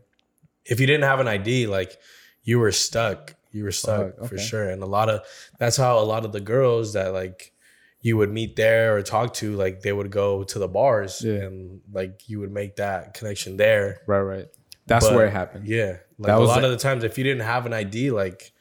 if 0.64 0.78
you 0.80 0.86
didn't 0.86 1.04
have 1.04 1.20
an 1.20 1.28
ID, 1.28 1.66
like 1.66 1.96
you 2.44 2.58
were 2.58 2.72
stuck. 2.72 3.34
You 3.50 3.64
were 3.64 3.72
stuck 3.72 4.18
Fuck, 4.18 4.28
for 4.28 4.38
sure. 4.38 4.68
And 4.68 4.82
a 4.82 4.86
lot 4.86 5.08
of 5.08 5.20
that's 5.58 5.76
how 5.76 5.98
a 5.98 6.04
lot 6.04 6.24
of 6.24 6.32
the 6.32 6.40
girls 6.40 6.92
that 6.92 7.12
like 7.12 7.52
you 8.00 8.16
would 8.16 8.30
meet 8.30 8.54
there 8.56 8.96
or 8.96 9.02
talk 9.02 9.34
to, 9.34 9.56
like 9.56 9.80
they 9.80 9.92
would 9.92 10.10
go 10.10 10.44
to 10.44 10.58
the 10.58 10.68
bars 10.68 11.22
Yeah. 11.24 11.34
and 11.44 11.80
like 11.92 12.28
you 12.28 12.38
would 12.40 12.52
make 12.52 12.76
that 12.76 13.14
connection 13.14 13.56
there. 13.56 14.00
Right, 14.06 14.20
right. 14.20 14.46
That's 14.86 15.06
But, 15.06 15.16
where 15.16 15.26
it 15.26 15.32
happened. 15.32 15.66
Yeah. 15.66 15.96
Like 16.18 16.28
That 16.28 16.38
a 16.38 16.40
lot 16.40 16.60
the- 16.60 16.66
of 16.66 16.70
the 16.72 16.78
times 16.78 17.04
if 17.04 17.18
you 17.18 17.24
didn't 17.24 17.42
have 17.42 17.66
an 17.66 17.72
ID, 17.72 18.10
like 18.10 18.52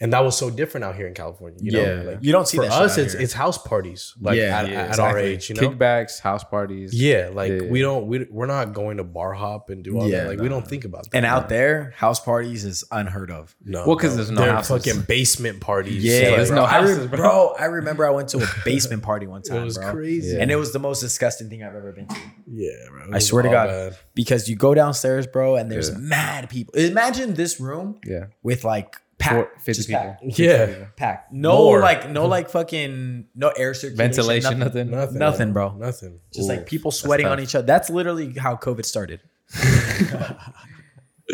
and 0.00 0.12
that 0.12 0.24
was 0.24 0.36
so 0.38 0.48
different 0.50 0.84
out 0.84 0.94
here 0.94 1.06
in 1.08 1.14
California. 1.14 1.58
You 1.60 1.72
Yeah. 1.72 1.94
know, 1.94 2.10
like 2.10 2.18
You 2.20 2.30
don't 2.32 2.46
see 2.46 2.56
for 2.58 2.64
that 2.64 2.72
shit 2.72 2.82
us 2.82 2.98
out 2.98 3.04
it's 3.04 3.12
here. 3.14 3.22
it's 3.22 3.32
house 3.32 3.58
parties. 3.58 4.14
Like 4.20 4.36
Yeah, 4.36 4.60
at, 4.60 4.70
yeah, 4.70 4.82
at 4.92 4.98
our 5.00 5.18
age, 5.18 5.48
you 5.50 5.56
know? 5.56 5.62
Kickbacks, 5.62 6.20
house 6.20 6.44
parties. 6.44 6.94
Yeah, 6.94 7.30
like 7.32 7.50
Yeah. 7.52 7.68
we 7.68 7.80
don't 7.80 8.06
we 8.06 8.26
we're 8.30 8.46
not 8.46 8.72
going 8.74 8.98
to 8.98 9.04
bar 9.04 9.32
hop 9.32 9.70
and 9.70 9.82
do 9.82 9.98
all 9.98 10.08
Yeah, 10.08 10.24
that. 10.24 10.28
Like 10.28 10.40
we 10.40 10.48
don't 10.48 10.66
think 10.66 10.84
about 10.84 11.04
that. 11.10 11.16
And 11.16 11.26
out 11.26 11.48
there, 11.48 11.94
house 11.96 12.20
parties 12.20 12.64
is 12.64 12.84
unheard 12.92 13.30
of. 13.30 13.56
no, 13.64 13.86
well, 13.86 13.96
because 13.96 14.14
there's 14.16 14.30
no 14.30 14.42
They're 14.42 14.52
houses. 14.52 14.84
fucking 14.84 15.02
basement 15.02 15.60
parties. 15.60 16.04
Yeah, 16.04 16.30
there's 16.36 16.48
bro. 16.50 16.58
no 16.60 16.64
I 16.64 16.78
re- 16.80 16.88
houses, 16.90 17.06
bro. 17.08 17.16
bro. 17.18 17.54
I 17.58 17.64
remember 17.64 18.06
I 18.06 18.10
went 18.10 18.28
to 18.30 18.38
a 18.38 18.46
basement 18.64 19.02
party 19.02 19.26
one 19.26 19.42
time, 19.48 19.62
it 19.62 19.64
was 19.64 19.78
bro. 19.78 19.92
crazy. 19.92 20.36
Yeah. 20.36 20.42
And 20.42 20.50
it 20.50 20.56
was 20.56 20.72
the 20.72 20.78
most 20.78 21.00
disgusting 21.00 21.48
thing 21.50 21.62
I've 21.64 21.74
ever 21.74 21.90
been 21.92 22.06
to. 22.06 22.16
Yeah, 22.46 22.70
bro. 22.90 23.10
I 23.12 23.18
swear 23.18 23.42
to 23.42 23.48
God, 23.48 23.66
bad. 23.66 23.96
because 24.14 24.48
you 24.48 24.54
go 24.56 24.74
downstairs, 24.74 25.26
bro, 25.26 25.56
and 25.56 25.70
there's 25.72 25.96
mad 25.96 26.48
people. 26.50 26.74
Imagine 26.76 27.34
this 27.34 27.58
room 27.60 27.98
Yeah. 28.06 28.26
with 28.44 28.62
like 28.64 28.96
Four- 29.20 29.46
packed, 29.46 29.60
50 29.62 29.72
just 29.72 29.88
people. 29.88 30.02
packed, 30.04 30.38
Yeah, 30.38 30.84
packed. 30.96 31.32
No, 31.32 31.56
More. 31.64 31.80
like 31.80 32.08
no, 32.10 32.26
like 32.26 32.48
fucking 32.50 33.26
no 33.34 33.48
air 33.48 33.74
circulation, 33.74 33.96
Ventilation, 33.96 34.58
nothing. 34.60 34.90
nothing. 34.90 34.90
nothing, 34.90 35.18
Nothing, 35.18 35.52
bro. 35.52 35.72
Nothing. 35.74 36.20
Just 36.32 36.48
Ooh, 36.48 36.52
like 36.52 36.66
people 36.66 36.90
sweating 36.92 37.26
on 37.26 37.40
each 37.40 37.54
other. 37.54 37.66
That's 37.66 37.90
literally 37.90 38.32
how 38.34 38.54
COVID 38.56 38.84
started. 38.84 39.20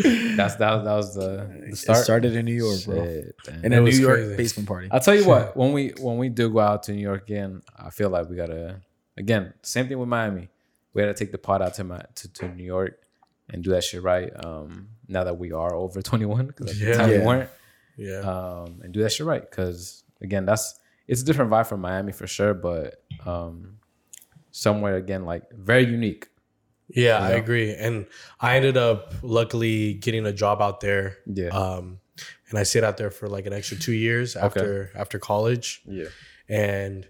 That's 0.03 0.57
that, 0.57 0.83
that 0.85 0.93
was 0.93 1.15
the, 1.15 1.47
the 1.61 1.69
It 1.69 1.77
start. 1.77 1.99
started 2.03 2.35
in 2.35 2.47
New 2.47 2.55
York, 2.55 2.85
bro. 2.85 3.05
Shit, 3.05 3.37
damn. 3.45 3.65
In 3.65 3.73
It 3.73 3.79
a 3.79 3.81
New 3.81 3.91
York 3.93 4.17
crazy. 4.17 4.37
basement 4.37 4.69
party. 4.69 4.89
I'll 4.91 4.99
tell 4.99 5.15
you 5.15 5.25
what, 5.25 5.57
when 5.57 5.73
we 5.73 5.93
when 6.01 6.19
we 6.19 6.29
do 6.31 6.51
go 6.51 6.59
out 6.59 6.83
to 6.85 6.93
New 6.93 7.01
York 7.03 7.23
again, 7.31 7.63
I 7.79 7.91
feel 7.91 8.11
like 8.11 8.29
we 8.29 8.35
gotta 8.35 8.81
again, 9.17 9.55
same 9.63 9.87
thing 9.87 9.99
with 9.99 10.09
Miami. 10.09 10.49
We 10.95 11.03
gotta 11.03 11.15
take 11.15 11.31
the 11.31 11.39
pot 11.39 11.63
out 11.63 11.75
to 11.75 11.85
my 11.85 12.03
to, 12.17 12.33
to 12.33 12.49
New 12.49 12.65
York 12.65 12.99
and 13.51 13.63
do 13.63 13.71
that 13.71 13.85
shit 13.85 14.03
right. 14.03 14.33
Um 14.45 14.89
now 15.07 15.23
that 15.25 15.39
we 15.39 15.53
are 15.53 15.75
over 15.75 16.03
21, 16.03 16.47
because 16.47 16.71
at 16.71 16.79
the 16.79 17.13
Yeah. 17.13 17.19
we 17.21 17.25
weren't. 17.25 17.51
Yeah. 17.97 18.21
Um 18.21 18.81
and 18.83 18.93
do 18.93 19.03
that 19.03 19.13
shit 19.13 19.27
right. 19.27 19.49
Cause 19.51 20.05
again, 20.21 20.45
that's 20.47 20.79
it's 21.07 21.23
a 21.23 21.25
different 21.25 21.51
vibe 21.51 21.67
from 21.67 21.81
Miami 21.81 22.13
for 22.13 22.27
sure, 22.27 22.55
but 22.55 23.03
um 23.27 23.79
somewhere 24.51 24.97
again 24.97 25.25
like 25.25 25.43
very 25.53 25.85
unique. 25.85 26.29
Yeah, 26.89 27.19
I 27.19 27.31
know? 27.31 27.37
agree. 27.37 27.75
And 27.75 28.07
I 28.41 28.57
ended 28.57 28.77
up 28.77 29.15
luckily 29.23 29.95
getting 29.95 30.27
a 30.27 30.33
job 30.33 30.61
out 30.61 30.81
there. 30.81 31.17
Yeah. 31.27 31.49
Um, 31.49 31.99
and 32.51 32.59
I 32.59 32.63
stayed 32.63 32.85
out 32.85 32.99
there 32.99 33.11
for 33.11 33.27
like 33.27 33.47
an 33.47 33.53
extra 33.55 33.77
two 33.79 33.93
years 33.95 34.37
after 34.37 34.91
after 34.95 35.19
college. 35.19 35.83
Yeah. 35.87 36.07
And 36.49 37.09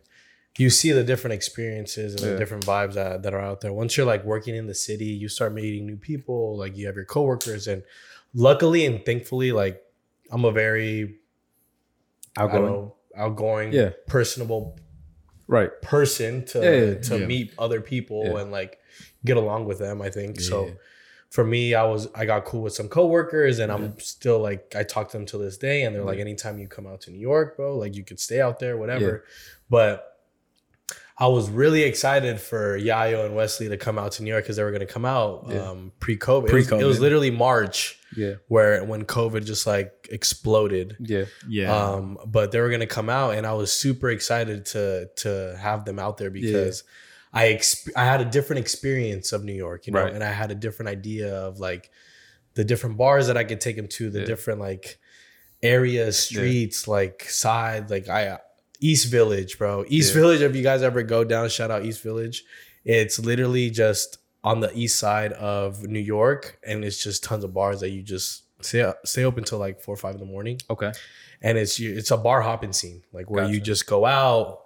you 0.57 0.71
see 0.71 0.93
the 0.93 1.03
different 1.03 1.35
experiences 1.35 2.15
and 2.15 2.23
Yeah. 2.23 2.31
the 2.33 2.39
different 2.39 2.65
vibes 2.65 2.95
that, 2.95 3.25
that 3.25 3.35
are 3.35 3.41
out 3.41 3.61
there. 3.61 3.73
Once 3.73 3.97
you're 3.97 4.07
like 4.07 4.25
working 4.25 4.55
in 4.55 4.69
the 4.69 4.75
city, 4.75 5.07
you 5.07 5.29
start 5.29 5.53
meeting 5.53 5.87
new 5.87 5.97
people. 5.97 6.57
Like 6.57 6.77
you 6.77 6.87
have 6.87 6.95
your 6.95 7.05
coworkers, 7.05 7.67
and 7.67 7.83
luckily 8.33 8.87
and 8.87 9.05
thankfully, 9.05 9.51
like 9.51 9.83
I'm 10.35 10.45
a 10.45 10.53
very 10.53 11.19
Outgoing. 12.37 12.91
outgoing, 13.17 13.73
Yeah. 13.73 13.91
personable 14.09 14.77
Right. 15.47 15.71
person 15.83 16.45
to 16.47 16.59
Yeah, 16.59 16.71
yeah, 16.71 16.95
to 17.09 17.19
yeah. 17.21 17.27
meet 17.27 17.53
other 17.59 17.81
people 17.81 18.37
and 18.39 18.51
like 18.51 18.79
get 19.25 19.37
along 19.37 19.67
with 19.67 19.79
them. 19.79 20.03
I 20.03 20.11
think 20.11 20.41
so. 20.41 20.73
For 21.31 21.45
me, 21.45 21.75
I 21.75 21.85
was 21.85 22.09
I 22.15 22.27
got 22.27 22.45
cool 22.45 22.63
with 22.63 22.73
some 22.75 22.89
coworkers, 22.89 23.59
and 23.59 23.71
I'm 23.73 23.99
still 24.01 24.39
like 24.41 24.75
I 24.77 24.83
talk 24.85 25.11
to 25.11 25.17
them 25.17 25.27
to 25.27 25.39
this 25.39 25.57
day, 25.59 25.83
and 25.83 25.95
they're 25.95 26.05
like, 26.05 26.19
anytime 26.19 26.59
you 26.59 26.67
come 26.69 26.87
out 26.87 27.01
to 27.03 27.11
New 27.11 27.19
York, 27.21 27.57
bro, 27.57 27.77
like 27.77 27.95
you 27.97 28.05
could 28.05 28.21
stay 28.21 28.41
out 28.41 28.59
there, 28.59 28.77
whatever. 28.77 29.25
But 29.71 30.14
I 31.17 31.29
was 31.29 31.49
really 31.49 31.83
excited 31.85 32.41
for 32.41 32.77
Yayo 32.79 33.25
and 33.25 33.37
Wesley 33.37 33.69
to 33.69 33.77
come 33.77 33.99
out 34.01 34.13
to 34.13 34.25
New 34.25 34.31
York 34.31 34.43
because 34.45 34.57
they 34.57 34.65
were 34.65 34.73
going 34.73 34.81
to 34.87 34.93
come 34.93 35.05
out 35.05 35.47
Yeah. 35.49 35.59
um, 35.71 35.93
pre-COVID. 36.01 36.49
It 36.49 36.53
was, 36.53 36.73
it 36.73 36.85
was 36.85 36.99
literally 36.99 37.31
March 37.31 38.01
Yeah. 38.17 38.35
where 38.49 38.83
when 38.85 39.05
COVID 39.05 39.45
just 39.45 39.65
like 39.67 40.09
exploded. 40.11 40.97
Yeah. 40.99 41.27
Yeah. 41.49 41.73
Um, 41.77 42.19
but 42.27 42.51
they 42.51 42.61
were 42.61 42.69
gonna 42.71 42.87
come 42.89 43.09
out, 43.09 43.35
and 43.37 43.47
I 43.47 43.53
was 43.53 43.73
super 43.73 44.11
excited 44.11 44.67
to 44.67 45.09
to 45.19 45.57
have 45.61 45.85
them 45.85 45.99
out 46.01 46.17
there 46.19 46.31
because 46.31 46.83
I 47.33 47.47
exp- 47.49 47.91
I 47.97 48.05
had 48.05 48.21
a 48.21 48.25
different 48.25 48.61
experience 48.61 49.33
of 49.33 49.45
New 49.45 49.53
York, 49.55 49.87
you 49.87 49.93
know, 49.93 50.03
Right. 50.03 50.13
and 50.15 50.23
I 50.25 50.31
had 50.33 50.51
a 50.51 50.55
different 50.57 50.89
idea 50.91 51.33
of 51.33 51.61
like 51.61 51.91
the 52.55 52.65
different 52.65 52.97
bars 52.97 53.27
that 53.29 53.37
I 53.37 53.45
could 53.45 53.61
take 53.61 53.77
them 53.77 53.89
to, 53.89 54.11
the 54.11 54.21
Yeah. 54.21 54.27
different 54.27 54.59
like 54.61 54.99
areas, 55.63 56.19
streets, 56.19 56.87
like 56.89 57.25
side, 57.29 57.91
like 57.91 58.09
I 58.09 58.39
East 58.81 59.11
Village, 59.11 59.59
bro. 59.59 59.85
East 59.89 60.15
Yeah. 60.15 60.21
Village. 60.21 60.41
If 60.43 60.55
you 60.57 60.63
guys 60.63 60.83
ever 60.83 61.03
go 61.03 61.25
down, 61.25 61.49
shout 61.49 61.71
out 61.71 61.85
East 61.85 62.03
Village. 62.03 62.45
It's 62.85 63.19
literally 63.19 63.71
just 63.71 64.19
on 64.43 64.61
the 64.61 64.71
east 64.77 64.99
side 64.99 65.33
of 65.33 65.83
New 65.85 65.99
York, 66.01 66.59
and 66.67 66.85
it's 66.85 67.03
just 67.03 67.25
tons 67.25 67.45
of 67.45 67.55
bars 67.55 67.81
that 67.81 67.91
you 67.91 68.03
just 68.03 68.43
stay 68.61 68.91
stay 69.05 69.25
open 69.25 69.45
till 69.45 69.59
like 69.59 69.81
four 69.81 69.95
or 69.95 69.97
five 69.97 70.15
in 70.15 70.21
the 70.21 70.27
morning 70.27 70.59
Okay. 70.71 70.91
and 71.43 71.59
it's 71.59 71.79
it's 71.81 72.11
a 72.11 72.17
bar 72.17 72.41
hopping 72.41 72.73
scene 72.73 73.03
like 73.13 73.29
where 73.31 73.45
you 73.45 73.61
just 73.61 73.87
go 73.87 74.07
out 74.07 74.63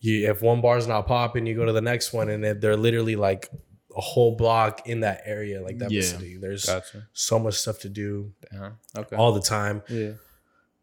you 0.00 0.28
if 0.30 0.42
one 0.42 0.60
bar's 0.60 0.86
not 0.86 1.06
popping 1.06 1.46
you 1.46 1.54
go 1.54 1.64
to 1.64 1.72
the 1.72 1.80
next 1.80 2.12
one 2.12 2.28
and 2.28 2.44
they're 2.60 2.76
literally 2.76 3.16
like 3.16 3.48
a 3.96 4.00
whole 4.02 4.36
block 4.36 4.86
in 4.86 5.00
that 5.00 5.22
area 5.24 5.62
like 5.62 5.78
that 5.78 5.90
Yeah. 5.90 6.00
vicinity 6.02 6.36
there's 6.36 6.66
Gotcha. 6.66 7.08
so 7.14 7.38
much 7.38 7.54
stuff 7.54 7.78
to 7.80 7.88
do 7.88 8.32
Yeah. 8.52 8.70
Okay. 8.98 9.16
all 9.16 9.32
the 9.32 9.40
time 9.40 9.82
yeah. 9.88 10.10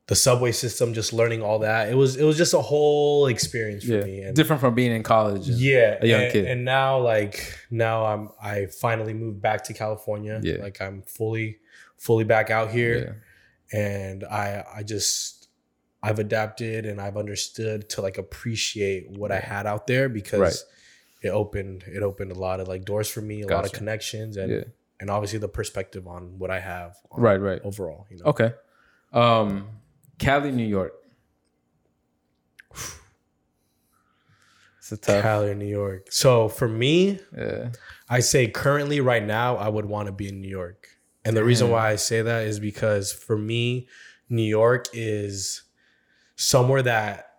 The 0.08 0.16
subway 0.16 0.52
system 0.52 0.94
just 0.94 1.14
learning 1.14 1.42
all 1.42 1.60
that 1.60 1.90
it 1.90 1.96
was 1.96 2.16
it 2.16 2.24
was 2.24 2.38
just 2.38 2.54
a 2.54 2.62
whole 2.62 3.26
experience 3.28 3.84
for 3.84 3.94
Yeah. 3.94 4.02
me 4.06 4.22
and 4.22 4.36
Different 4.36 4.60
from 4.62 4.76
being 4.76 4.92
in 4.92 5.02
college. 5.04 5.48
yeah 5.50 5.98
a 6.02 6.08
young 6.08 6.22
and, 6.24 6.32
kid. 6.32 6.46
and 6.46 6.64
now 6.64 7.00
like 7.00 7.58
now 7.72 8.06
i'm 8.06 8.30
i 8.42 8.68
finally 8.68 9.14
moved 9.14 9.42
back 9.42 9.64
to 9.66 9.74
california 9.74 10.40
Yeah. 10.44 10.58
like 10.62 10.80
i'm 10.82 11.02
fully 11.04 11.58
fully 11.98 12.24
back 12.24 12.50
out 12.52 12.70
here 12.72 12.98
Yeah. 13.74 13.80
and 13.80 14.24
I 14.26 14.64
I 14.78 14.84
just 14.84 15.48
I've 16.04 16.20
adapted 16.20 16.86
and 16.86 17.02
I've 17.02 17.18
understood 17.18 17.90
to 17.92 18.02
like 18.04 18.20
appreciate 18.20 19.10
what 19.18 19.32
I 19.32 19.40
had 19.40 19.66
out 19.66 19.88
there 19.88 20.08
because 20.08 20.40
Right. 20.40 20.60
it 21.24 21.30
opened 21.30 21.84
it 21.88 22.04
opened 22.04 22.32
a 22.32 22.36
lot 22.48 22.60
of 22.60 22.68
like 22.68 22.86
doors 22.86 23.10
for 23.10 23.22
me, 23.22 23.42
a 23.42 23.48
lot 23.48 23.66
of 23.66 23.72
connections 23.72 24.38
and 24.38 24.52
Yeah. 24.52 24.64
and 25.00 25.10
obviously 25.10 25.40
the 25.40 25.48
perspective 25.48 26.06
on 26.08 26.38
what 26.38 26.52
I 26.52 26.60
have 26.60 26.96
on 27.12 27.24
Right. 27.24 27.42
Right. 27.42 27.60
overall, 27.64 28.06
you 28.12 28.18
know. 28.20 28.26
Okay. 28.26 28.52
Um, 29.14 29.68
Cali, 30.20 30.52
New 30.52 30.66
York. 30.68 30.94
It's 34.80 34.92
a 34.92 34.98
tough. 34.98 35.24
Cali, 35.24 35.56
New 35.56 35.66
York. 35.66 36.08
So 36.12 36.48
for 36.48 36.68
me, 36.68 37.20
Yeah. 37.36 37.72
I 38.08 38.20
say 38.20 38.48
currently 38.48 39.00
right 39.02 39.24
now 39.26 39.56
I 39.56 39.68
would 39.68 39.86
want 39.86 40.06
to 40.08 40.12
be 40.12 40.28
in 40.30 40.42
New 40.42 40.48
York. 40.48 40.88
And 41.24 41.36
the 41.36 41.44
reason 41.44 41.72
why 41.72 41.90
I 41.90 41.96
say 41.96 42.22
that 42.22 42.46
is 42.46 42.60
because 42.60 43.12
for 43.12 43.36
me, 43.36 43.88
New 44.30 44.44
York 44.44 44.86
is 44.94 45.64
somewhere 46.36 46.84
that 46.84 47.32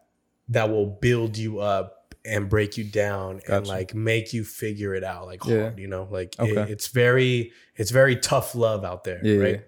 that 0.49 0.71
will 0.71 0.87
build 0.87 1.39
you 1.39 1.61
up 1.61 2.15
and 2.25 2.49
break 2.49 2.77
you 2.77 2.83
down 2.83 3.41
and 3.47 3.65
like 3.65 3.95
make 3.95 4.33
you 4.33 4.43
figure 4.43 4.93
it 4.97 5.05
out 5.05 5.27
like 5.27 5.45
Yeah. 5.45 5.61
hard, 5.61 5.79
you 5.79 5.87
know, 5.87 6.09
like 6.11 6.35
it- 6.41 6.69
it's 6.69 6.89
very 6.89 7.53
it's 7.77 7.93
very 7.93 8.17
tough 8.17 8.57
love 8.57 8.85
out 8.85 9.05
there, 9.05 9.21
Yeah. 9.25 9.39
right? 9.41 9.65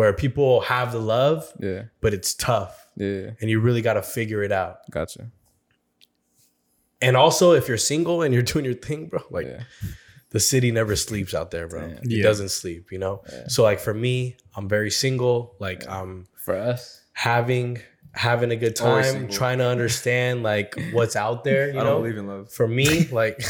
Where 0.00 0.14
people 0.14 0.62
have 0.62 0.92
the 0.92 0.98
love, 0.98 1.52
Yeah. 1.60 1.82
but 2.00 2.14
it's 2.14 2.32
tough 2.32 2.88
Yeah. 2.96 3.32
and 3.38 3.50
you 3.50 3.60
really 3.60 3.82
got 3.82 3.94
to 3.94 4.02
figure 4.02 4.42
it 4.42 4.50
out. 4.50 4.78
Gotcha. 4.90 5.30
And 7.02 7.18
also 7.18 7.52
if 7.52 7.68
you're 7.68 7.76
single 7.76 8.22
and 8.22 8.32
you're 8.32 8.42
doing 8.54 8.64
your 8.64 8.72
thing, 8.74 9.08
bro, 9.08 9.20
like 9.30 9.46
Yeah. 9.46 9.64
the 10.30 10.40
city 10.40 10.70
never 10.70 10.96
sleeps 10.96 11.34
out 11.34 11.50
there, 11.50 11.68
bro. 11.68 11.82
Yeah. 11.86 11.94
It 11.96 12.10
Yeah. 12.10 12.22
doesn't 12.22 12.48
sleep, 12.50 12.90
you 12.92 12.98
know. 12.98 13.22
So 13.48 13.62
like 13.62 13.78
for 13.78 13.92
me, 13.92 14.36
I'm 14.56 14.68
very 14.70 14.90
single. 14.90 15.54
Like 15.58 15.86
I'm 15.86 16.00
um, 16.02 16.26
For 16.34 16.56
us. 16.56 17.02
having 17.12 17.82
having 18.12 18.50
a 18.50 18.56
good 18.56 18.74
time, 18.76 19.28
trying 19.28 19.58
to 19.58 19.64
understand 19.66 20.42
like 20.42 20.74
what's 20.92 21.14
out 21.16 21.44
there. 21.44 21.70
You 21.70 21.78
I 21.80 21.84
know, 21.84 21.90
don't 21.90 22.02
believe 22.02 22.18
in 22.18 22.26
love. 22.26 22.50
for 22.52 22.66
me, 22.66 23.06
like 23.12 23.40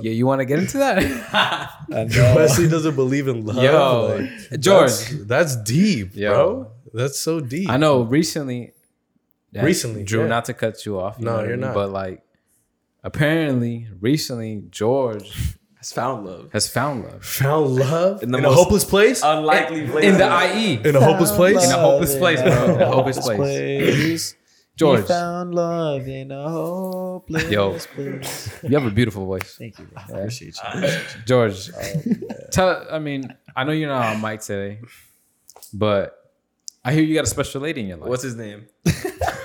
Yeah. 0.00 0.10
You 0.12 0.26
want 0.26 0.40
to 0.40 0.44
get 0.44 0.58
into 0.58 0.78
that? 0.78 1.72
Wesley 1.88 2.68
doesn't 2.68 2.96
believe 2.96 3.28
in 3.28 3.44
love. 3.46 3.62
Yo, 3.62 4.16
like, 4.50 4.60
George. 4.60 4.90
that's, 4.90 5.24
that's 5.26 5.56
deep, 5.56 6.14
Yo. 6.16 6.32
bro. 6.32 6.70
That's 6.92 7.18
so 7.18 7.40
deep. 7.40 7.68
I 7.70 7.76
know 7.76 8.02
recently. 8.02 8.72
that- 9.52 9.64
Recently, 9.64 10.02
Drew. 10.04 10.22
yeah. 10.22 10.26
Not 10.28 10.44
to 10.46 10.54
cut 10.54 10.84
you 10.86 10.98
off. 11.00 11.16
you 11.18 11.24
No, 11.24 11.30
know 11.32 11.36
what 11.36 11.44
I 11.44 11.48
you're 11.48 11.56
mean? 11.56 11.66
not. 11.66 11.74
But 11.74 11.90
like, 11.90 12.22
apparently, 13.02 13.88
recently, 14.00 14.64
George 14.70 15.56
Has 15.84 15.92
found 15.92 16.24
love. 16.24 16.50
has 16.54 16.66
found 16.66 17.04
love 17.04 17.22
Found 17.26 17.74
love 17.76 18.22
in, 18.22 18.30
the 18.30 18.38
a 18.38 18.40
most 18.40 18.54
hopeless 18.54 18.84
place. 18.86 19.20
Unlikely 19.22 19.86
place. 19.86 20.04
in 20.06 20.16
the 20.16 20.24
IE. 20.56 20.80
in 20.88 20.96
a 20.96 21.00
hopeless 21.00 21.30
place. 21.32 21.62
In 21.62 21.70
a 21.72 21.78
hopeless 21.78 22.16
place, 22.16 22.40
bro. 22.40 22.74
In 22.76 22.80
a 22.80 22.86
hopeless 22.86 23.18
place. 23.18 23.36
place. 23.36 24.36
George, 24.76 25.02
He 25.02 25.06
found 25.08 25.54
love 25.54 26.08
in 26.08 26.30
a 26.32 26.48
hopeless 26.48 27.50
Yo. 27.50 27.78
place. 27.78 28.50
you 28.62 28.70
have 28.70 28.86
a 28.86 28.90
beautiful 28.90 29.26
voice. 29.26 29.56
Thank 29.58 29.78
you. 29.78 29.84
Bro. 29.84 30.02
Appreciate 30.20 30.56
you. 30.74 30.90
George, 31.26 31.70
tell. 32.50 32.86
I 32.90 32.98
mean, 32.98 33.36
I 33.54 33.64
know 33.64 33.72
you're 33.72 33.90
not 33.90 34.16
on 34.16 34.22
mic 34.22 34.40
today, 34.40 34.80
but 35.74 36.16
I 36.82 36.94
hear 36.94 37.02
you 37.02 37.14
got 37.14 37.24
a 37.24 37.28
special 37.28 37.60
lady 37.60 37.82
in 37.82 37.88
your 37.88 37.98
life. 37.98 38.08
What's 38.08 38.22
his 38.22 38.36
name? 38.36 38.64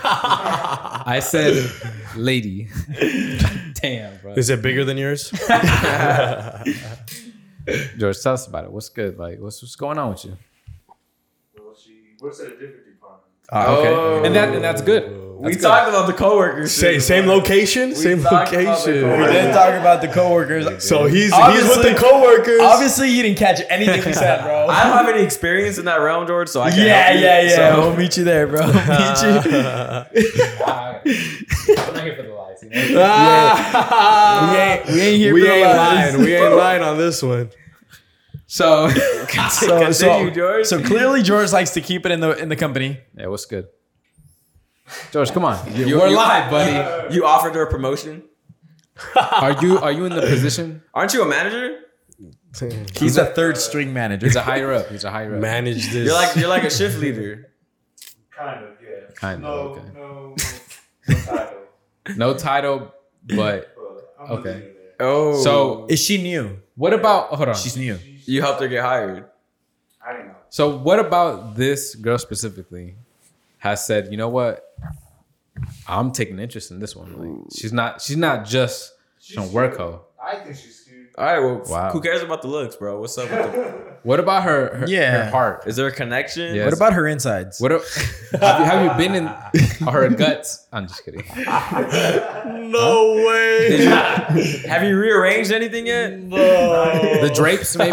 I 0.04 1.20
said, 1.22 1.70
lady. 2.16 2.70
Damn, 3.82 4.18
bro. 4.18 4.34
Is 4.34 4.50
it 4.50 4.62
bigger 4.62 4.84
than 4.86 4.98
yours? 4.98 5.30
George, 7.98 8.20
tell 8.22 8.34
us 8.34 8.48
about 8.48 8.66
it. 8.66 8.72
What's 8.72 8.90
good? 8.90 9.18
Like, 9.18 9.40
what's 9.40 9.62
what's 9.62 9.76
going 9.76 9.98
on 9.98 10.10
with 10.12 10.26
you? 10.26 10.38
Well, 11.60 11.76
she 11.76 12.02
works 12.22 12.40
at 12.40 12.48
a 12.48 12.52
different 12.52 12.86
department. 12.86 13.32
okay, 13.52 13.94
Oh. 13.94 14.24
and 14.24 14.36
that 14.36 14.54
and 14.56 14.64
that's 14.64 14.82
good. 14.82 15.04
We 15.40 15.56
talked 15.56 15.88
about 15.90 16.06
the 16.08 16.14
coworkers. 16.14 16.72
Same, 16.72 17.00
same 17.00 17.26
location, 17.26 17.96
same 17.96 18.22
talked 18.22 18.52
about 18.52 18.52
the 18.52 18.58
location. 18.70 19.02
coworkers. 19.02 19.28
We 19.28 19.34
didn't 19.34 19.54
talk 19.54 19.74
about 19.80 20.02
the 20.02 20.08
coworkers. 20.10 20.84
So 20.88 21.06
he's 21.06 21.14
he's 21.24 21.32
with 21.32 21.40
Obviously- 21.40 21.94
the 21.94 22.00
coworkers. 22.00 22.62
Obviously, 22.62 23.10
you 23.10 23.24
didn't 23.24 23.38
catch 23.38 23.62
anything 23.70 24.04
we 24.06 24.14
said, 24.14 24.44
bro. 24.44 24.68
I 24.70 24.84
don't 24.84 24.98
have 24.98 25.08
any 25.16 25.24
experience 25.24 25.78
in 25.78 25.86
that 25.86 25.98
realm, 26.02 26.28
George, 26.28 26.50
so 26.50 26.62
I 26.62 26.72
can't. 26.72 26.82
yeah, 26.84 27.02
help 27.04 27.16
you. 27.20 27.26
yeah, 27.26 27.42
yeah. 27.42 27.56
So- 27.76 27.80
We'll 27.82 27.96
meet 27.98 28.18
you 28.18 28.24
there, 28.26 28.48
bro. 28.48 28.60
We'll 28.66 28.74
meet 28.74 29.22
you. 29.24 29.54
I'm 30.66 31.94
not 31.94 32.04
here 32.04 32.16
for 32.16 32.24
the 32.24 32.34
lies. 32.36 32.64
You 32.64 32.70
know? 32.70 33.02
Ah. 33.04 34.52
We 34.52 34.58
ain't, 34.60 34.86
we 34.88 35.02
ain't 35.02 35.18
here 35.18 35.34
we 35.34 35.42
for 35.42 35.48
the 35.48 35.54
ain't 35.54 35.68
lies. 35.78 36.14
lying. 36.14 36.26
We 36.26 36.36
ain't 36.36 36.56
lying 36.56 36.84
on 36.84 36.98
this 36.98 37.24
one. 37.24 37.50
So, 38.48 38.90
So, 38.90 39.26
Continue, 39.28 39.94
so, 39.94 40.30
George. 40.32 40.66
so 40.66 40.82
clearly, 40.84 41.22
George 41.24 41.52
likes 41.52 41.72
to 41.72 41.82
keep 41.82 42.06
it 42.06 42.12
in 42.12 42.20
the 42.20 42.32
in 42.38 42.50
the 42.50 42.56
company. 42.56 43.00
yeah, 43.16 43.28
what's 43.28 43.46
good? 43.46 43.68
George, 45.12 45.32
come 45.32 45.46
on. 45.46 45.58
You, 45.76 45.98
We're 46.00 46.08
you- 46.08 46.16
live, 46.16 46.50
buddy. 46.52 47.14
You 47.14 47.26
offered 47.26 47.56
her 47.56 47.64
a 47.64 47.70
promotion. 47.70 48.24
Are 49.16 49.54
you 49.64 49.78
are 49.80 49.94
you 49.94 50.04
in 50.06 50.14
the 50.14 50.20
position? 50.22 50.82
Aren't 50.94 51.14
you 51.14 51.22
a 51.22 51.26
manager? 51.26 51.80
He's 52.96 53.16
a 53.16 53.28
third 53.28 53.56
string 53.58 53.94
manager. 53.94 54.26
He's 54.26 54.36
a 54.36 54.42
higher 54.42 54.74
up. 54.74 54.88
He's 54.90 55.06
a 55.06 55.10
higher 55.12 55.36
up. 55.36 55.42
manage 55.42 55.86
this. 55.94 56.06
You're 56.06 56.14
like 56.14 56.36
you're 56.36 56.50
like 56.50 56.64
a 56.66 56.70
shift 56.70 56.98
leader. 57.00 57.50
Kind 58.30 58.66
of, 58.66 58.72
yeah. 58.84 59.14
Kind 59.16 59.46
of, 59.46 59.50
no, 59.50 59.56
okay. 59.72 59.88
No, 59.96 60.36
no 61.08 61.16
title. 61.24 61.54
No 62.18 62.34
title, 62.34 62.94
but 63.24 63.74
But 63.76 64.16
I'm 64.20 64.32
Okay. 64.32 64.44
gonna 64.44 64.56
leave 64.56 64.64
it 64.66 64.98
there. 65.00 65.08
Oh, 65.08 65.42
so 65.44 65.86
Is 65.88 66.00
she 66.04 66.22
new? 66.22 66.60
what 66.76 66.94
about? 66.94 67.30
Hold 67.30 67.50
on. 67.50 67.56
She's 67.56 67.78
new. 67.78 67.98
you 68.26 68.42
helped 68.42 68.60
her 68.60 68.68
get 68.68 68.84
hired. 68.84 69.26
I 70.06 70.12
didn't 70.12 70.28
know. 70.28 70.36
So 70.50 70.76
what 70.78 71.00
about 71.00 71.56
this 71.56 71.96
girl 71.96 72.18
specifically 72.18 72.96
has 73.60 73.86
said, 73.86 74.10
you 74.12 74.18
know 74.18 74.30
what? 74.30 74.66
I'm 75.88 76.12
taking 76.12 76.40
interest 76.40 76.72
in 76.72 76.80
this 76.80 76.96
one. 76.96 77.42
Like, 77.42 77.52
she's 77.56 77.74
not 77.74 78.02
she's 78.02 78.18
not 78.18 78.46
just 78.46 78.94
she's, 79.20 79.36
some 79.36 79.52
work 79.52 79.78
hoe. 79.78 80.06
I 80.22 80.38
think 80.38 80.56
she's. 80.56 80.79
All 81.20 81.26
right, 81.26 81.40
well, 81.40 81.62
Wow. 81.68 81.92
who 81.92 82.00
cares 82.00 82.22
about 82.24 82.42
the 82.42 82.48
looks, 82.48 82.78
bro? 82.78 83.00
What's 83.02 83.18
up 83.18 83.30
with 83.30 83.52
the? 83.54 83.90
What 84.04 84.22
about 84.22 84.44
her 84.44 84.78
her, 84.78 84.88
Yeah. 84.88 85.26
her 85.26 85.30
heart? 85.30 85.64
Is 85.68 85.76
there 85.76 85.88
a 85.88 85.92
connection? 85.92 86.56
Yeah. 86.56 86.64
What 86.64 86.74
about 86.74 86.94
her 86.94 87.06
insides? 87.06 87.60
What 87.60 87.74
a- 87.74 87.82
have, 88.40 88.60
you, 88.62 88.66
have 88.66 88.86
you 88.86 88.98
been 89.06 89.14
in 89.14 89.26
her 89.88 90.10
guts? 90.10 90.66
I'm 90.72 90.88
just 90.88 91.04
kidding. 91.04 91.26
no 92.72 93.26
way. 93.28 93.84
Have 94.70 94.84
you 94.84 94.98
rearranged 94.98 95.52
anything 95.52 95.88
yet? 95.88 96.18
No. 96.18 96.38
The 97.22 97.30
drapes, 97.36 97.76
maybe? 97.78 97.92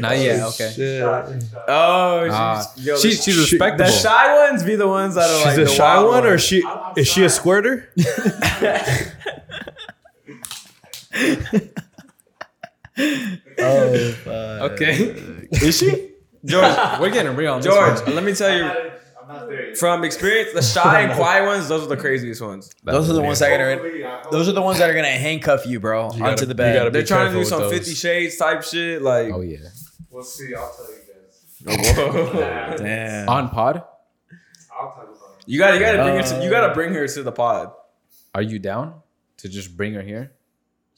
Not 0.00 0.18
yet. 0.18 0.42
Okay. 0.50 0.70
Shit. 0.76 1.02
Oh, 1.02 2.24
she's, 2.24 2.32
Ah, 2.32 2.72
yo, 2.76 2.96
she- 2.98 3.08
the- 3.08 3.14
she's 3.16 3.34
the 3.34 3.40
respectable. 3.58 3.90
shy 3.90 4.48
ones 4.48 4.62
be 4.62 4.76
the 4.76 4.86
ones 4.86 5.16
that 5.16 5.28
are 5.28 5.36
She's 5.38 5.46
like 5.46 5.58
a 5.58 5.64
the 5.64 5.70
shy 5.70 5.96
wild 5.96 6.08
one, 6.08 6.24
or 6.24 6.28
ones. 6.30 6.42
she 6.44 6.62
I'm- 6.62 6.78
I'm 6.84 6.92
is 6.96 7.08
she 7.08 7.24
a 7.24 7.28
shy. 11.12 11.60
Oh, 13.58 14.12
squirter? 14.20 14.74
Okay. 14.74 14.92
Is 15.52 15.78
she? 15.78 16.10
George, 16.44 16.76
We're 17.00 17.10
getting 17.10 17.34
real 17.36 17.54
on 17.54 17.60
this 17.62 17.72
George, 17.72 18.00
one. 18.02 18.14
let 18.16 18.24
me 18.24 18.34
tell 18.34 18.54
you 18.54 18.62
not, 18.64 18.76
I'm 19.22 19.28
not 19.28 19.48
there 19.48 19.68
yet. 19.68 19.78
from 19.78 20.04
experience, 20.04 20.52
the 20.52 20.60
shy 20.60 21.00
and 21.04 21.12
quiet 21.14 21.46
ones, 21.46 21.68
those 21.68 21.84
are 21.84 21.86
the 21.86 21.96
craziest 21.96 22.42
ones. 22.42 22.70
Those 22.84 23.08
are 23.08 23.12
the 23.12 23.22
ones 23.22 23.38
that 23.38 23.52
are 23.52 23.56
gonna. 23.58 23.80
Hopefully, 23.82 24.04
I 24.04 24.20
hope- 24.22 24.30
Those 24.32 24.48
are 24.48 24.52
the 24.52 24.60
ones 24.62 24.78
that 24.78 24.90
are 24.90 24.94
gonna 24.94 25.06
handcuff 25.26 25.64
you, 25.66 25.78
bro, 25.80 26.10
gotta- 26.10 26.24
onto 26.24 26.44
the 26.44 26.50
you 26.50 26.54
bed. 26.56 26.74
gotta 26.74 26.90
They're 26.90 27.02
Be 27.02 27.06
trying 27.06 27.26
to 27.26 27.30
do 27.32 27.36
careful 27.44 27.58
some 27.60 27.68
with 27.68 27.78
Fifty. 27.78 27.94
Shades 27.94 28.36
type 28.36 28.62
shit. 28.64 29.00
Like, 29.02 29.32
Oh 29.32 29.40
yeah. 29.40 29.58
We'll 30.10 30.22
see. 30.24 30.52
I'll 30.54 30.74
tell 30.74 30.86
you 30.90 31.78
guys. 31.78 31.96
Oh, 31.96 32.32
whoa. 32.34 32.76
Damn. 32.76 33.28
On 33.28 33.48
pod? 33.48 33.84
I'll 34.78 34.90
talk 34.90 35.04
about 35.04 35.38
it. 35.38 35.44
you 35.46 35.58
gotta, 35.58 35.74
you 35.78 35.80
gotta 35.80 36.02
bring 36.02 36.16
her 36.16 36.22
to, 36.22 36.44
you 36.44 36.50
gotta 36.50 36.66
uh, 36.72 36.74
bring 36.74 36.92
her 36.94 37.06
to 37.08 37.22
the 37.22 37.32
pod. 37.32 37.72
Are 38.34 38.42
you 38.42 38.58
down 38.58 39.00
to 39.38 39.48
just 39.48 39.76
bring 39.76 39.94
her 39.94 40.02
here? 40.02 40.32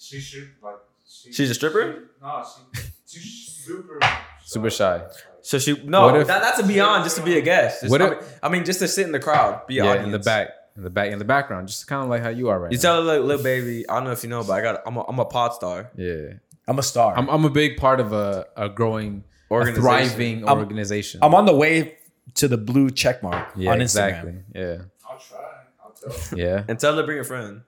She 0.04 0.20
should 0.20 0.50
like. 0.62 0.76
She, 1.08 1.32
She's 1.32 1.50
a 1.50 1.54
stripper? 1.54 2.10
no, 2.22 2.44
she, 2.74 2.80
she's 3.06 3.46
super. 3.64 4.00
Super 4.44 4.70
shy. 4.70 5.02
So 5.42 5.58
she 5.58 5.78
no, 5.84 6.14
if- 6.16 6.26
that, 6.26 6.42
that's 6.42 6.58
a 6.58 6.66
beyond 6.66 7.04
just 7.04 7.16
to 7.16 7.22
be 7.22 7.36
a 7.38 7.42
guest. 7.42 7.82
Just- 7.82 7.90
What 7.90 8.00
I, 8.02 8.06
if- 8.06 8.20
mean, 8.20 8.28
I 8.42 8.48
mean, 8.48 8.64
just 8.64 8.78
to 8.80 8.88
sit 8.88 9.06
in 9.06 9.12
the 9.12 9.20
crowd, 9.20 9.66
be 9.66 9.74
Yeah, 9.74 9.84
audience 9.84 10.06
in 10.06 10.12
the 10.12 10.18
back, 10.18 10.48
in 10.76 10.82
the 10.82 10.90
back, 10.90 11.12
in 11.12 11.18
the 11.18 11.24
background, 11.24 11.68
just 11.68 11.86
kind 11.86 12.02
of 12.02 12.08
like 12.08 12.22
how 12.22 12.30
you 12.30 12.48
are 12.48 12.58
right 12.58 12.72
You 12.72 12.78
now. 12.78 12.82
tell 12.82 12.96
her, 12.96 13.18
like, 13.18 13.26
little 13.26 13.42
baby, 13.42 13.88
I 13.88 13.94
don't 13.94 14.04
know 14.04 14.12
if 14.12 14.22
you 14.24 14.30
know, 14.30 14.42
but 14.44 14.54
I 14.54 14.60
got, 14.62 14.82
I'm 14.86 14.96
a, 14.96 15.02
I'm 15.06 15.18
a 15.18 15.24
pod 15.24 15.54
star. 15.54 15.90
yeah, 15.96 16.34
I'm 16.66 16.78
a 16.78 16.82
star. 16.82 17.14
I'm, 17.16 17.28
I'm 17.28 17.44
a 17.44 17.50
big 17.50 17.76
part 17.76 18.00
of 18.00 18.12
a, 18.12 18.46
a 18.56 18.68
growing, 18.70 19.24
a 19.50 19.52
Organization. 19.54 19.82
thriving 19.82 20.48
I'm- 20.48 20.58
organization. 20.58 21.20
I'm 21.22 21.34
on 21.34 21.44
the 21.46 21.54
way 21.54 21.96
to 22.34 22.48
the 22.48 22.56
blue 22.58 22.90
check 22.90 23.22
mark 23.22 23.48
yeah, 23.56 23.70
on 23.70 23.78
Instagram. 23.78 23.82
exactly. 23.82 24.34
Yeah, 24.54 24.76
I'll 25.08 25.18
try. 25.18 25.38
I'll 25.84 25.90
tell. 25.92 26.38
yeah. 26.38 26.64
And 26.68 26.78
tell 26.80 26.94
her 26.94 27.00
to 27.02 27.06
bring 27.06 27.18
a 27.20 27.24
friend, 27.24 27.60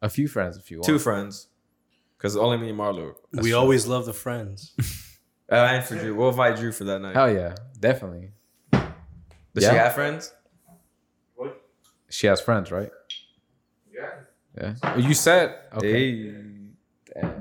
A 0.00 0.08
few 0.08 0.28
friends 0.28 0.56
if 0.56 0.70
you 0.70 0.78
want. 0.78 0.86
two 0.86 0.98
friends, 1.00 1.48
because 2.26 2.36
only 2.36 2.56
me 2.56 2.70
and 2.70 2.78
Marlo. 2.78 3.14
we 3.32 3.52
always 3.52 3.86
love 3.86 4.04
the 4.04 4.12
friends. 4.12 4.72
Uh, 5.50 5.54
and 5.54 5.84
for 5.84 5.96
Drew, 5.96 6.14
we'll 6.14 6.30
invite 6.30 6.56
Drew 6.56 6.72
for 6.72 6.84
that 6.84 7.00
night. 7.00 7.14
Hell 7.14 7.32
yeah, 7.32 7.54
definitely. 7.78 8.32
Does 8.72 9.64
she 9.64 9.64
have 9.64 9.94
friends? 9.94 10.32
What? 11.36 11.62
She 12.10 12.26
has 12.26 12.40
friends, 12.40 12.70
right? 12.72 12.90
Yeah. 13.94 14.10
Yeah. 14.58 14.74
Oh, 14.82 14.96
You 14.98 15.14
said 15.14 15.54
okay. 15.74 16.32
Hey. 16.32 16.42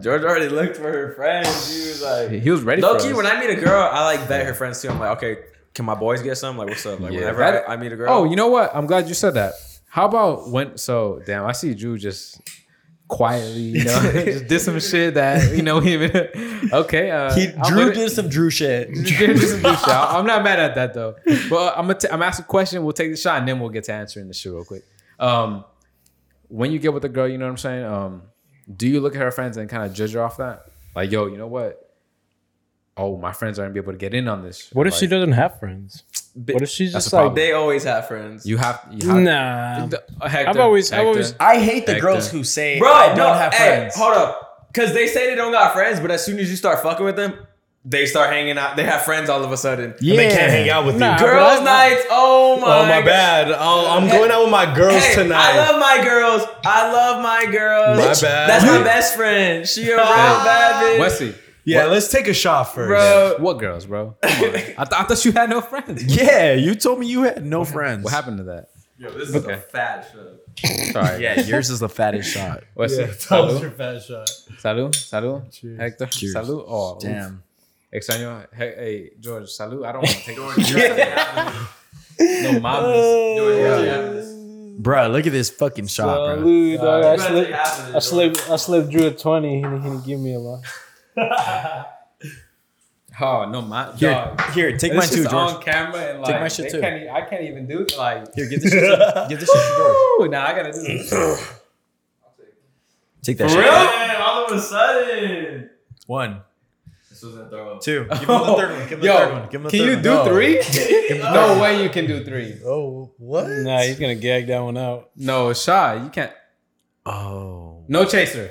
George 0.02 0.24
already 0.24 0.48
looked 0.48 0.78
for 0.78 0.90
her 0.92 1.14
friends. 1.16 1.48
He 1.74 1.90
was 1.90 2.02
like, 2.02 2.30
He 2.42 2.50
was 2.50 2.62
ready. 2.62 2.82
Low 2.82 2.94
for 2.98 3.04
key, 3.04 3.10
us. 3.12 3.18
when 3.18 3.26
I 3.26 3.40
meet 3.40 3.50
a 3.50 3.60
girl, 3.60 3.90
I 3.92 4.06
like 4.06 4.22
vet 4.22 4.46
her 4.46 4.54
friends 4.54 4.82
too. 4.82 4.90
I'm 4.90 5.00
like, 5.00 5.18
okay, 5.18 5.42
can 5.74 5.84
my 5.84 5.96
boys 5.96 6.22
get 6.22 6.38
some? 6.38 6.58
Like, 6.58 6.70
what's 6.70 6.86
up? 6.86 7.00
Like, 7.02 7.12
Yeah, 7.12 7.20
whenever 7.22 7.40
that- 7.40 7.70
I, 7.70 7.74
I 7.74 7.78
meet 7.78 7.92
a 7.92 7.96
girl. 7.98 8.10
Oh, 8.14 8.24
you 8.24 8.36
know 8.38 8.48
what? 8.48 8.74
I'm 8.74 8.86
glad 8.86 9.10
you 9.10 9.14
said 9.14 9.34
that. 9.34 9.54
How 9.90 10.06
about 10.06 10.50
when? 10.50 10.78
So 10.78 11.22
damn, 11.26 11.46
I 11.46 11.52
see 11.54 11.74
Drew 11.74 11.98
just 11.98 12.40
quietly, 13.08 13.62
you 13.62 13.84
know, 13.86 14.12
just 14.12 14.48
did 14.48 14.60
some 14.60 14.80
shit 14.80 15.14
that 15.16 15.56
you 15.56 15.62
know 15.62 15.82
even. 15.84 16.12
okay, 16.74 17.12
uh, 17.12 17.34
He 17.34 17.48
Drew 17.68 17.92
did 17.94 18.12
some 18.12 18.30
Drew 18.30 18.50
shit. 18.50 18.88
Drew 18.94 19.04
did 19.04 19.40
some 19.40 19.62
Drew 19.62 19.76
shit. 19.76 19.88
I'm 19.90 20.26
not 20.26 20.44
mad 20.44 20.60
at 20.60 20.76
that 20.76 20.94
though. 20.94 21.16
But 21.50 21.78
I'm 21.78 21.88
gonna 21.88 22.00
t- 22.00 22.08
I'm 22.12 22.22
asking 22.22 22.46
a 22.46 22.48
question. 22.48 22.84
We'll 22.84 22.94
take 22.94 23.12
the 23.12 23.18
shot 23.18 23.40
and 23.40 23.48
then 23.48 23.60
we'll 23.60 23.70
get 23.70 23.84
to 23.86 23.94
answering 23.94 24.28
the 24.28 24.34
shit 24.34 24.52
real 24.52 24.66
quick. 24.66 24.84
Um, 25.20 25.66
when 26.48 26.72
you 26.72 26.80
get 26.80 26.94
with 26.94 27.06
a 27.06 27.10
girl, 27.10 27.28
you 27.28 27.38
know 27.38 27.46
what 27.46 27.52
I'm 27.52 27.58
saying. 27.58 27.86
Um, 27.86 28.22
do 28.76 28.88
you 28.88 29.00
look 29.00 29.16
at 29.16 29.22
her 29.22 29.32
friends 29.32 29.58
and 29.58 29.70
kind 29.70 29.84
of 29.84 29.94
judge 29.94 30.14
her 30.14 30.22
off 30.24 30.38
that? 30.38 30.66
Like, 30.96 31.12
yo, 31.12 31.28
you 31.28 31.38
know 31.38 31.48
what? 31.48 31.82
Oh, 32.98 33.18
my 33.18 33.34
friends 33.34 33.60
aren't 33.60 33.70
gonna 33.74 33.82
be 33.82 33.86
able 33.86 33.94
to 33.94 33.98
get 34.00 34.14
in 34.14 34.28
on 34.28 34.42
this. 34.42 34.70
What 34.72 34.88
if 34.88 34.94
she 34.94 35.08
doesn't 35.08 35.34
have 35.34 35.60
friends? 35.60 36.04
Bi- 36.36 36.54
What 36.54 36.64
if 36.64 36.70
she's 36.70 36.92
That's 36.94 37.06
just 37.06 37.14
a 37.14 37.16
like, 37.18 37.22
problem. 37.24 37.36
They 37.36 37.52
always 37.54 37.84
have 37.86 38.08
friends. 38.08 38.46
You 38.46 38.58
have, 38.58 38.82
you 38.92 39.08
have 39.10 39.20
nah? 39.22 39.86
The- 39.88 40.04
Hector, 40.28 40.50
I've 40.50 40.58
always- 40.58 40.92
I've 40.92 40.98
Hector. 40.98 41.08
always- 41.10 41.36
I 41.40 41.60
hate 41.60 41.86
the 41.86 41.94
Hector. 41.94 42.08
girls 42.08 42.30
who 42.30 42.44
say, 42.44 42.78
Bro, 42.80 42.92
I 42.92 43.08
don't 43.10 43.18
no, 43.18 43.34
have 43.34 43.54
hey, 43.54 43.68
friends. 43.78 43.96
hold 43.96 44.14
up. 44.16 44.68
Because 44.74 44.94
they 44.94 45.08
say 45.08 45.28
they 45.30 45.36
don't 45.36 45.54
got 45.54 45.72
friends, 45.74 46.02
but 46.02 46.12
as 46.12 46.26
soon 46.26 46.38
as 46.40 46.50
you 46.50 46.58
start 46.58 46.84
fucking 46.84 47.06
with 47.06 47.16
them, 47.16 47.34
they 47.88 48.06
start 48.08 48.32
hanging 48.32 48.58
out. 48.58 48.76
They 48.76 48.84
have 48.84 49.04
friends 49.04 49.30
all 49.30 49.42
of 49.44 49.52
a 49.52 49.56
sudden. 49.58 49.94
Yeah. 50.02 50.16
They 50.18 50.30
can't 50.30 50.52
hang 50.52 50.70
out 50.70 50.86
with 50.86 50.98
Nah, 50.98 51.14
you. 51.14 51.20
but 51.20 51.26
Girls' 51.26 51.60
I- 51.62 51.64
nights. 51.64 52.02
Oh 52.10 52.60
my. 52.60 52.80
Oh 52.80 52.86
my 52.88 53.02
bad. 53.02 53.52
Oh, 53.58 53.88
I'm 53.96 54.10
going 54.10 54.30
out 54.32 54.42
with 54.42 54.52
my 54.52 54.74
girls 54.76 55.02
Hey, 55.06 55.14
tonight. 55.16 55.54
I 55.54 55.70
love 55.70 55.80
my 55.80 56.04
girls. 56.04 56.42
I 56.66 56.92
love 56.92 57.22
my 57.24 57.46
girls. 57.50 57.98
My 58.00 58.28
bad. 58.28 58.50
That's 58.50 58.66
my 58.66 58.84
best 58.84 59.16
friend. 59.16 59.66
She 59.66 59.84
a 59.90 59.96
real 59.96 59.98
bad 59.98 60.84
bitch. 60.84 61.00
Wesley, 61.00 61.36
yeah, 61.66 61.86
let's 61.86 62.10
take 62.12 62.28
a 62.28 62.34
shot 62.34 62.66
first. 62.74 62.88
Bro. 62.90 63.36
what 63.40 63.60
girls, 63.60 63.86
bro? 63.86 64.16
Come 64.22 64.32
on. 64.32 64.50
I, 64.56 64.60
th- 64.60 64.76
I 64.78 64.86
thought 65.04 65.26
you 65.26 65.32
had 65.32 65.50
no 65.50 65.62
friends. 65.62 66.04
Yeah, 66.16 66.54
you 66.54 66.76
told 66.76 67.00
me 67.00 67.08
you 67.08 67.24
had 67.24 67.46
no 67.46 67.66
friends. 67.66 68.04
What 68.04 68.14
happened 68.14 68.38
to 68.38 68.44
that? 68.46 68.70
Yo, 68.98 69.10
this 69.10 69.30
is 69.30 69.36
a 69.36 69.58
fat 69.58 70.08
shot. 70.14 70.92
Sorry. 70.94 71.20
Yeah, 71.24 71.42
yours 71.42 71.70
is 71.70 71.80
the 71.82 71.90
fattest 71.90 72.32
shot. 72.32 72.64
What's 72.76 72.94
Yeah, 72.98 73.08
that 73.08 73.10
was 73.10 73.26
salud, 73.26 73.62
your 73.62 73.72
fast 73.72 74.08
shot. 74.08 74.28
salud, 74.62 74.92
salud. 74.92 75.78
Hector, 75.78 76.06
Cheers. 76.06 76.36
salud. 76.36 76.64
Oh, 76.68 76.98
Damn. 77.02 77.44
Extraño. 77.94 78.46
Hey, 78.54 78.74
hey, 78.78 79.10
George, 79.20 79.50
salud. 79.50 79.86
I 79.86 79.92
don't 79.92 80.04
want 80.04 80.16
to 80.16 80.24
take 80.24 80.38
no 82.18 82.60
mames. 82.62 84.32
Bruh, 84.82 85.12
look 85.12 85.26
at 85.26 85.32
this 85.32 85.50
fucking 85.50 85.88
shot, 85.88 86.38
bro. 86.38 86.46
Salud, 86.46 86.78
dog. 86.78 87.04
I 87.04 87.12
You 87.12 87.18
better 87.18 87.32
slipped, 87.32 87.48
take 87.48 87.56
I 87.56 87.92
this, 87.92 88.06
slipped, 88.10 88.50
I 88.50 88.56
slipped 88.58 88.90
Drew 88.92 89.08
a 89.08 89.12
twenty. 89.12 89.56
He 89.58 89.62
didn't, 89.62 89.82
he 89.84 89.90
didn't 89.90 90.06
give 90.06 90.20
me 90.20 90.34
a 90.34 90.40
lot. 90.40 90.64
Oh 93.22 93.50
no, 93.50 93.62
my 93.62 93.94
Here, 93.96 94.12
dog. 94.12 94.42
here, 94.52 94.78
take 94.78 94.92
This 94.92 95.00
mine 95.00 95.08
too, 95.08 95.24
is 95.26 95.32
George. 95.32 95.54
on 95.54 95.62
camera 95.62 96.02
and 96.02 96.20
like 96.20 96.32
take 96.34 96.42
my 96.42 96.48
shit 96.50 96.70
too. 96.70 96.82
Can't, 96.82 97.10
I 97.10 97.22
can't 97.22 97.44
even 97.44 97.66
do 97.66 97.88
like. 97.98 98.34
Here, 98.36 98.50
give 98.50 98.62
this 98.62 98.74
shit 98.74 98.82
to, 98.82 99.26
give 99.30 99.40
this 99.40 99.50
shit 99.50 99.62
to 99.62 99.74
George. 99.78 99.96
Ooh, 99.96 100.28
nah, 100.30 100.46
I 100.48 100.54
gotta 100.54 100.74
do 100.74 100.82
this. 100.82 101.10
Take 103.22 103.38
that 103.38 103.46
For 103.50 103.56
shit. 103.56 103.60
real? 103.64 103.72
Man, 103.72 104.16
all 104.22 104.46
of 104.46 104.52
a 104.52 104.60
sudden. 104.60 105.70
One, 106.08 106.42
This 107.10 107.22
was 107.24 107.38
a 107.38 107.48
throw. 107.50 107.80
two. 107.80 108.04
Give 108.10 108.20
him 108.20 108.28
the 108.28 108.56
third 108.58 108.72
one. 108.72 108.90
Give 108.90 108.92
him 108.92 109.00
the 109.00 109.08
third 109.08 109.32
one. 109.32 109.42
Give 109.50 109.62
him 109.62 109.64
the 109.64 109.70
Can 109.70 109.80
third 109.80 109.90
you 109.90 109.96
do 109.96 110.10
No. 110.10 110.26
three? 110.26 111.20
no 111.24 111.60
way 111.62 111.84
you 111.84 111.90
can 111.90 112.06
do 112.08 112.24
three. 112.26 112.60
Oh, 112.66 113.12
what? 113.18 113.48
Nah, 113.48 113.80
he's 113.82 113.98
gonna 113.98 114.16
gag 114.16 114.48
that 114.48 114.60
one 114.62 114.78
out. 114.78 115.10
No, 115.16 115.54
shy. 115.54 116.04
You 116.04 116.10
can't. 116.10 116.34
Oh. 117.06 117.86
No 117.88 118.04
chaser. 118.04 118.50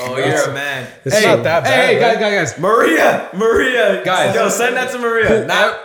Oh, 0.00 0.16
you're 0.16 0.50
a 0.50 0.54
man. 0.54 0.88
It's 1.04 1.22
not 1.22 1.42
that 1.42 1.64
bad. 1.64 1.86
Hey, 1.88 2.00
guys, 2.00 2.16
guys, 2.18 2.52
guys. 2.52 2.58
Maria, 2.60 3.28
Maria, 3.34 4.02
Guys. 4.04 4.34
yo, 4.34 4.48
send 4.48 4.76
that 4.76 4.90
to 4.92 4.98
Maria. 4.98 5.44
Not, 5.46 5.78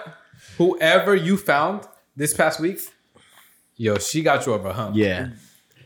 Whoever 0.58 1.16
you 1.16 1.38
found 1.38 1.86
this 2.16 2.34
past 2.34 2.60
week, 2.60 2.80
yo, 3.78 3.98
she 3.98 4.22
got 4.22 4.46
you 4.46 4.54
over, 4.54 4.72
huh? 4.74 4.92
Yeah. 4.94 5.30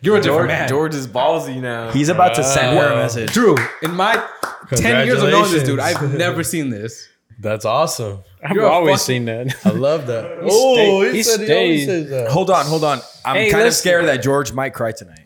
You're 0.02 0.18
a 0.18 0.22
different 0.22 0.40
George, 0.42 0.48
man. 0.48 0.68
George 0.70 0.96
is 0.96 1.08
ballsy 1.08 1.62
now. 1.62 1.92
He's 1.92 2.10
about 2.10 2.36
to 2.36 2.44
send 2.44 2.78
her 2.78 2.88
a 2.88 2.90
Wow. 2.92 2.96
message. 3.02 3.32
Drew, 3.34 3.56
in 3.82 3.96
my 3.96 4.24
10 4.70 5.06
years 5.08 5.22
of 5.24 5.30
knowing 5.30 5.52
this 5.52 5.64
dude, 5.64 5.80
I've 5.80 6.14
never 6.16 6.44
seen 6.44 6.70
this. 6.70 7.08
That's 7.40 7.66
awesome. 7.66 8.20
I've 8.44 8.56
You're 8.56 8.68
always 8.68 9.02
fucking- 9.02 9.06
seen 9.06 9.26
that. 9.26 9.56
I 9.66 9.70
love 9.70 10.06
that. 10.08 10.40
He 10.44 10.50
stayed- 10.50 10.90
oh, 10.90 11.02
he 11.14 11.24
said 11.24 11.40
he 11.42 11.54
always 11.54 11.84
stayed. 11.84 11.86
says 12.04 12.10
that. 12.10 12.32
Hold 12.32 12.50
on, 12.52 12.66
hold 12.66 12.84
on. 12.84 13.00
I'm 13.26 13.36
Hey, 13.36 13.50
kind 13.52 13.66
of 13.68 13.74
scared 13.74 14.06
that 14.06 14.18
George 14.22 14.52
might 14.54 14.74
cry 14.74 14.92
tonight. 14.92 15.23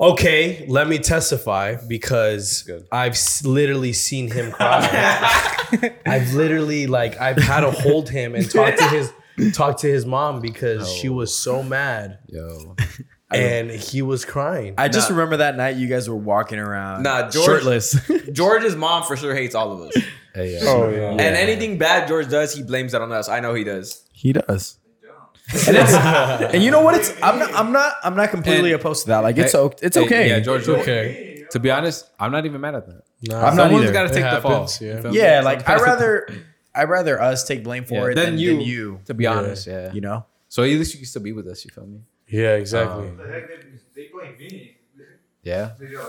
Okay, 0.00 0.64
let 0.68 0.88
me 0.88 0.98
testify 0.98 1.76
because 1.86 2.62
Good. 2.62 2.88
I've 2.90 3.12
s- 3.12 3.44
literally 3.44 3.92
seen 3.92 4.30
him 4.30 4.50
cry. 4.50 4.80
I've 6.06 6.32
literally 6.32 6.86
like 6.86 7.20
I've 7.20 7.36
had 7.36 7.60
to 7.60 7.70
hold 7.70 8.08
him 8.08 8.34
and 8.34 8.50
talk 8.50 8.76
to 8.76 8.84
his 8.88 9.12
talk 9.54 9.78
to 9.80 9.86
his 9.88 10.06
mom 10.06 10.40
because 10.40 10.90
she 10.90 11.08
was 11.10 11.36
so 11.36 11.62
mad. 11.62 12.18
Yo. 12.28 12.76
and 13.32 13.70
he 13.70 14.00
was 14.02 14.24
crying. 14.24 14.74
I 14.78 14.88
just 14.88 15.10
Nah. 15.10 15.16
remember 15.16 15.36
that 15.38 15.56
night 15.56 15.76
you 15.76 15.86
guys 15.86 16.08
were 16.08 16.16
walking 16.16 16.58
around 16.58 17.02
Nah, 17.02 17.28
George- 17.28 17.44
shirtless. 17.44 17.96
George's 18.32 18.74
mom 18.76 19.02
for 19.04 19.16
sure 19.16 19.34
hates 19.34 19.54
all 19.54 19.70
of 19.72 19.80
us. 19.88 20.02
Hey, 20.34 20.54
yeah. 20.54 20.60
Oh 20.62 20.88
yeah. 20.88 21.10
And 21.10 21.20
anything 21.36 21.76
bad 21.76 22.08
George 22.08 22.28
does, 22.30 22.54
he 22.54 22.62
blames 22.62 22.92
that 22.92 23.02
on 23.02 23.12
us. 23.12 23.28
I 23.28 23.40
know 23.40 23.52
he 23.54 23.64
does. 23.64 24.02
he 24.12 24.32
does. 24.32 24.78
And 25.66 25.76
it's 25.76 25.92
and 26.54 26.62
you 26.62 26.70
know 26.70 26.80
what? 26.82 26.94
It's 26.94 27.10
I'm 27.22 27.38
not 27.38 27.52
I'm 27.54 27.72
not 27.72 27.94
I'm 28.04 28.16
not 28.16 28.30
completely 28.30 28.72
And- 28.72 28.80
opposed 28.80 29.02
to 29.02 29.08
that. 29.08 29.18
Like 29.20 29.36
it's 29.38 29.52
Hey, 29.52 29.58
o- 29.58 29.72
it's 29.82 29.96
hey, 29.96 30.04
okay. 30.04 30.28
Yeah, 30.28 30.40
George. 30.40 30.68
okay. 30.68 31.44
To 31.50 31.58
be 31.58 31.70
honest, 31.70 32.08
I'm 32.18 32.30
not 32.30 32.46
even 32.46 32.60
mad 32.60 32.76
at 32.76 32.86
that. 32.86 33.02
Nah, 33.22 33.36
I'm 33.38 33.56
not 33.56 33.64
Someone's 33.64 33.84
either. 33.84 33.92
got 33.92 34.02
to 34.04 34.10
It 34.10 34.14
take 34.22 34.30
the 34.30 34.40
fall. 34.40 34.50
happens, 34.52 34.80
yeah. 34.80 34.94
You 34.96 35.02
feel 35.02 35.10
me? 35.10 35.18
Yeah, 35.18 35.40
like 35.42 35.68
I 35.68 35.76
Someone's 35.76 35.84
gotta 35.84 35.98
take 36.00 36.00
rather 36.00 36.44
I 36.74 36.84
rather 36.84 37.20
us 37.20 37.46
take 37.46 37.64
blame 37.64 37.84
for 37.84 37.94
Yeah, 37.94 38.12
it 38.12 38.14
than 38.14 38.24
than 38.26 38.38
you. 38.38 38.50
you. 38.50 38.56
Than 38.58 38.66
you. 38.66 39.00
To 39.06 39.14
be 39.14 39.26
honest, 39.26 39.66
yeah. 39.66 39.92
You 39.92 40.00
know. 40.00 40.26
So 40.48 40.62
at 40.62 40.66
least 40.68 40.94
you 40.94 40.98
can 41.00 41.06
still 41.06 41.22
be 41.22 41.32
with 41.32 41.46
us. 41.48 41.64
You 41.64 41.70
feel 41.72 41.86
me? 41.86 42.00
Yeah, 42.28 42.54
exactly. 42.54 43.08
Um, 43.08 43.16
The 43.16 43.26
heck, 43.26 43.48
they, 43.48 44.02
they 44.02 44.08
blame 44.12 44.36
me. 44.38 44.76
Yeah. 45.42 45.72
They're 45.78 45.98
like, 45.98 46.06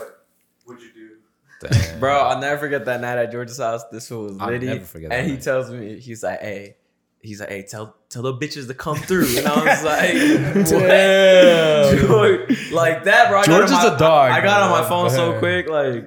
what'd 0.64 0.82
you 0.82 0.90
do? 0.94 1.68
Damn. 1.68 2.00
Bro, 2.00 2.16
I'll 2.16 2.40
never 2.40 2.58
forget 2.60 2.84
that 2.86 3.00
night 3.00 3.18
at 3.18 3.30
George's 3.32 3.58
house. 3.58 3.82
This 3.90 4.08
fool 4.08 4.24
was 4.24 4.36
I'll 4.40 4.48
litty. 4.48 4.66
never 4.66 4.84
forget 4.84 5.12
and 5.12 5.20
that 5.24 5.26
he 5.26 5.32
night. 5.34 5.42
tells 5.42 5.70
me, 5.70 5.98
he's 6.00 6.22
like, 6.22 6.40
hey, 6.40 6.76
he's 7.22 7.40
like, 7.40 7.48
hey, 7.48 7.62
tell 7.62 7.96
tell 8.08 8.22
the 8.22 8.34
bitches 8.34 8.66
to 8.66 8.74
come 8.74 8.96
through. 8.96 9.26
And 9.38 9.46
I 9.46 9.64
was 9.64 9.84
like, 9.84 10.68
Damn. 10.68 11.98
George, 12.06 12.72
like 12.72 13.04
that, 13.04 13.28
bro. 13.30 13.40
I 13.40 13.44
George 13.44 13.68
got 13.68 13.72
on 13.72 13.86
is 13.86 13.90
my, 13.90 13.94
a 13.94 13.98
dog, 13.98 14.30
I 14.32 14.40
got 14.42 14.62
on 14.62 14.70
my 14.82 14.88
phone 14.88 15.10
so 15.10 15.38
quick, 15.38 15.68
like 15.68 16.04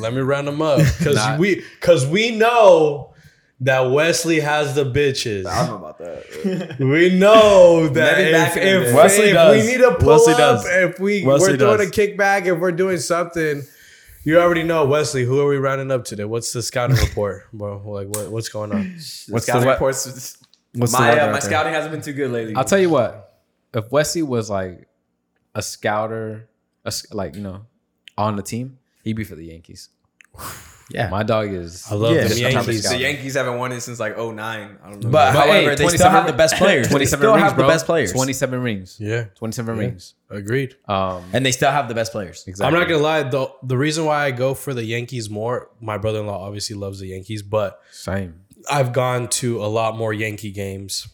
Let 0.00 0.12
me 0.14 0.20
round 0.20 0.46
them 0.48 0.60
up 0.62 0.78
because 0.98 1.16
Nah. 1.16 1.36
we 1.38 1.62
because 1.80 2.06
we 2.06 2.30
know 2.36 3.14
that 3.62 3.80
Wesley 3.90 4.40
has 4.40 4.74
the 4.74 4.84
bitches. 4.84 5.44
I 5.46 5.66
don't 5.66 5.80
know 5.80 5.86
about 5.86 5.98
that. 5.98 6.76
We 6.78 7.18
know 7.18 7.88
that 7.88 8.16
Maybe 8.16 8.30
if, 8.30 8.32
back 8.32 8.56
in 8.56 8.80
the 8.82 8.88
if. 8.88 8.94
Wesley 8.94 9.24
if 9.28 9.34
does. 9.34 9.64
we 9.66 9.70
need 9.72 9.78
to 9.78 9.94
pull 9.96 10.08
Wesley 10.08 10.32
up, 10.32 10.38
does. 10.38 10.66
if 10.66 10.98
we 10.98 11.24
Wesley 11.26 11.52
we're 11.52 11.56
doing 11.58 11.76
does. 11.78 11.88
a 11.88 11.90
kickback, 11.90 12.46
if 12.46 12.58
we're 12.58 12.72
doing 12.72 12.96
something, 12.96 13.62
you 14.24 14.38
already 14.40 14.62
know 14.62 14.86
Wesley. 14.86 15.24
Who 15.26 15.40
are 15.40 15.46
we 15.46 15.58
rounding 15.58 15.90
up 15.90 16.06
today? 16.06 16.24
What's 16.24 16.52
the 16.54 16.62
scouting 16.62 16.96
report, 16.96 17.48
bro? 17.52 17.82
Like 17.84 18.08
what, 18.08 18.30
what's 18.30 18.48
going 18.48 18.72
on? 18.72 18.92
What's 19.28 19.44
scouting 19.44 19.60
the 19.62 19.66
we- 19.66 19.72
reports? 19.72 20.38
What's 20.74 20.92
my 20.92 21.18
uh, 21.18 21.32
my 21.32 21.38
scouting 21.40 21.72
hasn't 21.72 21.92
been 21.92 22.02
too 22.02 22.12
good 22.12 22.30
lately. 22.30 22.54
I'll 22.54 22.64
tell 22.64 22.78
you 22.78 22.90
what. 22.90 23.40
If 23.74 23.90
Wesley 23.92 24.22
was 24.22 24.50
like 24.50 24.88
a 25.54 25.62
scouter, 25.62 26.48
a, 26.84 26.88
s- 26.88 27.06
like 27.12 27.34
you 27.36 27.42
know, 27.42 27.66
on 28.16 28.36
the 28.36 28.42
team, 28.42 28.78
he'd 29.04 29.14
be 29.14 29.24
for 29.24 29.34
the 29.36 29.44
Yankees. 29.46 29.88
Yeah. 30.92 31.08
My 31.08 31.22
dog 31.22 31.52
is. 31.52 31.86
I 31.88 31.94
love 31.94 32.16
Yeah, 32.16 32.24
the 32.26 32.40
Yankees. 32.40 32.82
the 32.90 32.98
Yankees 32.98 33.34
haven't 33.34 33.58
won 33.58 33.70
it 33.70 33.80
since 33.80 34.00
like 34.00 34.18
09. 34.18 34.34
I 34.42 34.90
don't 34.90 35.04
know. 35.04 35.08
But, 35.08 35.32
But, 35.34 35.46
hey, 35.46 35.62
however, 35.66 35.76
they 35.76 35.86
still 35.86 36.10
have 36.10 36.26
the 36.26 36.32
best 36.32 36.56
players. 36.58 36.88
27 36.88 37.20
still 37.22 37.32
rings, 37.36 37.44
have 37.48 37.56
the 37.56 37.62
best 37.62 37.86
players. 37.86 38.12
27 38.12 38.60
rings. 38.60 38.96
Yeah, 38.98 39.26
27 39.36 39.76
Yeah. 39.76 39.80
rings. 39.82 40.14
agreed. 40.30 40.74
Um, 40.88 41.22
and 41.32 41.46
they 41.46 41.52
still 41.52 41.70
have 41.70 41.86
the 41.86 41.94
best 41.94 42.10
players. 42.10 42.42
exactly. 42.48 42.74
I'm 42.74 42.80
not 42.80 42.88
gonna 42.90 43.04
lie. 43.04 43.22
the 43.22 43.52
The 43.62 43.78
reason 43.78 44.04
why 44.04 44.24
I 44.24 44.32
go 44.32 44.52
for 44.52 44.74
the 44.74 44.82
Yankees 44.84 45.30
more, 45.30 45.70
my 45.80 45.96
brother 45.96 46.18
in 46.18 46.26
law 46.26 46.44
obviously 46.44 46.74
loves 46.74 46.98
the 46.98 47.06
Yankees, 47.06 47.42
but 47.44 47.80
Same. 47.92 48.40
I've 48.70 48.92
gone 48.92 49.28
to 49.28 49.62
a 49.64 49.66
lot 49.68 49.96
more 49.96 50.12
Yankee 50.12 50.50
games 50.50 51.06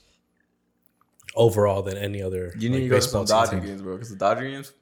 overall 1.35 1.83
than 1.83 1.97
any 1.97 2.23
other. 2.23 2.53
you 2.59 2.69
need 2.71 2.77
like, 2.79 2.83
to 2.85 2.89
go 2.89 2.97
to 2.97 3.03
some 3.03 3.23
baseball 3.23 3.45
Dodger 3.45 3.57
team. 3.61 3.67
games, 3.69 3.83
bro. 3.83 3.95
Because 3.95 4.11
the 4.11 4.17
Dodger 4.17 4.49
games, 4.51 4.73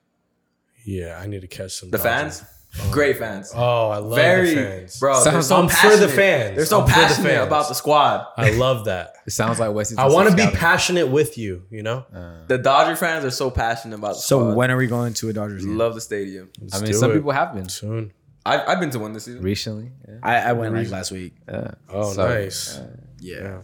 Yeah, 0.84 1.18
I 1.20 1.26
need 1.26 1.40
to 1.40 1.48
catch 1.48 1.72
some. 1.72 1.90
the 1.90 1.98
Dodgers. 1.98 2.40
fans, 2.40 2.44
oh. 2.80 2.92
great 2.92 3.18
fans. 3.18 3.52
Oh, 3.54 3.88
I 3.90 3.98
love 3.98 4.14
Very, 4.16 4.50
the 4.50 4.54
fans, 4.62 4.98
bro. 5.00 5.14
They're 5.24 5.32
Sounds- 5.32 5.46
so 5.48 5.56
I'm 5.56 5.68
for 5.68 5.96
the 5.96 6.08
fans. 6.08 6.56
They're 6.56 6.66
so 6.66 6.80
I'm 6.82 6.86
for 6.86 6.92
the 6.94 6.94
passionate 7.06 7.42
about 7.42 7.68
the 7.68 7.74
squad. 7.74 8.26
I 8.36 8.50
love 8.50 8.84
that. 8.86 9.10
It 9.26 9.30
sounds 9.32 9.58
like 9.58 9.72
Wesley's. 9.72 9.98
I 9.98 10.06
want 10.08 10.28
to 10.28 10.36
be 10.36 10.46
passionate 10.54 11.08
with 11.08 11.38
you. 11.38 11.62
You 11.70 11.82
know, 11.82 12.04
uh. 12.14 12.44
The 12.46 12.58
Dodger 12.58 12.94
fans 12.94 13.24
are 13.24 13.30
so 13.30 13.50
passionate 13.50 13.96
about 13.96 14.16
the 14.16 14.20
So 14.20 14.40
squad. 14.40 14.54
when 14.56 14.70
are 14.70 14.76
we 14.76 14.86
going 14.86 15.14
to 15.14 15.30
a 15.30 15.32
Dodgers 15.32 15.64
game? 15.64 15.78
love 15.78 15.94
the 15.94 16.02
stadium. 16.02 16.50
I 16.60 16.64
Let's 16.64 16.82
mean, 16.82 16.92
some 16.92 17.10
it 17.10 17.14
people 17.14 17.30
have 17.32 17.54
been 17.54 17.70
soon. 17.70 18.12
I've, 18.46 18.60
I've 18.68 18.80
been 18.80 18.90
to 18.90 18.98
one 18.98 19.12
this 19.12 19.24
season. 19.24 19.42
recently. 19.42 19.90
Yeah. 20.06 20.18
I, 20.22 20.36
I 20.50 20.52
went 20.52 20.74
like 20.74 20.90
last 20.90 21.10
week. 21.12 21.34
Yeah. 21.48 21.70
Oh, 21.88 22.12
So, 22.12 22.28
nice. 22.28 22.80
Yeah. 23.20 23.60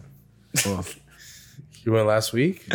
You 1.83 1.91
went 1.93 2.05
last 2.07 2.31
week? 2.33 2.67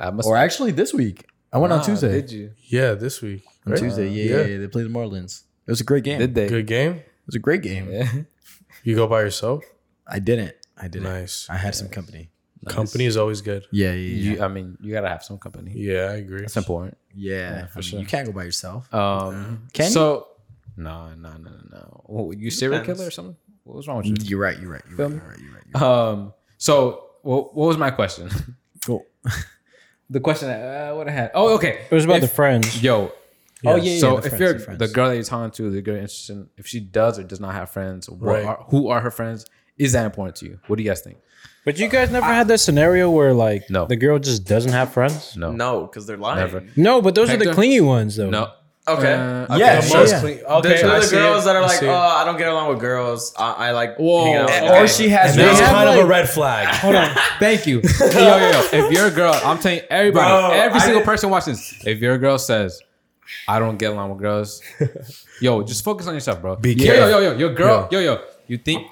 I 0.00 0.10
must. 0.10 0.26
Or 0.26 0.36
actually 0.36 0.72
this 0.72 0.94
week. 0.94 1.26
I 1.52 1.58
went 1.58 1.72
on 1.72 1.80
Ah, 1.80 1.82
Tuesday. 1.82 2.12
Did 2.22 2.30
you? 2.32 2.50
Yeah, 2.68 2.94
this 2.94 3.20
week. 3.20 3.44
On 3.66 3.72
right? 3.72 3.78
Tuesday, 3.80 4.08
yeah, 4.08 4.24
Yeah. 4.24 4.36
yeah, 4.40 4.46
yeah. 4.46 4.58
They 4.58 4.66
played 4.68 4.86
the 4.86 4.90
Marlins. 4.90 5.42
It 5.66 5.70
was 5.70 5.80
a 5.80 5.84
great 5.84 6.04
game. 6.04 6.18
Did 6.18 6.34
they? 6.34 6.48
Good 6.48 6.66
game. 6.66 6.92
It 6.94 7.26
was 7.26 7.34
a 7.34 7.38
great 7.40 7.62
game. 7.62 7.90
Yeah. 7.90 8.10
You 8.84 8.94
go 8.94 9.08
by 9.08 9.22
yourself. 9.22 9.64
I 10.06 10.20
didn't. 10.20 10.54
I 10.80 10.86
didn't. 10.86 11.02
Nice. 11.08 11.48
I 11.50 11.56
had 11.56 11.74
some 11.74 11.88
company. 11.88 12.30
Company 12.68 13.04
is 13.04 13.16
always 13.16 13.40
good. 13.40 13.66
Yeah, 13.72 13.92
yeah, 13.92 13.94
yeah. 13.94 14.32
You, 14.36 14.42
I 14.42 14.48
mean, 14.48 14.78
you 14.80 14.92
gotta 14.92 15.08
have 15.08 15.24
some 15.24 15.38
company. 15.38 15.72
Yeah, 15.74 16.02
I 16.12 16.16
agree. 16.18 16.42
That's 16.42 16.56
important. 16.56 16.96
yeah, 17.12 17.66
for 17.66 17.72
I 17.72 17.80
mean, 17.80 17.82
sure. 17.82 17.98
You 18.00 18.06
can't 18.06 18.26
go 18.26 18.32
by 18.32 18.44
yourself. 18.44 18.92
Um, 18.94 19.66
Can 19.72 19.86
you? 19.86 19.90
so, 19.90 20.28
no, 20.76 21.08
no, 21.14 21.32
no, 21.36 21.50
no, 21.70 22.04
no. 22.08 22.32
You 22.36 22.50
serial 22.50 22.80
Depends. 22.80 22.98
killer 22.98 23.08
or 23.08 23.10
something? 23.10 23.36
What 23.64 23.76
was 23.76 23.88
wrong 23.88 23.98
with 23.98 24.06
you? 24.06 24.14
You're 24.20 24.38
right. 24.40 24.58
You're 24.60 24.70
right. 24.70 24.82
You're 24.88 24.96
Feel 24.96 25.08
right. 25.10 25.16
You're 25.20 25.28
right. 25.30 25.38
You're 25.40 25.52
right. 25.54 25.62
You're 25.74 25.80
right. 25.82 26.10
Um, 26.10 26.32
so 26.58 27.04
what, 27.22 27.54
what 27.56 27.66
was 27.68 27.78
my 27.78 27.90
question? 27.90 28.30
Cool. 28.86 29.04
the 30.10 30.20
question 30.20 30.46
that 30.46 30.92
uh, 30.92 30.94
what 30.94 31.08
I 31.08 31.10
had. 31.10 31.32
Oh, 31.34 31.54
okay. 31.56 31.84
It 31.90 31.94
was 31.94 32.04
about 32.04 32.16
If- 32.16 32.22
the 32.22 32.28
friends. 32.28 32.80
Yo. 32.82 33.10
Oh, 33.64 33.74
yeah, 33.76 33.82
yeah, 33.94 33.98
So 33.98 34.10
the 34.20 34.26
if 34.28 34.36
friends, 34.36 34.40
you're 34.66 34.76
the 34.76 34.86
the 34.86 34.92
girl 34.92 35.08
that 35.08 35.14
you're 35.16 35.24
talking 35.24 35.50
to, 35.50 35.70
the 35.70 35.82
girl 35.82 35.96
interested 35.96 36.34
in, 36.34 36.48
if 36.56 36.66
she 36.68 36.78
does 36.78 37.18
or 37.18 37.24
does 37.24 37.40
not 37.40 37.54
have 37.54 37.70
friends, 37.70 38.08
what 38.08 38.20
Right. 38.20 38.44
are, 38.44 38.64
who 38.68 38.88
are 38.90 39.00
her 39.00 39.10
friends? 39.10 39.44
Is 39.76 39.92
that 39.92 40.04
important 40.04 40.36
to 40.36 40.46
you? 40.46 40.60
What 40.68 40.76
do 40.76 40.84
you 40.84 40.90
guys 40.90 41.00
think? 41.00 41.16
But 41.64 41.78
you 41.80 41.88
guys 41.88 42.12
never 42.12 42.26
had 42.26 42.46
that 42.48 42.58
scenario 42.58 43.10
where 43.10 43.34
like 43.34 43.68
No. 43.70 43.86
the 43.86 43.96
girl 43.96 44.20
just 44.20 44.44
doesn't 44.44 44.70
have 44.72 44.92
friends? 44.92 45.36
No. 45.36 45.50
No, 45.50 45.80
because 45.86 46.06
they're 46.06 46.16
lying. 46.16 46.38
Never. 46.38 46.62
No, 46.76 47.02
but 47.02 47.16
those 47.16 47.28
are 47.30 47.36
the 47.38 47.52
clingy 47.52 47.80
ones 47.80 48.14
though. 48.14 48.30
No. 48.30 48.52
Okay. 48.88 49.12
Uh, 49.14 49.56
Yeah, 49.58 49.80
The 49.80 49.86
sure, 49.86 49.98
most 50.00 50.12
yeah. 50.12 50.20
clean- 50.20 50.38
The, 50.38 50.52
Okay, 50.54 50.82
I 50.84 51.00
the 51.00 51.06
girls 51.10 51.42
it. 51.42 51.46
that 51.46 51.56
are 51.56 51.62
I 51.62 51.66
like, 51.66 51.78
see 51.78 51.88
oh. 51.88 51.92
I 51.94 52.24
don't 52.24 52.38
get 52.38 52.48
along 52.48 52.68
with 52.68 52.78
girls. 52.78 53.34
I, 53.36 53.52
I 53.68 53.70
like 53.72 53.96
Whoa. 53.96 54.24
hanging 54.24 54.36
out 54.38 54.46
with 54.46 54.54
And- 54.62 54.84
Or 54.84 54.86
she 54.88 55.08
has. 55.08 55.32
And 55.32 55.40
that's 55.40 55.58
have, 55.60 55.70
kind 55.70 55.88
of 55.88 55.96
like- 55.96 56.04
a 56.04 56.06
red 56.06 56.28
flag. 56.28 56.66
Hold 56.82 56.94
on. 56.94 57.10
Thank 57.40 57.66
you. 57.66 57.80
yo, 58.00 58.06
yo, 58.12 58.50
yo. 58.50 58.68
If 58.72 58.92
you're 58.92 59.08
a 59.08 59.10
girl, 59.10 59.34
I'm 59.44 59.58
telling 59.58 59.80
everybody, 59.90 60.28
Bro, 60.30 60.50
every 60.52 60.78
I 60.80 60.84
single 60.84 61.02
person 61.02 61.30
watching 61.30 61.54
this, 61.54 61.74
if 61.84 61.98
your 61.98 62.16
girl 62.18 62.38
says, 62.38 62.80
I 63.48 63.58
don't 63.58 63.76
get 63.76 63.90
along 63.90 64.10
with 64.10 64.20
girls, 64.20 64.62
yo, 65.40 65.62
just 65.64 65.82
focus 65.82 66.06
on 66.06 66.14
yourself, 66.14 66.40
bro. 66.40 66.54
Be 66.56 66.74
yo, 66.74 66.94
yo, 66.94 67.08
yo, 67.08 67.18
yo, 67.18 67.32
your 67.36 67.54
girl, 67.54 67.88
yo, 67.90 67.98
yo, 67.98 68.20
you 68.46 68.56
think, 68.56 68.86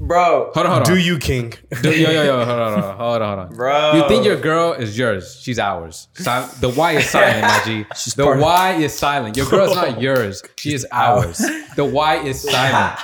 bro. 0.00 0.50
hold 0.54 0.66
on, 0.66 0.72
hold 0.72 0.88
on. 0.88 0.94
Do 0.94 0.98
you, 1.00 1.18
King? 1.18 1.52
Do- 1.82 1.90
yo, 1.90 2.10
yo, 2.10 2.24
yo, 2.24 2.44
hold 2.44 2.48
on, 2.60 2.72
hold 2.72 2.84
on, 2.84 2.96
hold 2.98 3.22
on, 3.22 3.38
hold 3.38 3.50
on. 3.50 3.56
Bro. 3.56 3.92
You 3.94 4.08
think 4.08 4.24
your 4.24 4.36
girl 4.36 4.72
is 4.72 4.96
yours. 4.98 5.38
She's 5.42 5.58
ours. 5.58 6.08
Sil- 6.16 6.48
the 6.60 6.68
Y 6.70 6.92
is 6.92 7.10
silent, 7.10 7.42
my 7.42 7.60
G. 7.64 7.84
the 8.16 8.36
Y 8.40 8.72
is 8.74 8.94
silent. 8.98 9.36
Your 9.36 9.46
girl's 9.48 9.74
not 9.74 10.00
yours. 10.06 10.42
She 10.56 10.74
is 10.74 10.86
ours. 10.92 11.38
The 11.76 11.84
Y 11.84 12.16
is 12.24 12.40
silent. 12.42 12.98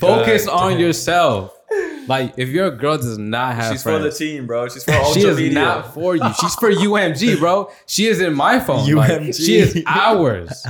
Focus 0.00 0.48
on 0.48 0.78
yourself. 0.80 1.56
Like, 2.08 2.34
if 2.36 2.48
your 2.48 2.70
girl 2.72 2.96
does 2.96 3.16
not 3.16 3.54
have 3.54 3.72
She's 3.72 3.82
for 3.84 3.98
the 4.00 4.10
team, 4.10 4.46
bro. 4.48 4.68
She's 4.68 4.82
for 4.82 4.92
ultra 4.92 5.20
she 5.22 5.26
is 5.28 5.36
media. 5.36 5.54
not 5.60 5.94
for 5.94 6.16
you. 6.16 6.34
She's 6.40 6.54
for 6.56 6.70
UMG, 6.72 7.38
bro. 7.38 7.70
She 7.86 8.06
is 8.08 8.20
in 8.20 8.34
my 8.34 8.58
phone. 8.58 8.90
Like, 8.92 9.10
UMG. 9.20 9.34
she 9.46 9.56
is 9.58 9.82
ours. 9.86 10.66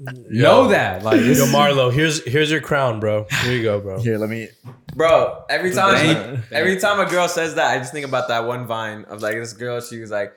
Know 0.00 0.68
that. 0.68 1.02
Like, 1.02 1.20
Yo, 1.20 1.26
it's, 1.26 1.40
Marlo, 1.52 1.92
here's 1.92 2.24
here's 2.24 2.50
your 2.50 2.60
crown, 2.60 3.00
bro. 3.00 3.26
Here 3.42 3.52
you 3.52 3.62
go, 3.62 3.80
bro. 3.80 4.00
Here, 4.00 4.16
let 4.18 4.30
me. 4.30 4.48
Bro, 4.94 5.44
every 5.50 5.72
time 5.72 5.94
Thank- 5.96 6.40
every 6.52 6.78
time 6.80 6.98
a 7.00 7.08
girl 7.08 7.28
says 7.28 7.54
that, 7.56 7.70
I 7.74 7.78
just 7.78 7.92
think 7.92 8.06
about 8.06 8.28
that 8.28 8.46
one 8.46 8.66
vine 8.66 9.04
of 9.04 9.20
like 9.22 9.34
this 9.34 9.52
girl, 9.52 9.80
she 9.80 10.00
was 10.00 10.10
like, 10.10 10.32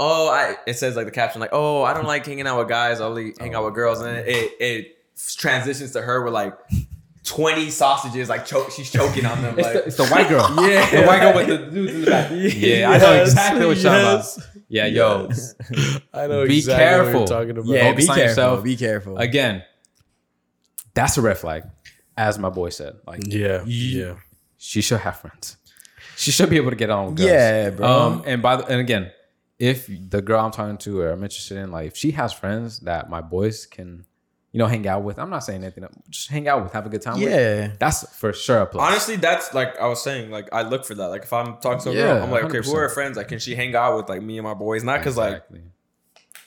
Oh, 0.00 0.28
I 0.28 0.54
it 0.66 0.74
says 0.74 0.94
like 0.94 1.06
the 1.06 1.10
caption, 1.12 1.40
like, 1.40 1.50
oh, 1.52 1.82
I 1.82 1.92
don't 1.94 2.06
like 2.06 2.24
hanging 2.24 2.46
out 2.46 2.58
with 2.58 2.68
guys, 2.68 3.00
I 3.00 3.06
only 3.06 3.34
hang 3.40 3.54
out 3.54 3.64
with 3.64 3.74
girls. 3.74 4.00
And 4.00 4.08
then 4.16 4.24
it 4.26 4.52
it 4.60 4.94
transitions 5.36 5.92
to 5.92 6.02
her 6.02 6.22
with 6.22 6.32
like 6.32 6.56
20 7.24 7.70
sausages, 7.70 8.28
like 8.28 8.46
choke 8.46 8.70
she's 8.70 8.90
choking 8.90 9.26
on 9.26 9.42
them. 9.42 9.58
it's, 9.58 9.66
Like 9.66 9.74
the, 9.74 9.84
it's 9.86 9.96
the 9.96 10.06
white 10.06 10.28
girl. 10.28 10.46
Yeah. 10.68 11.00
The 11.00 11.06
white 11.06 11.20
girl 11.20 11.34
with 11.34 11.46
the 11.48 11.58
dudes 11.70 11.92
in 11.94 12.00
the 12.02 12.10
back. 12.10 12.30
Yeah, 12.32 12.90
I 12.90 12.98
know 12.98 13.22
exactly 13.22 13.66
what 13.66 13.76
you're 13.78 13.92
yes. 13.92 14.36
talking 14.36 14.50
about. 14.54 14.57
Yeah, 14.68 14.86
yo. 14.86 15.28
I 16.12 16.26
know 16.26 16.46
Be 16.46 16.58
exactly 16.58 16.72
what 16.72 16.78
careful. 16.78 17.20
you're 17.20 17.26
talking 17.26 17.50
about. 17.58 17.66
Yeah, 17.66 17.90
Focus 17.90 18.04
be 18.04 18.06
careful. 18.08 18.22
yourself. 18.28 18.64
Be 18.64 18.76
careful. 18.76 19.18
Again, 19.18 19.62
that's 20.94 21.16
a 21.16 21.22
red 21.22 21.38
flag. 21.38 21.64
As 22.16 22.38
my 22.38 22.50
boy 22.50 22.70
said. 22.70 22.96
Like 23.06 23.20
Yeah, 23.26 23.62
yeah. 23.66 24.14
she 24.58 24.80
should 24.80 25.00
have 25.00 25.20
friends. 25.20 25.56
She 26.16 26.30
should 26.32 26.50
be 26.50 26.56
able 26.56 26.70
to 26.70 26.76
get 26.76 26.90
on 26.90 27.06
with 27.06 27.16
girls. 27.18 27.30
Yeah, 27.30 27.70
bro. 27.70 27.86
Um, 27.88 28.22
and 28.26 28.42
by 28.42 28.56
the, 28.56 28.66
and 28.66 28.80
again, 28.80 29.12
if 29.58 29.86
the 30.10 30.20
girl 30.20 30.44
I'm 30.44 30.50
talking 30.50 30.76
to 30.78 31.00
or 31.00 31.10
I'm 31.10 31.22
interested 31.22 31.58
in, 31.58 31.70
like 31.70 31.86
if 31.88 31.96
she 31.96 32.10
has 32.12 32.32
friends 32.32 32.80
that 32.80 33.08
my 33.08 33.20
boys 33.20 33.66
can, 33.66 34.04
you 34.52 34.58
know, 34.58 34.66
hang 34.66 34.86
out 34.88 35.02
with. 35.02 35.18
I'm 35.18 35.30
not 35.30 35.40
saying 35.40 35.62
anything. 35.62 35.84
Just 36.08 36.28
hang 36.30 36.48
out 36.48 36.62
with, 36.62 36.72
have 36.72 36.86
a 36.86 36.88
good 36.88 37.02
time 37.02 37.20
with. 37.20 37.30
yeah. 37.30 37.72
That's 37.78 38.08
for 38.18 38.32
sure 38.32 38.58
a 38.60 38.66
plus. 38.66 38.88
Honestly, 38.90 39.16
that's 39.16 39.52
like 39.54 39.78
I 39.78 39.86
was 39.86 40.02
saying. 40.02 40.30
Like 40.30 40.48
I 40.52 40.62
look 40.62 40.84
for 40.84 40.94
that. 40.94 41.08
Like 41.08 41.22
if 41.22 41.32
I'm 41.32 41.58
talking 41.58 41.80
to 41.84 41.90
a 41.90 41.94
Yeah, 41.94 42.02
girl, 42.14 42.22
I'm 42.24 42.30
like, 42.30 42.44
okay, 42.44 42.60
who 42.66 42.74
are 42.76 42.82
her 42.82 42.88
friends? 42.88 43.16
Like, 43.16 43.28
can 43.28 43.38
she 43.38 43.54
hang 43.54 43.74
out 43.74 43.96
with 43.96 44.08
like 44.08 44.22
me 44.22 44.38
and 44.38 44.44
my 44.44 44.54
boys? 44.54 44.82
Not 44.84 45.00
because 45.00 45.16
like 45.16 45.44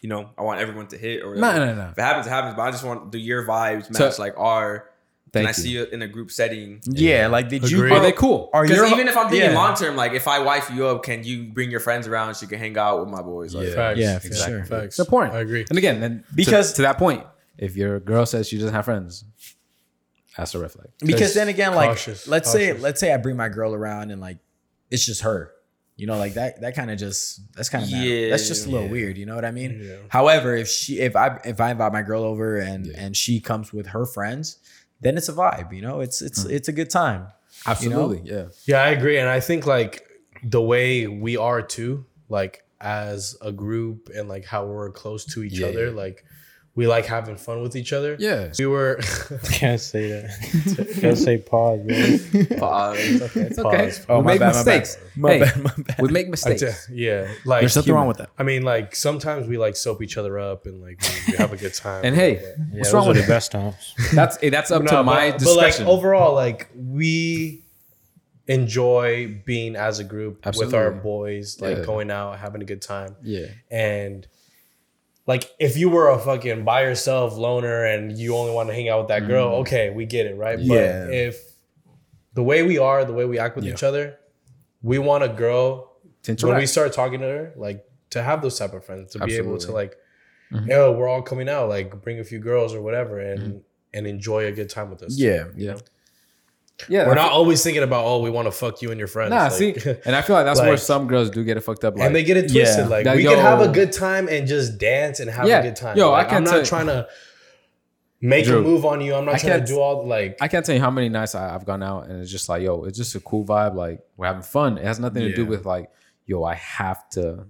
you 0.01 0.09
know 0.09 0.31
I 0.37 0.41
want 0.41 0.59
everyone 0.59 0.87
to 0.87 0.97
hit 0.97 1.21
or 1.23 1.35
No, 1.35 1.41
whatever. 1.47 1.65
no, 1.67 1.75
no. 1.75 1.89
If 1.91 1.97
it 1.97 2.01
happens, 2.01 2.25
it 2.27 2.29
happens. 2.31 2.55
But 2.55 2.61
I 2.63 2.71
just 2.71 2.83
want 2.83 3.11
the 3.11 3.19
year 3.19 3.45
vibes 3.45 3.93
So- 3.95 4.07
match 4.07 4.17
like 4.19 4.33
our 4.37 4.87
Thank 5.33 5.43
and 5.43 5.47
I 5.47 5.51
you. 5.51 5.53
see 5.63 5.69
you 5.69 5.85
in 5.85 6.01
a 6.01 6.09
group 6.09 6.29
setting. 6.29 6.81
Yeah, 6.87 7.27
like 7.27 7.47
did 7.47 7.69
you? 7.71 7.77
Agreed. 7.77 7.93
Are 7.93 8.01
they 8.01 8.11
cool? 8.11 8.49
Are 8.51 8.63
Because 8.63 8.77
your 8.79 8.87
even 8.87 9.07
if 9.07 9.15
I'm 9.15 9.29
thinking 9.29 9.51
yeah. 9.51 9.55
long 9.55 9.75
term, 9.75 9.95
like 9.95 10.11
if 10.11 10.27
I 10.27 10.39
wife 10.39 10.69
you 10.73 10.87
up, 10.87 11.03
can 11.03 11.23
you 11.23 11.45
bring 11.45 11.71
your 11.71 11.79
friends 11.79 12.05
around? 12.05 12.33
So 12.35 12.41
you 12.43 12.49
can 12.49 12.59
hang 12.59 12.77
out 12.77 12.99
with 12.99 13.07
my 13.07 13.21
boys. 13.21 13.55
Like, 13.55 13.69
Facts. 13.69 13.97
Yeah, 13.97 14.19
for 14.19 14.27
Exactly. 14.27 14.55
sure. 14.57 14.65
Facts. 14.65 14.85
It's 14.87 14.99
important. 14.99 15.33
I 15.35 15.39
agree. 15.39 15.65
And 15.69 15.77
again, 15.77 16.01
then 16.01 16.25
Because- 16.35 16.45
because 16.51 16.73
to, 16.73 16.81
that 16.81 16.97
point, 16.97 17.23
if 17.57 17.75
your 17.75 17.99
girl 17.99 18.25
says 18.25 18.47
she 18.47 18.57
doesn't 18.57 18.73
have 18.73 18.85
friends, 18.85 19.23
that's 20.37 20.55
a 20.55 20.59
red 20.59 20.71
flag. 20.71 20.87
because 20.99 21.33
then 21.33 21.47
again, 21.49 21.75
like 21.75 21.89
Cautious, 21.89 22.27
let's 22.27 22.51
say 22.51 22.73
let's 22.73 22.99
say 22.99 23.13
I 23.13 23.17
bring 23.17 23.35
my 23.37 23.49
girl 23.49 23.73
around 23.73 24.11
and 24.11 24.21
like 24.21 24.37
it's 24.89 25.05
just 25.05 25.21
her. 25.21 25.51
You 25.97 26.07
know, 26.07 26.17
like 26.17 26.33
that 26.35 26.61
that 26.61 26.73
kind 26.73 26.89
of 26.89 26.97
just 26.97 27.41
that's 27.53 27.69
kind 27.69 27.83
of 27.83 27.89
Yeah, 27.89 28.29
that's 28.29 28.47
just 28.47 28.65
a 28.65 28.69
little 28.69 28.87
yeah. 28.87 28.91
weird. 28.91 29.17
You 29.17 29.25
know 29.25 29.35
what 29.35 29.45
I 29.45 29.51
mean? 29.51 29.79
Yeah. 29.83 29.97
However, 30.09 30.55
if 30.55 30.67
she 30.67 30.99
if 30.99 31.15
I 31.15 31.39
if 31.45 31.59
I 31.61 31.71
invite 31.71 31.91
my 31.93 32.01
girl 32.01 32.23
over 32.23 32.57
and 32.57 32.87
Yeah. 32.87 32.93
and 32.97 33.15
she 33.15 33.39
comes 33.39 33.71
with 33.71 33.87
her 33.87 34.05
friends, 34.05 34.57
then 35.01 35.17
it's 35.17 35.29
a 35.29 35.33
vibe. 35.33 35.73
You 35.73 35.81
know, 35.81 35.99
it's 35.99 36.21
it's 36.21 36.43
mm. 36.45 36.49
it's 36.51 36.67
a 36.67 36.71
good 36.71 36.89
time. 36.89 37.27
Absolutely, 37.67 38.21
yeah. 38.23 38.45
Yeah, 38.65 38.81
I 38.81 38.89
agree, 38.89 39.19
and 39.19 39.29
I 39.29 39.39
think 39.41 39.67
like 39.67 40.07
the 40.43 40.61
way 40.61 41.05
we 41.05 41.37
are 41.37 41.61
too, 41.61 42.05
like 42.29 42.63
as 42.79 43.35
a 43.41 43.51
group, 43.51 44.09
and 44.15 44.27
like 44.27 44.45
how 44.45 44.65
we're 44.65 44.89
close 44.91 45.25
to 45.25 45.43
each 45.43 45.59
Yeah. 45.59 45.67
other, 45.67 45.91
like 45.91 46.25
we 46.73 46.87
like 46.87 47.05
having 47.05 47.35
fun 47.35 47.61
with 47.61 47.75
each 47.75 47.91
other. 47.91 48.15
Yeah. 48.17 48.53
we 48.57 48.65
were. 48.65 48.95
Can't 49.51 49.79
say 49.81 50.09
that. 50.11 50.97
Can't 51.01 51.17
say 51.17 51.37
pause, 51.37 51.81
bro. 51.81 52.57
pause. 52.57 52.97
It's 53.35 53.59
okay. 53.59 53.85
Pause. 53.87 54.05
Oh, 54.07 54.19
we 54.19 54.23
my 54.23 54.31
make 54.31 54.39
bad, 54.39 54.45
my 54.55 54.63
bad. 54.63 54.79
mistakes. 54.79 54.97
My 55.17 55.31
hey, 55.33 55.39
bad, 55.39 55.63
my 55.63 55.71
bad. 55.77 55.95
we 56.01 56.07
make 56.09 56.29
mistakes. 56.29 56.87
t- 56.87 56.93
yeah, 56.95 57.27
like 57.45 57.59
There's 57.61 57.75
nothing 57.75 57.93
wrong 57.93 58.07
with 58.07 58.17
that. 58.19 58.29
I 58.39 58.43
mean, 58.43 58.63
like 58.63 58.95
sometimes 58.95 59.47
we 59.47 59.57
like 59.57 59.75
soap 59.75 60.01
each 60.01 60.17
other 60.17 60.39
up 60.39 60.65
and 60.65 60.81
like 60.81 61.01
we, 61.27 61.33
we 61.33 61.37
have 61.39 61.51
a 61.51 61.57
good 61.57 61.73
time. 61.73 62.05
and 62.05 62.15
hey, 62.15 62.35
Yeah, 62.35 62.63
what's 62.71 62.87
those 62.87 62.93
wrong 62.93 63.05
are 63.05 63.07
with 63.09 63.17
the 63.17 63.23
it? 63.23 63.27
best 63.27 63.51
times. 63.51 63.93
That's 64.13 64.37
hey, 64.37 64.49
that's 64.49 64.71
up 64.71 64.83
No, 64.83 64.91
to 64.91 65.03
my 65.03 65.31
but, 65.31 65.43
but 65.43 65.57
like 65.57 65.79
overall, 65.81 66.33
like 66.35 66.69
we 66.73 67.63
enjoy 68.47 69.41
being 69.45 69.75
as 69.75 69.99
a 69.99 70.03
group 70.03 70.45
with 70.57 70.73
our 70.73 70.91
boys, 70.91 71.59
like 71.61 71.77
Yeah. 71.79 71.83
going 71.85 72.11
out, 72.11 72.39
having 72.39 72.61
a 72.61 72.65
good 72.65 72.81
time. 72.81 73.15
yeah. 73.23 73.47
And 73.69 74.27
like 75.27 75.49
if 75.59 75.77
you 75.77 75.89
were 75.89 76.09
a 76.09 76.19
fucking 76.19 76.63
by 76.63 76.83
yourself 76.83 77.37
loner 77.37 77.85
and 77.85 78.17
you 78.17 78.35
only 78.35 78.53
want 78.53 78.69
to 78.69 78.75
hang 78.75 78.89
out 78.89 78.99
with 78.99 79.07
that 79.09 79.27
girl, 79.27 79.51
mm. 79.51 79.61
okay, 79.61 79.89
we 79.89 80.05
get 80.05 80.25
it, 80.25 80.35
right? 80.35 80.59
Yeah. 80.59 81.05
But 81.05 81.13
if 81.13 81.41
the 82.33 82.43
way 82.43 82.63
we 82.63 82.77
are, 82.77 83.05
the 83.05 83.13
way 83.13 83.25
we 83.25 83.39
act 83.39 83.55
with 83.55 83.65
each 83.65 83.83
other, 83.83 84.17
we 84.81 84.99
want 84.99 85.23
a 85.23 85.29
girl 85.29 85.91
To 86.23 86.47
when 86.47 86.57
we 86.57 86.65
start 86.65 86.93
talking 86.93 87.19
to 87.19 87.25
her, 87.25 87.53
like 87.55 87.85
to 88.11 88.23
have 88.23 88.41
those 88.41 88.57
type 88.57 88.73
of 88.73 88.83
friends, 88.83 89.13
to 89.13 89.19
be 89.19 89.35
able 89.35 89.51
to 89.51 89.55
Absolutely. 89.55 89.81
like, 89.81 89.97
mm-hmm. 90.51 90.69
yo, 90.69 90.91
we're 90.91 91.07
all 91.07 91.21
coming 91.21 91.49
out, 91.49 91.69
like 91.69 92.01
bring 92.01 92.19
a 92.19 92.23
few 92.23 92.39
girls 92.39 92.73
or 92.73 92.81
whatever, 92.81 93.19
and 93.19 93.39
mm-hmm. 93.39 93.57
and 93.93 94.07
enjoy 94.07 94.45
a 94.45 94.51
good 94.51 94.69
time 94.69 94.89
with 94.89 95.03
us. 95.03 95.17
Yeah. 95.17 95.45
yeah. 95.55 95.77
Yeah, 96.89 97.07
We're 97.07 97.15
not 97.15 97.29
feel- 97.29 97.37
always 97.37 97.63
thinking 97.63 97.83
about 97.83 98.05
oh, 98.05 98.19
we 98.21 98.29
want 98.29 98.47
to 98.47 98.51
fuck 98.51 98.81
you 98.81 98.91
and 98.91 98.97
your 98.99 99.07
friends. 99.07 99.29
Nah, 99.31 99.43
like- 99.43 99.51
see, 99.53 99.75
and 100.05 100.15
I 100.15 100.21
feel 100.21 100.35
like 100.35 100.45
that's 100.45 100.59
where 100.61 100.77
some 100.77 101.07
girls 101.07 101.29
do 101.29 101.43
get 101.43 101.57
it 101.57 101.61
fucked 101.61 101.83
up. 101.85 101.95
Like, 101.97 102.05
and 102.07 102.15
they 102.15 102.23
get 102.23 102.37
it 102.37 102.51
twisted. 102.51 102.85
Yeah. 102.85 102.87
Like 102.87 103.03
That- 103.05 103.15
we 103.15 103.23
can 103.23 103.37
have 103.37 103.61
a 103.61 103.67
good 103.69 103.91
time 103.91 104.27
and 104.29 104.47
just 104.47 104.77
dance 104.77 105.19
and 105.19 105.29
have 105.29 105.47
Yeah. 105.47 105.59
a 105.59 105.63
good 105.63 105.75
time. 105.75 105.97
Yo, 105.97 106.09
I 106.09 106.19
Like, 106.23 106.27
I'm 106.27 106.43
can't 106.45 106.57
not 106.57 106.65
trying 106.65 106.87
to 106.87 107.07
make 108.21 108.45
Drew, 108.45 108.59
a 108.59 108.61
move 108.61 108.85
on 108.85 109.01
you. 109.01 109.15
I'm 109.15 109.25
not 109.25 109.35
I 109.35 109.37
trying 109.39 109.59
to 109.61 109.65
do 109.65 109.79
all 109.79 110.05
like. 110.07 110.37
I 110.41 110.47
can't 110.47 110.65
tell 110.65 110.75
you 110.75 110.81
how 110.81 110.91
many 110.91 111.09
nights 111.09 111.35
I, 111.35 111.53
I've 111.55 111.65
gone 111.65 111.81
out 111.83 112.07
and 112.07 112.21
it's 112.21 112.31
just 112.31 112.49
like, 112.49 112.61
yo, 112.61 112.83
it's 112.83 112.97
just 112.97 113.15
a 113.15 113.19
cool 113.19 113.43
vibe. 113.45 113.75
Like 113.75 114.01
we're 114.17 114.27
having 114.27 114.43
fun. 114.43 114.77
It 114.77 114.85
has 114.85 114.99
nothing 114.99 115.23
to 115.23 115.33
do 115.35 115.45
with 115.45 115.65
like, 115.65 115.89
yo, 116.25 116.43
I 116.43 116.53
have 116.55 117.09
to 117.11 117.45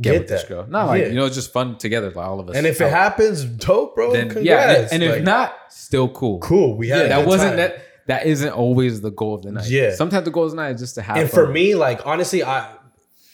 get, 0.00 0.10
Get 0.12 0.18
with 0.22 0.28
this 0.28 0.44
girl. 0.44 0.66
Not 0.68 0.88
like 0.88 1.02
Yeah. 1.02 1.08
you 1.08 1.14
know, 1.14 1.24
it's 1.26 1.34
just 1.36 1.52
fun 1.52 1.78
together, 1.78 2.08
like 2.10 2.16
all 2.26 2.38
of 2.40 2.50
us. 2.50 2.56
and 2.56 2.66
if 2.66 2.80
it 2.82 2.90
happens, 2.90 3.44
dope, 3.44 3.94
bro. 3.94 4.12
then 4.12 4.28
congrats. 4.28 4.44
yeah, 4.44 4.88
and 4.92 5.02
if 5.02 5.10
Like, 5.12 5.22
not, 5.22 5.54
still 5.70 6.08
cool. 6.08 6.38
cool. 6.40 6.76
We 6.76 6.88
had 6.88 7.02
Yeah, 7.08 7.16
that 7.20 7.26
wasn't 7.26 7.50
time. 7.52 7.56
that. 7.58 7.78
That 8.06 8.26
isn't 8.26 8.50
always 8.52 9.00
the 9.00 9.10
goal 9.10 9.34
of 9.34 9.42
the 9.42 9.52
night. 9.52 9.68
Yeah. 9.68 9.94
sometimes 9.94 10.24
the 10.24 10.30
goal 10.30 10.44
of 10.44 10.50
the 10.50 10.56
night 10.56 10.74
is 10.76 10.80
just 10.80 10.94
to 10.96 11.02
have. 11.02 11.16
And 11.16 11.28
fun. 11.30 11.46
for 11.46 11.52
me, 11.52 11.74
like 11.74 12.06
honestly, 12.06 12.42
I 12.44 12.72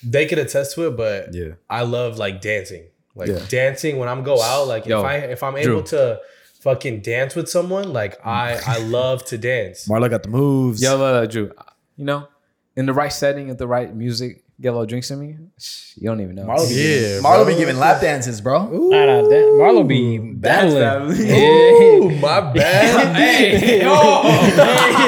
they 0.03 0.27
could 0.27 0.39
attest 0.39 0.75
to 0.77 0.87
it, 0.89 0.97
but 0.97 1.33
Yeah. 1.35 1.53
I 1.71 1.83
love 1.83 2.19
like 2.19 2.41
dancing. 2.41 2.85
Like 3.15 3.29
Yeah. 3.29 3.41
dancing 3.49 3.99
when 3.99 4.09
I'm 4.09 4.23
go 4.23 4.41
out. 4.43 4.67
Like 4.69 4.87
Yo, 4.87 5.01
if 5.01 5.05
I 5.07 5.15
if 5.17 5.43
I'm 5.43 5.55
Drew. 5.61 5.75
able 5.79 5.83
to 5.89 6.21
fucking 6.61 7.03
dance 7.03 7.35
with 7.35 7.49
someone, 7.49 7.93
like 7.93 8.25
I 8.27 8.59
I 8.67 8.79
love 8.79 9.25
to 9.27 9.39
dance. 9.39 9.87
Marlo 9.89 10.09
got 10.09 10.23
the 10.23 10.29
moves. 10.31 10.81
yo, 10.83 11.03
uh, 11.03 11.27
Drew, 11.27 11.53
you 11.97 12.05
know, 12.05 12.29
in 12.77 12.87
the 12.87 12.93
right 12.95 13.13
setting, 13.13 13.51
at 13.51 13.59
the 13.59 13.67
right 13.67 13.95
music, 13.95 14.42
get 14.63 14.69
a 14.69 14.73
little 14.73 14.87
drinks 14.87 15.11
in 15.11 15.19
me. 15.21 15.37
You 15.97 16.09
don't 16.09 16.21
even 16.21 16.37
know. 16.37 16.45
Marlo 16.47 16.69
be, 16.69 16.75
Yeah, 16.75 16.85
giving, 16.85 17.23
Marlo 17.25 17.47
be 17.47 17.55
giving 17.57 17.77
lap 17.79 18.01
dances, 18.01 18.41
bro. 18.41 18.69
Nah, 18.69 19.07
nah, 19.07 19.23
that, 19.29 19.45
Marlo 19.61 19.87
be 19.87 20.19
battling. 20.19 21.19
Ooh, 21.21 22.11
my 22.21 22.41
bad. 22.55 23.17
hey, 23.17 23.81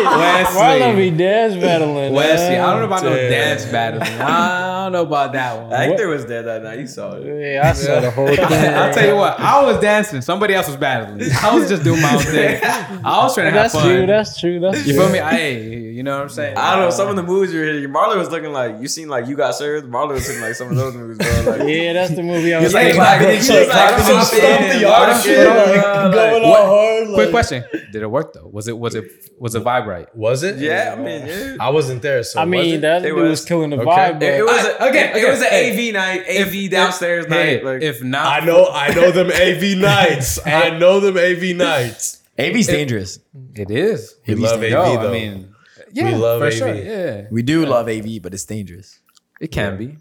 Marlo 0.05 0.97
be 0.97 1.10
dance 1.10 1.55
battling. 1.55 2.12
Wesley, 2.12 2.56
I 2.59 2.72
don't 2.72 2.81
know 2.82 2.89
man. 2.89 2.98
about 2.98 3.02
no 3.05 3.14
dance 3.16 3.64
battling. 3.66 4.02
I 4.85 4.90
don't 4.90 4.93
know 4.93 5.02
about 5.02 5.32
that 5.32 5.59
one. 5.62 5.70
Hector 5.70 6.09
was 6.09 6.27
there 6.27 6.43
that 6.43 6.62
night. 6.62 6.78
You 6.78 6.86
saw 6.86 7.12
it. 7.15 7.24
Yeah, 7.55 7.69
I 7.70 7.73
saw 7.73 8.01
the 8.01 8.11
whole 8.11 8.27
thing. 8.35 8.39
I'll 8.40 8.93
tell 8.93 9.09
you 9.09 9.16
what, 9.16 9.40
I 9.40 9.65
was 9.65 9.81
dancing. 9.81 10.20
Somebody 10.20 10.52
else 10.55 10.66
was 10.66 10.77
battling. 10.77 11.23
I 11.43 11.55
was 11.55 11.69
just 11.69 11.82
doing 11.85 12.02
my 12.02 12.15
own 12.15 12.20
thing. 12.23 12.61
I 12.65 13.23
was 13.24 13.35
trying 13.35 13.47
to 13.47 13.59
have 13.59 13.73
That's 13.73 13.74
fun. 13.74 13.85
true. 13.86 14.06
That's 14.06 14.39
true. 14.40 14.61
That's 14.61 14.82
true. 14.82 14.86
you 14.93 14.98
true. 14.98 15.02
feel 15.05 15.12
me? 15.12 15.19
Hey, 15.20 15.62
you 15.90 16.02
know 16.02 16.16
what 16.16 16.23
I'm 16.24 16.28
saying? 16.28 16.56
I 16.59 16.77
don't 16.77 16.85
know. 16.85 16.90
Some 16.90 17.09
of 17.09 17.16
the 17.16 17.23
moves 17.23 17.52
you're 17.52 17.65
hitting, 17.65 17.89
Marlon 17.90 18.16
was 18.19 18.31
looking 18.31 18.52
like 18.52 18.81
you 18.81 18.89
seen 18.89 19.09
like 19.09 19.27
you 19.27 19.36
got 19.36 19.55
served. 19.55 19.86
Marlon 19.90 20.12
was 20.12 20.27
hitting 20.27 20.43
like 20.43 20.55
some 20.55 20.69
of 20.69 20.77
those 20.77 20.94
moves, 20.94 21.19
bro. 21.19 21.56
Like, 21.56 21.69
Yeah, 21.69 21.93
that's 21.94 22.15
the 22.15 22.23
movie 22.23 22.52
I 22.55 22.59
was 22.61 22.66
He's 22.69 22.74
like 22.74 22.82
thinking 22.85 23.01
clapping 23.01 23.27
about. 23.27 23.35
and 23.36 23.44
shit, 23.44 23.69
clapping 23.70 24.05
clapping 24.05 24.15
and 24.15 24.19
and 24.19 24.28
shit. 24.28 24.40
shit. 24.40 24.74
The 24.74 24.81
Yeah, 24.81 26.05
like, 26.05 26.15
like, 26.15 26.31
going 26.31 26.43
what- 26.51 26.65
hard. 26.65 26.94
Quick 27.15 27.31
question: 27.31 27.65
Did 27.93 28.02
it 28.02 28.11
work 28.11 28.32
though? 28.32 28.48
Was 28.52 28.66
it 28.66 28.77
was 28.77 28.94
it 28.94 29.05
was 29.39 29.52
the 29.52 29.61
vibe 29.61 29.86
right? 29.86 30.15
Was 30.16 30.43
it? 30.43 30.56
Yeah, 30.59 30.94
I 30.98 31.01
mean, 31.01 31.27
yeah. 31.27 31.56
I 31.61 31.69
wasn't 31.70 32.02
there, 32.02 32.23
so 32.24 32.40
I 32.40 32.44
was 32.44 32.51
mean, 32.51 32.74
it? 32.77 32.81
that 32.81 33.05
It 33.05 33.12
was, 33.12 33.31
was- 33.31 33.44
killing 33.44 33.70
the 33.70 33.77
Okay. 33.77 33.86
vibe. 33.90 34.15
But 34.15 34.23
It, 34.23 34.40
it 34.40 34.44
was 34.44 34.66
a, 34.80 34.88
Okay, 34.88 35.10
okay. 35.10 35.20
It 35.26 35.30
was 35.30 35.40
an 35.40 35.46
okay. 35.46 35.88
AV 35.88 35.94
night, 35.94 36.24
AV 36.28 36.70
downstairs 36.70 37.26
Hey, 37.26 37.56
night. 37.56 37.64
Like, 37.64 37.82
if 37.82 38.02
not, 38.02 38.42
I 38.42 38.44
know, 38.44 38.66
I 38.72 38.94
know 38.94 39.10
them 39.10 39.28
AV 39.30 39.76
nights. 39.78 40.38
I 40.46 40.70
know 40.70 41.01
them 41.01 41.16
AV 41.16 41.56
nights. 41.56 42.22
AV's 42.38 42.66
dangerous. 42.66 43.18
it 43.55 43.70
is. 43.70 44.14
We 44.26 44.34
love 44.34 44.59
AV 44.62 44.70
Yo, 44.70 44.96
though. 44.96 45.09
I 45.09 45.12
mean, 45.12 45.55
yeah, 45.92 46.05
we 46.06 46.14
love 46.16 46.40
for 46.40 46.46
AV. 46.46 46.52
sure. 46.55 46.74
Yeah, 46.74 47.26
We 47.30 47.42
do 47.42 47.64
love 47.66 47.88
AV, 47.88 48.20
but 48.22 48.34
it's 48.34 48.44
dangerous. 48.44 48.98
it 49.40 49.48
can 49.52 49.76
be, 49.76 49.96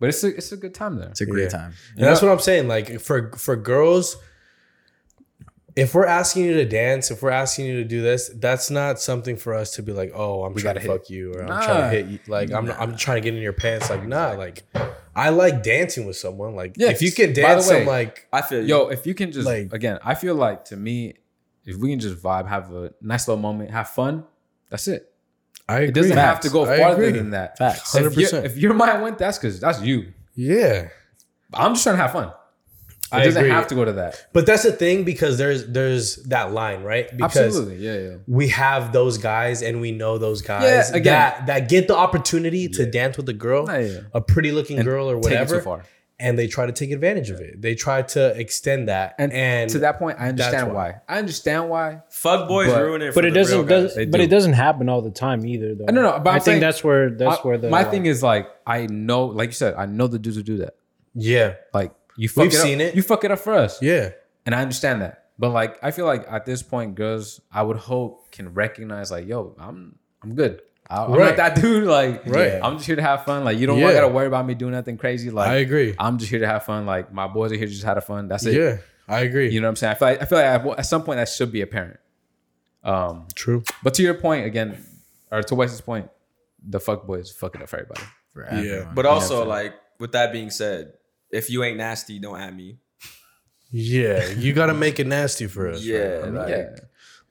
but 0.00 0.08
it's 0.08 0.24
a 0.24 0.28
it's 0.36 0.50
a 0.52 0.56
good 0.56 0.74
time 0.74 0.96
there. 0.98 1.08
It's 1.10 1.20
a 1.20 1.26
great 1.26 1.44
Yeah. 1.44 1.48
time. 1.58 1.72
And 1.96 2.04
that's 2.06 2.20
what 2.22 2.30
I'm 2.32 2.40
saying. 2.40 2.66
Like 2.68 3.00
for 3.00 3.30
for 3.36 3.54
girls, 3.56 4.16
if 5.74 5.94
we're 5.94 6.06
asking 6.06 6.44
you 6.44 6.54
to 6.54 6.64
dance, 6.66 7.10
if 7.10 7.22
we're 7.22 7.30
asking 7.30 7.66
you 7.66 7.76
to 7.82 7.84
do 7.84 8.02
this, 8.02 8.28
that's 8.34 8.70
not 8.70 9.00
something 9.00 9.36
for 9.36 9.54
us 9.54 9.72
to 9.76 9.82
be 9.82 9.92
like, 9.92 10.12
oh, 10.14 10.44
I'm 10.44 10.54
trying 10.54 10.74
to 10.74 10.80
hit. 10.80 10.90
fuck 10.90 11.08
you 11.08 11.32
or 11.32 11.42
I'm 11.42 11.62
trying 11.62 11.90
to 11.90 11.96
hit 11.96 12.06
you. 12.06 12.18
Like 12.26 12.52
I'm 12.52 12.70
I'm 12.72 12.96
trying 12.96 13.16
to 13.16 13.20
get 13.22 13.34
in 13.34 13.42
your 13.42 13.52
pants. 13.54 13.88
Like 13.88 14.06
nah. 14.06 14.32
Like 14.32 14.64
I 15.16 15.30
like 15.30 15.62
dancing 15.62 16.06
with 16.06 16.16
someone. 16.16 16.54
Like 16.54 16.74
Yes. 16.76 16.96
if 16.96 17.02
you 17.02 17.12
can 17.12 17.32
dance, 17.32 17.68
way, 17.68 17.78
some 17.80 17.86
like 17.86 18.26
I 18.32 18.42
feel. 18.42 18.64
Yo, 18.66 18.88
if 18.88 19.06
you 19.06 19.14
can 19.14 19.32
just 19.32 19.46
Like- 19.46 19.72
again, 19.72 19.98
I 20.04 20.14
feel 20.14 20.34
like 20.34 20.66
to 20.66 20.76
me, 20.76 21.14
if 21.64 21.76
we 21.76 21.90
can 21.90 22.00
just 22.00 22.16
vibe, 22.22 22.48
have 22.48 22.72
a 22.72 22.92
nice 23.00 23.26
little 23.28 23.40
moment, 23.40 23.70
have 23.70 23.88
fun, 23.90 24.24
that's 24.68 24.88
it. 24.88 25.08
I 25.68 25.76
agree. 25.76 25.88
It 25.88 25.94
doesn't 25.94 26.16
have 26.16 26.40
to 26.40 26.50
go 26.50 26.66
farther 26.66 27.10
than 27.12 27.30
that. 27.30 27.56
Facts. 27.56 27.94
If, 27.94 28.16
your- 28.16 28.28
100%. 28.30 28.44
if 28.44 28.56
your 28.58 28.74
mind 28.74 29.00
went, 29.02 29.16
that's 29.16 29.38
because 29.38 29.60
that's 29.60 29.80
you. 29.80 30.12
Yeah. 30.34 30.88
I'm 31.54 31.74
just 31.74 31.84
trying 31.84 31.96
to 31.96 32.02
have 32.02 32.12
fun. 32.12 32.32
It 33.12 33.16
I 33.16 33.24
doesn't 33.24 33.40
agree. 33.42 33.50
have 33.50 33.66
to 33.68 33.74
go 33.74 33.84
to 33.84 33.92
that. 33.92 34.26
But 34.32 34.46
that's 34.46 34.62
the 34.62 34.72
thing 34.72 35.04
because 35.04 35.36
there's 35.38 35.66
there's 35.66 36.16
that 36.24 36.52
line, 36.52 36.82
right? 36.82 37.08
Because 37.16 37.36
Absolutely, 37.56 37.76
yeah, 37.76 37.98
yeah. 37.98 38.16
we 38.26 38.48
have 38.48 38.92
those 38.92 39.18
guys 39.18 39.62
and 39.62 39.80
we 39.80 39.92
know 39.92 40.18
those 40.18 40.40
guys 40.42 40.62
Yeah, 40.64 40.96
again. 40.96 41.12
that 41.12 41.46
that 41.46 41.68
get 41.68 41.88
the 41.88 41.96
opportunity 41.96 42.68
to 42.68 42.86
dance 42.86 43.16
with 43.16 43.28
a 43.28 43.34
girl, 43.34 43.66
Yeah, 43.68 43.78
yeah. 43.80 44.00
a 44.14 44.20
pretty 44.20 44.50
looking 44.52 44.80
girl 44.82 45.10
or 45.10 45.16
Take 45.16 45.24
it 45.24 45.28
too 45.28 45.34
whatever, 45.40 45.60
far. 45.62 45.84
and 46.18 46.38
they 46.38 46.46
try 46.46 46.66
to 46.66 46.72
take 46.72 46.90
advantage 46.92 47.30
of 47.30 47.40
it. 47.40 47.60
They 47.60 47.74
try 47.74 48.02
to 48.02 48.28
extend 48.38 48.88
that, 48.88 49.14
And, 49.18 49.32
and, 49.32 49.68
to 49.70 49.80
that 49.80 49.98
point, 49.98 50.18
I 50.20 50.28
understand 50.28 50.68
why. 50.68 50.74
why. 50.74 51.14
I 51.14 51.18
understand 51.18 51.68
why. 51.68 52.00
fuck 52.10 52.48
boys 52.48 52.68
But- 52.68 52.82
ruin 52.82 53.02
it. 53.02 53.08
For 53.12 53.14
but 53.16 53.24
it 53.26 53.34
the 53.34 53.40
doesn't. 53.40 53.66
guys. 53.66 53.94
Does, 53.94 54.06
but 54.06 54.18
do. 54.18 54.22
it 54.22 54.30
doesn't 54.30 54.52
happen 54.54 54.88
all 54.88 55.02
the 55.02 55.10
time 55.10 55.44
either, 55.44 55.74
though. 55.74 55.86
No, 55.86 56.00
no, 56.02 56.18
but 56.20 56.30
I 56.30 56.34
I'm 56.34 56.40
think 56.40 56.44
saying- 56.44 56.60
that's 56.60 56.82
where 56.84 57.10
that's 57.10 57.38
I- 57.40 57.42
where 57.42 57.58
the 57.58 57.68
my 57.68 57.84
thing 57.84 58.06
is 58.06 58.22
like 58.22 58.46
I 58.66 58.86
know, 58.86 59.26
like 59.26 59.48
you 59.50 59.54
said, 59.54 59.74
I 59.76 59.86
know 59.86 60.06
the 60.06 60.18
dudes 60.18 60.36
who 60.36 60.42
do 60.44 60.58
that. 60.58 60.74
yeah, 61.14 61.54
Like 61.74 61.92
you 62.16 62.28
fuck 62.28 62.42
We've 62.44 62.52
it 62.54 62.56
up, 62.58 62.62
seen 62.62 62.80
it. 62.80 62.94
You 62.94 63.02
fuck 63.02 63.24
it 63.24 63.30
up 63.30 63.38
for 63.38 63.52
us. 63.54 63.80
yeah, 63.82 64.10
And 64.46 64.54
I 64.54 64.60
understand 64.62 65.02
that. 65.02 65.26
But 65.38 65.50
like 65.50 65.78
I 65.82 65.90
feel 65.90 66.04
like 66.06 66.24
at 66.30 66.44
this 66.46 66.62
point, 66.62 66.94
girls, 66.94 67.40
I 67.50 67.62
would 67.62 67.76
hope 67.78 68.30
can 68.32 68.52
recognize 68.54 69.10
like, 69.10 69.26
yo, 69.26 69.54
I'm 69.58 69.96
I'm 70.22 70.34
good. 70.34 70.62
I, 70.88 71.04
I'm 71.04 71.12
Right. 71.12 71.36
not 71.36 71.36
that 71.36 71.54
dude. 71.62 71.84
Like, 71.84 72.26
Right. 72.26 72.60
I'm 72.62 72.74
just 72.76 72.86
here 72.86 72.96
to 72.96 73.02
have 73.02 73.24
fun. 73.24 73.44
Like, 73.44 73.58
you 73.58 73.66
don't 73.66 73.78
Yeah. 73.78 73.92
gotta 73.92 74.08
worry 74.08 74.26
about 74.26 74.46
me 74.46 74.54
doing 74.54 74.72
nothing 74.72 74.98
crazy. 74.98 75.30
Like, 75.30 75.48
I 75.48 75.54
agree. 75.56 75.94
I'm 75.98 76.18
just 76.18 76.30
here 76.30 76.40
to 76.40 76.46
have 76.46 76.64
fun. 76.64 76.86
Like, 76.86 77.12
my 77.12 77.26
boys 77.28 77.50
are 77.52 77.56
here 77.56 77.66
to 77.66 77.72
just 77.72 77.84
have 77.84 78.02
fun. 78.04 78.28
That's 78.28 78.44
it. 78.46 78.54
Yeah, 78.54 78.76
I 79.08 79.20
agree. 79.20 79.50
You 79.50 79.60
know 79.60 79.66
what 79.68 79.70
I'm 79.70 79.76
saying? 79.76 79.92
I 79.92 79.94
feel 79.94 80.08
like 80.08 80.22
I 80.22 80.24
feel 80.26 80.38
like 80.38 80.46
at, 80.46 80.78
at 80.80 80.86
some 80.86 81.02
point 81.02 81.16
that 81.16 81.28
should 81.28 81.50
be 81.50 81.62
apparent. 81.62 81.98
Um, 82.84 83.26
True. 83.34 83.62
but 83.82 83.94
to 83.94 84.02
your 84.02 84.14
point 84.14 84.44
again, 84.46 84.84
or 85.30 85.42
to 85.42 85.54
Wes's 85.54 85.80
point, 85.80 86.10
the 86.68 86.80
fuck 86.80 87.06
boys 87.06 87.30
fucking 87.30 87.62
up 87.62 87.68
for 87.68 87.76
everybody. 87.78 88.02
For 88.34 88.42
Yeah. 88.44 88.58
everyone. 88.58 88.94
But 88.94 89.06
also, 89.06 89.44
like 89.44 89.74
with 89.98 90.12
that 90.12 90.32
being 90.32 90.50
said, 90.50 90.92
if 91.32 91.50
you 91.50 91.64
ain't 91.64 91.78
nasty, 91.78 92.18
don't 92.18 92.40
at 92.40 92.54
me. 92.54 92.78
Yeah, 93.70 94.28
you 94.30 94.52
got 94.52 94.66
to 94.66 94.74
make 94.74 95.00
it 95.00 95.06
nasty 95.06 95.46
for 95.46 95.70
us. 95.70 95.82
Yeah, 95.82 95.98
right? 95.98 96.32
like, 96.32 96.48
yeah. 96.48 96.70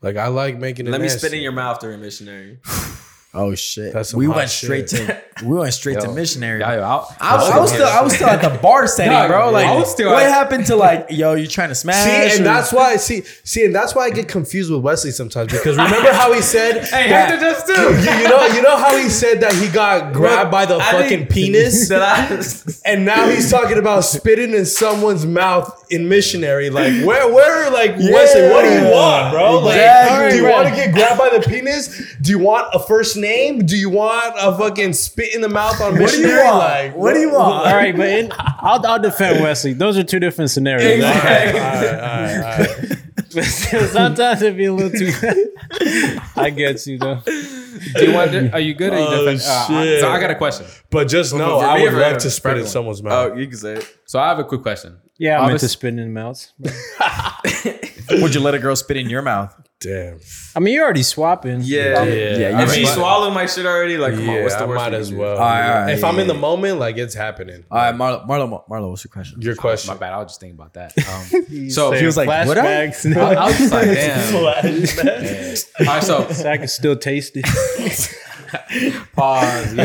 Like 0.01 0.17
I 0.17 0.27
like 0.27 0.57
making 0.57 0.87
it. 0.87 0.89
Let 0.89 1.01
me 1.01 1.09
spit 1.09 1.33
in 1.33 1.41
your 1.41 1.51
mouth 1.51 1.79
during 1.79 2.01
missionary. 2.01 2.59
Oh 3.33 3.55
shit. 3.55 3.93
That's 3.93 4.09
some 4.09 4.17
we 4.19 4.25
hot 4.25 4.35
went 4.35 4.49
shit. 4.49 4.65
straight 4.65 4.87
to 4.87 5.21
we 5.45 5.55
went 5.57 5.73
straight 5.73 5.99
to 6.01 6.11
missionary. 6.11 6.59
Yeah, 6.59 6.75
yo, 6.75 6.81
I'll- 6.81 7.15
I, 7.21 7.35
was- 7.37 7.49
I 7.49 7.59
was 7.59 7.71
still 7.71 7.87
I 7.87 8.01
was 8.01 8.13
still 8.13 8.27
at 8.27 8.41
the 8.41 8.59
bar 8.59 8.87
setting, 8.97 9.29
bro. 9.29 9.51
Like 9.51 9.67
I 9.67 9.75
was 9.77 9.89
still 9.89 10.11
what 10.11 10.23
at- 10.23 10.29
happened 10.33 10.65
to 10.65 10.75
like 10.75 11.07
yo, 11.11 11.35
you 11.35 11.47
trying 11.47 11.69
to 11.69 11.75
smash? 11.75 12.03
See, 12.05 12.37
and 12.37 12.41
or- 12.41 12.43
that's 12.43 12.73
why 12.73 12.97
see, 12.97 13.21
see, 13.45 13.63
and 13.63 13.73
that's 13.73 13.95
why 13.95 14.03
I 14.03 14.09
get 14.09 14.27
confused 14.27 14.69
with 14.69 14.81
Wesley 14.81 15.11
sometimes 15.11 15.51
because 15.53 15.77
remember 15.77 16.11
how 16.11 16.33
he 16.33 16.41
said, 16.41 16.83
Hey, 16.89 17.07
that- 17.09 17.29
Hector 17.29 17.39
does 17.39 17.63
too. 17.63 18.11
you, 18.11 18.17
you 18.17 18.27
know, 18.29 18.45
you 18.47 18.61
know 18.61 18.75
how 18.75 18.97
he 18.97 19.07
said 19.07 19.39
that 19.39 19.53
he 19.53 19.69
got 19.69 20.11
grabbed 20.13 20.51
by 20.51 20.65
the 20.65 20.75
I 20.75 20.91
fucking 20.91 21.07
think 21.19 21.29
penis, 21.29 21.87
that 21.87 22.01
I, 22.01 22.89
and 22.89 23.05
now 23.05 23.29
he's 23.29 23.49
talking 23.49 23.77
about 23.77 24.01
spitting 24.03 24.53
in 24.53 24.65
someone's 24.65 25.25
mouth 25.25 25.85
in 25.89 26.09
missionary. 26.09 26.69
Like, 26.69 27.05
where, 27.05 27.31
where, 27.33 27.69
like 27.71 27.95
Wesley, 27.97 28.49
what 28.49 28.63
do 28.63 28.73
you 28.73 28.91
want, 28.93 29.31
bro? 29.33 29.59
Like, 29.59 29.75
Exactly. 29.75 30.29
do 30.31 30.35
you 30.45 30.51
want 30.51 30.67
to 30.67 30.75
get 30.75 30.93
grabbed 30.93 31.17
by 31.19 31.29
the 31.29 31.39
penis? 31.47 32.15
Do 32.21 32.31
you 32.31 32.39
want 32.39 32.67
a 32.73 32.79
first 32.79 33.15
name? 33.21 33.65
Do 33.65 33.77
you 33.77 33.89
want 33.89 34.35
a 34.39 34.57
fucking 34.57 34.93
spit 34.93 35.33
in 35.35 35.41
the 35.41 35.49
mouth 35.49 35.79
on 35.79 35.99
What 35.99 36.09
do 36.11 36.19
you 36.19 36.35
want? 36.37 36.57
Like, 36.57 36.95
what 36.95 37.13
do 37.13 37.19
you 37.19 37.31
want? 37.31 37.67
All 37.67 37.73
right, 37.75 37.95
but 37.95 38.09
in, 38.09 38.31
I'll, 38.37 38.85
I'll 38.85 38.99
defend 38.99 39.41
Wesley. 39.41 39.73
Those 39.73 39.97
are 39.97 40.03
two 40.03 40.19
different 40.19 40.51
scenarios. 40.51 41.03
All 41.03 41.09
right, 41.11 41.47
all 41.47 41.53
right, 41.53 41.85
all 41.85 41.93
right, 41.93 42.59
all 42.59 42.65
right. 42.65 42.97
Sometimes 43.31 44.41
it'd 44.41 44.57
be 44.57 44.65
a 44.65 44.73
little 44.73 44.91
too. 44.91 45.11
I 46.35 46.49
get 46.49 46.85
you 46.85 46.97
though. 46.97 47.21
Do 47.25 48.05
you 48.05 48.13
want? 48.13 48.53
Are 48.53 48.59
you 48.59 48.73
good? 48.73 48.93
Or 48.93 48.97
you 48.99 49.05
Oh, 49.07 49.25
defend- 49.25 49.41
uh, 49.47 49.65
I- 49.73 49.83
shit. 49.85 50.01
so 50.01 50.09
I 50.11 50.19
got 50.19 50.31
a 50.31 50.35
question. 50.35 50.65
But 50.89 51.07
just 51.07 51.33
know, 51.33 51.59
I 51.59 51.81
would 51.81 51.93
love 51.93 52.17
to 52.19 52.29
spit 52.29 52.57
in 52.57 52.67
someone's 52.67 53.01
mouth. 53.01 53.31
oh, 53.31 53.35
you 53.37 53.47
can 53.47 53.57
say 53.57 53.73
it. 53.75 53.97
So 54.05 54.19
I 54.19 54.27
have 54.27 54.39
a 54.39 54.43
quick 54.43 54.61
question. 54.61 54.97
Yeah, 55.17 55.37
I'm 55.37 55.43
into 55.45 55.55
Obvious- 55.55 55.71
spitting 55.71 55.99
in 55.99 56.13
mouths. 56.13 56.51
Would 58.09 58.35
you 58.35 58.41
let 58.41 58.53
a 58.55 58.59
girl 58.59 58.75
spit 58.75 58.97
in 58.97 59.09
your 59.09 59.21
mouth? 59.21 59.55
Damn. 59.81 60.19
I 60.55 60.59
mean, 60.59 60.75
you're 60.75 60.83
already 60.83 61.01
swapping. 61.01 61.61
Yeah. 61.63 62.03
Yeah, 62.03 62.37
Yeah, 62.37 62.61
If 62.61 62.71
she 62.73 62.83
might- 62.83 62.93
swallowed 62.93 63.33
my 63.33 63.47
shit 63.47 63.65
already, 63.65 63.97
like, 63.97 64.13
come 64.13 64.29
on, 64.29 64.43
what's 64.43 64.55
the 64.55 64.61
I 64.61 64.65
worst? 64.67 64.79
might 64.79 64.91
we 64.91 64.97
as 64.97 65.11
well. 65.13 65.31
All 65.33 65.39
right, 65.39 65.69
all 65.69 65.81
right, 65.85 65.93
if 65.97 66.03
I'm 66.03 66.19
in 66.19 66.27
the 66.27 66.35
moment, 66.35 66.77
like 66.79 66.97
it's 66.97 67.15
happening. 67.15 67.65
All 67.71 67.77
right, 67.79 67.95
Marlo, 67.95 68.27
Marlo, 68.27 68.63
Marlo, 68.69 68.89
what's 68.91 69.03
your 69.03 69.09
question? 69.11 69.41
Your 69.41 69.55
question. 69.55 69.91
My 69.93 69.99
bad. 69.99 70.13
I 70.13 70.17
was 70.19 70.27
just 70.27 70.39
thinking 70.39 70.59
about 70.59 70.73
that. 70.75 70.93
Um, 71.11 71.69
so 71.71 71.91
He 71.93 72.05
was 72.05 72.15
like, 72.15 72.27
what 72.27 72.57
up? 72.57 72.63
I, 72.65 72.83
I 72.83 72.85
was 73.47 73.57
just 73.57 73.73
like, 73.73 73.85
damn. 73.95 74.35
All 74.35 75.93
right, 75.95 76.03
so 76.03 76.27
I 76.49 76.57
can 76.57 76.67
still 76.67 76.95
taste 76.95 77.33
it. 77.35 77.45
pause. 79.13 79.73
Yo, 79.73 79.83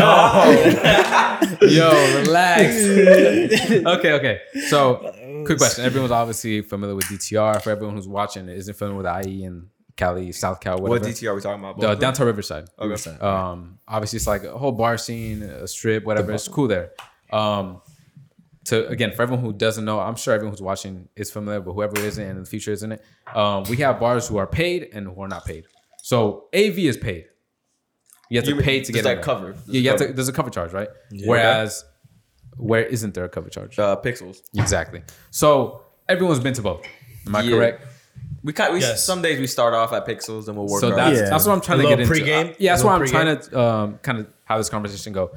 yo, 1.68 2.20
relax. 2.20 2.74
okay, 2.76 4.12
okay. 4.12 4.40
So, 4.68 5.12
quick 5.46 5.58
question. 5.58 5.84
Everyone's 5.84 6.12
obviously 6.12 6.62
familiar 6.62 6.94
with 6.96 7.04
DTR. 7.06 7.62
For 7.62 7.70
everyone 7.70 7.94
who's 7.96 8.08
watching, 8.08 8.48
isn't 8.48 8.74
familiar 8.74 9.02
with 9.02 9.26
IE 9.26 9.44
and 9.44 9.68
Cali, 9.96 10.32
South 10.32 10.60
Cal, 10.60 10.74
whatever. 10.74 10.82
What 10.90 11.00
whatever. 11.00 11.12
DT 11.16 11.30
are 11.30 11.34
we 11.34 11.40
talking 11.40 11.60
about? 11.64 11.80
the 11.80 11.86
Both 11.88 11.98
downtown 12.00 12.26
Riverside. 12.26 12.68
Okay. 12.78 13.10
Um, 13.18 13.78
obviously, 13.88 14.18
it's 14.18 14.26
like 14.26 14.44
a 14.44 14.56
whole 14.56 14.72
bar 14.72 14.98
scene, 14.98 15.42
a 15.42 15.66
strip, 15.66 16.04
whatever. 16.04 16.32
It's 16.32 16.48
cool 16.48 16.68
there. 16.68 16.92
Um, 17.32 17.80
to 18.66 18.86
again, 18.88 19.12
for 19.12 19.22
everyone 19.22 19.44
who 19.44 19.52
doesn't 19.52 19.84
know, 19.84 20.00
I'm 20.00 20.16
sure 20.16 20.34
everyone 20.34 20.52
who's 20.52 20.62
watching 20.62 21.08
is 21.16 21.30
familiar, 21.30 21.60
but 21.60 21.72
whoever 21.72 21.98
isn't 21.98 22.22
and 22.22 22.36
in 22.38 22.44
the 22.44 22.48
future 22.50 22.72
isn't 22.72 22.92
it, 22.92 23.02
um, 23.34 23.64
we 23.70 23.76
have 23.78 23.98
bars 24.00 24.28
who 24.28 24.36
are 24.38 24.46
paid 24.46 24.88
and 24.92 25.06
who 25.06 25.20
are 25.22 25.28
not 25.28 25.44
paid. 25.44 25.64
So 26.02 26.48
AV 26.54 26.78
is 26.80 26.96
paid. 26.96 27.26
You 28.28 28.38
have 28.38 28.44
to 28.46 28.54
You- 28.56 28.60
pay 28.60 28.80
to 28.82 28.92
get 28.92 29.04
that 29.04 29.18
in 29.18 29.22
cover. 29.22 29.54
Yeah, 29.66 29.80
you 29.80 29.88
have 29.90 29.98
to. 29.98 30.12
There's 30.12 30.28
a 30.28 30.32
cover 30.32 30.50
charge, 30.50 30.72
right? 30.72 30.88
Whereas, 31.24 31.84
where 32.56 32.82
isn't 32.84 33.14
there 33.14 33.24
a 33.24 33.28
cover 33.28 33.48
charge? 33.48 33.78
Uh, 33.78 33.96
pixels. 34.02 34.38
Exactly. 34.54 35.02
So 35.30 35.82
everyone's 36.08 36.40
been 36.40 36.54
to 36.54 36.62
both. 36.62 36.84
Am 37.26 37.36
I 37.36 37.42
Yeah. 37.42 37.56
correct? 37.56 37.86
We 38.46 38.52
kind 38.52 38.72
we 38.72 38.80
Yes. 38.80 39.04
some 39.04 39.20
days 39.22 39.38
we 39.40 39.46
start 39.48 39.74
off 39.74 39.92
at 39.92 40.06
pixels 40.06 40.46
and 40.48 40.56
we'll 40.56 40.68
work 40.68 40.80
So 40.80 40.90
our 40.90 40.96
that's 40.96 41.18
Yeah. 41.20 41.28
that's 41.30 41.46
what 41.46 41.52
I'm 41.54 41.60
trying 41.60 41.80
A 41.80 41.82
to 41.82 41.88
get 41.88 41.98
little 41.98 42.14
into. 42.14 42.24
pregame? 42.24 42.50
Uh, 42.52 42.54
yeah, 42.58 42.72
that's 42.72 42.82
A 42.82 42.86
why 42.86 42.92
little 42.96 43.06
I'm 43.18 43.24
trying 43.26 43.38
to 43.40 43.60
um, 43.60 43.98
kind 43.98 44.18
of 44.20 44.26
have 44.44 44.58
this 44.60 44.68
conversation 44.70 45.12
go. 45.12 45.32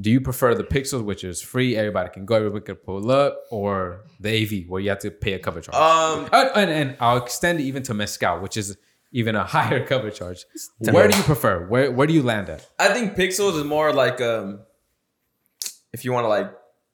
Do 0.00 0.08
you 0.10 0.20
prefer 0.20 0.54
the 0.54 0.62
Pixels, 0.64 1.04
which 1.04 1.22
is 1.24 1.42
free, 1.42 1.76
everybody 1.76 2.08
can 2.10 2.24
go, 2.24 2.36
everybody 2.36 2.64
can 2.64 2.76
pull 2.76 3.10
up, 3.10 3.32
or 3.50 4.04
the 4.20 4.30
AV, 4.30 4.68
where 4.70 4.80
you 4.80 4.88
have 4.88 5.00
to 5.00 5.10
pay 5.10 5.32
a 5.34 5.38
cover 5.40 5.60
charge? 5.60 5.74
Um, 5.76 6.28
and, 6.32 6.50
and, 6.54 6.70
and 6.70 6.96
I'll 7.00 7.18
extend 7.18 7.60
it 7.60 7.64
even 7.64 7.82
to 7.82 7.92
Mezcal, 7.94 8.40
which 8.40 8.56
is 8.56 8.76
even 9.12 9.34
a 9.34 9.44
higher 9.56 9.84
cover 9.84 10.10
charge. 10.10 10.46
Where 10.78 11.08
do 11.08 11.16
you 11.18 11.24
prefer? 11.24 11.66
Where 11.66 11.90
where 11.90 12.06
do 12.06 12.14
you 12.14 12.22
land 12.22 12.48
at? 12.48 12.66
I 12.78 12.88
think 12.94 13.16
pixels 13.16 13.58
is 13.58 13.64
more 13.64 13.92
like 13.92 14.20
um, 14.20 14.60
if 15.92 16.04
you 16.04 16.12
want 16.12 16.24
to 16.24 16.28
like 16.28 16.52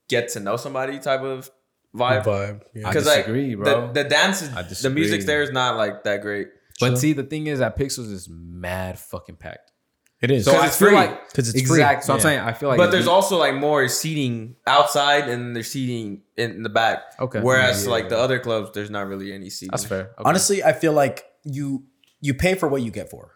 get 0.09 0.31
to 0.31 0.41
know 0.41 0.57
somebody 0.57 0.99
type 0.99 1.21
of 1.21 1.51
vibe. 1.97 2.25
Vibe. 2.25 2.61
Yeah. 2.75 2.87
I 2.89 2.91
Because 2.91 3.07
like 3.07 3.17
disagree, 3.27 3.55
bro. 3.55 3.87
the, 3.93 4.03
the 4.03 4.09
dance 4.09 4.43
is 4.43 4.51
I 4.55 4.63
the 4.63 4.69
disagree. 4.71 5.01
music's 5.01 5.25
there 5.25 5.43
is 5.43 5.51
not 5.53 5.77
like 5.77 6.05
that 6.05 6.21
great. 6.23 6.49
But 6.79 6.99
see, 6.99 7.13
the 7.15 7.23
thing 7.25 7.47
is 7.47 7.59
that 7.61 7.79
Pixels 7.79 8.13
is 8.13 8.29
mad 8.31 8.99
fucking 8.99 9.37
packed. 9.37 9.73
It 10.21 10.31
is. 10.31 10.45
So 10.47 10.53
I 10.57 10.67
it's 10.67 10.79
feel 10.79 10.89
free. 10.89 10.97
like 10.97 11.33
'Cause 11.35 11.49
it's 11.49 11.69
free. 11.69 11.79
exact. 11.81 12.05
So 12.05 12.13
I'm 12.15 12.19
Yeah. 12.19 12.23
saying 12.23 12.41
I 12.41 12.53
feel 12.55 12.69
like 12.71 12.79
but 12.79 12.91
there's 12.91 13.05
you- 13.05 13.11
also 13.11 13.37
like 13.39 13.55
more 13.55 13.87
seating 13.89 14.57
outside 14.67 15.29
and 15.29 15.55
there's 15.55 15.71
seating 15.71 16.23
in 16.37 16.63
the 16.63 16.69
back. 16.71 17.01
Okay. 17.21 17.41
Whereas 17.41 17.85
Yeah. 17.85 17.91
like 17.91 18.09
the 18.09 18.19
other 18.19 18.39
clubs, 18.39 18.71
there's 18.75 18.91
not 18.91 19.09
really 19.09 19.33
any 19.33 19.51
seating. 19.51 19.71
that's 19.73 19.85
fair. 19.85 20.01
Okay. 20.19 20.23
Honestly, 20.25 20.63
I 20.65 20.73
feel 20.73 20.93
like 20.93 21.25
you 21.45 21.85
you 22.21 22.33
pay 22.35 22.55
for 22.55 22.67
what 22.69 22.81
you 22.83 22.91
get 22.91 23.11
for. 23.11 23.33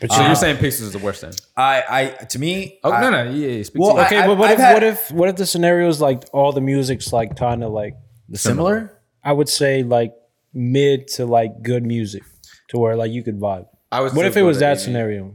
But 0.00 0.10
so 0.12 0.16
you- 0.18 0.22
you're 0.22 0.30
um, 0.30 0.36
saying 0.36 0.56
Pixels 0.58 0.82
is 0.82 0.92
the 0.92 0.98
worst 1.00 1.22
then? 1.22 1.32
I 1.56 1.82
I 1.88 2.24
to 2.26 2.38
me. 2.38 2.78
Oh 2.84 2.92
I, 2.92 3.00
no 3.00 3.10
no 3.10 3.30
yeah, 3.30 3.48
yeah 3.48 3.62
speak 3.64 3.80
Well, 3.82 3.94
to 3.94 4.00
you. 4.00 4.06
okay, 4.06 4.18
I- 4.18 4.26
but 4.26 4.38
what 4.38 4.48
I've 4.50 4.58
if 4.58 4.60
had- 4.60 4.74
what 4.74 4.82
if 4.84 5.10
what 5.12 5.28
if 5.28 5.36
the 5.36 5.46
scenario 5.46 5.88
is 5.88 6.00
like 6.00 6.22
all 6.32 6.52
the 6.52 6.60
music's 6.60 7.12
like 7.12 7.36
kind 7.36 7.64
of 7.64 7.72
like 7.72 7.94
similar. 8.34 9.00
I 9.24 9.32
would 9.32 9.48
say 9.48 9.82
like 9.82 10.12
mid 10.54 11.08
to 11.08 11.26
like 11.26 11.62
good 11.62 11.84
music 11.84 12.22
to 12.68 12.78
where 12.78 12.96
like 12.96 13.10
you 13.10 13.22
could 13.22 13.38
vibe. 13.40 13.66
I 13.90 14.00
was. 14.00 14.12
What 14.14 14.26
if 14.26 14.36
it 14.36 14.42
was 14.42 14.58
that 14.60 14.78
scenario? 14.80 15.34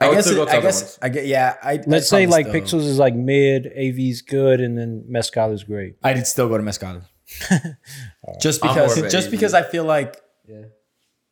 I 0.00 0.04
I 0.04 0.08
would 0.08 0.14
guess. 0.16 0.26
still 0.26 0.36
go 0.36 0.42
It, 0.42 0.46
to 0.46 0.52
I 0.52 0.56
other 0.58 0.66
guess. 0.68 0.82
ones. 0.82 0.98
I 1.02 1.08
get. 1.08 1.26
Yeah. 1.26 1.54
I 1.62 1.72
Let's 1.86 2.12
I'd 2.12 2.16
say 2.16 2.26
like 2.26 2.46
still- 2.48 2.60
Pixels 2.60 2.86
is 2.86 2.98
like 2.98 3.14
mid, 3.14 3.66
AV's 3.74 4.20
good, 4.22 4.60
and 4.60 4.76
then 4.78 5.04
Mezcal 5.08 5.52
is 5.52 5.64
great. 5.64 5.96
I'd 6.04 6.26
still 6.26 6.48
go 6.48 6.58
to 6.58 6.62
Mezcal. 6.62 7.00
just 8.40 8.64
I'm 8.64 8.74
because. 8.74 8.98
of 8.98 9.04
a 9.04 9.08
Just 9.10 9.28
AV. 9.28 9.30
because 9.30 9.54
I 9.54 9.62
feel 9.62 9.84
like. 9.84 10.16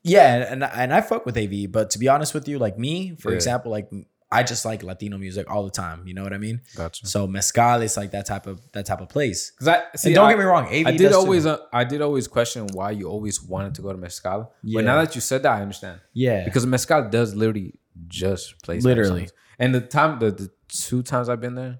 Yeah. 0.05 0.52
And 0.52 0.62
and 0.62 0.94
I 0.94 1.01
fuck 1.01 1.26
with 1.26 1.36
AV, 1.36 1.70
but 1.72 1.90
to 1.90 1.98
be 1.98 2.09
honest 2.09 2.35
with 2.35 2.47
you, 2.48 2.59
like 2.59 2.78
me, 2.78 3.16
for 3.18 3.31
Yeah. 3.31 3.36
example, 3.36 3.70
like 3.72 3.90
I 4.32 4.43
just 4.43 4.64
like 4.64 4.82
Latino 4.82 5.16
music 5.16 5.48
all 5.48 5.62
the 5.64 5.70
time. 5.70 6.06
You 6.09 6.14
know 6.14 6.22
what 6.24 6.32
I 6.32 6.39
mean? 6.39 6.60
Gotcha. 6.76 7.06
So 7.06 7.26
mezcal 7.26 7.82
is 7.82 7.97
like 7.97 8.10
that 8.12 8.26
type 8.26 8.47
of 8.47 8.60
that 8.72 8.85
type 8.86 9.01
of 9.01 9.09
place. 9.09 9.51
Because 9.52 9.68
I 9.68 9.82
see, 9.97 10.09
and 10.09 10.16
don't 10.16 10.26
I- 10.26 10.31
get 10.32 10.39
me 10.39 10.44
wrong, 10.44 10.66
AV 10.66 10.86
I 10.86 10.97
did 10.97 11.12
always, 11.12 11.47
uh, 11.47 11.59
I 11.72 11.85
did 11.85 12.02
always 12.02 12.26
question 12.26 12.66
why 12.72 12.90
you 12.90 13.09
always 13.09 13.40
wanted 13.43 13.74
to 13.76 13.82
go 13.82 13.93
to 13.93 13.98
mezcal. 13.98 14.52
Yeah. 14.62 14.78
But 14.78 14.85
now 14.86 14.97
that 15.02 15.14
you 15.14 15.20
said 15.20 15.43
that, 15.44 15.52
I 15.52 15.62
understand. 15.62 16.01
Yeah. 16.12 16.44
Because 16.44 16.66
mezcal 16.66 17.09
does 17.10 17.35
literally 17.36 17.78
just 18.09 18.60
play 18.62 18.81
Literally. 18.81 19.28
and 19.60 19.72
the 19.72 19.81
time, 19.81 20.18
the, 20.18 20.32
the 20.32 20.51
two 20.66 21.02
times 21.05 21.28
I've 21.28 21.40
been 21.40 21.55
there 21.55 21.78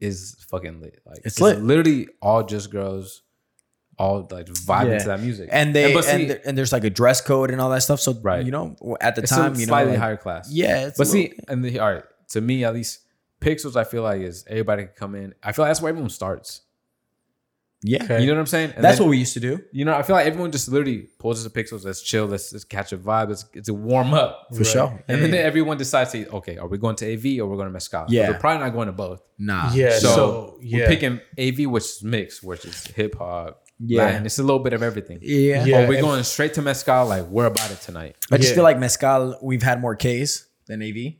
is 0.00 0.44
fucking 0.50 0.80
lit. 0.80 1.00
Like 1.06 1.20
It's 1.24 1.40
lit. 1.40 1.60
Literally 1.62 2.08
all 2.20 2.42
just 2.42 2.70
girls, 2.70 3.22
all 3.98 4.26
like 4.30 4.46
vibing 4.46 4.90
Yeah. 4.92 4.98
to 4.98 5.08
that 5.08 5.20
music. 5.20 5.48
and 5.52 5.74
they 5.74 5.92
but 5.94 6.06
and, 6.08 6.20
see, 6.20 6.26
there- 6.28 6.40
and 6.44 6.56
there's 6.58 6.72
like 6.72 6.84
a 6.84 6.90
dress 6.90 7.20
code 7.20 7.50
and 7.50 7.60
all 7.60 7.70
that 7.70 7.82
stuff. 7.82 8.00
So 8.00 8.14
Right. 8.22 8.44
you 8.44 8.50
know, 8.50 8.76
at 9.00 9.14
the 9.16 9.22
it's 9.22 9.30
time, 9.30 9.54
you 9.54 9.66
know, 9.66 9.70
slightly 9.70 9.92
like- 9.92 10.00
higher 10.00 10.16
class. 10.16 10.50
Yeah, 10.50 10.86
it's 10.88 10.98
but 10.98 11.06
see, 11.06 11.28
little- 11.28 11.44
and 11.48 11.64
the, 11.64 11.78
all 11.78 11.92
right, 11.92 12.04
to 12.30 12.40
me 12.40 12.64
at 12.64 12.74
least, 12.74 13.00
Pixels 13.40 13.74
I 13.76 13.84
feel 13.84 14.02
like 14.04 14.20
is 14.22 14.44
everybody 14.48 14.84
can 14.84 14.92
come 14.96 15.14
in. 15.16 15.34
I 15.42 15.50
feel 15.52 15.64
like 15.64 15.70
that's 15.70 15.82
where 15.82 15.90
everyone 15.90 16.10
starts. 16.10 16.60
yeah, 17.84 18.18
You 18.20 18.26
know 18.28 18.34
what 18.34 18.40
I'm 18.42 18.46
saying? 18.46 18.72
And 18.76 18.84
that's 18.84 18.98
then- 18.98 19.06
what 19.08 19.10
we 19.10 19.18
used 19.18 19.34
to 19.34 19.40
do. 19.40 19.58
You 19.72 19.84
know, 19.84 19.92
I 19.96 20.02
feel 20.04 20.14
like 20.14 20.28
everyone 20.28 20.52
just 20.52 20.68
literally 20.68 21.08
pulls 21.18 21.42
the 21.42 21.50
pixels. 21.50 21.84
Let's 21.84 22.00
chill. 22.00 22.26
Let's, 22.26 22.52
let's 22.52 22.64
catch 22.64 22.92
a 22.92 22.96
vibe. 22.96 23.30
Let's 23.30 23.44
it's 23.54 23.68
a 23.68 23.74
warm 23.74 24.14
up. 24.14 24.46
For 24.56 24.62
sure. 24.62 25.02
And 25.08 25.20
then 25.20 25.34
everyone 25.34 25.78
decides, 25.78 26.12
to, 26.12 26.28
okay, 26.30 26.58
are 26.58 26.68
we 26.68 26.78
going 26.78 26.94
to 26.96 27.12
AV 27.12 27.40
or 27.40 27.48
we're 27.50 27.56
going 27.56 27.66
to 27.66 27.72
mezcal? 27.72 28.06
Yeah. 28.08 28.28
we're 28.30 28.38
probably 28.38 28.64
not 28.64 28.72
going 28.72 28.86
to 28.86 28.92
both. 28.92 29.20
Nah. 29.36 29.72
Yeah. 29.74 29.98
So, 29.98 30.08
So, 30.14 30.58
we're 30.62 30.86
picking 30.86 31.20
AV, 31.36 31.66
which 31.68 31.82
is 31.84 32.02
mixed, 32.04 32.44
which 32.44 32.64
is 32.64 32.86
hip 32.86 33.16
hop, 33.18 33.64
Yeah. 33.84 34.02
Latin. 34.04 34.26
It's 34.26 34.38
a 34.38 34.42
little 34.42 34.60
bit 34.60 34.72
of 34.72 34.82
everything. 34.82 35.18
Yeah. 35.22 35.64
Yeah. 35.64 35.84
Or 35.84 35.88
we're 35.88 36.00
going 36.00 36.22
straight 36.24 36.54
to 36.54 36.62
mezcal. 36.62 37.06
Like 37.06 37.26
we're 37.26 37.46
about 37.46 37.70
it 37.70 37.80
tonight. 37.80 38.16
I 38.30 38.36
just 38.36 38.50
Yeah. 38.50 38.54
feel 38.56 38.64
like 38.64 38.78
mezcal. 38.78 39.38
We've 39.42 39.62
had 39.62 39.80
more 39.80 39.96
K's 39.96 40.46
than 40.66 40.82
AV. 40.82 41.14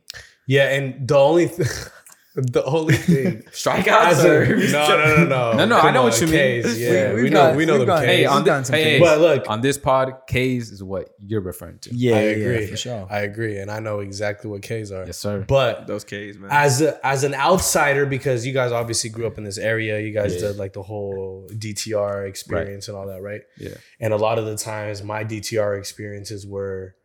Yeah, 0.47 0.69
and 0.75 1.07
the 1.07 1.17
only 1.17 1.47
th- 1.49 1.67
the 2.35 2.63
only 2.65 2.95
thing 2.95 3.43
strikeouts. 3.51 3.87
as 4.05 4.25
or- 4.25 4.45
no, 4.71 4.87
no, 4.87 4.97
no, 4.97 5.25
no, 5.25 5.53
No, 5.53 5.65
no, 5.65 5.77
I 5.77 5.81
Come 5.81 5.93
know 5.93 6.03
what 6.03 6.13
on, 6.21 6.27
you 6.27 6.33
mean. 6.33 6.63
Yeah, 6.77 7.13
We- 7.13 7.23
we, 7.23 7.29
know, 7.29 7.35
got- 7.49 7.55
we 7.55 7.65
know 7.65 7.77
we've 7.77 7.87
K's. 7.87 7.99
Hey, 7.99 8.25
on, 8.25 8.35
We've 8.37 8.43
thi- 8.43 8.49
done 8.49 8.63
hey, 8.63 8.83
hey, 8.83 8.97
Ks. 8.97 9.01
But 9.03 9.19
look- 9.19 9.49
on 9.49 9.61
this 9.61 9.77
pod, 9.77 10.13
K's 10.27 10.71
is 10.71 10.81
what 10.83 11.09
you're 11.19 11.41
referring 11.41 11.77
to. 11.79 11.93
Yeah, 11.95 12.15
I 12.15 12.19
yeah, 12.21 12.29
agree. 12.31 12.67
for 12.67 12.75
sure. 12.77 13.07
I 13.09 13.19
agree, 13.19 13.59
and 13.59 13.69
I 13.69 13.79
know 13.79 13.99
exactly 13.99 14.49
what 14.49 14.63
K's 14.63 14.91
are. 14.91 15.05
Yes, 15.05 15.17
sir. 15.19 15.45
But 15.47 15.85
Those 15.85 16.03
K's, 16.03 16.39
man. 16.39 16.49
as 16.51 16.81
a, 16.81 17.05
as 17.05 17.23
an 17.23 17.35
outsider, 17.35 18.05
because 18.07 18.45
you 18.47 18.53
guys 18.53 18.71
obviously 18.71 19.11
grew 19.11 19.27
up 19.27 19.37
in 19.37 19.43
this 19.43 19.59
area, 19.59 19.99
you 19.99 20.11
guys 20.11 20.33
Yeah. 20.33 20.47
did 20.47 20.57
like 20.57 20.73
the 20.73 20.81
whole 20.83 21.47
DTR 21.51 22.27
experience 22.27 22.87
and 22.87 22.97
all 22.97 23.05
that, 23.07 23.21
right? 23.21 23.41
Yeah. 23.59 23.75
And 23.99 24.11
a 24.11 24.17
lot 24.17 24.39
of 24.39 24.45
the 24.45 24.57
times, 24.57 25.03
my 25.03 25.23
DTR 25.23 25.77
experiences 25.77 26.47
were 26.47 26.95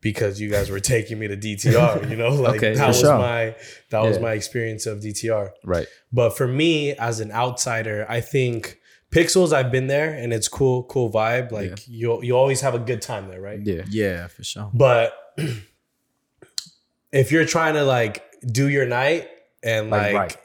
because 0.00 0.40
you 0.40 0.48
guys 0.50 0.70
were 0.70 0.80
taking 0.80 1.18
me 1.18 1.28
to 1.28 1.36
DTR. 1.36 2.08
You 2.10 2.16
know, 2.16 2.30
like 2.34 2.56
Okay, 2.56 2.74
that 2.74 2.88
was 2.88 3.00
sure. 3.00 3.18
my 3.18 3.54
that 3.90 4.02
was 4.02 4.18
my 4.18 4.32
experience 4.32 4.86
of 4.86 5.00
DTR. 5.00 5.50
Right. 5.64 5.86
But 6.12 6.36
for 6.36 6.46
me, 6.46 6.92
as 6.92 7.20
an 7.20 7.30
outsider, 7.32 8.06
I 8.08 8.20
think 8.20 8.78
Pixels, 9.10 9.52
I've 9.52 9.72
been 9.72 9.88
there 9.88 10.12
and 10.14 10.32
it's 10.32 10.46
cool, 10.48 10.84
cool 10.84 11.10
vibe. 11.10 11.50
Like 11.52 11.80
you, 11.88 12.22
you 12.22 12.36
always 12.36 12.60
have 12.60 12.74
a 12.74 12.78
good 12.78 13.02
time 13.02 13.28
there, 13.28 13.40
right? 13.40 13.60
Yeah. 13.60 13.82
Yeah, 13.90 14.28
for 14.28 14.44
sure. 14.44 14.70
But 14.72 15.12
if 17.12 17.32
you're 17.32 17.44
trying 17.44 17.74
to 17.74 17.82
like 17.84 18.22
do 18.46 18.68
your 18.68 18.86
night 18.86 19.28
and 19.62 19.90
Like, 19.90 20.12
like, 20.12 20.14
right. 20.14 20.36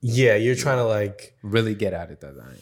yeah, 0.00 0.36
you're 0.36 0.54
trying 0.54 0.78
to 0.78 0.84
like 0.84 1.34
Really 1.42 1.74
get 1.74 1.92
at 1.92 2.10
it 2.10 2.20
that 2.20 2.36
night. 2.36 2.60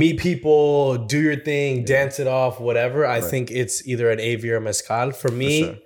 Meet 0.00 0.16
people, 0.18 0.96
do 1.14 1.20
your 1.28 1.36
thing, 1.50 1.84
dance 1.84 2.18
it 2.18 2.26
off, 2.26 2.54
whatever. 2.68 3.06
I 3.06 3.20
think 3.20 3.50
it's 3.60 3.76
either 3.86 4.06
an 4.10 4.18
AV 4.20 4.44
or 4.56 4.60
mezcal. 4.60 5.12
For 5.12 5.30
me, 5.30 5.52
sure. 5.62 5.76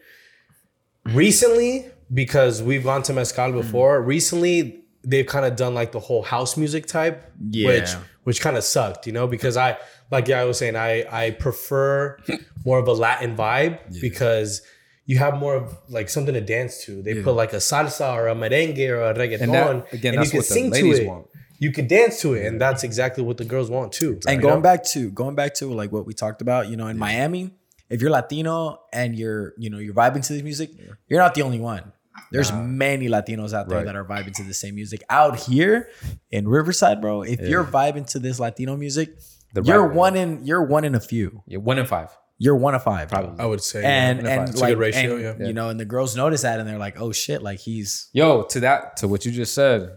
recently, 1.06 1.86
because 2.12 2.62
we've 2.62 2.84
gone 2.84 3.02
to 3.04 3.12
mezcal 3.12 3.50
Mm. 3.52 3.62
before, 3.62 4.02
recently 4.02 4.80
they've 5.04 5.26
kind 5.26 5.44
of 5.46 5.56
done 5.56 5.74
like 5.74 5.92
the 5.92 6.00
whole 6.00 6.22
house 6.22 6.56
music 6.56 6.86
type, 6.86 7.16
which 7.40 7.90
Yeah. 7.90 8.00
which 8.24 8.40
kind 8.40 8.56
of 8.58 8.64
sucked, 8.64 9.06
you 9.06 9.12
know, 9.12 9.26
because 9.26 9.56
I 9.56 9.78
like 10.10 10.28
yeah, 10.28 10.40
I 10.40 10.44
was 10.44 10.58
saying 10.58 10.76
I 10.76 11.04
I 11.10 11.30
prefer 11.32 12.16
more 12.64 12.78
of 12.78 12.88
a 12.88 12.92
Latin 12.92 13.36
vibe 13.36 13.78
because 14.00 14.62
you 15.06 15.16
have 15.18 15.34
more 15.38 15.54
of 15.54 15.76
like 15.88 16.08
something 16.10 16.34
to 16.34 16.40
dance 16.40 16.84
to. 16.84 17.02
They 17.02 17.22
put 17.22 17.32
like 17.34 17.52
a 17.54 17.56
salsa 17.70 18.12
or 18.14 18.28
a 18.28 18.34
merengue 18.34 18.86
or 18.90 19.00
a 19.10 19.14
reggaeton, 19.14 19.40
And 19.42 19.54
that, 19.54 19.92
again, 19.92 20.14
and 20.14 20.22
that's 20.22 20.26
you 20.26 20.30
can 20.32 20.38
what 20.40 20.48
the 20.48 20.54
sing 20.54 20.70
to 20.72 21.02
it. 21.02 21.06
want. 21.06 21.26
You 21.58 21.72
can 21.72 21.86
dance 21.88 22.20
to 22.22 22.34
it, 22.34 22.46
and 22.46 22.60
that's 22.60 22.84
exactly 22.84 23.22
what 23.24 23.36
the 23.36 23.44
girls 23.44 23.68
want 23.70 23.92
too. 23.92 24.20
And 24.26 24.36
you 24.36 24.42
going 24.42 24.56
know? 24.56 24.60
back 24.60 24.84
to 24.92 25.10
going 25.10 25.34
back 25.34 25.54
to 25.54 25.66
like 25.72 25.90
what 25.92 26.06
we 26.06 26.14
talked 26.14 26.40
about, 26.42 26.68
you 26.68 26.76
know, 26.76 26.86
in 26.86 26.96
Miami, 26.98 27.50
if 27.90 28.00
you're 28.00 28.10
Latino 28.10 28.80
and 28.92 29.16
you're, 29.16 29.54
you 29.58 29.70
know, 29.70 29.78
you're 29.78 29.94
vibing 29.94 30.24
to 30.26 30.32
this 30.32 30.42
music, 30.42 30.70
you're 31.08 31.20
not 31.20 31.34
the 31.34 31.42
only 31.42 31.58
one. 31.60 31.92
There's 32.32 32.52
many 32.52 33.08
Latinos 33.08 33.52
out 33.54 33.68
there 33.68 33.78
Right. 33.78 33.86
that 33.86 33.96
are 33.96 34.04
vibing 34.04 34.34
to 34.34 34.42
the 34.42 34.52
same 34.54 34.74
music. 34.74 35.02
Out 35.08 35.38
here 35.38 35.88
in 36.30 36.48
Riverside, 36.48 37.00
bro, 37.00 37.22
if 37.22 37.40
you're 37.40 37.64
vibing 37.64 38.06
to 38.10 38.18
this 38.18 38.38
Latino 38.40 38.76
music, 38.76 39.16
The 39.54 39.62
you're 39.62 39.82
right 39.82 39.90
way. 39.90 39.96
one 39.96 40.16
in 40.16 40.44
you're 40.44 40.62
one 40.62 40.84
in 40.84 40.94
a 40.94 41.00
few. 41.00 41.42
Yeah, 41.46 41.58
one 41.58 41.78
in 41.78 41.86
five. 41.86 42.10
You're 42.36 42.56
one 42.56 42.74
of 42.74 42.82
five. 42.84 43.08
bro. 43.08 43.34
I 43.38 43.46
would 43.46 43.62
say, 43.62 43.82
And 43.84 44.22
yeah. 44.22 44.40
and 44.40 44.48
It's 44.50 44.58
a 44.58 44.64
like 44.64 44.72
good 44.72 44.78
ratio, 44.78 45.16
and, 45.16 45.40
yeah. 45.40 45.46
you 45.46 45.52
know, 45.52 45.70
and 45.70 45.78
the 45.80 45.84
girls 45.84 46.14
notice 46.16 46.42
that 46.42 46.60
and 46.60 46.68
they're 46.68 46.78
like, 46.78 47.00
oh 47.00 47.10
shit, 47.12 47.42
like 47.42 47.58
he's 47.60 48.08
Yo, 48.12 48.42
to 48.44 48.60
that, 48.60 48.96
to 48.98 49.08
what 49.08 49.24
you 49.24 49.32
just 49.32 49.54
said, 49.54 49.90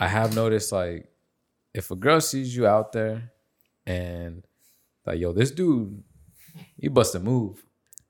I 0.00 0.08
have 0.08 0.34
noticed 0.34 0.72
like 0.72 1.08
if 1.74 1.90
a 1.90 1.96
girl 1.96 2.20
sees 2.22 2.56
you 2.56 2.66
out 2.66 2.92
there 2.92 3.30
and 3.86 4.42
like, 5.04 5.20
yo, 5.20 5.32
this 5.32 5.50
dude, 5.50 6.02
he 6.76 6.88
bust 6.88 7.14
a 7.14 7.20
move 7.20 7.62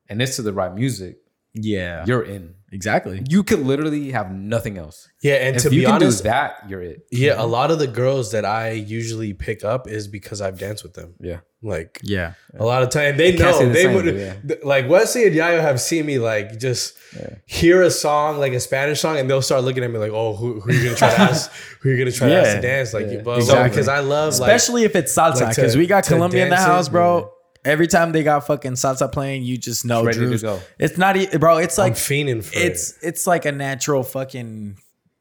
and 0.08 0.22
it's 0.22 0.36
to 0.36 0.42
the 0.42 0.52
right 0.52 0.72
music, 0.72 1.18
yeah. 1.54 2.04
you're 2.06 2.22
in. 2.22 2.54
exactly. 2.72 3.22
You 3.28 3.42
could 3.42 3.60
literally 3.60 4.12
have 4.12 4.30
nothing 4.30 4.78
else. 4.78 5.08
yeah. 5.22 5.34
And 5.34 5.56
If 5.56 5.62
to 5.62 5.70
you 5.74 5.80
be 5.80 5.84
can 5.86 5.94
honest, 5.96 6.22
do 6.22 6.28
that, 6.30 6.68
you're 6.68 6.82
it. 6.82 7.06
yeah, 7.10 7.34
a 7.36 7.46
lot 7.46 7.70
of 7.70 7.78
the 7.78 7.86
girls 7.88 8.30
that 8.32 8.44
I 8.44 8.70
usually 8.72 9.32
pick 9.34 9.64
up 9.64 9.88
is 9.88 10.06
because 10.08 10.40
I've 10.40 10.58
danced 10.58 10.82
with 10.84 10.94
them. 10.94 11.14
Yeah. 11.20 11.40
Like 11.62 12.00
Yeah. 12.02 12.34
a 12.58 12.64
lot 12.64 12.82
of 12.82 12.88
time 12.90 13.16
they 13.18 13.32
can't 13.36 13.60
know 13.60 13.66
the 13.66 13.72
they 13.72 13.86
would 13.94 14.06
yeah. 14.16 14.34
th- 14.46 14.64
like 14.64 14.88
Wesley 14.88 15.26
and 15.26 15.34
Yayo 15.36 15.60
have 15.60 15.78
seen 15.80 16.06
me 16.06 16.18
like 16.18 16.58
just 16.58 16.96
hear 17.44 17.82
a 17.82 17.90
song 17.90 18.38
like 18.38 18.52
a 18.54 18.60
Spanish 18.60 19.00
song 19.00 19.18
and 19.18 19.28
they'll 19.28 19.42
start 19.42 19.62
looking 19.64 19.84
at 19.84 19.90
me 19.90 19.98
like 19.98 20.12
oh 20.12 20.34
who, 20.36 20.60
who 20.60 20.70
are 20.70 20.72
you 20.72 20.84
gonna 20.84 20.96
try 20.96 21.10
to 21.10 21.20
ask 21.30 21.50
who 21.80 21.90
are 21.90 21.92
you 21.92 21.98
gonna 21.98 22.12
try 22.12 22.28
to 22.28 22.34
ask 22.40 22.56
to 22.56 22.62
dance 22.62 22.94
like 22.94 23.08
you 23.08 23.18
Exactly. 23.20 23.68
because 23.68 23.88
I 23.88 23.98
love 23.98 24.38
like 24.38 24.48
Especially 24.52 24.84
if 24.84 24.96
it's 24.96 25.14
salsa, 25.14 25.42
like 25.42 25.54
because 25.56 25.76
we 25.76 25.86
got 25.86 26.06
Colombia 26.06 26.44
in 26.44 26.50
the 26.50 26.56
house, 26.56 26.88
bro. 26.88 27.30
Every 27.64 27.86
time 27.86 28.12
they 28.12 28.22
got 28.22 28.46
fucking 28.46 28.72
salsa 28.72 29.10
playing, 29.12 29.42
you 29.42 29.58
just 29.58 29.84
know, 29.84 30.04
Ready 30.04 30.18
to 30.18 30.26
Drew's- 30.26 30.42
go. 30.42 30.60
It's 30.78 30.96
not, 30.96 31.16
e- 31.16 31.36
bro. 31.38 31.58
It's 31.58 31.78
I'm 31.78 31.84
like 31.90 31.92
fiending 31.94 32.42
for 32.42 32.58
it's 32.58 32.94
it's 33.02 33.26
like 33.26 33.44
a 33.44 33.52
natural 33.52 34.02
fucking. 34.02 34.78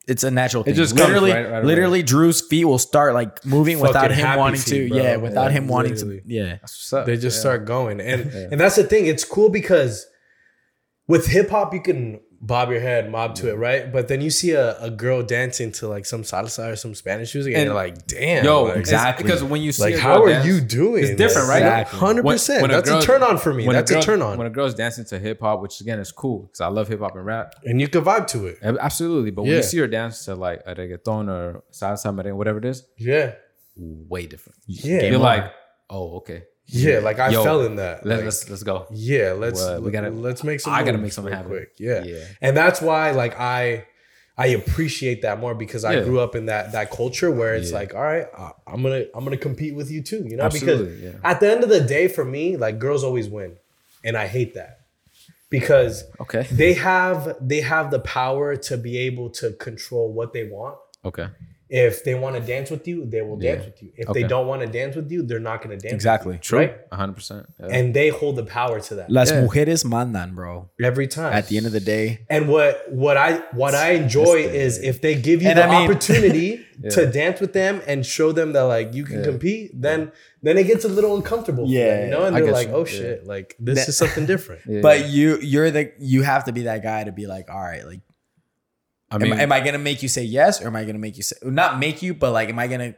It's 0.07 0.23
a 0.23 0.31
natural 0.31 0.63
thing. 0.63 0.73
It 0.73 0.77
just 0.77 0.95
comes 0.97 1.09
literally, 1.09 1.31
right- 1.33 1.43
right 1.51 1.57
away. 1.59 1.65
literally, 1.67 2.01
Drew's 2.01 2.41
feet 2.41 2.65
will 2.65 2.79
start 2.79 3.13
like 3.13 3.45
moving 3.45 3.77
Fucking 3.77 3.87
without 3.89 4.11
him 4.11 4.25
happy 4.25 4.39
wanting 4.39 4.61
feet, 4.61 4.87
to. 4.87 4.89
bro. 4.89 4.97
Yeah, 4.97 5.15
without 5.17 5.43
Yeah, 5.45 5.51
him 5.51 5.67
wanting 5.67 5.93
literally. 5.93 6.21
to. 6.21 6.23
Yeah, 6.27 6.57
What's 6.61 6.93
up? 6.93 7.05
they 7.05 7.17
just 7.17 7.39
start 7.39 7.65
going 7.65 7.99
and 8.01 8.21
and 8.31 8.59
that's 8.59 8.77
the 8.77 8.85
thing 8.85 9.05
it's 9.05 9.23
cool 9.23 9.49
because 9.49 10.07
with 11.07 11.27
hip 11.27 11.49
hop 11.51 11.73
you 11.75 11.81
can 11.81 12.21
bob 12.41 12.71
your 12.71 12.79
head 12.79 13.11
mob 13.11 13.35
to 13.35 13.49
it 13.49 13.55
right 13.55 13.91
but 13.91 14.07
then 14.07 14.21
you 14.21 14.29
see 14.29 14.51
a, 14.51 14.79
a 14.79 14.89
girl 14.89 15.21
dancing 15.21 15.73
to 15.73 15.89
like 15.89 16.05
some 16.05 16.23
salsa 16.23 16.71
or 16.71 16.75
some 16.77 16.95
Spanish 16.95 17.35
music 17.35 17.51
and, 17.53 17.59
And- 17.61 17.65
you're 17.67 17.75
like 17.75 18.07
damn 18.07 18.45
Yo, 18.45 18.63
like, 18.63 18.77
exactly. 18.77 19.23
Because 19.23 19.43
when 19.43 19.61
you 19.61 19.73
see 19.73 19.83
like 19.83 19.95
a 19.95 19.99
how 19.99 20.19
girl 20.19 20.23
are 20.27 20.29
dance- 20.29 20.47
you 20.47 20.61
doing 20.61 21.03
It's 21.03 21.15
different, 21.17 21.49
right? 21.49 21.85
hundred 21.85 22.23
percent 22.25 22.61
When- 22.61 22.71
when 22.71 22.79
a 22.79 22.81
that's 22.81 22.89
girl- 22.89 22.99
a 22.99 23.03
turn 23.03 23.23
on 23.23 23.37
for 23.37 23.53
me 23.53 23.67
when 23.67 23.75
that's 23.75 23.91
a, 23.91 23.95
girl- 23.95 24.03
turn 24.03 24.21
on 24.21 24.37
When 24.37 24.47
a 24.47 24.49
girl's 24.49 24.73
dancing 24.73 25.03
to 25.05 25.19
hip 25.19 25.41
hop, 25.41 25.61
which 25.61 25.81
again 25.81 25.99
is 25.99 26.11
cool 26.13 26.43
because 26.43 26.61
I 26.61 26.67
love 26.67 26.87
hip 26.87 27.01
hop 27.01 27.15
and 27.17 27.25
rap. 27.25 27.55
and 27.65 27.81
you 27.81 27.87
can 27.89 28.03
vibe 28.05 28.27
to 28.27 28.47
it 28.47 28.57
Absolutely. 28.63 29.31
But 29.31 29.41
when 29.43 29.51
Yeah. 29.51 29.57
you 29.57 29.63
see 29.63 29.77
her 29.79 29.87
dance 29.87 30.23
to 30.25 30.35
like 30.35 30.61
a 30.65 30.75
reggaeton 30.75 31.29
or 31.29 31.63
salsa, 31.73 32.13
merengue, 32.15 32.35
whatever 32.37 32.59
it 32.59 32.65
is, 32.65 32.83
yeah 32.97 33.33
way 33.75 34.25
different. 34.27 34.57
yeah 34.67 35.03
You're 35.03 35.17
like, 35.19 35.51
oh, 35.89 36.17
okay. 36.17 36.43
Yeah 36.71 36.99
like 36.99 37.19
I 37.19 37.29
Yo, 37.29 37.43
fell 37.43 37.61
in 37.61 37.75
that 37.77 38.05
Let, 38.05 38.17
Like, 38.17 38.25
let's 38.25 38.49
let's 38.49 38.63
go. 38.63 38.87
Yeah, 38.91 39.33
let's? 39.33 39.61
We 39.79 39.91
gotta- 39.91 40.09
let's 40.11 40.43
make 40.43 40.59
some. 40.59 40.73
I 40.73 40.83
gotta 40.83 40.97
make 40.97 41.11
something 41.13 41.33
happen. 41.33 41.49
quick. 41.51 41.69
Yeah. 41.77 42.03
Yeah. 42.03 42.23
and 42.41 42.55
that's 42.55 42.81
why 42.81 43.11
like 43.11 43.39
I 43.39 43.85
I 44.37 44.47
appreciate 44.47 45.23
that 45.23 45.39
more 45.39 45.53
because 45.53 45.83
I 45.83 45.95
Yeah. 45.95 46.03
grew 46.05 46.19
up 46.21 46.33
in 46.35 46.45
that 46.45 46.71
that 46.71 46.91
culture 46.91 47.29
where 47.29 47.55
it's 47.55 47.71
Yeah. 47.71 47.77
like, 47.79 47.93
all 47.93 48.01
right, 48.03 48.27
I- 48.37 48.53
I'm 48.67 48.81
gonna 48.83 49.05
I'm 49.13 49.23
gonna 49.23 49.37
compete 49.37 49.75
with 49.75 49.89
you 49.91 50.01
too, 50.01 50.23
you 50.27 50.37
know, 50.37 50.43
Absolutely, 50.43 50.95
because 50.95 51.13
yeah. 51.15 51.19
at 51.29 51.39
the 51.41 51.51
end 51.51 51.63
of 51.63 51.69
the 51.69 51.81
day, 51.81 52.07
for 52.07 52.23
me, 52.23 52.55
like 52.55 52.79
girls 52.79 53.03
always 53.03 53.27
win, 53.27 53.57
and 54.03 54.15
I 54.15 54.27
hate 54.27 54.53
that 54.53 54.79
because 55.49 56.03
Okay. 56.21 56.45
they 56.51 56.73
have 56.73 57.35
they 57.41 57.61
have 57.61 57.91
the 57.91 57.99
power 57.99 58.55
to 58.55 58.77
be 58.77 58.97
able 58.99 59.29
to 59.31 59.51
control 59.53 60.13
what 60.13 60.33
they 60.33 60.43
want. 60.45 60.77
Okay. 61.03 61.27
If 61.69 62.03
they 62.03 62.15
want 62.15 62.35
to 62.35 62.41
dance 62.41 62.71
with 62.71 62.87
you, 62.87 63.05
they 63.05 63.21
will 63.21 63.37
dance 63.37 63.59
Yeah. 63.61 63.65
with 63.69 63.83
you. 63.83 63.89
If 63.95 64.09
Okay. 64.09 64.21
they 64.23 64.27
don't 64.27 64.47
want 64.47 64.61
to 64.63 64.67
dance 64.67 64.95
with 64.95 65.11
you, 65.11 65.21
they're 65.21 65.39
not 65.39 65.61
going 65.63 65.69
to 65.69 65.75
dance. 65.77 65.83
with 65.93 65.93
exactly. 65.93 66.33
you, 66.33 66.39
True. 66.39 66.59
Right? 66.59 66.89
100%. 66.91 67.45
Yeah. 67.59 67.67
And 67.77 67.93
they 67.93 68.09
hold 68.09 68.37
the 68.37 68.43
power 68.43 68.79
to 68.79 68.95
that 68.95 69.11
Las 69.11 69.29
Yeah. 69.31 69.41
mujeres 69.43 69.85
mandan, 69.85 70.33
bro. 70.33 70.69
every 70.83 71.07
time. 71.07 71.31
At 71.31 71.47
the 71.47 71.57
end 71.57 71.67
of 71.67 71.71
the 71.71 71.79
day, 71.79 72.21
And 72.29 72.47
what 72.49 72.91
what 72.91 73.17
I 73.17 73.41
what 73.53 73.75
I 73.75 73.91
enjoy 73.91 74.37
is 74.65 74.79
if 74.79 75.01
they 75.01 75.13
give 75.13 75.43
you 75.43 75.49
And 75.49 75.59
the 75.59 75.63
I 75.65 75.69
mean- 75.69 75.89
opportunity 75.91 76.65
to 76.89 77.05
dance 77.05 77.39
with 77.41 77.53
them 77.53 77.81
and 77.85 78.05
show 78.05 78.31
them 78.31 78.53
that 78.53 78.61
like 78.63 78.93
you 78.95 79.03
can 79.03 79.23
compete, 79.23 79.71
then 79.79 80.11
then 80.41 80.57
it 80.57 80.65
gets 80.65 80.85
a 80.85 80.87
little 80.87 81.15
uncomfortable. 81.15 81.65
for 81.67 81.71
them, 81.73 81.77
Yeah, 81.87 82.05
you 82.05 82.09
know, 82.11 82.23
and 82.25 82.35
I 82.35 82.41
they're 82.41 82.51
like, 82.51 82.69
you. 82.69 82.73
oh 82.73 82.85
Yeah. 82.85 82.91
shit, 82.99 83.27
like 83.27 83.55
this 83.59 83.87
is 83.89 83.95
something 83.97 84.25
different. 84.25 84.61
Yeah. 84.67 84.81
but 84.81 85.07
you 85.09 85.37
you're 85.41 85.69
the 85.69 85.91
you 85.99 86.23
have 86.23 86.45
to 86.45 86.51
be 86.51 86.63
that 86.63 86.81
guy 86.81 87.03
to 87.03 87.11
be 87.11 87.27
like, 87.27 87.49
all 87.51 87.61
right, 87.61 87.85
like, 87.85 87.99
I 89.11 89.15
am, 89.15 89.21
mean, 89.21 89.33
am 89.39 89.51
I 89.51 89.59
gonna 89.61 89.77
make 89.79 90.03
you 90.03 90.09
say 90.09 90.23
yes 90.23 90.61
or 90.61 90.67
am 90.67 90.75
I 90.75 90.85
gonna 90.85 90.99
make 90.99 91.17
you 91.17 91.23
say 91.23 91.35
not 91.43 91.79
make 91.79 92.01
you, 92.01 92.13
but 92.13 92.31
like, 92.31 92.49
am 92.49 92.59
I 92.59 92.67
gonna 92.67 92.95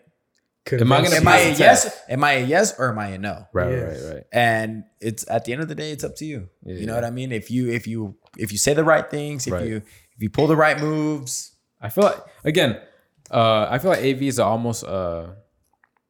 Am 0.72 0.92
I 0.92 1.02
gonna 1.02 1.16
am 1.16 1.24
be 1.24 1.28
I 1.28 1.38
a 1.38 1.52
a 1.54 1.56
test? 1.56 1.86
yes? 1.86 2.00
Am 2.08 2.24
I 2.24 2.32
a 2.34 2.46
yes 2.46 2.78
or 2.78 2.90
am 2.92 3.00
I 3.00 3.08
a 3.08 3.18
no? 3.18 3.48
right, 3.54 3.72
Yeah. 3.72 3.78
right, 3.80 4.14
right. 4.14 4.24
and 4.32 4.84
it's 5.00 5.26
at 5.30 5.46
the 5.46 5.54
end 5.54 5.62
of 5.64 5.68
the 5.68 5.74
day 5.76 5.92
it's 5.92 6.04
up 6.04 6.16
to 6.18 6.26
you 6.26 6.50
you 6.64 6.86
know 6.86 6.94
Yeah. 6.94 7.02
what 7.02 7.04
i 7.06 7.10
mean 7.10 7.32
if 7.32 7.50
you 7.50 7.72
if 7.72 7.88
you 7.88 8.16
if 8.38 8.52
you 8.52 8.60
say 8.60 8.76
the 8.76 8.84
right 8.84 9.10
things 9.10 9.48
if 9.48 9.54
Right. 9.54 9.66
you 9.66 9.78
if 9.78 10.20
you 10.22 10.30
pull 10.30 10.46
the 10.48 10.56
right 10.56 10.80
moves 10.80 11.56
I 11.84 11.90
feel 11.90 12.04
like, 12.04 12.20
again, 12.44 12.78
uh, 13.32 13.66
I 13.68 13.80
feel 13.80 13.90
like 13.90 14.02
AVs 14.02 14.38
are 14.38 14.48
almost 14.48 14.84
uh, 14.84 15.30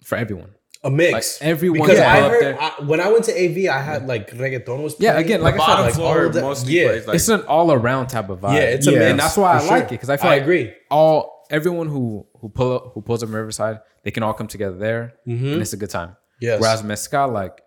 for 0.03 0.17
everyone. 0.17 0.51
A 0.83 0.89
mix. 0.89 1.39
Like, 1.39 1.47
everyone 1.49 1.81
because 1.81 1.99
can 1.99 2.07
I 2.09 2.15
pull 2.19 2.25
up 2.25 2.31
heard 2.31 2.41
there. 2.43 2.61
I, 2.61 2.71
when 2.85 2.99
I 2.99 3.11
went 3.11 3.25
to 3.25 3.31
AV, 3.33 3.69
I 3.75 3.79
had 3.81 4.07
like 4.07 4.31
reggaeton 4.31 4.81
was 4.81 4.95
Yeah, 4.99 5.17
again, 5.19 5.41
like 5.43 5.59
I 5.59 5.65
said, 5.75 5.81
like, 5.81 5.93
floor 5.93 6.19
all 6.21 6.25
of 6.27 6.33
that- 6.33 6.41
mostly 6.41 6.73
yeah. 6.73 6.87
plays 6.87 7.05
like 7.07 7.15
it's 7.15 7.29
an 7.29 7.41
all 7.43 7.71
around 7.71 8.07
type 8.07 8.29
of 8.29 8.39
vibe. 8.41 8.53
Yeah, 8.55 8.61
it's 8.61 8.87
a 8.87 8.91
Yeah. 8.91 8.97
mix, 8.99 9.11
and 9.11 9.19
that's 9.19 9.37
why 9.37 9.51
I 9.53 9.59
like 9.59 9.67
sure. 9.67 9.77
it 9.77 9.89
because 9.91 10.09
I 10.09 10.17
feel 10.17 10.31
I 10.31 10.33
like 10.35 10.41
agree. 10.41 10.73
all 10.89 11.45
everyone 11.51 11.87
who 11.87 12.25
who 12.39 12.49
pull 12.49 12.75
up 12.75 12.91
who 12.93 13.01
pulls 13.01 13.21
up 13.21 13.29
Riverside, 13.31 13.79
they 14.03 14.09
can 14.11 14.23
all 14.23 14.33
come 14.33 14.47
together 14.47 14.77
there, 14.77 15.13
and 15.27 15.61
it's 15.61 15.73
a 15.73 15.77
good 15.77 15.91
time. 15.91 16.09
Mm-hmm. 16.09 16.45
Yes. 16.45 16.59
Whereas 16.61 16.83
mezcal, 16.83 17.29
like 17.29 17.61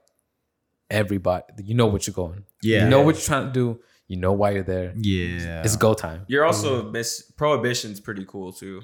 everybody, 0.90 1.44
you 1.62 1.74
know 1.74 1.86
what 1.86 2.06
you're 2.06 2.14
going. 2.14 2.44
Yeah. 2.62 2.84
you 2.84 2.90
know 2.90 3.02
what 3.02 3.14
you're 3.14 3.22
trying 3.22 3.46
to 3.46 3.52
do. 3.52 3.80
You 4.08 4.16
know 4.18 4.32
why 4.32 4.50
you're 4.50 4.62
there. 4.64 4.92
yeah 4.96 5.62
It's 5.64 5.76
go 5.76 5.94
time. 5.94 6.24
You're 6.26 6.44
also 6.44 6.90
miss 6.90 7.22
prohibition's 7.36 8.00
pretty 8.00 8.24
cool 8.26 8.52
too. 8.52 8.82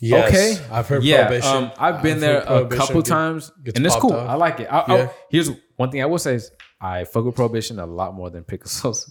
Yes. 0.00 0.28
Okay. 0.28 0.66
I've 0.70 0.86
heard 0.88 1.02
Yeah, 1.04 1.26
prohibition. 1.26 1.50
um, 1.56 1.72
I've 1.78 2.02
been 2.02 2.14
I've 2.14 2.20
there 2.20 2.38
a 2.42 2.68
couple 2.68 3.02
get- 3.02 3.06
times, 3.08 3.50
and 3.74 3.84
it's 3.86 3.96
cool. 3.96 4.12
off. 4.12 4.28
I 4.28 4.34
like 4.34 4.60
it. 4.60 4.68
I, 4.70 4.78
I- 4.80 5.10
here's 5.30 5.50
one 5.76 5.90
thing 5.90 6.02
I 6.02 6.06
will 6.06 6.18
say 6.18 6.34
is 6.34 6.50
I 6.80 7.04
fuck 7.04 7.24
with 7.24 7.34
prohibition 7.34 7.78
a 7.78 7.86
lot 7.86 8.14
more 8.14 8.28
than 8.30 8.44
pickle 8.44 8.68
sauce. 8.70 9.10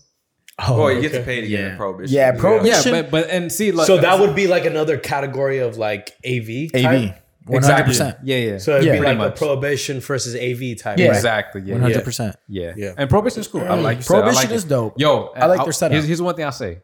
Oh, 0.59 0.87
you 0.87 1.01
get 1.01 1.11
to 1.11 1.17
okay. 1.17 1.25
pay 1.25 1.41
to 1.41 1.47
get 1.47 1.59
yeah 1.59 1.71
in 1.71 1.77
prohibition. 1.77 2.15
yeah 2.15 2.31
Yeah, 2.35 3.01
but 3.01 3.11
but 3.11 3.29
and 3.29 3.51
see, 3.51 3.71
like, 3.73 3.87
so 3.87 3.97
that 3.97 4.19
would 4.19 4.35
be 4.35 4.47
like 4.47 4.65
another 4.65 4.97
category 4.97 5.57
of 5.59 5.77
like 5.77 6.11
AV. 6.25 6.69
av 6.73 6.81
type? 6.81 7.21
100% 7.47 8.19
Yeah, 8.23 8.37
yeah. 8.37 8.57
So 8.57 8.75
it'd 8.77 8.85
Yeah. 8.85 8.93
be 8.93 8.97
like 8.99 9.05
Pretty 9.05 9.15
a 9.21 9.29
much. 9.29 9.35
prohibition 9.37 9.99
versus 9.99 10.33
AV 10.35 10.75
type. 10.75 10.97
Yeah. 10.97 11.07
right? 11.09 11.15
exactly. 11.15 11.61
Yeah, 11.65 11.75
100% 11.75 12.35
Yeah. 12.47 12.73
Yeah. 12.75 12.93
And 12.97 13.09
prohibition 13.09 13.41
is 13.41 13.47
cool. 13.47 13.61
I 13.61 13.75
like 13.75 13.97
you 13.97 14.03
said, 14.03 14.15
I 14.15 14.19
Prohibition 14.21 14.49
like 14.49 14.55
is 14.55 14.63
it. 14.65 14.69
dope. 14.69 14.99
Yo, 14.99 15.25
I 15.35 15.45
like 15.47 15.59
I'll- 15.59 15.65
their 15.65 15.73
setup. 15.73 15.91
Here's, 15.93 16.05
here's 16.05 16.21
one 16.21 16.35
thing 16.35 16.45
I'll 16.45 16.51
say. 16.51 16.79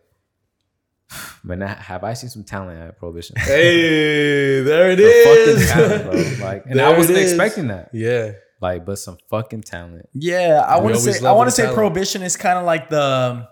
Man, 1.43 1.61
I- 1.63 1.73
have 1.73 2.03
I 2.03 2.13
seen 2.13 2.29
some 2.29 2.43
talent 2.43 2.79
at 2.81 2.97
prohibition? 2.97 3.35
Hey, 3.39 4.61
there 4.61 4.91
it 4.91 4.99
fucking 4.99 5.61
is. 5.63 5.69
talent, 5.69 6.03
bro. 6.39 6.45
Like, 6.47 6.65
and 6.65 6.79
There 6.79 6.85
I 6.88 6.97
wasn't 6.97 7.17
expecting 7.19 7.67
that. 7.67 7.89
yeah. 7.93 8.31
Like, 8.61 8.85
but 8.85 8.97
some 8.99 9.17
fucking 9.31 9.63
talent. 9.63 10.07
yeah 10.13 10.63
i 10.67 10.79
want 10.79 10.93
to 10.93 11.01
say 11.01 11.25
i 11.25 11.31
want 11.31 11.47
to 11.47 11.51
say 11.51 11.63
talent. 11.63 11.75
prohibition 11.77 12.21
is 12.21 12.38
kind 12.38 12.59
of 12.59 12.63
like 12.65 12.89
the 12.91 13.47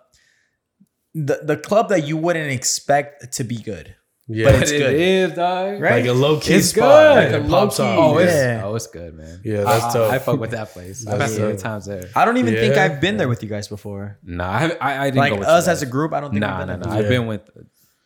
the 1.15 1.39
the 1.43 1.57
club 1.57 1.89
that 1.89 2.05
you 2.07 2.15
wouldn't 2.15 2.51
expect 2.51 3.33
to 3.33 3.43
be 3.43 3.57
good 3.57 3.95
Yeah, 4.31 4.45
But 4.45 4.53
But 4.53 4.61
it's 4.61 4.71
it 4.71 4.77
good. 4.77 4.93
is, 4.93 5.33
dog. 5.33 5.81
Right? 5.81 5.91
like 5.91 6.05
a 6.05 6.13
low 6.13 6.39
key 6.39 6.53
It's 6.53 6.67
spot. 6.69 6.81
good. 7.15 7.31
Like 7.33 7.41
it 7.45 7.49
pops 7.49 7.79
off. 7.79 7.97
Oh, 7.97 8.17
it's, 8.19 8.31
Yeah. 8.31 8.61
oh, 8.63 8.75
it's 8.75 8.85
good, 8.87 9.15
man. 9.15 9.41
Yeah, 9.43 9.63
that's 9.63 9.85
I, 9.85 9.93
dope. 9.93 10.11
I, 10.11 10.15
I 10.15 10.19
fuck 10.19 10.39
with 10.39 10.51
that 10.51 10.69
place. 10.69 10.97
I've 11.07 11.13
been 11.13 11.19
That's 11.19 11.35
some 11.35 11.57
times 11.57 11.85
there. 11.87 12.09
I 12.15 12.25
don't 12.25 12.37
even 12.37 12.53
think 12.53 12.75
I've 12.77 13.01
been 13.01 13.17
there 13.17 13.27
with 13.27 13.41
you 13.41 13.49
guys 13.49 13.67
before. 13.67 14.19
Nah, 14.23 14.47
I, 14.51 14.59
haven't- 14.59 14.81
I, 14.81 15.01
I 15.01 15.05
didn't 15.05 15.17
Like 15.17 15.33
go 15.33 15.39
with 15.39 15.47
us 15.47 15.65
you 15.65 15.71
as 15.73 15.81
a 15.81 15.87
group, 15.87 16.13
I 16.13 16.19
don't 16.19 16.29
think. 16.29 16.41
Nah, 16.41 16.59
I've 16.61 16.67
nah, 16.67 16.73
been 16.77 16.79
nah. 16.81 16.89
there. 16.93 17.03
I've 17.03 17.09
been 17.09 17.25
with 17.27 17.41
uh, 17.57 17.61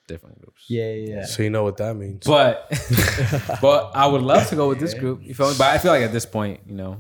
different 0.08 0.40
groups. 0.40 0.64
Yeah, 0.70 0.92
yeah, 0.94 1.16
yeah. 1.16 1.26
So 1.26 1.44
you 1.44 1.50
know 1.50 1.64
what 1.66 1.76
that 1.78 1.94
means. 1.96 2.26
But 2.26 2.68
but 3.62 3.92
I 3.94 4.08
would 4.08 4.22
love 4.22 4.48
to 4.48 4.56
go 4.56 4.70
with 4.70 4.80
this 4.80 4.94
group. 4.94 5.20
You 5.24 5.34
feel 5.34 5.50
me? 5.50 5.56
But 5.58 5.68
I 5.76 5.78
feel 5.78 5.92
like 5.92 6.04
at 6.04 6.14
this 6.14 6.26
point, 6.26 6.62
you 6.66 6.76
know, 6.76 7.00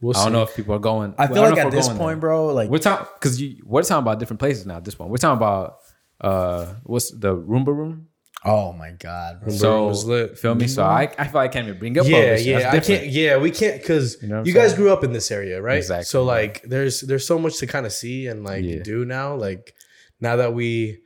We'll 0.00 0.14
I 0.16 0.20
don't 0.20 0.26
see. 0.26 0.32
know 0.34 0.42
if 0.42 0.54
people 0.54 0.74
are 0.74 0.78
going. 0.78 1.14
I 1.18 1.26
feel 1.26 1.36
don't 1.36 1.50
like 1.54 1.64
at 1.66 1.72
this 1.72 1.88
point, 1.88 1.98
there. 1.98 2.16
bro, 2.16 2.46
like 2.54 2.68
we're 2.70 2.78
talking 2.78 3.06
because 3.14 3.42
we're 3.64 3.82
talking 3.82 4.02
about 4.02 4.18
different 4.20 4.38
places 4.38 4.66
now. 4.66 4.76
At 4.76 4.84
this 4.84 4.94
point, 4.94 5.10
we're 5.10 5.16
talking 5.16 5.38
about 5.38 5.78
uh, 6.20 6.66
what's 6.84 7.10
the 7.10 7.34
Roomba 7.34 7.68
room? 7.74 8.08
Oh 8.44 8.72
my 8.72 8.90
god, 8.92 9.40
bro. 9.40 9.52
So 9.52 9.86
was 9.86 10.04
lit. 10.04 10.38
feel 10.38 10.54
me? 10.54 10.66
So 10.68 10.84
I, 10.84 11.02
I 11.18 11.24
feel 11.24 11.34
like 11.40 11.50
I 11.50 11.52
can't 11.52 11.66
even 11.68 11.78
bring 11.78 11.98
up. 11.98 12.06
yeah, 12.06 12.20
Publish. 12.36 12.46
yeah, 12.46 12.70
I 12.72 12.80
can't. 12.80 13.06
Yeah, 13.08 13.36
we 13.38 13.50
can't 13.50 13.80
because 13.80 14.14
You 14.14 14.20
you, 14.22 14.28
know 14.28 14.40
what 14.40 14.48
I'm 14.48 14.54
guys 14.54 14.74
grew 14.74 14.92
up 14.92 15.02
in 15.04 15.12
this 15.12 15.30
area, 15.30 15.60
right? 15.60 15.78
Exactly, 15.78 16.04
So 16.04 16.24
like, 16.24 16.62
there's 16.62 17.00
there's 17.00 17.26
so 17.26 17.38
much 17.38 17.58
to 17.58 17.66
kind 17.66 17.86
of 17.86 17.92
see 17.92 18.26
and 18.26 18.44
like 18.44 18.64
Yeah. 18.64 18.82
do 18.82 19.04
now. 19.04 19.34
Like 19.34 19.74
now 20.20 20.36
that 20.36 20.54
we 20.54 21.00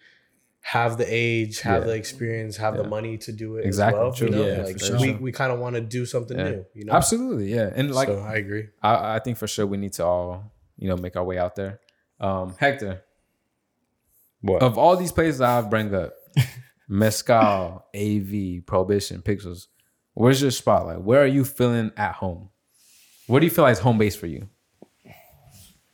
have 0.63 0.99
the 0.99 1.07
age, 1.09 1.61
have 1.61 1.83
Yeah. 1.83 1.87
the 1.89 1.95
experience, 1.95 2.57
have 2.59 2.75
Yeah. 2.77 2.83
the 2.83 2.89
money 2.89 3.17
to 3.19 3.33
do 3.33 3.57
it 3.57 3.65
Exactly, 3.65 3.99
as 3.99 4.03
well. 4.03 4.13
true. 4.13 4.27
You 4.29 4.35
know? 4.35 4.47
Yeah, 4.47 4.63
like 4.63 4.79
for 4.79 4.99
we, 4.99 5.13
we 5.15 5.33
kind 5.33 5.51
of 5.53 5.59
want 5.59 5.75
to 5.77 5.81
do 5.81 6.05
something 6.05 6.37
Yeah. 6.39 6.51
new. 6.51 6.67
You 6.75 6.85
know, 6.85 6.93
Absolutely, 6.93 7.53
yeah, 7.55 7.71
and 7.75 7.91
like 7.95 8.09
so 8.09 8.19
I 8.21 8.35
agree. 8.35 8.69
I, 8.83 9.17
I 9.17 9.19
think 9.21 9.39
for 9.39 9.47
sure 9.49 9.67
we 9.67 9.79
need 9.79 9.95
to 9.95 10.05
all 10.05 10.53
you 10.77 10.89
know 10.89 10.97
make 10.97 11.17
our 11.17 11.25
way 11.25 11.39
out 11.39 11.57
there. 11.57 11.81
Um, 12.21 12.55
Hector, 12.59 13.03
What? 14.43 14.63
of 14.63 14.77
all 14.77 14.97
these 14.97 15.13
places 15.13 15.41
I've 15.41 15.71
bring 15.71 15.95
up, 15.95 16.13
Mezcal, 16.93 17.87
AV, 17.95 18.67
Prohibition, 18.67 19.23
Pixels, 19.23 19.69
where's 20.15 20.43
your 20.43 20.51
spot? 20.51 20.87
Like, 20.87 20.99
where 20.99 21.23
are 21.23 21.27
you 21.27 21.45
feeling 21.45 21.93
at 21.97 22.17
home? 22.17 22.51
Where 23.29 23.39
do 23.41 23.47
you 23.47 23.51
feel 23.51 23.63
like 23.63 23.73
is 23.73 23.79
home 23.79 23.97
base 23.97 24.17
for 24.17 24.27
you? 24.27 24.49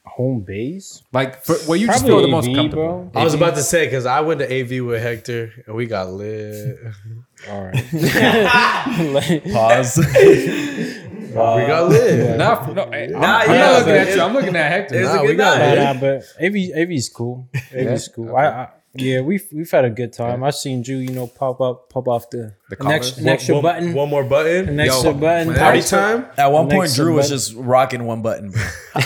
Home 0.06 0.40
base? 0.40 1.02
Like, 1.12 1.44
for, 1.44 1.52
where 1.68 1.77
you 1.77 1.86
just 1.86 1.98
Probably 2.06 2.10
feel 2.16 2.23
the 2.23 2.28
most 2.28 2.48
AV, 2.48 2.55
comfortable? 2.55 3.10
bro. 3.12 3.20
I 3.20 3.24
was 3.24 3.35
about 3.35 3.56
to 3.56 3.62
say 3.62 3.85
because 3.86 4.06
I 4.06 4.20
went 4.23 4.40
to 4.40 4.47
AV 4.47 4.82
with 4.86 5.02
Hector 5.02 5.52
and 5.66 5.77
we 5.77 5.85
got 5.85 6.09
lit. 6.12 6.78
All 7.51 7.64
right. 7.66 7.74
Pause. 9.52 9.98
we 10.16 11.35
got 11.35 11.90
lit. 11.90 12.39
Nah, 12.39 12.52
f- 12.62 12.74
no, 12.74 12.90
hey, 12.90 13.05
I'm, 13.14 13.20
Nah, 13.20 13.36
I'm 13.40 13.51
yeah, 13.51 13.59
not 13.59 13.78
looking 13.81 13.94
at 13.94 14.14
you. 14.16 14.23
I'm 14.23 14.32
looking 14.32 14.56
at 14.56 14.70
Hector. 14.73 14.94
It's 14.94 15.09
Nah, 15.12 15.18
a 15.18 15.23
we 15.23 15.27
good 15.28 15.36
got 15.36 15.59
night. 15.59 15.73
it. 15.73 15.77
nah, 15.82 15.93
nah, 15.93 16.01
but 16.01 16.23
AV 16.43 16.55
AV's 16.74 17.09
cool. 17.10 17.48
AV's 17.74 18.09
cool. 18.09 18.35
I, 18.35 18.47
I 18.47 18.68
yeah, 18.98 19.20
we've 19.20 19.44
we've 19.52 19.70
had 19.70 19.85
a 19.85 19.90
good 19.90 20.12
time. 20.12 20.43
I 20.44 20.51
seen 20.51 20.82
Drew, 20.82 20.97
you 20.97 21.10
know, 21.10 21.27
pop 21.27 21.60
up, 21.60 21.89
pop 21.90 22.09
off 22.09 22.31
the, 22.31 22.55
The 22.70 22.77
an, 22.81 22.86
ex, 22.93 23.10
covers? 23.10 23.18
an 23.23 23.28
extra 23.28 23.55
one, 23.55 23.62
button, 23.62 23.94
One 23.94 24.09
more 24.10 24.24
button. 24.24 24.68
an 24.68 24.81
extra 24.81 25.12
Yo, 25.12 25.18
button. 25.18 25.55
Party 25.55 25.82
time. 25.82 26.27
At 26.36 26.52
one 26.52 26.68
point, 26.68 26.82
Next 26.82 26.97
Drew 26.97 27.14
was 27.14 27.27
button. 27.27 27.36
just 27.39 27.55
rocking 27.56 28.05
one 28.05 28.23
button, 28.23 28.51
bro. 28.51 28.60
I 28.94 29.02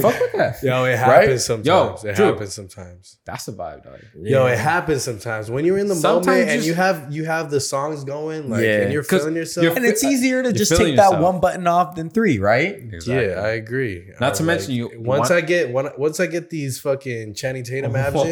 fuck 0.00 0.18
with 0.20 0.32
that. 0.34 0.56
Yo, 0.62 0.84
it 0.84 0.98
happens 0.98 1.44
sometimes. 1.44 2.02
Yo, 2.04 2.10
it 2.10 2.16
Drew. 2.16 2.26
happens 2.26 2.54
sometimes. 2.54 3.18
That's 3.24 3.48
a 3.48 3.52
vibe, 3.52 3.84
dog. 3.84 4.00
Yo, 4.20 4.46
it 4.46 4.58
happens 4.58 5.02
sometimes 5.02 5.50
when 5.50 5.64
you're 5.64 5.78
in 5.78 5.88
the 5.88 5.94
Sometimes 5.94 6.26
moment 6.26 6.46
you 6.48 6.54
and 6.54 6.64
you 6.64 6.74
have 6.74 7.12
you 7.12 7.24
have 7.24 7.50
the 7.50 7.60
songs 7.60 8.04
going, 8.04 8.50
like, 8.50 8.62
Yeah. 8.62 8.80
and 8.82 8.92
you're 8.92 9.02
'Cause 9.04 9.20
feeling 9.20 9.36
yourself. 9.36 9.64
you're- 9.64 9.76
And 9.76 9.84
it's 9.86 10.02
easier 10.04 10.42
to 10.42 10.52
just 10.52 10.72
feeling 10.72 10.88
take 10.88 10.96
that 10.96 11.20
one 11.20 11.40
button 11.40 11.66
off 11.66 11.94
than 11.94 12.10
three, 12.10 12.38
right? 12.38 12.74
Exactly. 12.76 13.14
Yeah, 13.26 13.40
I 13.40 13.50
agree. 13.50 14.10
Not 14.20 14.32
I 14.32 14.36
to 14.36 14.42
mention 14.42 14.72
you- 14.74 14.90
Once 14.96 15.30
one- 15.30 15.38
I 15.38 15.40
get 15.40 15.70
one, 15.70 15.90
once 15.96 16.20
I 16.20 16.26
get 16.26 16.50
these 16.50 16.78
fucking 16.80 17.34
Channing 17.34 17.64
Tatum 17.64 17.94
abs 17.96 18.22
in, 18.22 18.30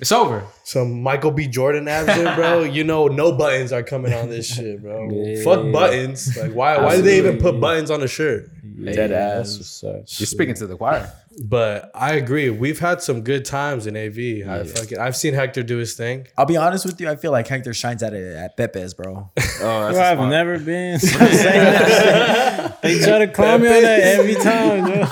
it's 0.00 0.12
over. 0.12 0.44
some 0.64 1.02
Michael 1.02 1.30
B. 1.30 1.46
Jordan 1.46 1.88
abs 1.88 2.14
bro. 2.36 2.62
You 2.74 2.84
know, 2.84 3.06
no 3.08 3.32
buttons 3.32 3.72
are 3.72 3.82
coming 3.82 4.12
on 4.12 4.28
this 4.28 4.46
shit, 4.54 4.82
bro. 4.82 5.08
Yeah. 5.10 5.42
Fuck 5.44 5.70
buttons. 5.72 6.36
Like, 6.36 6.52
why? 6.52 6.78
Why 6.80 6.96
do 6.96 7.02
they 7.02 7.18
even 7.18 7.38
put 7.38 7.60
buttons 7.60 7.90
on 7.90 8.02
a 8.02 8.08
shirt? 8.08 8.50
Dead 8.84 9.10
That's 9.12 9.82
ass. 9.84 10.20
You're 10.20 10.26
speaking 10.26 10.54
to 10.56 10.66
the 10.66 10.76
choir. 10.76 11.10
But 11.42 11.90
I 11.94 12.14
agree. 12.14 12.50
We've 12.50 12.78
had 12.78 13.00
some 13.02 13.22
good 13.22 13.44
times 13.44 13.86
in 13.86 13.96
AV. 13.96 14.48
I 14.48 14.64
fucking, 14.64 14.98
I've 14.98 15.16
seen 15.16 15.32
Hector 15.34 15.62
do 15.62 15.78
his 15.78 15.94
thing. 15.94 16.26
I'll 16.36 16.44
be 16.46 16.56
honest 16.56 16.84
with 16.84 17.00
you. 17.00 17.08
I 17.08 17.16
feel 17.16 17.30
like 17.30 17.46
Hector 17.46 17.72
shines 17.72 18.02
at 18.02 18.14
it 18.14 18.36
at 18.36 18.56
Pepe's, 18.56 18.94
bro. 18.94 19.30
Oh, 19.60 19.84
that's 19.84 19.94
Bro, 19.96 20.02
a 20.02 20.24
I've 20.24 20.28
never 20.30 20.58
been. 20.58 20.98
Stop 20.98 21.28
saying 21.30 21.64
that 21.64 22.72
shit. 22.72 22.82
They 22.82 22.98
try 23.04 23.18
to 23.20 23.28
call 23.28 23.58
me 23.58 23.68
on 23.68 23.82
that 23.82 24.00
every 24.00 24.34
time. 24.34 24.84
Bro. 24.84 25.06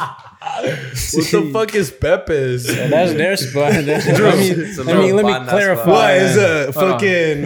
What 0.63 1.27
the 1.31 1.51
fuck 1.53 1.75
is 1.75 1.91
Pepe's? 1.91 2.67
That's 2.67 3.13
their 3.15 3.37
spot. 3.37 3.73
let 3.73 3.85
me, 3.85 4.51
It's 4.51 4.79
a 4.79 4.85
let 4.85 4.97
me, 4.99 5.13
let 5.13 5.25
me 5.25 5.33
clarify. 5.49 5.83
spot. 5.83 5.89
What 5.89 6.17
is 6.17 6.37
a 6.37 6.73
Hold 6.73 6.77
on. 6.77 6.93
fucking 6.93 7.39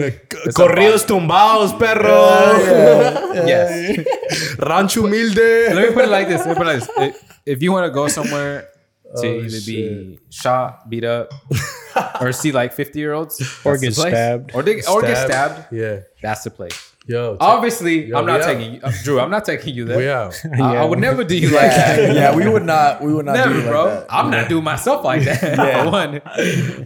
corridos 0.53 1.05
tumbados, 1.05 1.77
perro? 1.77 3.33
Yes. 3.47 4.55
Rancho 4.59 5.03
Let 5.03 5.11
me 5.13 5.93
put 5.93 6.05
it 6.05 6.09
like 6.09 6.27
this. 6.27 6.45
Let 6.45 6.49
me 6.49 6.55
put 6.55 6.67
it 6.67 6.71
like 6.73 6.79
this. 6.79 6.89
If- 6.97 7.23
If 7.47 7.61
you 7.63 7.71
want 7.71 7.85
to 7.87 7.91
go 7.95 8.09
somewhere 8.09 8.67
to 9.21 9.27
Oh, 9.27 9.39
either 9.39 9.61
be 9.65 10.19
shot, 10.29 10.89
beat 10.89 11.05
up, 11.05 11.31
or 12.19 12.33
see 12.33 12.51
like 12.51 12.73
50 12.73 12.99
year 12.99 13.13
olds, 13.13 13.39
Or 13.63 13.77
get 13.77 13.95
stabbed. 13.95 14.51
or, 14.53 14.61
they, 14.63 14.83
or 14.83 15.01
get 15.01 15.15
stabbed, 15.15 15.71
Yeah. 15.71 16.01
that's 16.21 16.43
the 16.43 16.51
place. 16.51 16.75
Yo. 17.07 17.33
check- 17.33 17.41
Obviously, 17.41 18.05
Yo, 18.07 18.17
I'm 18.17 18.25
not 18.25 18.41
taking 18.43 18.73
you, 18.75 18.79
uh, 18.83 18.91
Drew. 19.03 19.19
I'm 19.19 19.31
not 19.31 19.45
taking 19.45 19.73
you 19.73 19.85
there. 19.85 19.97
we 19.97 20.09
out. 20.09 20.39
I, 20.61 20.75
I 20.77 20.85
would 20.85 20.99
never 20.99 21.23
do 21.23 21.37
you 21.37 21.49
like 21.55 21.71
that. 21.71 22.13
yeah, 22.13 22.35
we 22.35 22.47
would 22.47 22.65
not. 22.65 23.01
We 23.01 23.13
would 23.13 23.25
not 23.25 23.33
Never, 23.35 23.53
do 23.53 23.59
it 23.59 23.61
like 23.63 23.71
bro. 23.71 23.85
that. 23.85 24.05
I'm 24.09 24.29
not 24.29 24.49
doing 24.49 24.63
myself 24.63 25.03
like 25.05 25.23
that. 25.23 25.39
For 25.85 25.89
one. 25.91 26.15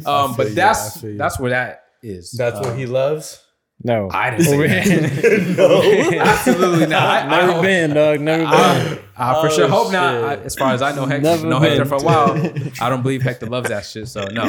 Um, 0.05 0.35
but 0.37 0.49
you, 0.49 0.53
that's 0.55 0.97
I 0.97 0.99
feel 1.01 1.09
you. 1.11 1.17
that's 1.17 1.39
where 1.39 1.49
that 1.51 1.83
is. 2.03 2.31
That's 2.31 2.59
what 2.59 2.77
he 2.77 2.85
loves. 2.85 3.43
No. 3.83 4.09
I 4.11 4.29
didn't 4.29 4.45
say 4.45 4.57
that. 4.67 6.19
Absolutely 6.19 6.85
not. 6.85 7.01
I, 7.01 7.19
I 7.21 7.27
Never 7.39 7.51
hope- 7.53 7.61
been, 7.63 7.93
dog. 7.95 8.19
Never 8.21 8.43
been. 8.43 8.53
I, 8.53 8.99
I 9.17 9.41
for 9.41 9.49
sure 9.49 9.65
Oh, 9.65 9.69
hope 9.69 9.91
not. 9.91 10.15
I, 10.23 10.35
as 10.35 10.55
far 10.55 10.73
as 10.73 10.81
I 10.83 10.93
know, 10.95 11.05
Hector, 11.07 11.23
Never 11.23 11.47
know 11.47 11.59
Hector 11.59 11.85
for 11.85 11.95
a 11.95 12.01
while. 12.03 12.33
I 12.79 12.89
don't 12.89 13.01
believe 13.01 13.23
Hector 13.23 13.47
loves 13.47 13.69
that 13.69 13.85
shit. 13.85 14.07
So 14.07 14.25
no. 14.25 14.43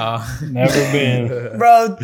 Uh, 0.00 0.26
Never 0.50 0.92
been. 0.92 1.56
bro. 1.58 1.98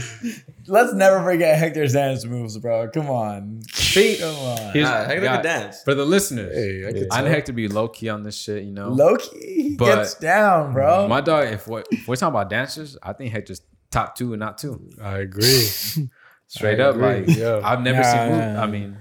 Let's 0.66 0.93
never 0.95 1.23
forget 1.23 1.59
Hector's 1.59 1.93
dance 1.93 2.24
moves, 2.24 2.57
bro. 2.59 2.89
Come 2.89 3.09
on, 3.11 3.61
see, 3.73 4.16
come 4.19 4.35
on. 4.35 4.73
here's- 4.73 4.89
Nah, 4.89 5.05
Hector 5.05 5.27
can 5.27 5.43
dance. 5.43 5.82
for 5.82 5.95
the 5.95 6.05
listeners. 6.05 6.55
Hey, 6.55 6.86
I 6.89 6.93
could 6.93 7.07
I 7.11 7.16
tell. 7.16 7.24
know 7.24 7.31
Hector 7.31 7.53
be 7.53 7.69
low 7.69 7.89
key 7.89 8.09
on 8.09 8.23
this 8.23 8.36
shit. 8.36 8.62
You 8.65 8.73
know, 8.73 8.89
Loki 8.89 9.39
he 9.39 9.77
But- 9.77 9.97
gets 9.97 10.15
down, 10.15 10.73
bro. 10.73 11.07
my 11.09 11.20
dog. 11.20 11.49
If, 11.49 11.66
we're- 11.69 11.85
if 11.91 12.09
we're 12.09 12.16
talking 12.16 12.35
about 12.35 12.49
dancers, 12.51 12.97
I 13.03 13.12
think 13.12 13.32
Hector's 13.32 13.61
top 13.91 14.16
two 14.16 14.32
and 14.32 14.41
not 14.41 14.59
two. 14.59 14.89
I 15.03 15.19
agree. 15.19 15.43
Straight 16.47 16.81
I 16.81 16.85
up, 16.85 16.95
agree, 16.97 17.27
like 17.27 17.36
yeah. 17.36 17.61
I've 17.65 17.81
never 17.82 18.01
Nah, 18.01 18.12
seen. 18.12 18.55
nah, 18.55 18.62
I 18.62 18.66
mean, 18.66 18.97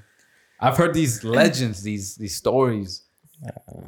I've 0.59 0.77
heard 0.77 0.93
these 0.93 1.23
legends, 1.23 1.83
these 1.83 2.15
these 2.15 2.35
stories. 2.35 3.02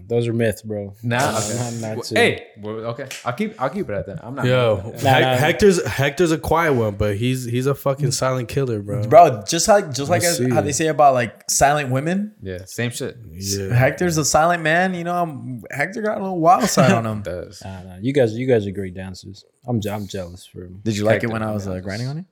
Those 0.07 0.27
are 0.27 0.34
myths, 0.34 0.61
bro. 0.61 0.94
Nah, 1.02 1.18
Nah, 1.32 1.38
okay. 1.38 1.56
not- 1.57 1.73
not 1.73 1.95
Well, 1.98 2.06
hey, 2.14 2.48
well, 2.61 2.76
okay, 2.91 3.07
I'll 3.23 3.34
keep 3.34 3.61
I'll 3.61 3.69
keep 3.69 3.90
it 3.90 3.94
at 3.94 4.06
that. 4.07 4.23
I'm 4.23 4.36
not. 4.36 4.45
Yo, 4.45 4.82
mad 4.84 4.99
that. 4.99 5.03
Nah, 5.03 5.19
nah. 5.19 5.38
Hector's 5.38 5.86
Hector's 5.86 6.32
a 6.32 6.38
quiet 6.38 6.73
one, 6.73 6.95
but 6.95 7.15
he's 7.18 7.45
he's 7.45 7.65
a 7.65 7.73
fucking 7.76 8.11
silent 8.11 8.49
killer, 8.49 8.82
bro. 8.82 9.07
Bro, 9.07 9.44
just 9.48 9.68
like 9.68 9.94
just 9.94 10.10
like 10.10 10.23
as, 10.23 10.40
how 10.52 10.61
they 10.61 10.72
say 10.72 10.88
about 10.88 11.14
like 11.14 11.49
silent 11.49 11.90
women, 11.90 12.36
Yeah, 12.41 12.65
same 12.65 12.91
shit. 12.91 13.18
Yeah. 13.32 13.73
Hector's 13.73 14.18
a 14.18 14.26
silent 14.26 14.61
man. 14.64 14.94
You 14.94 15.03
know, 15.06 15.15
I'm, 15.15 15.64
Hector 15.72 16.02
got 16.02 16.18
a 16.18 16.22
little 16.22 16.40
wild 16.40 16.69
side 16.69 16.91
on 16.91 17.06
him. 17.06 17.22
Does 17.23 17.61
Nah, 17.64 17.84
nah. 17.84 17.95
You 18.02 18.14
guys, 18.14 18.34
you 18.34 18.48
guys 18.48 18.68
are 18.68 18.72
great 18.72 18.94
dancers. 18.94 19.44
I'm, 19.68 19.80
I'm 19.90 20.07
jealous 20.07 20.45
for 20.45 20.65
him. 20.65 20.82
Did 20.84 20.98
you 20.98 21.03
like 21.06 21.23
it 21.23 21.30
when 21.30 21.41
I 21.41 21.52
was 21.52 21.68
uh, 21.68 21.80
grinding 21.80 22.07
on 22.07 22.18
it? 22.19 22.26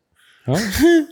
Huh? 0.45 0.53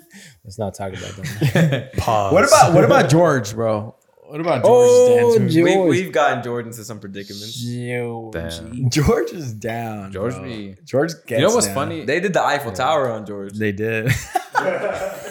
Let's 0.44 0.60
not 0.60 0.74
talk 0.74 0.90
about 0.92 1.16
that. 1.16 1.94
Pause. 1.98 2.34
What 2.34 2.44
about 2.44 2.74
what 2.74 2.84
about 2.84 3.10
George, 3.10 3.54
bro? 3.54 3.96
What 4.32 4.40
about 4.40 4.64
George's 4.64 4.92
Oh, 4.94 5.38
dance? 5.40 5.54
George. 5.54 5.66
We, 5.66 5.78
we've 5.90 6.12
gotten 6.14 6.42
George 6.42 6.66
into 6.66 6.84
some 6.86 7.00
predicaments. 7.02 7.62
Yo, 7.64 8.32
Damn. 8.34 8.90
George 8.90 9.32
is 9.34 9.54
down. 9.54 10.12
George 10.14 10.36
bro. 10.36 10.44
be- 10.46 10.76
George 10.86 11.12
gets 11.28 11.42
you 11.42 11.48
know 11.48 11.54
what's 11.54 11.66
down. 11.66 11.76
funny? 11.76 12.06
They 12.06 12.22
did 12.22 12.32
the 12.32 12.42
Eiffel 12.42 12.72
Tower 12.72 13.12
on 13.12 13.26
George. 13.26 13.58
They 13.58 13.74
did. 13.74 14.06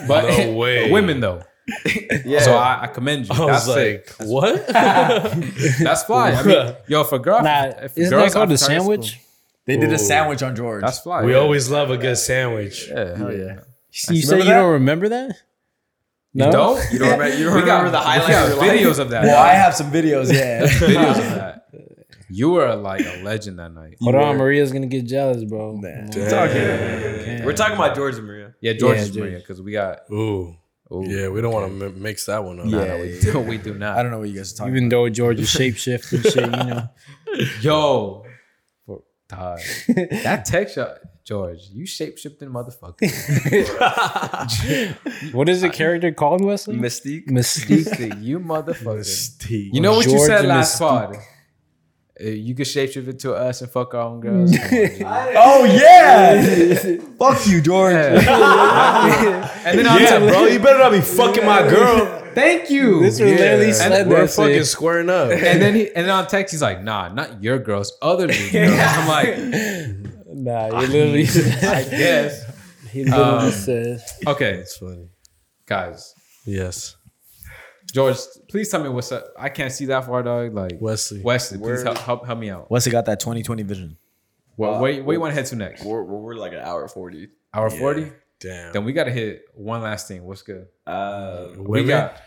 but 0.06 0.28
No 0.28 0.52
way. 0.56 0.90
women 0.90 1.20
though. 1.20 1.42
Yeah. 2.26 2.40
So 2.40 2.54
I, 2.56 2.82
I 2.82 2.86
commend 2.88 3.28
you. 3.28 3.34
I 3.34 3.46
That's 3.46 3.66
was 3.66 3.74
sick. 3.74 4.20
like, 4.20 4.28
what? 4.28 4.66
That's 4.68 6.02
fly. 6.04 6.32
I 6.32 6.42
mean, 6.42 6.74
yo, 6.88 7.04
for 7.04 7.18
girl, 7.18 7.42
Nah, 7.42 7.66
if 7.82 7.96
isn't 7.96 8.10
girls 8.10 8.32
that 8.32 8.38
called 8.38 8.52
a 8.52 8.58
sandwich? 8.58 9.10
school- 9.12 9.22
They 9.66 9.76
did 9.76 9.90
Ooh. 9.90 9.94
a 9.94 9.98
sandwich 9.98 10.42
on 10.42 10.54
George. 10.56 10.82
That's 10.82 10.98
fly. 10.98 11.22
we 11.24 11.32
yeah. 11.32 11.38
always 11.38 11.70
love 11.70 11.90
a 11.90 11.96
good 11.96 12.18
sandwich. 12.18 12.88
yeah, 12.88 13.16
hell 13.16 13.32
yeah. 13.34 13.60
You 14.10 14.20
say 14.22 14.38
you 14.38 14.44
that? 14.44 14.54
don't 14.54 14.72
remember 14.72 15.08
that? 15.10 15.36
You 16.32 16.50
don't? 16.50 16.92
You 16.92 16.98
don't 17.00 17.10
remember, 17.18 17.36
you 17.36 17.44
don't 17.44 17.54
We 17.54 17.60
remember 17.60 17.90
got, 17.90 17.90
the 17.90 17.98
we 17.98 18.04
highlight 18.04 18.28
got 18.30 18.52
of 18.52 18.58
life? 18.58 18.70
videos 18.70 18.98
of 19.00 19.10
that. 19.10 19.22
well, 19.24 19.42
I 19.42 19.52
have 19.52 19.74
some 19.74 19.90
videos. 19.90 20.32
Yeah. 20.32 20.62
videos 20.66 21.10
of 21.18 21.34
that. 21.34 21.56
You 22.32 22.50
were 22.50 22.72
like 22.76 23.00
a 23.04 23.24
legend 23.24 23.58
that 23.58 23.72
night. 23.72 23.96
Hold 24.00 24.14
on, 24.14 24.36
Maria's 24.36 24.70
gonna 24.70 24.86
get 24.86 25.04
jealous, 25.04 25.42
bro. 25.42 25.80
Damn. 25.82 26.10
We're 27.44 27.52
talking 27.54 27.74
about 27.74 27.96
George 27.96 28.14
and 28.18 28.24
Maria. 28.26 28.54
Yeah, 28.60 28.74
George 28.74 28.98
Yeah, 28.98 29.02
is 29.02 29.10
George. 29.10 29.24
Maria 29.30 29.38
because 29.40 29.60
we 29.60 29.72
got. 29.72 30.02
Ooh. 30.12 30.54
Ooh. 30.92 31.04
Yeah, 31.08 31.28
we 31.28 31.40
don't 31.40 31.52
want 31.52 31.76
to 31.80 31.86
m- 31.86 32.00
mix 32.00 32.26
that 32.26 32.44
one 32.44 32.60
up. 32.60 32.66
Nah, 32.66 32.82
Yeah, 32.84 32.96
no, 32.96 33.02
we, 33.02 33.18
do, 33.20 33.38
we 33.40 33.58
do 33.58 33.74
not. 33.74 33.98
I 33.98 34.02
don't 34.04 34.12
know 34.12 34.20
what 34.20 34.28
you 34.28 34.36
guys 34.36 34.52
are 34.52 34.56
talking 34.58 34.76
Even 34.76 34.88
though 34.88 35.08
George 35.08 35.40
is 35.40 35.48
shapeshift 35.48 36.12
and 36.12 36.22
shit, 36.24 36.36
you 36.44 36.50
know. 36.50 36.88
Yo, 37.62 38.24
for, 38.86 39.02
dog, 39.28 39.58
that 40.22 40.44
text 40.44 40.76
shot. 40.76 40.98
George, 41.24 41.68
you 41.72 41.86
shape 41.86 42.18
shifting 42.18 42.50
motherfucker. 42.50 43.00
What 45.32 45.48
is 45.48 45.60
the 45.60 45.70
character 45.70 46.10
called, 46.12 46.42
Wesley? 46.42 46.76
Mystique. 46.76 47.26
Mystique. 47.28 48.22
you 48.22 48.40
motherfucker. 48.40 49.04
Steve. 49.04 49.70
You 49.74 49.80
know 49.80 49.92
what 49.96 50.06
you 50.06 50.18
said 50.18 50.44
last 50.46 50.80
Mystique. 50.80 50.88
pod? 50.88 51.16
Uh, 52.20 52.24
You 52.24 52.54
could 52.54 52.66
shapeshift 52.66 53.08
into 53.08 53.32
us 53.32 53.62
and 53.62 53.70
fuck 53.70 53.94
our 53.94 54.02
own 54.02 54.20
girls. 54.26 54.50
Come 54.56 54.64
on, 54.64 54.70
G. 54.70 55.02
Oh 55.36 55.64
yeah. 55.64 56.96
Fuck 57.18 57.46
you, 57.46 57.60
George. 57.62 57.94
and 57.94 59.78
then 59.78 59.86
on 59.86 60.00
yeah, 60.00 60.18
bro, 60.18 60.46
you 60.46 60.58
better 60.58 60.78
not 60.78 60.92
be 60.92 61.00
fucking 61.00 61.44
my 61.46 61.62
girl. 61.68 62.18
Thank 62.34 62.70
you. 62.70 63.00
This 63.00 63.18
was 63.20 63.30
literally 63.30 63.66
Yeah, 63.68 63.72
said 63.72 64.06
we're 64.08 64.26
fucking 64.26 64.54
shit. 64.56 64.66
squaring 64.66 65.08
up. 65.10 65.30
and 65.32 65.60
then 65.62 65.74
he 65.74 65.86
and 65.94 66.06
then 66.06 66.10
on 66.10 66.26
text 66.28 66.52
he's 66.52 66.62
like, 66.62 66.82
nah, 66.82 67.08
not 67.08 67.42
your 67.42 67.58
girls, 67.58 67.92
other 68.02 68.26
dudes' 68.26 68.52
girls. 68.52 68.70
I'm 68.78 69.08
like, 69.08 69.36
Nah, 70.44 70.80
he 70.80 70.86
literally, 70.92 71.22
I 71.24 71.82
guess. 71.84 72.44
he 72.92 73.04
literally 73.04 73.46
Um, 73.46 73.50
said. 73.52 74.02
Okay, 74.26 74.54
It's 74.54 74.76
funny. 74.76 75.08
guys. 75.66 76.14
Yes, 76.46 76.96
George, 77.92 78.16
please 78.48 78.68
tell 78.70 78.82
me 78.82 78.88
what's 78.88 79.12
up. 79.12 79.26
I 79.38 79.48
can't 79.48 79.72
see 79.72 79.86
that 79.86 80.04
far, 80.06 80.22
dog. 80.22 80.54
Like 80.54 80.78
Wesley. 80.80 81.20
Wesley, 81.22 81.58
please 81.58 81.82
help, 81.82 81.98
help 81.98 82.26
help 82.26 82.38
me 82.38 82.48
out. 82.50 82.70
Wesley 82.70 82.92
got 82.92 83.04
that 83.06 83.20
2020 83.20 83.62
vision. 83.64 83.96
Where, 84.56 84.78
where, 84.80 85.02
where 85.02 85.14
you 85.14 85.20
want 85.20 85.32
to 85.32 85.34
head 85.34 85.46
to 85.46 85.56
next? 85.56 85.84
We're, 85.84 86.02
we're, 86.02 86.18
we're 86.18 86.34
like 86.34 86.52
an 86.52 86.58
hour 86.60 86.86
forty. 86.88 87.28
Hour 87.52 87.68
forty. 87.70 88.12
Damn. 88.40 88.72
Then 88.72 88.84
we 88.84 88.92
gotta 88.92 89.10
hit 89.10 89.42
one 89.54 89.82
last 89.82 90.08
thing. 90.08 90.24
What's 90.24 90.42
good? 90.42 90.66
Uh, 90.86 91.48
We 91.58 91.84
got 91.84 92.20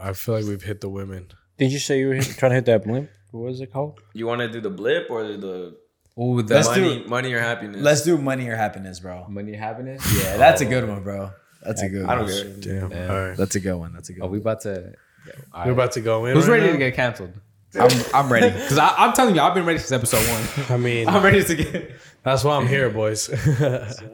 I 0.00 0.12
feel 0.12 0.34
like 0.36 0.44
we've 0.44 0.62
hit 0.62 0.80
the 0.80 0.88
women. 0.88 1.28
Did 1.58 1.72
you 1.72 1.78
say 1.78 1.98
you 1.98 2.08
were 2.08 2.14
hit, 2.14 2.24
trying 2.38 2.50
to 2.50 2.56
hit 2.56 2.66
that 2.66 2.84
blimp? 2.84 3.10
What 3.32 3.44
was 3.44 3.60
it 3.60 3.72
called? 3.72 3.98
you 4.14 4.26
want 4.26 4.40
to 4.42 4.48
do 4.48 4.60
the 4.60 4.70
blip 4.70 5.10
or 5.10 5.24
the 5.24 5.76
oh 6.16 6.40
the 6.42 6.54
Let's 6.54 6.68
money, 6.68 7.02
do- 7.02 7.08
money 7.08 7.32
or 7.32 7.40
happiness? 7.40 7.80
Let's 7.82 8.02
do 8.02 8.16
money 8.18 8.48
or 8.48 8.56
happiness, 8.56 9.00
bro. 9.00 9.26
money 9.28 9.52
or 9.54 9.58
happiness. 9.58 10.02
Yeah, 10.22 10.36
that's 10.36 10.60
a 10.60 10.64
good 10.66 10.88
one, 10.88 11.02
bro. 11.02 11.30
That's 11.62 11.82
a 11.82 11.88
good 11.88 12.04
I 12.06 12.16
one. 12.20 12.26
don't 12.28 12.62
care. 12.62 12.80
Damn. 12.80 12.88
Damn. 12.90 13.10
All 13.10 13.28
right. 13.28 13.36
That's 13.36 13.54
a 13.56 13.60
good 13.60 13.74
one. 13.76 13.92
That's 13.92 14.08
a 14.08 14.12
good 14.12 14.22
Oh, 14.22 14.26
one. 14.26 14.32
we 14.32 14.38
about 14.38 14.60
to. 14.62 14.72
All 14.76 14.84
We're 14.84 15.60
right. 15.62 15.70
about 15.72 15.92
to 15.92 16.00
go 16.00 16.26
in. 16.26 16.36
Who's 16.36 16.46
right 16.48 16.54
ready 16.60 16.66
now? 16.66 16.72
to 16.72 16.78
get 16.78 16.94
canceled? 16.94 17.32
I'm, 17.78 17.90
I'm 18.14 18.32
ready. 18.32 18.48
Because 18.60 18.78
I'm 18.78 19.12
telling 19.12 19.34
you, 19.34 19.40
I've 19.42 19.52
been 19.54 19.66
ready 19.66 19.78
since 19.80 19.90
episode 19.92 20.24
one. 20.30 20.66
I 20.74 20.76
mean, 20.80 21.08
I'm 21.08 21.22
ready 21.22 21.42
to 21.42 21.54
get. 21.56 21.90
that's 22.22 22.44
why 22.44 22.56
I'm 22.56 22.66
here, 22.68 22.88
boys. 22.88 23.26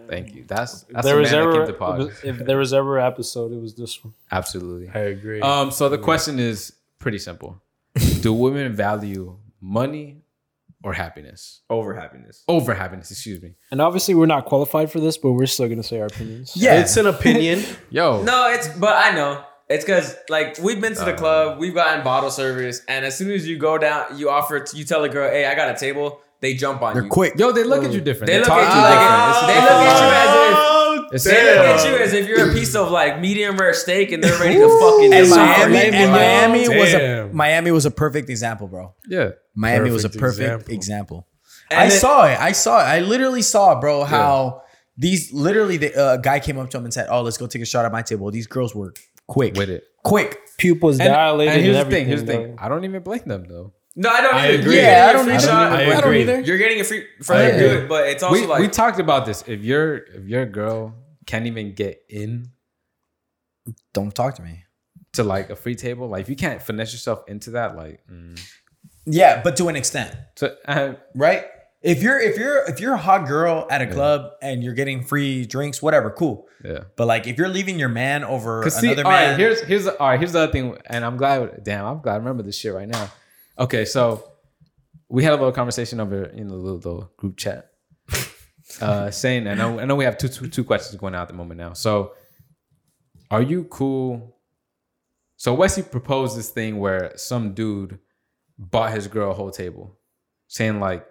Thank 0.09 0.35
you. 0.35 0.45
That's 0.49 0.83
that's 0.85 1.05
there 1.05 1.16
the 1.16 1.20
was 1.20 1.31
man 1.33 1.41
that 1.41 1.49
ever 1.49 1.53
came 1.59 1.66
to 1.66 1.73
pod. 1.74 2.11
if 2.24 2.39
there 2.39 2.57
was 2.57 2.73
ever 2.73 2.99
an 2.99 3.07
episode, 3.07 3.53
it 3.53 3.61
was 3.61 3.74
this 3.74 4.03
one. 4.03 4.15
Absolutely. 4.31 4.89
I 4.93 5.05
agree. 5.05 5.41
Um. 5.43 5.70
So 5.70 5.89
the 5.89 5.99
question 5.99 6.39
is 6.41 6.73
pretty 6.99 7.19
simple: 7.19 7.61
Do 8.20 8.33
women 8.33 8.73
value 8.73 9.37
money 9.61 10.22
or 10.84 10.92
happiness 10.92 11.62
Over 11.70 11.94
happiness. 11.94 12.42
over 12.48 12.74
happiness? 12.74 13.10
Excuse 13.10 13.40
me. 13.42 13.54
And 13.70 13.80
obviously, 13.80 14.14
we're 14.14 14.26
not 14.26 14.44
qualified 14.46 14.90
for 14.90 15.00
this, 15.00 15.16
but 15.16 15.32
we're 15.32 15.46
still 15.46 15.68
gonna 15.68 15.82
say 15.82 16.00
our 16.00 16.06
opinions. 16.06 16.52
Yeah. 16.56 16.80
it's 16.80 16.96
an 16.96 17.06
opinion. 17.06 17.62
Yo. 17.90 18.22
No, 18.22 18.48
it's 18.50 18.68
but 18.68 18.96
I 18.96 19.14
know. 19.14 19.44
It's 19.68 19.84
because 19.84 20.14
like 20.28 20.59
we've 20.59 20.80
been 20.80 20.94
to 20.94 21.04
the 21.04 21.14
uh. 21.14 21.16
club, 21.16 21.59
we've 21.59 21.74
gotten 21.74 22.04
bottle 22.04 22.30
service, 22.30 22.82
and 22.88 23.04
as 23.04 23.16
soon 23.16 23.30
as 23.30 23.46
you 23.46 23.56
go 23.59 23.78
down, 23.78 24.18
you 24.18 24.28
offer, 24.28 24.64
you 24.74 24.84
tell 24.84 25.02
a 25.04 25.09
girl, 25.09 25.30
"Hey, 25.30 25.46
I 25.46 25.54
got 25.54 25.74
a 25.74 25.78
table." 25.78 26.20
They 26.43 26.52
jump 26.55 26.82
on 26.82 26.90
you. 26.90 26.94
They're 26.94 27.05
you. 27.05 27.09
quick. 27.10 27.32
Yo, 27.39 27.52
they 27.52 27.64
look 27.64 27.82
at 27.85 27.93
you 27.93 28.01
different. 28.02 28.27
They 28.27 28.39
look 28.39 28.48
talk 28.48 28.59
at 28.60 28.70
to 28.70 28.77
you 28.77 28.82
like 28.82 28.98
different. 29.01 29.47
they 29.48 29.60
look 29.62 29.81
at 29.81 30.02
you 30.02 30.10
as 30.12 30.52
Oh, 30.64 31.09
if 31.12 31.23
they 31.24 31.56
look 31.56 31.66
at 31.66 31.89
you 31.89 31.97
as 32.05 32.12
if 32.12 32.28
you're 32.28 32.51
a 32.51 32.52
piece 32.52 32.74
of 32.74 32.90
like 32.90 33.20
medium 33.20 33.56
rare 33.56 33.73
steak, 33.74 34.12
and 34.12 34.23
they're 34.23 34.39
ready 34.40 34.56
to 34.56 34.69
fucking. 34.81 35.12
And. 35.14 35.31
Miami, 35.31 35.73
Miami, 35.73 35.97
and 35.97 36.10
Miami 36.12 36.69
was 36.69 36.93
a 36.94 36.98
Damn. 36.98 37.36
Miami 37.36 37.70
was 37.70 37.86
a 37.86 37.90
perfect 37.90 38.28
example, 38.28 38.66
bro. 38.69 38.94
Yeah. 39.09 39.31
Miami 39.55 39.90
was 39.90 40.05
a 40.05 40.09
Perfect 40.10 40.20
perfect 40.20 40.69
example. 40.70 40.74
example. 40.74 41.27
And 41.70 41.81
I 41.81 41.89
then- 41.89 42.01
saw 42.01 42.27
it. 42.27 42.39
I 42.40 42.52
saw 42.52 42.81
it. 42.81 42.85
I 42.85 43.01
literally 43.01 43.43
saw, 43.43 43.78
bro, 43.81 44.05
how 44.05 44.62
these 44.97 45.32
literally 45.32 45.77
the 45.78 45.94
uh, 45.98 46.16
guy 46.19 46.40
came 46.40 46.59
up 46.59 46.70
to 46.70 46.77
him 46.78 46.85
and 46.85 46.93
said, 46.93 47.06
"Oh, 47.10 47.23
let's 47.23 47.36
go 47.39 47.47
take 47.47 47.62
a 47.62 47.66
shot 47.66 47.85
at 47.85 47.93
my 47.93 48.02
table." 48.02 48.31
These 48.31 48.47
girls 48.47 48.74
were 48.74 48.93
quick 49.28 49.55
With 49.56 49.70
it. 49.70 49.85
quick. 50.05 50.39
Pupils 50.59 50.98
And, 50.98 51.09
dilated. 51.09 51.55
and 51.55 51.62
here's 51.64 51.77
and 51.77 51.86
the 51.86 51.90
thing. 51.94 52.06
Here's 52.06 52.24
the 52.24 52.32
thing. 52.32 52.56
I 52.59 52.69
don't 52.69 52.85
even 52.85 53.02
blame 53.02 53.23
them 53.27 53.47
though. 53.48 53.73
No, 53.94 54.09
I 54.09 54.20
don't. 54.23 54.35
I 54.35 54.48
either. 54.48 54.60
agree. 54.62 54.77
Yeah, 54.81 55.06
I 55.10 55.12
don't 55.12 55.24
free 55.24 55.35
either. 55.35 55.47
shot. 55.47 55.73
I 55.73 55.82
I 55.82 55.89
don't 55.89 55.98
agree. 56.05 56.23
either. 56.23 56.40
You're 56.40 56.59
getting 56.59 56.81
a 56.81 56.85
free 56.85 57.06
for 57.23 57.35
I 57.35 57.43
them 57.43 57.52
to 57.52 57.69
do 57.69 57.78
it, 57.81 57.89
but 57.89 58.09
it's 58.09 58.23
also 58.23 58.40
We, 58.40 58.47
like 58.47 58.60
we 58.60 58.69
talked 58.69 58.98
about 58.98 59.27
this. 59.27 59.44
If 59.47 59.62
your 59.62 59.97
if 59.97 60.27
your 60.27 60.47
girl 60.47 60.94
can't 61.27 61.47
even 61.47 61.74
get 61.74 62.02
in 62.09 62.48
Don't 63.93 64.14
talk 64.14 64.35
to 64.36 64.43
me. 64.43 64.64
to 65.12 65.23
like 65.24 65.51
a 65.51 65.56
free 65.56 65.74
table, 65.74 66.09
like 66.09 66.23
if 66.23 66.28
you 66.31 66.36
can't 66.36 66.62
finesse 66.62 66.93
yourself 66.93 67.23
into 67.28 67.51
that, 67.51 67.77
like 67.77 68.01
mm. 68.10 68.40
Yeah, 69.05 69.43
but 69.43 69.56
to 69.56 69.69
an 69.69 69.77
extent, 69.77 70.14
so 70.36 70.55
uh, 70.66 70.94
right? 71.14 71.44
If 71.82 72.01
you're 72.02 72.20
if 72.20 72.39
you're 72.39 72.64
if 72.70 72.78
you're 72.81 72.94
a 72.94 72.98
hot 72.98 73.27
girl 73.27 73.66
at 73.69 73.82
a 73.82 73.86
club 73.89 74.31
and 74.40 74.62
you're 74.62 74.74
getting 74.74 75.02
free 75.02 75.44
drinks, 75.44 75.82
whatever, 75.82 76.10
cool. 76.12 76.47
yeah. 76.64 76.85
But 76.97 77.09
like 77.09 77.27
if 77.27 77.36
you're 77.36 77.48
leaving 77.48 77.78
your 77.81 77.89
man 77.89 78.23
over 78.23 78.62
Cause 78.62 78.77
see, 78.77 78.86
another 78.86 79.05
all 79.05 79.10
right, 79.10 79.31
man, 79.31 79.39
here's 79.40 79.60
here's 79.62 79.89
all 79.89 79.97
right. 80.09 80.19
Here's 80.20 80.31
the 80.32 80.39
other 80.43 80.52
thing, 80.52 80.78
and 80.86 81.05
I'm 81.05 81.16
glad. 81.16 81.64
Damn, 81.64 81.85
I'm 81.85 82.01
glad 82.01 82.14
I 82.14 82.16
remember 82.19 82.44
this 82.44 82.56
shit 82.56 82.73
right 82.73 82.86
now. 82.89 83.10
Okay, 83.59 83.85
so 83.85 84.33
we 85.09 85.24
had 85.24 85.35
a 85.35 85.37
little 85.37 85.53
conversation 85.53 86.01
over 86.01 86.24
in 86.24 86.49
the 86.49 86.55
little, 86.55 86.79
little 86.79 87.12
group 87.16 87.37
chat, 87.37 87.70
uh, 88.81 89.11
saying, 89.11 89.47
I 89.47 89.55
know 89.55 89.79
I 89.79 89.85
know 89.85 89.95
we 89.95 90.05
have 90.05 90.16
two, 90.16 90.29
two 90.29 90.49
two 90.49 90.65
questions 90.65 90.99
going 90.99 91.15
out 91.15 91.23
at 91.23 91.29
the 91.29 91.35
moment 91.35 91.59
now. 91.59 91.74
So, 91.74 92.12
are 93.31 93.43
you 93.43 93.65
cool? 93.65 94.37
So 95.37 95.53
Wesley 95.55 95.83
proposed 95.83 96.39
this 96.39 96.51
thing 96.51 96.79
where 96.79 97.12
some 97.16 97.53
dude 97.53 97.99
bought 98.59 98.93
his 98.93 99.09
girl 99.09 99.33
a 99.33 99.35
whole 99.35 99.51
table, 99.51 99.99
saying 100.49 100.81
like, 100.81 101.07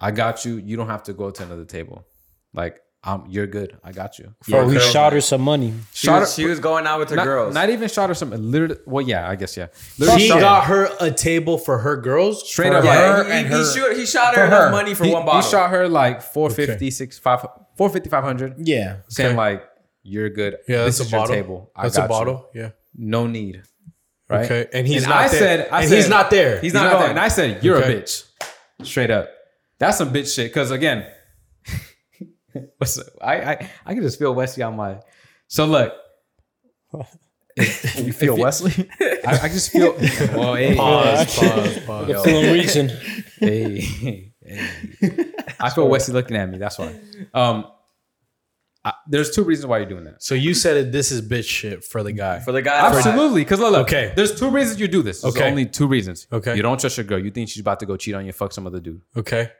"I 0.00 0.10
got 0.10 0.44
you. 0.44 0.56
You 0.56 0.76
don't 0.76 0.88
have 0.88 1.04
to 1.04 1.12
go 1.12 1.30
to 1.30 1.42
another 1.42 1.64
table. 1.64 2.06
Like, 2.54 2.80
I'm 3.06 3.24
you're 3.28 3.46
good. 3.46 3.76
I 3.84 3.92
got 3.92 4.18
you." 4.18 4.34
Bro, 4.48 4.68
he 4.68 4.78
shot 4.80 5.12
her 5.12 5.20
some 5.20 5.42
money. 5.42 5.74
she, 5.92 6.06
Shot 6.06 6.20
was, 6.20 6.36
her- 6.36 6.42
she 6.42 6.48
was 6.48 6.58
going 6.58 6.86
out 6.86 6.98
with 7.00 7.10
her 7.10 7.16
not, 7.16 7.24
girls. 7.24 7.54
Not 7.54 7.68
even 7.70 7.88
shot 7.88 8.08
her 8.08 8.14
some. 8.14 8.30
Literally, 8.30 8.76
well, 8.86 9.04
yeah, 9.06 9.28
I 9.28 9.36
guess 9.36 9.56
yeah. 9.56 9.66
Literally 9.98 10.22
He 10.22 10.28
shot- 10.28 10.40
got 10.40 10.64
her 10.64 10.88
a 11.00 11.10
table 11.10 11.58
for 11.58 11.78
her 11.78 11.96
girls. 11.96 12.48
Straight 12.48 12.72
up. 12.72 12.82
yeah, 12.84 13.16
her 13.18 13.24
he, 13.24 13.30
and 13.32 13.46
he, 13.48 13.52
her- 13.52 13.64
shoot, 13.72 13.96
he 13.96 14.06
shot 14.06 14.32
for 14.34 14.40
her 14.40 14.46
enough 14.46 14.60
her. 14.64 14.70
money 14.70 14.94
for 14.94 15.04
he, 15.04 15.12
one 15.12 15.22
he 15.22 15.26
bottle. 15.26 15.50
shot 15.50 15.70
her 15.70 15.88
like 15.88 16.22
450, 16.22 16.90
six, 16.90 17.18
five, 17.18 17.40
450, 17.76 18.08
500, 18.08 18.54
yeah, 18.66 18.96
saying 19.08 19.30
Okay. 19.30 19.36
like, 19.36 19.64
"You're 20.02 20.30
good. 20.30 20.56
Yeah, 20.66 20.84
this 20.84 20.98
that's 20.98 21.00
is 21.00 21.06
a 21.06 21.10
your 21.16 21.20
bottle. 21.20 21.34
table. 21.36 21.70
I 21.76 21.82
That's 21.82 21.96
got 21.96 22.02
a 22.02 22.04
you. 22.04 22.08
bottle. 22.08 22.48
Yeah. 22.54 22.70
No 22.96 23.26
need." 23.26 23.62
Right. 24.30 24.46
Okay. 24.46 24.66
And 24.72 24.86
he's 24.86 25.02
And 25.02 25.10
not 25.10 25.18
I 25.18 25.28
there. 25.28 25.38
said- 25.38 25.68
I 25.70 25.82
and 25.82 25.92
he's 25.92 26.04
said- 26.04 26.10
not 26.10 26.30
there. 26.30 26.54
He's 26.54 26.62
He's 26.62 26.72
not 26.74 26.84
not 26.84 26.90
going. 26.92 27.00
there. 27.02 27.10
And 27.10 27.20
I 27.20 27.28
said, 27.28 27.62
"You're 27.62 27.76
Okay. 27.76 27.92
a 27.98 28.00
bitch." 28.00 28.24
Straight 28.82 29.10
up. 29.10 29.28
That's 29.78 29.98
some 29.98 30.12
bitch 30.14 30.34
shit. 30.34 30.50
Because 30.50 30.70
again, 30.70 31.04
what's 32.78 32.98
I 33.20 33.34
I 33.52 33.70
I 33.86 33.94
can 33.94 34.02
just 34.02 34.18
feel 34.18 34.34
Wesley 34.34 34.62
on 34.62 34.76
my. 34.76 35.00
So 35.48 35.66
look, 35.66 35.92
you 37.96 38.12
feel 38.12 38.36
Wesley? 38.36 38.88
I, 39.00 39.40
I 39.42 39.48
just 39.48 39.70
feel. 39.70 39.92
Well, 40.36 40.54
hey, 40.54 40.74
pause. 40.76 41.38
Pause. 41.38 41.78
Pause. 41.80 42.10
I 42.10 42.22
feel 42.24 42.40
him 42.40 42.52
reaching. 42.52 42.88
hey, 43.38 43.80
hey. 43.80 44.32
I 45.60 45.70
feel 45.70 45.88
Wesley 45.88 46.14
looking 46.14 46.36
at 46.36 46.48
me. 46.48 46.58
That's 46.58 46.78
why. 46.78 46.98
Um, 47.32 47.66
I, 48.84 48.92
there's 49.08 49.30
two 49.30 49.44
reasons 49.44 49.66
why 49.66 49.78
you're 49.78 49.88
doing 49.88 50.04
that. 50.04 50.22
So 50.22 50.34
you 50.34 50.52
said 50.52 50.76
it. 50.76 50.92
This 50.92 51.10
is 51.10 51.22
bitch 51.26 51.48
shit 51.48 51.84
for 51.84 52.02
the 52.02 52.12
guy. 52.12 52.40
for 52.40 52.52
the 52.52 52.60
guy. 52.60 52.86
Absolutely, 52.94 53.42
because 53.42 53.60
look, 53.60 53.72
look, 53.72 53.86
Okay. 53.86 54.12
There's 54.14 54.38
two 54.38 54.50
reasons 54.50 54.78
you 54.78 54.88
do 54.88 55.02
this. 55.02 55.22
There's 55.22 55.34
Okay. 55.36 55.48
only 55.48 55.64
two 55.64 55.86
reasons. 55.86 56.26
Okay. 56.30 56.54
You 56.56 56.62
don't 56.62 56.78
trust 56.78 56.98
your 56.98 57.04
girl. 57.04 57.18
You 57.18 57.30
think 57.30 57.48
she's 57.48 57.60
about 57.62 57.80
to 57.80 57.86
go 57.86 57.96
cheat 57.96 58.14
on 58.14 58.26
you, 58.26 58.32
fuck 58.32 58.52
some 58.52 58.66
other 58.66 58.80
dude, 58.80 59.00
Okay. 59.16 59.50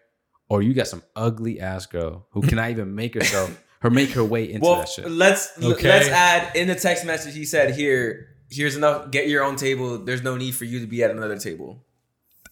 Or 0.48 0.62
you 0.62 0.74
got 0.74 0.86
some 0.86 1.02
ugly 1.16 1.60
ass 1.60 1.86
girl 1.86 2.26
who 2.30 2.42
cannot 2.42 2.70
even 2.70 2.94
make 2.94 3.14
herself 3.14 3.62
her 3.80 3.90
make 3.90 4.10
her 4.10 4.24
way 4.24 4.44
into 4.50 4.60
Well, 4.66 4.76
that 4.76 4.88
shit. 4.88 5.10
let's 5.10 5.52
Okay. 5.62 5.88
let's 5.88 6.08
add 6.08 6.54
in 6.56 6.68
the 6.68 6.74
text 6.74 7.04
message. 7.04 7.34
He 7.34 7.44
said, 7.44 7.74
"Here, 7.74 8.28
here's 8.50 8.76
enough. 8.76 9.10
Get 9.10 9.28
your 9.28 9.42
own 9.44 9.56
table. 9.56 9.98
There's 9.98 10.22
no 10.22 10.36
need 10.36 10.54
for 10.54 10.64
you 10.64 10.80
to 10.80 10.86
be 10.86 11.02
at 11.02 11.10
another 11.10 11.38
table." 11.38 11.84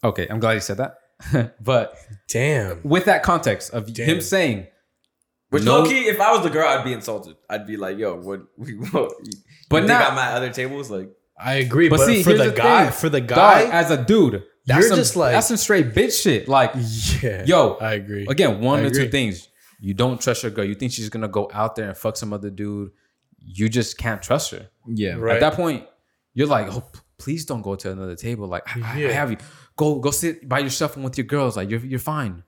Okay, 0.04 0.26
I'm 0.28 0.40
glad 0.40 0.54
you 0.54 0.60
said 0.60 0.78
that. 0.78 1.54
but 1.62 1.96
Damn. 2.28 2.80
with 2.82 3.04
that 3.04 3.22
context 3.22 3.72
of 3.72 3.88
him 3.96 4.20
saying, 4.20 4.66
Which 5.50 5.62
No- 5.64 5.80
low 5.80 5.86
key, 5.86 6.06
if 6.08 6.20
I 6.20 6.32
was 6.32 6.42
the 6.42 6.50
girl, 6.50 6.66
I'd 6.68 6.82
be 6.84 6.92
insulted. 6.92 7.36
I'd 7.48 7.66
be 7.66 7.76
like, 7.76 7.98
"Yo, 7.98 8.16
what? 8.16 8.40
We, 8.56 8.72
what 8.90 9.12
you 9.22 9.32
But 9.68 9.80
think 9.80 9.88
now- 9.88 10.08
I'm 10.08 10.18
other 10.36 10.50
tables?" 10.50 10.90
Like, 10.90 11.10
I 11.38 11.54
agree. 11.56 11.88
but, 11.88 11.98
But, 11.98 12.06
see, 12.06 12.22
for 12.22 12.32
the, 12.34 12.44
the 12.50 12.52
guy, 12.52 12.84
thing. 12.84 12.92
for 13.00 13.08
the 13.08 13.20
dog, 13.20 13.36
guy, 13.36 13.62
as 13.70 13.90
a 13.90 14.02
dude, 14.02 14.44
that's 14.66 14.80
You're 14.80 14.88
some, 14.90 14.96
just 14.98 15.16
like- 15.16 15.32
that's 15.32 15.48
some 15.48 15.56
straight 15.56 15.92
bitch 15.92 16.22
shit. 16.22 16.48
Like, 16.48 16.72
yeah. 17.22 17.44
yo, 17.46 17.74
I 17.80 17.94
agree. 17.94 18.26
Again, 18.28 18.60
one 18.60 18.80
I 18.80 18.84
or 18.84 18.90
two 18.90 19.08
things. 19.08 19.48
You 19.80 19.94
don't 19.94 20.20
trust 20.20 20.42
your 20.44 20.52
girl. 20.52 20.64
You 20.64 20.74
think 20.76 20.92
she's 20.92 21.08
gonna 21.08 21.28
go 21.28 21.50
out 21.52 21.74
there 21.76 21.88
and 21.88 21.96
fuck 21.96 22.16
some 22.16 22.32
other 22.32 22.50
dude. 22.50 22.90
You 23.40 23.68
just 23.68 23.98
can't 23.98 24.22
trust 24.22 24.52
her. 24.52 24.68
yeah, 24.86 25.14
Right. 25.14 25.34
At 25.36 25.40
that 25.40 25.54
point, 25.54 25.84
you're 26.34 26.46
like, 26.46 26.68
oh, 26.72 26.84
please 27.18 27.44
don't 27.44 27.62
go 27.62 27.74
to 27.74 27.90
another 27.90 28.14
table. 28.14 28.46
Like, 28.46 28.62
I, 28.76 28.80
I- 28.80 29.08
I 29.08 29.12
have 29.12 29.30
you. 29.32 29.38
Go, 29.76 29.98
go 29.98 30.10
sit 30.10 30.48
by 30.48 30.60
yourself 30.60 30.94
and 30.96 31.04
with 31.04 31.16
your 31.18 31.26
girls. 31.26 31.56
Like, 31.56 31.68
you're, 31.70 31.80
you're 31.84 31.98
fine. 31.98 32.44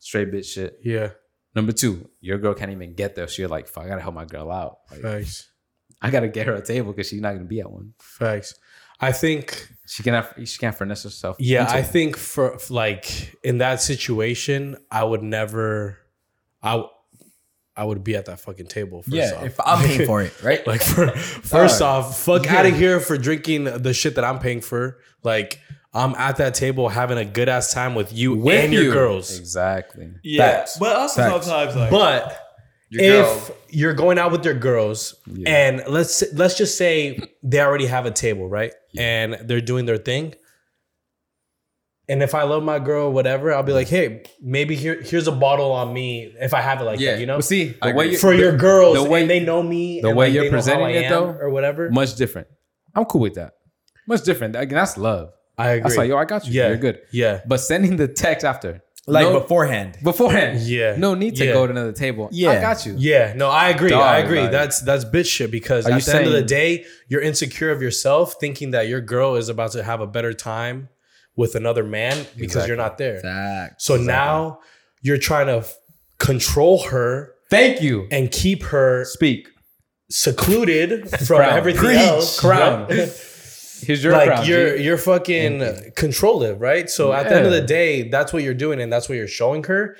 Straight 0.00 0.32
bitch 0.32 0.46
shit. 0.46 0.78
Yeah. 0.82 1.10
Number 1.54 1.70
two, 1.72 2.08
your 2.20 2.38
girl 2.38 2.54
can't 2.54 2.72
even 2.72 2.94
get 2.94 3.14
there. 3.14 3.28
So 3.28 3.42
you're 3.42 3.48
like, 3.48 3.68
fuck, 3.68 3.84
I 3.84 3.88
gotta 3.88 4.00
help 4.02 4.14
my 4.14 4.24
girl 4.24 4.50
out. 4.50 4.78
Like, 4.90 5.00
Facts. 5.02 5.48
I 6.02 6.10
gotta 6.10 6.26
get 6.28 6.46
her 6.48 6.54
a 6.54 6.62
table 6.64 6.92
because 6.92 7.08
she's 7.08 7.20
not 7.20 7.34
gonna 7.34 7.44
be 7.44 7.60
at 7.60 7.70
one. 7.70 7.94
Facts. 8.00 8.54
I 9.00 9.12
think. 9.12 9.68
She 9.86 10.02
cannot. 10.02 10.34
She 10.46 10.58
can't 10.58 10.74
finesse 10.74 11.02
herself. 11.02 11.36
Yeah, 11.38 11.66
I 11.68 11.78
it. 11.78 11.82
think 11.84 12.16
for 12.16 12.58
like 12.70 13.36
in 13.44 13.58
that 13.58 13.80
situation, 13.82 14.76
I 14.90 15.04
would 15.04 15.22
never. 15.22 15.98
I 16.62 16.84
I 17.76 17.84
would 17.84 18.04
be 18.04 18.14
at 18.16 18.26
that 18.26 18.40
fucking 18.40 18.66
table. 18.68 19.02
First 19.02 19.14
Yeah, 19.14 19.32
off. 19.36 19.44
if 19.44 19.60
I'm 19.60 19.84
paying 19.84 20.06
for 20.06 20.22
it, 20.22 20.42
right? 20.42 20.64
Like 20.66 20.80
for 20.82 21.08
first 21.10 21.82
off, 21.82 22.18
fuck 22.24 22.46
out 22.50 22.66
of 22.66 22.74
here 22.76 23.00
for 23.00 23.18
drinking 23.18 23.64
the 23.64 23.92
shit 23.92 24.14
that 24.14 24.24
I'm 24.24 24.38
paying 24.38 24.60
for. 24.60 24.98
Like 25.22 25.58
I'm 25.92 26.14
at 26.14 26.36
that 26.36 26.54
table 26.54 26.88
having 26.88 27.18
a 27.18 27.24
good 27.24 27.48
ass 27.48 27.72
time 27.74 27.94
with 27.94 28.12
you 28.12 28.36
With 28.36 28.64
and 28.64 28.72
your 28.72 28.84
you. 28.84 28.92
girls. 28.92 29.38
Exactly. 29.38 30.12
Yeah, 30.22 30.50
Facts. 30.58 30.78
but 30.78 30.96
also 30.96 31.20
Facts. 31.22 31.46
sometimes 31.46 31.76
like 31.76 31.90
But 31.90 32.40
Your 32.94 33.20
if 33.22 33.48
girl. 33.48 33.56
you're 33.70 33.94
going 33.94 34.18
out 34.18 34.32
with 34.32 34.44
your 34.44 34.54
girls 34.54 35.14
and 35.46 35.82
let's 35.88 36.22
let's 36.32 36.56
just 36.56 36.78
say 36.78 37.18
they 37.42 37.60
already 37.60 37.86
have 37.86 38.06
a 38.06 38.10
table, 38.10 38.48
right? 38.48 38.72
And 38.96 39.36
they're 39.44 39.60
doing 39.60 39.84
their 39.86 39.96
thing. 39.98 40.34
And 42.06 42.22
if 42.22 42.34
I 42.34 42.42
love 42.42 42.62
my 42.62 42.78
girl, 42.78 43.10
whatever, 43.10 43.54
I'll 43.54 43.62
be 43.62 43.72
like, 43.72 43.88
hey, 43.88 44.24
maybe 44.42 44.76
here 44.76 45.00
here's 45.00 45.26
a 45.26 45.32
bottle 45.32 45.72
on 45.72 45.92
me 45.94 46.34
if 46.38 46.52
I 46.52 46.60
have 46.60 46.80
it 46.80 46.84
like 46.84 47.00
Yeah. 47.00 47.12
that, 47.12 47.20
you 47.20 47.26
know? 47.26 47.36
But 47.38 47.44
see, 47.46 47.74
I 47.80 47.92
the 47.92 47.96
way 47.96 48.10
you, 48.10 48.18
For 48.18 48.34
your 48.34 48.54
girls, 48.56 48.96
the 49.02 49.04
way- 49.08 49.22
and 49.22 49.30
they 49.30 49.40
know 49.40 49.62
me, 49.62 50.02
the 50.02 50.08
and, 50.08 50.16
way 50.16 50.26
like, 50.26 50.34
you're 50.34 50.44
they 50.44 50.50
know 50.50 50.56
how 50.56 50.56
presenting 50.56 50.94
it, 50.96 51.08
though, 51.08 51.30
or 51.40 51.48
whatever. 51.48 51.88
much 51.90 52.14
different. 52.16 52.48
I'm 52.94 53.06
cool 53.06 53.22
with 53.22 53.34
that. 53.34 53.54
Much 54.06 54.22
different. 54.22 54.54
Again, 54.54 54.76
that's 54.76 54.98
love. 54.98 55.32
I 55.56 55.70
agree. 55.70 55.82
That's 55.84 55.96
like, 55.96 56.08
yo, 56.10 56.18
I 56.18 56.26
got 56.26 56.46
you. 56.46 56.52
Yeah. 56.52 56.68
You're 56.68 56.76
good. 56.76 57.00
yeah, 57.10 57.40
But 57.46 57.58
sending 57.60 57.96
the 57.96 58.06
text 58.06 58.44
after, 58.44 58.82
like 59.06 59.26
no- 59.26 59.40
beforehand. 59.40 59.98
beforehand, 60.02 60.60
Yeah. 60.60 60.96
no 60.96 61.14
need 61.14 61.36
to 61.36 61.44
Yeah. 61.44 61.52
go 61.52 61.66
to 61.66 61.70
another 61.72 61.92
table. 61.92 62.28
Yeah. 62.32 62.50
I 62.52 62.60
got 62.60 62.86
you. 62.86 62.94
Yeah, 62.98 63.32
no, 63.36 63.48
I 63.50 63.68
agree. 63.68 63.90
Dog, 63.90 64.02
I 64.02 64.18
agree. 64.18 64.40
like- 64.40 64.50
that's 64.50 64.80
that's 64.80 65.04
bitch 65.04 65.26
shit 65.26 65.50
because 65.50 65.86
Are 65.86 65.92
at 65.92 65.96
you 66.06 66.12
the 66.12 66.16
end 66.18 66.26
of 66.26 66.32
the 66.32 66.42
day, 66.42 66.84
you're 67.08 67.20
insecure 67.20 67.70
of 67.70 67.82
yourself, 67.82 68.36
thinking 68.40 68.70
that 68.70 68.88
your 68.88 69.00
girl 69.00 69.36
is 69.36 69.48
about 69.48 69.72
to 69.72 69.82
have 69.82 70.00
a 70.00 70.06
better 70.06 70.32
time 70.32 70.88
with 71.36 71.54
another 71.54 71.82
man 71.84 72.26
because 72.36 72.66
you're 72.68 72.76
not 72.76 72.96
there. 72.98 73.20
Facts. 73.20 73.84
So 73.84 73.96
now 73.96 74.60
you're 75.02 75.18
trying 75.18 75.48
to 75.48 75.56
f- 75.58 75.76
control 76.18 76.84
her 76.84 77.32
Thank 77.50 77.82
you. 77.82 78.06
and 78.10 78.30
keep 78.30 78.62
her 78.64 79.04
Speak. 79.04 79.48
secluded 80.10 81.10
from 81.26 81.38
Crown. 81.38 81.56
everything 81.58 81.82
Preach. 81.82 81.98
else. 81.98 82.38
Crown. 82.40 82.86
right? 83.80 83.86
Here's 83.86 84.02
your 84.04 84.12
like 84.12 84.26
crown, 84.28 84.46
you're 84.46 84.76
G. 84.76 84.82
you're 84.84 84.98
fucking 84.98 85.92
controlling, 85.96 86.58
right? 86.58 86.88
So 86.90 87.12
at 87.12 87.28
the 87.28 87.36
end 87.36 87.46
of 87.46 87.52
the 87.52 87.60
day, 87.62 88.08
that's 88.08 88.32
what 88.32 88.42
you're 88.42 88.54
doing 88.54 88.80
and 88.80 88.92
that's 88.92 89.08
what 89.08 89.16
you're 89.16 89.28
showing 89.28 89.64
her. 89.64 89.96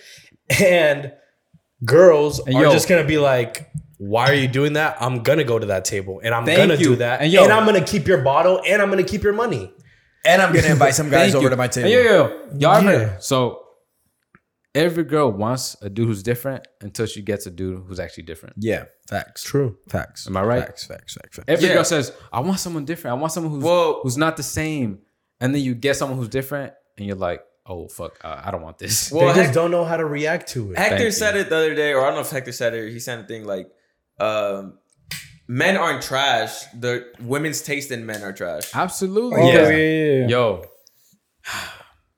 And 0.62 1.12
girls 1.84 2.40
And 2.46 2.54
are 2.56 2.62
yo- 2.64 2.72
just 2.72 2.88
gonna 2.88 3.04
be 3.04 3.18
like, 3.18 3.70
why 3.98 4.26
are 4.30 4.34
you 4.34 4.48
doing 4.48 4.74
that? 4.74 4.96
I'm 5.00 5.22
gonna 5.22 5.44
go 5.44 5.58
to 5.58 5.66
that 5.66 5.84
table 5.84 6.20
and 6.22 6.34
I'm 6.34 6.44
gonna 6.44 6.74
you. 6.74 6.84
do 6.90 6.96
that. 6.96 7.20
And 7.20 7.32
yo, 7.32 7.44
And, 7.44 7.52
I'm 7.52 7.64
gonna 7.66 7.84
keep 7.84 8.06
your 8.06 8.18
bottle 8.22 8.60
and 8.66 8.80
I'm 8.82 8.90
gonna 8.90 9.02
keep 9.04 9.22
your 9.22 9.32
money. 9.32 9.72
and 10.26 10.40
I'm 10.40 10.54
gonna 10.54 10.68
invite 10.68 10.94
some 11.00 11.10
guys 11.10 11.34
over 11.34 11.44
you. 11.44 11.50
to 11.50 11.56
my 11.56 11.64
And 11.64 11.72
table. 11.72 11.88
Yo, 11.90 12.00
yo, 12.00 12.10
yo. 12.10 12.48
Y'all 12.58 12.76
ever- 12.88 12.92
Yeah. 13.02 13.18
So 13.18 13.63
every 14.74 15.04
girl 15.04 15.30
wants 15.30 15.76
a 15.82 15.88
dude 15.88 16.06
who's 16.08 16.22
different 16.22 16.66
until 16.80 17.06
she 17.06 17.22
gets 17.22 17.46
a 17.46 17.50
dude 17.50 17.84
who's 17.86 18.00
actually 18.00 18.24
different. 18.24 18.56
Yeah, 18.58 18.84
facts. 19.08 19.42
True. 19.44 19.76
Facts. 19.88 20.26
Am 20.26 20.36
I 20.36 20.42
right? 20.42 20.64
Facts. 20.66 20.86
Facts. 20.86 21.14
Facts. 21.14 21.36
facts. 21.36 21.48
Every 21.48 21.68
Yeah. 21.68 21.74
girl 21.74 21.84
says, 21.84 22.12
I 22.32 22.40
want 22.40 22.58
someone 22.60 22.84
different. 22.84 23.16
I 23.16 23.20
want 23.20 23.32
someone 23.32 23.52
who's 23.52 23.64
Well- 23.64 24.00
who's 24.02 24.16
not 24.18 24.36
the 24.36 24.42
same. 24.42 24.98
And 25.40 25.54
then 25.54 25.62
you 25.62 25.74
get 25.74 25.96
someone 25.96 26.18
who's 26.18 26.28
different 26.28 26.72
and 26.96 27.06
you're 27.06 27.16
like, 27.16 27.42
oh 27.66 27.88
fuck, 27.88 28.18
uh, 28.24 28.40
I 28.44 28.50
don't 28.50 28.62
want 28.62 28.78
this. 28.78 29.10
Well, 29.10 29.28
they 29.28 29.34
just 29.34 29.46
Hec- 29.46 29.54
don't 29.54 29.70
know 29.70 29.84
how 29.84 29.96
to 29.96 30.04
react 30.04 30.48
to 30.50 30.72
it. 30.72 30.78
Hector 30.78 30.96
Thank 30.98 31.12
said 31.12 31.36
it 31.36 31.48
the 31.48 31.56
other 31.56 31.74
day, 31.74 31.92
or 31.92 32.02
I 32.02 32.06
don't 32.06 32.14
know 32.14 32.20
if 32.20 32.30
Hector 32.30 32.52
said 32.52 32.74
it. 32.74 32.92
He 32.92 33.00
said 33.00 33.18
a 33.20 33.24
thing 33.24 33.44
like, 33.44 33.68
um, 34.20 34.78
"Men 35.48 35.76
aren't 35.76 36.02
trash. 36.02 36.64
The 36.78 37.06
women's 37.20 37.62
taste 37.62 37.90
in 37.90 38.04
men 38.06 38.22
are 38.22 38.32
trash." 38.32 38.70
Absolutely. 38.74 39.40
Oh, 39.40 39.50
Because- 39.50 39.70
yeah, 39.70 39.76
yeah, 39.76 40.12
yeah. 40.20 40.28
Yo. 40.28 40.64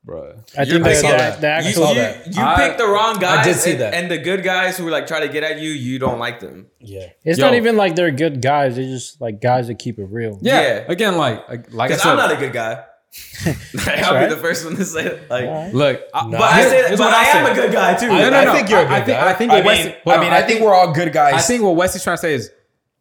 Bruh. 0.06 0.38
I 0.56 0.62
You're 0.62 0.74
think 0.80 0.84
that, 0.84 0.94
picking- 0.94 1.10
that, 1.10 1.40
the 1.40 1.46
You, 1.48 1.52
actual 1.52 1.88
you, 1.88 1.94
that. 1.96 2.26
you 2.36 2.42
I- 2.42 2.56
pick 2.68 2.78
the 2.78 2.86
wrong 2.86 3.18
guys. 3.18 3.44
did 3.44 3.56
see 3.56 3.72
and, 3.72 3.80
that. 3.80 3.94
and 3.94 4.08
the 4.10 4.18
good 4.18 4.44
guys 4.44 4.78
who 4.78 4.88
like 4.88 5.06
try 5.08 5.18
to 5.20 5.28
get 5.28 5.42
at 5.42 5.58
you, 5.58 5.70
you 5.70 5.98
don't 5.98 6.18
like 6.20 6.38
them. 6.40 6.66
yeah. 6.78 7.08
It's 7.24 7.38
Yo. 7.40 7.44
not 7.46 7.54
even 7.54 7.76
like 7.76 7.96
they're 7.96 8.12
good 8.12 8.40
guys. 8.40 8.76
They're 8.76 8.84
just 8.84 9.20
like 9.20 9.40
guys 9.40 9.66
that 9.66 9.80
keep 9.80 9.98
it 9.98 10.04
real. 10.04 10.38
Yeah. 10.40 10.60
Yeah. 10.62 10.84
Again, 10.88 11.16
like 11.16 11.48
like, 11.48 11.72
like 11.72 11.90
I 11.90 11.94
Because 11.94 12.02
said, 12.02 12.10
I'm 12.12 12.16
not 12.18 12.30
a 12.32 12.36
good 12.36 12.52
guy. 12.52 12.84
I'll 13.46 14.14
right. 14.14 14.28
be 14.28 14.34
the 14.34 14.40
first 14.40 14.64
one 14.64 14.76
to 14.76 14.84
say 14.84 15.06
it. 15.06 15.30
Like, 15.30 15.44
Alright. 15.46 15.74
look, 15.74 16.02
I, 16.14 16.24
Nah. 16.26 16.30
but 16.38 16.42
I 16.42 16.60
here's- 16.60 16.70
said, 16.88 16.98
but 16.98 17.04
what 17.06 17.14
I 17.14 17.30
I'll 17.30 17.46
am 17.46 17.52
a 17.52 17.54
good 17.54 17.72
guy 17.72 17.94
too. 17.96 18.06
I- 18.06 18.18
No, 18.20 18.30
no, 18.30 18.38
I 18.52 18.54
think 18.56 18.68
you're 18.70 18.78
a 18.78 18.82
I, 18.82 18.84
I 18.84 18.98
good 19.00 19.06
think, 19.06 19.18
guy. 19.18 19.30
I 19.30 19.34
think 19.34 19.50
I 19.50 19.54
what 19.54 19.64
mean, 19.64 19.66
Wesley, 19.76 19.90
hold 20.04 20.06
I 20.06 20.18
on, 20.18 20.20
mean, 20.24 20.32
I 20.32 20.42
think 20.42 20.60
we're 20.60 20.74
all 20.74 20.92
good 20.92 21.12
guys. 21.12 21.34
I 21.34 21.40
think 21.40 21.62
what 21.62 21.74
Wesley's 21.76 22.04
trying 22.04 22.16
to 22.16 22.20
say 22.20 22.34
is, 22.34 22.50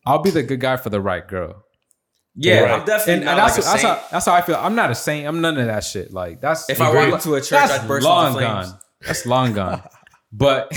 I'll 0.05 0.19
be 0.21 0.29
the 0.31 0.43
good 0.43 0.59
guy 0.59 0.77
for 0.77 0.89
the 0.89 1.01
right 1.01 1.27
girl. 1.27 1.64
Yeah, 2.35 2.59
Right. 2.61 2.71
I'm 2.79 2.85
definitely 2.85 3.13
And, 3.13 3.25
not 3.25 3.31
and 3.31 3.39
that's, 3.39 3.57
like 3.57 3.59
a 3.59 3.69
that's, 3.69 3.81
saint. 3.81 3.97
how, 3.99 4.07
that's 4.11 4.25
how 4.25 4.33
I 4.33 4.41
feel. 4.41 4.55
I'm 4.55 4.75
not 4.75 4.91
a 4.91 4.95
saint. 4.95 5.27
I'm 5.27 5.41
none 5.41 5.57
of 5.57 5.65
that 5.67 5.83
shit. 5.83 6.11
Like 6.13 6.41
that's 6.41 6.69
If 6.69 6.81
I 6.81 6.93
walk 6.93 7.13
into 7.13 7.35
a 7.35 7.39
church, 7.39 7.49
that's 7.49 7.71
I'd 7.71 7.87
burst 7.87 8.05
long 8.05 8.27
into 8.27 8.39
flames. 8.39 8.69
gone. 8.71 8.79
That's 9.05 9.25
long 9.25 9.53
gone. 9.53 9.81
But 10.33 10.71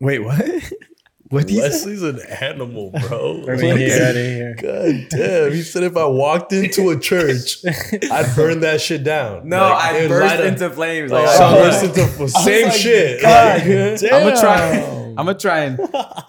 Wait, 0.00 0.18
what? 0.18 0.44
what 1.30 1.46
do 1.46 1.54
you 1.54 1.60
say? 1.60 1.68
Wesley's 1.68 2.02
an 2.02 2.20
animal, 2.40 2.90
bro. 2.90 3.44
I 3.48 3.56
mean, 3.56 3.78
yeah, 3.78 4.10
yeah. 4.12 4.52
God 4.54 5.06
damn. 5.10 5.52
He 5.52 5.62
said 5.62 5.84
if 5.84 5.96
I 5.96 6.04
walked 6.06 6.52
into 6.52 6.90
a 6.90 6.98
church, 6.98 7.58
I'd 7.64 8.32
burn 8.34 8.60
that 8.60 8.80
shit 8.80 9.04
down. 9.04 9.48
no, 9.48 9.58
Like, 9.58 9.84
I 9.84 9.96
it 9.98 10.02
would 10.02 10.08
burst 10.08 10.34
light 10.34 10.40
up- 10.40 10.46
into 10.52 10.70
flames. 10.70 11.12
Oh, 11.12 11.14
Like, 11.14 11.28
so 11.36 11.44
I- 11.44 11.52
burst 11.54 11.84
into 11.84 12.28
same 12.28 12.68
like, 12.68 12.76
shit. 12.76 13.22
God 13.22 13.54
Like, 13.58 13.64
damn. 14.00 14.14
I'm 14.14 14.22
gonna 14.34 14.40
try. 14.40 15.03
I'm 15.18 15.26
gonna 15.26 15.38
try 15.38 15.60
and 15.60 15.78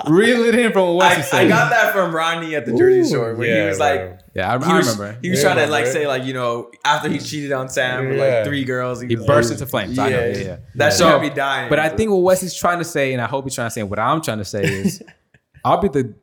reel 0.08 0.44
it 0.46 0.56
in 0.56 0.72
from 0.72 0.88
what 0.88 0.96
Wesley 0.98 1.22
I, 1.22 1.26
said. 1.26 1.46
I 1.46 1.48
got 1.48 1.70
that 1.70 1.94
from 1.94 2.14
Ronnie 2.16 2.56
at 2.56 2.66
the 2.66 2.76
Jersey 2.78 3.12
Shore 3.14 3.34
when 3.36 3.48
he 3.50 3.54
yeah, 3.56 3.68
was 3.70 3.80
like, 3.80 4.00
bro. 4.00 4.18
yeah, 4.36 4.54
I, 4.54 4.58
he 4.58 4.64
I 4.72 4.78
was, 4.78 4.98
remember. 4.98 5.20
he 5.22 5.30
was 5.30 5.40
Yeah, 5.42 5.54
trying 5.54 5.66
to 5.66 5.72
like 5.72 5.86
remember. 5.86 6.00
say 6.00 6.08
like 6.08 6.24
you 6.26 6.34
know 6.34 6.72
after 6.84 7.10
he 7.10 7.20
cheated 7.20 7.52
on 7.52 7.70
Sam 7.70 8.08
with 8.10 8.18
Yeah. 8.18 8.38
like 8.38 8.46
three 8.46 8.64
girls, 8.64 9.02
He 9.02 9.16
was 9.16 9.26
burst 9.26 9.50
like, 9.50 9.60
into 9.60 9.70
flames. 9.70 9.98
I 10.00 10.10
know. 10.10 10.18
Yeah. 10.20 10.26
Yeah, 10.28 10.38
yeah. 10.44 10.58
That 10.76 10.94
So- 10.94 11.06
shit 11.06 11.14
had 11.14 11.22
me 11.22 11.30
dying. 11.30 11.70
But 11.70 11.80
I 11.80 11.90
think 11.90 12.12
what 12.12 12.18
Wesley's 12.22 12.54
trying 12.54 12.80
to 12.80 12.86
say, 12.86 13.14
and 13.14 13.22
I 13.22 13.28
hope 13.28 13.46
he's 13.46 13.56
trying 13.56 13.68
to 13.68 13.72
say, 13.72 13.84
what 13.84 14.00
I'm 14.00 14.22
trying 14.22 14.40
to 14.40 14.46
say 14.46 14.64
is, 14.64 15.02
I'll 15.66 15.78
be 15.82 15.88
the 15.90 16.14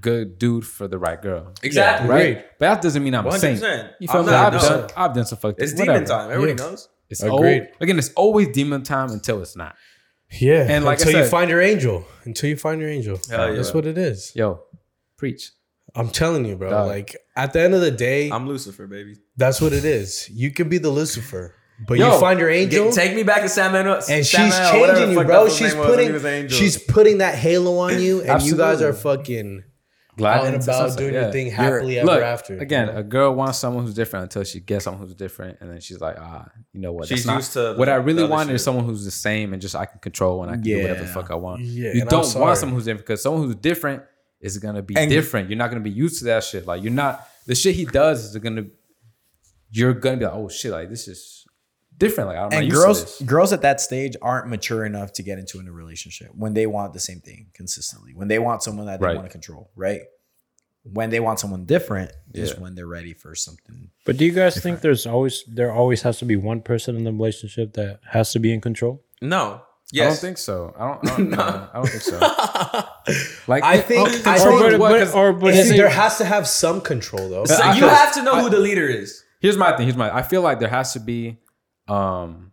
good 0.00 0.38
dude 0.38 0.66
for 0.66 0.88
the 0.88 0.98
right 0.98 1.20
girl. 1.22 1.52
exactly 1.62 2.08
Right? 2.08 2.20
Agreed. 2.20 2.44
But 2.58 2.74
that 2.74 2.82
doesn't 2.82 3.02
mean 3.02 3.14
I'm 3.14 3.26
a 3.26 3.38
saint. 3.38 3.60
100%. 3.60 3.90
You 4.00 4.08
feel 4.08 4.20
I'm 4.20 4.26
me? 4.26 4.32
not, 4.32 4.54
I've 4.54 4.62
no. 4.62 4.68
done, 4.68 4.90
I've 4.96 5.14
done 5.14 5.24
some 5.26 5.38
fucked 5.38 5.62
It's 5.62 5.72
whatever. 5.72 5.92
demon 5.98 6.08
time. 6.08 6.30
Everybody 6.30 6.54
knows. 6.54 6.88
It's 7.10 7.22
Agreed. 7.22 7.62
al- 7.62 7.68
again, 7.80 7.98
it's 7.98 8.10
always 8.14 8.48
demon 8.48 8.82
time 8.82 9.10
until 9.10 9.40
it's 9.42 9.56
not. 9.56 9.76
Yeah. 10.40 10.66
And 10.68 10.84
like 10.84 11.00
I 11.00 11.02
until 11.04 11.20
you 11.22 11.28
find 11.28 11.50
your 11.50 11.62
angel. 11.62 12.06
Until 12.24 12.50
you 12.50 12.56
find 12.56 12.80
your 12.80 12.90
angel. 12.90 13.18
Hell 13.30 13.48
yeah. 13.50 13.56
That's 13.56 13.74
what 13.74 13.86
it 13.86 13.98
is. 13.98 14.32
Yo, 14.34 14.60
preach. 15.16 15.50
I'm 15.94 16.08
telling 16.10 16.44
you, 16.44 16.56
bro. 16.56 16.70
Dog. 16.70 16.88
Like 16.88 17.16
at 17.36 17.52
the 17.52 17.62
end 17.62 17.74
of 17.74 17.80
the 17.80 17.90
day, 17.90 18.30
I'm 18.30 18.48
Lucifer, 18.48 18.86
baby. 18.86 19.16
that's 19.36 19.60
what 19.60 19.72
it 19.72 19.84
is. 19.84 20.28
You 20.32 20.50
can 20.50 20.68
be 20.68 20.78
the 20.78 20.90
Lucifer, 20.90 21.54
but 21.86 21.98
Yo, 21.98 22.14
you 22.14 22.20
find 22.20 22.40
your 22.40 22.50
angel. 22.50 22.86
Get, 22.86 22.94
take 22.94 23.14
me 23.14 23.22
back 23.22 23.42
to 23.42 23.48
Sam 23.48 23.72
Manuel. 23.72 23.96
and 24.08 24.26
Sam 24.26 24.46
she's 24.50 24.58
Manuel, 24.58 24.94
changing 24.96 25.12
you, 25.18 25.24
bro. 25.24 25.48
She's 25.48 25.60
name 25.72 25.78
was 25.78 25.88
when 25.88 25.98
he 25.98 26.12
putting 26.18 26.48
she's 26.48 26.78
putting 26.82 27.18
that 27.18 27.36
halo 27.36 27.78
on 27.78 28.00
you, 28.02 28.22
and 28.22 28.42
you 28.42 28.56
guys 28.56 28.82
are 28.82 28.92
fucking 28.92 29.62
Glad 30.16 30.40
out 30.40 30.46
and 30.46 30.56
it's 30.56 30.66
about 30.66 30.78
sunset. 30.90 30.98
doing 30.98 31.14
Yeah. 31.14 31.22
your 31.22 31.32
thing 31.32 31.50
happily 31.50 31.98
ever 31.98 32.06
Look, 32.06 32.22
after. 32.22 32.58
again, 32.58 32.88
a 32.88 33.02
girl 33.02 33.34
wants 33.34 33.58
someone 33.58 33.84
who's 33.84 33.94
different 33.94 34.24
until 34.24 34.44
she 34.44 34.60
gets 34.60 34.84
someone 34.84 35.02
who's 35.02 35.14
different, 35.14 35.58
and 35.60 35.70
then 35.70 35.80
she's 35.80 36.00
like, 36.00 36.16
ah, 36.18 36.48
you 36.72 36.80
know 36.80 36.92
what? 36.92 37.08
She's 37.08 37.26
not- 37.26 37.36
used 37.36 37.52
to 37.54 37.74
what 37.76 37.88
I 37.88 37.96
really 37.96 38.22
other 38.24 38.30
want 38.32 38.50
is 38.50 38.62
someone 38.62 38.84
who's 38.84 39.04
the 39.04 39.10
same 39.10 39.52
and 39.52 39.60
just 39.60 39.74
I 39.74 39.86
can 39.86 39.98
control 40.00 40.42
and 40.42 40.50
I 40.50 40.54
can 40.54 40.62
do 40.62 40.80
whatever 40.82 41.00
the 41.02 41.08
fuck 41.08 41.30
I 41.30 41.34
want. 41.34 41.62
Yeah, 41.62 41.92
you 41.94 42.04
don't 42.04 42.34
want 42.36 42.58
someone 42.58 42.74
who's 42.76 42.84
different 42.84 43.06
because 43.06 43.22
someone 43.22 43.42
who's 43.44 43.56
different 43.56 44.02
is 44.40 44.58
gonna 44.58 44.82
be 44.82 44.94
And- 44.96 45.10
different. 45.10 45.48
You're 45.50 45.58
not 45.58 45.70
gonna 45.70 45.80
be 45.82 45.90
used 45.90 46.18
to 46.20 46.24
that 46.26 46.44
shit. 46.44 46.66
Like 46.66 46.82
you're 46.82 46.92
not 46.92 47.26
the 47.46 47.54
shit 47.54 47.74
he 47.74 47.84
does 47.84 48.24
is 48.24 48.36
gonna 48.42 48.66
you're 49.70 49.94
gonna 49.94 50.16
be 50.18 50.24
like, 50.24 50.34
oh 50.34 50.48
shit, 50.48 50.70
like 50.70 50.88
this 50.90 51.08
is 51.08 51.43
different. 51.98 52.28
Like 52.28 52.36
I'm 52.38 52.48
not 52.50 52.54
and 52.54 52.64
used 52.66 52.76
girls 52.76 53.20
girls 53.22 53.52
at 53.52 53.62
that 53.62 53.80
stage 53.80 54.16
aren't 54.22 54.48
mature 54.48 54.84
enough 54.84 55.12
to 55.14 55.22
get 55.22 55.38
into 55.38 55.58
a 55.60 55.62
relationship 55.70 56.30
when 56.34 56.54
they 56.54 56.66
want 56.66 56.92
the 56.92 57.00
same 57.00 57.20
thing 57.20 57.46
consistently 57.54 58.12
when 58.14 58.28
they 58.28 58.38
want 58.38 58.62
someone 58.62 58.86
that 58.86 59.00
they 59.00 59.06
Right. 59.06 59.14
want 59.16 59.26
to 59.26 59.32
control 59.32 59.70
right 59.76 60.00
when 60.82 61.08
they 61.10 61.20
want 61.20 61.40
someone 61.40 61.64
different 61.64 62.10
is 62.34 62.58
when 62.58 62.74
they're 62.74 62.86
ready 62.86 63.14
for 63.14 63.34
something 63.34 63.90
But 64.04 64.16
do 64.18 64.24
you 64.26 64.32
guys 64.32 64.60
think 64.60 64.80
there's 64.82 65.06
always 65.06 65.44
there 65.48 65.72
always 65.72 66.02
has 66.02 66.18
to 66.18 66.24
be 66.26 66.36
one 66.36 66.60
person 66.60 66.96
in 66.96 67.04
the 67.04 67.12
relationship 67.12 67.72
that 67.74 68.00
has 68.10 68.32
to 68.32 68.38
be 68.38 68.52
in 68.52 68.60
control? 68.60 69.02
no. 69.22 69.62
I 69.92 69.96
don't 69.98 70.16
think 70.18 70.38
so. 70.38 70.74
I 70.76 70.88
don't. 70.88 71.08
I 71.08 71.16
don't, 71.16 71.30
no. 71.30 71.68
I 71.72 71.76
don't 71.76 71.86
think 71.88 72.02
so. 72.02 72.18
Like 73.46 73.62
I 73.62 73.78
think- 73.80 74.08
oh, 74.08 74.30
I 74.30 74.38
control 74.38 74.58
think- 74.70 74.80
what? 74.80 74.90
but- 74.92 75.14
or- 75.14 75.32
but 75.32 75.50
And 75.50 75.58
is 75.58 75.70
it- 75.70 75.76
there 75.76 75.88
has 75.88 76.18
to 76.18 76.24
have 76.24 76.48
some 76.48 76.80
control 76.80 77.28
though. 77.28 77.44
So 77.44 77.62
you 77.72 77.86
have 77.86 78.12
to 78.14 78.22
know 78.22 78.42
who 78.42 78.50
the 78.50 78.58
leader 78.58 78.88
is. 78.88 79.22
here's 79.40 79.56
my 79.56 79.76
thing. 79.76 79.86
Here's 79.86 79.96
my. 79.96 80.12
I 80.14 80.22
feel 80.22 80.42
like 80.42 80.58
there 80.58 80.70
has 80.70 80.92
to 80.94 81.00
be, 81.00 81.38
um, 81.88 82.52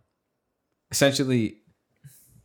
essentially. 0.90 1.58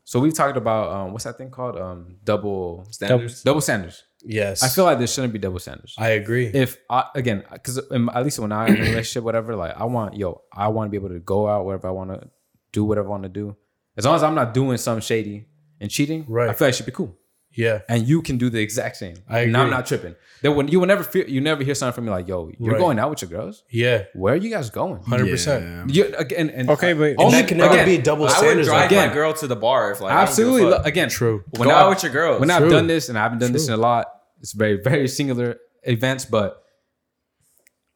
So 0.03 0.19
we've 0.21 0.33
talked 0.33 0.55
about 0.57 0.91
um, 0.91 1.11
what's 1.11 1.25
that 1.25 1.37
thing 1.37 1.49
called? 1.51 1.77
Um, 1.77 2.17
double 2.23 2.87
Standards. 2.91 3.43
double 3.43 3.59
standards. 3.61 4.03
yes, 4.23 4.63
I 4.63 4.69
feel 4.69 4.85
like 4.85 4.99
there 4.99 5.07
shouldn't 5.07 5.33
be 5.33 5.39
double 5.39 5.59
standards. 5.59 5.95
I 5.97 6.09
agree. 6.11 6.47
if 6.47 6.77
I 6.89 7.05
again, 7.13 7.43
because 7.51 7.77
at 7.79 8.23
least 8.23 8.39
when 8.39 8.51
I'm 8.53 8.69
in 8.73 8.77
a 8.77 8.85
relationship, 8.85 9.23
whatever, 9.23 9.55
like 9.55 9.75
I 9.75 9.83
want, 9.83 10.15
yo, 10.15 10.43
I 10.53 10.69
want 10.69 10.87
to 10.87 10.91
be 10.91 10.97
able 10.97 11.09
to 11.09 11.19
go 11.19 11.47
out 11.49 11.65
wherever 11.65 11.87
I 11.89 11.91
want 11.91 12.11
to 12.11 12.29
do 12.71 12.85
whatever 12.85 13.07
I 13.09 13.11
want 13.11 13.23
to 13.23 13.29
do, 13.29 13.57
as 13.97 14.05
long 14.05 14.15
as 14.15 14.23
I'm 14.23 14.35
not 14.35 14.53
doing 14.53 14.77
something 14.77 15.01
shady 15.01 15.45
and 15.81 15.91
cheating. 15.91 16.25
Right. 16.27 16.49
I 16.49 16.53
feel 16.53 16.67
like 16.67 16.73
it 16.73 16.77
should 16.77 16.85
be 16.85 16.91
cool. 16.93 17.17
Yeah. 17.57 17.81
and 17.89 18.07
you 18.07 18.21
can 18.21 18.37
do 18.37 18.49
the 18.49 18.59
exact 18.61 18.95
same. 18.97 19.15
I 19.27 19.39
And 19.41 19.57
I'm 19.57 19.69
not 19.71 19.85
tripping. 19.87 20.15
Then 20.43 20.55
when 20.55 20.67
you 20.67 20.79
will 20.79 20.85
never 20.87 21.03
feel, 21.03 21.27
you 21.27 21.41
never 21.41 21.63
hear 21.63 21.73
something 21.73 21.95
from 21.95 22.05
me 22.05 22.11
like, 22.11 22.27
"Yo, 22.27 22.51
you're 22.59 22.73
Right. 22.73 22.79
going 22.79 22.99
out 22.99 23.09
with 23.09 23.21
your 23.23 23.29
girls. 23.31 23.63
Yeah. 23.71 24.03
Where 24.13 24.35
are 24.35 24.37
you 24.37 24.51
guys 24.51 24.69
going?" 24.69 25.01
Hundred 25.03 25.29
percent. 25.31 25.89
You 25.89 26.13
again, 26.15 26.51
and 26.51 26.69
Okay, 26.69 26.93
but- 26.93 27.09
And 27.11 27.19
only- 27.19 27.31
that 27.41 27.47
can 27.47 27.57
never 27.57 27.73
again, 27.73 27.85
be 27.87 27.97
double 27.97 28.27
I 28.27 28.39
would 28.41 28.63
drive 28.63 28.85
again. 28.91 29.07
my 29.09 29.13
girl 29.13 29.33
to 29.33 29.47
the 29.47 29.55
bar 29.55 29.91
if 29.91 29.99
like 30.01 30.11
I 30.11 30.13
don't 30.13 30.21
give 30.25 30.27
a 30.27 30.31
Absolutely. 30.31 30.69
Look, 30.69 30.85
Again, 30.85 31.09
True. 31.09 31.43
When 31.57 31.67
Go 31.69 31.73
I- 31.75 31.81
out 31.81 31.89
with 31.89 32.03
your 32.03 32.11
girls. 32.11 32.39
When 32.39 32.51
I've 32.51 32.69
done 32.69 32.85
this, 32.87 33.09
and 33.09 33.17
I 33.17 33.23
haven't 33.23 33.39
done 33.39 33.51
this 33.53 33.67
in 33.67 33.73
a 33.73 33.77
lot, 33.77 34.05
it's 34.39 34.53
very, 34.53 34.77
very 34.81 35.07
singular 35.07 35.57
events, 35.83 36.25
but 36.25 36.63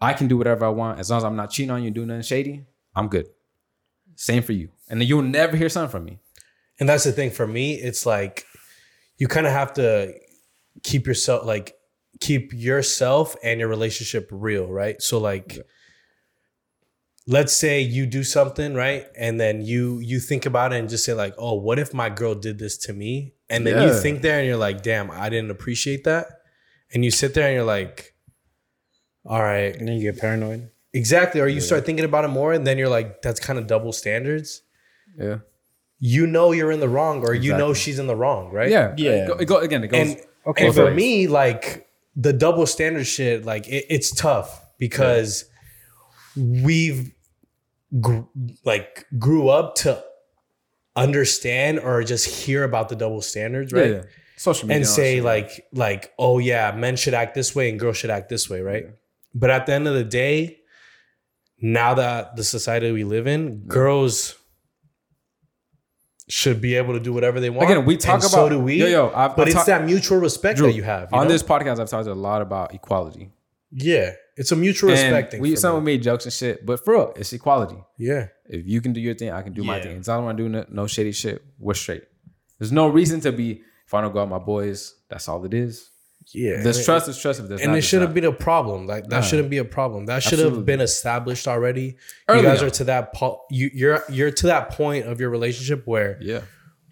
I 0.01 0.13
can 0.13 0.27
do 0.27 0.37
whatever 0.37 0.65
I 0.65 0.69
want 0.69 0.99
as 0.99 1.09
long 1.11 1.17
as 1.17 1.23
I'm 1.23 1.35
not 1.35 1.51
cheating 1.51 1.69
on 1.71 1.81
you 1.81 1.87
and 1.87 1.95
doing 1.95 2.07
nothing 2.07 2.23
shady. 2.23 2.65
I'm 2.95 3.07
good. 3.07 3.27
Same 4.15 4.41
for 4.41 4.53
you, 4.53 4.69
and 4.89 4.99
then 4.99 5.07
you'll 5.07 5.21
never 5.21 5.55
hear 5.55 5.69
something 5.69 5.91
from 5.91 6.05
me. 6.05 6.19
And 6.79 6.89
that's 6.89 7.03
the 7.03 7.11
thing 7.11 7.29
for 7.29 7.45
me. 7.45 7.75
It's 7.75 8.05
like 8.05 8.45
you 9.21 9.27
kind 9.27 9.45
of 9.45 9.53
have 9.53 9.71
to 9.71 10.11
keep 10.81 11.05
yourself 11.05 11.45
like 11.45 11.75
keep 12.19 12.51
yourself 12.53 13.35
and 13.43 13.59
your 13.59 13.69
relationship 13.69 14.27
real, 14.31 14.65
right? 14.65 14.99
So 14.99 15.19
like 15.19 15.59
let's 17.27 17.53
say 17.53 17.81
you 17.81 18.07
do 18.07 18.23
something, 18.23 18.73
right? 18.73 19.05
And 19.15 19.39
then 19.39 19.61
you 19.61 19.99
you 19.99 20.19
think 20.19 20.47
about 20.47 20.73
it 20.73 20.79
and 20.79 20.89
just 20.89 21.05
say 21.05 21.13
like, 21.13 21.35
"Oh, 21.37 21.53
what 21.53 21.77
if 21.77 21.93
my 21.93 22.09
girl 22.09 22.33
did 22.33 22.57
this 22.57 22.79
to 22.85 22.93
me?" 22.93 23.35
And 23.47 23.67
then 23.67 23.75
you 23.83 23.93
think 23.93 24.23
there 24.23 24.39
and 24.39 24.47
you're 24.47 24.57
like, 24.57 24.81
"Damn, 24.81 25.11
I 25.11 25.29
didn't 25.29 25.51
appreciate 25.51 26.03
that." 26.05 26.25
And 26.91 27.05
you 27.05 27.11
sit 27.11 27.35
there 27.35 27.45
and 27.45 27.53
you're 27.53 27.63
like, 27.77 28.15
"All 29.23 29.43
right, 29.43 29.75
And 29.75 29.87
then 29.87 29.97
you 29.97 30.11
get 30.11 30.19
paranoid. 30.19 30.71
exactly." 30.93 31.41
Or 31.41 31.47
you 31.47 31.61
start 31.61 31.85
thinking 31.85 32.05
about 32.05 32.25
it 32.25 32.29
more 32.29 32.53
and 32.53 32.65
then 32.65 32.79
you're 32.79 32.89
like, 32.97 33.21
"That's 33.21 33.39
kind 33.39 33.59
of 33.59 33.67
double 33.67 33.91
standards." 33.91 34.63
Yeah, 35.15 35.39
You 36.03 36.25
know 36.25 36.51
you're 36.51 36.71
in 36.71 36.79
the 36.79 36.89
wrong 36.89 37.21
or 37.23 37.33
you 37.35 37.55
know 37.55 37.73
she's 37.75 37.99
in 37.99 38.07
the 38.07 38.15
wrong, 38.15 38.51
right? 38.51 38.69
yeah, 38.71 38.93
Yeah. 38.97 39.11
It 39.11 39.27
go, 39.27 39.33
it 39.35 39.45
go- 39.45 39.57
again, 39.59 39.83
it 39.83 39.87
goes. 39.89 39.99
and 40.09 40.21
Okay, 40.47 40.65
and 40.65 40.75
for 40.75 40.85
but- 40.85 40.95
me, 40.95 41.27
like 41.27 41.87
the 42.15 42.33
double 42.33 42.65
standard 42.65 43.05
shit, 43.05 43.45
like 43.45 43.67
it, 43.67 43.85
it's 43.89 44.09
tough 44.11 44.65
because 44.79 45.45
we've 46.35 47.13
gr- 47.99 48.21
like 48.65 49.05
grew 49.19 49.49
up 49.49 49.75
to 49.75 50.03
understand 50.95 51.79
or 51.79 52.03
just 52.03 52.25
hear 52.45 52.63
about 52.63 52.89
the 52.89 52.95
double 52.95 53.21
standards, 53.21 53.71
right? 53.71 53.85
yeah, 53.89 53.95
yeah. 53.97 54.01
social 54.37 54.67
media 54.67 54.77
And 54.77 54.87
say 54.87 55.15
shit. 55.17 55.23
like 55.23 55.65
like 55.71 56.11
oh 56.17 56.39
yeah, 56.39 56.71
men 56.71 56.95
should 56.95 57.13
act 57.13 57.35
this 57.35 57.53
way 57.55 57.69
and 57.69 57.79
girls 57.79 57.97
should 57.97 58.09
act 58.09 58.27
this 58.29 58.49
way, 58.49 58.61
right? 58.61 58.85
But 59.33 59.49
at 59.51 59.65
the 59.67 59.73
end 59.73 59.87
of 59.87 59.93
the 59.93 60.03
day, 60.03 60.57
now 61.61 61.93
that 61.93 62.35
the 62.35 62.43
society 62.43 62.91
we 62.91 63.03
live 63.03 63.27
in, 63.27 63.59
girls 63.67 64.35
should 66.31 66.61
be 66.61 66.75
able 66.75 66.93
to 66.93 66.99
do 66.99 67.11
whatever 67.13 67.39
they 67.39 67.49
want. 67.49 67.69
Again, 67.69 67.85
we 67.85 67.97
talk 67.97 68.15
and 68.15 68.23
about 68.23 68.31
so 68.31 68.49
do 68.49 68.59
we. 68.59 68.75
Yo, 68.75 68.87
yo, 68.87 69.07
I've, 69.13 69.35
but 69.35 69.41
I've 69.43 69.47
it's 69.49 69.55
talk- 69.55 69.65
that 69.67 69.85
mutual 69.85 70.17
respect 70.19 70.57
Drew, 70.57 70.67
that 70.67 70.73
you 70.73 70.83
have 70.83 71.09
you 71.11 71.17
on 71.17 71.27
know? 71.27 71.31
this 71.33 71.43
podcast. 71.43 71.79
I've 71.79 71.89
talked 71.89 72.07
a 72.07 72.13
lot 72.13 72.41
about 72.41 72.73
equality. 72.73 73.31
Yeah, 73.71 74.11
it's 74.37 74.51
a 74.51 74.55
mutual 74.55 74.89
respect 74.91 75.31
thing. 75.31 75.41
we 75.41 75.51
for 75.51 75.57
some 75.61 75.75
me. 75.83 75.93
made 75.93 76.03
jokes 76.03 76.25
and 76.25 76.33
shit, 76.33 76.65
but 76.65 76.83
for 76.83 76.93
real, 76.93 77.13
it's 77.15 77.31
equality. 77.33 77.77
Yeah, 77.97 78.27
If 78.47 78.65
you 78.67 78.81
can 78.81 78.91
do 78.93 78.99
your 79.01 79.13
thing, 79.15 79.31
I 79.31 79.41
can 79.43 79.53
do 79.53 79.63
my 79.63 79.77
Yeah. 79.77 79.83
thing. 79.83 79.97
As 79.99 80.07
long 80.07 80.25
as 80.25 80.29
I'm 80.31 80.35
doing 80.37 80.51
no, 80.53 80.65
no 80.69 80.87
shady 80.87 81.11
shit, 81.11 81.41
we're 81.59 81.73
straight. 81.73 82.03
There's 82.59 82.71
no 82.71 82.87
reason 82.87 83.19
to 83.21 83.31
be. 83.31 83.61
If 83.87 83.93
I 83.93 83.99
don't 84.01 84.13
go 84.13 84.19
out 84.19 84.23
with 84.29 84.39
my 84.39 84.45
boys, 84.45 84.95
that's 85.09 85.27
all 85.27 85.43
it 85.45 85.53
is. 85.53 85.89
Yeah. 86.33 86.61
There's 86.61 86.83
trust. 86.85 87.07
is 87.09 87.17
trust. 87.19 87.39
If 87.39 87.47
there's 87.47 87.61
and 87.61 87.71
not, 87.71 87.77
it 87.77 87.81
shouldn't 87.81 88.09
not. 88.11 88.15
be 88.21 88.25
a 88.25 88.31
problem. 88.31 88.87
Like 88.87 89.03
that 89.05 89.17
Nah. 89.17 89.21
shouldn't 89.21 89.49
be 89.49 89.57
a 89.57 89.65
problem. 89.65 90.05
That 90.05 90.23
should 90.23 90.39
have 90.39 90.65
been 90.65 90.81
established 90.81 91.47
already. 91.47 91.97
Early 92.29 92.41
you 92.41 92.45
guys 92.45 92.61
on. 92.61 92.67
are 92.67 92.71
to 92.71 92.83
that 92.85 93.13
po- 93.13 93.41
you 93.49 93.69
you're 93.73 94.03
you're 94.09 94.31
to 94.31 94.47
that 94.47 94.69
point 94.71 95.07
of 95.07 95.19
your 95.19 95.29
relationship 95.29 95.83
where 95.85 96.17
Yeah. 96.21 96.41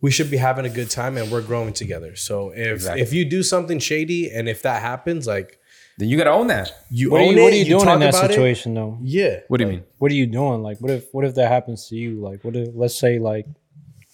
we 0.02 0.12
should 0.12 0.30
be 0.32 0.38
having 0.38 0.66
a 0.66 0.70
good 0.70 0.90
time 0.90 1.18
and 1.18 1.32
we're 1.32 1.42
growing 1.42 1.74
together. 1.74 2.16
So 2.16 2.52
if 2.52 2.74
Exactly. 2.76 3.02
if 3.02 3.14
you 3.14 3.24
do 3.26 3.44
something 3.44 3.80
shady 3.80 4.30
and 4.32 4.50
if 4.50 4.62
that 4.64 4.82
happens, 4.82 5.28
like 5.28 5.58
Then 6.00 6.08
you 6.10 6.18
gotta 6.18 6.32
own 6.32 6.48
that. 6.48 6.72
you 6.90 7.12
What 7.12 7.20
are 7.22 7.24
own 7.26 7.36
you, 7.38 7.44
what 7.44 7.54
are 7.54 7.56
you, 7.58 7.66
doing 7.66 7.88
in 7.90 8.00
that 8.00 8.10
about 8.16 8.26
it. 8.26 8.28
situation 8.34 8.74
though? 8.74 8.98
Yeah. 9.04 9.42
What 9.50 9.58
do 9.58 9.66
you 9.66 9.72
mean? 9.72 9.84
What 9.98 10.12
are 10.12 10.16
you 10.16 10.28
doing? 10.28 10.62
Like, 10.64 10.80
what 10.80 10.92
if 10.92 11.06
what 11.14 11.26
if 11.26 11.36
that 11.36 11.52
happens 11.52 11.88
to 11.90 11.96
you? 11.96 12.20
Like, 12.22 12.44
what 12.46 12.56
if 12.56 12.70
let's 12.74 12.96
say 12.98 13.20
like 13.20 13.46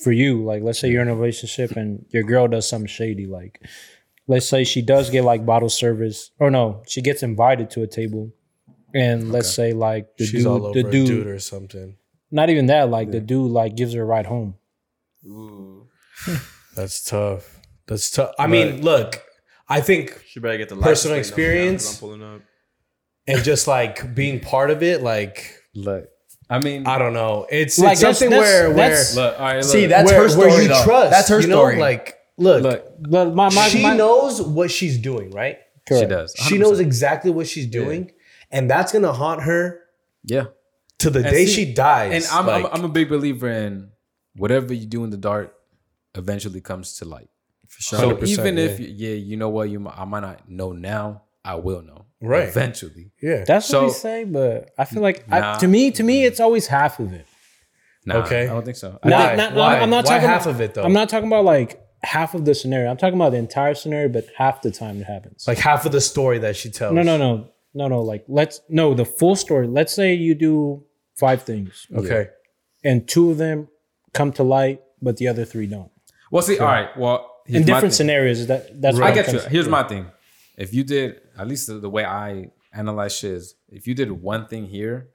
for 0.03 0.11
you, 0.11 0.43
like 0.43 0.61
let's 0.63 0.79
say 0.79 0.89
you're 0.89 1.01
in 1.03 1.07
a 1.07 1.15
relationship 1.15 1.71
and 1.77 2.03
your 2.09 2.23
girl 2.23 2.47
does 2.47 2.67
something 2.67 2.87
shady. 2.87 3.25
Like, 3.27 3.61
let's 4.27 4.47
say 4.47 4.63
she 4.63 4.81
does 4.81 5.09
get 5.09 5.23
like 5.23 5.45
bottle 5.45 5.69
service, 5.69 6.31
or 6.39 6.49
no, 6.51 6.83
she 6.87 7.01
gets 7.01 7.23
invited 7.23 7.69
to 7.71 7.83
a 7.83 7.87
table, 7.87 8.31
and 8.93 9.31
let's 9.31 9.49
say 9.53 9.73
like 9.73 10.15
the 10.17 10.25
She's 10.25 10.43
dude, 10.43 10.47
all 10.47 10.65
over 10.67 10.81
the 10.83 10.89
dude, 10.89 11.07
dude 11.07 11.27
or 11.27 11.39
something. 11.39 11.97
not 12.31 12.49
even 12.49 12.65
that, 12.67 12.89
like 12.89 13.11
the 13.11 13.19
dude 13.19 13.51
like 13.51 13.75
gives 13.75 13.93
her 13.93 14.01
a 14.01 14.05
ride 14.05 14.25
home. 14.25 14.55
Ooh, 15.25 15.87
That's 16.75 17.03
tough. 17.03 17.59
That's 17.87 18.09
tough. 18.11 18.31
I 18.39 18.47
mean, 18.47 18.81
look, 18.81 19.21
I 19.69 19.79
think 19.81 20.21
She 20.27 20.39
better 20.39 20.57
get 20.57 20.69
the 20.69 20.75
Personal 20.75 21.17
license 21.17 21.33
plate 21.35 21.45
number 21.47 21.65
down 21.65 21.73
'cause 21.73 21.91
experience. 21.93 22.03
Up. 22.35 22.41
and 23.27 23.43
just 23.43 23.67
like 23.67 24.13
being 24.15 24.39
part 24.39 24.71
of 24.71 24.83
it, 24.83 25.01
like 25.01 25.53
Look, 25.75 26.05
I 26.49 26.59
mean, 26.59 26.85
I 26.87 26.97
don't 26.97 27.13
know. 27.13 27.47
It's, 27.51 27.77
Like, 27.79 27.93
it's 27.93 28.01
something 28.01 28.29
that's- 28.29 28.47
where 28.49 28.67
where 28.69 28.75
that's- 28.89 29.15
look. 29.15 29.35
All 29.39 29.45
right, 29.45 29.55
look. 29.57 29.65
See, 29.65 29.85
that's 29.87 30.09
where, 30.11 30.21
her 30.21 30.29
story. 30.29 30.47
where 30.49 30.61
you 30.61 30.67
though. 30.69 30.83
trust. 30.83 31.11
That's 31.11 31.27
her 31.29 31.41
you 31.41 31.47
know? 31.47 31.55
story. 31.57 31.77
Like, 31.77 32.15
look, 32.37 32.63
look. 32.63 32.85
But 32.99 33.33
my 33.35 33.49
my, 33.53 33.67
she 33.67 33.81
my 33.83 33.95
knows 33.95 34.41
what 34.41 34.71
she's 34.71 34.97
doing, 34.97 35.31
right? 35.31 35.57
She 35.87 36.05
does. 36.05 36.33
She 36.37 36.55
100%. 36.55 36.59
knows 36.59 36.79
exactly 36.79 37.31
what 37.31 37.47
she's 37.47 37.67
doing, 37.67 38.11
and 38.51 38.69
that's 38.69 38.91
gonna 38.91 39.13
haunt 39.13 39.43
her 39.43 39.81
Yeah. 40.23 40.45
to 40.99 41.09
the 41.11 41.19
And 41.19 41.29
day 41.29 41.45
see- 41.45 41.53
she 41.65 41.73
dies. 41.73 42.31
And 42.31 42.33
I'm, 42.49 42.49
I'm 42.65 42.65
I'm 42.73 42.83
a 42.85 42.89
big 42.89 43.09
believer 43.09 43.49
in 43.49 43.89
whatever 44.35 44.73
you 44.73 44.85
do 44.87 45.03
in 45.03 45.11
the 45.11 45.17
dark, 45.17 45.53
eventually 46.15 46.61
comes 46.61 46.97
to 46.97 47.05
light. 47.05 47.29
For 47.67 47.81
sure. 47.81 47.99
So 47.99 48.15
100%, 48.15 48.27
even 48.27 48.57
if 48.57 48.79
yeah. 48.79 48.87
yeah, 49.09 49.15
you 49.15 49.37
know 49.37 49.49
what, 49.49 49.69
you 49.69 49.79
mi- 49.79 49.91
I 49.95 50.05
might 50.05 50.21
not 50.21 50.49
know 50.49 50.71
now, 50.71 51.23
I 51.43 51.55
will 51.55 51.81
know 51.83 52.05
Right. 52.21 52.47
eventually. 52.47 53.11
yeah. 53.21 53.43
That's 53.45 53.71
what 53.71 53.83
we 53.83 53.89
say, 53.91 54.23
but 54.23 54.71
I 54.77 54.85
feel 54.85 55.01
like 55.01 55.27
Nah. 55.27 55.55
I, 55.55 55.57
to 55.59 55.67
me, 55.67 55.91
to 55.91 56.03
me, 56.03 56.25
it's 56.25 56.39
always 56.39 56.67
half 56.67 56.99
of 56.99 57.13
it. 57.13 57.25
Nah, 58.05 58.17
Okay. 58.23 58.43
I 58.43 58.53
don't 58.53 58.63
think 58.65 58.77
so. 58.77 58.97
I 59.03 59.09
think, 59.09 59.37
not, 59.37 59.53
Why? 59.55 59.79
I'm 59.79 59.89
not 59.89 60.05
Why 60.05 60.11
talking 60.15 60.27
half 60.29 60.43
about- 60.43 60.55
of 60.55 60.61
it 60.61 60.73
though. 60.73 60.83
I'm 60.83 60.93
not 60.93 61.09
talking 61.09 61.27
about 61.27 61.43
like 61.45 61.81
half 62.05 62.33
of 62.33 62.45
the 62.45 62.53
scenario. 62.55 62.89
I'm 62.89 62.97
talking 62.97 63.15
about 63.15 63.31
the 63.31 63.37
entire 63.37 63.73
scenario, 63.75 64.07
but 64.09 64.25
half 64.37 64.61
the 64.61 64.71
time 64.71 64.99
it 65.01 65.05
happens. 65.05 65.45
like 65.47 65.57
half 65.57 65.85
of 65.85 65.91
the 65.91 66.01
story 66.01 66.37
that 66.39 66.55
she 66.55 66.69
tells. 66.69 66.93
no, 66.93 67.01
no, 67.03 67.17
no, 67.17 67.49
no, 67.73 67.87
no. 67.87 68.01
Like 68.01 68.23
let's 68.27 68.61
no 68.69 68.93
the 68.93 69.05
full 69.05 69.35
story. 69.35 69.67
Let's 69.67 69.93
say 69.93 70.13
you 70.13 70.35
do 70.35 70.83
five 71.15 71.43
things, 71.43 71.87
Okay. 71.95 72.29
and 72.83 73.07
two 73.07 73.31
of 73.31 73.37
them 73.37 73.67
come 74.13 74.31
to 74.33 74.43
light, 74.43 74.81
but 75.01 75.17
the 75.17 75.27
other 75.27 75.45
three 75.45 75.67
don't. 75.67 75.91
well, 76.31 76.41
see, 76.43 76.57
all 76.59 76.67
right. 76.67 76.89
Well, 76.97 77.19
here's 77.45 77.61
In 77.61 77.61
my 77.61 77.65
different 77.75 77.93
thing. 77.93 77.97
scenarios, 77.97 78.47
that 78.47 78.81
that's 78.81 78.97
what 78.97 79.07
I 79.07 79.11
it 79.11 79.15
get 79.15 79.27
you. 79.33 79.39
comes- 79.39 79.51
Here's 79.51 79.67
my 79.67 79.83
thing. 79.83 80.05
If 80.57 80.73
you 80.73 80.83
did, 80.83 81.19
at 81.37 81.47
least 81.47 81.67
the, 81.67 81.75
the 81.75 81.89
way 81.89 82.05
I 82.05 82.51
analyze 82.73 83.15
shit 83.17 83.31
is, 83.33 83.55
if 83.69 83.87
you 83.87 83.93
did 83.93 84.09
one 84.11 84.47
thing 84.47 84.65
here, 84.67 85.09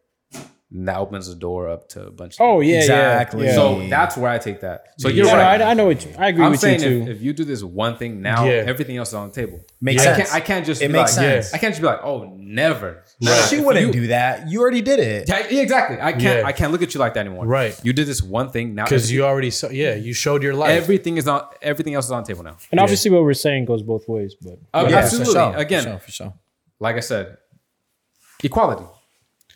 then 0.73 0.85
that 0.85 0.99
opens 0.99 1.27
the 1.29 1.35
door 1.35 1.69
up 1.69 1.89
to 1.91 2.07
a 2.07 2.11
bunch. 2.11 2.35
Of 2.35 2.41
Oh 2.43 2.61
yeah, 2.61 2.79
Exactly. 2.79 3.45
Yeah, 3.47 3.51
yeah. 3.51 3.55
So 3.57 3.89
that's 3.89 4.17
where 4.17 4.31
I 4.31 4.39
take 4.39 4.61
that. 4.61 4.85
So 4.99 5.09
you're 5.09 5.27
Yeah, 5.27 5.33
no, 5.33 5.39
right. 5.39 5.61
I, 5.63 5.71
I 5.71 5.75
know 5.75 5.87
what 5.87 6.05
you, 6.05 6.13
I 6.17 6.29
agree 6.29 6.45
I'm 6.45 6.53
with 6.53 6.61
saying 6.61 6.81
you 6.83 6.89
too. 7.05 7.11
if, 7.11 7.17
if 7.17 7.23
you 7.23 7.33
do 7.33 7.45
this 7.45 7.63
one 7.63 7.97
thing 7.97 8.23
now, 8.23 8.45
Yeah. 8.45 8.63
everything 8.67 8.97
else 8.97 9.09
is 9.09 9.15
on 9.15 9.29
the 9.31 9.35
table. 9.35 9.61
Makes 9.81 10.03
I 10.03 10.05
sense. 10.05 10.17
can't. 10.19 10.35
I 10.35 10.41
can't 10.41 10.67
just. 10.67 10.81
It 10.83 10.87
be 10.89 10.93
makes 10.93 11.17
like, 11.17 11.25
sense. 11.27 11.55
I 11.55 11.59
can't 11.59 11.73
just 11.73 11.81
be 11.81 11.87
like, 11.89 12.01
oh, 12.05 12.33
never. 12.39 13.03
Nah, 13.21 13.35
She 13.47 13.61
wouldn't 13.61 13.87
you- 13.87 13.93
do 14.03 14.07
that. 14.09 14.49
You 14.49 14.61
already 14.61 14.81
did 14.83 15.01
it. 15.01 15.29
Yeah, 15.29 15.47
yeah, 15.51 15.63
exactly. 15.63 16.01
I 16.01 16.13
can't. 16.13 16.23
Yeah. 16.23 16.43
I 16.47 16.53
can't 16.53 16.71
look 16.73 16.83
at 16.83 16.95
you 16.95 17.01
like 17.01 17.15
that 17.15 17.27
anymore. 17.27 17.47
Right. 17.47 17.79
You 17.85 17.93
did 17.93 18.07
this 18.07 18.23
one 18.23 18.51
thing 18.51 18.75
now. 18.75 18.85
Because 18.85 19.11
you 19.11 19.25
already 19.25 19.51
saw. 19.51 19.69
Yeah, 19.71 19.95
you 19.97 20.13
showed 20.13 20.43
your 20.43 20.55
life. 20.55 20.71
everything 20.71 21.17
is 21.17 21.27
on. 21.27 21.43
Everything 21.63 21.95
else 21.95 22.05
is 22.07 22.11
on 22.13 22.23
the 22.23 22.29
table 22.29 22.45
now. 22.45 22.57
and 22.71 22.79
obviously, 22.81 23.11
what 23.11 23.23
we're 23.25 23.35
saying 23.35 23.65
goes 23.65 23.83
both 23.83 24.09
ways. 24.09 24.37
But 24.41 24.59
Uh, 24.73 24.87
Yeah, 24.89 24.97
absolutely. 24.99 25.35
For 25.35 25.41
sure, 25.41 25.57
Again, 25.57 25.83
for 25.83 25.89
sure, 25.91 25.99
for 25.99 26.11
sure. 26.13 26.35
like 26.79 26.97
I 26.97 27.01
said, 27.01 27.37
equality. 28.43 28.85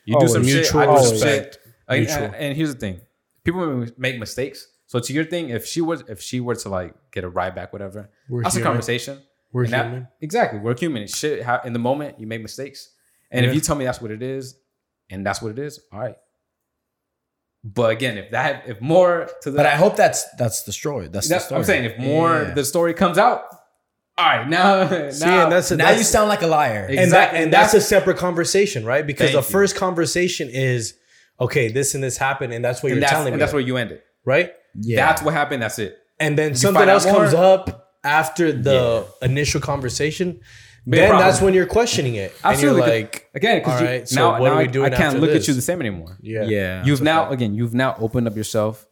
You 0.04 0.14
do 0.14 0.16
Always. 0.18 0.32
some 0.32 0.44
shit. 0.44 0.74
I 0.74 0.84
do 0.86 0.90
Mutual 0.92 0.98
some 1.04 1.16
shit. 1.18 1.24
respect. 1.24 1.58
And, 1.88 1.98
Mutual. 2.00 2.24
and- 2.24 2.34
and 2.34 2.56
here's 2.56 2.72
the 2.74 2.80
thing: 2.80 3.00
people 3.44 3.86
make- 3.96 4.18
mistakes. 4.18 4.68
So 4.86 4.98
to 5.00 5.12
your 5.12 5.24
thing, 5.24 5.48
if 5.50 5.66
she 5.66 5.80
was, 5.80 6.04
if 6.08 6.20
she 6.20 6.40
were 6.40 6.54
to 6.56 6.68
like 6.68 6.94
get 7.10 7.24
a 7.24 7.28
ride 7.28 7.54
back, 7.54 7.72
whatever, 7.72 8.10
We're 8.28 8.42
that's 8.42 8.54
human. 8.54 8.66
a 8.66 8.70
conversation. 8.70 9.22
We're 9.52 9.64
And 9.64 9.72
that- 9.72 9.86
human. 9.86 10.08
exactly. 10.20 10.58
We're 10.60 10.76
human. 10.76 11.06
Shit. 11.06 11.42
ha- 11.42 11.62
In 11.64 11.72
the 11.72 11.78
moment, 11.78 12.20
you 12.20 12.26
make 12.26 12.42
mistakes, 12.42 12.90
and 13.30 13.44
if 13.46 13.54
you 13.54 13.60
tell 13.60 13.76
me 13.76 13.84
that's 13.84 14.00
what 14.00 14.10
it 14.10 14.22
is, 14.22 14.56
and 15.10 15.24
that's 15.26 15.40
what 15.42 15.50
it 15.52 15.58
is, 15.58 15.80
all 15.92 16.00
right. 16.00 16.16
But 17.62 17.92
again, 17.92 18.18
if 18.18 18.30
that, 18.32 18.64
if 18.68 18.80
more 18.82 19.28
to 19.42 19.50
the, 19.50 19.56
But 19.56 19.64
I 19.66 19.76
hope 19.76 19.96
that's 19.96 20.24
that's 20.36 20.64
the 20.64 20.72
story. 20.72 21.08
That's, 21.08 21.28
that's 21.28 21.44
the 21.44 21.46
story. 21.46 21.58
I'm 21.60 21.64
saying. 21.64 21.84
If 21.84 21.98
more 21.98 22.42
Yeah. 22.42 22.50
the 22.54 22.64
story 22.64 22.92
comes 22.92 23.16
out, 23.16 23.42
all 24.16 24.24
right. 24.26 24.48
Now, 24.48 24.88
See, 25.10 25.24
now, 25.26 25.44
and 25.44 25.52
that's 25.52 25.70
now 25.70 25.76
that's, 25.86 25.98
you 25.98 26.04
sound 26.04 26.28
like 26.28 26.42
a 26.42 26.46
liar. 26.46 26.86
and 26.88 26.98
that 26.98 27.02
Exactly. 27.04 27.42
and 27.42 27.52
that's 27.52 27.74
a 27.74 27.80
separate 27.80 28.16
conversation, 28.16 28.84
right? 28.84 29.06
Because 29.06 29.32
the 29.32 29.38
you. 29.38 29.42
first 29.42 29.76
conversation 29.76 30.48
is 30.50 30.94
okay, 31.40 31.68
this 31.70 31.94
and 31.94 32.02
this 32.04 32.16
happened, 32.16 32.52
and 32.52 32.64
that's 32.64 32.82
what 32.82 32.90
and 32.92 32.96
you're 32.96 33.00
that's, 33.00 33.12
telling 33.12 33.28
and 33.28 33.36
me, 33.36 33.40
that's 33.40 33.52
where 33.52 33.62
you 33.62 33.76
end 33.76 33.90
it. 33.92 34.04
right? 34.24 34.52
yeah. 34.80 35.04
That's 35.06 35.22
what 35.22 35.34
happened. 35.34 35.62
That's 35.62 35.78
it. 35.78 35.98
And 36.20 36.38
then 36.38 36.54
something 36.54 36.78
find 36.80 36.90
out 36.90 36.94
else 36.94 37.06
comes 37.06 37.34
up 37.34 37.90
after 38.04 38.52
the 38.52 39.06
initial 39.22 39.60
conversation. 39.60 40.40
Big 40.86 41.00
then 41.00 41.08
problem. 41.08 41.26
that's 41.28 41.40
when 41.40 41.54
you're 41.54 41.64
questioning 41.66 42.14
it, 42.16 42.30
Absolutely. 42.44 42.82
and 42.82 42.88
you're 42.90 43.00
like, 43.00 43.30
Again, 43.34 43.58
because 43.60 43.80
right, 43.82 44.06
so 44.08 44.16
now, 44.32 44.40
what 44.40 44.48
now 44.48 44.54
are 44.54 44.58
we 44.58 44.64
I- 44.64 44.66
doing 44.66 44.92
I 44.92 44.96
can't 44.96 45.02
after 45.08 45.18
look 45.20 45.30
this? 45.30 45.44
at 45.44 45.48
you 45.48 45.54
the 45.54 45.62
same 45.62 45.80
anymore. 45.80 46.18
yeah, 46.20 46.42
yeah. 46.44 46.84
You've 46.84 47.00
now 47.00 47.30
again, 47.30 47.54
you've 47.54 47.72
now 47.74 47.96
opened 47.98 48.26
up 48.28 48.36
yourself 48.36 48.86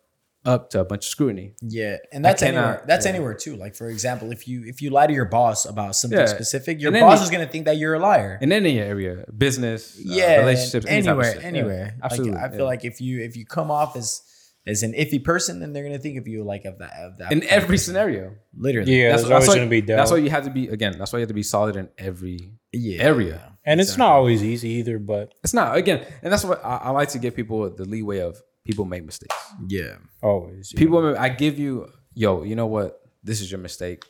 up 0.44 0.70
to 0.70 0.80
a 0.80 0.84
bunch 0.84 1.04
of 1.06 1.10
scrutiny. 1.10 1.54
Yeah, 1.62 1.98
and 2.12 2.24
that's 2.24 2.42
cannot- 2.42 2.58
anywhere. 2.58 2.84
That's 2.86 3.06
yeah. 3.06 3.12
anywhere 3.12 3.34
too. 3.34 3.54
Like 3.56 3.74
for 3.76 3.88
example, 3.88 4.32
if 4.32 4.48
you 4.48 4.64
if 4.66 4.82
you 4.82 4.90
lie 4.90 5.06
to 5.06 5.12
your 5.12 5.24
boss 5.26 5.64
about 5.66 5.94
something 5.96 6.18
Yeah. 6.18 6.26
specific, 6.26 6.80
your 6.80 6.88
And 6.88 6.96
then 6.96 7.02
boss 7.02 7.20
you- 7.20 7.24
is 7.24 7.30
gonna 7.30 7.46
think 7.46 7.64
that 7.66 7.76
you're 7.76 7.94
a 7.94 7.98
liar. 8.00 8.38
In 8.40 8.50
any 8.52 8.80
area, 8.80 9.24
business, 9.36 9.96
uh, 9.98 10.02
yeah, 10.04 10.40
relationships, 10.40 10.86
any 10.88 11.02
type 11.02 11.16
of 11.16 11.22
anywhere. 11.24 11.40
Yeah, 11.40 11.46
anywhere. 11.46 11.94
absolutely. 12.02 12.34
Like, 12.34 12.44
I 12.44 12.48
feel 12.50 12.58
yeah. 12.60 12.64
like 12.64 12.84
if 12.84 13.00
you 13.00 13.20
if 13.20 13.36
you 13.36 13.46
come 13.46 13.70
off 13.70 13.96
as 13.96 14.22
as 14.66 14.82
an 14.84 14.92
iffy 14.92 15.22
person, 15.22 15.58
then 15.60 15.72
they're 15.72 15.82
gonna 15.84 15.98
think 15.98 16.18
of 16.18 16.26
you 16.28 16.44
like 16.44 16.64
of 16.64 16.78
that 16.78 16.92
of 17.00 17.18
that 17.18 17.32
in 17.32 17.42
every 17.44 17.74
person. 17.76 17.94
scenario. 17.94 18.34
literally. 18.56 18.92
Yeah, 19.00 19.10
That's, 19.10 19.22
there's 19.22 19.28
that's 19.30 19.48
always 19.48 19.56
going 19.58 19.66
to 19.68 19.70
be 19.70 19.80
doubt. 19.80 19.96
that's 19.96 20.10
why 20.10 20.18
you 20.18 20.30
have 20.30 20.44
to 20.44 20.50
be 20.50 20.68
again. 20.68 20.94
That's 20.98 21.12
why 21.12 21.18
you 21.18 21.22
have 21.22 21.28
to 21.28 21.34
be 21.34 21.42
solid 21.42 21.74
in 21.76 21.88
every 21.98 22.38
Yeah, 22.72 23.02
area. 23.02 23.54
and 23.64 23.80
it's 23.80 23.96
not 23.96 24.10
always 24.12 24.42
easy 24.44 24.68
either, 24.80 24.98
but 24.98 25.32
It's 25.42 25.54
not 25.54 25.76
again, 25.76 26.04
and 26.22 26.32
that's 26.32 26.44
what 26.44 26.64
I, 26.64 26.76
I 26.76 26.90
like 26.90 27.08
to 27.10 27.18
give 27.18 27.34
people 27.34 27.68
the 27.74 27.84
leeway 27.86 28.18
of. 28.20 28.40
People 28.64 28.84
make 28.84 29.04
mistakes. 29.04 29.34
yeah. 29.68 29.96
always. 30.22 30.72
yeah. 30.72 30.78
People, 30.78 31.18
I 31.18 31.28
give 31.28 31.58
you, 31.58 31.88
yo, 32.14 32.42
you 32.44 32.54
know 32.56 32.66
what? 32.66 33.00
This 33.24 33.40
is 33.40 33.50
your 33.50 33.60
mistake. 33.60 34.04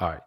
All 0.00 0.08
right, 0.10 0.20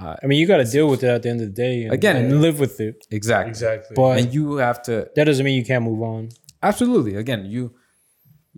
uh, 0.00 0.16
I 0.22 0.26
mean, 0.26 0.38
you 0.40 0.46
got 0.46 0.58
to 0.58 0.64
deal 0.64 0.88
with 0.88 1.02
it 1.02 1.08
at 1.08 1.22
the 1.22 1.28
end 1.30 1.40
of 1.40 1.46
the 1.48 1.52
day. 1.52 1.84
And, 1.84 1.92
Again- 1.92 2.16
and 2.16 2.40
live 2.40 2.58
with 2.60 2.80
it. 2.80 3.06
exactly, 3.10 3.50
Exactly. 3.50 3.94
But 3.94 4.18
And 4.18 4.32
you 4.34 4.56
have 4.56 4.82
to 4.84 5.08
that 5.16 5.24
doesn't 5.24 5.44
mean 5.44 5.56
you 5.56 5.64
can't 5.64 5.84
move 5.84 6.02
on. 6.02 6.28
absolutely. 6.62 7.14
Again, 7.16 7.46
you 7.46 7.74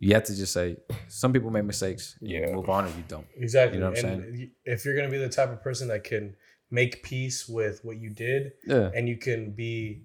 you 0.01 0.15
have 0.15 0.25
to 0.25 0.35
just 0.37 0.53
say 0.53 0.77
some 1.09 1.33
people 1.33 1.51
make 1.51 1.65
mistakes. 1.65 2.17
You 2.21 2.41
Yeah. 2.41 2.55
move 2.55 2.69
on, 2.69 2.85
or 2.85 2.89
you 2.89 3.03
don't. 3.09 3.27
Exactly. 3.37 3.79
You 3.79 3.85
know 3.85 3.91
what 3.91 4.05
I'm 4.05 4.21
and 4.23 4.39
y- 4.39 4.51
if 4.65 4.85
you're 4.85 4.95
gonna 4.97 5.11
be 5.11 5.19
the 5.19 5.29
type 5.29 5.51
of 5.51 5.61
person 5.63 5.89
that 5.89 6.05
can 6.05 6.37
make 6.71 7.03
peace 7.03 7.49
with 7.49 7.83
what 7.85 7.97
you 7.99 8.11
did, 8.11 8.53
Yeah, 8.67 8.91
and 8.95 9.09
you 9.09 9.17
can 9.17 9.53
be 9.53 10.03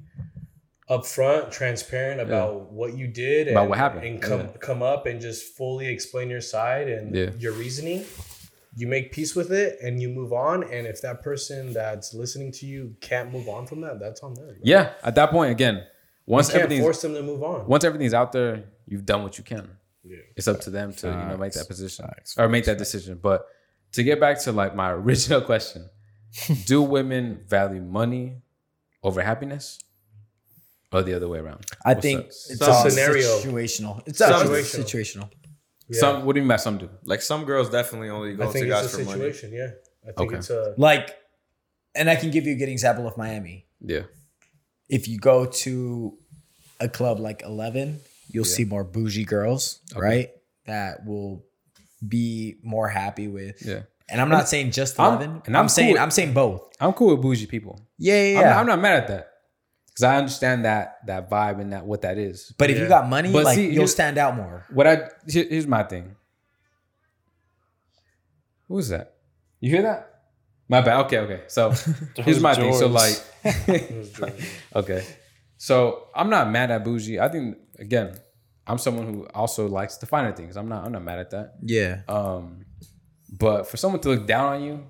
upfront, 0.90 1.52
transparent 1.52 2.20
about 2.22 2.72
what 2.72 2.96
you 2.98 3.08
did, 3.08 3.48
About 3.48 3.62
and, 3.62 3.70
what 3.70 3.78
happened. 3.80 4.06
and 4.06 4.22
come 4.22 4.42
Yeah. 4.42 4.48
come 4.60 4.82
up 4.84 5.06
and 5.06 5.22
just 5.22 5.56
fully 5.56 5.88
explain 5.88 6.30
your 6.30 6.42
side 6.42 6.88
and 6.90 7.16
Yeah. 7.16 7.30
your 7.38 7.54
reasoning. 7.54 8.06
You 8.76 8.88
make 8.88 9.12
peace 9.12 9.36
with 9.36 9.52
it 9.52 9.78
and 9.82 10.02
you 10.02 10.10
move 10.10 10.34
on. 10.34 10.64
And 10.64 10.88
if 10.88 11.02
that 11.02 11.22
person 11.22 11.74
that's 11.74 12.14
listening 12.14 12.52
to 12.54 12.66
you 12.66 12.96
can't 13.02 13.32
move 13.32 13.48
on 13.48 13.66
from 13.68 13.82
that, 13.82 14.00
that's 14.00 14.22
on 14.22 14.34
them. 14.34 14.58
yeah. 14.62 14.94
At 15.04 15.16
that 15.16 15.30
point, 15.32 15.52
again, 15.52 15.86
once 16.26 16.48
You 16.48 16.54
can't 16.54 16.64
everything's 16.64 16.86
force 16.86 17.02
them 17.02 17.14
to 17.14 17.22
move 17.22 17.44
on. 17.44 17.68
once 17.68 17.84
everything's 17.84 18.14
out 18.14 18.32
there, 18.32 18.64
you've 18.88 19.06
done 19.06 19.24
what 19.24 19.38
you 19.38 19.44
can. 19.44 19.70
Yeah. 20.04 20.18
It's 20.36 20.48
up 20.48 20.60
to 20.62 20.70
them 20.70 20.92
to 20.96 21.08
you 21.08 21.14
know 21.14 21.38
make 21.38 21.54
that 21.54 21.60
Facts. 21.60 21.68
position 21.68 22.06
Facts. 22.08 22.36
or 22.38 22.50
make 22.50 22.66
that 22.66 22.78
decision. 22.78 23.20
But 23.22 23.46
to 23.94 24.04
get 24.04 24.20
back 24.20 24.42
to 24.42 24.52
like 24.52 24.76
my 24.76 24.92
original 25.02 25.40
question, 25.42 25.90
do 26.66 26.82
women 26.82 27.42
value 27.48 27.82
money 27.82 28.42
over 29.04 29.22
happiness, 29.22 29.80
or 30.94 31.04
the 31.04 31.14
other 31.16 31.28
way 31.28 31.40
around? 31.40 31.66
I 31.86 31.90
What's 31.94 32.02
think 32.02 32.20
up? 32.22 32.26
it's 32.28 32.58
Some 32.60 32.72
all 32.72 32.90
scenario. 32.90 33.28
situational. 33.40 34.04
It's 34.08 34.20
Situational. 34.22 34.46
situational. 34.48 34.86
situational. 34.86 35.30
Yeah. 35.90 36.00
Some. 36.00 36.26
What 36.26 36.34
do 36.34 36.40
you 36.40 36.44
mean 36.44 36.50
by 36.50 36.56
some 36.58 36.78
do? 36.78 36.90
Like 37.06 37.22
some 37.22 37.46
girls 37.46 37.70
definitely 37.70 38.10
only 38.10 38.36
go 38.36 38.44
I 38.44 38.48
to 38.48 38.54
think 38.54 38.68
guys 38.70 38.86
it's 38.86 38.94
a 38.94 38.98
for 39.00 39.04
money. 39.06 39.20
situation. 39.32 39.54
Yeah. 39.54 39.72
I 40.04 40.12
think 40.14 40.32
Okay. 40.32 40.38
it's 40.38 40.50
a 40.50 40.74
Like, 40.78 41.16
and 41.96 42.10
I 42.10 42.16
can 42.16 42.30
give 42.32 42.46
you 42.46 42.54
a 42.54 42.58
good 42.58 42.70
example 42.70 43.08
of 43.08 43.18
Miami. 43.18 43.68
Yeah. 43.82 44.04
If 44.90 45.08
you 45.08 45.18
go 45.18 45.46
to 45.46 46.18
a 46.80 46.90
club 46.90 47.20
like 47.20 47.42
Eleven, 47.44 48.00
you'll 48.30 48.46
see 48.46 48.66
more 48.66 48.84
bougie 48.84 49.26
girls, 49.26 49.80
right? 49.96 50.30
That 50.66 51.06
will 51.06 51.46
be 52.06 52.58
more 52.64 52.88
happy 52.90 53.28
with. 53.28 53.66
Yeah. 53.66 53.82
And 54.10 54.20
I'm 54.22 54.30
not 54.30 54.50
saying 54.50 54.72
just 54.72 55.00
I'm- 55.00 55.14
Eleven. 55.14 55.42
and 55.46 55.56
I'm, 55.56 55.64
I'm 55.64 55.70
saying 55.70 55.94
with- 55.94 56.02
I'm 56.02 56.12
saying 56.12 56.34
both. 56.34 56.62
I'm 56.80 56.94
cool 56.94 57.12
with 57.16 57.22
bougie 57.22 57.46
people. 57.48 57.80
Yeah, 57.98 58.22
yeah, 58.24 58.40
I'm, 58.40 58.46
yeah. 58.46 58.60
I'm 58.60 58.66
not 58.68 58.80
mad 58.82 59.04
at 59.04 59.08
that 59.08 59.28
because 59.94 60.04
I 60.04 60.18
understand 60.18 60.66
that 60.66 60.98
that 61.06 61.30
vibe 61.30 61.62
and 61.62 61.72
that 61.74 61.86
what 61.86 62.02
that 62.02 62.18
is. 62.18 62.52
but 62.58 62.70
if 62.70 62.80
you 62.80 62.88
got 62.88 63.08
money, 63.08 63.32
But 63.32 63.46
like 63.46 63.56
see, 63.56 63.70
you'll 63.72 63.88
stand 63.88 64.18
out 64.18 64.36
more. 64.36 64.66
What 64.72 64.88
I 64.88 65.10
here- 65.28 65.48
here's 65.50 65.68
my 65.68 65.84
thing. 65.84 66.16
Who's 68.68 68.90
that? 68.90 69.16
You 69.60 69.70
hear 69.70 69.82
that? 69.84 70.10
My 70.68 70.82
bad. 70.82 71.06
Okay, 71.06 71.20
okay. 71.20 71.42
So 71.48 71.72
here's 72.18 72.40
my 72.40 72.56
thing. 72.56 72.74
So 72.74 72.88
like, 72.88 73.22
okay. 74.76 75.06
So 75.58 76.08
I'm 76.16 76.30
not 76.30 76.50
mad 76.50 76.72
at 76.72 76.84
bougie. 76.84 77.20
I 77.20 77.30
think 77.30 77.58
again, 77.78 78.16
I'm 78.66 78.78
someone 78.78 79.08
who 79.14 79.28
also 79.34 79.68
likes 79.68 79.98
the 79.98 80.06
finer 80.06 80.34
things. 80.34 80.56
I'm 80.58 80.68
not. 80.68 80.86
I'm 80.86 80.92
not 80.92 81.04
mad 81.04 81.20
at 81.20 81.30
that. 81.32 81.54
Yeah. 81.62 82.02
Um, 82.08 82.66
but 83.30 83.68
for 83.68 83.78
someone 83.78 84.00
to 84.02 84.10
look 84.10 84.26
down 84.26 84.54
on 84.54 84.64
you, 84.64 84.84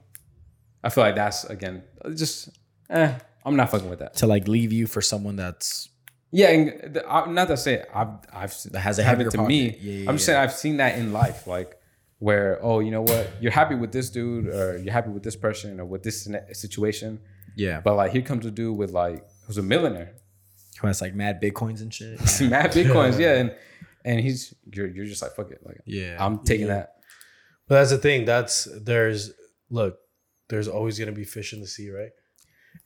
I 0.84 0.90
feel 0.90 1.04
like 1.04 1.16
that's 1.16 1.44
again 1.46 1.84
just. 2.16 2.50
Eh, 2.90 3.14
I'm 3.46 3.56
not 3.56 3.72
fucking 3.72 3.90
with 3.90 4.00
that. 4.00 4.16
To 4.18 4.28
like 4.28 4.48
leave 4.48 4.72
you 4.72 4.88
for 4.88 5.02
someone 5.02 5.36
that's 5.36 5.90
Yeah, 6.32 6.50
and 6.50 6.94
the, 6.96 7.08
I, 7.08 7.30
not 7.30 7.48
to 7.50 7.58
say 7.58 7.84
I've 7.94 8.10
I've 8.32 8.64
That 8.72 8.80
has 8.80 9.00
a 9.00 9.04
happened 9.04 9.32
heavier 9.34 9.44
to 9.44 9.48
me. 9.48 9.78
Yeah, 9.82 10.04
yeah, 10.04 10.10
I'm 10.10 10.16
just 10.16 10.26
saying 10.26 10.40
I've 10.40 10.54
seen 10.54 10.78
that 10.78 10.98
in 10.98 11.14
life, 11.14 11.48
like 11.48 11.78
where 12.20 12.60
oh 12.64 12.80
you 12.80 12.92
know 12.92 13.02
what 13.02 13.30
you're 13.42 13.52
happy 13.52 13.76
with 13.76 13.92
this 13.92 14.10
dude 14.10 14.48
or 14.48 14.78
you're 14.78 14.94
happy 14.94 15.10
with 15.10 15.24
this 15.24 15.36
person 15.36 15.80
or 15.80 15.86
with 15.86 16.04
this 16.04 16.30
situation, 16.54 17.20
yeah, 17.56 17.82
but 17.82 17.96
like 17.96 18.12
here 18.12 18.22
comes 18.22 18.46
a 18.46 18.52
dude 18.52 18.78
with 18.78 18.92
like 18.92 19.26
who's 19.46 19.58
a 19.58 19.64
millionaire, 19.64 20.14
who 20.80 20.88
has 20.88 21.02
like 21.02 21.14
mad 21.14 21.42
bitcoins 21.42 21.82
and 21.82 21.94
shit. 21.94 22.20
mad 22.50 22.72
bitcoins, 22.72 23.20
yeah, 23.20 23.36
and 23.36 23.56
and 24.06 24.20
he's 24.20 24.54
you're 24.74 24.88
you're 24.88 25.06
just 25.06 25.22
like 25.22 25.36
fuck 25.36 25.52
it, 25.52 25.62
like 25.66 25.82
Yeah. 25.86 26.18
I'm 26.20 26.40
taking 26.40 26.68
that. 26.68 26.96
But 27.68 27.76
that's 27.76 27.92
the 27.92 27.98
thing. 27.98 28.26
That's 28.26 28.68
there's 28.82 29.34
look, 29.70 29.98
there's 30.50 30.68
always 30.68 31.00
gonna 31.00 31.12
be 31.12 31.24
fish 31.24 31.54
in 31.54 31.62
the 31.62 31.68
sea, 31.68 31.90
right? 31.90 32.12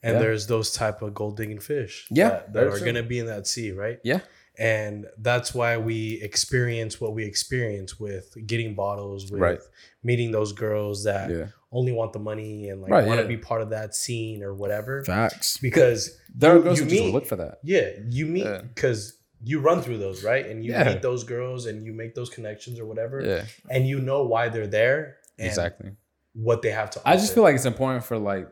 And 0.02 0.14
Yeah. 0.14 0.20
there's 0.20 0.46
those 0.46 0.70
type 0.72 1.02
of 1.02 1.12
gold 1.14 1.36
digging 1.36 1.58
fish, 1.58 2.06
Yeah, 2.10 2.28
that, 2.28 2.52
that 2.52 2.66
are 2.68 2.78
gonna 2.78 3.02
be 3.02 3.18
in 3.18 3.26
that 3.26 3.46
sea, 3.46 3.72
right? 3.72 3.98
Yeah. 4.04 4.20
And 4.58 5.06
that's 5.18 5.54
why 5.54 5.76
we 5.76 6.20
experience 6.22 7.00
what 7.00 7.14
we 7.14 7.24
experience 7.24 7.98
with 8.00 8.36
getting 8.46 8.74
bottles, 8.74 9.30
with 9.30 9.40
Right. 9.40 9.60
meeting 10.02 10.30
those 10.32 10.52
girls 10.52 11.04
that 11.04 11.30
Yeah, 11.30 11.46
only 11.72 11.92
want 11.92 12.12
the 12.12 12.18
money 12.18 12.68
and 12.68 12.80
like 12.82 12.90
Right, 12.90 13.06
want 13.06 13.18
to 13.18 13.22
yeah. 13.24 13.28
be 13.28 13.36
part 13.36 13.60
of 13.62 13.70
that 13.70 13.94
scene 13.94 14.42
or 14.42 14.54
whatever. 14.54 15.04
Facts. 15.04 15.58
Because 15.58 16.18
there 16.34 16.56
are 16.56 16.60
girls 16.60 16.78
who 16.80 16.86
meet- 16.86 17.12
look 17.12 17.26
for 17.26 17.36
that. 17.36 17.58
yeah, 17.62 17.90
you 18.08 18.26
meet 18.26 18.46
because 18.74 19.14
you 19.44 19.60
run 19.60 19.80
through 19.82 19.98
those, 19.98 20.24
right? 20.24 20.46
And 20.46 20.64
you 20.64 20.72
meet 20.72 21.02
those 21.02 21.22
girls 21.22 21.66
and 21.66 21.84
you 21.86 21.92
make 21.92 22.14
those 22.16 22.28
connections 22.30 22.80
or 22.80 22.86
whatever, 22.86 23.20
Yeah, 23.24 23.44
and 23.70 23.86
you 23.86 24.00
know 24.00 24.24
why 24.26 24.48
they're 24.48 24.66
there 24.66 25.18
and 25.38 25.46
exactly. 25.46 25.92
what 26.34 26.62
they 26.62 26.70
have 26.72 26.90
to. 26.90 27.00
I 27.04 27.14
just 27.16 27.32
feel 27.34 27.44
like 27.44 27.54
it's 27.54 27.64
important 27.64 28.04
for 28.04 28.18
like 28.18 28.48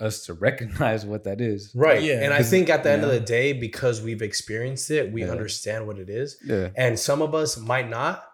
us 0.00 0.26
to 0.26 0.34
recognize 0.48 1.04
what 1.06 1.24
that 1.24 1.40
is. 1.40 1.72
Right. 1.74 2.02
Yeah, 2.02 2.20
and 2.24 2.32
I 2.34 2.42
think 2.42 2.68
at 2.70 2.82
the 2.82 2.90
end 2.90 3.02
you 3.02 3.08
of 3.08 3.14
the 3.14 3.20
day, 3.20 3.52
because 3.52 4.02
we've 4.02 4.22
experienced 4.22 4.90
it, 4.90 5.12
we 5.12 5.22
Yeah. 5.24 5.30
understand 5.30 5.86
what 5.86 5.98
it 5.98 6.10
is. 6.10 6.36
Yeah, 6.44 6.70
And 6.76 6.98
some 6.98 7.22
of 7.22 7.34
us 7.34 7.56
might 7.58 7.88
not. 7.88 8.24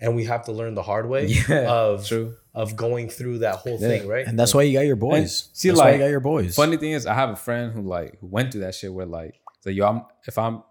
And 0.00 0.16
we 0.16 0.24
have 0.24 0.44
to 0.46 0.52
learn 0.52 0.74
the 0.74 0.82
hard 0.82 1.08
way 1.08 1.26
Yeah, 1.26 1.70
of 1.72 2.04
true. 2.06 2.34
of 2.52 2.74
going 2.76 3.08
through 3.08 3.38
that 3.38 3.54
whole 3.56 3.78
Yeah. 3.80 3.88
thing, 3.88 4.08
right? 4.08 4.26
And 4.26 4.38
that's 4.38 4.52
why 4.52 4.62
you 4.62 4.72
got 4.76 4.86
your 4.86 4.96
boys. 4.96 5.48
see, 5.52 5.68
that's 5.68 5.78
why 5.78 5.86
like, 5.86 5.94
you 5.94 5.98
got 6.00 6.10
your 6.10 6.20
boys. 6.20 6.54
Funny 6.56 6.76
thing 6.76 6.92
is, 6.92 7.06
I 7.06 7.14
have 7.14 7.30
a 7.30 7.36
friend 7.36 7.72
who 7.72 7.80
like 7.82 8.18
who 8.20 8.26
went 8.26 8.50
through 8.52 8.62
that 8.62 8.74
shit 8.74 8.92
where 8.92 9.06
like, 9.06 9.40
so 9.60 9.70
yo, 9.70 9.86
I'm 9.86 10.02
if 10.26 10.36
I'm, 10.36 10.62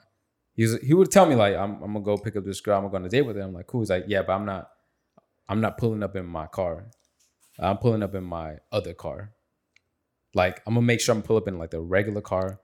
he's 0.55 0.77
he 0.81 0.93
would 0.93 1.10
tell 1.10 1.26
me 1.26 1.35
like, 1.35 1.55
I'm, 1.55 1.81
I'm 1.81 1.93
gonna 1.93 2.01
go 2.01 2.18
pick 2.18 2.35
up 2.35 2.43
this 2.43 2.60
girl, 2.60 2.76
I'm 2.77 2.84
gonna 2.84 2.91
go 2.91 2.97
on 2.97 3.05
a 3.05 3.10
date 3.10 3.22
with 3.22 3.38
her. 3.38 3.41
I'm 3.41 3.53
like, 3.53 3.65
cool. 3.68 3.80
He's 3.81 3.89
like, 3.89 4.05
yeah, 4.07 4.22
but 4.23 4.34
I'm 4.34 4.45
not, 4.45 4.69
I'm 5.47 5.61
not 5.61 5.77
pulling 5.77 6.03
up 6.03 6.15
in 6.18 6.26
my 6.26 6.47
car. 6.47 6.85
I'm 7.57 7.77
pulling 7.77 8.03
up 8.03 8.14
in 8.15 8.26
my 8.26 8.57
other 8.73 8.93
car. 8.93 9.31
Like 10.34 10.61
I'm 10.65 10.73
gonna 10.73 10.85
make 10.85 10.99
sure 11.01 11.14
I'm 11.15 11.22
pull 11.22 11.38
up 11.38 11.47
in 11.47 11.57
like 11.60 11.72
the 11.72 11.80
regular 11.81 12.22
car, 12.22 12.60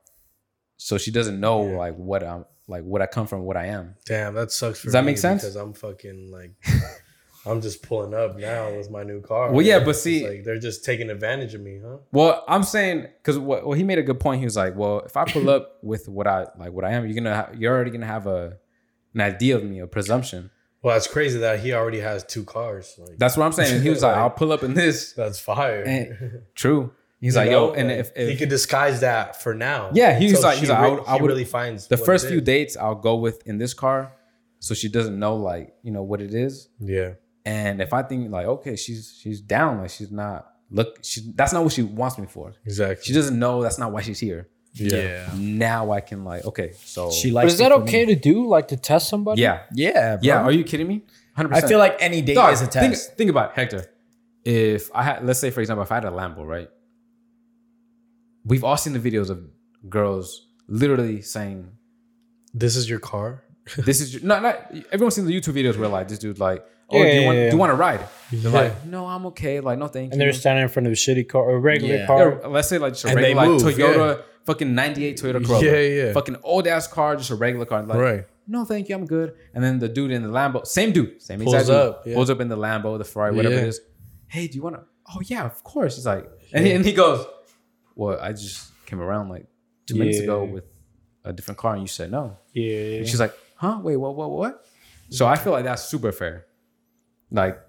so 0.78 0.98
she 0.98 1.12
doesn't 1.12 1.40
know 1.40 1.70
Yeah. 1.70 1.78
like 1.78 1.96
what 1.96 2.24
I'm 2.24 2.46
like 2.68 2.84
what 2.84 3.02
I 3.02 3.06
come 3.08 3.28
from, 3.28 3.42
what 3.44 3.58
I 3.58 3.68
am. 3.68 3.96
Damn, 4.06 4.34
that 4.36 4.52
sucks 4.52 4.80
for 4.80 4.86
Does 4.88 4.94
that 4.94 5.02
me 5.04 5.12
make 5.12 5.18
sense? 5.18 5.42
Because 5.44 5.56
I'm 5.56 5.74
fucking 5.74 6.32
like 6.32 6.52
I'm 7.46 7.62
just 7.62 7.82
pulling 7.84 8.14
up 8.14 8.38
now 8.38 8.76
with 8.76 8.92
my 8.92 9.04
new 9.04 9.22
car. 9.22 9.52
Well, 9.52 9.66
yeah, 9.66 9.80
but 9.80 9.92
It's 9.92 10.02
see- 10.02 10.28
like 10.28 10.44
they're 10.44 10.60
just 10.60 10.84
taking 10.84 11.10
advantage 11.10 11.54
of 11.54 11.62
me, 11.62 11.80
huh? 11.84 11.98
Well, 12.12 12.44
I'm 12.48 12.64
saying 12.64 13.08
because 13.22 13.40
what 13.40 13.66
well, 13.66 13.78
he 13.78 13.84
made 13.84 13.98
a 13.98 14.04
good 14.04 14.20
point. 14.20 14.40
He 14.40 14.46
was 14.46 14.58
like, 14.58 14.76
well, 14.76 15.00
if 15.02 15.16
I 15.16 15.24
pull 15.26 15.50
up 15.50 15.78
with 15.84 16.10
what 16.10 16.28
I 16.28 16.48
like, 16.58 16.72
what 16.72 16.84
I 16.86 16.92
am, 16.92 17.06
you're 17.06 17.16
gonna 17.16 17.36
ha- 17.36 17.50
you're 17.58 17.74
already 17.74 17.92
gonna 17.92 18.06
have 18.06 18.28
a 18.28 18.58
an 19.14 19.22
idea 19.22 19.56
of 19.56 19.64
me, 19.64 19.80
a 19.80 19.88
presumption. 19.88 20.52
Well, 20.82 20.96
it's 20.96 21.08
crazy 21.08 21.40
that 21.40 21.60
he 21.60 21.74
already 21.74 22.00
has 22.00 22.24
two 22.24 22.44
cars. 22.46 22.96
Like 22.98 23.18
That's 23.18 23.36
what 23.36 23.46
I'm 23.46 23.52
saying. 23.52 23.82
He 23.84 23.90
was 23.90 24.02
like, 24.04 24.14
Like- 24.16 24.22
I'll 24.22 24.30
pull 24.30 24.52
up 24.52 24.64
in 24.64 24.74
this. 24.76 25.14
that's 25.14 25.40
fire. 25.40 25.84
And- 25.84 26.42
True. 26.56 26.92
He's 27.22 27.36
You 27.36 27.42
like, 27.42 27.52
know, 27.52 27.68
yo, 27.70 27.74
and 27.74 27.92
if, 27.92 28.12
if 28.16 28.30
he 28.30 28.36
could 28.38 28.48
disguise 28.50 29.02
that 29.02 29.42
for 29.42 29.54
now. 29.54 29.92
Yeah, 29.94 30.18
he's 30.18 30.32
was 30.32 30.44
like- 30.44 30.58
he's 30.60 30.70
like, 30.70 30.80
I 30.80 30.84
re- 30.86 30.92
would- 30.92 31.04
I 31.08 31.16
would- 31.18 31.28
really 31.28 31.44
finds 31.46 31.88
the 31.88 31.98
what 31.98 32.06
first 32.06 32.26
it 32.26 32.30
few 32.30 32.38
is. 32.38 32.44
dates 32.44 32.78
I'll 32.78 32.96
go 32.96 33.16
with 33.18 33.46
in 33.46 33.58
this 33.58 33.74
car, 33.74 34.14
so 34.60 34.74
she 34.74 34.88
doesn't 34.88 35.18
know 35.20 35.36
like 35.36 35.74
you 35.84 35.92
know 35.92 36.04
what 36.04 36.22
it 36.22 36.34
is. 36.34 36.70
Yeah, 36.80 37.12
And 37.46 37.82
if 37.82 37.94
I 37.94 38.04
think 38.04 38.32
like, 38.32 38.46
okay, 38.46 38.76
she's 38.78 39.18
she's 39.22 39.42
down, 39.42 39.80
like 39.82 39.90
she's 39.90 40.12
not 40.12 40.48
look, 40.72 41.00
she 41.02 41.32
that's 41.36 41.52
not 41.52 41.64
what 41.64 41.74
she 41.74 41.82
wants 41.84 42.18
me 42.18 42.26
for. 42.28 42.54
exactly. 42.66 43.04
She 43.06 43.14
doesn't 43.14 43.38
know 43.38 43.62
that's 43.64 43.80
not 43.80 43.92
why 43.92 44.02
she's 44.02 44.20
here. 44.20 44.48
yeah. 44.74 45.28
Now 45.36 45.92
I 45.92 46.00
can 46.00 46.24
like, 46.24 46.46
okay, 46.46 46.72
so 46.86 47.12
She 47.12 47.30
But 47.32 47.36
likes. 47.36 47.54
is 47.54 47.60
that 47.60 47.72
okay 47.72 48.06
me. 48.06 48.14
to 48.16 48.20
do? 48.22 48.48
Like 48.48 48.68
to 48.70 48.78
test 48.78 49.10
somebody? 49.10 49.42
yeah, 49.42 49.64
Yeah, 49.74 50.16
bro. 50.18 50.20
yeah. 50.22 50.42
Are 50.44 50.52
you 50.52 50.64
kidding 50.64 50.88
me? 50.88 51.04
100%. 51.38 51.54
I 51.54 51.62
feel 51.68 51.80
like 51.80 51.98
any 52.00 52.22
date 52.22 52.36
Dog, 52.36 52.54
is 52.54 52.62
a 52.62 52.68
think, 52.68 52.94
test. 52.94 53.18
think 53.18 53.30
about 53.30 53.50
it, 53.52 53.56
Hector. 53.56 53.86
If 54.46 54.90
I 54.94 55.04
had, 55.04 55.26
let's 55.26 55.40
say, 55.40 55.50
for 55.52 55.60
example, 55.62 55.84
if 55.84 55.92
I 55.92 55.96
had 55.96 56.06
a 56.06 56.12
Lambo, 56.12 56.46
right? 56.46 56.70
We've 58.46 58.64
all 58.64 58.78
seen 58.78 58.94
the 58.94 59.00
videos 59.00 59.30
of 59.30 59.46
girls 59.90 60.48
literally 60.68 61.22
saying, 61.22 61.70
This 62.54 62.76
is 62.76 62.90
your 62.90 63.00
car. 63.00 63.44
this 63.78 64.02
is 64.02 64.24
not 64.24 64.42
not 64.42 64.72
everyone's 64.92 65.16
seen 65.16 65.26
the 65.26 65.34
YouTube 65.40 65.54
videos 65.54 65.78
where 65.78 65.88
like 65.90 66.08
this 66.08 66.18
dude 66.20 66.40
like, 66.40 66.66
oh, 66.90 66.98
Yeah, 66.98 67.04
do 67.04 67.16
you 67.16 67.20
yeah, 67.22 67.26
want 67.28 67.38
yeah. 67.38 67.50
do 67.50 67.56
you 67.56 67.60
want 67.60 67.70
to 67.72 67.76
ride? 67.76 68.00
They're 68.32 68.52
Yeah. 68.52 68.60
like, 68.60 68.86
no, 68.86 69.06
I'm 69.06 69.26
okay. 69.28 69.60
Like, 69.60 69.78
no, 69.78 69.88
thank 69.88 70.12
And 70.12 70.20
you. 70.20 70.26
And 70.26 70.34
they're 70.34 70.34
standing 70.40 70.64
in 70.64 70.70
front 70.70 70.88
of 70.88 70.94
a 70.94 70.96
shitty 70.96 71.28
car 71.28 71.44
or 71.44 71.56
a 71.56 71.60
regular 71.60 71.96
Yeah. 71.96 72.08
car. 72.08 72.40
Yeah, 72.42 72.48
let's 72.48 72.68
say 72.68 72.78
like 72.80 72.94
just 72.94 73.06
a 73.06 73.10
And 73.10 73.18
they 73.18 73.34
regular 73.36 73.58
like 73.58 73.64
move, 73.64 73.76
Toyota, 73.76 74.24
fucking 74.46 74.74
'98 74.74 75.22
Toyota 75.22 75.46
Corolla. 75.46 75.66
Yeah, 75.66 75.80
yeah. 75.80 76.14
Fucking 76.14 76.38
old 76.44 76.66
ass 76.68 76.88
car, 76.88 77.16
just 77.16 77.30
a 77.30 77.36
regular 77.36 77.66
car. 77.66 77.84
Like, 77.84 77.98
Right. 78.00 78.26
No, 78.48 78.66
thank 78.66 78.90
you, 78.90 78.96
I'm 78.96 79.06
good. 79.06 79.36
And 79.54 79.64
then 79.64 79.78
the 79.78 79.88
dude 79.88 80.10
in 80.10 80.24
the 80.24 80.30
Lambo, 80.30 80.66
same 80.66 80.92
dude, 80.92 81.22
same 81.22 81.40
Pulls 81.40 81.54
exact 81.54 81.68
dude, 81.68 81.76
up, 81.76 82.08
yeah. 82.08 82.16
pulls 82.16 82.32
up 82.32 82.40
in 82.42 82.48
the 82.48 82.58
Lambo, 82.58 82.98
the 82.98 83.04
Ferrari, 83.04 83.36
whatever 83.36 83.54
Yeah. 83.54 83.62
it 83.62 83.68
is. 83.68 83.82
Hey, 84.28 84.48
do 84.48 84.56
you 84.56 84.64
want 84.64 84.76
to? 84.78 84.82
Oh 85.16 85.22
yeah, 85.26 85.46
of 85.46 85.64
course. 85.64 85.98
He's 85.98 86.08
like, 86.08 86.28
and, 86.52 86.66
he, 86.66 86.72
and 86.72 86.84
he 86.84 86.94
goes, 86.94 87.28
well, 88.00 88.18
I 88.22 88.32
just 88.32 88.72
came 88.86 89.02
around 89.02 89.28
like 89.28 89.46
two 89.86 89.96
minutes 89.96 90.20
ago 90.20 90.46
with 90.46 90.64
a 91.26 91.34
different 91.34 91.58
car, 91.58 91.74
and 91.74 91.82
you 91.82 91.88
said 91.88 92.10
no. 92.10 92.38
Yeah, 92.54 92.72
yeah. 92.72 92.98
And 93.00 93.08
she's 93.08 93.20
like, 93.20 93.38
huh? 93.56 93.82
Wait, 93.84 93.98
what, 93.98 94.16
what, 94.16 94.32
what? 94.32 94.66
So 95.10 95.28
I 95.28 95.36
feel 95.36 95.52
like 95.52 95.66
that's 95.66 95.84
super 95.84 96.14
fair. 96.14 96.46
Like, 97.30 97.60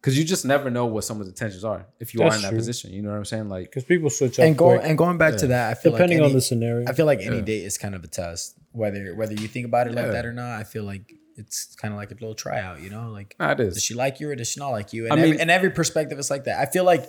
because 0.00 0.16
you 0.18 0.24
just 0.24 0.46
never 0.46 0.70
know 0.70 0.86
what 0.86 1.04
someone's 1.04 1.28
intentions 1.28 1.62
are 1.62 1.86
if 2.00 2.14
you 2.14 2.22
are 2.22 2.34
in 2.34 2.40
that 2.40 2.48
true. 2.48 2.58
position. 2.58 2.92
You 2.92 3.02
know 3.02 3.10
what 3.10 3.18
I'm 3.18 3.24
saying? 3.26 3.50
Like, 3.50 3.66
because 3.66 3.84
people 3.84 4.08
switch 4.08 4.38
up 4.38 4.46
And 4.46 4.56
going 4.56 4.78
quick, 4.78 4.88
and 4.88 4.96
going 4.96 5.18
back 5.18 5.36
to 5.36 5.48
that, 5.48 5.70
I 5.70 5.74
feel 5.74 5.92
depending 5.92 6.18
like 6.20 6.24
on 6.24 6.30
any, 6.30 6.34
the 6.36 6.40
scenario. 6.40 6.88
I 6.88 6.94
feel 6.94 7.06
like 7.06 7.20
any 7.20 7.42
date 7.42 7.64
is 7.64 7.76
kind 7.76 7.94
of 7.94 8.02
a 8.02 8.08
test. 8.08 8.56
Whether 8.72 9.14
whether 9.14 9.34
you 9.34 9.46
think 9.46 9.66
about 9.66 9.88
it 9.88 9.94
like 9.94 10.10
that 10.10 10.24
or 10.24 10.32
not, 10.32 10.58
I 10.58 10.64
feel 10.64 10.84
like 10.84 11.12
it's 11.36 11.74
kind 11.76 11.92
of 11.92 11.98
like 11.98 12.12
a 12.12 12.14
little 12.14 12.34
tryout. 12.34 12.80
You 12.80 12.88
know, 12.88 13.10
like 13.10 13.36
nah, 13.38 13.50
it 13.50 13.56
does 13.56 13.84
she 13.84 13.92
like 13.92 14.20
you 14.20 14.30
or 14.30 14.36
does 14.36 14.48
she 14.48 14.58
not 14.58 14.70
like 14.70 14.94
you? 14.94 15.04
And 15.04 15.12
I 15.12 15.16
every, 15.18 15.30
mean- 15.32 15.40
and 15.40 15.50
every 15.50 15.70
perspective 15.70 16.18
is 16.18 16.30
like 16.30 16.44
that. 16.44 16.66
I 16.66 16.70
feel 16.70 16.84
like 16.84 17.04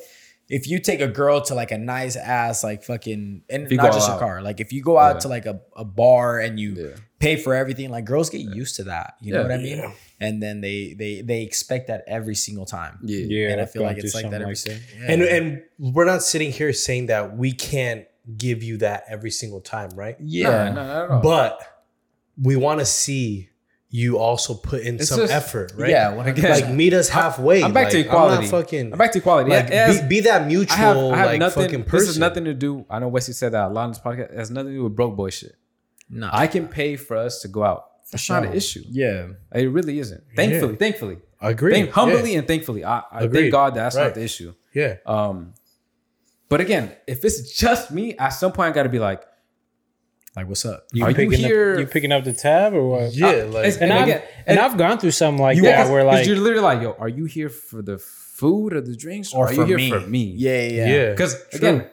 if 0.49 0.67
you 0.67 0.79
take 0.79 1.01
a 1.01 1.07
girl 1.07 1.41
to 1.41 1.55
like 1.55 1.71
a 1.71 1.77
nice 1.77 2.15
ass 2.15 2.63
like 2.63 2.83
fucking 2.83 3.41
and 3.49 3.71
you 3.71 3.77
not 3.77 3.93
just 3.93 4.09
out. 4.09 4.17
a 4.17 4.19
car, 4.19 4.41
like 4.41 4.59
if 4.59 4.71
you 4.71 4.81
go 4.81 4.97
out 4.99 5.15
Yeah. 5.15 5.19
to 5.21 5.27
like 5.27 5.45
a, 5.47 5.59
a 5.75 5.83
bar 5.85 6.39
and 6.39 6.59
you 6.59 6.73
Yeah. 6.75 6.95
pay 7.19 7.35
for 7.35 7.53
everything, 7.55 7.89
like 7.89 8.05
girls 8.05 8.29
get 8.29 8.41
used 8.41 8.75
to 8.75 8.83
that. 8.85 9.15
You 9.21 9.33
know 9.33 9.41
what 9.41 9.51
I 9.51 9.57
mean? 9.57 9.91
And 10.19 10.41
then 10.41 10.61
they 10.61 10.93
they 10.97 11.21
they 11.21 11.41
expect 11.41 11.87
that 11.87 12.03
every 12.07 12.35
single 12.35 12.65
time. 12.65 12.99
Yeah. 13.03 13.25
yeah, 13.27 13.51
and 13.51 13.61
I 13.61 13.65
feel 13.65 13.81
like 13.83 13.97
it's 13.97 14.13
like 14.15 14.29
that 14.29 14.41
every 14.41 14.53
that. 14.55 14.79
yeah. 14.99 15.11
And 15.11 15.21
and 15.23 15.63
we're 15.79 16.05
not 16.05 16.21
sitting 16.23 16.51
here 16.51 16.71
saying 16.73 17.07
that 17.07 17.35
we 17.35 17.51
can't 17.51 18.05
give 18.37 18.63
you 18.63 18.77
that 18.77 19.03
every 19.09 19.31
single 19.31 19.61
time, 19.61 19.89
right? 19.95 20.15
yeah. 20.19 20.49
Nah, 20.49 20.71
nah, 20.71 20.73
not 20.73 21.05
at 21.05 21.11
all. 21.11 21.21
But 21.21 21.59
we 22.41 22.55
want 22.55 22.79
to 22.81 22.85
see 22.85 23.49
you 23.99 24.17
also 24.17 24.53
put 24.53 24.81
in 24.81 24.95
It's 24.95 25.09
some 25.09 25.19
just- 25.21 25.31
effort, 25.33 25.71
right? 25.77 25.89
Yeah, 25.89 26.15
when 26.15 26.27
Again, 26.27 26.51
like 26.51 26.69
meet 26.81 26.93
us 26.93 27.07
halfway. 27.09 27.63
I'm 27.63 27.71
back 27.71 27.89
to 27.91 27.99
equality. 27.99 28.37
I'm 28.45 28.51
not 28.51 28.51
fucking 28.51 28.91
I'm 28.93 28.97
back 28.97 29.11
to 29.13 29.19
equality. 29.19 29.49
like 29.51 29.69
Yeah, 29.69 29.87
has- 29.87 30.01
be, 30.01 30.07
be 30.07 30.19
that 30.21 30.47
mutual 30.47 30.75
I 30.75 30.79
have, 30.79 30.97
I 30.97 31.17
have 31.17 31.25
like 31.27 31.39
nothing. 31.39 31.63
fucking 31.63 31.83
person. 31.83 31.99
This 31.99 32.07
has 32.07 32.17
nothing 32.19 32.45
to 32.45 32.53
do. 32.53 32.85
I 32.89 32.99
know 32.99 33.07
Wesley 33.07 33.33
said 33.33 33.51
that 33.53 33.67
a 33.67 33.71
lot 33.73 33.85
in 33.85 33.91
this 33.91 33.99
podcast. 33.99 34.31
It 34.33 34.37
has 34.37 34.51
nothing 34.51 34.71
to 34.71 34.77
do 34.79 34.83
with 34.83 34.95
broke 34.95 35.15
boy 35.15 35.29
shit. 35.29 35.55
No. 36.09 36.29
I 36.31 36.47
can 36.47 36.67
pay 36.67 36.95
for 36.97 37.15
us 37.17 37.41
to 37.43 37.47
go 37.47 37.63
out. 37.63 37.85
That's 38.11 38.29
not 38.29 38.45
an 38.45 38.53
issue. 38.53 38.83
yeah. 38.89 39.27
It 39.53 39.65
really 39.71 39.97
isn't. 39.99 40.23
Thankfully, 40.35 40.75
thankfully, 40.75 41.17
I 41.41 41.49
agree. 41.51 41.73
Thank, 41.73 41.89
humbly 41.91 42.35
and 42.35 42.45
thankfully, 42.47 42.83
I, 42.85 43.01
I 43.11 43.27
thank 43.27 43.51
God 43.51 43.73
that's 43.75 43.95
Right. 43.95 44.03
not 44.05 44.13
the 44.15 44.23
issue. 44.23 44.53
Yeah. 44.73 44.97
Um, 45.05 45.53
but 46.49 46.61
again, 46.61 46.91
if 47.07 47.25
it's 47.25 47.57
just 47.57 47.91
me, 47.91 48.15
at 48.17 48.29
some 48.29 48.51
point 48.51 48.69
I 48.69 48.75
got 48.75 48.83
to 48.83 48.89
be 48.89 48.99
like, 48.99 49.23
Like 50.35 50.47
what's 50.49 50.65
up? 50.65 50.85
You 50.91 51.05
Are 51.05 51.09
you 51.11 51.15
picking 51.15 51.39
here- 51.39 51.73
Up, 51.73 51.79
you 51.79 51.85
picking 51.87 52.11
up 52.11 52.23
the 52.25 52.33
tab 52.33 52.73
or 52.73 52.87
what? 52.89 53.13
Yeah. 53.13 53.27
I- 53.27 53.43
like 53.43 53.65
it's- 53.67 53.75
And, 53.77 53.83
And 53.91 53.93
I've, 53.93 54.03
again- 54.07 54.21
and 54.45 54.57
and- 54.57 54.59
I've 54.59 54.77
gone 54.77 54.97
through 54.99 55.11
something 55.11 55.41
like 55.41 55.57
yeah, 55.57 55.83
that 55.83 55.91
where 55.91 56.03
'cause 56.03 56.13
like 56.13 56.27
you're 56.27 56.37
literally 56.37 56.63
like, 56.63 56.81
yo, 56.81 56.91
are 56.99 57.07
you 57.07 57.25
here 57.25 57.49
for 57.49 57.81
the 57.81 57.97
food 57.97 58.73
or 58.73 58.81
the 58.81 58.95
drinks, 58.97 59.33
or, 59.33 59.45
Or 59.45 59.49
are 59.49 59.53
you 59.53 59.63
here 59.63 59.77
me. 59.77 59.89
for 59.89 59.99
me? 60.01 60.23
Yeah, 60.35 60.61
yeah. 60.67 60.87
yeah. 60.87 61.09
Because 61.11 61.41
again, 61.53 61.87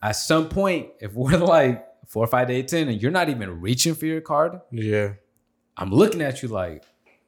at 0.00 0.12
some 0.12 0.48
point, 0.48 0.88
if 1.00 1.12
we're 1.14 1.36
like 1.38 1.84
four 2.06 2.22
or 2.24 2.28
five 2.28 2.46
dates 2.48 2.72
in 2.72 2.88
and 2.88 3.02
you're 3.02 3.10
not 3.10 3.28
even 3.28 3.60
reaching 3.60 3.94
for 3.94 4.06
your 4.06 4.20
card, 4.20 4.60
yeah. 4.70 5.14
I'm 5.76 5.90
looking 5.90 6.20
at 6.22 6.40
you 6.42 6.48
like, 6.48 6.84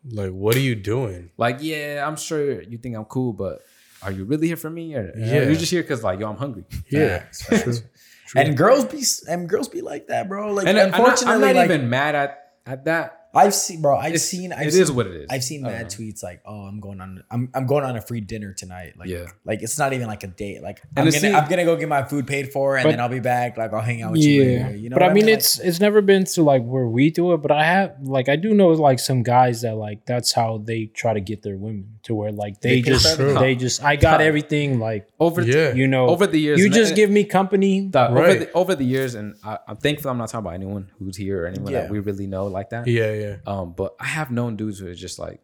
Like, 0.09 0.31
what 0.31 0.55
are 0.55 0.61
you 0.61 0.75
doing? 0.77 1.31
like, 1.37 1.59
yeah, 1.63 2.05
I'm 2.07 2.15
sure 2.17 2.63
you 2.63 2.79
think 2.79 2.95
I'm 2.95 3.07
cool, 3.07 3.33
but 3.33 3.63
are 4.03 4.13
you 4.13 4.25
really 4.25 4.47
here 4.49 4.57
for 4.57 4.69
me? 4.71 4.95
Or 4.95 5.13
Yeah. 5.17 5.43
you're 5.45 5.55
just 5.55 5.71
here 5.73 5.83
because 5.83 6.05
like, 6.05 6.21
yo, 6.21 6.29
I'm 6.31 6.37
hungry. 6.37 6.65
Yeah. 6.91 7.25
And 8.35 8.57
girls 8.57 8.85
be 8.85 9.03
and 9.31 9.49
girls 9.49 9.69
be 9.69 9.81
like 9.81 10.09
that, 10.09 10.29
bro. 10.29 10.53
Like 10.53 10.67
And 10.67 10.79
uh, 10.79 10.83
I'm 10.83 10.91
not, 10.91 11.01
unfortunately, 11.01 11.35
I'm 11.35 11.41
not 11.41 11.57
like, 11.57 11.71
even 11.71 11.89
mad 11.89 12.15
at 12.15 12.53
at 12.67 12.85
that. 12.85 13.24
I've 13.35 13.55
seen, 13.55 13.83
bro. 13.83 13.97
I've 13.97 14.15
It's, 14.15 14.25
seen. 14.25 14.53
I've 14.53 14.69
it 14.69 14.73
seen, 14.73 14.83
is 14.83 14.93
what 14.93 15.07
it 15.07 15.15
is. 15.15 15.27
I've 15.31 15.45
seen 15.45 15.65
I 15.67 15.71
mad 15.71 15.87
tweets 15.89 16.23
like, 16.23 16.41
"Oh, 16.47 16.63
I'm 16.63 16.81
going 16.81 17.01
on. 17.01 17.23
I'm 17.31 17.51
I'm 17.55 17.67
going 17.67 17.85
on 17.85 17.97
a 17.97 18.01
free 18.01 18.21
dinner 18.21 18.53
tonight." 18.53 18.95
Like, 18.97 19.09
Yeah. 19.09 19.27
like 19.45 19.63
it's 19.63 19.79
not 19.79 19.93
even 19.93 20.07
like 20.07 20.23
a 20.23 20.29
date. 20.29 20.63
Like, 20.63 20.81
And 20.97 21.01
I'm 21.01 21.05
gonna 21.07 21.19
see- 21.21 21.33
I'm 21.33 21.49
gonna 21.49 21.65
go 21.65 21.77
get 21.77 21.89
my 21.89 22.05
food 22.05 22.27
paid 22.27 22.53
for, 22.53 22.77
and 22.77 22.85
But- 22.85 22.91
then 22.91 23.01
I'll 23.01 23.09
be 23.09 23.21
back. 23.21 23.57
Like, 23.57 23.73
I'll 23.73 23.81
hang 23.81 24.03
out 24.03 24.13
with 24.13 24.23
you 24.23 24.43
yeah, 24.43 24.67
later. 24.67 24.77
You 24.77 24.89
know, 24.91 24.95
but 24.95 25.03
what 25.03 25.11
I 25.11 25.15
mean, 25.15 25.27
Like, 25.27 25.35
it's 25.35 25.59
it's 25.59 25.81
never 25.81 26.01
been 26.01 26.25
to 26.25 26.43
like 26.43 26.63
where 26.65 26.87
we 26.87 27.11
do 27.11 27.33
it. 27.35 27.39
But 27.43 27.51
I 27.53 27.65
have 27.65 27.97
like 28.03 28.29
I 28.29 28.37
do 28.37 28.55
know 28.55 28.69
like 28.69 28.99
some 28.99 29.23
guys 29.23 29.63
that 29.63 29.77
like 29.77 30.07
that's 30.07 30.33
how 30.33 30.59
they 30.65 30.87
try 30.87 31.13
to 31.15 31.21
get 31.21 31.43
their 31.43 31.57
women 31.57 31.99
to 32.05 32.15
where 32.15 32.33
like 32.33 32.61
they, 32.61 32.81
They 32.81 32.83
just 32.83 33.17
for 33.17 33.33
they 33.35 33.55
just 33.57 33.83
I 33.83 33.97
got 33.97 34.21
everything 34.21 34.79
like 34.79 35.09
over 35.19 35.43
Yeah. 35.43 35.73
you 35.75 35.87
know 35.87 36.09
over 36.09 36.27
the 36.27 36.39
years. 36.39 36.61
you 36.61 36.69
just 36.71 36.91
and- 36.91 36.97
give 36.97 37.11
me 37.11 37.25
company. 37.25 37.89
the, 37.91 38.09
over, 38.11 38.15
Right. 38.21 38.39
the, 38.41 38.53
over 38.53 38.75
the 38.75 38.85
years, 38.85 39.15
and 39.15 39.35
I, 39.45 39.59
I'm 39.67 39.77
thankful 39.77 40.11
I'm 40.11 40.19
not 40.19 40.29
talking 40.29 40.47
about 40.47 40.55
anyone 40.55 40.91
who's 40.99 41.17
here 41.17 41.45
or 41.45 41.47
anyone 41.47 41.73
Yeah. 41.73 41.83
that 41.83 41.91
we 41.91 41.99
really 41.99 42.27
know 42.27 42.47
like 42.47 42.71
that. 42.71 42.87
Yeah. 42.87 43.13
Yeah. 43.13 43.24
Um, 43.47 43.73
but 43.77 43.95
I 44.01 44.07
have 44.07 44.31
known 44.31 44.57
dudes 44.57 44.79
who 44.79 44.87
are 44.89 44.95
just 44.95 45.19
like, 45.19 45.41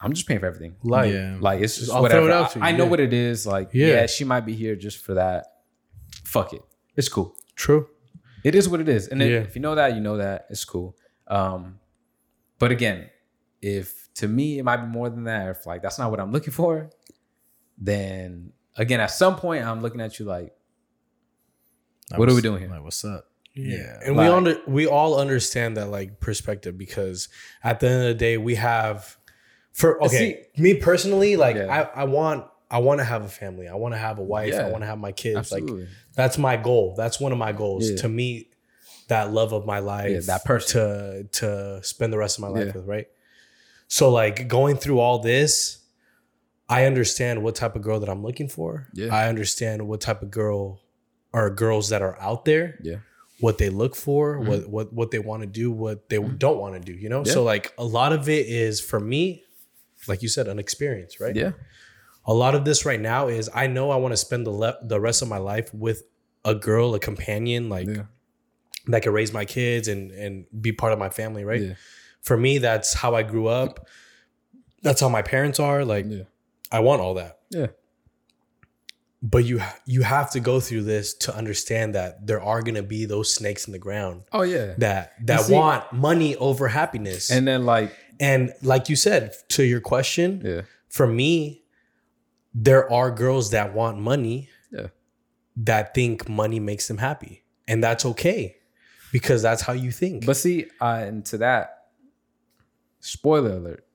I'm 0.00 0.12
just 0.12 0.26
paying 0.26 0.40
for 0.40 0.46
everything. 0.46 0.74
Like, 0.82 1.12
yeah. 1.12 1.36
Like 1.40 1.60
it's 1.60 1.76
just 1.78 1.92
I'll 1.92 2.02
whatever. 2.02 2.28
it 2.28 2.56
I, 2.56 2.68
I 2.68 2.72
know 2.72 2.84
yeah. 2.84 2.90
what 2.90 3.00
it 3.00 3.12
is. 3.12 3.46
Like, 3.46 3.70
Yeah. 3.72 3.86
yeah. 3.88 4.06
she 4.06 4.24
might 4.24 4.40
be 4.44 4.54
here 4.54 4.74
just 4.76 4.98
for 5.04 5.14
that. 5.14 5.46
Fuck 6.24 6.52
it. 6.52 6.62
It's 6.96 7.08
cool. 7.08 7.36
true. 7.54 7.88
It 8.44 8.54
is 8.56 8.68
what 8.68 8.80
it 8.80 8.88
is. 8.88 9.06
And 9.08 9.20
Yeah. 9.20 9.26
if 9.46 9.54
you 9.54 9.62
know 9.62 9.76
that, 9.76 9.94
you 9.94 10.00
know 10.00 10.16
that. 10.16 10.46
It's 10.50 10.64
cool. 10.64 10.96
Um, 11.28 11.78
but 12.58 12.72
again, 12.72 13.08
if 13.60 14.08
to 14.14 14.26
me 14.26 14.58
it 14.58 14.64
might 14.64 14.78
be 14.78 14.86
more 14.88 15.08
than 15.08 15.24
that, 15.24 15.48
if 15.50 15.66
like 15.66 15.82
that's 15.82 15.98
not 15.98 16.10
what 16.10 16.18
I'm 16.20 16.32
looking 16.32 16.52
for, 16.52 16.90
then 17.78 18.52
again, 18.76 18.98
at 19.00 19.10
some 19.12 19.36
point 19.36 19.64
I'm 19.64 19.80
looking 19.82 20.00
at 20.00 20.18
you 20.18 20.24
like, 20.24 20.52
like, 22.10 22.18
what 22.18 22.28
are 22.28 22.34
we 22.34 22.42
doing 22.42 22.60
here? 22.60 22.68
Like, 22.68 22.82
what's 22.82 23.04
up? 23.04 23.26
Yeah. 23.54 23.98
And 24.04 24.16
we 24.16 24.24
under 24.24 24.58
we 24.66 24.86
all 24.86 25.18
understand 25.18 25.76
that 25.76 25.88
like 25.88 26.20
perspective 26.20 26.78
because 26.78 27.28
at 27.62 27.80
the 27.80 27.88
end 27.88 28.02
of 28.02 28.08
the 28.08 28.14
day 28.14 28.38
we 28.38 28.54
have 28.54 29.16
for 29.72 30.02
okay, 30.04 30.46
me 30.56 30.74
personally, 30.74 31.36
like 31.36 31.56
Yeah. 31.56 31.88
I, 31.94 32.02
I 32.02 32.04
want 32.04 32.46
I 32.70 32.78
want 32.78 33.00
to 33.00 33.04
have 33.04 33.24
a 33.24 33.28
family. 33.28 33.68
I 33.68 33.74
want 33.74 33.92
to 33.94 33.98
have 33.98 34.18
a 34.18 34.22
wife. 34.22 34.54
I 34.54 34.70
want 34.70 34.82
to 34.82 34.86
have 34.86 34.98
my 34.98 35.12
kids. 35.12 35.52
Like 35.52 35.68
that's 36.14 36.38
my 36.38 36.56
goal. 36.56 36.94
That's 36.96 37.20
one 37.20 37.32
of 37.32 37.38
my 37.38 37.52
goals 37.52 37.90
Yeah. 37.90 37.96
to 37.98 38.08
meet 38.08 38.54
that 39.08 39.32
love 39.32 39.52
of 39.52 39.66
my 39.66 39.80
life. 39.80 40.10
Yeah, 40.10 40.20
that 40.26 40.44
person. 40.44 40.80
to 40.80 41.24
to 41.40 41.84
spend 41.84 42.12
the 42.12 42.18
rest 42.18 42.38
of 42.38 42.42
my 42.42 42.48
life 42.48 42.68
Yeah. 42.68 42.72
with, 42.80 42.86
right? 42.86 43.08
So 43.88 44.10
like 44.10 44.48
going 44.48 44.76
through 44.76 45.00
all 45.00 45.18
this, 45.18 45.80
I 46.70 46.86
understand 46.86 47.42
what 47.42 47.54
type 47.54 47.76
of 47.76 47.82
girl 47.82 48.00
that 48.00 48.08
I'm 48.08 48.22
looking 48.22 48.48
for. 48.48 48.88
Yeah. 48.94 49.14
I 49.14 49.28
understand 49.28 49.86
what 49.86 50.00
type 50.00 50.22
of 50.22 50.30
girl 50.30 50.80
or 51.34 51.50
girls 51.50 51.90
that 51.90 52.00
are 52.00 52.18
out 52.20 52.44
there 52.46 52.78
yeah. 52.82 52.96
What 53.42 53.58
they 53.58 53.70
look 53.70 53.96
for, 53.96 54.38
mm-hmm. 54.38 54.48
what 54.48 54.68
what 54.68 54.92
what 54.92 55.10
they 55.10 55.18
want 55.18 55.42
to 55.42 55.48
do, 55.48 55.72
what 55.72 56.08
they 56.08 56.16
mm-hmm. 56.16 56.36
don't 56.36 56.58
want 56.58 56.74
to 56.74 56.80
do, 56.80 56.92
you 56.92 57.08
know? 57.08 57.24
Yeah. 57.26 57.32
So 57.32 57.42
like 57.42 57.72
a 57.76 57.84
lot 57.84 58.12
of 58.12 58.28
it 58.28 58.46
is 58.46 58.80
for 58.80 59.00
me, 59.00 59.42
like 60.06 60.22
you 60.22 60.28
said, 60.28 60.46
an 60.46 60.58
experience, 60.58 61.20
right? 61.20 61.34
Yeah. 61.34 61.52
A 62.24 62.32
lot 62.32 62.54
of 62.54 62.64
this 62.64 62.86
right 62.86 63.00
now 63.00 63.26
is 63.26 63.50
I 63.52 63.66
know 63.66 63.90
I 63.90 63.96
want 63.96 64.12
to 64.12 64.16
spend 64.16 64.46
the 64.46 64.52
le- 64.52 64.78
the 64.82 65.00
rest 65.00 65.22
of 65.22 65.28
my 65.28 65.38
life 65.38 65.74
with 65.74 66.04
a 66.44 66.54
girl, 66.54 66.94
a 66.94 67.00
companion, 67.00 67.68
like 67.68 67.88
Yeah. 67.88 68.04
that 68.86 69.02
can 69.02 69.12
raise 69.12 69.32
my 69.32 69.44
kids 69.44 69.88
and 69.88 70.12
and 70.12 70.46
be 70.60 70.72
part 70.72 70.92
of 70.92 70.98
my 71.00 71.10
family, 71.10 71.44
right? 71.44 71.60
Yeah. 71.60 71.74
For 72.22 72.36
me, 72.36 72.58
that's 72.58 72.94
how 72.94 73.16
I 73.16 73.24
grew 73.24 73.48
up. 73.48 73.88
That's 74.82 75.00
how 75.00 75.08
my 75.08 75.22
parents 75.22 75.58
are. 75.60 75.84
Like. 75.84 76.06
I 76.72 76.80
want 76.80 77.02
all 77.02 77.14
that. 77.14 77.38
Yeah. 77.50 77.66
But 79.24 79.44
you 79.44 79.60
you 79.86 80.02
have 80.02 80.32
to 80.32 80.40
go 80.40 80.58
through 80.58 80.82
this 80.82 81.14
to 81.18 81.34
understand 81.36 81.94
that 81.94 82.26
there 82.26 82.42
are 82.42 82.60
gonna 82.60 82.82
be 82.82 83.04
those 83.04 83.32
snakes 83.32 83.66
in 83.68 83.72
the 83.72 83.78
ground 83.78 84.22
Oh 84.32 84.42
yeah. 84.42 84.74
that 84.78 85.12
that 85.26 85.42
see- 85.42 85.52
want 85.54 85.92
money 85.92 86.34
over 86.36 86.66
happiness. 86.68 87.30
And 87.30 87.46
then 87.46 87.64
like, 87.64 87.96
and 88.18 88.52
like 88.62 88.88
you 88.88 88.96
said 88.96 89.32
to 89.50 89.62
your 89.62 89.80
question, 89.80 90.42
yeah. 90.44 90.62
for 90.88 91.06
me, 91.06 91.62
there 92.52 92.92
are 92.92 93.10
girls 93.12 93.50
that 93.52 93.72
want 93.74 93.98
money 93.98 94.48
Yeah. 94.72 94.88
that 95.56 95.94
think 95.94 96.28
money 96.28 96.58
makes 96.58 96.88
them 96.88 96.98
happy. 96.98 97.44
And 97.68 97.82
that's 97.82 98.04
okay 98.04 98.56
because 99.12 99.40
that's 99.40 99.62
how 99.62 99.72
you 99.72 99.92
think. 99.92 100.26
But 100.26 100.36
see, 100.36 100.66
uh, 100.80 101.00
and 101.06 101.24
to 101.26 101.38
that, 101.38 101.86
spoiler 102.98 103.52
alert. 103.52 103.86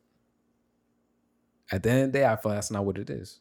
At 1.70 1.84
the 1.84 1.90
end 1.92 2.04
of 2.06 2.12
the 2.14 2.20
day, 2.20 2.26
I 2.26 2.38
feel 2.38 2.54
that's 2.54 2.72
not 2.72 2.86
what 2.86 2.98
it 2.98 3.10
is. 3.10 3.40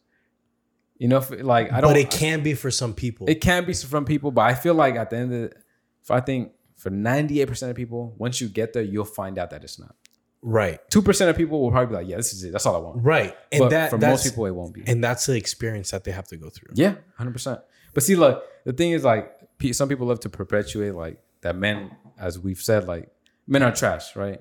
You 0.99 1.09
know, 1.09 1.19
if, 1.19 1.31
like 1.31 1.73
I 1.73 1.81
don't. 1.81 1.91
but 1.91 1.97
it 1.99 2.11
can 2.11 2.43
be 2.43 2.55
for 2.55 2.71
some 2.71 2.95
people. 2.95 3.29
It 3.29 3.41
can 3.41 3.65
be 3.65 3.75
from 3.75 4.05
people, 4.05 4.31
but 4.31 4.43
I 4.43 4.55
feel 4.55 4.75
like 4.75 4.97
at 4.97 5.11
the 5.11 5.17
end 5.17 5.33
of 5.33 5.51
the, 5.51 5.57
if 6.03 6.11
I 6.11 6.21
think 6.21 6.53
for 6.77 6.91
ninety 6.91 7.41
eight 7.41 7.49
percent 7.49 7.71
of 7.71 7.77
people, 7.77 8.15
once 8.19 8.41
you 8.41 8.49
get 8.49 8.73
there, 8.73 8.83
you'll 8.83 9.05
find 9.05 9.39
out 9.39 9.51
that 9.51 9.63
it's 9.65 9.79
not. 9.79 9.95
right. 10.43 10.79
Two 10.91 11.03
percent 11.03 11.29
of 11.31 11.37
people 11.37 11.61
will 11.61 11.71
probably 11.71 11.89
be 11.89 11.95
like, 11.95 12.09
"Yeah, 12.09 12.17
this 12.17 12.33
is 12.33 12.45
it. 12.45 12.53
That's 12.53 12.65
all 12.65 12.77
I 12.77 12.79
want." 12.79 13.05
Right. 13.05 13.37
And 13.53 13.61
but 13.61 13.71
that 13.71 13.91
for 13.91 13.99
that's, 13.99 14.25
most 14.25 14.31
people, 14.33 14.47
it 14.47 14.55
won't 14.55 14.73
be. 14.73 14.85
and 14.87 15.03
that's 15.05 15.27
the 15.27 15.37
experience 15.37 15.91
that 15.91 16.05
they 16.05 16.13
have 16.13 16.29
to 16.29 16.37
go 16.37 16.49
through. 16.49 16.71
Yeah, 16.75 16.95
hundred 17.19 17.33
percent. 17.33 17.61
But 17.93 18.03
see, 18.03 18.17
look, 18.17 18.45
the 18.65 18.73
thing 18.73 18.93
is, 18.93 19.05
like, 19.05 19.33
some 19.73 19.89
people 19.89 20.07
love 20.07 20.21
to 20.21 20.29
perpetuate 20.29 20.95
like 20.95 21.19
that 21.43 21.57
men, 21.57 21.91
as 22.19 22.39
we've 22.39 22.59
said, 22.61 22.87
like 22.87 23.11
men 23.47 23.63
are 23.63 23.73
trash, 23.73 24.15
right? 24.17 24.41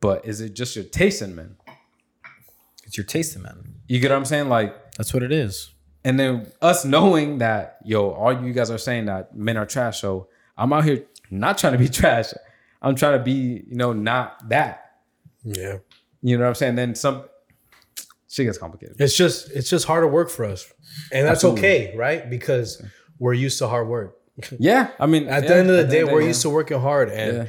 But 0.00 0.26
is 0.26 0.40
it 0.40 0.54
just 0.54 0.76
your 0.76 0.84
taste 0.84 1.20
in 1.22 1.34
men? 1.34 1.56
It's 2.86 2.96
your 2.96 3.06
taste, 3.06 3.36
in 3.36 3.42
men. 3.42 3.76
You 3.86 4.00
get 4.00 4.10
what 4.10 4.16
I'm 4.16 4.24
saying? 4.24 4.48
Like, 4.48 4.89
That's 5.00 5.14
what 5.14 5.22
it 5.22 5.32
is. 5.32 5.70
and 6.04 6.20
then 6.20 6.46
us 6.60 6.84
knowing 6.84 7.38
that, 7.38 7.78
yo, 7.84 8.10
all 8.10 8.32
you 8.44 8.52
guys 8.52 8.70
are 8.70 8.78
saying 8.78 9.06
that 9.06 9.34
men 9.34 9.56
are 9.56 9.64
trash. 9.66 10.00
So 10.00 10.28
I'm 10.58 10.72
out 10.74 10.84
here 10.84 11.06
not 11.30 11.56
trying 11.56 11.72
to 11.72 11.78
be 11.78 11.88
trash. 12.00 12.32
I'm 12.82 12.94
trying 12.94 13.16
to 13.18 13.24
be, 13.24 13.64
you 13.70 13.76
know, 13.76 13.92
not 13.94 14.48
that. 14.50 14.74
Yeah. 15.42 15.78
You 16.22 16.36
know 16.36 16.44
what 16.44 16.48
I'm 16.50 16.54
saying? 16.54 16.74
Then 16.76 16.94
some 16.94 17.24
shit 18.28 18.46
gets 18.46 18.58
complicated. 18.58 18.96
It's 19.00 19.16
just 19.16 19.50
it's 19.52 19.70
just 19.70 19.86
harder 19.86 20.06
work 20.06 20.28
for 20.30 20.44
us. 20.44 20.70
And 21.12 21.26
that's 21.26 21.44
Absolutely. 21.44 21.60
okay, 21.60 21.96
right? 21.96 22.28
Because 22.28 22.82
we're 23.18 23.32
used 23.46 23.58
to 23.60 23.68
hard 23.68 23.88
work. 23.88 24.16
Yeah, 24.58 24.90
I 24.98 25.06
mean, 25.06 25.28
At 25.28 25.42
yeah, 25.42 25.48
the 25.48 25.56
end 25.56 25.70
of 25.70 25.76
the 25.76 25.84
at 25.84 25.90
day, 25.90 26.04
we're 26.04 26.20
yeah. 26.22 26.28
used 26.28 26.42
to 26.42 26.50
working 26.50 26.80
hard. 26.80 27.08
And 27.10 27.48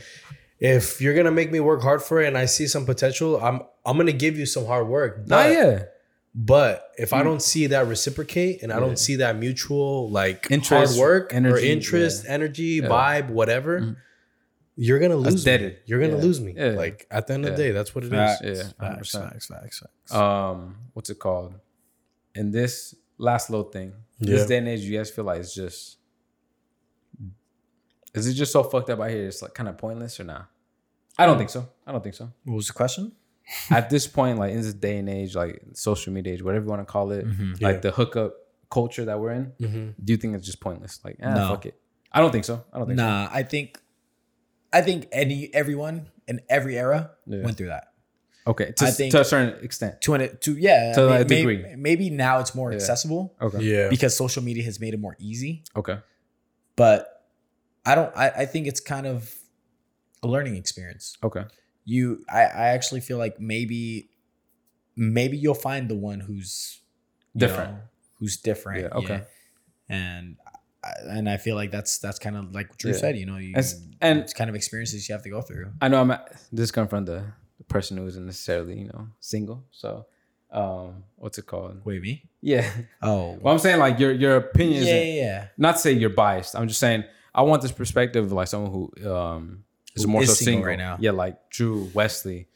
Yeah. 0.59 0.77
if 0.77 0.99
you're 1.01 1.13
gonna 1.15 1.31
make 1.31 1.51
me 1.51 1.59
work 1.59 1.81
hard 1.81 2.01
for 2.01 2.21
it 2.21 2.27
and 2.27 2.37
I 2.37 2.45
see 2.45 2.67
some 2.67 2.85
potential, 2.85 3.39
I'm 3.41 3.61
I'm 3.85 3.97
gonna 3.97 4.11
give 4.25 4.37
you 4.37 4.45
some 4.45 4.65
hard 4.65 4.87
work. 4.87 5.27
Nah, 5.27 5.45
yeah, 5.47 5.83
but 6.33 6.91
if 6.97 7.11
I 7.13 7.19
hmm. 7.19 7.25
don't 7.25 7.41
see 7.41 7.67
that 7.67 7.87
reciprocate 7.87 8.63
and 8.63 8.71
I 8.71 8.79
don't 8.79 8.97
see 8.97 9.17
that 9.17 9.35
mutual 9.37 10.09
like 10.09 10.47
Interest, 10.49 10.97
hard 10.97 10.99
work 10.99 11.33
or 11.33 11.57
interest, 11.57 12.23
yeah. 12.25 12.31
energy, 12.31 12.81
vibe, 12.81 13.29
whatever, 13.29 13.79
hmm. 13.79 13.91
you're 14.75 14.99
gonna 14.99 15.17
lose 15.17 15.45
me. 15.45 15.75
You're 15.85 15.99
gonna 15.99 16.17
Yeah. 16.17 16.23
lose 16.23 16.39
me. 16.39 16.53
Yeah. 16.55 16.69
Like 16.69 17.05
at 17.11 17.27
the 17.27 17.33
end 17.33 17.45
of 17.45 17.57
the 17.57 17.63
day, 17.63 17.71
that's 17.71 17.93
what 17.93 18.05
it 18.05 18.07
is. 18.07 18.11
Facts, 18.13 18.41
Yeah, 18.43 18.63
facts, 18.79 19.15
100%. 19.15 19.29
facts, 19.29 19.47
facts, 19.47 19.79
facts. 19.79 20.13
um 20.13 20.77
what's 20.93 21.09
it 21.09 21.19
called 21.19 21.55
in 22.33 22.51
this 22.51 22.95
last 23.17 23.49
little 23.49 23.69
thing 23.69 23.93
Yeah. 24.19 24.37
this 24.37 24.47
day 24.47 24.57
and 24.57 24.67
age 24.67 24.81
you 24.81 24.97
guys 24.97 25.09
feel 25.09 25.25
like 25.25 25.39
it's 25.41 25.53
just 25.53 25.97
is 28.13 28.27
it 28.27 28.33
just 28.33 28.51
so 28.51 28.63
fucked 28.63 28.89
up 28.89 28.99
out 28.99 29.09
here 29.09 29.27
it's 29.27 29.41
like 29.41 29.53
kind 29.53 29.69
of 29.69 29.77
pointless 29.77 30.19
or 30.19 30.23
not 30.25 30.47
i 31.17 31.25
don't 31.25 31.35
mm. 31.35 31.39
think 31.39 31.49
so 31.49 31.67
i 31.85 31.91
don't 31.91 32.01
think 32.01 32.15
so 32.15 32.31
what 32.43 32.55
was 32.55 32.67
the 32.67 32.73
question? 32.73 33.11
At 33.69 33.89
this 33.89 34.07
point 34.07 34.37
like 34.39 34.51
in 34.51 34.61
this 34.61 34.73
day 34.73 34.97
and 34.97 35.09
age 35.09 35.35
like 35.35 35.61
social 35.73 36.11
media 36.13 36.33
age 36.33 36.43
whatever 36.43 36.65
you 36.65 36.69
want 36.69 36.81
to 36.85 36.91
call 36.91 37.11
it 37.11 37.25
Mm-hmm. 37.25 37.51
like 37.61 37.75
Yeah. 37.75 37.79
the 37.87 37.91
hookup 37.91 38.33
culture 38.69 39.05
that 39.05 39.19
we're 39.19 39.31
in 39.31 39.51
Mhm. 39.59 39.93
do 40.03 40.13
you 40.13 40.17
think 40.17 40.35
it's 40.35 40.45
just 40.45 40.59
pointless 40.61 40.99
like 41.03 41.17
ah, 41.21 41.33
No. 41.33 41.47
fuck 41.49 41.65
it 41.65 41.75
i 42.11 42.19
don't 42.21 42.31
think 42.31 42.45
so 42.45 42.63
i 42.73 42.77
don't 42.77 42.87
think 42.87 42.99
so 42.99 43.05
Nah, 43.05 43.27
I 43.31 43.43
think, 43.43 43.79
I 44.71 44.81
think 44.81 45.07
any 45.11 45.49
everyone 45.53 46.07
in 46.27 46.39
every 46.49 46.77
era 46.77 47.11
Yeah. 47.27 47.43
went 47.43 47.57
through 47.57 47.67
that. 47.75 47.85
okay 48.47 48.71
to, 48.71 48.85
I 48.85 48.91
think- 48.91 49.11
to 49.11 49.19
a 49.21 49.25
certain 49.25 49.63
extent 49.63 50.01
To 50.01 50.13
an 50.15 50.37
to 50.45 50.51
yeah, 50.57 50.93
To 50.93 51.01
may- 51.09 51.15
a 51.15 51.19
may- 51.19 51.23
degree. 51.25 51.75
Maybe 51.75 52.09
now 52.09 52.39
it's 52.39 52.55
more 52.55 52.71
accessible 52.71 53.35
okay 53.41 53.59
Yeah. 53.61 53.89
because 53.89 54.15
social 54.15 54.41
media 54.43 54.63
has 54.63 54.79
made 54.79 54.93
it 54.93 54.99
more 55.07 55.15
easy. 55.19 55.63
okay 55.75 55.97
But 56.75 56.99
I 57.85 57.95
don't. 57.95 58.11
I, 58.15 58.27
I 58.43 58.45
think 58.45 58.67
it's 58.67 58.79
kind 58.79 59.05
of 59.07 59.17
a 60.23 60.27
learning 60.27 60.55
experience. 60.55 61.17
okay 61.27 61.43
You, 61.85 62.23
I, 62.29 62.41
I 62.41 62.67
actually 62.69 63.01
feel 63.01 63.17
like 63.17 63.39
maybe, 63.39 64.09
maybe 64.95 65.37
you'll 65.37 65.53
find 65.53 65.89
the 65.89 65.95
one 65.95 66.19
who's 66.19 66.79
Different. 67.35 67.71
know, 67.73 67.77
who's 68.19 68.37
different. 68.37 68.81
Yeah, 68.81 68.97
okay. 68.99 69.21
And 69.89 70.37
and 71.03 71.29
I 71.29 71.37
feel 71.37 71.55
like 71.55 71.69
that's 71.71 71.99
that's 71.99 72.17
kind 72.19 72.35
of 72.35 72.53
like 72.55 72.77
Drew 72.77 72.91
Yeah. 72.91 72.97
said. 72.97 73.17
You 73.17 73.25
know, 73.25 73.37
you, 73.37 73.49
It's- 73.51 73.79
and- 74.01 74.19
it's 74.19 74.33
kind 74.33 74.49
of 74.49 74.55
experiences 74.55 75.07
you 75.07 75.13
have 75.13 75.23
to 75.23 75.29
go 75.29 75.41
through. 75.41 75.71
I 75.81 75.87
know 75.87 76.01
I'm 76.01 76.11
at, 76.11 76.41
this 76.51 76.71
come 76.71 76.87
from 76.87 77.05
the, 77.05 77.23
the 77.57 77.63
person 77.65 77.97
who 77.97 78.05
isn't 78.07 78.25
necessarily 78.25 78.79
you 78.79 78.87
know 78.87 79.07
single. 79.19 79.63
So, 79.71 80.05
um, 80.51 81.03
what's 81.17 81.37
it 81.37 81.45
called? 81.45 81.81
Wait, 81.85 82.01
me? 82.01 82.23
Yeah. 82.41 82.69
Oh, 83.01 83.37
Well, 83.41 83.53
I'm 83.53 83.59
saying 83.59 83.79
like 83.79 83.99
your 83.99 84.11
your 84.11 84.37
opinion 84.37 84.83
yeah, 84.83 85.01
yeah, 85.01 85.13
yeah. 85.23 85.47
not 85.57 85.73
to 85.75 85.81
say 85.81 85.91
you're 85.93 86.09
biased. 86.09 86.55
I'm 86.55 86.67
just 86.67 86.79
saying 86.79 87.03
I 87.33 87.43
want 87.43 87.61
this 87.61 87.71
perspective 87.71 88.25
of 88.25 88.31
like 88.31 88.47
someone 88.47 88.71
who 88.71 89.09
um 89.13 89.63
is 89.95 90.07
more 90.07 90.23
is 90.23 90.29
so 90.29 90.33
single 90.35 90.53
single 90.53 90.67
right 90.67 90.77
now. 90.77 90.97
Yeah, 90.99 91.11
like 91.11 91.49
Drew 91.49 91.89
Wesley. 91.93 92.47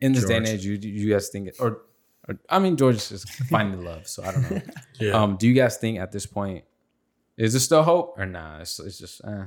In 0.00 0.12
this 0.12 0.24
day 0.24 0.36
and 0.36 0.46
age, 0.46 0.64
you 0.64 0.74
you 0.74 1.12
guys 1.12 1.28
think 1.28 1.50
or, 1.60 1.82
or 2.26 2.38
I 2.48 2.58
mean 2.58 2.76
George 2.76 2.96
is 2.96 3.08
just 3.10 3.28
finding 3.50 3.84
love, 3.84 4.08
so 4.08 4.24
I 4.24 4.32
don't 4.32 4.50
know. 4.50 4.62
Yeah. 5.00 5.12
Um, 5.12 5.36
do 5.36 5.46
you 5.48 5.54
guys 5.54 5.76
think 5.78 5.98
at 5.98 6.12
this 6.12 6.26
point 6.26 6.64
is 7.36 7.52
there 7.52 7.60
still 7.60 7.82
hope 7.82 8.18
or 8.18 8.26
nah? 8.26 8.60
It's, 8.60 8.78
it's 8.80 8.98
just 8.98 9.22
eh. 9.24 9.44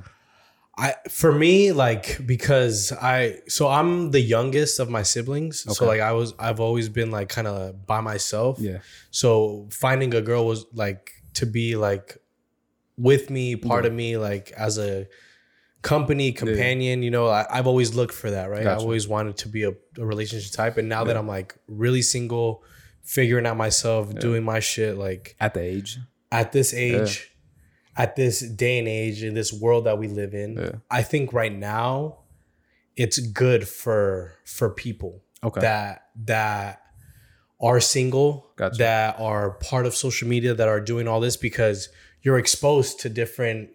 I 0.76 0.94
for 1.08 1.32
me 1.32 1.70
like 1.72 2.26
because 2.26 2.92
I 2.92 3.38
so 3.46 3.68
I'm 3.68 4.10
the 4.10 4.20
youngest 4.20 4.80
of 4.80 4.90
my 4.90 5.02
siblings. 5.02 5.64
So 5.76 5.86
like 5.86 6.00
I 6.00 6.12
was 6.12 6.34
I've 6.38 6.58
always 6.58 6.88
been 6.88 7.10
like 7.12 7.28
kind 7.28 7.46
of 7.46 7.86
by 7.86 8.00
myself. 8.00 8.58
yeah 8.58 8.78
So 9.10 9.68
finding 9.70 10.14
a 10.14 10.20
girl 10.20 10.46
was 10.46 10.66
like 10.72 11.12
to 11.34 11.46
be 11.46 11.76
like 11.76 12.18
with 12.96 13.30
me, 13.30 13.56
part 13.56 13.86
of 13.86 13.92
me, 13.92 14.16
like 14.16 14.50
as 14.52 14.78
a 14.78 15.06
company 15.84 16.32
companion. 16.32 17.02
You 17.02 17.10
know, 17.12 17.28
I, 17.28 17.46
I've 17.50 17.66
always 17.68 17.94
looked 17.94 18.14
for 18.14 18.30
that, 18.30 18.50
right? 18.50 18.66
I 18.66 18.74
always 18.74 19.06
wanted 19.06 19.36
to 19.38 19.48
be 19.48 19.62
a, 19.62 19.72
a 19.98 20.04
relationship 20.04 20.50
type, 20.52 20.76
and 20.78 20.88
now 20.88 21.04
that 21.04 21.16
I'm 21.16 21.28
like 21.28 21.54
really 21.68 22.02
single, 22.02 22.64
figuring 23.02 23.46
out 23.46 23.56
myself, 23.56 24.12
doing 24.14 24.42
my 24.42 24.60
shit, 24.60 24.96
like 24.96 25.36
at 25.38 25.54
the 25.54 25.60
age. 25.60 25.98
at 26.32 26.50
this 26.52 26.74
age, 26.74 27.30
at 27.96 28.16
this 28.16 28.40
day 28.40 28.78
and 28.80 28.88
age, 28.88 29.22
in 29.22 29.34
this 29.34 29.52
world 29.52 29.84
that 29.84 29.98
we 29.98 30.08
live 30.08 30.34
in, 30.34 30.56
Yeah. 30.56 30.70
I 30.90 31.02
think 31.02 31.32
right 31.32 31.54
now 31.54 32.18
it's 32.96 33.18
good 33.18 33.68
for 33.68 34.32
for 34.44 34.70
people 34.70 35.22
Okay. 35.42 35.60
that 35.60 36.06
that 36.24 36.80
are 37.60 37.80
single, 37.80 38.50
Gotcha. 38.56 38.78
that 38.78 39.20
are 39.20 39.52
part 39.52 39.86
of 39.86 39.94
social 39.94 40.26
media, 40.28 40.54
that 40.54 40.68
are 40.68 40.80
doing 40.80 41.06
all 41.06 41.20
this 41.20 41.36
because 41.36 41.88
you're 42.22 42.38
exposed 42.38 43.00
to 43.00 43.08
different 43.08 43.68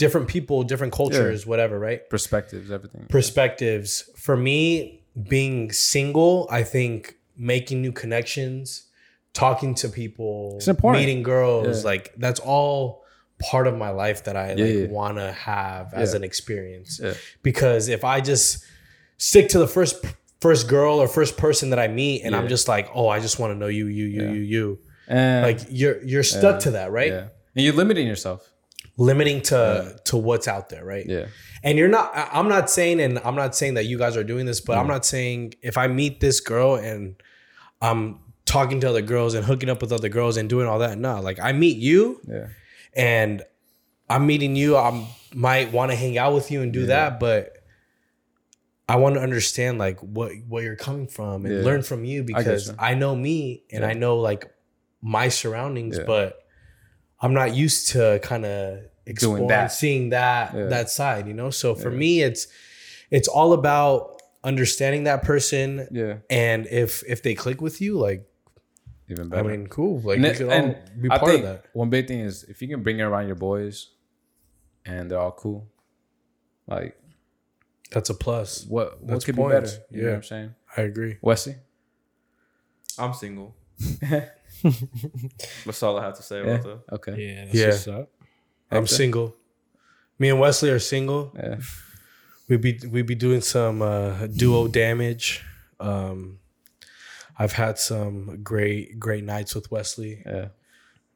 different 0.00 0.26
people, 0.28 0.56
different 0.72 0.92
cultures, 0.92 1.46
whatever, 1.46 1.78
right? 1.78 2.00
Perspectives, 2.08 2.70
everything. 2.70 3.06
perspectives. 3.08 3.90
For 4.16 4.36
me, 4.36 5.02
being 5.28 5.70
single, 5.72 6.48
I 6.50 6.62
think 6.74 7.16
making 7.36 7.82
new 7.82 7.92
connections, 7.92 8.64
talking 9.34 9.74
to 9.82 9.88
people, 9.88 10.54
It's 10.56 10.68
important. 10.68 11.00
meeting 11.02 11.22
girls, 11.22 11.82
Yeah. 11.84 11.90
like 11.92 12.04
that's 12.16 12.40
all 12.40 13.04
part 13.50 13.66
of 13.66 13.74
my 13.76 13.90
life 13.90 14.24
that 14.24 14.36
I 14.36 14.46
Yeah, 14.54 14.64
like 14.64 14.74
yeah. 14.74 14.86
want 15.00 15.16
to 15.18 15.32
have 15.32 15.92
as 15.94 16.14
an 16.14 16.24
experience. 16.24 17.00
Yeah. 17.02 17.14
Because 17.42 17.88
if 17.88 18.02
I 18.04 18.20
just 18.20 18.64
stick 19.18 19.48
to 19.50 19.58
the 19.58 19.68
first 19.68 19.94
first 20.40 20.68
girl 20.68 20.94
or 21.02 21.06
first 21.08 21.36
person 21.36 21.68
that 21.70 21.78
I 21.78 21.88
meet 21.88 22.22
and 22.24 22.34
I'm 22.34 22.48
just 22.48 22.66
like, 22.68 22.88
"Oh, 22.94 23.08
I 23.08 23.18
just 23.20 23.38
want 23.38 23.50
to 23.52 23.58
know 23.58 23.66
you, 23.68 23.86
you, 23.88 24.06
you, 24.06 24.22
Yeah. 24.22 24.32
you, 24.32 24.40
you." 24.54 24.78
And 25.08 25.42
Like 25.48 25.60
you're 25.68 25.98
you're 26.02 26.22
stuck 26.22 26.60
to 26.60 26.70
that, 26.72 26.90
right? 26.92 27.12
yeah, 27.12 27.26
and 27.56 27.64
you're 27.64 27.74
limiting 27.82 28.06
yourself. 28.06 28.49
Limiting 29.00 29.40
to 29.42 29.98
to 30.04 30.16
what's 30.18 30.46
out 30.46 30.68
there, 30.68 30.84
right? 30.84 31.06
Yeah, 31.06 31.26
And 31.62 31.78
you're 31.78 31.88
not, 31.88 32.14
I- 32.14 32.28
I'm 32.32 32.48
not 32.48 32.68
saying, 32.68 33.00
and 33.00 33.18
I'm 33.20 33.34
not 33.34 33.56
saying 33.56 33.74
that 33.74 33.86
you 33.86 33.96
guys 33.96 34.14
are 34.14 34.24
doing 34.24 34.44
this, 34.44 34.60
but 34.60 34.74
I'm 34.74 34.82
mm-hmm. 34.82 34.92
not 34.92 35.06
saying 35.06 35.54
if 35.62 35.78
I 35.78 35.86
meet 35.88 36.20
this 36.20 36.40
girl 36.40 36.74
and 36.74 37.14
I'm 37.80 38.18
talking 38.44 38.80
to 38.82 38.88
other 38.90 39.00
girls 39.00 39.32
and 39.34 39.44
hooking 39.46 39.70
up 39.70 39.80
with 39.80 39.90
other 39.90 40.10
girls 40.10 40.36
and 40.36 40.50
doing 40.50 40.66
all 40.66 40.80
that, 40.80 40.98
no, 40.98 41.20
like 41.20 41.40
I 41.40 41.52
meet 41.52 41.78
you 41.78 42.20
yeah, 42.28 42.48
and 42.94 43.42
I'm 44.10 44.26
meeting 44.26 44.54
you, 44.54 44.76
I 44.76 45.06
might 45.34 45.72
want 45.72 45.92
to 45.92 45.96
hang 45.96 46.18
out 46.18 46.34
with 46.34 46.50
you 46.50 46.60
and 46.60 46.70
do 46.72 46.86
that, 46.86 47.20
but 47.20 47.54
I 48.86 48.96
want 48.96 49.14
to 49.14 49.22
understand 49.22 49.78
like 49.78 50.00
what 50.00 50.32
what 50.48 50.62
you're 50.64 50.76
coming 50.76 51.06
from 51.06 51.46
and 51.46 51.54
Yeah. 51.54 51.62
learn 51.62 51.82
from 51.82 52.04
you 52.04 52.24
because 52.24 52.68
you. 52.68 52.74
I, 52.78 52.94
know 52.94 53.14
me 53.16 53.62
and 53.70 53.84
I 53.84 53.94
know 53.94 54.16
like 54.16 54.52
my 55.00 55.28
surroundings, 55.28 55.96
Yeah. 55.96 56.04
but 56.04 56.44
I'm 57.20 57.34
not 57.34 57.54
used 57.54 57.88
to 57.90 58.18
kind 58.22 58.44
of 58.46 58.80
exploring 59.06 59.48
that. 59.48 59.72
seeing 59.72 60.10
that 60.10 60.54
Yeah. 60.54 60.66
that 60.66 60.90
side, 60.90 61.26
you 61.28 61.34
know. 61.34 61.50
So 61.50 61.74
for 61.74 61.90
me, 61.90 62.22
it's 62.22 62.46
it's 63.10 63.28
all 63.28 63.52
about 63.52 64.22
understanding 64.44 65.04
that 65.04 65.22
person, 65.22 65.86
yeah. 65.90 66.18
and 66.30 66.66
if 66.68 67.02
if 67.06 67.22
they 67.22 67.34
click 67.34 67.60
with 67.60 67.80
you, 67.80 67.98
like 67.98 68.24
Even 69.08 69.28
better. 69.28 69.48
I 69.50 69.56
mean, 69.56 69.66
cool, 69.66 70.00
like 70.00 70.16
and, 70.16 70.24
we 70.24 70.30
it- 70.30 70.36
could 70.36 70.46
all 70.46 70.52
and 70.52 70.76
be 71.02 71.10
I 71.10 71.18
part 71.18 71.30
think 71.32 71.44
of 71.44 71.50
that. 71.50 71.64
one 71.74 71.90
big 71.90 72.06
thing 72.08 72.20
is 72.20 72.44
if 72.44 72.62
you 72.62 72.68
can 72.68 72.82
bring 72.82 72.98
it 73.00 73.02
around 73.02 73.26
your 73.26 73.36
boys, 73.36 73.90
and 74.86 75.10
they're 75.10 75.18
all 75.18 75.32
cool, 75.32 75.68
like 76.66 76.96
That's 77.90 78.08
a 78.08 78.14
plus. 78.14 78.64
what 78.66 79.00
what 79.02 79.08
That's 79.08 79.24
could 79.26 79.36
points. 79.36 79.72
be 79.72 79.78
better? 79.78 79.84
You 79.90 79.96
know 79.98 80.02
Yeah. 80.06 80.10
what 80.12 80.16
I'm 80.16 80.22
saying, 80.22 80.54
I 80.76 80.80
agree. 80.82 81.18
Wesley? 81.20 81.56
I'm 82.98 83.12
single. 83.14 83.54
That's 85.64 85.82
all 85.82 85.98
I 85.98 86.04
have 86.04 86.16
to 86.16 86.22
say 86.22 86.38
Yeah. 86.38 86.54
about 86.54 86.62
that. 86.86 86.94
Okay. 86.94 87.14
Yeah, 87.26 87.44
that's 87.44 87.54
Yeah. 87.54 87.66
what's 87.68 87.88
up. 87.88 88.10
I'm 88.70 88.86
single. 88.86 89.34
Me 90.18 90.28
and 90.30 90.38
Wesley 90.40 90.70
are 90.70 90.78
single. 90.78 91.32
Yeah. 91.36 91.56
We 92.48 92.56
be 92.56 92.78
we 92.90 93.02
be 93.02 93.14
doing 93.14 93.40
some 93.40 93.80
uh, 93.82 94.26
duo 94.26 94.68
damage. 94.68 95.42
Um, 95.78 96.38
I've 97.38 97.52
had 97.52 97.78
some 97.78 98.40
great 98.42 98.98
great 98.98 99.24
nights 99.24 99.54
with 99.54 99.70
Wesley. 99.70 100.22
Yeah. 100.26 100.48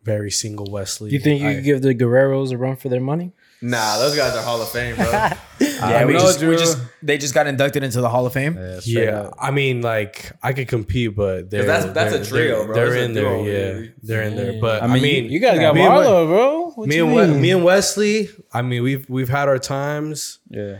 Very 0.04 0.30
single 0.30 0.66
Wesley. 0.70 1.10
Do 1.10 1.16
You 1.16 1.22
think 1.22 1.40
you 1.42 1.48
I- 1.48 1.54
could 1.54 1.64
give 1.64 1.82
the 1.82 1.94
Guerreros 1.94 2.52
a 2.52 2.56
run 2.58 2.76
for 2.76 2.88
their 2.88 3.00
money? 3.00 3.32
Nah, 3.62 3.98
those 3.98 4.14
guys 4.16 4.34
are 4.36 4.42
Hall 4.42 4.60
of 4.60 4.68
Fame, 4.70 4.96
bro. 4.96 5.28
Yeah, 5.60 5.86
I 5.98 6.04
we, 6.04 6.12
mean, 6.14 6.20
just, 6.20 6.42
we, 6.42 6.56
just, 6.56 6.78
they 7.02 7.16
just 7.18 7.32
got 7.34 7.46
inducted 7.46 7.82
into 7.82 8.00
the 8.00 8.08
Hall 8.08 8.26
of 8.26 8.32
Fame. 8.32 8.56
Yeah. 8.56 8.80
Yeah. 8.84 9.30
I 9.38 9.50
mean, 9.50 9.80
like 9.82 10.32
I 10.42 10.52
could 10.52 10.68
compete, 10.68 11.14
but 11.14 11.50
they're 11.50 11.64
that's- 11.64 11.92
that's 11.94 12.14
a 12.14 12.18
they're- 12.18 12.24
trio, 12.24 12.56
they're- 12.58 12.66
bro. 12.66 12.74
They're 12.74 12.90
That's 12.90 13.04
in 13.04 13.12
there, 13.14 13.24
duo, 13.24 13.44
yeah. 13.44 13.52
really. 13.52 13.92
They're 14.02 14.22
in 14.22 14.36
there, 14.36 14.60
but 14.60 14.82
I 14.82 14.86
I 14.86 14.88
mean, 14.94 15.02
mean, 15.02 15.24
You 15.30 15.38
guys 15.40 15.58
got 15.58 15.74
me 15.74 15.82
and 15.82 15.92
Marlo, 15.92 16.26
bro. 16.26 16.70
What 16.74 16.88
me 16.88 16.96
you 16.96 17.18
and 17.18 17.34
we- 17.34 17.38
me 17.40 17.50
and 17.52 17.64
Wesley. 17.64 18.28
I 18.52 18.62
mean, 18.62 18.82
we've 18.82 19.08
we've 19.08 19.28
had 19.28 19.48
our 19.48 19.58
times. 19.58 20.38
Yeah. 20.50 20.78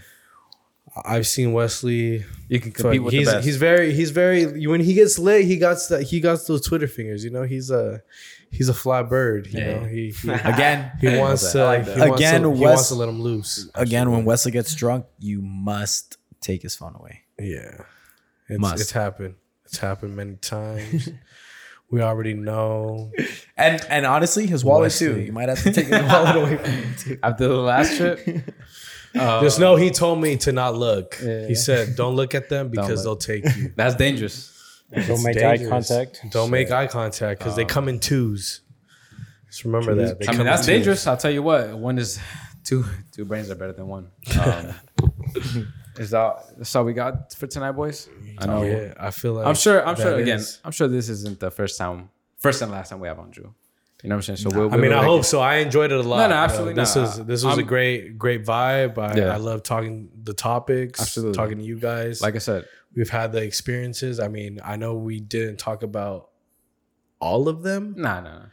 I've 1.04 1.26
seen 1.26 1.52
Wesley. 1.52 2.24
You 2.48 2.60
can 2.60 2.70
compete 2.72 3.02
with 3.02 3.12
he's 3.14 3.26
the 3.26 3.34
best. 3.34 3.44
he's 3.46 3.56
very 3.56 3.92
he's 3.94 4.10
very 4.10 4.66
when 4.66 4.80
he 4.80 4.94
gets 4.94 5.18
lit, 5.18 5.44
he 5.44 5.56
got 5.56 5.78
that 5.90 6.02
he 6.04 6.20
got 6.20 6.38
those 6.46 6.64
Twitter 6.66 6.86
fingers. 6.86 7.24
You 7.24 7.30
know, 7.30 7.42
he's 7.42 7.70
a 7.70 8.02
he's 8.50 8.68
a 8.68 8.74
fly 8.74 9.02
bird. 9.02 9.46
You 9.48 9.60
Yeah. 9.60 9.80
know, 9.80 9.86
he 9.86 10.10
he, 10.22 10.28
Again, 10.30 10.92
he 11.00 11.18
wants 11.18 11.52
to 11.52 11.64
like 11.64 11.84
he 11.86 11.90
that. 11.94 12.08
wants 12.08 12.20
Again, 12.20 12.42
to, 12.42 12.52
he 12.54 12.60
Wes- 12.60 12.74
wants 12.74 12.88
to 12.88 12.94
let 12.94 13.08
him 13.08 13.20
loose. 13.22 13.68
again, 13.74 14.10
when 14.10 14.24
Wesley 14.24 14.52
gets 14.52 14.74
drunk, 14.74 15.06
you 15.18 15.40
must 15.42 16.16
take 16.40 16.62
his 16.62 16.74
phone 16.76 16.94
away. 16.96 17.22
Yeah, 17.38 17.82
it's, 18.48 18.60
Must. 18.60 18.80
it's 18.80 18.92
happened. 18.92 19.34
It's 19.64 19.78
happened 19.78 20.14
many 20.16 20.36
times. 20.36 21.08
we 21.90 22.00
already 22.00 22.34
know. 22.34 23.10
And 23.56 23.84
and 23.88 24.06
honestly, 24.06 24.46
his 24.46 24.64
wallet 24.64 24.92
too. 24.92 25.20
You 25.20 25.32
might 25.32 25.48
have 25.48 25.62
to 25.62 25.72
take 25.72 25.86
his 25.86 26.02
wallet 26.02 26.36
away 26.36 26.56
from 26.58 26.70
him 26.70 26.94
too. 26.96 27.18
After 27.22 27.48
the 27.48 27.54
last 27.56 27.96
trip, 27.96 28.20
uh, 29.16 29.40
Just 29.42 29.58
know 29.58 29.76
he 29.76 29.90
told 29.90 30.20
me 30.20 30.36
to 30.38 30.52
not 30.52 30.76
look. 30.76 31.18
Yeah. 31.22 31.46
He 31.48 31.54
said, 31.56 31.96
"Don't 31.96 32.14
look 32.14 32.34
at 32.34 32.48
them 32.48 32.68
because 32.68 33.04
look. 33.04 33.20
they'll 33.20 33.40
take 33.42 33.56
you." 33.56 33.72
that's 33.76 33.94
dangerous. 33.96 34.50
Don't 34.92 35.22
make 35.24 35.36
eye 35.38 35.58
contact. 35.58 36.20
Don't 36.30 36.50
make 36.50 36.70
eye 36.70 36.86
contact 36.86 37.40
because 37.40 37.56
they 37.56 37.64
come 37.64 37.88
in 37.88 37.98
twos. 38.00 38.60
Just 39.48 39.64
remember 39.64 39.94
that. 39.94 40.18
They 40.20 40.26
I 40.28 40.32
mean, 40.32 40.44
that's 40.44 40.66
dangerous. 40.66 41.06
I'll 41.06 41.16
tell 41.16 41.30
you 41.30 41.42
what. 41.42 41.76
One 41.76 41.98
is 41.98 42.18
two. 42.64 42.84
Two 43.12 43.24
brains 43.24 43.50
are 43.50 43.54
better 43.54 43.72
than 43.72 43.86
one. 43.88 44.10
Um, 44.40 44.74
is 45.98 46.10
that 46.10 46.44
that's 46.58 46.74
all 46.74 46.84
we 46.84 46.92
got 46.92 47.32
for 47.34 47.46
tonight, 47.46 47.72
boys? 47.72 48.08
I 48.38 48.46
know. 48.46 48.62
Yeah, 48.62 48.94
I 48.98 49.10
feel 49.10 49.34
like 49.34 49.46
I'm 49.46 49.54
sure. 49.54 49.80
I'm 49.86 49.94
that 49.96 50.02
sure. 50.02 50.14
Again, 50.16 50.40
I'm 50.64 50.72
sure 50.72 50.88
this 50.88 51.08
isn't 51.08 51.40
the 51.40 51.50
first 51.50 51.78
time, 51.78 52.10
first 52.38 52.62
and 52.62 52.70
last 52.72 52.90
time 52.90 53.00
we 53.00 53.08
have 53.08 53.18
on 53.18 53.30
Drew. 53.30 53.54
You 54.02 54.10
know 54.10 54.16
what 54.16 54.28
I'm 54.28 54.36
saying? 54.36 54.36
So 54.36 54.50
we'll, 54.50 54.68
I 54.74 54.76
mean, 54.76 54.90
we'll 54.90 54.98
I 54.98 55.00
make 55.02 55.08
hope 55.08 55.20
it- 55.20 55.24
so. 55.24 55.40
I 55.40 55.56
enjoyed 55.56 55.90
it 55.90 55.98
a 55.98 56.02
lot. 56.02 56.18
No, 56.18 56.28
no, 56.28 56.34
Uh, 56.34 56.44
absolutely 56.44 56.74
This 56.74 56.94
not. 56.94 57.02
was 57.02 57.24
this 57.24 57.44
was 57.44 57.54
a 57.54 57.60
I'm- 57.60 57.66
great 57.66 58.18
great 58.18 58.44
vibe. 58.44 58.98
I, 58.98 59.14
Yeah. 59.16 59.32
I 59.32 59.36
love 59.36 59.62
talking 59.62 60.10
the 60.22 60.34
topics. 60.34 61.00
Absolutely. 61.00 61.34
talking 61.34 61.56
to 61.58 61.64
you 61.64 61.78
guys. 61.78 62.20
Like 62.20 62.34
I 62.34 62.38
said, 62.38 62.66
we've 62.94 63.10
had 63.10 63.32
the 63.32 63.42
experiences. 63.42 64.20
I 64.20 64.28
mean, 64.28 64.60
I 64.64 64.76
know 64.76 64.94
we 64.94 65.20
didn't 65.20 65.58
talk 65.58 65.82
about 65.82 66.30
all 67.20 67.48
of 67.48 67.62
them, 67.62 67.94
nah, 67.96 68.20
nah, 68.20 68.38
nah. 68.38 68.44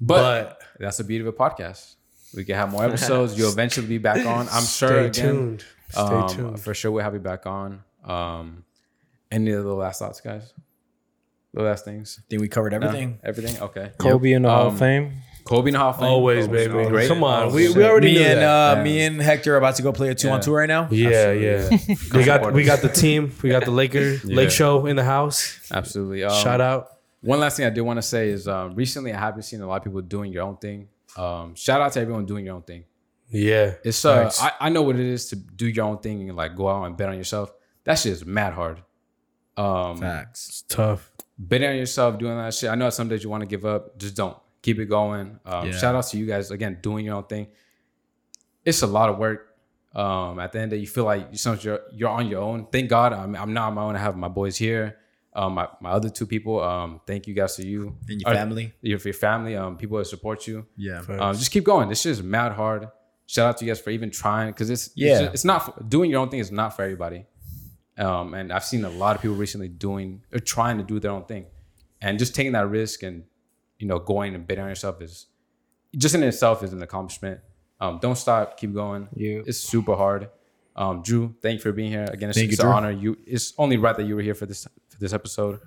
But, 0.00 0.58
but, 0.60 0.62
that's 0.78 0.98
the 0.98 1.04
beauty 1.04 1.26
of 1.26 1.28
a 1.28 1.36
podcast. 1.36 1.96
We 2.34 2.44
can 2.44 2.54
have 2.56 2.70
more 2.70 2.84
episodes. 2.88 3.36
You'll 3.36 3.50
eventually 3.50 3.86
be 3.86 3.98
back 3.98 4.24
on. 4.26 4.48
I'm 4.50 4.64
sure. 4.64 4.88
stay 4.88 5.06
again, 5.06 5.10
tuned. 5.34 5.64
Stay 5.90 6.00
um, 6.00 6.28
tuned. 6.28 6.60
For 6.60 6.74
sure, 6.74 6.90
we'll 6.92 7.04
have 7.04 7.14
you 7.14 7.20
back 7.20 7.46
on. 7.46 7.82
Um, 8.04 8.64
any 9.30 9.52
other 9.52 9.70
last 9.70 9.98
thoughts, 9.98 10.20
guys? 10.20 10.52
The 11.54 11.62
last 11.62 11.84
things. 11.84 12.20
I 12.20 12.22
think 12.28 12.42
we 12.42 12.48
covered 12.48 12.72
No? 12.72 12.76
everything. 12.76 13.18
Everything. 13.24 13.60
Okay. 13.62 13.92
Kobe 13.98 14.32
in 14.32 14.42
the 14.42 14.50
Hall 14.50 14.68
Um, 14.68 14.74
of 14.74 14.78
Fame. 14.78 15.14
Kobe 15.48 15.68
in 15.68 15.72
the 15.72 15.78
Hall 15.78 15.90
of 15.90 15.96
Fame. 15.96 16.04
Always, 16.08 16.46
Kobe's 16.46 16.68
baby. 16.68 16.88
great. 16.90 17.08
Come 17.08 17.24
on, 17.24 17.52
we, 17.54 17.68
shit. 17.68 17.76
we 17.76 17.84
already 17.84 18.08
Me 18.08 18.18
knew 18.18 18.24
and 18.26 18.40
that. 18.42 18.78
uh, 18.78 18.82
me 18.82 19.00
and 19.02 19.20
Hector 19.20 19.54
are 19.54 19.56
about 19.56 19.76
to 19.76 19.82
go 19.82 19.92
play 19.92 20.10
a 20.10 20.14
two 20.14 20.28
on 20.28 20.40
two 20.42 20.52
right 20.52 20.68
now. 20.68 20.88
yeah, 20.90 21.08
absolutely. 21.08 21.94
yeah. 21.94 21.96
we 22.18 22.24
got 22.24 22.52
we 22.52 22.64
got 22.64 22.80
the 22.82 22.88
team. 22.90 23.32
We 23.42 23.48
got 23.48 23.64
the 23.64 23.70
Lakers 23.70 24.24
Yeah. 24.24 24.36
Lake 24.36 24.50
Show 24.50 24.84
in 24.86 24.96
the 24.96 25.04
house. 25.04 25.58
Absolutely. 25.72 26.22
Um, 26.24 26.34
Shout 26.42 26.60
out. 26.60 26.88
One 27.22 27.40
last 27.40 27.56
thing 27.56 27.66
I 27.66 27.70
do 27.70 27.82
want 27.82 27.96
to 27.96 28.02
say 28.02 28.28
is 28.28 28.46
um, 28.46 28.74
recently 28.74 29.12
I 29.12 29.18
have 29.18 29.34
been 29.34 29.42
seeing 29.42 29.62
a 29.62 29.66
lot 29.66 29.76
of 29.78 29.84
people 29.84 30.00
doing 30.02 30.32
your 30.32 30.42
own 30.44 30.56
thing. 30.58 30.88
Um, 31.16 31.54
shout 31.56 31.80
out 31.80 31.92
to 31.94 32.00
everyone 32.00 32.26
doing 32.26 32.44
your 32.44 32.54
own 32.54 32.62
thing. 32.62 32.84
Yeah, 33.30 33.74
It's 33.84 34.04
uh, 34.04 34.22
Facts. 34.24 34.42
I, 34.42 34.52
I 34.60 34.68
know 34.68 34.82
what 34.82 34.96
it 34.96 35.04
is 35.06 35.28
to 35.30 35.36
do 35.36 35.66
your 35.66 35.84
own 35.86 35.98
thing 35.98 36.28
and 36.28 36.36
like 36.36 36.54
go 36.56 36.68
out 36.68 36.84
and 36.84 36.96
bet 36.96 37.08
on 37.08 37.16
yourself. 37.16 37.52
That 37.84 37.98
shit 37.98 38.12
is 38.12 38.24
mad 38.24 38.52
hard. 38.52 38.82
Um, 39.56 39.98
Facts. 39.98 40.48
it's 40.48 40.62
tough. 40.62 41.10
betting 41.38 41.68
on 41.68 41.76
yourself, 41.76 42.18
doing 42.18 42.36
that 42.36 42.54
shit. 42.54 42.70
I 42.70 42.74
know 42.76 42.88
some 42.90 43.08
days 43.08 43.24
you 43.24 43.30
want 43.30 43.40
to 43.42 43.46
give 43.46 43.64
up, 43.66 43.98
just 43.98 44.14
don't. 44.14 44.36
Keep 44.62 44.78
it 44.80 44.86
going. 44.86 45.38
Um, 45.46 45.66
Yeah. 45.66 45.72
Shout 45.78 45.94
out 45.94 46.06
to 46.08 46.18
you 46.18 46.26
guys 46.26 46.50
again 46.50 46.78
doing 46.82 47.04
your 47.06 47.16
own 47.16 47.24
thing. 47.24 47.46
It's 48.64 48.82
a 48.82 48.86
lot 48.86 49.08
of 49.08 49.18
work. 49.18 49.44
Um, 49.94 50.38
at 50.38 50.52
the 50.52 50.58
end 50.60 50.64
of 50.66 50.70
the 50.70 50.76
day, 50.76 50.80
you 50.82 50.86
feel 50.86 51.04
like 51.04 51.28
you 51.32 51.38
sometimes 51.38 51.64
you're 51.64 51.80
you're 51.92 52.10
on 52.10 52.28
your 52.28 52.42
own. 52.42 52.66
Thank 52.70 52.90
God 52.90 53.12
I'm, 53.12 53.34
I'm 53.34 53.52
not 53.54 53.68
on 53.68 53.74
my 53.74 53.82
own. 53.82 53.96
I 53.96 53.98
have 53.98 54.16
my 54.16 54.28
boys 54.28 54.56
here. 54.56 54.98
Um, 55.34 55.54
my, 55.54 55.68
my 55.80 55.90
other 55.90 56.08
two 56.10 56.26
people. 56.26 56.60
Um, 56.62 57.00
thank 57.06 57.26
you 57.28 57.34
guys 57.34 57.54
to 57.56 57.66
you 57.66 57.96
And 58.08 58.20
your 58.20 58.30
Or- 58.30 58.34
family. 58.34 58.74
your, 58.82 58.98
your 58.98 59.14
family. 59.14 59.54
Um, 59.56 59.76
people 59.76 59.98
that 59.98 60.06
support 60.06 60.46
you. 60.46 60.66
Yeah. 60.76 61.02
Um, 61.08 61.34
just 61.34 61.50
keep 61.50 61.64
going. 61.64 61.88
This 61.88 62.00
shit 62.02 62.12
is 62.12 62.22
mad 62.22 62.52
hard. 62.52 62.88
Shout 63.26 63.48
out 63.48 63.56
to 63.58 63.64
you 63.64 63.70
guys 63.70 63.80
for 63.80 63.90
even 63.90 64.10
trying 64.10 64.50
because 64.50 64.68
it's 64.70 64.90
Yeah. 64.94 65.10
it's, 65.12 65.20
just- 65.20 65.34
it's 65.34 65.44
not 65.44 65.58
for, 65.66 65.82
doing 65.84 66.10
your 66.10 66.20
own 66.20 66.28
thing 66.28 66.40
is 66.40 66.50
not 66.50 66.74
for 66.74 66.82
everybody. 66.82 67.24
Um, 67.96 68.34
and 68.34 68.52
I've 68.52 68.64
seen 68.64 68.84
a 68.84 68.90
lot 68.90 69.16
of 69.16 69.22
people 69.22 69.36
recently 69.36 69.68
doing 69.68 70.22
or 70.32 70.38
trying 70.40 70.78
to 70.78 70.84
do 70.84 70.98
their 71.00 71.10
own 71.12 71.24
thing, 71.24 71.46
and 72.00 72.18
just 72.18 72.34
taking 72.34 72.52
that 72.52 72.68
risk 72.68 73.02
and 73.02 73.24
you 73.78 73.86
know 73.86 73.98
going 73.98 74.34
and 74.34 74.46
betting 74.46 74.64
on 74.64 74.68
yourself 74.70 75.00
is 75.00 75.26
just 75.96 76.14
in 76.14 76.22
itself 76.22 76.62
is 76.62 76.72
an 76.72 76.82
accomplishment. 76.82 77.40
Um, 77.80 77.98
don't 78.00 78.16
stop, 78.18 78.56
keep 78.56 78.74
going. 78.74 79.08
Yeah. 79.14 79.40
It's 79.46 79.58
super 79.58 79.94
hard. 79.94 80.28
Um, 80.74 81.02
Drew, 81.02 81.34
thank 81.42 81.54
you 81.58 81.62
for 81.62 81.72
being 81.72 81.90
here 81.90 82.06
again. 82.10 82.28
It's, 82.30 82.38
Thank 82.38 82.50
you, 82.50 82.56
an 82.60 82.64
Drew. 82.64 82.72
honor. 82.72 82.90
You, 82.90 83.16
it's 83.26 83.52
only 83.58 83.76
right 83.78 83.96
that 83.96 84.04
you 84.04 84.14
were 84.16 84.22
here 84.22 84.34
for 84.34 84.46
this 84.46 84.66
for 84.88 84.98
this 84.98 85.12
episode. 85.12 85.60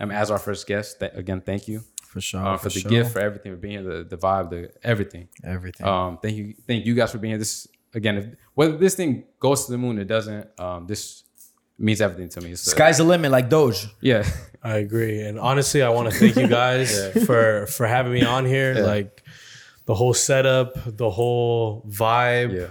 Um, 0.00 0.10
as 0.10 0.30
our 0.30 0.38
first 0.38 0.66
guest, 0.66 1.00
Th- 1.00 1.12
again, 1.14 1.40
thank 1.40 1.68
you 1.68 1.82
For 2.02 2.20
sure. 2.20 2.44
uh, 2.44 2.56
for, 2.58 2.68
the 2.68 2.80
sure. 2.80 2.90
gift, 2.90 3.12
for 3.12 3.20
everything, 3.20 3.52
for 3.52 3.56
being 3.58 3.82
here, 3.82 3.98
the, 3.98 4.04
the 4.04 4.16
vibe, 4.18 4.50
the 4.50 4.70
everything. 4.82 5.28
Everything. 5.44 5.86
Um, 5.86 6.18
thank 6.18 6.36
you, 6.36 6.54
thank 6.66 6.84
you 6.84 6.94
guys 6.94 7.12
for 7.12 7.18
being 7.18 7.30
here. 7.32 7.38
This 7.38 7.66
again, 7.94 8.16
if, 8.18 8.26
whether 8.54 8.76
this 8.76 8.94
thing 8.94 9.24
goes 9.40 9.66
to 9.66 9.72
the 9.72 9.78
moon, 9.78 9.98
it 9.98 10.06
doesn't. 10.06 10.48
Um, 10.60 10.86
this 10.86 11.22
means 11.78 12.00
everything 12.00 12.28
to 12.30 12.40
me. 12.40 12.52
It's, 12.52 12.66
uh, 12.66 12.70
Sky's 12.72 12.98
the 12.98 13.04
limit, 13.04 13.30
like 13.30 13.48
Doge. 13.50 13.86
yeah, 14.00 14.24
I 14.62 14.76
agree. 14.78 15.20
And 15.20 15.38
honestly, 15.38 15.82
I 15.82 15.88
want 15.90 16.10
to 16.12 16.18
thank 16.18 16.36
you 16.36 16.48
guys 16.48 16.90
for 17.26 17.66
for 17.66 17.86
having 17.86 18.12
me 18.12 18.22
on 18.24 18.44
here. 18.46 18.74
Yeah. 18.74 18.82
Like 18.84 19.22
the 19.84 19.94
whole 19.94 20.14
setup, 20.14 20.74
the 20.96 21.10
whole 21.10 21.82
vibe, 21.88 22.58
yeah, 22.58 22.68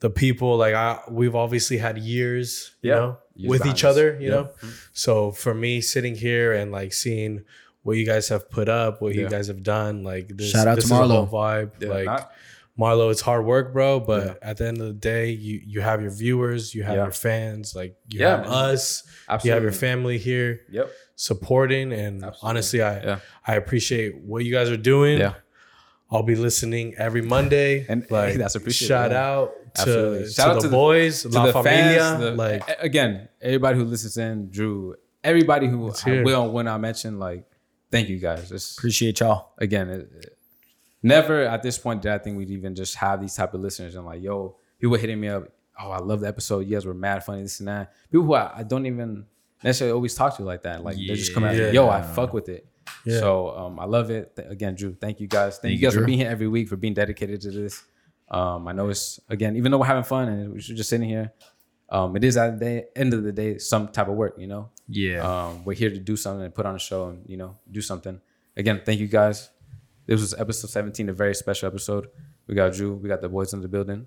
the 0.00 0.10
people. 0.10 0.56
Like 0.56 0.74
I, 0.74 1.00
we've 1.10 1.34
obviously 1.34 1.78
had 1.78 1.98
years, 1.98 2.74
you 2.82 2.90
Yeah. 2.90 2.96
know, 2.96 3.18
Years 3.34 3.50
with 3.50 3.62
behind 3.62 3.76
each 3.78 3.84
other, 3.84 4.16
you 4.20 4.28
Yeah. 4.28 4.34
know. 4.34 4.50
So 4.92 5.30
for 5.32 5.54
me, 5.54 5.80
sitting 5.80 6.14
here 6.14 6.52
and 6.52 6.72
like 6.72 6.92
seeing 6.92 7.44
what 7.82 7.96
you 7.96 8.04
guys 8.06 8.28
have 8.28 8.50
put 8.50 8.68
up, 8.68 9.00
what 9.00 9.14
you 9.14 9.28
guys 9.28 9.46
have 9.48 9.62
done, 9.62 10.02
like 10.04 10.28
this, 10.28 10.50
Shout 10.50 10.66
out 10.68 10.74
this 10.76 10.88
to 10.88 10.94
is 10.94 10.98
a 11.00 11.02
Marlo. 11.02 11.26
whole 11.28 11.40
vibe. 11.40 11.70
yeah. 11.80 11.88
like 11.88 12.04
not- 12.06 12.32
Marlo, 12.78 13.10
it's 13.10 13.20
hard 13.20 13.44
work, 13.44 13.72
bro. 13.72 13.98
But 14.00 14.38
at 14.42 14.58
the 14.58 14.68
end 14.68 14.80
of 14.80 14.86
the 14.86 14.92
day, 14.92 15.30
you 15.30 15.60
you 15.66 15.80
have 15.80 16.00
your 16.00 16.10
viewers, 16.12 16.74
you 16.74 16.84
have 16.84 16.96
Yeah. 16.96 17.02
your 17.04 17.12
fans, 17.12 17.74
like 17.74 17.96
you 18.08 18.20
Yeah, 18.20 18.36
have 18.36 18.40
man. 18.44 18.52
us, 18.52 19.02
you 19.44 19.50
have 19.52 19.62
your 19.62 19.72
family 19.72 20.16
here 20.18 20.60
Yep. 20.70 20.90
supporting 21.16 21.92
and 21.92 22.24
Absolutely. 22.24 22.48
honestly 22.48 22.82
I 22.82 23.02
Yeah. 23.02 23.18
I 23.46 23.54
appreciate 23.56 24.18
what 24.22 24.44
you 24.44 24.52
guys 24.52 24.70
are 24.70 24.76
doing. 24.76 25.18
Yeah. 25.18 25.34
I'll 26.10 26.22
be 26.22 26.36
listening 26.36 26.94
every 26.96 27.20
Monday. 27.22 27.84
And 27.88 28.06
like 28.10 28.36
that's 28.36 28.54
appreciated, 28.54 28.88
Shout 28.94 29.10
yeah. 29.10 29.26
out 29.28 29.50
to, 29.74 29.80
Absolutely. 29.80 30.24
to 30.24 30.30
Shout 30.30 30.48
out 30.50 30.54
the 30.54 30.60
to 30.62 30.68
the- 30.68 30.72
boys, 30.72 31.22
to 31.22 31.28
La 31.30 31.46
the 31.46 31.52
Familia. 31.52 31.98
fans, 31.98 32.20
the- 32.20 32.30
like 32.32 32.62
again, 32.80 33.28
everybody 33.42 33.76
who 33.78 33.84
listens 33.84 34.16
in, 34.16 34.48
Drew, 34.50 34.94
everybody 35.24 35.66
who 35.66 35.92
I 36.06 36.22
will 36.22 36.50
when 36.50 36.66
I 36.68 36.78
mention, 36.78 37.18
like, 37.18 37.44
thank 37.90 38.08
you 38.08 38.18
guys. 38.18 38.50
It's, 38.52 38.78
Appreciate 38.78 39.20
y'all. 39.20 39.50
again, 39.58 39.90
it, 39.90 40.08
it- 40.22 40.37
never 41.02 41.42
at 41.42 41.62
this 41.62 41.78
point 41.78 42.02
did 42.02 42.12
I 42.12 42.18
think 42.18 42.36
we'd 42.36 42.50
even 42.50 42.74
just 42.74 42.94
have 42.96 43.20
these 43.20 43.34
type 43.34 43.54
of 43.54 43.60
listeners 43.60 43.94
and 43.94 44.04
like, 44.06 44.22
yo, 44.22 44.56
people 44.80 44.96
hitting 44.96 45.20
me 45.20 45.28
up. 45.28 45.44
Oh, 45.80 45.90
I 45.90 45.98
love 45.98 46.20
the 46.20 46.28
episode. 46.28 46.60
You 46.66 46.74
guys 46.74 46.86
were 46.86 46.94
mad 46.94 47.24
funny, 47.24 47.42
this 47.42 47.60
and 47.60 47.68
that. 47.68 47.92
People 48.10 48.26
who 48.26 48.34
I, 48.34 48.58
I 48.58 48.62
don't 48.64 48.84
even 48.86 49.26
necessarily 49.62 49.94
always 49.94 50.14
talk 50.14 50.36
to 50.36 50.42
like 50.42 50.62
that. 50.64 50.82
Like 50.82 50.96
they 50.96 51.14
just 51.14 51.32
come 51.34 51.44
Yeah. 51.44 51.70
yo, 51.70 51.88
I 51.88 52.02
fuck 52.02 52.32
with 52.32 52.48
it. 52.48 52.66
Yeah. 53.04 53.20
So 53.20 53.50
um, 53.56 53.78
I 53.78 53.84
love 53.84 54.10
it. 54.10 54.34
Th- 54.34 54.48
again, 54.48 54.74
Drew, 54.74 54.94
thank 54.94 55.20
you 55.20 55.26
guys. 55.28 55.54
Thank, 55.58 55.62
Thank 55.62 55.80
you 55.80 55.86
guys 55.86 55.94
for 55.94 56.04
being 56.04 56.18
here 56.18 56.30
every 56.30 56.48
week, 56.48 56.68
for 56.68 56.76
being 56.76 56.94
dedicated 56.94 57.40
to 57.42 57.50
this. 57.50 57.82
Um, 58.30 58.66
I 58.66 58.72
know 58.72 58.88
it's 58.88 59.20
again, 59.28 59.56
even 59.56 59.70
though 59.70 59.78
we're 59.78 59.86
having 59.86 60.04
fun 60.04 60.28
and 60.28 60.52
we're 60.52 60.58
just 60.58 60.88
sitting 60.90 61.08
here, 61.08 61.32
um, 61.90 62.16
it 62.16 62.24
is 62.24 62.36
at 62.36 62.58
the 62.58 62.86
end 62.98 63.14
of 63.14 63.22
the 63.22 63.32
day 63.32 63.58
some 63.58 63.88
type 63.88 64.08
of 64.08 64.14
work, 64.14 64.34
you 64.38 64.46
know. 64.46 64.70
Yeah. 64.88 65.20
Um, 65.22 65.64
we're 65.64 65.74
here 65.74 65.90
to 65.90 65.98
do 65.98 66.16
something 66.16 66.44
and 66.44 66.54
put 66.54 66.66
on 66.66 66.74
a 66.74 66.78
show 66.78 67.08
and 67.08 67.22
you 67.26 67.36
know 67.36 67.56
do 67.70 67.80
something. 67.80 68.20
Again, 68.56 68.82
thank 68.84 69.00
you 69.00 69.06
guys. 69.06 69.48
This 70.08 70.22
was 70.22 70.32
episode 70.32 70.70
17, 70.70 71.10
a 71.10 71.12
very 71.12 71.34
special 71.34 71.66
episode. 71.66 72.08
We 72.46 72.54
got 72.54 72.72
Drew, 72.72 72.94
we 72.94 73.10
got 73.10 73.20
the 73.20 73.28
boys 73.28 73.52
in 73.52 73.60
the 73.60 73.68
building. 73.68 74.06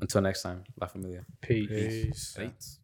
Until 0.00 0.20
next 0.20 0.42
time, 0.42 0.64
La 0.80 0.88
Familia. 0.88 1.24
Peace. 1.40 1.68
peace. 1.68 2.34
Thanks. 2.36 2.80